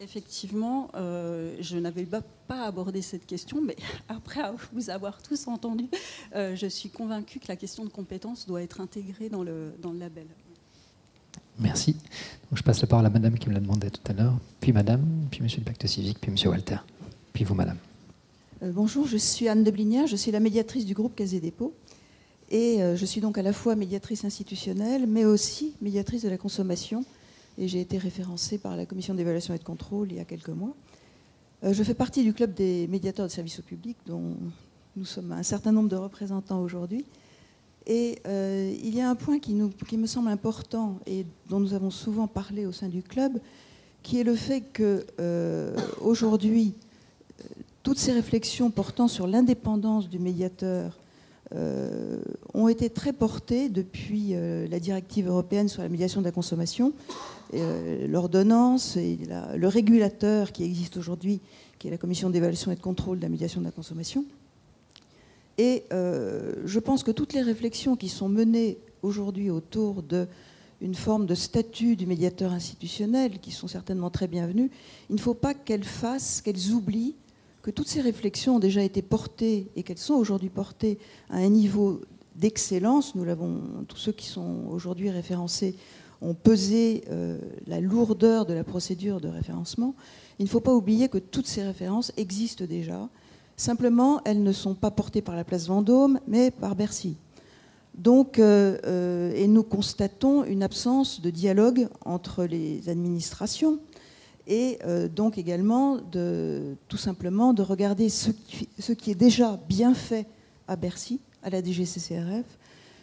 Effectivement, 0.00 0.90
euh, 0.96 1.56
je 1.60 1.78
n'avais 1.78 2.04
pas 2.04 2.66
abordé 2.66 3.00
cette 3.00 3.26
question, 3.26 3.62
mais 3.62 3.76
après 4.08 4.42
vous 4.72 4.90
avoir 4.90 5.22
tous 5.22 5.46
entendu, 5.46 5.86
euh, 6.34 6.54
je 6.56 6.66
suis 6.66 6.90
convaincue 6.90 7.38
que 7.38 7.46
la 7.48 7.56
question 7.56 7.84
de 7.84 7.88
compétence 7.88 8.46
doit 8.46 8.62
être 8.62 8.80
intégrée 8.80 9.28
dans 9.28 9.42
le, 9.42 9.72
dans 9.80 9.92
le 9.92 9.98
label. 9.98 10.26
Merci. 11.58 11.92
Donc, 11.92 12.58
je 12.58 12.62
passe 12.62 12.80
la 12.80 12.88
parole 12.88 13.06
à 13.06 13.10
Madame 13.10 13.38
qui 13.38 13.48
me 13.48 13.54
l'a 13.54 13.60
demandé 13.60 13.88
tout 13.90 14.00
à 14.06 14.12
l'heure, 14.12 14.36
puis 14.60 14.72
Madame, 14.72 15.04
puis 15.30 15.40
Monsieur 15.40 15.60
le 15.60 15.64
Pacte 15.64 15.86
civique, 15.86 16.18
puis 16.20 16.32
Monsieur 16.32 16.50
Walter, 16.50 16.78
puis 17.32 17.44
vous, 17.44 17.54
Madame. 17.54 17.78
bonjour, 18.60 19.06
je 19.06 19.16
suis 19.16 19.48
Anne 19.48 19.62
de 19.62 19.70
Blinière, 19.70 20.08
je 20.08 20.16
suis 20.16 20.32
la 20.32 20.40
médiatrice 20.40 20.84
du 20.84 20.94
groupe 20.94 21.14
Casé 21.14 21.40
Dépôt. 21.40 21.72
Et 22.54 22.80
euh, 22.80 22.94
je 22.94 23.04
suis 23.04 23.20
donc 23.20 23.36
à 23.36 23.42
la 23.42 23.52
fois 23.52 23.74
médiatrice 23.74 24.24
institutionnelle, 24.24 25.08
mais 25.08 25.24
aussi 25.24 25.74
médiatrice 25.82 26.22
de 26.22 26.28
la 26.28 26.38
consommation. 26.38 27.04
Et 27.58 27.66
j'ai 27.66 27.80
été 27.80 27.98
référencée 27.98 28.58
par 28.58 28.76
la 28.76 28.86
commission 28.86 29.12
d'évaluation 29.12 29.54
et 29.54 29.58
de 29.58 29.64
contrôle 29.64 30.12
il 30.12 30.18
y 30.18 30.20
a 30.20 30.24
quelques 30.24 30.50
mois. 30.50 30.72
Euh, 31.64 31.72
je 31.72 31.82
fais 31.82 31.94
partie 31.94 32.22
du 32.22 32.32
club 32.32 32.54
des 32.54 32.86
médiateurs 32.86 33.26
de 33.26 33.32
services 33.32 33.58
au 33.58 33.62
public, 33.62 33.96
dont 34.06 34.36
nous 34.94 35.04
sommes 35.04 35.32
un 35.32 35.42
certain 35.42 35.72
nombre 35.72 35.88
de 35.88 35.96
représentants 35.96 36.60
aujourd'hui. 36.60 37.04
Et 37.88 38.20
euh, 38.28 38.72
il 38.84 38.94
y 38.94 39.00
a 39.00 39.10
un 39.10 39.16
point 39.16 39.40
qui, 39.40 39.52
me 39.52 40.06
semble 40.06 40.28
important 40.28 41.00
et 41.06 41.26
dont 41.50 41.58
nous 41.58 41.74
avons 41.74 41.90
souvent 41.90 42.28
parlé 42.28 42.66
au 42.66 42.72
sein 42.72 42.88
du 42.88 43.02
club, 43.02 43.32
qui 44.04 44.20
est 44.20 44.24
le 44.24 44.36
fait 44.36 44.60
que 44.60 45.04
aujourd'hui, 46.00 46.74
toutes 47.82 47.98
ces 47.98 48.12
réflexions 48.12 48.70
portant 48.70 49.08
sur 49.08 49.26
l'indépendance 49.26 50.08
du 50.08 50.20
médiateur 50.20 50.96
euh, 51.52 52.22
ont 52.54 52.68
été 52.68 52.88
très 52.88 53.12
portés 53.12 53.68
depuis 53.68 54.30
euh, 54.32 54.66
la 54.68 54.80
directive 54.80 55.28
européenne 55.28 55.68
sur 55.68 55.82
la 55.82 55.90
médiation 55.90 56.20
de 56.20 56.24
la 56.24 56.32
consommation, 56.32 56.94
euh, 57.52 58.08
l'ordonnance 58.08 58.96
et 58.96 59.18
le 59.54 59.68
régulateur 59.68 60.52
qui 60.52 60.64
existe 60.64 60.96
aujourd'hui, 60.96 61.40
qui 61.78 61.88
est 61.88 61.90
la 61.90 61.98
commission 61.98 62.30
d'évaluation 62.30 62.72
et 62.72 62.76
de 62.76 62.80
contrôle 62.80 63.18
de 63.18 63.24
la 63.24 63.28
médiation 63.28 63.60
de 63.60 63.66
la 63.66 63.72
consommation. 63.72 64.24
Et 65.58 65.84
je 65.90 66.78
pense 66.80 67.04
que 67.04 67.12
toutes 67.12 67.32
les 67.32 67.42
réflexions 67.42 67.94
qui 67.94 68.08
sont 68.08 68.28
menées 68.28 68.78
aujourd'hui 69.02 69.50
autour 69.50 70.02
d'une 70.02 70.94
forme 70.96 71.26
de 71.26 71.36
statut 71.36 71.94
du 71.94 72.06
médiateur 72.06 72.52
institutionnel, 72.52 73.38
qui 73.38 73.52
sont 73.52 73.68
certainement 73.68 74.10
très 74.10 74.26
bienvenues, 74.26 74.70
il 75.10 75.14
ne 75.14 75.20
faut 75.20 75.34
pas 75.34 75.54
qu'elles 75.54 75.84
fassent, 75.84 76.40
qu'elles 76.40 76.72
oublient 76.72 77.14
que 77.64 77.70
toutes 77.70 77.88
ces 77.88 78.02
réflexions 78.02 78.56
ont 78.56 78.60
déjà 78.60 78.82
été 78.82 79.00
portées 79.00 79.70
et 79.74 79.82
qu'elles 79.82 79.96
sont 79.96 80.12
aujourd'hui 80.12 80.50
portées 80.50 80.98
à 81.30 81.38
un 81.38 81.48
niveau 81.48 82.02
d'excellence. 82.36 83.14
Nous 83.14 83.24
l'avons, 83.24 83.62
tous 83.88 83.96
ceux 83.96 84.12
qui 84.12 84.26
sont 84.26 84.66
aujourd'hui 84.68 85.08
référencés 85.08 85.74
ont 86.20 86.34
pesé 86.34 87.04
euh, 87.10 87.38
la 87.66 87.80
lourdeur 87.80 88.44
de 88.44 88.52
la 88.52 88.64
procédure 88.64 89.18
de 89.18 89.28
référencement. 89.28 89.94
Il 90.38 90.44
ne 90.44 90.50
faut 90.50 90.60
pas 90.60 90.74
oublier 90.74 91.08
que 91.08 91.16
toutes 91.16 91.46
ces 91.46 91.62
références 91.62 92.12
existent 92.18 92.66
déjà. 92.66 93.08
Simplement, 93.56 94.20
elles 94.26 94.42
ne 94.42 94.52
sont 94.52 94.74
pas 94.74 94.90
portées 94.90 95.22
par 95.22 95.34
la 95.34 95.44
place 95.44 95.66
Vendôme, 95.66 96.20
mais 96.28 96.50
par 96.50 96.76
Bercy. 96.76 97.16
Donc, 97.94 98.38
euh, 98.38 98.76
euh, 98.84 99.32
et 99.34 99.46
nous 99.46 99.62
constatons 99.62 100.44
une 100.44 100.62
absence 100.62 101.22
de 101.22 101.30
dialogue 101.30 101.88
entre 102.04 102.44
les 102.44 102.90
administrations 102.90 103.78
et 104.46 104.78
euh, 104.84 105.08
donc 105.08 105.38
également 105.38 105.96
de, 105.96 106.76
tout 106.88 106.96
simplement 106.96 107.52
de 107.52 107.62
regarder 107.62 108.08
ce 108.08 108.30
qui, 108.30 109.10
est 109.10 109.14
déjà 109.14 109.58
bien 109.68 109.94
fait 109.94 110.26
à 110.68 110.76
Bercy, 110.76 111.20
à 111.42 111.50
la 111.50 111.62
DGCCRF, 111.62 112.44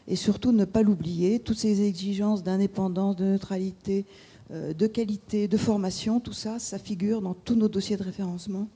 et 0.07 0.15
surtout 0.15 0.51
ne 0.51 0.65
pas 0.65 0.81
l'oublier, 0.83 1.39
toutes 1.39 1.57
ces 1.57 1.81
exigences 1.81 2.43
d'indépendance, 2.43 3.15
de 3.15 3.25
neutralité, 3.25 4.05
euh, 4.51 4.73
de 4.73 4.87
qualité, 4.87 5.47
de 5.47 5.57
formation, 5.57 6.19
tout 6.19 6.33
ça, 6.33 6.59
ça 6.59 6.77
figure 6.77 7.21
dans 7.21 7.33
tous 7.33 7.55
nos 7.55 7.69
dossiers 7.69 7.97
de 7.97 8.03
référencement, 8.03 8.67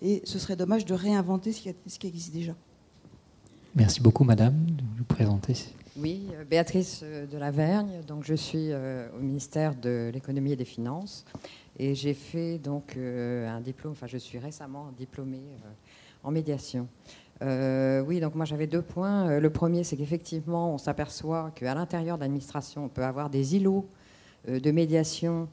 et 0.00 0.22
ce 0.24 0.38
serait 0.38 0.56
dommage 0.56 0.84
de 0.84 0.94
réinventer 0.94 1.52
ce 1.52 1.60
qui, 1.60 1.74
ce 1.86 1.98
qui 1.98 2.06
existe 2.06 2.32
déjà. 2.32 2.54
Merci 3.74 4.00
beaucoup, 4.00 4.24
Madame, 4.24 4.54
de 4.54 4.82
vous 4.96 5.04
présenter. 5.04 5.54
Oui, 5.98 6.22
euh, 6.32 6.44
Béatrice 6.44 7.02
de 7.02 7.36
la 7.36 7.50
Vergne, 7.50 8.02
donc 8.06 8.24
je 8.24 8.34
suis 8.34 8.70
au 8.72 9.20
ministère 9.20 9.74
de 9.74 10.10
l'économie 10.12 10.52
et 10.52 10.56
des 10.56 10.64
finances. 10.64 11.24
Et 11.78 11.94
j'ai 11.94 12.14
fait 12.14 12.58
donc 12.58 12.96
euh, 12.96 13.48
un 13.48 13.60
diplôme, 13.60 13.92
enfin 13.92 14.06
je 14.06 14.16
suis 14.16 14.38
récemment 14.38 14.92
diplômée 14.96 15.42
euh, 15.64 15.68
en 16.24 16.30
médiation. 16.30 16.88
Euh, 17.42 18.00
oui, 18.00 18.18
donc 18.18 18.34
moi 18.34 18.46
j'avais 18.46 18.66
deux 18.66 18.80
points. 18.80 19.38
Le 19.38 19.50
premier, 19.50 19.84
c'est 19.84 19.96
qu'effectivement, 19.96 20.72
on 20.72 20.78
s'aperçoit 20.78 21.50
qu'à 21.54 21.74
l'intérieur 21.74 22.16
de 22.16 22.22
l'administration, 22.22 22.86
on 22.86 22.88
peut 22.88 23.04
avoir 23.04 23.28
des 23.28 23.56
îlots 23.56 23.86
de 24.48 24.70
médiation 24.70 25.48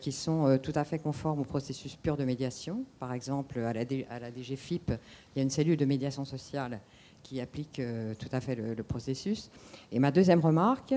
qui 0.00 0.12
sont 0.12 0.58
tout 0.62 0.72
à 0.76 0.84
fait 0.84 0.98
conformes 0.98 1.40
au 1.40 1.44
processus 1.44 1.96
pur 1.96 2.16
de 2.16 2.24
médiation. 2.24 2.84
Par 3.00 3.12
exemple, 3.12 3.58
à 3.58 3.72
la, 3.72 3.84
DGFIP, 3.84 4.90
il 4.90 5.38
y 5.38 5.40
a 5.40 5.42
une 5.42 5.50
cellule 5.50 5.76
de 5.76 5.84
médiation 5.84 6.24
sociale 6.24 6.80
qui 7.22 7.40
applique 7.40 7.82
tout 8.18 8.28
à 8.30 8.40
fait 8.40 8.54
le, 8.54 8.82
processus. 8.82 9.50
Et 9.90 9.98
ma 9.98 10.12
deuxième 10.12 10.40
remarque, 10.40 10.94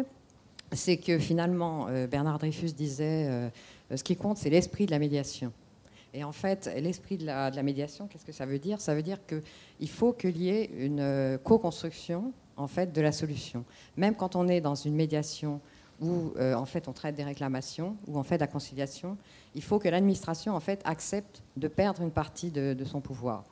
c'est 0.72 0.98
que 0.98 1.18
finalement, 1.18 1.88
Bernard 2.10 2.38
Dreyfus 2.38 2.74
disait 2.74 3.49
ce 3.96 4.04
qui 4.04 4.16
compte, 4.16 4.38
c'est 4.38 4.50
l'esprit 4.50 4.86
de 4.86 4.92
la 4.92 5.00
médiation. 5.00 5.52
Et 6.14 6.24
en 6.24 6.32
fait, 6.32 6.70
l'esprit 6.78 7.18
de 7.18 7.26
la, 7.26 7.52
médiation, 7.64 8.08
qu'est-ce 8.08 8.26
que 8.26 8.32
ça 8.32 8.46
veut 8.46 8.60
dire? 8.60 8.82
Ça 8.82 8.96
veut 8.96 9.04
dire 9.04 9.20
qu'il 9.28 9.90
faut 9.90 10.14
qu'il 10.14 10.38
y 10.38 10.50
ait 10.50 10.66
une 10.78 11.00
euh, 11.00 11.38
co-construction 11.38 12.34
en 12.56 12.68
fait, 12.68 12.92
de 12.92 13.02
la 13.02 13.12
solution. 13.12 13.64
Même 13.98 14.16
quand 14.16 14.36
on 14.36 14.48
est 14.48 14.62
dans 14.62 14.74
une 14.74 14.96
médiation 14.96 15.62
où 16.02 16.32
euh, 16.38 16.54
en 16.56 16.66
fait, 16.66 16.88
on 16.88 16.94
traite 16.94 17.16
des 17.16 17.24
réclamations, 17.24 17.98
ou 18.08 18.18
en 18.18 18.24
fait 18.24 18.38
la 18.38 18.48
conciliation, 18.48 19.18
il 19.56 19.64
faut 19.64 19.80
que 19.80 19.90
l'administration 19.90 20.56
en 20.56 20.60
fait, 20.60 20.82
accepte 20.86 21.44
de 21.56 21.68
perdre 21.68 22.02
une 22.02 22.12
partie 22.12 22.52
de, 22.52 22.84
son 22.84 23.02
pouvoir. 23.02 23.44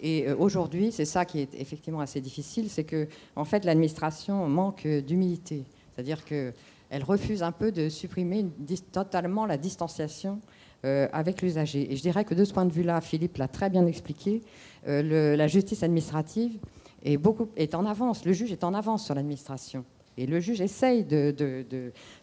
Et 0.00 0.28
euh, 0.28 0.36
aujourd'hui, 0.36 0.92
c'est 0.92 1.04
ça 1.04 1.24
qui 1.24 1.40
est 1.40 1.54
effectivement 1.54 2.00
assez 2.00 2.20
difficile, 2.20 2.70
c'est 2.70 2.84
que 2.84 3.08
en 3.36 3.44
fait, 3.44 3.64
l'administration 3.64 4.48
manque 4.48 4.86
d'humilité. 4.86 5.64
C'est-à-dire 5.94 6.24
que 6.24 6.52
elle 6.92 7.04
refuse 7.04 7.42
un 7.42 7.52
peu 7.52 7.72
de 7.72 7.88
supprimer 7.88 8.44
totalement 8.92 9.46
la 9.46 9.56
distanciation 9.56 10.40
euh, 10.84 11.08
avec 11.14 11.40
l'usager. 11.40 11.90
Et 11.90 11.96
je 11.96 12.02
dirais 12.02 12.26
que 12.26 12.34
de 12.34 12.44
ce 12.44 12.52
point 12.52 12.66
de 12.66 12.72
vue-là, 12.72 13.00
Philippe 13.00 13.38
l'a 13.38 13.48
très 13.48 13.70
bien 13.70 13.86
expliqué, 13.86 14.42
euh, 14.86 15.34
la 15.34 15.48
justice 15.48 15.82
administrative 15.82 16.58
est, 17.02 17.16
beaucoup, 17.16 17.48
est 17.56 17.74
en 17.74 17.86
avance, 17.86 18.26
le 18.26 18.34
juge 18.34 18.52
est 18.52 18.62
en 18.62 18.74
avance 18.74 19.06
sur 19.06 19.14
l'administration. 19.14 19.86
Et 20.18 20.26
le 20.26 20.40
juge 20.40 20.60
essaye 20.60 21.04
de, 21.04 21.34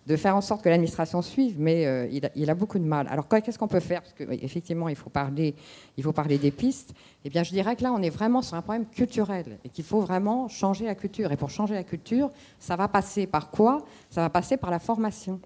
de, 0.05 0.15
faire 0.15 0.35
en 0.35 0.41
sorte 0.41 0.63
que 0.63 0.69
l'administration 0.69 1.21
suive, 1.21 1.55
mais 1.59 1.87
euh, 1.87 2.07
il, 2.35 2.49
a, 2.49 2.55
beaucoup 2.55 2.77
de 2.77 2.83
mal. 2.83 3.07
Alors 3.09 3.27
qu'est-ce 3.27 3.57
qu'on 3.57 3.67
peut 3.67 3.79
faire? 3.79 4.01
Parce 4.01 4.13
qu'effectivement, 4.13 4.89
il, 4.89 4.95
faut 4.95 5.09
parler, 5.09 5.55
il 5.97 6.03
faut 6.03 6.13
parler 6.13 6.37
des 6.37 6.51
pistes. 6.51 6.93
Eh 7.25 7.29
bien, 7.29 7.43
je 7.43 7.49
dirais 7.49 7.75
que 7.75 7.83
là, 7.83 7.91
on 7.91 8.01
est 8.01 8.11
vraiment 8.11 8.41
sur 8.41 8.55
un 8.55 8.61
problème 8.61 8.85
culturel 8.85 9.57
et 9.63 9.69
qu'il 9.69 9.83
faut 9.83 10.01
vraiment 10.01 10.47
changer 10.47 10.85
la 10.85 10.95
culture. 10.95 11.31
Et 11.31 11.37
pour 11.37 11.49
changer 11.49 11.73
la 11.73 11.83
culture, 11.83 12.29
ça 12.59 12.75
va 12.75 12.87
passer 12.87 13.25
par 13.25 13.49
quoi? 13.49 13.83
Ça 14.09 14.21
va 14.21 14.29
passer 14.29 14.57
par 14.57 14.69
la 14.69 14.79
formation. 14.79 15.39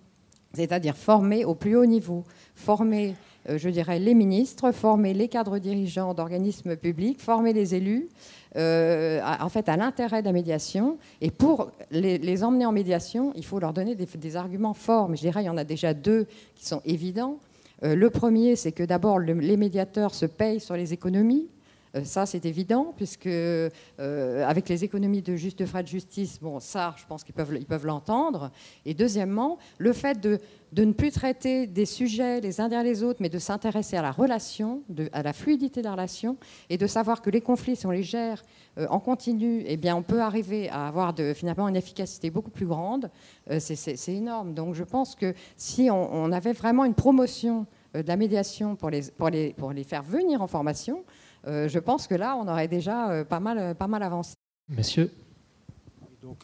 C'est-à-dire 0.53 0.95
former 0.95 1.45
au 1.45 1.55
plus 1.55 1.75
haut 1.75 1.85
niveau, 1.85 2.23
former, 2.55 3.15
je 3.47 3.69
dirais, 3.69 3.99
les 3.99 4.13
ministres, 4.13 4.71
former 4.71 5.13
les 5.13 5.27
cadres 5.27 5.59
dirigeants 5.59 6.13
d'organismes 6.13 6.75
publics, 6.75 7.19
former 7.19 7.53
les 7.53 7.75
élus, 7.75 8.07
euh, 8.55 9.19
en 9.39 9.49
fait, 9.49 9.67
à 9.67 9.77
l'intérêt 9.77 10.21
de 10.21 10.27
la 10.27 10.33
médiation. 10.33 10.97
Et 11.21 11.31
pour 11.31 11.71
les, 11.91 12.43
emmener 12.43 12.65
en 12.65 12.71
médiation, 12.71 13.33
il 13.35 13.45
faut 13.45 13.59
leur 13.59 13.73
donner 13.73 13.95
des, 13.95 14.35
arguments 14.35 14.73
forts. 14.73 15.09
Mais 15.09 15.17
je 15.17 15.21
dirais, 15.21 15.43
il 15.43 15.47
y 15.47 15.49
en 15.49 15.57
a 15.57 15.63
déjà 15.63 15.93
deux 15.93 16.27
qui 16.55 16.65
sont 16.65 16.81
évidents. 16.85 17.39
Euh, 17.83 17.95
le 17.95 18.09
premier, 18.09 18.55
c'est 18.55 18.71
que 18.71 18.83
d'abord, 18.83 19.19
les 19.19 19.57
médiateurs 19.57 20.13
se 20.13 20.25
payent 20.25 20.59
sur 20.59 20.75
les 20.75 20.93
économies. 20.93 21.47
Euh, 21.95 22.03
ça, 22.03 22.25
c'est 22.25 22.45
évident, 22.45 22.93
puisque 22.95 23.27
euh, 23.27 23.69
avec 23.99 24.67
les 24.69 24.83
économies 24.83 25.21
de 25.21 25.35
juste 25.35 25.65
frais 25.65 25.83
de 25.83 25.87
justice, 25.87 26.39
bon, 26.41 26.59
ça, 26.59 26.95
je 26.97 27.05
pense 27.05 27.23
qu'ils 27.23 27.35
peuvent, 27.35 27.55
ils 27.55 27.65
peuvent 27.65 27.85
l'entendre. 27.85 28.51
Et 28.85 28.93
deuxièmement, 28.93 29.57
le 29.77 29.93
fait 29.93 30.19
de, 30.19 30.39
ne 30.75 30.91
plus 30.91 31.11
traiter 31.11 31.67
des 31.67 31.85
sujets 31.85 32.41
les 32.41 32.59
uns 32.59 32.67
derrière 32.67 32.83
les 32.83 33.03
autres, 33.03 33.19
mais 33.21 33.29
de 33.29 33.37
s'intéresser 33.37 33.95
à 33.95 34.01
la 34.01 34.11
relation, 34.11 34.81
à 35.11 35.21
la 35.21 35.33
fluidité 35.33 35.81
de 35.81 35.85
la 35.85 35.91
relation, 35.91 36.37
et 36.69 36.77
de 36.77 36.87
savoir 36.87 37.21
que 37.21 37.29
les 37.29 37.41
conflits, 37.41 37.75
si 37.75 37.85
on 37.85 37.91
les 37.91 38.03
gère 38.03 38.41
euh, 38.79 38.87
en 38.89 38.99
continu, 38.99 39.63
eh 39.67 39.77
bien, 39.77 39.95
on 39.95 40.01
peut 40.01 40.21
arriver 40.21 40.69
à 40.69 40.87
avoir 40.87 41.13
finalement 41.35 41.67
une 41.67 41.75
efficacité 41.75 42.31
beaucoup 42.31 42.51
plus 42.51 42.65
grande. 42.65 43.11
c'est 43.59 44.13
énorme. 44.13 44.55
Donc, 44.55 44.73
je 44.73 44.83
pense 44.83 45.15
que 45.15 45.35
si 45.57 45.91
on, 45.91 46.11
on 46.11 46.31
avait 46.31 46.53
vraiment 46.53 46.85
une 46.85 46.95
promotion 46.95 47.67
de 47.93 48.07
la 48.07 48.15
médiation 48.15 48.75
pour 48.75 48.89
les, 48.89 49.03
pour 49.15 49.29
les, 49.29 49.53
pour 49.53 49.71
les 49.71 49.83
faire 49.83 50.01
venir 50.01 50.41
en 50.41 50.47
formation, 50.47 51.03
je 51.45 51.79
pense 51.79 52.07
que 52.07 52.15
là, 52.15 52.35
on 52.37 52.47
aurait 52.47 52.67
déjà 52.67 53.11
euh, 53.11 53.23
pas 53.23 53.39
mal, 53.39 53.57
euh, 53.57 53.73
pas 53.73 53.87
mal 53.87 54.03
avancé. 54.03 54.35
Monsieur 54.69 55.11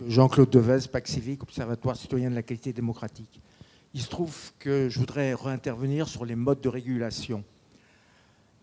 Jean-Claude 0.06 0.50
Devez, 0.50 0.88
PAC 0.92 1.08
Civique, 1.08 1.44
Observatoire 1.44 1.96
citoyen 1.96 2.30
de 2.30 2.36
la 2.36 2.44
qualité 2.44 2.74
démocratique. 2.74 3.42
Il 3.94 4.02
se 4.02 4.10
trouve 4.10 4.52
que 4.60 4.90
je 4.90 5.00
voudrais 5.00 5.34
réintervenir 5.34 6.10
sur 6.10 6.26
les 6.26 6.36
modes 6.36 6.60
de 6.60 6.68
régulation. 6.68 7.46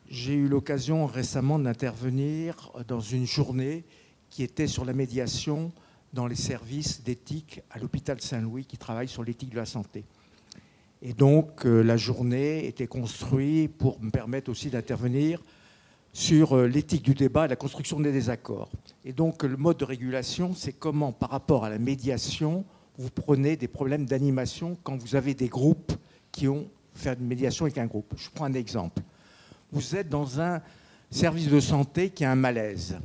J'ai 0.09 0.35
eu 0.35 0.47
l'occasion 0.47 1.07
récemment 1.07 1.59
d'intervenir 1.59 2.71
dans 2.87 3.01
une 3.01 3.27
journée 3.27 3.85
qui 4.29 4.43
était 4.43 4.67
sur 4.67 4.85
la 4.85 4.93
médiation 4.93 5.73
dans 6.13 6.27
les 6.27 6.37
services 6.37 7.03
d'éthique 7.03 7.63
à 7.71 7.79
l'hôpital 7.79 8.21
Saint-Louis 8.21 8.67
qui 8.67 8.77
travaille 8.77 9.09
sur 9.09 9.25
l'éthique 9.25 9.51
de 9.51 9.57
la 9.57 9.65
santé. 9.65 10.05
Et 11.01 11.15
donc 11.15 11.65
la 11.65 11.97
journée 11.97 12.67
était 12.67 12.87
construite 12.87 13.75
pour 13.77 14.01
me 14.01 14.11
permettre 14.11 14.51
aussi 14.51 14.69
d'intervenir 14.69 15.41
sur 16.17 16.57
euh, 16.57 16.67
l'éthique 16.67 17.03
du 17.03 17.13
débat 17.13 17.45
et 17.45 17.49
la 17.49 17.57
construction 17.57 18.01
des 18.01 18.11
désaccords. 18.11 18.71
Et 19.05 19.13
donc 19.13 19.43
le 19.43 19.59
mode 19.59 19.77
de 19.77 19.85
régulation, 19.85 20.55
c'est 20.55 20.73
comment 20.73 21.13
par 21.13 21.29
rapport 21.29 21.67
à 21.67 21.69
la 21.69 21.79
médiation, 21.79 22.65
vous 22.97 23.11
prenez 23.11 23.55
des 23.57 23.69
problèmes 23.69 24.07
d'animation 24.07 24.79
quand 24.83 24.97
vous 24.97 25.15
avez 25.15 25.35
des 25.35 25.49
groupes 25.49 25.93
qui 26.33 26.49
ont 26.49 26.71
fait 26.95 27.19
une 27.21 27.27
médiation 27.27 27.67
avec 27.67 27.77
un 27.77 27.85
groupe. 27.85 28.15
Je 28.17 28.31
prends 28.31 28.47
un 28.47 28.55
exemple. 28.55 29.03
Vous 29.71 29.95
êtes 29.95 30.09
dans 30.09 30.41
un 30.41 30.63
service 31.11 31.51
de 31.51 31.61
santé 31.61 32.09
qui 32.09 32.25
a 32.25 32.31
un 32.31 32.35
malaise. 32.35 32.97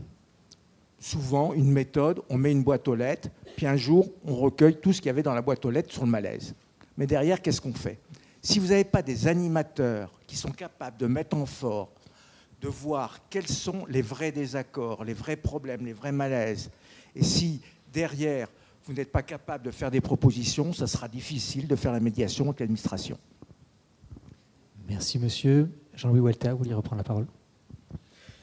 Souvent, 0.98 1.52
une 1.52 1.70
méthode, 1.70 2.22
on 2.30 2.38
met 2.38 2.54
une 2.54 2.64
boîte 2.64 2.88
aux 2.88 2.96
lettres, 2.96 3.28
puis 3.58 3.68
un 3.68 3.76
jour, 3.76 4.08
on 4.24 4.36
recueille 4.36 4.78
tout 4.80 4.94
ce 4.94 5.02
qu'il 5.02 5.08
y 5.08 5.10
avait 5.10 5.22
dans 5.22 5.34
la 5.34 5.42
boîte 5.42 5.66
aux 5.66 5.72
lettres 5.72 5.92
sur 5.92 6.06
le 6.06 6.12
malaise. 6.12 6.56
Mais 6.96 7.08
derrière, 7.08 7.42
qu'est-ce 7.42 7.60
qu'on 7.60 7.74
fait? 7.74 8.00
Si 8.42 8.58
vous 8.58 8.68
n'avez 8.68 8.86
pas 8.86 9.02
des 9.02 9.28
animateurs 9.28 10.14
qui 10.26 10.38
sont 10.38 10.52
capables 10.52 10.98
de 10.98 11.08
mettre 11.08 11.36
en 11.36 11.46
fort 11.46 11.92
de 12.62 12.68
voir 12.68 13.20
quels 13.30 13.48
sont 13.48 13.86
les 13.88 14.02
vrais 14.02 14.32
désaccords, 14.32 15.04
les 15.04 15.14
vrais 15.14 15.36
problèmes, 15.36 15.86
les 15.86 15.94
vrais 15.94 16.12
malaises. 16.12 16.70
Et 17.16 17.24
si 17.24 17.62
derrière, 17.92 18.48
vous 18.86 18.94
n'êtes 18.94 19.12
pas 19.12 19.24
capable 19.24 19.66
de 19.66 19.72
faire 19.72 19.92
des 19.92 20.02
propositions, 20.02 20.72
ça 20.74 20.88
sera 20.88 21.08
difficile 21.08 21.68
de 21.68 21.76
faire 21.76 21.92
la 21.92 22.00
médiation 22.00 22.46
avec 22.46 22.60
l'administration. 22.60 23.18
Merci 24.88 25.20
monsieur. 25.20 25.70
Jean-Louis 25.96 26.20
Walter, 26.20 26.52
vous 26.52 26.60
voulez 26.60 26.74
reprendre 26.74 26.98
la 26.98 27.04
parole 27.04 27.28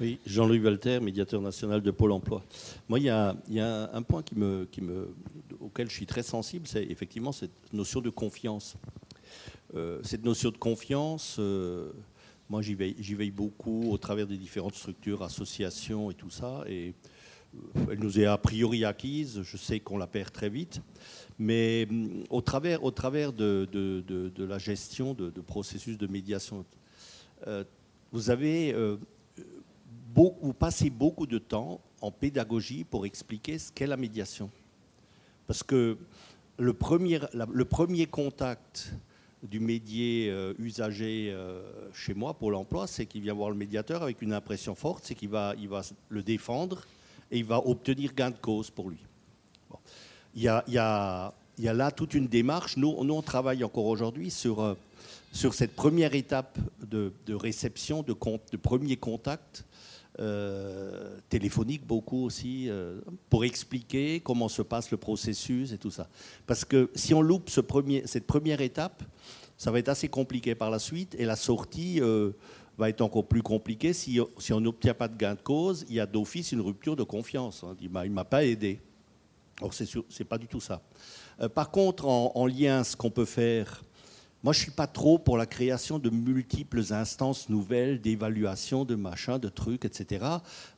oui, 0.01 0.21
Jean-Louis 0.25 0.61
Walter, 0.61 1.01
médiateur 1.01 1.41
national 1.41 1.83
de 1.83 1.91
Pôle 1.91 2.13
emploi. 2.13 2.45
Moi, 2.89 3.01
il 3.01 3.07
y 3.07 3.11
a, 3.11 3.91
un 3.93 4.03
point 4.03 4.23
qui 4.23 4.37
me, 4.37 4.65
qui 4.71 4.81
me, 4.81 5.13
auquel 5.59 5.91
je 5.91 5.95
suis 5.95 6.07
très 6.07 6.23
sensible, 6.23 6.69
c'est 6.69 6.85
effectivement 6.85 7.33
cette 7.33 7.73
notion 7.73 8.01
de 8.01 8.09
confiance. 8.09 8.77
Euh, 9.75 9.99
cette 10.05 10.25
notion 10.25 10.51
de 10.51 10.57
confiance, 10.57 11.37
euh, 11.41 11.91
moi, 12.49 12.63
j'y 12.63 12.75
veille, 12.75 13.31
beaucoup 13.31 13.91
au 13.91 13.99
travers 13.99 14.27
des 14.27 14.39
différentes 14.39 14.75
structures, 14.75 15.23
associations 15.23 16.11
et 16.11 16.15
tout 16.15 16.31
ça. 16.31 16.65
Et 16.67 16.95
euh, 17.55 17.87
elle 17.93 17.99
nous 17.99 18.19
est 18.19 18.25
a 18.25 18.39
priori 18.39 18.85
acquise. 18.85 19.43
Je 19.43 19.57
sais 19.57 19.81
qu'on 19.81 19.99
la 19.99 20.07
perd 20.07 20.33
très 20.33 20.49
vite. 20.49 20.81
Mais 21.39 21.87
mm, 21.91 22.25
au 22.31 22.41
travers, 22.41 22.83
au 22.85 22.91
travers 22.91 23.35
de, 23.35 23.69
la 24.39 24.59
gestion 24.59 25.13
de, 25.13 25.29
processus 25.43 25.99
de 25.99 26.07
médiation, 26.07 26.65
euh, 27.47 27.65
euh, 28.15 28.97
vous 30.15 30.55
passez 30.59 30.89
beaucoup 30.89 31.27
de 31.27 31.39
temps 31.39 31.81
en 32.01 32.11
pédagogie 32.11 32.85
pour 32.85 33.05
expliquer 33.05 33.59
ce 33.59 33.71
qu'est 33.71 33.87
la 33.87 33.99
médiation. 33.99 34.51
Parce 35.47 35.63
que 35.63 35.99
le 36.59 36.73
premier 36.73 38.07
contact 38.07 38.95
du 39.43 39.61
médier 39.61 40.29
euh, 40.31 40.53
usagé 40.59 41.31
euh, 41.33 41.63
chez 41.93 42.15
moi 42.15 42.35
pour 42.35 42.51
l'emploi, 42.51 42.87
c'est 42.87 43.07
qu'il 43.07 43.23
vient 43.23 43.35
voir 43.35 43.51
le 43.51 43.57
médiateur 43.57 44.03
avec 44.03 44.21
une 44.23 44.33
impression 44.33 44.75
forte, 44.75 45.05
c'est 45.05 45.15
qu'il 45.15 45.29
va, 45.29 45.55
il 45.59 45.69
va 45.69 45.83
le 46.09 46.23
défendre 46.23 46.85
et 47.31 47.39
il 47.39 47.45
va 47.45 47.59
obtenir 47.67 48.15
gain 48.15 48.31
de 48.31 48.39
cause 48.39 48.71
pour 48.71 48.91
lui. 48.91 48.99
Il, 50.35 50.43
y 50.43 50.49
a, 50.49 50.65
il, 50.67 50.75
y 50.75 50.79
a, 50.79 51.33
il, 51.57 51.65
y 51.65 51.69
a, 51.69 51.73
là 51.73 51.91
toute 51.91 52.15
une 52.15 52.27
démarche. 52.27 52.77
Nous, 52.77 53.05
nous 53.05 53.15
on 53.15 53.23
travaille 53.23 53.63
encore 53.63 53.87
aujourd'hui 53.87 54.31
sur, 54.31 54.61
euh, 54.61 54.75
sur 55.33 55.55
cette 55.55 55.75
première 55.75 56.15
étape 56.15 56.59
de, 56.83 57.13
de 57.27 57.35
réception, 57.35 58.03
de, 58.03 58.15
de, 58.53 58.57
premier 58.57 58.97
contact. 58.97 59.65
Téléphonique 61.29 61.87
beaucoup 61.87 62.25
aussi, 62.25 62.69
pour 63.31 63.45
expliquer 63.45 64.21
comment 64.21 64.49
se 64.49 64.63
passe 64.63 64.91
le 64.91 64.97
processus 64.97 65.73
et 65.73 65.79
tout 65.79 65.91
ça. 65.91 66.09
Parce 66.47 66.65
que 66.65 66.91
si 66.95 67.15
on 67.15 67.23
loupe 67.23 67.51
cette 67.51 68.27
première 68.27 68.61
étape, 68.61 69.03
ça 69.59 69.73
va 69.73 69.81
être 69.81 69.89
assez 69.89 70.09
compliqué 70.09 70.55
par 70.55 70.71
la 70.71 70.79
suite 70.79 71.17
et 71.19 71.25
la 71.25 71.35
sortie 71.35 72.01
euh, 72.01 72.31
va 72.79 72.89
être 72.89 73.01
encore 73.01 73.27
plus 73.27 73.43
compliquée. 73.43 73.93
Si, 73.93 74.21
si 74.39 74.53
on 74.53 74.61
n'obtient 74.61 74.95
pas 74.95 75.09
de 75.09 75.17
gain 75.17 75.35
de 75.35 75.41
cause, 75.41 75.85
il 75.89 75.97
y 75.97 76.01
a 76.01 76.07
d'office 76.07 76.53
une 76.53 76.61
rupture 76.61 76.95
de 76.95 77.03
confiance. 77.03 77.65
Bah, 77.91 78.07
il 78.07 78.11
ne 78.11 78.15
m'a 78.15 78.25
pas 78.25 78.45
aidé. 78.45 78.81
Or, 79.61 79.75
ce 79.75 79.85
n'est 79.85 80.25
pas 80.25 80.39
du 80.39 80.47
tout 80.47 80.61
ça. 80.61 80.81
Euh, 81.41 81.49
par 81.49 81.73
contre, 81.73 82.07
en, 82.07 82.31
en, 82.37 82.47
lien, 82.47 82.85
ce 82.85 82.97
qu'on 82.97 83.11
peut 83.11 83.25
faire 83.25 83.83
moi, 84.45 84.53
je 84.53 84.61
ne 84.61 84.63
suis 84.63 84.73
pas 84.73 84.87
trop 84.87 85.19
pour 85.19 85.37
la 85.37 85.47
création 85.47 85.99
de 85.99 86.11
multiples 86.11 86.81
instances 86.93 87.49
nouvelles 87.49 88.01
d'évaluation, 88.01 88.85
de 88.85 88.95
machins, 88.95 89.37
de 89.37 89.49
trucs, 89.49 89.85
etc. 89.85 90.25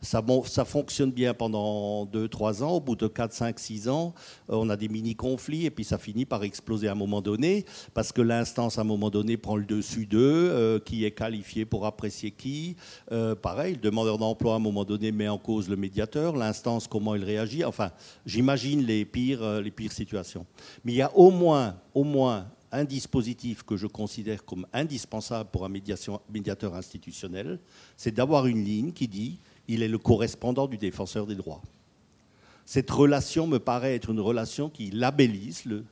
Ça 0.01 0.65
fonctionne 0.65 1.11
bien 1.11 1.35
pendant 1.35 2.07
2-3 2.07 2.63
ans. 2.63 2.71
Au 2.73 2.81
bout 2.81 2.97
de 2.97 3.07
4, 3.07 3.35
5, 3.35 3.59
6 3.59 3.89
ans, 3.91 4.15
euh, 4.49 4.55
on 4.55 4.71
a 4.71 4.79
des 4.79 4.89
mini-conflits 4.89 5.67
et 5.67 5.71
puis 5.71 5.85
ça 5.85 5.99
finit 5.99 6.25
par 6.25 6.43
exploser 6.43 6.89
à 6.89 6.93
un 6.93 6.95
moment 6.95 7.21
donné 7.21 7.67
parce 7.93 8.13
que 8.13 8.23
l'instance, 8.23 8.79
à 8.79 8.81
un 8.81 8.85
moment 8.85 9.11
donné, 9.11 9.37
prend 9.37 9.57
le 9.57 9.67
dessus 9.67 10.07
d'eux, 10.07 10.49
euh, 10.51 10.79
qui 10.79 11.05
est 11.05 11.11
qualifié 11.11 11.67
pour 11.67 11.85
apprécier 11.85 12.31
qui. 12.31 12.77
Euh, 13.13 13.35
pareil, 13.35 13.75
le 13.75 13.81
demandeur 13.81 14.17
d'emploi, 14.17 14.55
à 14.55 14.57
un 14.57 14.61
moment 14.61 14.87
donné, 14.87 15.13
met 15.13 15.29
en 15.29 15.39
cause 15.39 15.69
le 15.69 15.77
médiateur, 15.77 16.35
l'instance, 16.35 16.89
comment 16.89 17.15
il 17.15 17.25
réagit. 17.25 17.63
Enfin, 17.63 17.91
j'imagine 18.25 18.87
les 18.87 19.05
pires, 19.05 19.61
les 19.61 19.71
pires 19.71 19.93
situations. 19.93 20.47
Mais 20.83 20.93
il 20.93 20.97
y 20.97 21.03
a 21.03 21.15
au 21.15 21.31
moins, 21.31 21.77
au 21.93 22.05
moins 22.05 22.47
un 22.73 22.85
dispositif 22.85 23.63
que 23.63 23.77
je 23.77 23.87
considère 23.87 24.45
comme 24.45 24.67
indispensable 24.73 25.51
pour 25.51 25.65
un 25.65 25.69
médiateur 25.69 26.75
institutionnel, 26.75 27.59
c'est 27.97 28.15
d'avoir 28.15 28.47
une 28.47 28.65
ligne 28.65 28.93
qui 28.93 29.09
dit 29.09 29.39
il 29.69 29.83
est 29.83 29.89
le 29.89 29.99
correspondant 29.99 30.67
du 30.67 30.79
défenseur 30.79 31.27
des 31.27 31.35
droits. 31.35 31.63
Cette 32.67 32.91
relation 32.91 33.47
me 33.47 33.59
paraît 33.59 33.95
être 33.95 34.11
une 34.11 34.21
relation 34.21 34.69
qui 34.69 34.91
labellise 34.91 35.65
le, 35.65 35.85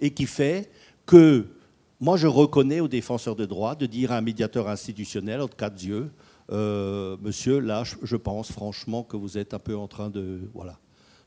et 0.00 0.12
qui 0.12 0.26
fait 0.26 0.70
que 1.06 1.46
moi 2.00 2.16
je 2.16 2.26
reconnais 2.26 2.80
au 2.80 2.88
défenseur 2.88 3.34
des 3.34 3.46
droits 3.46 3.74
de 3.74 3.86
dire 3.86 4.12
à 4.12 4.18
un 4.18 4.20
médiateur 4.20 4.68
institutionnel, 4.68 5.40
en 5.40 5.48
cas 5.48 5.70
de 5.70 5.76
Dieu, 5.76 6.10
euh, 6.50 7.16
monsieur, 7.22 7.58
là 7.60 7.84
je 8.02 8.16
pense 8.16 8.52
franchement 8.52 9.02
que 9.02 9.16
vous 9.16 9.38
êtes 9.38 9.54
un 9.54 9.58
peu 9.58 9.76
en 9.76 9.88
train 9.88 10.10
de... 10.10 10.40
Voilà 10.54 10.78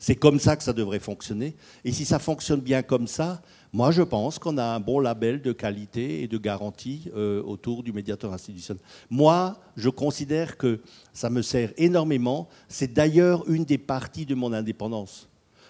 C'est 0.02 0.16
comme 0.16 0.40
ça 0.40 0.56
que 0.56 0.64
ça 0.64 0.74
devrait 0.74 1.00
fonctionner. 1.00 1.56
Et 1.86 1.92
si 1.92 2.06
ça 2.06 2.18
fonctionne 2.18 2.60
bien 2.60 2.82
comme 2.82 3.06
ça, 3.06 3.40
moi 3.72 3.92
je 3.92 4.02
pense 4.02 4.40
qu'on 4.40 4.58
a 4.58 4.64
un 4.64 4.80
bon 4.80 5.00
label 5.00 5.44
de 5.44 5.52
qualité 5.52 6.24
et 6.24 6.28
de 6.28 6.40
garantie 6.40 7.04
euh, 7.16 7.44
autour 7.44 7.84
du 7.84 7.94
médiateur 7.94 8.34
institutionnel. 8.34 8.82
Moi, 9.12 9.60
je 9.78 9.90
considère 9.90 10.58
que 10.58 10.82
ça 11.14 11.30
me 11.30 11.44
sert 11.44 11.72
énormément. 11.78 12.50
C'est 12.68 12.92
d'ailleurs 12.92 13.48
une 13.48 13.64
des 13.64 13.78
parties 13.78 14.26
de 14.26 14.34
mon 14.34 14.54
indépendance. 14.54 15.30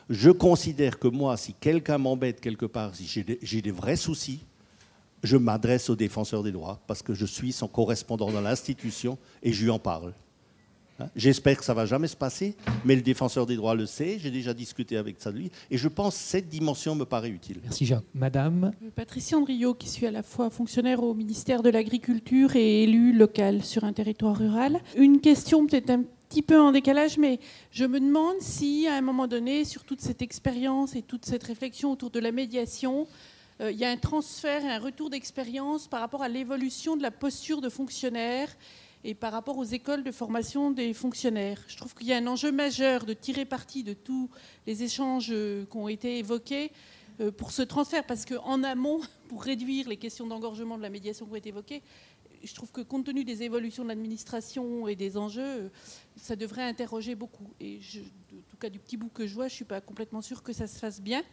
Je 0.10 0.32
considère 0.32 0.98
que 0.98 1.10
moi, 1.10 1.36
si 1.36 1.54
quelqu'un 1.54 1.98
m'embête 1.98 2.40
quelque 2.40 2.66
part, 2.66 2.96
si 2.96 3.08
j'ai 3.08 3.24
des, 3.24 3.62
des 3.62 3.72
vrais 3.72 3.98
soucis, 3.98 4.46
je 5.24 5.36
m'adresse 5.36 5.90
au 5.90 5.98
défenseur 5.98 6.42
des 6.42 6.54
droits 6.54 6.80
parce 6.88 7.02
que 7.02 7.14
je 7.14 7.26
suis 7.26 7.52
son 7.52 7.68
correspondant 7.68 8.32
dans 8.32 8.42
l'institution 8.42 9.18
et 9.44 9.52
je 9.52 9.66
lui 9.66 9.72
en 9.72 9.80
parle. 9.80 10.14
Hein? 11.02 11.10
J'espère 11.16 11.58
que 11.58 11.66
ça 11.66 11.74
va 11.74 11.86
jamais 11.86 12.08
se 12.08 12.16
passer, 12.16 12.56
mais 12.86 12.96
le 12.96 13.02
défenseur 13.02 13.46
des 13.46 13.56
droits 13.56 13.76
le 13.76 13.86
sait. 13.86 14.18
J'ai 14.20 14.32
déjà 14.32 14.54
discuté 14.54 14.98
avec 14.98 15.16
ça 15.20 15.32
de 15.32 15.38
lui, 15.38 15.52
et 15.70 15.78
je 15.78 15.88
pense 15.88 16.16
que 16.16 16.22
cette 16.22 16.48
dimension 16.48 16.96
me 16.96 17.06
paraît 17.06 17.30
utile. 17.30 17.60
Merci 17.64 17.86
Jacques. 17.86 18.04
Madame? 18.14 18.72
Patricia 18.96 19.38
Andriot, 19.38 19.74
qui 19.74 19.90
suis 19.90 20.06
à 20.06 20.12
la 20.12 20.24
fois 20.24 20.50
fonctionnaire 20.50 21.04
au 21.04 21.14
ministère 21.14 21.64
de 21.64 21.70
l'Agriculture 21.70 22.56
et 22.56 22.84
élue 22.84 23.14
locale 23.14 23.64
sur 23.64 23.84
un 23.84 23.94
territoire 23.94 24.38
rural. 24.38 24.80
Une 24.96 25.20
question 25.20 25.66
peut-être 25.66 25.90
un 25.90 26.04
petit 26.30 26.42
peu 26.42 26.60
en 26.60 26.72
décalage, 26.72 27.18
mais 27.18 27.40
je 27.72 27.86
me 27.86 28.00
demande 28.00 28.38
si, 28.40 28.88
à 28.88 28.96
un 28.96 29.02
moment 29.02 29.28
donné, 29.28 29.66
sur 29.66 29.84
toute 29.84 30.02
cette 30.02 30.22
expérience 30.22 30.96
et 30.96 31.02
toute 31.02 31.26
cette 31.26 31.44
réflexion 31.44 31.92
autour 31.92 32.10
de 32.10 32.20
la 32.20 32.32
médiation, 32.32 33.08
euh, 33.60 33.72
il 33.72 33.78
y 33.78 33.86
a 33.86 33.90
un 33.90 33.98
transfert, 33.98 34.64
un 34.66 34.80
retour 34.80 35.10
d'expérience 35.10 35.88
par 35.88 36.00
rapport 36.00 36.24
à 36.24 36.30
l'évolution 36.30 36.96
de 36.96 37.02
la 37.02 37.12
posture 37.12 37.62
de 37.62 37.70
fonctionnaire 37.70 38.48
et 39.04 39.16
par 39.16 39.32
rapport 39.32 39.58
aux 39.58 39.64
écoles 39.64 40.04
de 40.04 40.12
formation 40.12 40.72
des 40.72 40.94
fonctionnaires. 40.94 41.64
Je 41.68 41.78
trouve 41.78 41.94
qu'il 41.96 42.08
y 42.08 42.14
a 42.14 42.18
un 42.18 42.28
enjeu 42.28 42.52
majeur 42.52 43.06
de 43.06 43.14
tirer 43.14 43.46
parti 43.46 43.84
de 43.84 43.94
tous 43.94 44.30
les 44.68 44.84
échanges 44.84 45.30
euh, 45.32 45.66
qui 45.66 45.78
ont 45.78 45.88
été 45.88 46.20
évoqués 46.20 46.72
euh, 47.20 47.32
pour 47.32 47.52
ce 47.52 47.62
transfert, 47.62 48.06
parce 48.06 48.26
qu'en 48.26 48.64
amont, 48.64 49.00
pour 49.28 49.44
réduire 49.44 49.90
les 49.90 49.98
questions 49.98 50.28
d'engorgement 50.28 50.78
de 50.78 50.84
la 50.84 50.90
médiation 50.90 51.26
qui 51.26 51.32
ont 51.32 51.36
été 51.36 51.50
évoquées, 51.50 51.82
je 52.44 52.54
trouve 52.56 52.72
que 52.72 52.82
compte 52.82 53.06
tenu 53.06 53.24
des 53.24 53.44
évolutions 53.44 53.84
de 53.84 53.90
l'administration 53.90 54.88
et 54.88 54.96
des 54.96 55.18
enjeux, 55.18 55.42
euh, 55.42 55.70
ça 56.16 56.36
devrait 56.36 56.64
interroger 56.64 57.16
beaucoup. 57.16 57.48
Et 57.60 57.80
je, 57.82 58.00
en 58.00 58.50
tout 58.50 58.58
cas, 58.58 58.70
du 58.70 58.80
petit 58.80 58.98
bout 58.98 59.10
que 59.10 59.26
je 59.26 59.34
vois, 59.34 59.48
je 59.48 59.54
ne 59.54 59.58
suis 59.58 59.66
pas 59.66 59.82
complètement 59.82 60.22
sûre 60.22 60.44
que 60.44 60.54
ça 60.54 60.68
se 60.68 60.78
fasse 60.78 61.02
bien. 61.02 61.24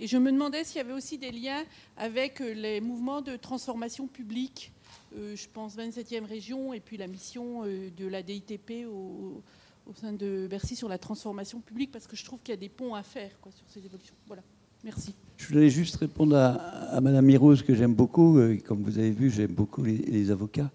Et 0.00 0.06
je 0.06 0.16
me 0.16 0.30
demandais 0.30 0.62
s'il 0.62 0.76
y 0.76 0.80
avait 0.80 0.92
aussi 0.92 1.18
des 1.18 1.32
liens 1.32 1.64
avec 1.96 2.38
les 2.38 2.80
mouvements 2.80 3.20
de 3.20 3.34
transformation 3.34 4.06
publique 4.06 4.72
je 5.16 5.46
pense 5.52 5.76
27e 5.76 6.24
région, 6.24 6.72
et 6.72 6.80
puis 6.80 6.96
la 6.96 7.06
mission 7.06 7.64
euh, 7.64 7.90
de 7.96 8.06
la 8.06 8.22
DITP 8.22 8.86
au, 8.90 9.42
sein 9.94 10.12
de 10.12 10.46
Bercy 10.48 10.76
sur 10.76 10.88
la 10.88 10.98
transformation 10.98 11.60
publique, 11.60 11.90
parce 11.90 12.06
que 12.06 12.14
je 12.14 12.24
trouve 12.24 12.40
qu'il 12.40 12.52
y 12.52 12.58
a 12.58 12.60
des 12.60 12.68
ponts 12.68 12.94
à 12.94 13.02
faire 13.02 13.30
sur 13.50 13.64
ces 13.68 13.84
évolutions. 13.84 14.14
Voilà, 14.26 14.42
merci. 14.84 15.14
Je 15.38 15.48
voulais 15.48 15.70
juste 15.70 15.96
répondre 15.96 16.36
à, 16.36 16.52
à 16.52 17.00
Madame 17.00 17.26
que 17.62 17.74
j'aime 17.74 17.94
beaucoup. 17.94 18.38
Euh, 18.38 18.58
comme 18.66 18.82
vous 18.82 18.98
avez 18.98 19.10
vu, 19.10 19.30
j'aime 19.30 19.52
beaucoup 19.52 19.82
les, 19.82 20.30
avocats. 20.30 20.70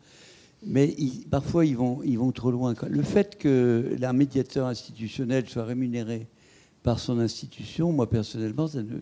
Mais 0.65 0.95
parfois, 1.29 1.63
ils 1.65 1.77
vont, 1.77 2.31
trop 2.31 2.49
loin. 2.49 2.73
Le 2.89 3.03
fait 3.03 3.37
que 3.37 3.95
la 3.99 4.13
médiateur 4.13 4.65
institutionnel 4.65 5.47
soit 5.47 5.65
rémunéré 5.65 6.27
par 6.81 6.99
son 6.99 7.19
institution, 7.19 7.91
moi 7.91 8.09
personnellement, 8.09 8.67
ça 8.67 8.81
ne, 8.81 8.99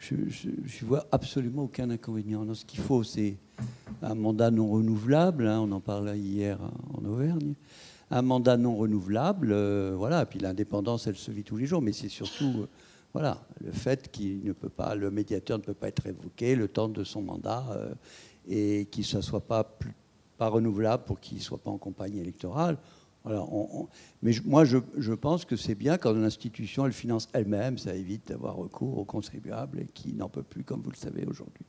je 0.00 0.14
ne 0.14 0.86
vois 0.88 1.06
absolument 1.12 1.64
aucun 1.64 1.90
inconvénient. 1.90 2.46
ce 2.54 2.64
qu'il 2.64 2.80
faut, 2.80 3.02
c'est 3.04 3.36
un 4.02 4.14
mandat 4.14 4.50
non 4.50 4.70
renouvelable. 4.70 5.46
Hein, 5.46 5.60
on 5.60 5.72
en 5.72 5.80
parlait 5.80 6.18
hier 6.18 6.58
en 6.94 7.04
Auvergne. 7.04 7.54
Un 8.10 8.22
mandat 8.22 8.56
non 8.56 8.76
renouvelable, 8.76 9.50
euh, 9.52 9.94
voilà. 9.96 10.26
Puis 10.26 10.40
l'indépendance, 10.40 11.06
elle 11.06 11.16
se 11.16 11.30
vit 11.30 11.44
tous 11.44 11.58
les 11.58 11.66
jours. 11.66 11.82
Mais 11.82 11.92
c'est 11.92 12.08
surtout, 12.08 12.62
euh, 12.62 12.68
voilà, 13.12 13.44
le 13.62 13.72
fait 13.72 14.10
qu'il 14.10 14.42
ne 14.44 14.52
peut 14.52 14.70
pas, 14.70 14.94
le 14.94 15.10
médiateur 15.10 15.58
ne 15.58 15.62
peut 15.62 15.74
pas 15.74 15.88
être 15.88 16.06
évoqué 16.06 16.56
le 16.56 16.66
temps 16.66 16.88
de 16.88 17.04
son 17.04 17.22
mandat 17.22 17.64
euh, 17.70 17.94
et 18.48 18.86
qu'il 18.86 19.04
ne 19.14 19.20
soit 19.20 19.46
pas 19.46 19.68
renouvelable 20.40 21.04
pour 21.04 21.20
qu'il 21.20 21.38
ne 21.38 21.42
soit 21.42 21.58
pas 21.58 21.70
en 21.70 21.78
campagne 21.78 22.16
électorale. 22.16 22.78
Mais 23.24 24.32
moi, 24.44 24.64
je, 24.64 25.12
pense 25.12 25.44
que 25.44 25.56
c'est 25.56 25.74
bien 25.74 25.98
quand 25.98 26.12
l'institution, 26.12 26.86
elle 26.86 26.92
finance 26.92 27.28
elle-même, 27.32 27.76
ça 27.76 27.94
évite 27.94 28.28
d'avoir 28.28 28.56
recours 28.56 28.98
aux 28.98 29.04
contribuables 29.04 29.86
qui 29.92 30.14
n'en 30.14 30.28
peut 30.28 30.42
plus, 30.42 30.64
comme 30.64 30.80
vous 30.80 30.90
le 30.90 30.96
savez 30.96 31.26
aujourd'hui. 31.26 31.66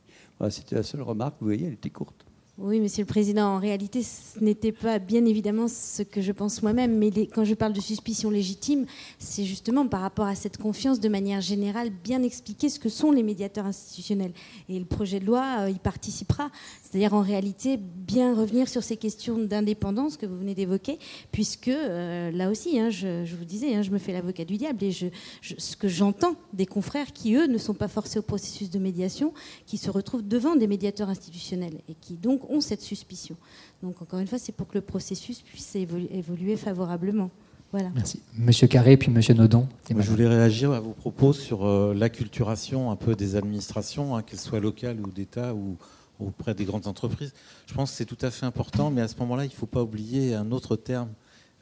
C'était 0.48 0.76
la 0.76 0.82
seule 0.82 1.02
remarque, 1.02 1.36
vous 1.40 1.46
voyez, 1.46 1.66
elle 1.66 1.74
était 1.74 1.90
courte. 1.90 2.24
Oui, 2.64 2.78
Monsieur 2.78 3.02
le 3.02 3.08
Président, 3.08 3.56
en 3.56 3.58
réalité, 3.58 4.04
ce 4.04 4.38
n'était 4.38 4.70
pas 4.70 5.00
bien 5.00 5.24
évidemment 5.24 5.66
ce 5.66 6.04
que 6.04 6.20
je 6.20 6.30
pense 6.30 6.62
moi-même, 6.62 6.96
mais 6.96 7.10
quand 7.26 7.42
je 7.42 7.54
parle 7.54 7.72
de 7.72 7.80
suspicion 7.80 8.30
légitime, 8.30 8.86
c'est 9.18 9.44
justement 9.44 9.88
par 9.88 10.00
rapport 10.00 10.26
à 10.26 10.36
cette 10.36 10.58
confiance 10.58 11.00
de 11.00 11.08
manière 11.08 11.40
générale, 11.40 11.90
bien 11.90 12.22
expliquer 12.22 12.68
ce 12.68 12.78
que 12.78 12.88
sont 12.88 13.10
les 13.10 13.24
médiateurs 13.24 13.66
institutionnels. 13.66 14.30
Et 14.68 14.78
le 14.78 14.84
projet 14.84 15.18
de 15.18 15.26
loi 15.26 15.44
euh, 15.62 15.70
y 15.70 15.78
participera. 15.80 16.52
C'est-à-dire 16.82 17.14
en 17.14 17.22
réalité 17.22 17.80
bien 17.80 18.32
revenir 18.32 18.68
sur 18.68 18.84
ces 18.84 18.96
questions 18.96 19.38
d'indépendance 19.38 20.16
que 20.16 20.26
vous 20.26 20.38
venez 20.38 20.54
d'évoquer, 20.54 21.00
puisque 21.32 21.66
euh, 21.66 22.30
là 22.30 22.48
aussi, 22.48 22.78
hein, 22.78 22.90
je, 22.90 23.24
vous 23.34 23.44
disais, 23.44 23.74
hein, 23.74 23.82
je 23.82 23.90
me 23.90 23.98
fais 23.98 24.12
l'avocat 24.12 24.44
du 24.44 24.56
diable, 24.56 24.84
et 24.84 24.92
je, 24.92 25.08
ce 25.40 25.76
que 25.76 25.88
j'entends 25.88 26.36
des 26.52 26.66
confrères 26.66 27.12
qui, 27.12 27.34
eux, 27.34 27.48
ne 27.48 27.58
sont 27.58 27.74
pas 27.74 27.88
forcés 27.88 28.20
au 28.20 28.22
processus 28.22 28.70
de 28.70 28.78
médiation, 28.78 29.34
qui 29.66 29.78
se 29.78 29.90
retrouvent 29.90 30.22
devant 30.22 30.54
des 30.54 30.68
médiateurs 30.68 31.08
institutionnels, 31.08 31.80
et 31.88 31.94
qui 32.00 32.14
donc 32.14 32.51
ont 32.52 32.60
cette 32.60 32.82
suspicion. 32.82 33.36
Donc 33.82 34.02
encore 34.02 34.20
une 34.20 34.26
fois, 34.26 34.38
c'est 34.38 34.52
pour 34.52 34.68
que 34.68 34.74
le 34.74 34.82
processus 34.82 35.40
puisse 35.40 35.74
évoluer 35.74 36.56
favorablement. 36.56 37.30
Voilà. 37.72 37.90
Merci. 37.94 38.20
Monsieur 38.36 38.66
Carré, 38.66 38.98
puis 38.98 39.10
Monsieur 39.10 39.32
Nodon. 39.32 39.66
je 39.88 40.10
voulais 40.10 40.28
réagir 40.28 40.72
à 40.72 40.80
vos 40.80 40.92
propos 40.92 41.32
sur 41.32 41.64
euh, 41.64 41.94
l'acculturation 41.94 42.90
un 42.90 42.96
peu 42.96 43.16
des 43.16 43.34
administrations, 43.34 44.14
hein, 44.14 44.22
qu'elles 44.22 44.40
soient 44.40 44.60
locales 44.60 45.00
ou 45.00 45.10
d'État 45.10 45.54
ou 45.54 45.78
auprès 46.20 46.54
des 46.54 46.66
grandes 46.66 46.86
entreprises. 46.86 47.32
Je 47.66 47.72
pense 47.72 47.90
que 47.90 47.96
c'est 47.96 48.04
tout 48.04 48.18
à 48.20 48.30
fait 48.30 48.44
important, 48.44 48.90
mais 48.90 49.00
à 49.00 49.08
ce 49.08 49.16
moment-là, 49.16 49.46
il 49.46 49.48
ne 49.48 49.54
faut 49.54 49.66
pas 49.66 49.82
oublier 49.82 50.34
un 50.34 50.52
autre 50.52 50.76
terme 50.76 51.08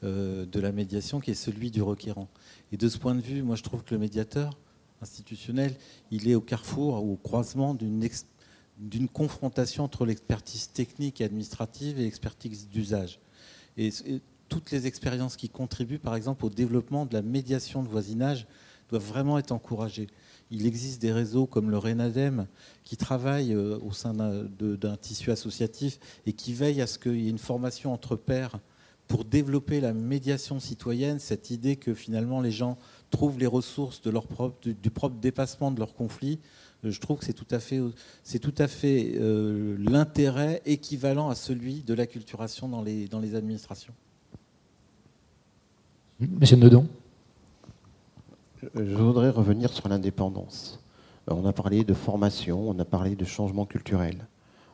euh, 0.03 0.45
de 0.45 0.59
la 0.59 0.73
médiation 0.73 1.21
qui 1.21 1.31
est 1.31 1.35
celui 1.35 1.71
du 1.71 1.81
requérant. 1.81 2.27
Et 2.73 2.77
de 2.77 2.89
ce 2.89 2.97
point 2.97 3.15
de 3.15 3.21
vue, 3.21 3.41
moi, 3.41 3.55
je 3.55 3.63
trouve 3.63 3.83
que 3.83 3.93
le 3.93 3.99
médiateur 3.99 4.57
institutionnel, 5.01 5.73
il 6.11 6.29
est 6.29 6.35
au 6.35 6.41
carrefour, 6.41 7.03
au 7.03 7.15
croisement 7.15 7.73
d'une 7.73 8.03
d'une 8.81 9.07
confrontation 9.07 9.83
entre 9.83 10.05
l'expertise 10.05 10.71
technique 10.71 11.21
et 11.21 11.23
administrative 11.23 11.99
et 11.99 12.03
l'expertise 12.03 12.67
d'usage. 12.67 13.19
Et, 13.77 13.91
toutes 14.49 14.71
les 14.71 14.85
expériences 14.85 15.37
qui 15.37 15.47
contribuent, 15.47 15.97
par 15.97 16.13
exemple, 16.13 16.43
au 16.43 16.49
développement 16.49 17.05
de 17.05 17.13
la 17.13 17.21
médiation 17.21 17.83
de 17.83 17.87
voisinage 17.87 18.47
doivent 18.89 19.05
vraiment 19.05 19.37
être 19.37 19.53
encouragées. 19.53 20.07
Il 20.49 20.65
existe 20.65 21.01
des 21.01 21.13
réseaux 21.13 21.45
comme 21.45 21.71
le 21.71 21.77
RENADEM 21.77 22.47
qui 22.83 22.97
travaillent 22.97 23.53
euh, 23.53 23.79
au 23.79 23.93
sein 23.93 24.13
d'un 24.13 24.97
tissu 24.97 25.31
associatif 25.31 25.99
et 26.25 26.33
qui 26.33 26.51
veillent 26.51 26.81
à 26.81 26.87
ce 26.87 26.99
qu'il 26.99 27.21
y 27.21 27.27
ait 27.27 27.29
une 27.29 27.37
formation 27.37 27.93
entre 27.93 28.17
pairs 28.17 28.59
pour 29.07 29.23
développer 29.23 29.79
la 29.79 29.93
médiation 29.93 30.59
citoyenne, 30.59 31.19
cette 31.19 31.49
idée 31.49 31.77
que 31.77 31.93
finalement 31.93 32.41
les 32.41 32.51
gens 32.51 32.77
trouvent 33.09 33.39
les 33.39 33.47
ressources 33.47 34.01
de 34.01 34.09
leur 34.09 34.27
propre, 34.27 34.69
du 34.69 34.89
propre 34.89 35.15
dépassement 35.15 35.71
de 35.71 35.79
leurs 35.79 35.93
conflits 35.93 36.39
je 36.83 36.99
trouve 36.99 37.19
que 37.19 37.25
c'est 37.25 37.33
tout 37.33 37.47
à 37.51 37.59
fait, 37.59 37.79
c'est 38.23 38.39
tout 38.39 38.55
à 38.57 38.67
fait 38.67 39.13
euh, 39.15 39.75
l'intérêt 39.79 40.61
équivalent 40.65 41.29
à 41.29 41.35
celui 41.35 41.81
de 41.81 41.93
l'acculturation 41.93 42.67
dans 42.67 42.81
les, 42.81 43.07
dans 43.07 43.19
les 43.19 43.35
administrations. 43.35 43.93
Monsieur 46.19 46.57
Nedon 46.57 46.87
Je 48.75 48.95
voudrais 48.95 49.29
revenir 49.29 49.71
sur 49.73 49.87
l'indépendance. 49.89 50.79
On 51.27 51.45
a 51.45 51.53
parlé 51.53 51.83
de 51.83 51.93
formation, 51.93 52.69
on 52.69 52.77
a 52.79 52.85
parlé 52.85 53.15
de 53.15 53.25
changement 53.25 53.65
culturel. 53.65 54.27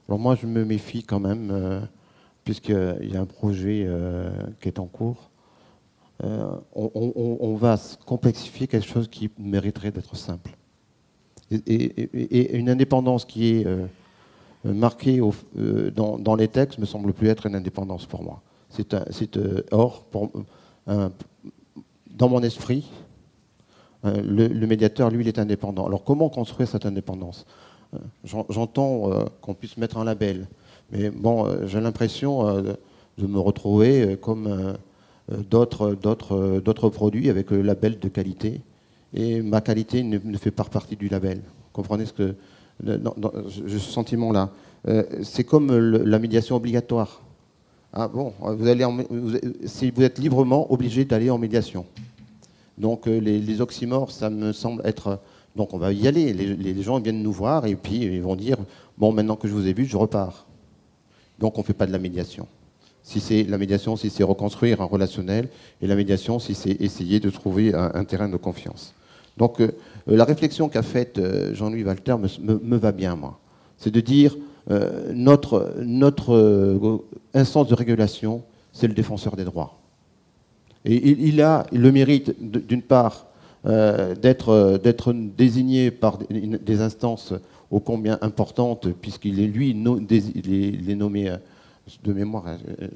Alors 0.08 0.20
moi, 0.20 0.36
je 0.36 0.48
me 0.48 0.64
méfie 0.64 1.04
quand 1.04 1.20
même, 1.20 1.52
euh, 1.52 1.82
puisqu'il 2.46 3.10
y 3.12 3.18
a 3.18 3.22
un 3.22 3.26
projet 3.26 3.84
euh, 3.86 4.30
qui 4.62 4.70
est 4.70 4.80
en 4.80 4.88
cours. 4.88 5.30
on, 6.24 7.56
va 7.56 7.78
complexifier 8.06 8.68
quelque 8.68 8.88
chose 8.88 9.10
qui 9.10 9.30
mériterait 9.38 9.92
d'être 9.92 10.16
simple 10.16 10.58
et, 11.52 12.58
une 12.58 12.70
indépendance 12.70 13.26
qui 13.26 13.48
est 13.48 13.66
euh, 14.66 14.74
marquée 14.74 15.22
euh, 15.58 15.92
dans, 15.92 16.36
les 16.36 16.48
textes 16.48 16.80
me 16.80 16.86
semble 16.86 17.14
plus 17.14 17.28
être 17.28 17.46
une 17.46 17.56
indépendance 17.56 18.06
pour 18.06 18.24
moi. 18.24 18.42
C'est 18.70 19.38
euh, 19.38 19.64
or, 19.72 20.06
dans 20.88 22.30
mon 22.30 22.42
esprit, 22.42 22.90
le, 24.04 24.66
médiateur, 24.66 25.10
lui, 25.10 25.24
il 25.24 25.28
est 25.28 25.40
indépendant. 25.40 25.86
Alors 25.86 26.04
comment 26.04 26.30
construire 26.30 26.68
cette 26.68 26.86
indépendance? 26.86 27.46
J'entends 28.24 29.26
qu'on 29.42 29.54
puisse 29.54 29.78
mettre 29.78 29.98
un 29.98 30.04
label, 30.04 30.48
mais 30.92 31.10
bon, 31.10 31.66
j'ai 31.66 31.80
l'impression 31.80 32.62
de 32.62 33.28
me 33.28 33.40
retrouver 33.40 34.18
comme 34.18 34.76
d'autres 35.50 36.90
produits 36.90 37.30
avec 37.30 37.52
le 37.52 37.62
label 37.62 38.00
de 38.00 38.08
qualité 38.10 38.62
et 39.14 39.42
ma 39.42 39.62
qualité 39.62 40.04
ne, 40.04 40.38
fait 40.38 40.52
pas 40.52 40.64
partie 40.64 40.96
du 40.96 41.08
label. 41.08 41.38
Vous 41.38 41.72
comprenez 41.74 42.06
ce 42.06 42.14
que 42.14 42.36
ce 42.86 43.80
sentiment-là 43.80 44.52
euh, 44.88 45.04
C'est 45.24 45.44
comme 45.44 45.72
la 45.76 46.20
médiation 46.20 46.56
obligatoire. 46.56 47.22
Ah 47.94 48.08
bon, 48.08 48.34
vous 48.40 48.68
allez 48.68 48.86
si 49.66 49.92
vous 49.92 50.04
êtes 50.04 50.20
librement 50.20 50.72
obligé 50.72 51.06
d'aller 51.06 51.30
en 51.30 51.38
médiation. 51.38 51.86
Donc 52.78 53.08
les, 53.08 53.62
oxymores, 53.62 54.12
ça 54.12 54.30
me 54.30 54.52
semble 54.52 54.82
être... 54.86 55.20
Donc 55.56 55.74
on 55.74 55.80
va 55.80 55.92
y 55.92 56.08
aller. 56.08 56.34
Les, 56.34 56.56
les, 56.56 56.84
gens 56.84 57.00
viennent 57.00 57.24
nous 57.24 57.32
voir 57.32 57.66
et 57.66 57.76
puis 57.76 58.02
ils 58.02 58.22
vont 58.22 58.36
dire, 58.36 58.58
bon, 58.98 59.12
maintenant 59.12 59.36
que 59.36 59.48
je 59.48 59.54
vous 59.54 59.66
ai 59.66 59.74
vu, 59.74 59.86
je 59.86 59.98
repars. 59.98 60.46
Donc 61.40 61.58
on 61.58 61.62
ne 61.62 61.66
fait 61.66 61.74
pas 61.74 61.88
de 61.88 61.92
la 61.92 61.98
médiation. 61.98 62.48
Si 63.08 63.22
c'est 63.22 63.44
la 63.44 63.58
médiation, 63.58 63.96
si 63.96 64.10
c'est 64.10 64.24
reconstruire 64.24 64.82
un 64.82 64.86
relationnel, 64.86 65.48
et 65.82 65.88
la 65.88 65.96
médiation, 65.96 66.40
si 66.40 66.54
c'est 66.54 66.76
essayer 66.82 67.22
de 67.22 67.30
trouver 67.30 67.74
un, 67.74 68.04
terrain 68.04 68.28
de 68.28 68.36
confiance. 68.36 68.94
Donc 69.38 69.62
la 70.08 70.26
réflexion 70.26 70.68
qu'a 70.68 70.82
faite 70.84 71.18
Jean-Louis 71.54 71.86
Walter 71.86 72.18
me, 72.42 72.76
va 72.76 72.92
bien, 72.92 73.16
moi. 73.16 73.40
C'est 73.78 73.92
de 73.92 74.02
dire, 74.02 74.36
notre, 75.14 75.76
notre 75.80 77.00
instance 77.34 77.70
de 77.70 77.76
régulation, 77.76 78.44
c'est 78.74 78.88
le 78.88 78.94
défenseur 78.94 79.38
des 79.38 79.46
droits. 79.46 79.80
Et 80.84 81.10
il, 81.10 81.42
a 81.42 81.66
le 81.72 81.92
mérite, 81.94 82.36
d'une 82.42 82.82
part, 82.82 83.28
euh, 83.66 84.16
euh, 84.48 84.78
d'être 84.78 85.14
désigné 85.14 85.92
par 85.92 86.18
des, 86.20 86.82
instances 86.82 87.34
ô 87.72 87.80
combien 87.80 88.18
importantes, 88.22 88.88
puisqu'il 89.02 89.42
est 89.42 89.48
lui, 89.48 89.72
il, 89.72 90.90
est, 90.90 90.96
nommé 90.96 91.30
euh, 91.30 91.38
de 92.04 92.14
mémoire, 92.14 92.46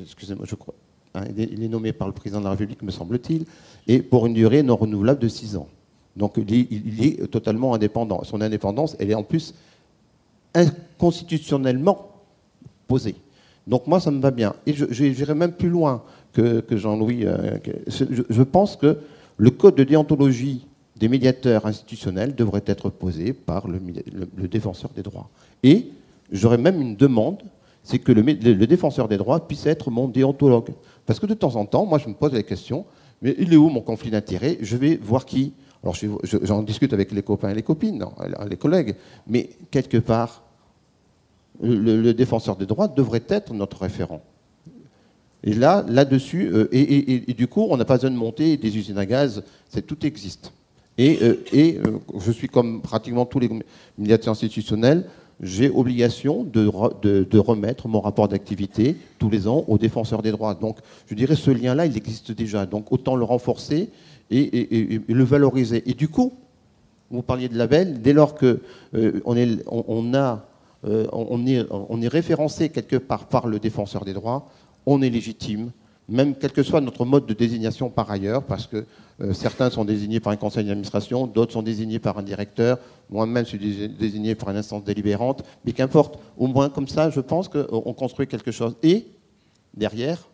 excusez-moi, 0.01 0.45
je 0.47 0.55
crois, 0.55 0.73
hein, 1.15 1.23
il 1.37 1.63
est 1.63 1.67
nommé 1.67 1.93
par 1.93 2.07
le 2.07 2.13
président 2.13 2.39
de 2.39 2.45
la 2.45 2.51
République, 2.51 2.81
me 2.81 2.91
semble-t-il, 2.91 3.45
et 3.87 4.01
pour 4.01 4.25
une 4.25 4.33
durée 4.33 4.63
non 4.63 4.75
renouvelable 4.75 5.19
de 5.19 5.27
six 5.27 5.55
ans. 5.55 5.67
Donc 6.15 6.37
il 6.37 7.03
est, 7.03 7.27
totalement 7.31 7.73
indépendant. 7.73 8.23
Son 8.23 8.41
indépendance, 8.41 8.95
elle 8.99 9.11
est 9.11 9.15
en 9.15 9.23
plus 9.23 9.53
inconstitutionnellement 10.53 12.11
posée. 12.87 13.15
Donc 13.67 13.87
moi, 13.87 13.99
ça 13.99 14.11
me 14.11 14.19
va 14.19 14.31
bien. 14.31 14.53
Et 14.65 14.73
j'irai 14.73 15.33
même 15.33 15.53
plus 15.53 15.69
loin 15.69 16.03
que, 16.33 16.63
Jean-Louis. 16.71 17.25
Euh, 17.25 17.57
je, 17.87 18.43
pense 18.43 18.75
que 18.75 18.97
le 19.37 19.49
code 19.51 19.75
de 19.75 19.83
déontologie 19.83 20.65
des 20.97 21.07
médiateurs 21.07 21.65
institutionnels 21.65 22.35
devrait 22.35 22.63
être 22.65 22.89
posé 22.89 23.33
par 23.33 23.67
le, 23.67 23.79
défenseur 24.47 24.91
des 24.95 25.01
droits. 25.03 25.29
Et 25.63 25.87
j'aurais 26.31 26.57
même 26.57 26.81
une 26.81 26.95
demande, 26.95 27.41
c'est 27.83 27.99
que 27.99 28.11
le, 28.11 28.23
défenseur 28.67 29.07
des 29.07 29.17
droits 29.17 29.47
puisse 29.47 29.65
être 29.65 29.89
mon 29.89 30.07
déontologue. 30.07 30.69
Parce 31.05 31.19
que 31.19 31.25
de 31.25 31.33
temps 31.33 31.55
en 31.55 31.65
temps, 31.65 31.85
moi, 31.85 31.97
je 31.97 32.07
me 32.07 32.13
pose 32.13 32.33
la 32.33 32.43
question, 32.43 32.85
mais 33.21 33.35
il 33.37 33.53
est 33.53 33.57
où 33.57 33.69
mon 33.69 33.81
conflit 33.81 34.11
d'intérêts? 34.11 34.57
Je 34.61 34.77
vais 34.77 34.97
voir 34.97 35.25
qui. 35.25 35.53
Alors, 35.83 35.95
j'en 36.43 36.61
discute 36.61 36.93
avec 36.93 37.11
les 37.11 37.23
copains 37.23 37.49
et 37.49 37.55
les 37.55 37.63
copines, 37.63 38.05
les 38.47 38.57
collègues, 38.57 38.95
mais 39.25 39.49
quelque 39.71 39.97
part, 39.97 40.43
le, 41.61 42.11
défenseur 42.13 42.55
des 42.55 42.65
droits 42.65 42.87
devrait 42.87 43.23
être 43.29 43.53
notre 43.53 43.81
référent. 43.81 44.21
Et 45.43 45.53
là, 45.53 45.83
là-dessus, 45.87 46.51
euh, 46.53 46.67
et, 46.71 47.33
du 47.33 47.47
coup, 47.47 47.65
on 47.69 47.77
n'a 47.77 47.85
pas 47.85 47.95
besoin 47.95 48.11
de 48.11 48.15
monter 48.15 48.57
des 48.57 48.77
usines 48.77 48.99
à 48.99 49.07
gaz, 49.07 49.43
tout 49.87 50.05
existe. 50.05 50.53
Et, 50.97 51.17
euh, 51.21 51.43
euh, 51.53 51.99
je 52.19 52.31
suis 52.31 52.47
comme 52.47 52.81
pratiquement 52.81 53.25
tous 53.25 53.39
les 53.39 53.49
médiateurs 53.97 54.33
institutionnels, 54.33 55.07
j'ai 55.41 55.69
obligation 55.69 56.43
de, 56.43 57.37
remettre 57.37 57.87
mon 57.87 57.99
rapport 57.99 58.27
d'activité 58.27 58.95
tous 59.17 59.29
les 59.29 59.47
ans 59.47 59.65
aux 59.67 59.77
défenseurs 59.77 60.21
des 60.21 60.31
droits. 60.31 60.53
Donc, 60.53 60.77
je 61.07 61.15
dirais, 61.15 61.35
ce 61.35 61.51
lien-là, 61.51 61.85
il 61.85 61.97
existe 61.97 62.31
déjà. 62.31 62.65
Donc, 62.65 62.91
autant 62.91 63.15
le 63.15 63.23
renforcer 63.23 63.89
et, 64.29 65.01
le 65.07 65.23
valoriser. 65.23 65.83
Et 65.89 65.93
du 65.93 66.07
coup, 66.07 66.33
vous 67.09 67.23
parliez 67.23 67.49
de 67.49 67.57
label, 67.57 68.01
dès 68.01 68.13
lors 68.13 68.35
qu'on 68.35 68.59
on 68.93 70.13
a 70.13 70.45
euh, 70.83 71.05
on, 71.11 71.45
est, 71.45 72.07
référencé 72.07 72.69
quelque 72.69 72.95
part 72.95 73.25
par 73.25 73.47
le 73.47 73.59
défenseur 73.59 74.03
des 74.03 74.13
droits, 74.13 74.47
on 74.85 75.01
est 75.01 75.09
légitime, 75.09 75.71
même 76.11 76.35
quel 76.35 76.51
que 76.51 76.61
soit 76.61 76.81
notre 76.81 77.05
mode 77.05 77.25
de 77.25 77.33
désignation 77.33 77.89
par 77.89 78.11
ailleurs, 78.11 78.43
parce 78.43 78.67
que 78.67 78.85
euh, 79.21 79.33
certains 79.33 79.69
sont 79.69 79.85
désignés 79.85 80.19
par 80.19 80.33
un 80.33 80.35
conseil 80.35 80.65
d'administration, 80.65 81.25
d'autres 81.25 81.53
sont 81.53 81.63
désignés 81.63 81.99
par 81.99 82.17
un 82.17 82.23
directeur, 82.23 82.79
moi-même 83.09 83.45
suis 83.45 83.57
désigné 83.57 84.35
par 84.35 84.49
une 84.49 84.57
instance 84.57 84.83
délibérante, 84.83 85.43
mais 85.65 85.71
qu'importe, 85.71 86.19
au 86.37 86.47
moins 86.47 86.69
comme 86.69 86.87
ça, 86.87 87.09
je 87.09 87.21
pense 87.21 87.47
qu'on 87.47 87.93
construit 87.93 88.27
quelque 88.27 88.51
chose. 88.51 88.75
Et 88.83 89.07
derrière, 89.73 90.27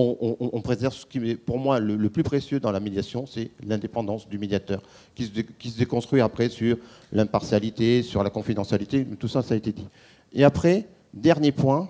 on, 0.00 0.60
préserve 0.62 0.94
ce 0.94 1.06
qui 1.06 1.18
est 1.30 1.34
pour 1.34 1.58
moi 1.58 1.80
le, 1.80 2.08
plus 2.08 2.22
précieux 2.22 2.60
dans 2.60 2.70
la 2.70 2.78
médiation, 2.78 3.26
c'est 3.26 3.50
l'indépendance 3.66 4.28
du 4.28 4.38
médiateur, 4.38 4.80
qui 5.14 5.24
se, 5.24 5.78
déconstruit 5.78 6.20
après 6.20 6.48
sur 6.48 6.76
l'impartialité, 7.12 8.02
sur 8.02 8.22
la 8.22 8.30
confidentialité, 8.30 9.04
tout 9.18 9.26
ça, 9.26 9.42
ça 9.42 9.54
a 9.54 9.56
été 9.56 9.72
dit. 9.72 9.88
Et 10.32 10.44
après, 10.44 10.86
dernier 11.12 11.50
point, 11.50 11.88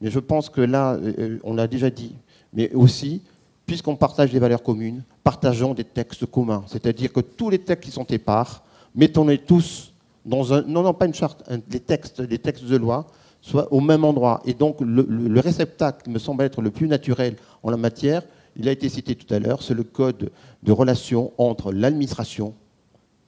mais 0.00 0.10
je 0.10 0.18
pense 0.18 0.48
que 0.48 0.60
là, 0.60 0.94
euh, 0.94 1.38
on 1.44 1.54
l'a 1.54 1.66
déjà 1.68 1.90
dit, 1.90 2.14
mais 2.52 2.72
aussi, 2.74 3.22
puisqu'on 3.66 3.96
partage 3.96 4.30
des 4.30 4.38
valeurs 4.38 4.62
communes, 4.62 5.02
partageons 5.22 5.74
des 5.74 5.84
textes 5.84 6.26
communs, 6.26 6.64
c'est-à-dire 6.66 7.12
que 7.12 7.20
tous 7.20 7.50
les 7.50 7.58
textes 7.58 7.84
qui 7.84 7.90
sont 7.90 8.04
épars, 8.04 8.62
mettons-les 8.94 9.38
tous 9.38 9.92
dans 10.24 10.52
un, 10.52 10.62
non, 10.62 10.82
non, 10.82 10.94
pas 10.94 11.06
une 11.06 11.14
charte, 11.14 11.42
des 11.68 11.80
textes, 11.80 12.20
des 12.20 12.38
textes 12.38 12.64
de 12.64 12.76
loi, 12.76 13.06
soit 13.40 13.72
au 13.72 13.80
même 13.80 14.04
endroit. 14.04 14.42
Et 14.44 14.54
donc 14.54 14.76
le, 14.80 15.40
réceptacle 15.40 16.10
me 16.10 16.18
semble 16.18 16.44
être 16.44 16.60
le 16.60 16.70
plus 16.70 16.88
naturel 16.88 17.36
en 17.62 17.70
la 17.70 17.76
matière. 17.76 18.22
Il 18.56 18.68
a 18.68 18.72
été 18.72 18.88
cité 18.88 19.14
tout 19.14 19.32
à 19.32 19.38
l'heure, 19.38 19.62
c'est 19.62 19.74
le 19.74 19.84
code 19.84 20.30
de 20.62 20.72
relation 20.72 21.32
entre 21.38 21.72
l'administration 21.72 22.54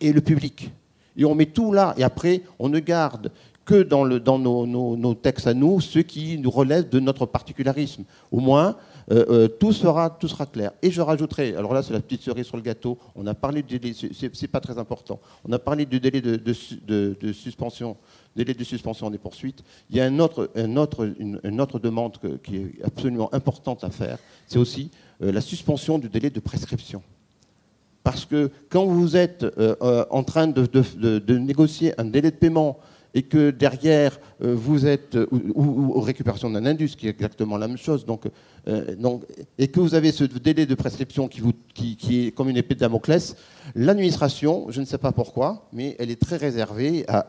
et 0.01 0.13
le 0.13 0.21
public. 0.21 0.71
Et 1.17 1.25
on 1.25 1.35
met 1.35 1.47
tout 1.47 1.73
là, 1.73 1.95
et 1.97 2.03
après, 2.03 2.43
on 2.59 2.69
ne 2.69 2.79
garde 2.79 3.31
que 3.65 3.83
dans, 3.83 4.05
le, 4.05 4.21
dans 4.21 4.39
nos, 4.39 4.67
nos, 4.67 5.15
textes 5.15 5.47
à 5.47 5.55
nous 5.55 5.81
ce 5.81 5.99
qui 6.01 6.39
nous 6.39 6.51
relève 6.51 6.89
de 6.89 6.99
notre 6.99 7.27
particularisme. 7.27 8.05
Au 8.33 8.41
moins, 8.41 8.77
euh, 9.11 9.25
euh, 9.29 9.49
tout, 9.49 9.73
sera, 9.73 10.09
tout 10.09 10.29
sera 10.29 10.47
clair. 10.47 10.71
Et 10.83 10.91
je 10.91 11.01
rajouterai, 11.01 11.57
alors 11.57 11.75
là 11.75 11.83
c'est 11.83 11.93
la 11.93 12.01
petite 12.01 12.23
cerise 12.23 12.47
sur 12.47 12.57
le 12.57 12.63
gâteau, 12.63 12.97
on 13.17 13.27
a 13.27 13.35
parlé 13.35 13.63
du 13.63 13.79
délai, 13.79 13.95
c'est 14.13 14.49
pas 14.49 14.61
très 14.61 14.79
important, 14.79 15.19
on 15.45 15.53
a 15.53 15.59
parlé 15.59 15.85
du 15.85 15.99
délai 15.99 16.21
de, 16.21 17.33
suspension 17.33 17.97
délai 18.37 18.55
de 18.55 18.63
suspension 18.63 19.11
des 19.11 19.19
poursuites. 19.19 19.65
Il 19.91 19.97
y 19.97 20.01
a 20.01 20.07
une 20.07 20.21
autre, 20.21 20.49
autre, 20.77 21.13
une, 21.19 21.61
autre 21.61 21.81
demande 21.81 22.19
qui 22.45 22.57
est 22.59 22.85
absolument 22.85 23.35
importante 23.35 23.83
à 23.83 23.91
faire, 23.91 24.19
c'est 24.47 24.59
aussi 24.59 24.93
euh, 25.23 25.33
la 25.33 25.41
suspension 25.41 25.99
du 25.99 26.09
délai 26.09 26.31
de 26.31 26.39
prescription. 26.39 27.03
Parce 28.05 28.25
que 28.25 28.51
quand 28.69 28.87
vous 28.87 29.17
êtes 29.17 29.45
en 30.11 30.25
train 30.25 30.47
de, 30.47 31.37
négocier 31.37 32.01
un 32.01 32.05
délai 32.05 32.31
de 32.31 32.37
paiement 32.37 32.79
et 33.15 33.23
que 33.23 33.51
derrière 33.51 34.19
vous 34.41 34.87
êtes 34.87 35.19
ou, 35.33 36.01
récupération 36.01 36.51
d'un 36.51 36.65
indus, 36.67 36.91
qui 36.97 37.07
est 37.07 37.11
exactement 37.11 37.57
la 37.57 37.69
même 37.69 37.77
chose, 37.77 38.07
donc, 38.07 38.25
et 39.59 39.69
que 39.69 39.81
vous 39.81 39.95
avez 39.95 40.13
ce 40.13 40.25
délai 40.25 40.67
de 40.67 40.75
prescription 40.75 41.29
qui, 41.29 41.41
vous, 41.41 41.53
qui, 41.75 41.97
qui 41.97 42.27
est 42.27 42.31
comme 42.31 42.49
une 42.49 42.57
épée 42.57 42.75
de 42.75 42.81
Damoclès, 42.81 43.37
l'administration, 43.75 44.67
je 44.71 44.81
ne 44.81 44.87
sais 44.87 44.99
pas 44.99 45.13
pourquoi, 45.13 45.69
mais 45.73 45.97
elle 45.99 46.11
est 46.11 46.21
très 46.21 46.37
réservée 46.37 47.05
à 47.09 47.25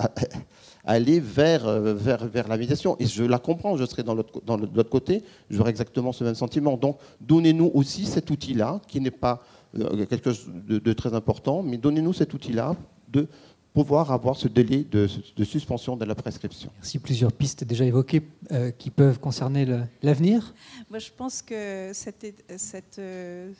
aller 0.85 1.19
vers, 1.19 1.67
euh, 1.67 1.93
vers, 1.93 2.25
vers 2.27 2.47
la. 2.47 2.57
Et 2.99 3.05
je 3.05 3.23
la 3.23 3.39
comprends, 3.39 3.77
je 3.77 3.85
serai 3.85 4.03
dans 4.03 4.15
l'autre 4.15 4.89
côté, 4.89 5.23
j'aurai 5.49 5.69
exactement 5.69 6.11
ce 6.11 6.23
même 6.23 6.35
sentiment. 6.35 6.77
Donc 6.77 6.97
donnez-nous 7.19 7.71
aussi 7.73 8.05
cet 8.05 8.29
outil-là, 8.29 8.81
qui 8.87 9.01
n'est 9.01 9.11
pas 9.11 9.43
euh, 9.77 10.05
quelque 10.05 10.31
chose 10.31 10.47
de, 10.67 10.93
très 10.93 11.13
important, 11.13 11.63
mais 11.63 11.77
donnez-nous 11.77 12.13
cet 12.13 12.33
outil-là 12.33 12.75
de 13.09 13.27
pouvoir 13.73 14.11
avoir 14.11 14.35
ce 14.35 14.47
délai 14.47 14.83
de, 14.83 15.07
suspension 15.43 15.95
de 15.95 16.05
la 16.05 16.15
prescription. 16.15 16.71
Merci. 16.75 16.99
Plusieurs 16.99 17.31
pistes 17.31 17.63
déjà 17.63 17.85
évoquées 17.85 18.21
euh, 18.51 18.71
qui 18.71 18.89
peuvent 18.89 19.19
concerner 19.19 19.65
l'avenir. 20.03 20.53
Moi, 20.89 20.99
je 20.99 21.09
pense 21.15 21.41
que 21.41 21.91
cette, 21.93 22.43
cette, 22.57 23.01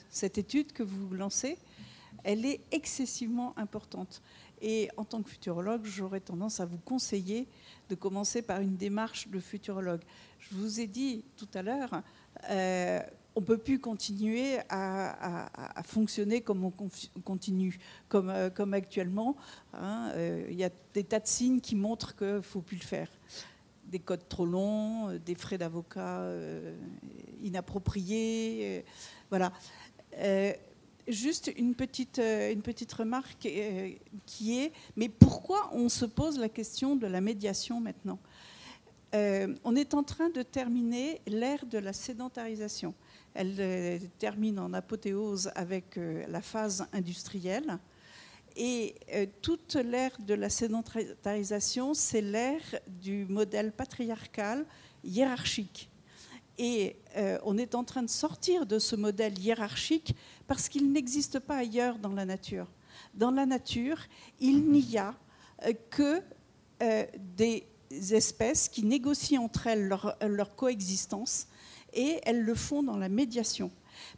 cette 0.09 0.38
étude 0.38 0.73
que 0.73 0.83
vous 0.83 1.14
lancez, 1.14 1.57
elle 2.23 2.45
est 2.45 2.59
excessivement 2.72 3.53
importante. 3.57 4.22
Et 4.61 4.90
en 4.95 5.03
tant 5.03 5.22
que 5.23 5.30
futurologue, 5.30 5.85
j'aurais 5.85 6.19
tendance 6.19 6.59
à 6.59 6.65
vous 6.65 6.77
conseiller 6.77 7.48
de 7.90 7.95
commencer 7.95 8.41
par 8.41 8.61
une 8.61 8.75
démarche 8.75 9.27
de 9.27 9.40
futurologue. 9.40 10.01
Je 10.40 10.56
vous 10.56 10.80
ai 10.80 10.88
dit 10.88 11.23
tout 11.35 11.48
à 11.53 11.64
l'heure, 11.64 12.01
euh, 12.49 12.99
on 13.35 13.42
ne 13.42 13.45
peut 13.45 13.58
plus 13.58 13.80
continuer 13.80 14.60
à, 14.69 15.82
fonctionner 15.85 16.42
comme 16.42 16.64
on 16.66 16.74
continue, 17.24 17.80
comme, 18.10 18.30
euh, 18.30 18.50
actuellement. 18.74 19.35
Hein. 19.74 20.11
Euh, 20.16 20.48
il 20.50 20.58
y 20.58 20.64
a 20.64 20.69
des 20.93 21.03
tas 21.03 21.19
de 21.19 21.27
signes 21.27 21.61
qui 21.61 21.76
montrent 21.76 22.16
qu'il 22.16 22.27
ne 22.27 22.42
faut 22.42 22.61
plus 22.61 22.77
le 22.77 22.84
faire. 22.84 23.10
Des 23.85 24.00
codes 24.00 24.27
trop 24.30 24.45
longs, 24.45 25.18
des 25.26 25.35
frais 25.35 25.58
d'avocat 25.58 26.24
inappropriés. 27.42 28.85
voilà 29.30 29.51
juste 31.08 31.51
une 31.58 31.76
petite, 31.76 32.19
euh, 32.19 32.51
une 32.51 32.61
petite 32.61 32.92
remarque 32.93 33.45
euh, 33.45 33.92
qui 34.26 34.60
est, 34.60 34.72
mais 34.95 35.10
pourquoi 35.10 35.69
on 35.74 35.90
se 35.90 36.06
pose 36.06 36.40
la 36.40 36.50
question 36.50 36.95
de 36.95 37.08
la 37.08 37.22
médiation 37.22 37.80
maintenant? 37.80 38.19
Euh, 39.14 39.53
On 39.64 39.76
est 39.76 39.93
en 39.93 40.03
train 40.03 40.30
de 40.30 40.42
terminer 40.42 41.22
l'ère 41.27 41.66
de 41.66 41.77
la 41.77 41.93
sédentarisation. 41.93 42.93
Elle 43.34 44.01
termine 44.19 44.60
en 44.60 44.74
apothéose 44.74 45.51
avec 45.56 45.98
la 46.27 46.42
phase 46.42 46.85
industrielle. 46.92 47.80
Et 48.58 48.95
toute 49.42 49.76
l'ère 49.76 50.18
de 50.19 50.34
la 50.34 50.50
sédentarisation, 50.50 51.93
c'est 51.93 52.22
l'ère 52.22 52.80
du 52.88 53.26
modèle 53.26 53.72
patriarcal 53.72 54.66
hiérarchique. 55.03 55.90
Et 56.58 56.95
euh, 57.18 57.40
on 57.43 57.58
est 57.58 57.76
en 57.76 57.84
train 57.84 58.03
de 58.03 58.10
sortir 58.10 58.66
de 58.66 58.77
ce 58.77 58.95
modèle 58.95 59.38
hiérarchique 59.40 60.16
parce 60.48 60.69
qu'il 60.69 60.92
n'existe 60.92 61.40
pas 61.40 61.58
ailleurs 61.58 61.98
dans 61.98 62.14
la 62.14 62.26
nature. 62.26 62.68
Dans 63.14 63.32
la 63.32 63.48
nature, 63.48 63.98
il 64.40 64.69
n'y 64.69 64.98
a 64.98 65.16
euh, 65.66 65.74
que 65.90 66.22
euh, 66.84 67.06
des 67.35 67.66
espèces 68.14 68.69
qui 68.69 68.84
négocient 68.84 69.43
entre 69.43 69.68
elles 69.68 69.88
leur 69.88 70.56
coexistence 70.56 71.48
et 71.94 72.20
elles 72.24 72.42
le 72.42 72.56
font 72.56 72.84
dans 72.84 72.98
la 72.98 73.10
médiation 73.10 73.72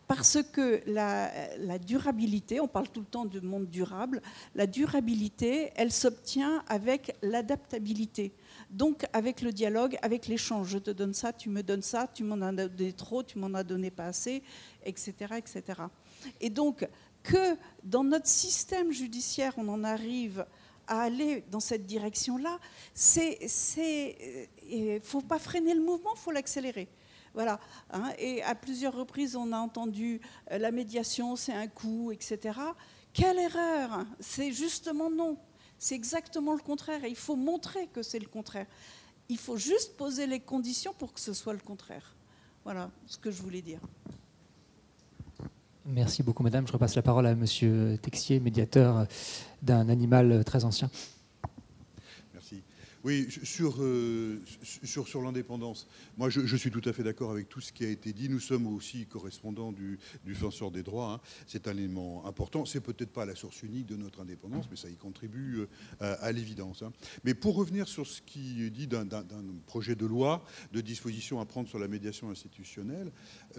parce 0.08 0.40
que 0.52 0.82
la, 0.86 1.80
durabilité, 1.80 2.60
on 2.60 2.68
parle 2.68 2.90
tout 2.90 3.00
le 3.00 3.06
temps 3.06 3.26
de 3.26 3.40
monde 3.40 3.70
durable, 3.70 4.22
la 4.56 4.68
durabilité, 4.68 5.72
elle 5.76 5.92
s'obtient 5.92 6.64
avec 6.68 7.16
l'adaptabilité. 7.22 8.34
Donc 8.70 9.06
avec 9.14 9.42
le 9.42 9.52
dialogue, 9.52 9.98
avec 10.02 10.28
l'échange, 10.28 10.70
je 10.70 10.78
te 10.78 10.92
donne 10.92 11.14
ça, 11.14 11.34
tu 11.34 11.50
me 11.50 11.64
donnes 11.64 11.82
ça, 11.82 12.08
tu 12.14 12.24
m'en 12.24 12.42
as 12.42 12.52
donné 12.52 12.94
trop, 12.94 13.24
tu 13.24 13.38
m'en 13.38 13.54
as 13.54 13.64
donné 13.64 13.92
pas 13.92 14.06
assez, 14.06 14.44
etc., 14.84 15.14
etc. 15.38 15.64
Et 16.42 16.50
donc 16.50 16.88
que 17.22 17.56
dans 17.84 18.04
notre 18.04 18.28
système 18.28 18.92
judiciaire, 18.92 19.54
on 19.58 19.68
en 19.70 19.84
arrive 19.84 20.46
à 20.88 21.04
aller 21.04 21.46
dans 21.50 21.62
cette 21.62 21.86
direction-là, 21.86 22.60
c'est, 22.94 23.40
il 24.70 24.96
ne 24.96 25.00
faut 25.00 25.22
pas 25.22 25.40
freiner 25.40 25.74
le 25.74 25.82
mouvement, 25.82 26.12
il 26.16 26.20
faut 26.20 26.32
l'accélérer. 26.32 26.90
Voilà. 27.34 27.60
Hein. 27.92 28.12
et 28.20 28.44
à 28.44 28.54
plusieurs 28.54 28.96
reprises, 28.96 29.36
on 29.36 29.52
a 29.52 29.58
entendu 29.58 30.22
euh, 30.52 30.58
la 30.58 30.72
médiation, 30.72 31.36
c'est 31.36 31.54
un 31.54 31.68
coup, 31.68 32.12
etc. 32.12 32.60
Quelle 33.12 33.40
erreur 33.40 34.06
C'est 34.20 34.52
justement 34.52 35.10
non. 35.10 35.38
C'est 35.80 35.96
exactement 35.96 36.54
le 36.54 36.62
contraire. 36.62 37.04
Et 37.04 37.10
il 37.10 37.16
faut 37.16 37.36
montrer 37.36 37.88
que 37.88 38.04
c'est 38.04 38.20
le 38.20 38.28
contraire. 38.28 38.68
Il 39.30 39.38
faut 39.38 39.58
juste 39.58 39.98
poser 39.98 40.28
les 40.28 40.40
conditions 40.40 40.94
pour 40.98 41.14
que 41.14 41.20
ce 41.20 41.34
soit 41.34 41.54
le 41.54 41.60
contraire. 41.60 42.16
Voilà 42.64 42.90
ce 43.08 43.18
que 43.18 43.32
je 43.32 43.42
voulais 43.42 43.62
dire. 43.62 43.80
Merci 45.86 46.24
beaucoup, 46.24 46.44
madame. 46.44 46.66
Je 46.66 46.72
repasse 46.72 46.96
la 46.96 47.02
parole 47.02 47.26
à 47.26 47.36
monsieur 47.36 47.98
Texier, 48.02 48.40
médiateur 48.40 49.06
d'un 49.62 49.90
animal 49.90 50.44
très 50.46 50.64
ancien. 50.64 50.90
Oui, 53.04 53.28
sur, 53.44 53.76
euh, 53.80 54.40
sur, 54.64 55.22
l'indépendance, 55.22 55.88
moi 56.18 56.30
je, 56.30 56.56
suis 56.56 56.72
tout 56.72 56.82
à 56.86 56.94
fait 56.94 57.04
d'accord 57.04 57.32
avec 57.32 57.50
tout 57.50 57.60
ce 57.60 57.74
qui 57.74 57.84
a 57.84 57.90
été 57.90 58.14
dit. 58.14 58.30
Nous 58.30 58.40
sommes 58.40 58.66
aussi 58.66 59.06
correspondants 59.08 59.74
du, 59.74 60.00
du 60.24 60.32
défenseur 60.32 60.72
des 60.72 60.84
droits. 60.84 61.14
Hein. 61.14 61.20
C'est 61.46 61.68
un 61.68 61.76
élément 61.76 62.26
important. 62.26 62.64
C'est 62.64 62.80
peut-être 62.80 63.12
pas 63.12 63.26
la 63.26 63.36
source 63.36 63.62
unique 63.64 63.88
de 63.88 63.98
notre 63.98 64.22
indépendance, 64.22 64.68
mais 64.72 64.78
ça 64.78 64.90
y 64.90 64.96
contribue 64.96 65.68
euh, 66.02 66.16
à, 66.22 66.32
l'évidence. 66.32 66.82
Hein. 66.82 66.94
Mais 67.26 67.34
pour 67.34 67.56
revenir 67.56 67.90
sur 67.90 68.08
ce 68.08 68.22
qui 68.22 68.64
est 68.64 68.70
dit 68.70 68.88
d'un 68.88 69.06
projet 69.68 69.96
de 69.96 70.06
loi, 70.06 70.46
de 70.72 70.80
disposition 70.80 71.42
à 71.42 71.46
prendre 71.46 71.68
sur 71.68 71.80
la 71.80 71.90
médiation 71.90 72.30
institutionnelle, 72.30 73.12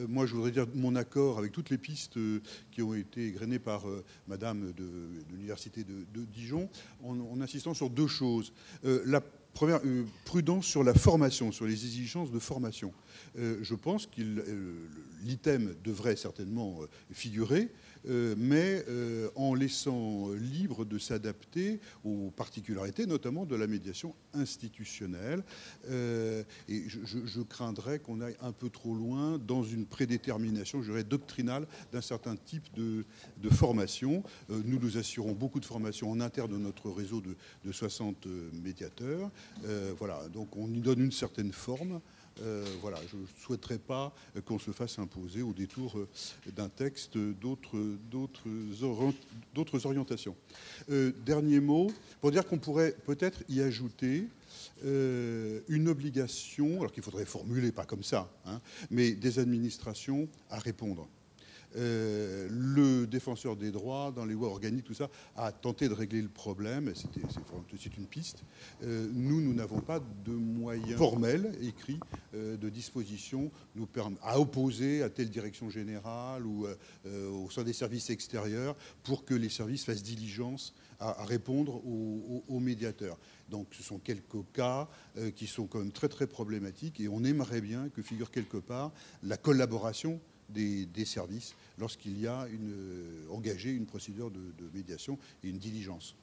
moi 0.08 0.26
je 0.26 0.34
voudrais 0.34 0.50
dire 0.50 0.66
mon 0.74 0.96
accord 0.96 1.38
avec 1.38 1.52
toutes 1.52 1.70
les 1.70 1.78
pistes 1.78 2.16
euh, 2.16 2.40
qui 2.70 2.82
ont 2.82 2.94
été 2.94 3.26
égrenées 3.26 3.58
par 3.58 3.88
euh, 3.88 4.04
Madame 4.28 4.72
de, 4.72 4.84
l'Université 5.30 5.84
de, 5.84 6.24
Dijon, 6.24 6.68
en, 7.02 7.18
en, 7.20 7.40
insistant 7.40 7.74
sur 7.74 7.90
deux 7.90 8.08
choses. 8.08 8.52
la 8.82 9.20
Première, 9.54 9.80
euh, 9.84 10.04
prudence 10.24 10.66
sur 10.66 10.82
la 10.82 10.94
formation, 10.94 11.52
sur 11.52 11.64
les 11.64 11.84
exigences 11.84 12.32
de 12.32 12.40
formation. 12.40 12.92
Euh, 13.38 13.58
je 13.62 13.76
pense 13.76 14.06
que 14.06 14.20
euh, 14.20 14.88
l'item 15.22 15.76
devrait 15.84 16.16
certainement 16.16 16.80
euh, 16.82 16.86
figurer, 17.12 17.62
euh, 17.62 17.66
mais 18.06 18.84
euh, 18.88 19.28
en 19.34 19.54
laissant 19.54 20.30
libre 20.32 20.84
de 20.84 20.98
s'adapter 20.98 21.80
aux 22.04 22.30
particularités, 22.30 23.06
notamment 23.06 23.46
de 23.46 23.56
la 23.56 23.66
médiation 23.66 24.14
institutionnelle. 24.32 25.42
et 25.88 26.88
je, 26.88 26.98
je, 27.04 27.40
craindrais 27.40 27.98
qu'on 27.98 28.20
aille 28.20 28.36
un 28.40 28.52
peu 28.52 28.68
trop 28.68 28.94
loin 28.94 29.38
dans 29.38 29.62
une 29.62 29.86
prédétermination, 29.86 30.82
je 30.82 30.90
dirais, 30.90 31.04
doctrinale 31.04 31.66
d'un 31.92 32.00
certain 32.00 32.36
type 32.36 32.64
de, 32.74 33.04
formation. 33.50 34.22
nous 34.48 34.78
nous 34.78 34.96
assurons 34.96 35.32
beaucoup 35.32 35.60
de 35.60 35.64
formation 35.64 36.10
en 36.10 36.20
interne 36.20 36.50
de 36.52 36.58
notre 36.58 36.90
réseau 36.90 37.20
de 37.20 37.72
60 37.72 38.26
médiateurs. 38.62 39.30
voilà, 39.98 40.28
donc 40.32 40.56
on 40.56 40.72
y 40.72 40.80
donne 40.80 41.00
une 41.00 41.12
certaine 41.12 41.52
forme. 41.52 42.00
Euh, 42.42 42.64
voilà, 42.80 42.98
je 43.10 43.16
ne 43.16 43.26
souhaiterais 43.40 43.78
pas 43.78 44.12
qu'on 44.44 44.58
se 44.58 44.72
fasse 44.72 44.98
imposer 44.98 45.42
au 45.42 45.52
détour 45.52 45.98
euh, 45.98 46.08
d'un 46.54 46.68
texte 46.68 47.16
d'autres 47.16 47.86
orientations. 49.86 50.36
Euh, 50.90 51.12
dernier 51.24 51.60
mot, 51.60 51.92
pour 52.20 52.30
dire 52.30 52.46
qu'on 52.46 52.58
pourrait 52.58 52.96
peut-être 53.06 53.42
y 53.48 53.60
ajouter 53.60 54.28
une 54.82 55.88
obligation, 55.88 56.80
alors 56.80 56.92
qu'il 56.92 57.02
faudrait 57.02 57.24
formuler 57.24 57.72
pas 57.72 57.84
comme 57.84 58.02
ça, 58.02 58.30
hein, 58.44 58.60
mais 58.90 59.12
des 59.12 59.38
administrations 59.38 60.28
à 60.50 60.58
répondre. 60.58 61.08
Euh, 61.76 62.46
le 62.50 63.06
défenseur 63.06 63.56
des 63.56 63.70
droits, 63.70 64.12
dans 64.14 64.24
les 64.24 64.34
lois 64.34 64.48
organiques, 64.48 64.84
tout 64.84 64.94
ça, 64.94 65.10
a 65.36 65.50
tenté 65.50 65.88
de 65.88 65.94
régler 65.94 66.22
le 66.22 66.28
problème. 66.28 66.92
C'est 66.94 67.96
une 67.96 68.06
piste. 68.06 68.44
Euh, 68.82 69.08
nous, 69.12 69.40
nous 69.40 69.54
n'avons 69.54 69.80
pas 69.80 70.00
de 70.24 70.32
moyens 70.32 70.98
formels 70.98 71.52
écrits 71.62 72.00
euh, 72.34 72.56
de 72.56 72.68
disposition 72.68 73.50
à 74.22 74.38
opposer 74.38 75.02
à 75.02 75.10
telle 75.10 75.30
direction 75.30 75.68
générale 75.68 76.46
ou 76.46 76.66
au 77.06 77.50
sein 77.50 77.62
des 77.62 77.72
services 77.72 78.10
extérieurs 78.10 78.76
pour 79.02 79.24
que 79.24 79.34
les 79.34 79.48
services 79.48 79.84
fassent 79.84 80.02
diligence 80.02 80.74
à, 81.00 81.24
répondre 81.24 81.82
aux, 81.86 82.60
médiateurs. 82.60 83.18
Donc 83.50 83.68
ce 83.72 83.82
sont 83.82 83.98
quelques 83.98 84.44
cas 84.52 84.88
qui 85.36 85.46
sont 85.46 85.66
quand 85.66 85.78
même 85.78 85.92
très 85.92 86.08
très 86.08 86.26
problématiques 86.26 87.00
et 87.00 87.08
on 87.08 87.24
aimerait 87.24 87.60
bien 87.60 87.88
que 87.88 88.02
figure 88.02 88.30
quelque 88.30 88.56
part 88.56 88.92
la 89.22 89.36
collaboration 89.36 90.20
des 90.48 91.04
services 91.04 91.54
lorsqu'il 91.78 92.20
y 92.20 92.26
a 92.26 92.46
une, 92.52 92.72
euh, 92.72 93.34
engagé 93.34 93.70
une 93.70 93.86
procédure 93.86 94.30
de, 94.30 94.38
de 94.58 94.70
médiation 94.74 95.18
et 95.42 95.48
une 95.48 95.58
diligence. 95.58 96.16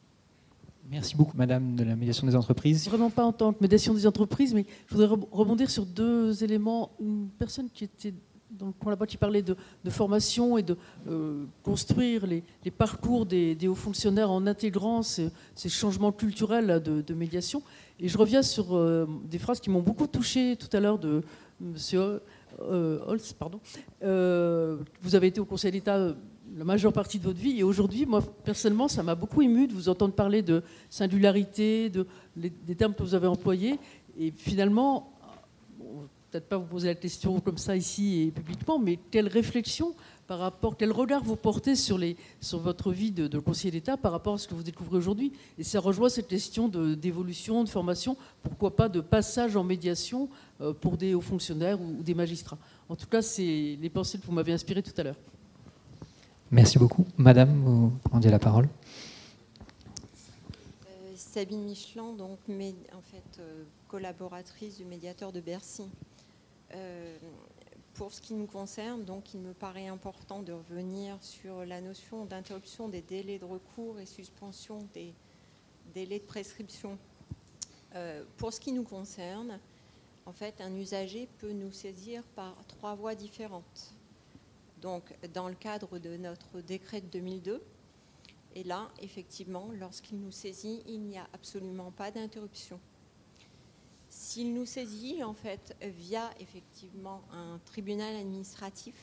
Merci 0.90 1.16
beaucoup, 1.16 1.38
Madame 1.38 1.76
de 1.76 1.84
la 1.84 1.96
médiation 1.96 2.26
des 2.26 2.36
entreprises. 2.36 2.88
Vraiment 2.88 3.10
pas 3.10 3.24
en 3.24 3.32
tant 3.32 3.54
que 3.54 3.62
médiation 3.62 3.94
des 3.94 4.08
entreprises, 4.08 4.54
mais 4.54 4.66
je 4.88 4.96
voudrais 4.96 5.16
rebondir 5.32 5.70
sur 5.70 5.86
deux 5.86 6.44
éléments. 6.44 6.92
Une 7.00 7.30
personne 7.38 7.70
qui 7.70 7.84
était 7.84 8.14
dans 8.52 8.68
le 8.68 8.74
coin 8.74 8.92
là-bas 8.92 9.06
qui 9.06 9.18
parlait 9.18 9.42
de, 9.42 9.56
de, 9.84 9.90
formation 9.90 10.58
et 10.58 10.64
de 10.64 10.76
euh, 11.08 11.46
construire 11.64 12.26
les, 12.28 12.44
les 12.66 12.72
parcours 12.72 13.26
des, 13.26 13.56
des, 13.56 13.68
hauts 13.68 13.76
fonctionnaires 13.76 14.30
en 14.30 14.46
intégrant 14.46 15.04
ces, 15.04 15.30
ces 15.56 15.70
changements 15.70 16.12
culturels 16.12 16.66
là, 16.66 16.80
de, 16.80 17.02
de, 17.02 17.14
médiation. 17.14 17.62
Et 18.00 18.10
je 18.10 18.18
reviens 18.18 18.42
sur 18.42 18.76
euh, 18.76 19.08
des 19.30 19.40
phrases 19.40 19.60
qui 19.60 19.70
m'ont 19.70 19.82
beaucoup 19.82 20.08
touché 20.08 20.58
tout 20.58 20.76
à 20.76 20.80
l'heure 20.80 21.00
de 21.00 21.24
Monsieur 21.62 22.22
euh, 22.62 23.00
Holtz, 23.06 23.34
pardon. 23.34 23.60
Euh, 24.04 24.78
vous 25.02 25.16
avez 25.16 25.28
été 25.28 25.40
au 25.40 25.46
Conseil 25.46 25.72
d'État 25.72 25.98
euh, 25.98 26.14
la 26.56 26.64
majeure 26.64 26.92
partie 26.92 27.18
de 27.20 27.24
votre 27.24 27.40
vie 27.40 27.60
et 27.60 27.64
aujourd'hui, 27.64 28.06
moi 28.06 28.22
personnellement, 28.44 28.88
ça 28.88 29.04
m'a 29.04 29.16
beaucoup 29.16 29.42
ému 29.42 29.68
de 29.68 29.74
vous 29.74 29.90
entendre 29.90 30.14
parler 30.14 30.42
de 30.42 30.64
singularité, 30.90 31.90
de, 31.90 32.06
les, 32.36 32.50
des 32.50 32.76
termes 32.76 32.94
que 32.94 33.04
vous 33.04 33.16
avez 33.16 33.28
employés. 33.28 33.80
Et 34.20 34.32
finalement, 34.36 35.14
bon, 35.80 36.08
peut-être 36.32 36.48
pas 36.48 36.58
vous 36.58 36.66
poser 36.66 36.88
la 36.88 36.96
question 36.96 37.40
comme 37.40 37.58
ça 37.58 37.76
ici 37.76 38.22
et 38.22 38.32
publiquement, 38.32 38.80
mais 38.80 38.98
quelle 39.12 39.28
réflexion 39.28 39.94
par 40.28 40.40
rapport, 40.40 40.78
quel 40.78 40.94
regard 40.94 41.24
vous 41.24 41.36
portez 41.36 41.76
sur, 41.76 41.98
les, 41.98 42.16
sur 42.40 42.60
votre 42.60 42.92
vie 42.92 43.12
de, 43.12 43.28
de 43.28 43.38
conseiller 43.38 43.72
d'État 43.72 43.98
par 43.98 44.14
rapport 44.14 44.36
à 44.36 44.38
ce 44.38 44.48
que 44.48 44.54
vous 44.54 44.64
découvrez 44.64 44.98
aujourd'hui? 44.98 45.34
Et 45.58 45.64
ça 45.64 45.82
rejoint 45.82 46.08
cette 46.08 46.30
question 46.30 46.70
d'évolution, 46.70 47.66
de, 47.66 47.70
formation, 47.70 48.16
pourquoi 48.42 48.76
pas 48.78 48.88
de 48.88 49.02
passage 49.02 49.58
en 49.58 49.66
médiation 49.66 50.30
pour 50.80 50.98
des 50.98 51.14
hauts 51.14 51.22
fonctionnaires 51.22 51.80
ou, 51.81 52.03
des 52.03 52.14
magistrats. 52.14 52.57
En 52.90 52.95
tout 52.95 53.07
cas, 53.07 53.22
c'est 53.22 53.77
les 53.80 53.90
pensées 53.90 54.19
que 54.19 54.25
vous 54.25 54.31
m'avez 54.31 54.53
inspirées 54.53 54.83
tout 54.83 54.93
à 54.98 55.03
l'heure. 55.03 55.17
Merci 56.51 56.77
beaucoup. 56.77 57.06
Madame, 57.17 57.61
vous 57.61 57.93
rendiez 58.11 58.30
la 58.30 58.40
parole. 58.40 58.67
Euh, 60.88 61.14
Sabine 61.15 61.64
Michelin, 61.64 62.11
donc, 62.14 62.40
mais, 62.48 62.75
en 62.93 63.01
fait, 63.01 63.40
euh, 63.40 63.64
collaboratrice 63.88 64.77
du 64.77 64.83
médiateur 64.83 65.31
de 65.31 65.40
Bercy. 65.40 65.83
Euh, 66.73 67.17
pour 67.93 68.14
ce 68.14 68.22
qui 68.22 68.33
nous 68.33 68.48
concerne, 68.48 69.06
donc, 69.06 69.33
il 69.33 69.40
me 69.40 69.53
paraît 69.53 69.88
important 69.88 70.41
de 70.41 70.53
revenir 70.53 71.17
sur 71.22 71.65
la 71.65 71.80
notion 71.80 72.25
d'interruption 72.25 72.90
des 72.90 73.01
délais 73.01 73.40
de 73.40 73.45
recours 73.45 73.99
et 73.99 74.06
suspension 74.06 74.80
des 74.93 75.14
délais 75.93 76.19
de 76.19 76.25
prescription. 76.25 76.98
Euh, 77.95 78.23
pour 78.38 78.53
ce 78.53 78.59
qui 78.59 78.72
nous 78.72 78.83
concerne, 78.83 79.59
en 80.25 80.33
fait, 80.33 80.61
un 80.61 80.75
usager 80.75 81.27
peut 81.40 81.51
nous 81.51 81.72
saisir 81.72 82.24
par 82.35 82.56
trois 82.67 82.95
voies 82.95 83.16
différentes. 83.16 83.93
Donc, 84.82 85.03
dans 85.33 85.48
le 85.48 85.56
cadre 85.56 86.00
de 86.00 86.17
notre 86.17 86.61
décret 86.61 87.01
de 87.01 87.08
2002, 87.08 87.61
et 88.56 88.64
là, 88.64 88.90
effectivement, 89.00 89.69
lorsqu'il 89.80 90.19
nous 90.19 90.32
saisit, 90.32 90.83
il 90.88 91.01
n'y 91.01 91.17
a 91.17 91.27
absolument 91.33 91.91
pas 91.91 92.11
d'interruption. 92.11 92.80
S'il 94.09 94.53
nous 94.53 94.66
saisit, 94.66 95.24
en 95.24 95.33
fait, 95.33 95.75
via 95.82 96.30
effectivement 96.40 97.22
un 97.32 97.59
tribunal 97.66 98.16
administratif, 98.16 98.95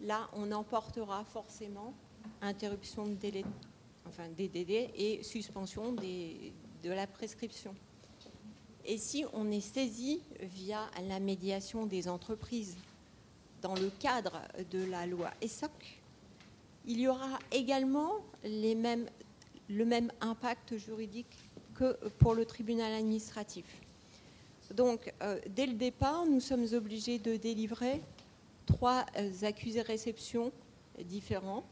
là, 0.00 0.28
on 0.32 0.50
emportera 0.50 1.24
forcément 1.24 1.94
interruption 2.40 3.06
de 3.06 3.14
délai, 3.14 3.44
enfin 4.06 4.28
des 4.36 4.48
délais 4.48 4.90
et 4.96 5.22
suspension 5.22 5.92
de 5.92 6.90
la 6.90 7.06
prescription. 7.06 7.74
Et 8.84 8.98
si 8.98 9.24
on 9.32 9.50
est 9.50 9.60
saisi 9.60 10.20
via 10.40 10.90
la 11.08 11.20
médiation 11.20 11.86
des 11.86 12.08
entreprises 12.08 12.76
dans 13.62 13.74
le 13.74 13.90
cadre 13.98 14.40
de 14.70 14.84
la 14.84 15.06
loi 15.06 15.30
ESSOC, 15.40 15.70
il 16.86 17.00
y 17.00 17.08
aura 17.08 17.38
également 17.52 18.12
les 18.42 18.74
mêmes, 18.74 19.06
le 19.68 19.84
même 19.84 20.10
impact 20.20 20.76
juridique 20.78 21.36
que 21.74 21.96
pour 22.18 22.34
le 22.34 22.44
tribunal 22.44 22.92
administratif. 22.92 23.64
Donc, 24.74 25.12
euh, 25.22 25.38
dès 25.48 25.66
le 25.66 25.74
départ, 25.74 26.26
nous 26.26 26.40
sommes 26.40 26.66
obligés 26.72 27.18
de 27.18 27.36
délivrer 27.36 28.00
trois 28.66 29.04
euh, 29.18 29.30
accusés-réceptions 29.42 30.52
différents 31.04 31.64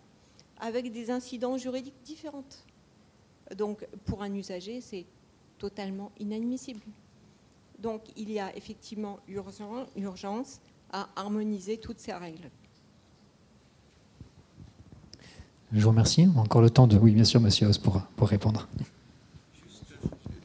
avec 0.58 0.90
des 0.92 1.10
incidents 1.10 1.56
juridiques 1.56 2.02
différents. 2.04 2.44
Donc, 3.56 3.86
pour 4.04 4.22
un 4.22 4.34
usager, 4.34 4.80
c'est 4.80 5.06
totalement 5.58 6.12
inadmissible. 6.18 6.80
Donc, 7.78 8.02
il 8.16 8.30
y 8.30 8.40
a 8.40 8.54
effectivement 8.56 9.18
urgence 9.28 10.60
à 10.92 11.08
harmoniser 11.16 11.78
toutes 11.78 12.00
ces 12.00 12.12
règles. 12.12 12.50
Je 15.72 15.82
vous 15.82 15.90
remercie. 15.90 16.26
Encore 16.36 16.62
le 16.62 16.70
temps 16.70 16.86
de. 16.86 16.96
Oui, 16.96 17.12
bien 17.12 17.24
sûr, 17.24 17.40
monsieur 17.40 17.66
Os, 17.66 17.78
pour, 17.78 18.00
pour 18.16 18.28
répondre. 18.28 18.68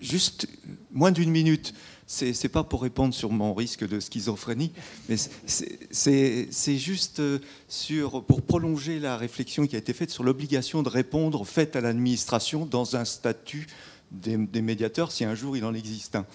Juste 0.01 0.47
moins 0.91 1.11
d'une 1.11 1.31
minute. 1.31 1.73
C'est 2.05 2.43
n'est 2.43 2.49
pas 2.49 2.63
pour 2.63 2.81
répondre 2.81 3.13
sur 3.13 3.31
mon 3.31 3.53
risque 3.53 3.87
de 3.87 3.99
schizophrénie, 3.99 4.71
mais 5.07 5.15
c'est 5.47 6.77
juste 6.77 7.21
euh, 7.21 7.39
sur, 7.69 8.23
pour 8.25 8.41
prolonger 8.41 8.99
la 8.99 9.15
réflexion 9.17 9.65
qui 9.65 9.77
a 9.77 9.79
été 9.79 9.93
faite 9.93 10.09
sur 10.09 10.23
l'obligation 10.23 10.83
de 10.83 10.89
répondre 10.89 11.45
faite 11.45 11.77
à 11.77 11.81
l'administration 11.81 12.65
dans 12.65 12.97
un 12.97 13.05
statut 13.05 13.67
des, 14.13 14.61
médiateurs, 14.61 15.11
si 15.11 15.25
un 15.25 15.35
jour 15.35 15.57
il 15.57 15.65
en 15.65 15.73
existe 15.73 16.15
un. 16.15 16.25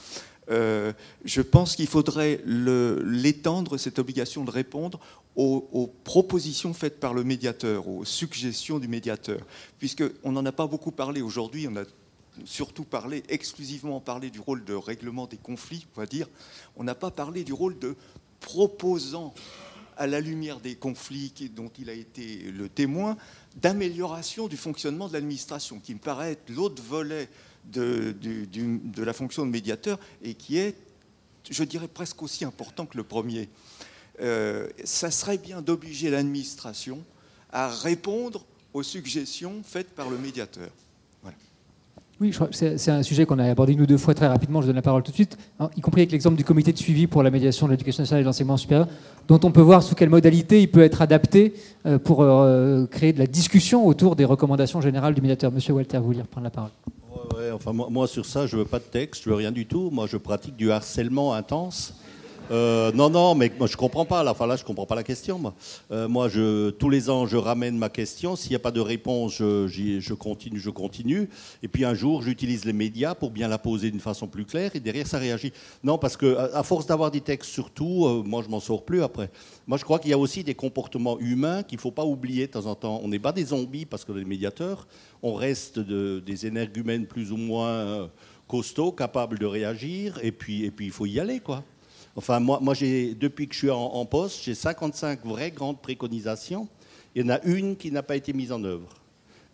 Euh, 0.51 0.93
je 1.25 1.43
pense 1.43 1.77
qu'il 1.77 1.87
faudrait 1.87 2.41
l'étendre, 2.45 3.77
cette 3.77 3.99
obligation 3.99 4.45
de 4.45 4.51
répondre, 4.51 4.99
aux, 5.37 5.69
aux, 5.73 5.87
propositions 5.87 6.73
faites 6.73 6.99
par 7.01 7.13
le 7.13 7.23
médiateur, 7.23 7.87
aux 7.87 8.05
suggestions 8.05 8.79
du 8.79 8.89
médiateur. 8.89 9.41
Puisqu'on 9.79 10.33
n'en 10.33 10.45
a 10.47 10.53
pas 10.53 10.67
beaucoup 10.67 10.91
parlé 10.91 11.21
aujourd'hui, 11.21 11.69
on 11.71 11.77
a 11.77 11.85
surtout 12.45 12.85
parlé, 12.85 13.23
exclusivement 13.29 14.01
parlé 14.01 14.31
du 14.31 14.41
rôle 14.41 14.65
de 14.65 14.75
règlement 14.75 15.27
des 15.27 15.37
conflits, 15.37 15.87
on 15.97 16.01
va 16.01 16.07
dire. 16.07 16.29
On 16.77 16.85
n'a 16.85 16.95
pas 16.95 17.11
parlé 17.11 17.45
du 17.45 17.53
rôle 17.53 17.79
de 17.79 17.97
proposant 18.41 19.35
à 19.97 20.07
la 20.07 20.21
lumière 20.21 20.61
des 20.61 20.77
conflits 20.77 21.33
dont 21.55 21.71
il 21.79 21.91
a 21.91 21.93
été 21.93 22.39
le 22.53 22.69
témoin, 22.69 23.17
d'amélioration 23.57 24.47
du 24.47 24.57
fonctionnement 24.57 25.09
de 25.09 25.13
l'administration, 25.13 25.81
qui 25.81 25.95
me 25.95 25.99
paraît 25.99 26.33
être 26.33 26.51
l'autre 26.51 26.83
volet 26.83 27.29
de, 27.73 29.03
la 29.03 29.13
fonction 29.13 29.45
de 29.45 29.51
médiateur 29.51 29.99
et 30.23 30.35
qui 30.35 30.59
est, 30.59 30.75
je 31.51 31.65
dirais, 31.65 31.89
presque 31.89 32.23
aussi 32.23 32.45
important 32.45 32.87
que 32.87 32.97
le 32.97 33.05
premier. 33.05 33.49
Euh, 34.21 34.69
ça 34.85 35.11
serait 35.11 35.39
bien 35.39 35.63
d'obliger 35.63 36.11
l'administration 36.11 37.05
à 37.53 37.69
répondre 37.69 38.45
aux 38.75 38.83
suggestions 38.83 39.63
faites 39.65 39.91
par 39.91 40.11
le 40.11 40.19
médiateur. 40.19 40.71
Oui, 42.21 42.35
c'est 42.51 42.91
un 42.91 43.05
sujet 43.05 43.27
qu'on 43.27 43.39
a 43.39 43.45
abordé 43.45 43.77
nous 43.77 43.87
deux 43.87 43.97
fois 43.97 44.13
très 44.13 44.27
rapidement. 44.27 44.61
Je 44.61 44.67
donne 44.67 44.75
la 44.75 44.83
parole 44.83 45.05
tout 45.05 45.13
de 45.13 45.15
suite, 45.15 45.39
hein, 45.61 45.71
y 45.77 45.81
compris 45.81 46.01
avec 46.01 46.11
l'exemple 46.11 46.37
du 46.37 46.43
comité 46.43 46.73
de 46.73 46.79
suivi 46.79 47.07
pour 47.07 47.23
la 47.23 47.31
médiation 47.31 47.67
de 47.67 47.71
l'éducation 47.71 48.03
nationale 48.03 48.23
et 48.23 48.25
de 48.25 48.27
l'enseignement 48.27 48.57
supérieur, 48.57 48.89
dont 49.29 49.39
on 49.45 49.53
peut 49.53 49.61
voir 49.61 49.85
sous 49.85 49.95
quelle 49.95 50.09
modalité 50.09 50.61
il 50.61 50.69
peut 50.69 50.83
être 50.83 51.01
adapté 51.01 51.55
euh, 51.87 52.01
pour 52.01 52.23
euh, 52.23 52.87
créer 52.87 53.13
de 53.13 53.21
la 53.21 53.29
discussion 53.29 53.87
autour 53.87 54.17
des 54.17 54.25
recommandations 54.25 54.81
générales 54.81 55.15
du 55.15 55.21
médiateur. 55.21 55.53
Monsieur 55.53 55.75
Walter, 55.75 55.99
vous 55.99 56.07
voulez 56.07 56.23
reprendre 56.23 56.45
la 56.45 56.51
parole? 56.51 56.71
Enfin, 57.53 57.73
moi, 57.73 57.89
moi, 57.91 58.07
sur 58.07 58.27
ça, 58.27 58.47
je 58.47 58.57
veux 58.57 58.65
pas 58.65 58.79
de 58.79 58.85
texte, 58.85 59.25
je 59.25 59.31
veux 59.31 59.37
rien 59.37 59.53
du 59.53 59.67
tout. 59.67 59.91
Moi, 59.91 60.07
je 60.07 60.17
pratique 60.17 60.57
du 60.57 60.71
harcèlement 60.71 61.35
intense. 61.35 61.95
Euh, 62.51 62.93
non, 62.93 63.11
non, 63.11 63.35
mais 63.35 63.53
moi 63.59 63.67
je 63.67 63.77
comprends 63.77 64.05
pas. 64.05 64.23
Là, 64.23 64.31
enfin 64.31 64.47
là, 64.47 64.57
je 64.57 64.65
comprends 64.65 64.87
pas 64.87 64.95
la 64.95 65.03
question. 65.03 65.39
Moi, 65.39 65.55
euh, 65.91 66.71
tous 66.71 66.89
les 66.89 67.11
ans, 67.11 67.27
je 67.27 67.37
ramène 67.37 67.77
ma 67.77 67.89
question. 67.89 68.37
S'il 68.37 68.51
n'y 68.51 68.57
a 68.57 68.61
pas 68.61 68.71
de 68.71 68.81
réponse, 68.81 69.37
je, 69.37 70.15
continue, 70.15 70.59
je 70.59 70.71
continue. 70.71 71.29
Et 71.63 71.69
puis 71.69 71.85
un 71.85 71.95
jour, 71.95 72.23
j'utilise 72.23 72.65
les 72.65 72.73
médias 72.73 73.15
pour 73.15 73.31
bien 73.31 73.49
la 73.49 73.59
poser 73.59 73.91
d'une 73.91 74.01
façon 74.01 74.27
plus 74.27 74.45
claire. 74.45 74.71
Et 74.75 74.81
derrière, 74.81 75.07
ça 75.07 75.19
réagit. 75.19 75.53
Non, 75.83 75.99
parce 75.99 76.17
que 76.17 76.37
à, 76.37 76.63
force 76.63 76.87
d'avoir 76.87 77.11
des 77.11 77.21
textes, 77.21 77.51
surtout, 77.51 78.07
euh, 78.07 78.23
moi, 78.25 78.43
je 78.43 78.49
m'en 78.49 78.61
sors 78.61 78.85
plus 78.85 79.03
après. 79.03 79.31
Moi, 79.67 79.79
je 79.79 79.85
crois 79.85 79.99
qu'il 79.99 80.11
y 80.11 80.15
a 80.15 80.19
aussi 80.19 80.45
des 80.45 80.55
comportements 80.55 81.19
humains 81.19 81.63
qu'il 81.63 81.79
faut 81.79 81.91
pas 81.91 82.05
oublier 82.05 82.47
de 82.47 82.53
temps 82.53 82.67
en 82.67 82.75
temps. 82.75 83.01
On 83.03 83.09
n'est 83.09 83.19
pas 83.19 83.33
des 83.33 83.47
zombies 83.47 83.85
parce 83.85 84.05
que 84.05 84.13
les 84.13 84.25
médiateurs. 84.25 84.87
On 85.23 85.35
reste 85.35 85.81
de, 85.81 86.23
des 86.25 86.47
énergumènes 86.47 87.07
plus 87.07 87.33
ou 87.33 87.37
moins 87.37 88.09
costauds, 88.47 88.93
capables 88.93 89.39
de 89.39 89.47
réagir. 89.47 90.19
Et 90.23 90.33
puis, 90.33 90.65
et 90.65 90.71
puis, 90.71 90.87
il 90.87 90.93
faut 90.93 91.07
y 91.07 91.19
aller, 91.19 91.41
quoi. 91.41 91.65
Enfin, 92.19 92.41
moi, 92.41 92.59
moi 92.61 92.75
depuis 92.75 93.47
que 93.47 93.55
je 93.55 93.59
suis 93.61 93.71
en, 93.71 94.05
poste, 94.05 94.43
j'ai 94.43 94.57
55 94.57 95.25
vraies 95.25 95.53
grandes 95.53 95.81
préconisations. 95.81 96.67
Il 97.15 97.23
y 97.23 97.25
en 97.25 97.29
a 97.29 97.41
une 97.45 97.77
qui 97.77 97.93
n'a 97.93 98.03
pas 98.03 98.17
été 98.17 98.33
mise 98.33 98.51
en 98.51 98.65
œuvre. 98.65 98.93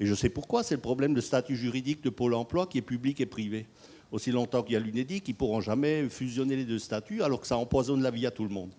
Et 0.00 0.06
je 0.06 0.14
sais 0.14 0.30
pourquoi, 0.30 0.62
c'est 0.62 0.74
le 0.74 0.80
problème 0.80 1.12
de 1.12 1.20
statut 1.20 1.56
juridique 1.56 2.02
de 2.02 2.08
Pôle 2.08 2.32
emploi 2.32 2.66
qui 2.66 2.78
est 2.78 2.82
public 2.82 3.20
et 3.20 3.26
privé. 3.26 3.66
Aussi 4.12 4.30
longtemps 4.30 4.62
qu'il 4.62 4.72
y 4.72 4.76
a 4.76 4.80
l'UNEDIC, 4.80 5.28
ils 5.28 5.32
ne 5.32 5.36
pourront 5.36 5.60
jamais 5.60 6.08
fusionner 6.08 6.56
les 6.56 6.64
deux 6.64 6.78
statuts 6.78 7.22
alors 7.22 7.42
que 7.42 7.46
ça 7.46 7.58
empoisonne 7.58 8.02
la 8.02 8.10
vie 8.10 8.24
à 8.24 8.30
tout 8.30 8.44
le 8.44 8.48
monde. 8.48 8.70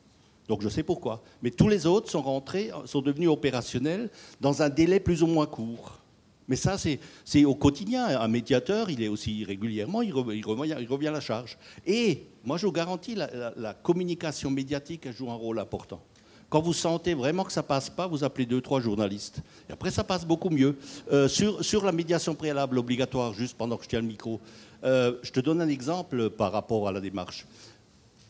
Donc 0.47 0.64
je 0.64 0.69
sais 0.69 0.81
pourquoi. 0.81 1.22
Mais 1.43 1.51
tous 1.51 1.69
les 1.69 1.85
autres 1.85 2.09
sont 2.09 2.23
rentrés, 2.23 2.72
sont 2.85 3.03
devenus 3.03 3.30
opérationnels 3.30 4.09
dans 4.41 4.64
un 4.64 4.69
délai 4.69 4.99
plus 4.99 5.22
ou 5.22 5.27
moins 5.27 5.45
court. 5.45 5.99
Mais 6.48 6.56
ça, 6.56 6.77
c'est 6.77 7.45
au 7.45 7.56
quotidien. 7.56 8.06
Un 8.06 8.27
médiateur, 8.27 8.90
il 8.90 9.01
est 9.01 9.07
aussi 9.07 9.43
régulièrement, 9.43 10.01
il 10.01 10.14
revient, 10.14 11.07
à 11.07 11.11
la 11.11 11.22
charge. 11.22 11.57
Et 11.85 12.24
moi, 12.43 12.57
je 12.57 12.65
vous 12.65 12.72
garantis, 12.72 13.15
la, 13.15 13.74
communication 13.74 14.51
médiatique 14.51 15.11
joue 15.11 15.30
un 15.32 15.35
rôle 15.35 15.59
important. 15.59 16.01
Quand 16.49 16.61
vous 16.61 16.74
sentez 16.74 17.15
vraiment 17.15 17.43
que 17.43 17.51
ça 17.51 17.64
passe 17.64 17.90
pas, 17.90 18.06
vous 18.06 18.24
appelez 18.24 18.45
deux, 18.45 18.61
trois 18.61 18.80
journalistes. 18.80 19.41
Et 19.67 19.74
après, 19.74 19.90
ça 19.90 20.03
passe 20.03 20.25
beaucoup 20.25 20.51
mieux. 20.51 20.77
Euh, 21.11 21.27
sur, 21.27 21.65
sur, 21.65 21.83
la 21.83 21.91
médiation 21.91 22.35
préalable 22.35 22.77
obligatoire, 22.77 23.33
juste 23.33 23.57
pendant 23.57 23.77
que 23.77 23.83
je 23.83 23.90
tiens 23.90 24.01
le 24.01 24.07
micro, 24.07 24.40
euh, 24.83 25.14
je 25.24 25.32
te 25.32 25.40
donne 25.40 25.59
un 25.59 25.67
exemple 25.67 26.30
par 26.30 26.51
rapport 26.51 26.88
à 26.88 26.91
la 26.91 27.01
démarche 27.01 27.45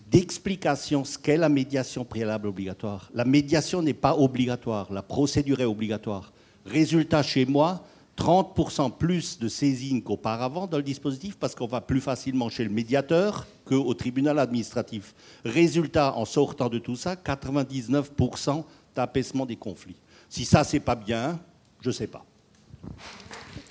d'explication 0.10 1.04
ce 1.04 1.18
qu'est 1.18 1.38
la 1.38 1.50
médiation 1.50 2.06
préalable 2.06 2.48
obligatoire. 2.48 3.10
La 3.14 3.26
médiation 3.26 3.82
n'est 3.82 3.94
pas 3.94 4.16
obligatoire, 4.16 4.92
la 4.94 5.02
procédure 5.02 5.60
est 5.60 5.66
obligatoire. 5.66 6.32
Résultat 6.66 7.24
chez 7.24 7.46
moi, 7.46 7.84
30% 8.18 8.92
plus 8.98 9.40
de 9.40 9.48
saisines 9.48 10.02
qu'auparavant 10.02 10.68
dans 10.68 10.78
le 10.78 10.84
dispositif 10.84 11.38
parce 11.38 11.54
qu'on 11.54 11.68
va 11.68 11.82
plus 11.82 12.02
facilement 12.02 12.50
chez 12.50 12.64
le 12.64 12.70
médiateur 12.70 13.46
qu'au 13.66 13.94
tribunal 13.94 14.40
administratif. 14.40 15.14
Résultat, 15.44 16.16
en 16.16 16.26
sortant 16.26 16.70
de 16.70 16.80
tout 16.80 16.96
ça, 16.96 17.16
99% 17.16 18.64
d'apaisement 18.96 19.46
des 19.46 19.58
conflits. 19.58 19.98
Si 20.30 20.46
ça, 20.46 20.64
c'est 20.64 20.80
pas 20.80 20.96
bien, 20.96 21.40
je 21.82 21.92
sais 21.92 22.08
pas. 22.08 22.26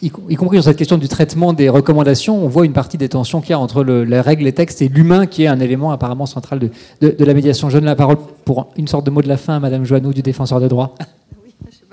Y, 0.02 0.10
compris 0.10 0.58
sur 0.58 0.64
cette 0.64 0.76
question 0.76 0.98
du 0.98 1.08
traitement 1.08 1.54
des 1.54 1.70
recommandations, 1.70 2.44
on 2.44 2.48
voit 2.48 2.66
une 2.66 2.74
partie 2.74 2.98
des 2.98 3.08
tensions 3.08 3.40
qu'il 3.40 3.50
y 3.50 3.52
a 3.54 3.58
entre 3.58 3.82
le, 3.82 4.04
les 4.04 4.20
règles, 4.20 4.44
les 4.44 4.52
textes 4.52 4.82
et 4.82 4.88
l'humain, 4.88 5.26
qui 5.26 5.44
est 5.44 5.46
un 5.46 5.60
élément 5.60 5.92
apparemment 5.92 6.26
central 6.26 6.58
de, 6.58 6.70
de, 7.00 7.24
la 7.24 7.32
médiation. 7.32 7.70
Je 7.70 7.78
donne 7.78 7.86
la 7.86 7.96
parole 7.96 8.18
pour 8.44 8.68
une 8.76 8.88
sorte 8.88 9.06
de 9.06 9.10
mot 9.10 9.22
de 9.22 9.28
la 9.28 9.38
fin 9.38 9.56
à 9.56 9.60
Madame 9.60 9.84
Joanneau 9.84 10.12
du 10.12 10.20
Défenseur 10.20 10.60
des 10.60 10.68
droits 10.68 10.94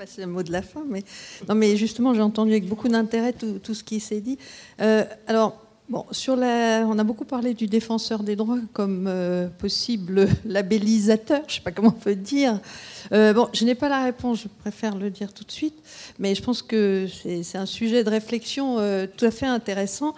c'est 0.06 0.20
le 0.20 0.26
mot 0.26 0.42
de 0.42 0.52
la 0.52 0.62
fin, 0.62 0.84
mais, 0.88 1.02
non, 1.48 1.54
mais 1.54 1.76
justement, 1.76 2.14
j'ai 2.14 2.22
entendu 2.22 2.52
avec 2.52 2.68
beaucoup 2.68 2.88
d'intérêt 2.88 3.32
tout, 3.32 3.74
ce 3.74 3.84
qui 3.84 4.00
s'est 4.00 4.20
dit. 4.20 4.38
Euh, 4.80 5.04
alors, 5.26 5.60
bon, 5.88 6.04
sur 6.10 6.36
la, 6.36 6.84
on 6.86 6.98
a 6.98 7.04
beaucoup 7.04 7.24
parlé 7.24 7.54
du 7.54 7.66
défenseur 7.66 8.22
des 8.22 8.36
droits 8.36 8.58
comme 8.72 9.06
euh, 9.08 9.48
possible 9.48 10.28
labellisateur, 10.44 11.42
je 11.46 11.52
ne 11.52 11.56
sais 11.56 11.60
pas 11.60 11.72
comment 11.72 11.94
on 11.96 12.00
peut 12.00 12.14
dire. 12.14 12.60
Euh, 13.12 13.32
bon, 13.32 13.48
je 13.52 13.64
n'ai 13.64 13.74
pas 13.74 13.88
la 13.88 14.04
réponse, 14.04 14.42
je 14.42 14.48
préfère 14.48 14.96
le 14.96 15.10
dire 15.10 15.32
tout 15.32 15.44
de 15.44 15.52
suite, 15.52 15.76
mais 16.18 16.34
je 16.34 16.42
pense 16.42 16.62
que 16.62 17.06
c'est 17.42 17.58
un 17.58 17.66
sujet 17.66 18.04
de 18.04 18.10
réflexion 18.10 18.76
tout 19.16 19.24
à 19.24 19.30
fait 19.30 19.46
intéressant. 19.46 20.14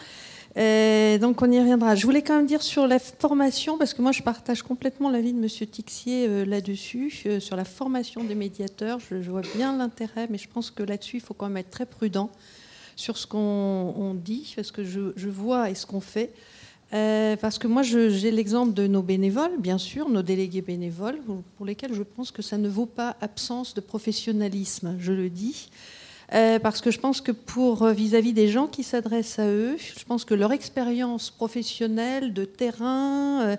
Euh, 0.57 1.18
donc 1.18 1.42
on 1.42 1.50
y 1.50 1.58
reviendra. 1.58 1.94
Je 1.94 2.07
voulais 2.07 2.23
quand 2.23 2.36
même 2.36 2.47
dire 2.47 2.62
sur 2.62 2.86
la 2.86 2.99
formation, 2.99 3.76
parce 3.76 3.92
que 3.92 4.02
moi 4.02 4.12
je 4.12 4.23
partage 4.23 4.62
complètement 4.62 5.10
l'avis 5.10 5.33
de 5.33 5.39
M. 5.39 5.49
Tixier 5.49 6.26
euh, 6.28 6.44
là-dessus, 6.44 7.12
euh, 7.26 7.41
sur 7.41 7.57
la 7.57 7.65
formation 7.65 8.23
des 8.23 8.34
médiateurs. 8.34 8.99
Je, 9.00 9.16
vois 9.16 9.42
bien 9.57 9.76
l'intérêt, 9.76 10.28
mais 10.31 10.39
je 10.39 10.49
pense 10.49 10.70
que 10.70 10.83
là-dessus 10.83 11.16
il 11.16 11.23
faut 11.23 11.34
quand 11.34 11.49
même 11.49 11.57
être 11.57 11.70
très 11.70 11.86
prudent 11.86 12.31
sur 12.97 13.18
ce 13.18 13.26
qu'on 13.26 14.15
dit, 14.15 14.52
parce 14.55 14.70
que 14.70 14.84
je, 14.84 15.28
vois 15.28 15.70
et 15.70 15.74
ce 15.74 15.84
qu'on 15.84 16.00
fait. 16.00 16.31
parce 16.91 17.58
que 17.58 17.66
moi 17.66 17.83
j'ai 17.83 18.31
l'exemple 18.31 18.73
de 18.73 18.86
nos 18.86 19.02
bénévoles, 19.02 19.58
bien 19.58 19.78
sûr, 19.78 20.08
nos 20.08 20.23
délégués 20.23 20.62
bénévoles, 20.62 21.18
pour 21.57 21.66
lesquels 21.66 21.92
je 21.92 22.05
pense 22.05 22.31
que 22.31 22.41
ça 22.41 22.57
ne 22.57 22.68
vaut 22.68 22.86
pas 22.86 23.16
absence 23.20 23.74
de 23.74 23.81
professionnalisme, 23.81 24.94
je 25.00 25.10
le 25.12 25.28
dis. 25.28 25.70
Euh, 26.32 26.58
parce 26.58 26.80
que 26.80 26.90
je 26.90 26.98
pense 26.98 27.20
que 27.20 27.32
pour 27.32 27.82
euh, 27.82 27.92
vis-à-vis 27.92 28.32
des 28.32 28.48
gens 28.48 28.66
qui 28.66 28.82
s'adressent 28.82 29.38
à 29.38 29.46
eux, 29.46 29.76
je 29.78 30.04
pense 30.04 30.24
que 30.24 30.34
leur 30.34 30.52
expérience 30.52 31.30
professionnelle 31.30 32.32
de 32.32 32.44
terrain, 32.44 33.42
euh, 33.42 33.56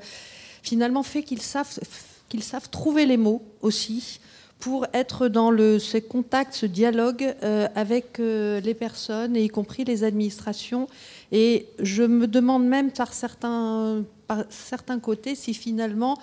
finalement, 0.64 1.04
fait 1.04 1.22
qu'ils 1.22 1.42
savent, 1.42 1.80
qu'ils 2.28 2.44
savent 2.44 2.70
trouver 2.70 3.06
les 3.06 3.18
mots 3.18 3.44
aussi 3.62 4.20
pour 4.58 4.88
être 4.94 5.28
dans 5.28 5.52
le, 5.52 5.78
ce 5.78 5.98
contact, 5.98 6.54
ce 6.56 6.66
dialogue 6.66 7.36
avec 7.76 8.18
les 8.18 8.74
personnes, 8.74 9.36
et 9.36 9.44
y 9.44 9.48
compris 9.50 9.84
les 9.84 10.06
administrations. 10.06 10.88
Et 11.34 11.68
je 11.80 12.04
me 12.04 12.26
demande 12.26 12.66
même 12.66 12.90
par 12.90 13.14
certains, 13.14 14.04
par 14.28 14.46
certains 14.50 15.00
côtés 15.00 15.36
si 15.36 15.54
finalement 15.54 16.18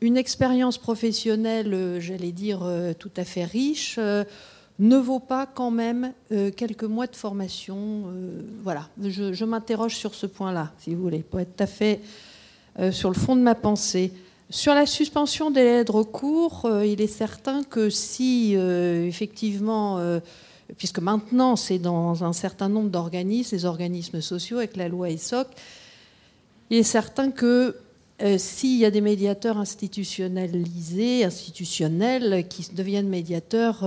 une 0.00 0.16
expérience 0.16 0.78
professionnelle, 0.78 1.98
j'allais 1.98 2.32
dire 2.32 2.60
tout 3.00 3.10
à 3.16 3.24
fait 3.24 3.44
riche, 3.44 3.98
ne 4.88 4.96
vaut 4.96 5.20
pas 5.20 5.46
quand 5.46 5.70
même 5.70 6.12
quelques 6.56 6.84
mois 6.84 7.06
de 7.06 7.16
formation. 7.16 8.04
voilà, 8.62 8.88
je, 9.02 9.44
m'interroge 9.44 9.96
sur 9.96 10.14
ce 10.14 10.26
point-là, 10.26 10.72
si 10.78 10.94
vous 10.94 11.02
voulez, 11.02 11.20
pour 11.20 11.40
être 11.40 11.56
tout 11.56 11.62
à 11.64 11.66
fait 11.66 12.00
sur 12.90 13.08
le 13.08 13.14
fond 13.14 13.36
de 13.36 13.42
ma 13.42 13.54
pensée. 13.54 14.12
Sur 14.52 14.74
la 14.74 14.84
suspension 14.84 15.50
des 15.50 15.62
délais 15.62 15.84
de 15.84 15.92
recours, 15.92 16.66
euh, 16.66 16.84
il 16.84 17.00
est 17.00 17.06
certain 17.06 17.62
que 17.64 17.88
si 17.88 18.52
euh, 18.54 19.06
effectivement, 19.06 19.98
euh, 19.98 20.20
puisque 20.76 20.98
maintenant 20.98 21.56
c'est 21.56 21.78
dans 21.78 22.22
un 22.22 22.34
certain 22.34 22.68
nombre 22.68 22.90
d'organismes, 22.90 23.56
les 23.56 23.64
organismes 23.64 24.20
sociaux 24.20 24.58
avec 24.58 24.76
la 24.76 24.88
loi 24.88 25.08
ESSOC, 25.08 25.46
il 26.68 26.76
est 26.76 26.82
certain 26.82 27.30
que 27.30 27.76
s'il 28.36 28.78
y 28.78 28.84
a 28.84 28.90
des 28.90 29.00
médiateurs 29.00 29.56
institutionnalisés, 29.56 31.24
institutionnels, 31.24 32.46
qui 32.46 32.68
deviennent 32.74 33.08
médiateurs, 33.08 33.84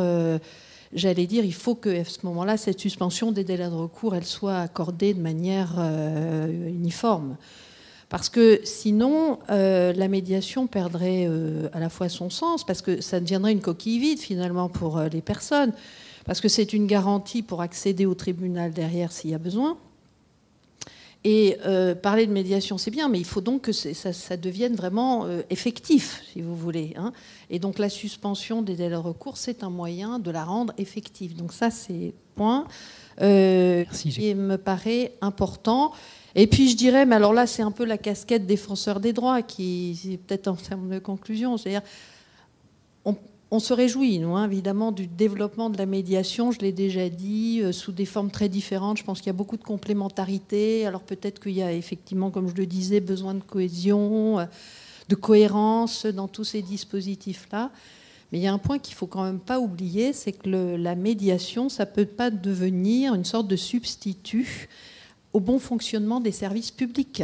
j'allais 0.93 1.27
dire, 1.27 1.45
il 1.45 1.53
faut 1.53 1.75
que 1.75 2.01
à 2.01 2.03
ce 2.03 2.19
moment-là, 2.23 2.57
cette 2.57 2.79
suspension 2.79 3.31
des 3.31 3.43
délais 3.43 3.69
de 3.69 3.73
recours, 3.73 4.15
soit 4.23 4.59
accordée 4.59 5.13
de 5.13 5.21
manière 5.21 5.73
uniforme. 6.67 7.37
Parce 8.09 8.29
que 8.29 8.61
sinon, 8.63 9.39
euh, 9.49 9.91
la 9.93 10.07
médiation 10.07 10.67
perdrait 10.67 11.25
euh, 11.27 11.69
à 11.73 11.79
la 11.79 11.89
fois 11.89 12.07
son 12.07 12.29
sens, 12.29 12.63
parce 12.63 12.81
que 12.81 13.01
ça 13.01 13.19
deviendrait 13.19 13.51
une 13.51 13.61
coquille 13.61 13.99
vide 13.99 14.19
finalement 14.19 14.69
pour 14.69 14.97
euh, 14.97 15.07
les 15.09 15.21
personnes, 15.21 15.73
parce 16.25 16.39
que 16.39 16.47
c'est 16.47 16.73
une 16.73 16.87
garantie 16.87 17.41
pour 17.41 17.61
accéder 17.61 18.05
au 18.05 18.13
tribunal 18.13 18.71
derrière 18.71 19.11
s'il 19.11 19.31
y 19.31 19.33
a 19.33 19.39
besoin. 19.39 19.77
Et 21.27 21.57
parler 22.03 22.27
de 22.27 22.31
médiation, 22.31 22.77
c'est 22.77 22.91
bien, 22.91 23.09
mais 23.09 23.17
il 23.17 23.25
faut 23.25 23.41
donc 23.41 23.63
que 23.63 23.71
ça, 23.71 24.37
devienne 24.37 24.75
vraiment 24.75 25.27
effectif, 25.49 26.21
si 26.31 26.41
vous 26.41 26.55
voulez. 26.55 26.93
Hein. 26.97 27.13
Et 27.49 27.57
donc 27.57 27.79
la 27.79 27.89
suspension 27.89 28.61
des 28.61 28.75
délais 28.75 28.91
de 28.91 28.95
recours, 28.95 29.37
c'est 29.37 29.63
un 29.63 29.71
moyen 29.71 30.19
de 30.19 30.29
la 30.29 30.43
rendre 30.43 30.71
effective. 30.77 31.35
Donc 31.35 31.51
ça, 31.51 31.71
c'est 31.71 32.13
point 32.35 32.67
qui 33.17 34.35
me 34.35 34.57
paraît 34.57 35.13
important. 35.19 35.93
Et 36.35 36.47
puis 36.47 36.69
je 36.69 36.75
dirais, 36.75 37.05
mais 37.05 37.15
alors 37.15 37.33
là, 37.33 37.47
c'est 37.47 37.63
un 37.63 37.71
peu 37.71 37.85
la 37.85 37.97
casquette 37.97 38.45
défenseur 38.45 38.99
des 38.99 39.13
droits 39.13 39.41
qui, 39.41 40.19
peut-être 40.27 40.47
en 40.47 40.55
termes 40.55 40.89
de 40.89 40.99
conclusion, 40.99 41.57
c'est-à-dire, 41.57 41.81
on, 43.51 43.59
se 43.59 43.73
réjouit, 43.73 44.19
nous, 44.19 44.35
hein, 44.35 44.45
évidemment, 44.45 44.91
du 44.91 45.07
développement 45.07 45.69
de 45.69 45.77
la 45.77 45.85
médiation, 45.85 46.51
je 46.51 46.59
l'ai 46.59 46.71
déjà 46.71 47.09
dit, 47.09 47.61
euh, 47.61 47.71
sous 47.71 47.91
des 47.91 48.05
formes 48.05 48.31
très 48.31 48.49
différentes. 48.49 48.97
Je 48.97 49.03
pense 49.03 49.19
qu'il 49.19 49.27
y 49.27 49.29
a 49.29 49.33
beaucoup 49.33 49.57
de 49.57 49.63
complémentarité. 49.63 50.85
Alors 50.85 51.01
peut-être 51.01 51.39
qu'il 51.41 51.53
y 51.53 51.63
a 51.63 51.71
effectivement, 51.71 52.31
comme 52.31 52.47
je 52.47 52.55
le 52.55 52.65
disais, 52.65 52.99
besoin 52.99 53.33
de 53.33 53.41
cohésion, 53.41 54.39
euh, 54.39 54.45
de 55.09 55.15
cohérence 55.15 56.05
dans 56.05 56.27
tous 56.27 56.43
ces 56.43 56.61
dispositifs-là. 56.61 57.71
Mais 58.31 58.39
il 58.39 58.41
y 58.41 58.47
a 58.47 58.53
un 58.53 58.57
point 58.57 58.79
qu'il 58.79 58.95
faut 58.95 59.07
quand 59.07 59.23
même 59.23 59.39
pas 59.39 59.59
oublier, 59.59 60.13
c'est 60.13 60.31
que 60.31 60.49
la 60.75 60.95
médiation, 60.95 61.69
ça 61.69 61.85
peut 61.85 62.05
pas 62.05 62.31
devenir 62.31 63.13
une 63.13 63.25
sorte 63.25 63.47
de 63.47 63.55
substitut 63.55 64.67
au 65.33 65.39
bon 65.39 65.59
fonctionnement 65.59 66.19
des 66.19 66.31
services 66.31 66.71
publics. 66.71 67.23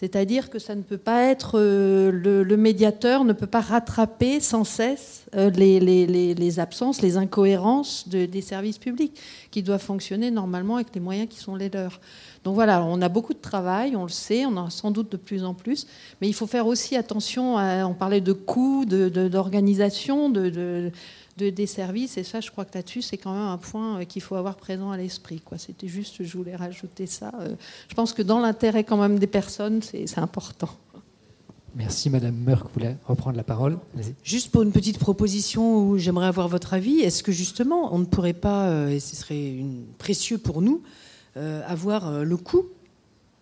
C'est-à-dire 0.00 0.48
que 0.48 0.58
ça 0.58 0.74
ne 0.74 0.80
peut 0.80 0.96
pas 0.96 1.24
être 1.24 1.58
euh, 1.58 2.10
le, 2.10 2.56
médiateur 2.56 3.22
ne 3.24 3.34
peut 3.34 3.46
pas 3.46 3.60
rattraper 3.60 4.40
sans 4.40 4.64
cesse 4.64 5.26
euh, 5.36 5.50
les, 5.50 6.58
absences, 6.58 7.02
les 7.02 7.18
incohérences 7.18 8.08
des 8.08 8.40
services 8.40 8.78
publics 8.78 9.20
qui 9.50 9.62
doivent 9.62 9.82
fonctionner 9.82 10.30
normalement 10.30 10.76
avec 10.76 10.94
les 10.94 11.02
moyens 11.02 11.28
qui 11.28 11.38
sont 11.38 11.54
les 11.54 11.68
leurs. 11.68 12.00
Donc 12.44 12.54
voilà, 12.54 12.82
on 12.82 13.02
a 13.02 13.10
beaucoup 13.10 13.34
de 13.34 13.40
travail, 13.40 13.94
on 13.94 14.04
le 14.04 14.08
sait, 14.08 14.46
on 14.46 14.56
en 14.56 14.68
a 14.68 14.70
sans 14.70 14.90
doute 14.90 15.12
de 15.12 15.18
plus 15.18 15.44
en 15.44 15.52
plus, 15.52 15.86
mais 16.22 16.28
il 16.28 16.32
faut 16.32 16.46
faire 16.46 16.66
aussi 16.66 16.96
attention. 16.96 17.58
À, 17.58 17.84
on 17.84 17.92
parlait 17.92 18.22
de 18.22 18.32
coûts, 18.32 18.86
d'organisation, 18.86 20.30
de 20.30 20.90
des 21.48 21.66
services. 21.66 22.16
Et 22.16 22.24
ça, 22.24 22.40
je 22.40 22.50
crois 22.50 22.64
que 22.64 22.76
là-dessus, 22.76 23.02
c'est 23.02 23.16
quand 23.16 23.32
même 23.32 23.48
un 23.48 23.58
point 23.58 24.00
euh, 24.00 24.04
qu'il 24.04 24.22
faut 24.22 24.36
avoir 24.36 24.56
présent 24.56 24.90
à 24.90 24.96
l'esprit. 24.96 25.42
C'était 25.56 25.88
juste, 25.88 26.22
je 26.22 26.36
voulais 26.36 26.56
rajouter 26.56 27.06
ça. 27.06 27.32
Euh, 27.40 27.54
je 27.88 27.94
pense 27.94 28.12
que 28.12 28.22
dans 28.22 28.40
l'intérêt 28.40 28.84
quand 28.84 28.96
même 28.96 29.18
des 29.18 29.26
personnes, 29.26 29.80
c'est 29.82 30.18
important. 30.18 30.70
Merci 31.76 32.10
Madame 32.10 32.34
Merck, 32.34 32.64
vous 32.64 32.72
voulez 32.74 32.96
reprendre 33.06 33.36
la 33.36 33.44
parole? 33.44 33.78
Juste 34.24 34.50
pour 34.50 34.62
une 34.62 34.72
petite 34.72 34.98
proposition 34.98 35.78
où 35.78 35.98
j'aimerais 35.98 36.26
avoir 36.26 36.48
votre 36.48 36.74
avis, 36.74 36.98
est-ce 36.98 37.22
que 37.22 37.30
justement 37.30 37.94
on 37.94 37.98
ne 38.00 38.04
pourrait 38.04 38.32
pas, 38.32 38.68
euh, 38.68 38.88
et 38.88 38.98
ce 38.98 39.14
serait 39.14 39.50
une, 39.50 39.84
précieux 39.98 40.38
pour 40.38 40.62
nous, 40.62 40.82
avoir 41.36 42.24
le 42.24 42.36
coût 42.36 42.66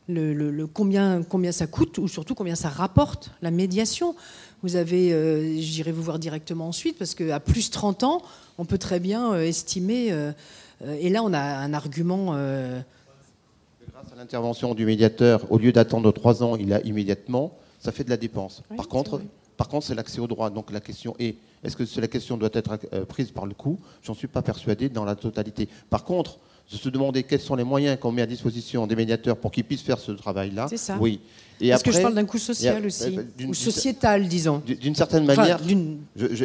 le, 0.09 0.67
combien, 0.67 1.23
combien 1.23 1.52
ça 1.52 1.67
coûte 1.67 1.99
ou 1.99 2.09
surtout 2.09 2.35
combien 2.35 2.55
ça 2.55 2.68
rapporte 2.68 3.33
la 3.43 3.51
médiation? 3.51 4.15
Vous 4.62 4.74
avez, 4.74 5.12
euh, 5.12 5.56
j'irai 5.58 5.92
vous 5.92 6.02
voir 6.02 6.18
directement 6.18 6.68
ensuite, 6.68 6.98
parce 6.98 7.14
qu'à 7.14 7.38
plus 7.38 7.70
30 7.70 8.02
ans, 8.02 8.22
on 8.58 8.64
peut 8.64 8.78
très 8.78 8.98
bien 8.98 9.32
euh, 9.32 9.42
estimer, 9.42 10.10
euh, 10.10 10.32
et 11.00 11.10
là 11.10 11.22
on 11.22 11.32
a 11.32 11.40
un 11.40 11.72
argument... 11.74 12.32
Grâce 12.32 14.12
à 14.12 14.16
l'intervention 14.16 14.74
du 14.74 14.84
médiateur, 14.84 15.50
au 15.50 15.58
lieu 15.58 15.72
d'attendre 15.72 16.10
3 16.12 16.42
ans, 16.42 16.56
il 16.56 16.72
a 16.72 16.80
immédiatement, 16.82 17.56
ça 17.78 17.92
fait 17.92 18.04
de 18.04 18.10
la 18.10 18.16
dépense. 18.16 18.62
par 18.76 18.88
contre, 18.88 19.20
par 19.56 19.68
contre, 19.68 19.86
c'est 19.86 19.96
l'accès 19.96 20.20
au 20.20 20.28
droit. 20.28 20.50
Donc 20.50 20.70
la 20.70 20.78
question 20.78 21.16
est, 21.18 21.36
est-ce 21.64 21.76
que 21.76 22.00
la 22.00 22.06
question 22.06 22.36
doit 22.36 22.50
être 22.52 22.76
prise 23.06 23.32
par 23.32 23.44
le 23.44 23.54
coût 23.54 23.80
J'en 24.04 24.14
suis 24.14 24.28
pas 24.28 24.40
persuadé 24.40 24.88
dans 24.88 25.04
la 25.04 25.16
totalité. 25.16 25.68
Par 25.90 26.04
contre, 26.04 26.38
de 26.70 26.76
se 26.76 26.88
demander 26.88 27.22
quels 27.22 27.40
sont 27.40 27.55
les 27.55 27.64
moyens 27.64 27.98
qu'on 27.98 28.12
met 28.12 28.22
à 28.22 28.26
disposition 28.26 28.86
des 28.86 28.97
médiateurs 28.97 29.36
pour 29.36 29.50
qu'ils 29.50 29.64
puissent 29.64 29.82
faire 29.82 29.98
ce 29.98 30.12
travail-là. 30.12 30.66
C'est 30.68 30.76
ça. 30.76 30.98
Oui. 31.00 31.20
Et 31.60 31.70
Parce 31.70 31.82
que 31.82 31.90
je 31.90 32.00
parle 32.00 32.14
d'un 32.14 32.24
coût 32.24 32.38
social 32.38 32.86
aussi, 32.86 33.18
ou 33.47 33.55
sociétal, 33.55 34.28
disons. 34.28 34.62
D'une 34.64 34.94
certaine 34.94 35.24
manière, 35.24 35.60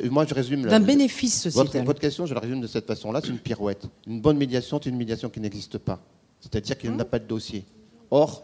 moi 0.09 0.25
je 0.27 0.33
résume. 0.33 0.63
D'un 0.63 0.79
bénéfice 0.79 1.43
sociétal. 1.43 1.85
Votre, 1.85 1.99
question, 1.99 2.25
je 2.25 2.33
la 2.33 2.39
résume 2.39 2.61
de 2.61 2.67
cette 2.67 2.87
façon-là, 2.87 3.19
c'est 3.21 3.29
une 3.29 3.37
pirouette. 3.37 3.85
Une 4.07 4.21
bonne 4.21 4.37
médiation, 4.37 4.79
c'est 4.81 4.89
une 4.89 4.97
médiation 4.97 5.29
qui 5.29 5.39
n'existe 5.39 5.77
pas. 5.77 5.99
C'est-à-dire 6.39 6.77
qu'il 6.77 6.95
n'a 6.95 7.05
pas 7.05 7.19
de 7.19 7.25
dossier. 7.25 7.63
Or, 8.09 8.43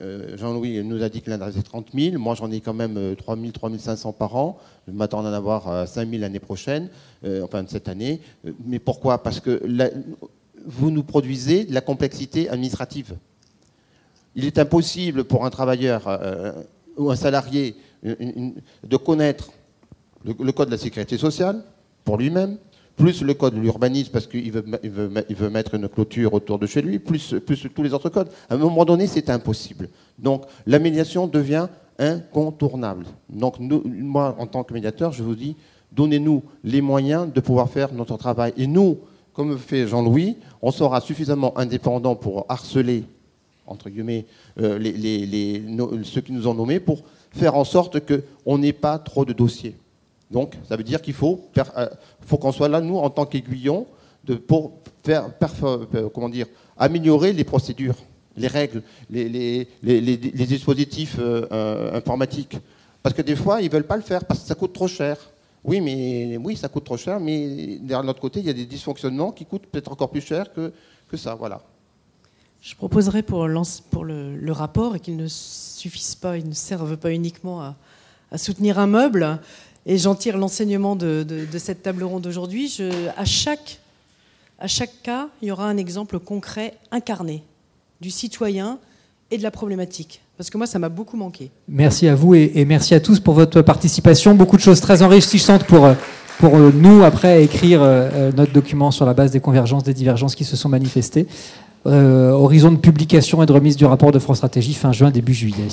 euh, 0.00 0.36
Jean-Louis 0.36 0.82
nous 0.84 1.02
a 1.02 1.08
dit 1.08 1.22
qu'il 1.22 1.32
en 1.32 1.40
avait 1.40 1.62
30 1.62 1.88
000. 1.94 2.18
Moi, 2.18 2.34
j'en 2.34 2.50
ai 2.50 2.60
quand 2.60 2.74
même 2.74 3.16
3 3.16 3.36
000, 3.36 3.50
3 3.50 3.78
500 3.78 4.12
par 4.12 4.36
an. 4.36 4.58
Je 4.86 4.92
m'attends 4.92 5.24
à 5.24 5.28
en 5.28 5.32
avoir 5.32 5.88
5 5.88 6.02
euh, 6.02 6.10
000 6.10 6.20
l'année 6.20 6.40
prochaine, 6.40 6.88
euh, 7.24 7.42
enfin 7.44 7.64
cette 7.66 7.88
année. 7.88 8.20
Mais 8.64 8.78
pourquoi? 8.78 9.22
Parce 9.22 9.40
que 9.40 9.62
vous 10.66 10.90
nous 10.90 11.02
produisez 11.02 11.64
de 11.64 11.74
la 11.74 11.80
complexité 11.80 12.48
administrative. 12.48 13.16
Il 14.34 14.44
est 14.44 14.58
impossible 14.58 15.24
pour 15.24 15.44
un 15.44 15.50
travailleur 15.50 16.04
euh, 16.06 16.52
ou 16.96 17.10
un 17.10 17.16
salarié 17.16 17.76
de 18.02 18.96
connaître 18.96 19.50
le, 20.24 20.52
code 20.52 20.68
de 20.68 20.72
la 20.72 20.78
sécurité 20.78 21.18
sociale 21.18 21.62
pour 22.04 22.18
lui-même, 22.18 22.58
plus 22.96 23.22
le 23.22 23.34
code 23.34 23.54
de 23.54 23.60
l'urbanisme 23.60 24.10
parce 24.12 24.26
qu'il 24.26 24.50
veut, 24.52 25.50
mettre 25.50 25.74
une 25.74 25.88
clôture 25.88 26.34
autour 26.34 26.58
de 26.58 26.66
chez 26.66 26.82
lui, 26.82 26.98
plus, 26.98 27.34
plus 27.44 27.68
tous 27.74 27.82
les 27.82 27.92
autres 27.94 28.08
codes. 28.08 28.28
À 28.48 28.54
un 28.54 28.58
moment 28.58 28.84
donné, 28.84 29.06
c'est 29.06 29.30
impossible. 29.30 29.88
Donc 30.18 30.44
la 30.66 30.78
médiation 30.78 31.26
devient 31.26 31.68
incontournable. 31.98 33.06
Donc 33.28 33.56
moi, 33.58 34.36
en 34.38 34.46
tant 34.46 34.64
que 34.64 34.72
médiateur, 34.72 35.12
je 35.12 35.22
vous 35.22 35.34
dis, 35.34 35.56
donnez-nous 35.92 36.42
les 36.64 36.80
moyens 36.80 37.32
de 37.32 37.40
pouvoir 37.40 37.68
faire 37.68 37.92
notre 37.92 38.16
travail. 38.16 38.52
Et 38.56 38.66
nous, 38.66 38.98
comme 39.38 39.56
fait 39.56 39.86
Jean-Louis, 39.86 40.36
on 40.60 40.72
sera 40.72 41.00
suffisamment 41.00 41.56
indépendant 41.56 42.16
pour 42.16 42.44
harceler, 42.48 43.04
entre 43.68 43.88
guillemets, 43.88 44.26
euh, 44.60 46.02
ceux 46.02 46.20
qui 46.22 46.32
nous 46.32 46.48
ont 46.48 46.54
nommés 46.54 46.80
pour 46.80 47.04
faire 47.30 47.54
en 47.54 47.62
sorte 47.62 48.00
qu'on 48.00 48.58
n'ait 48.58 48.72
pas 48.72 48.98
trop 48.98 49.24
de 49.24 49.32
dossiers. 49.32 49.76
Donc, 50.28 50.56
ça 50.68 50.74
veut 50.74 50.82
dire 50.82 51.00
qu'il 51.00 51.14
faut, 51.14 51.44
euh, 51.56 51.86
qu'on 52.28 52.50
soit 52.50 52.66
là, 52.66 52.80
nous, 52.80 52.96
en 52.96 53.10
tant 53.10 53.26
qu'aiguillons, 53.26 53.86
pour 54.48 54.72
euh, 55.08 56.44
améliorer 56.76 57.32
les 57.32 57.44
procédures, 57.44 57.94
les 58.36 58.48
règles, 58.48 58.82
les, 59.08 59.68
dispositifs 60.34 61.20
informatiques. 61.92 62.58
Parce 63.04 63.14
que 63.14 63.22
des 63.22 63.36
fois, 63.36 63.60
ils 63.62 63.66
ne 63.66 63.70
veulent 63.70 63.86
pas 63.86 63.96
le 63.96 64.02
faire 64.02 64.24
parce 64.24 64.40
que 64.40 64.46
ça 64.48 64.56
coûte 64.56 64.72
trop 64.72 64.88
cher. 64.88 65.16
Oui, 65.64 65.80
mais 65.80 66.36
oui, 66.36 66.56
ça 66.56 66.68
coûte 66.68 66.84
trop 66.84 66.96
cher, 66.96 67.20
mais 67.20 67.78
de 67.80 67.94
l'autre 67.94 68.20
côté, 68.20 68.40
il 68.40 68.46
y 68.46 68.50
a 68.50 68.54
des 68.54 68.66
dysfonctionnements 68.66 69.32
qui 69.32 69.44
coûtent 69.44 69.66
peut-être 69.66 69.90
encore 69.90 70.10
plus 70.10 70.20
cher 70.20 70.52
que, 70.52 70.72
que 71.10 71.16
ça. 71.16 71.34
Voilà. 71.34 71.62
Je 72.60 72.74
proposerais 72.74 73.22
pour, 73.22 73.48
pour 73.90 74.04
le, 74.04 74.52
rapport 74.52 74.96
et 74.96 75.00
qu'il 75.00 75.16
ne 75.16 75.26
suffise 75.28 76.14
pas, 76.14 76.36
il 76.36 76.48
ne 76.48 76.54
serve 76.54 76.96
pas 76.96 77.12
uniquement 77.12 77.62
à, 77.62 78.38
soutenir 78.38 78.78
un 78.78 78.86
meuble, 78.86 79.40
et 79.86 79.96
j'en 79.96 80.14
tire 80.14 80.36
l'enseignement 80.36 80.96
de, 80.96 81.46
cette 81.56 81.82
table 81.82 82.04
ronde 82.04 82.22
d'aujourd'hui. 82.22 82.78
À 83.16 83.24
chaque, 83.24 83.80
à 84.58 84.66
chaque 84.66 85.02
cas, 85.02 85.28
il 85.40 85.48
y 85.48 85.50
aura 85.50 85.68
un 85.68 85.76
exemple 85.76 86.18
concret 86.18 86.76
incarné 86.90 87.42
du 88.00 88.10
citoyen 88.10 88.78
et 89.30 89.38
de 89.38 89.42
la 89.42 89.50
problématique 89.50 90.22
parce 90.38 90.50
que 90.50 90.56
moi, 90.56 90.68
ça 90.68 90.78
m'a 90.78 90.88
beaucoup 90.88 91.16
manqué. 91.16 91.50
Merci 91.66 92.06
à 92.06 92.14
vous 92.14 92.34
et, 92.36 92.64
merci 92.64 92.94
à 92.94 93.00
tous 93.00 93.18
pour 93.18 93.34
votre 93.34 93.60
participation. 93.60 94.36
Beaucoup 94.36 94.56
de 94.56 94.62
choses 94.62 94.80
très 94.80 95.02
enrichissantes 95.02 95.64
pour, 95.64 95.84
euh, 95.84 95.94
pour 96.38 96.56
nous, 96.56 97.02
après, 97.02 97.42
écrire 97.42 97.82
notre 98.36 98.52
document 98.52 98.92
sur 98.92 99.04
la 99.04 99.14
base 99.14 99.32
des 99.32 99.40
convergences, 99.40 99.82
des 99.82 99.94
divergences 99.94 100.36
qui 100.36 100.44
se 100.44 100.56
sont 100.56 100.68
manifestées. 100.68 101.26
horizon 101.84 102.70
de 102.70 102.76
publication 102.76 103.42
et 103.42 103.46
de 103.46 103.52
remise 103.52 103.76
du 103.76 103.84
rapport 103.84 104.12
de 104.12 104.20
France 104.20 104.36
Stratégie 104.36 104.74
fin 104.74 104.92
juin, 104.92 105.10
début 105.10 105.34
juillet. 105.34 105.66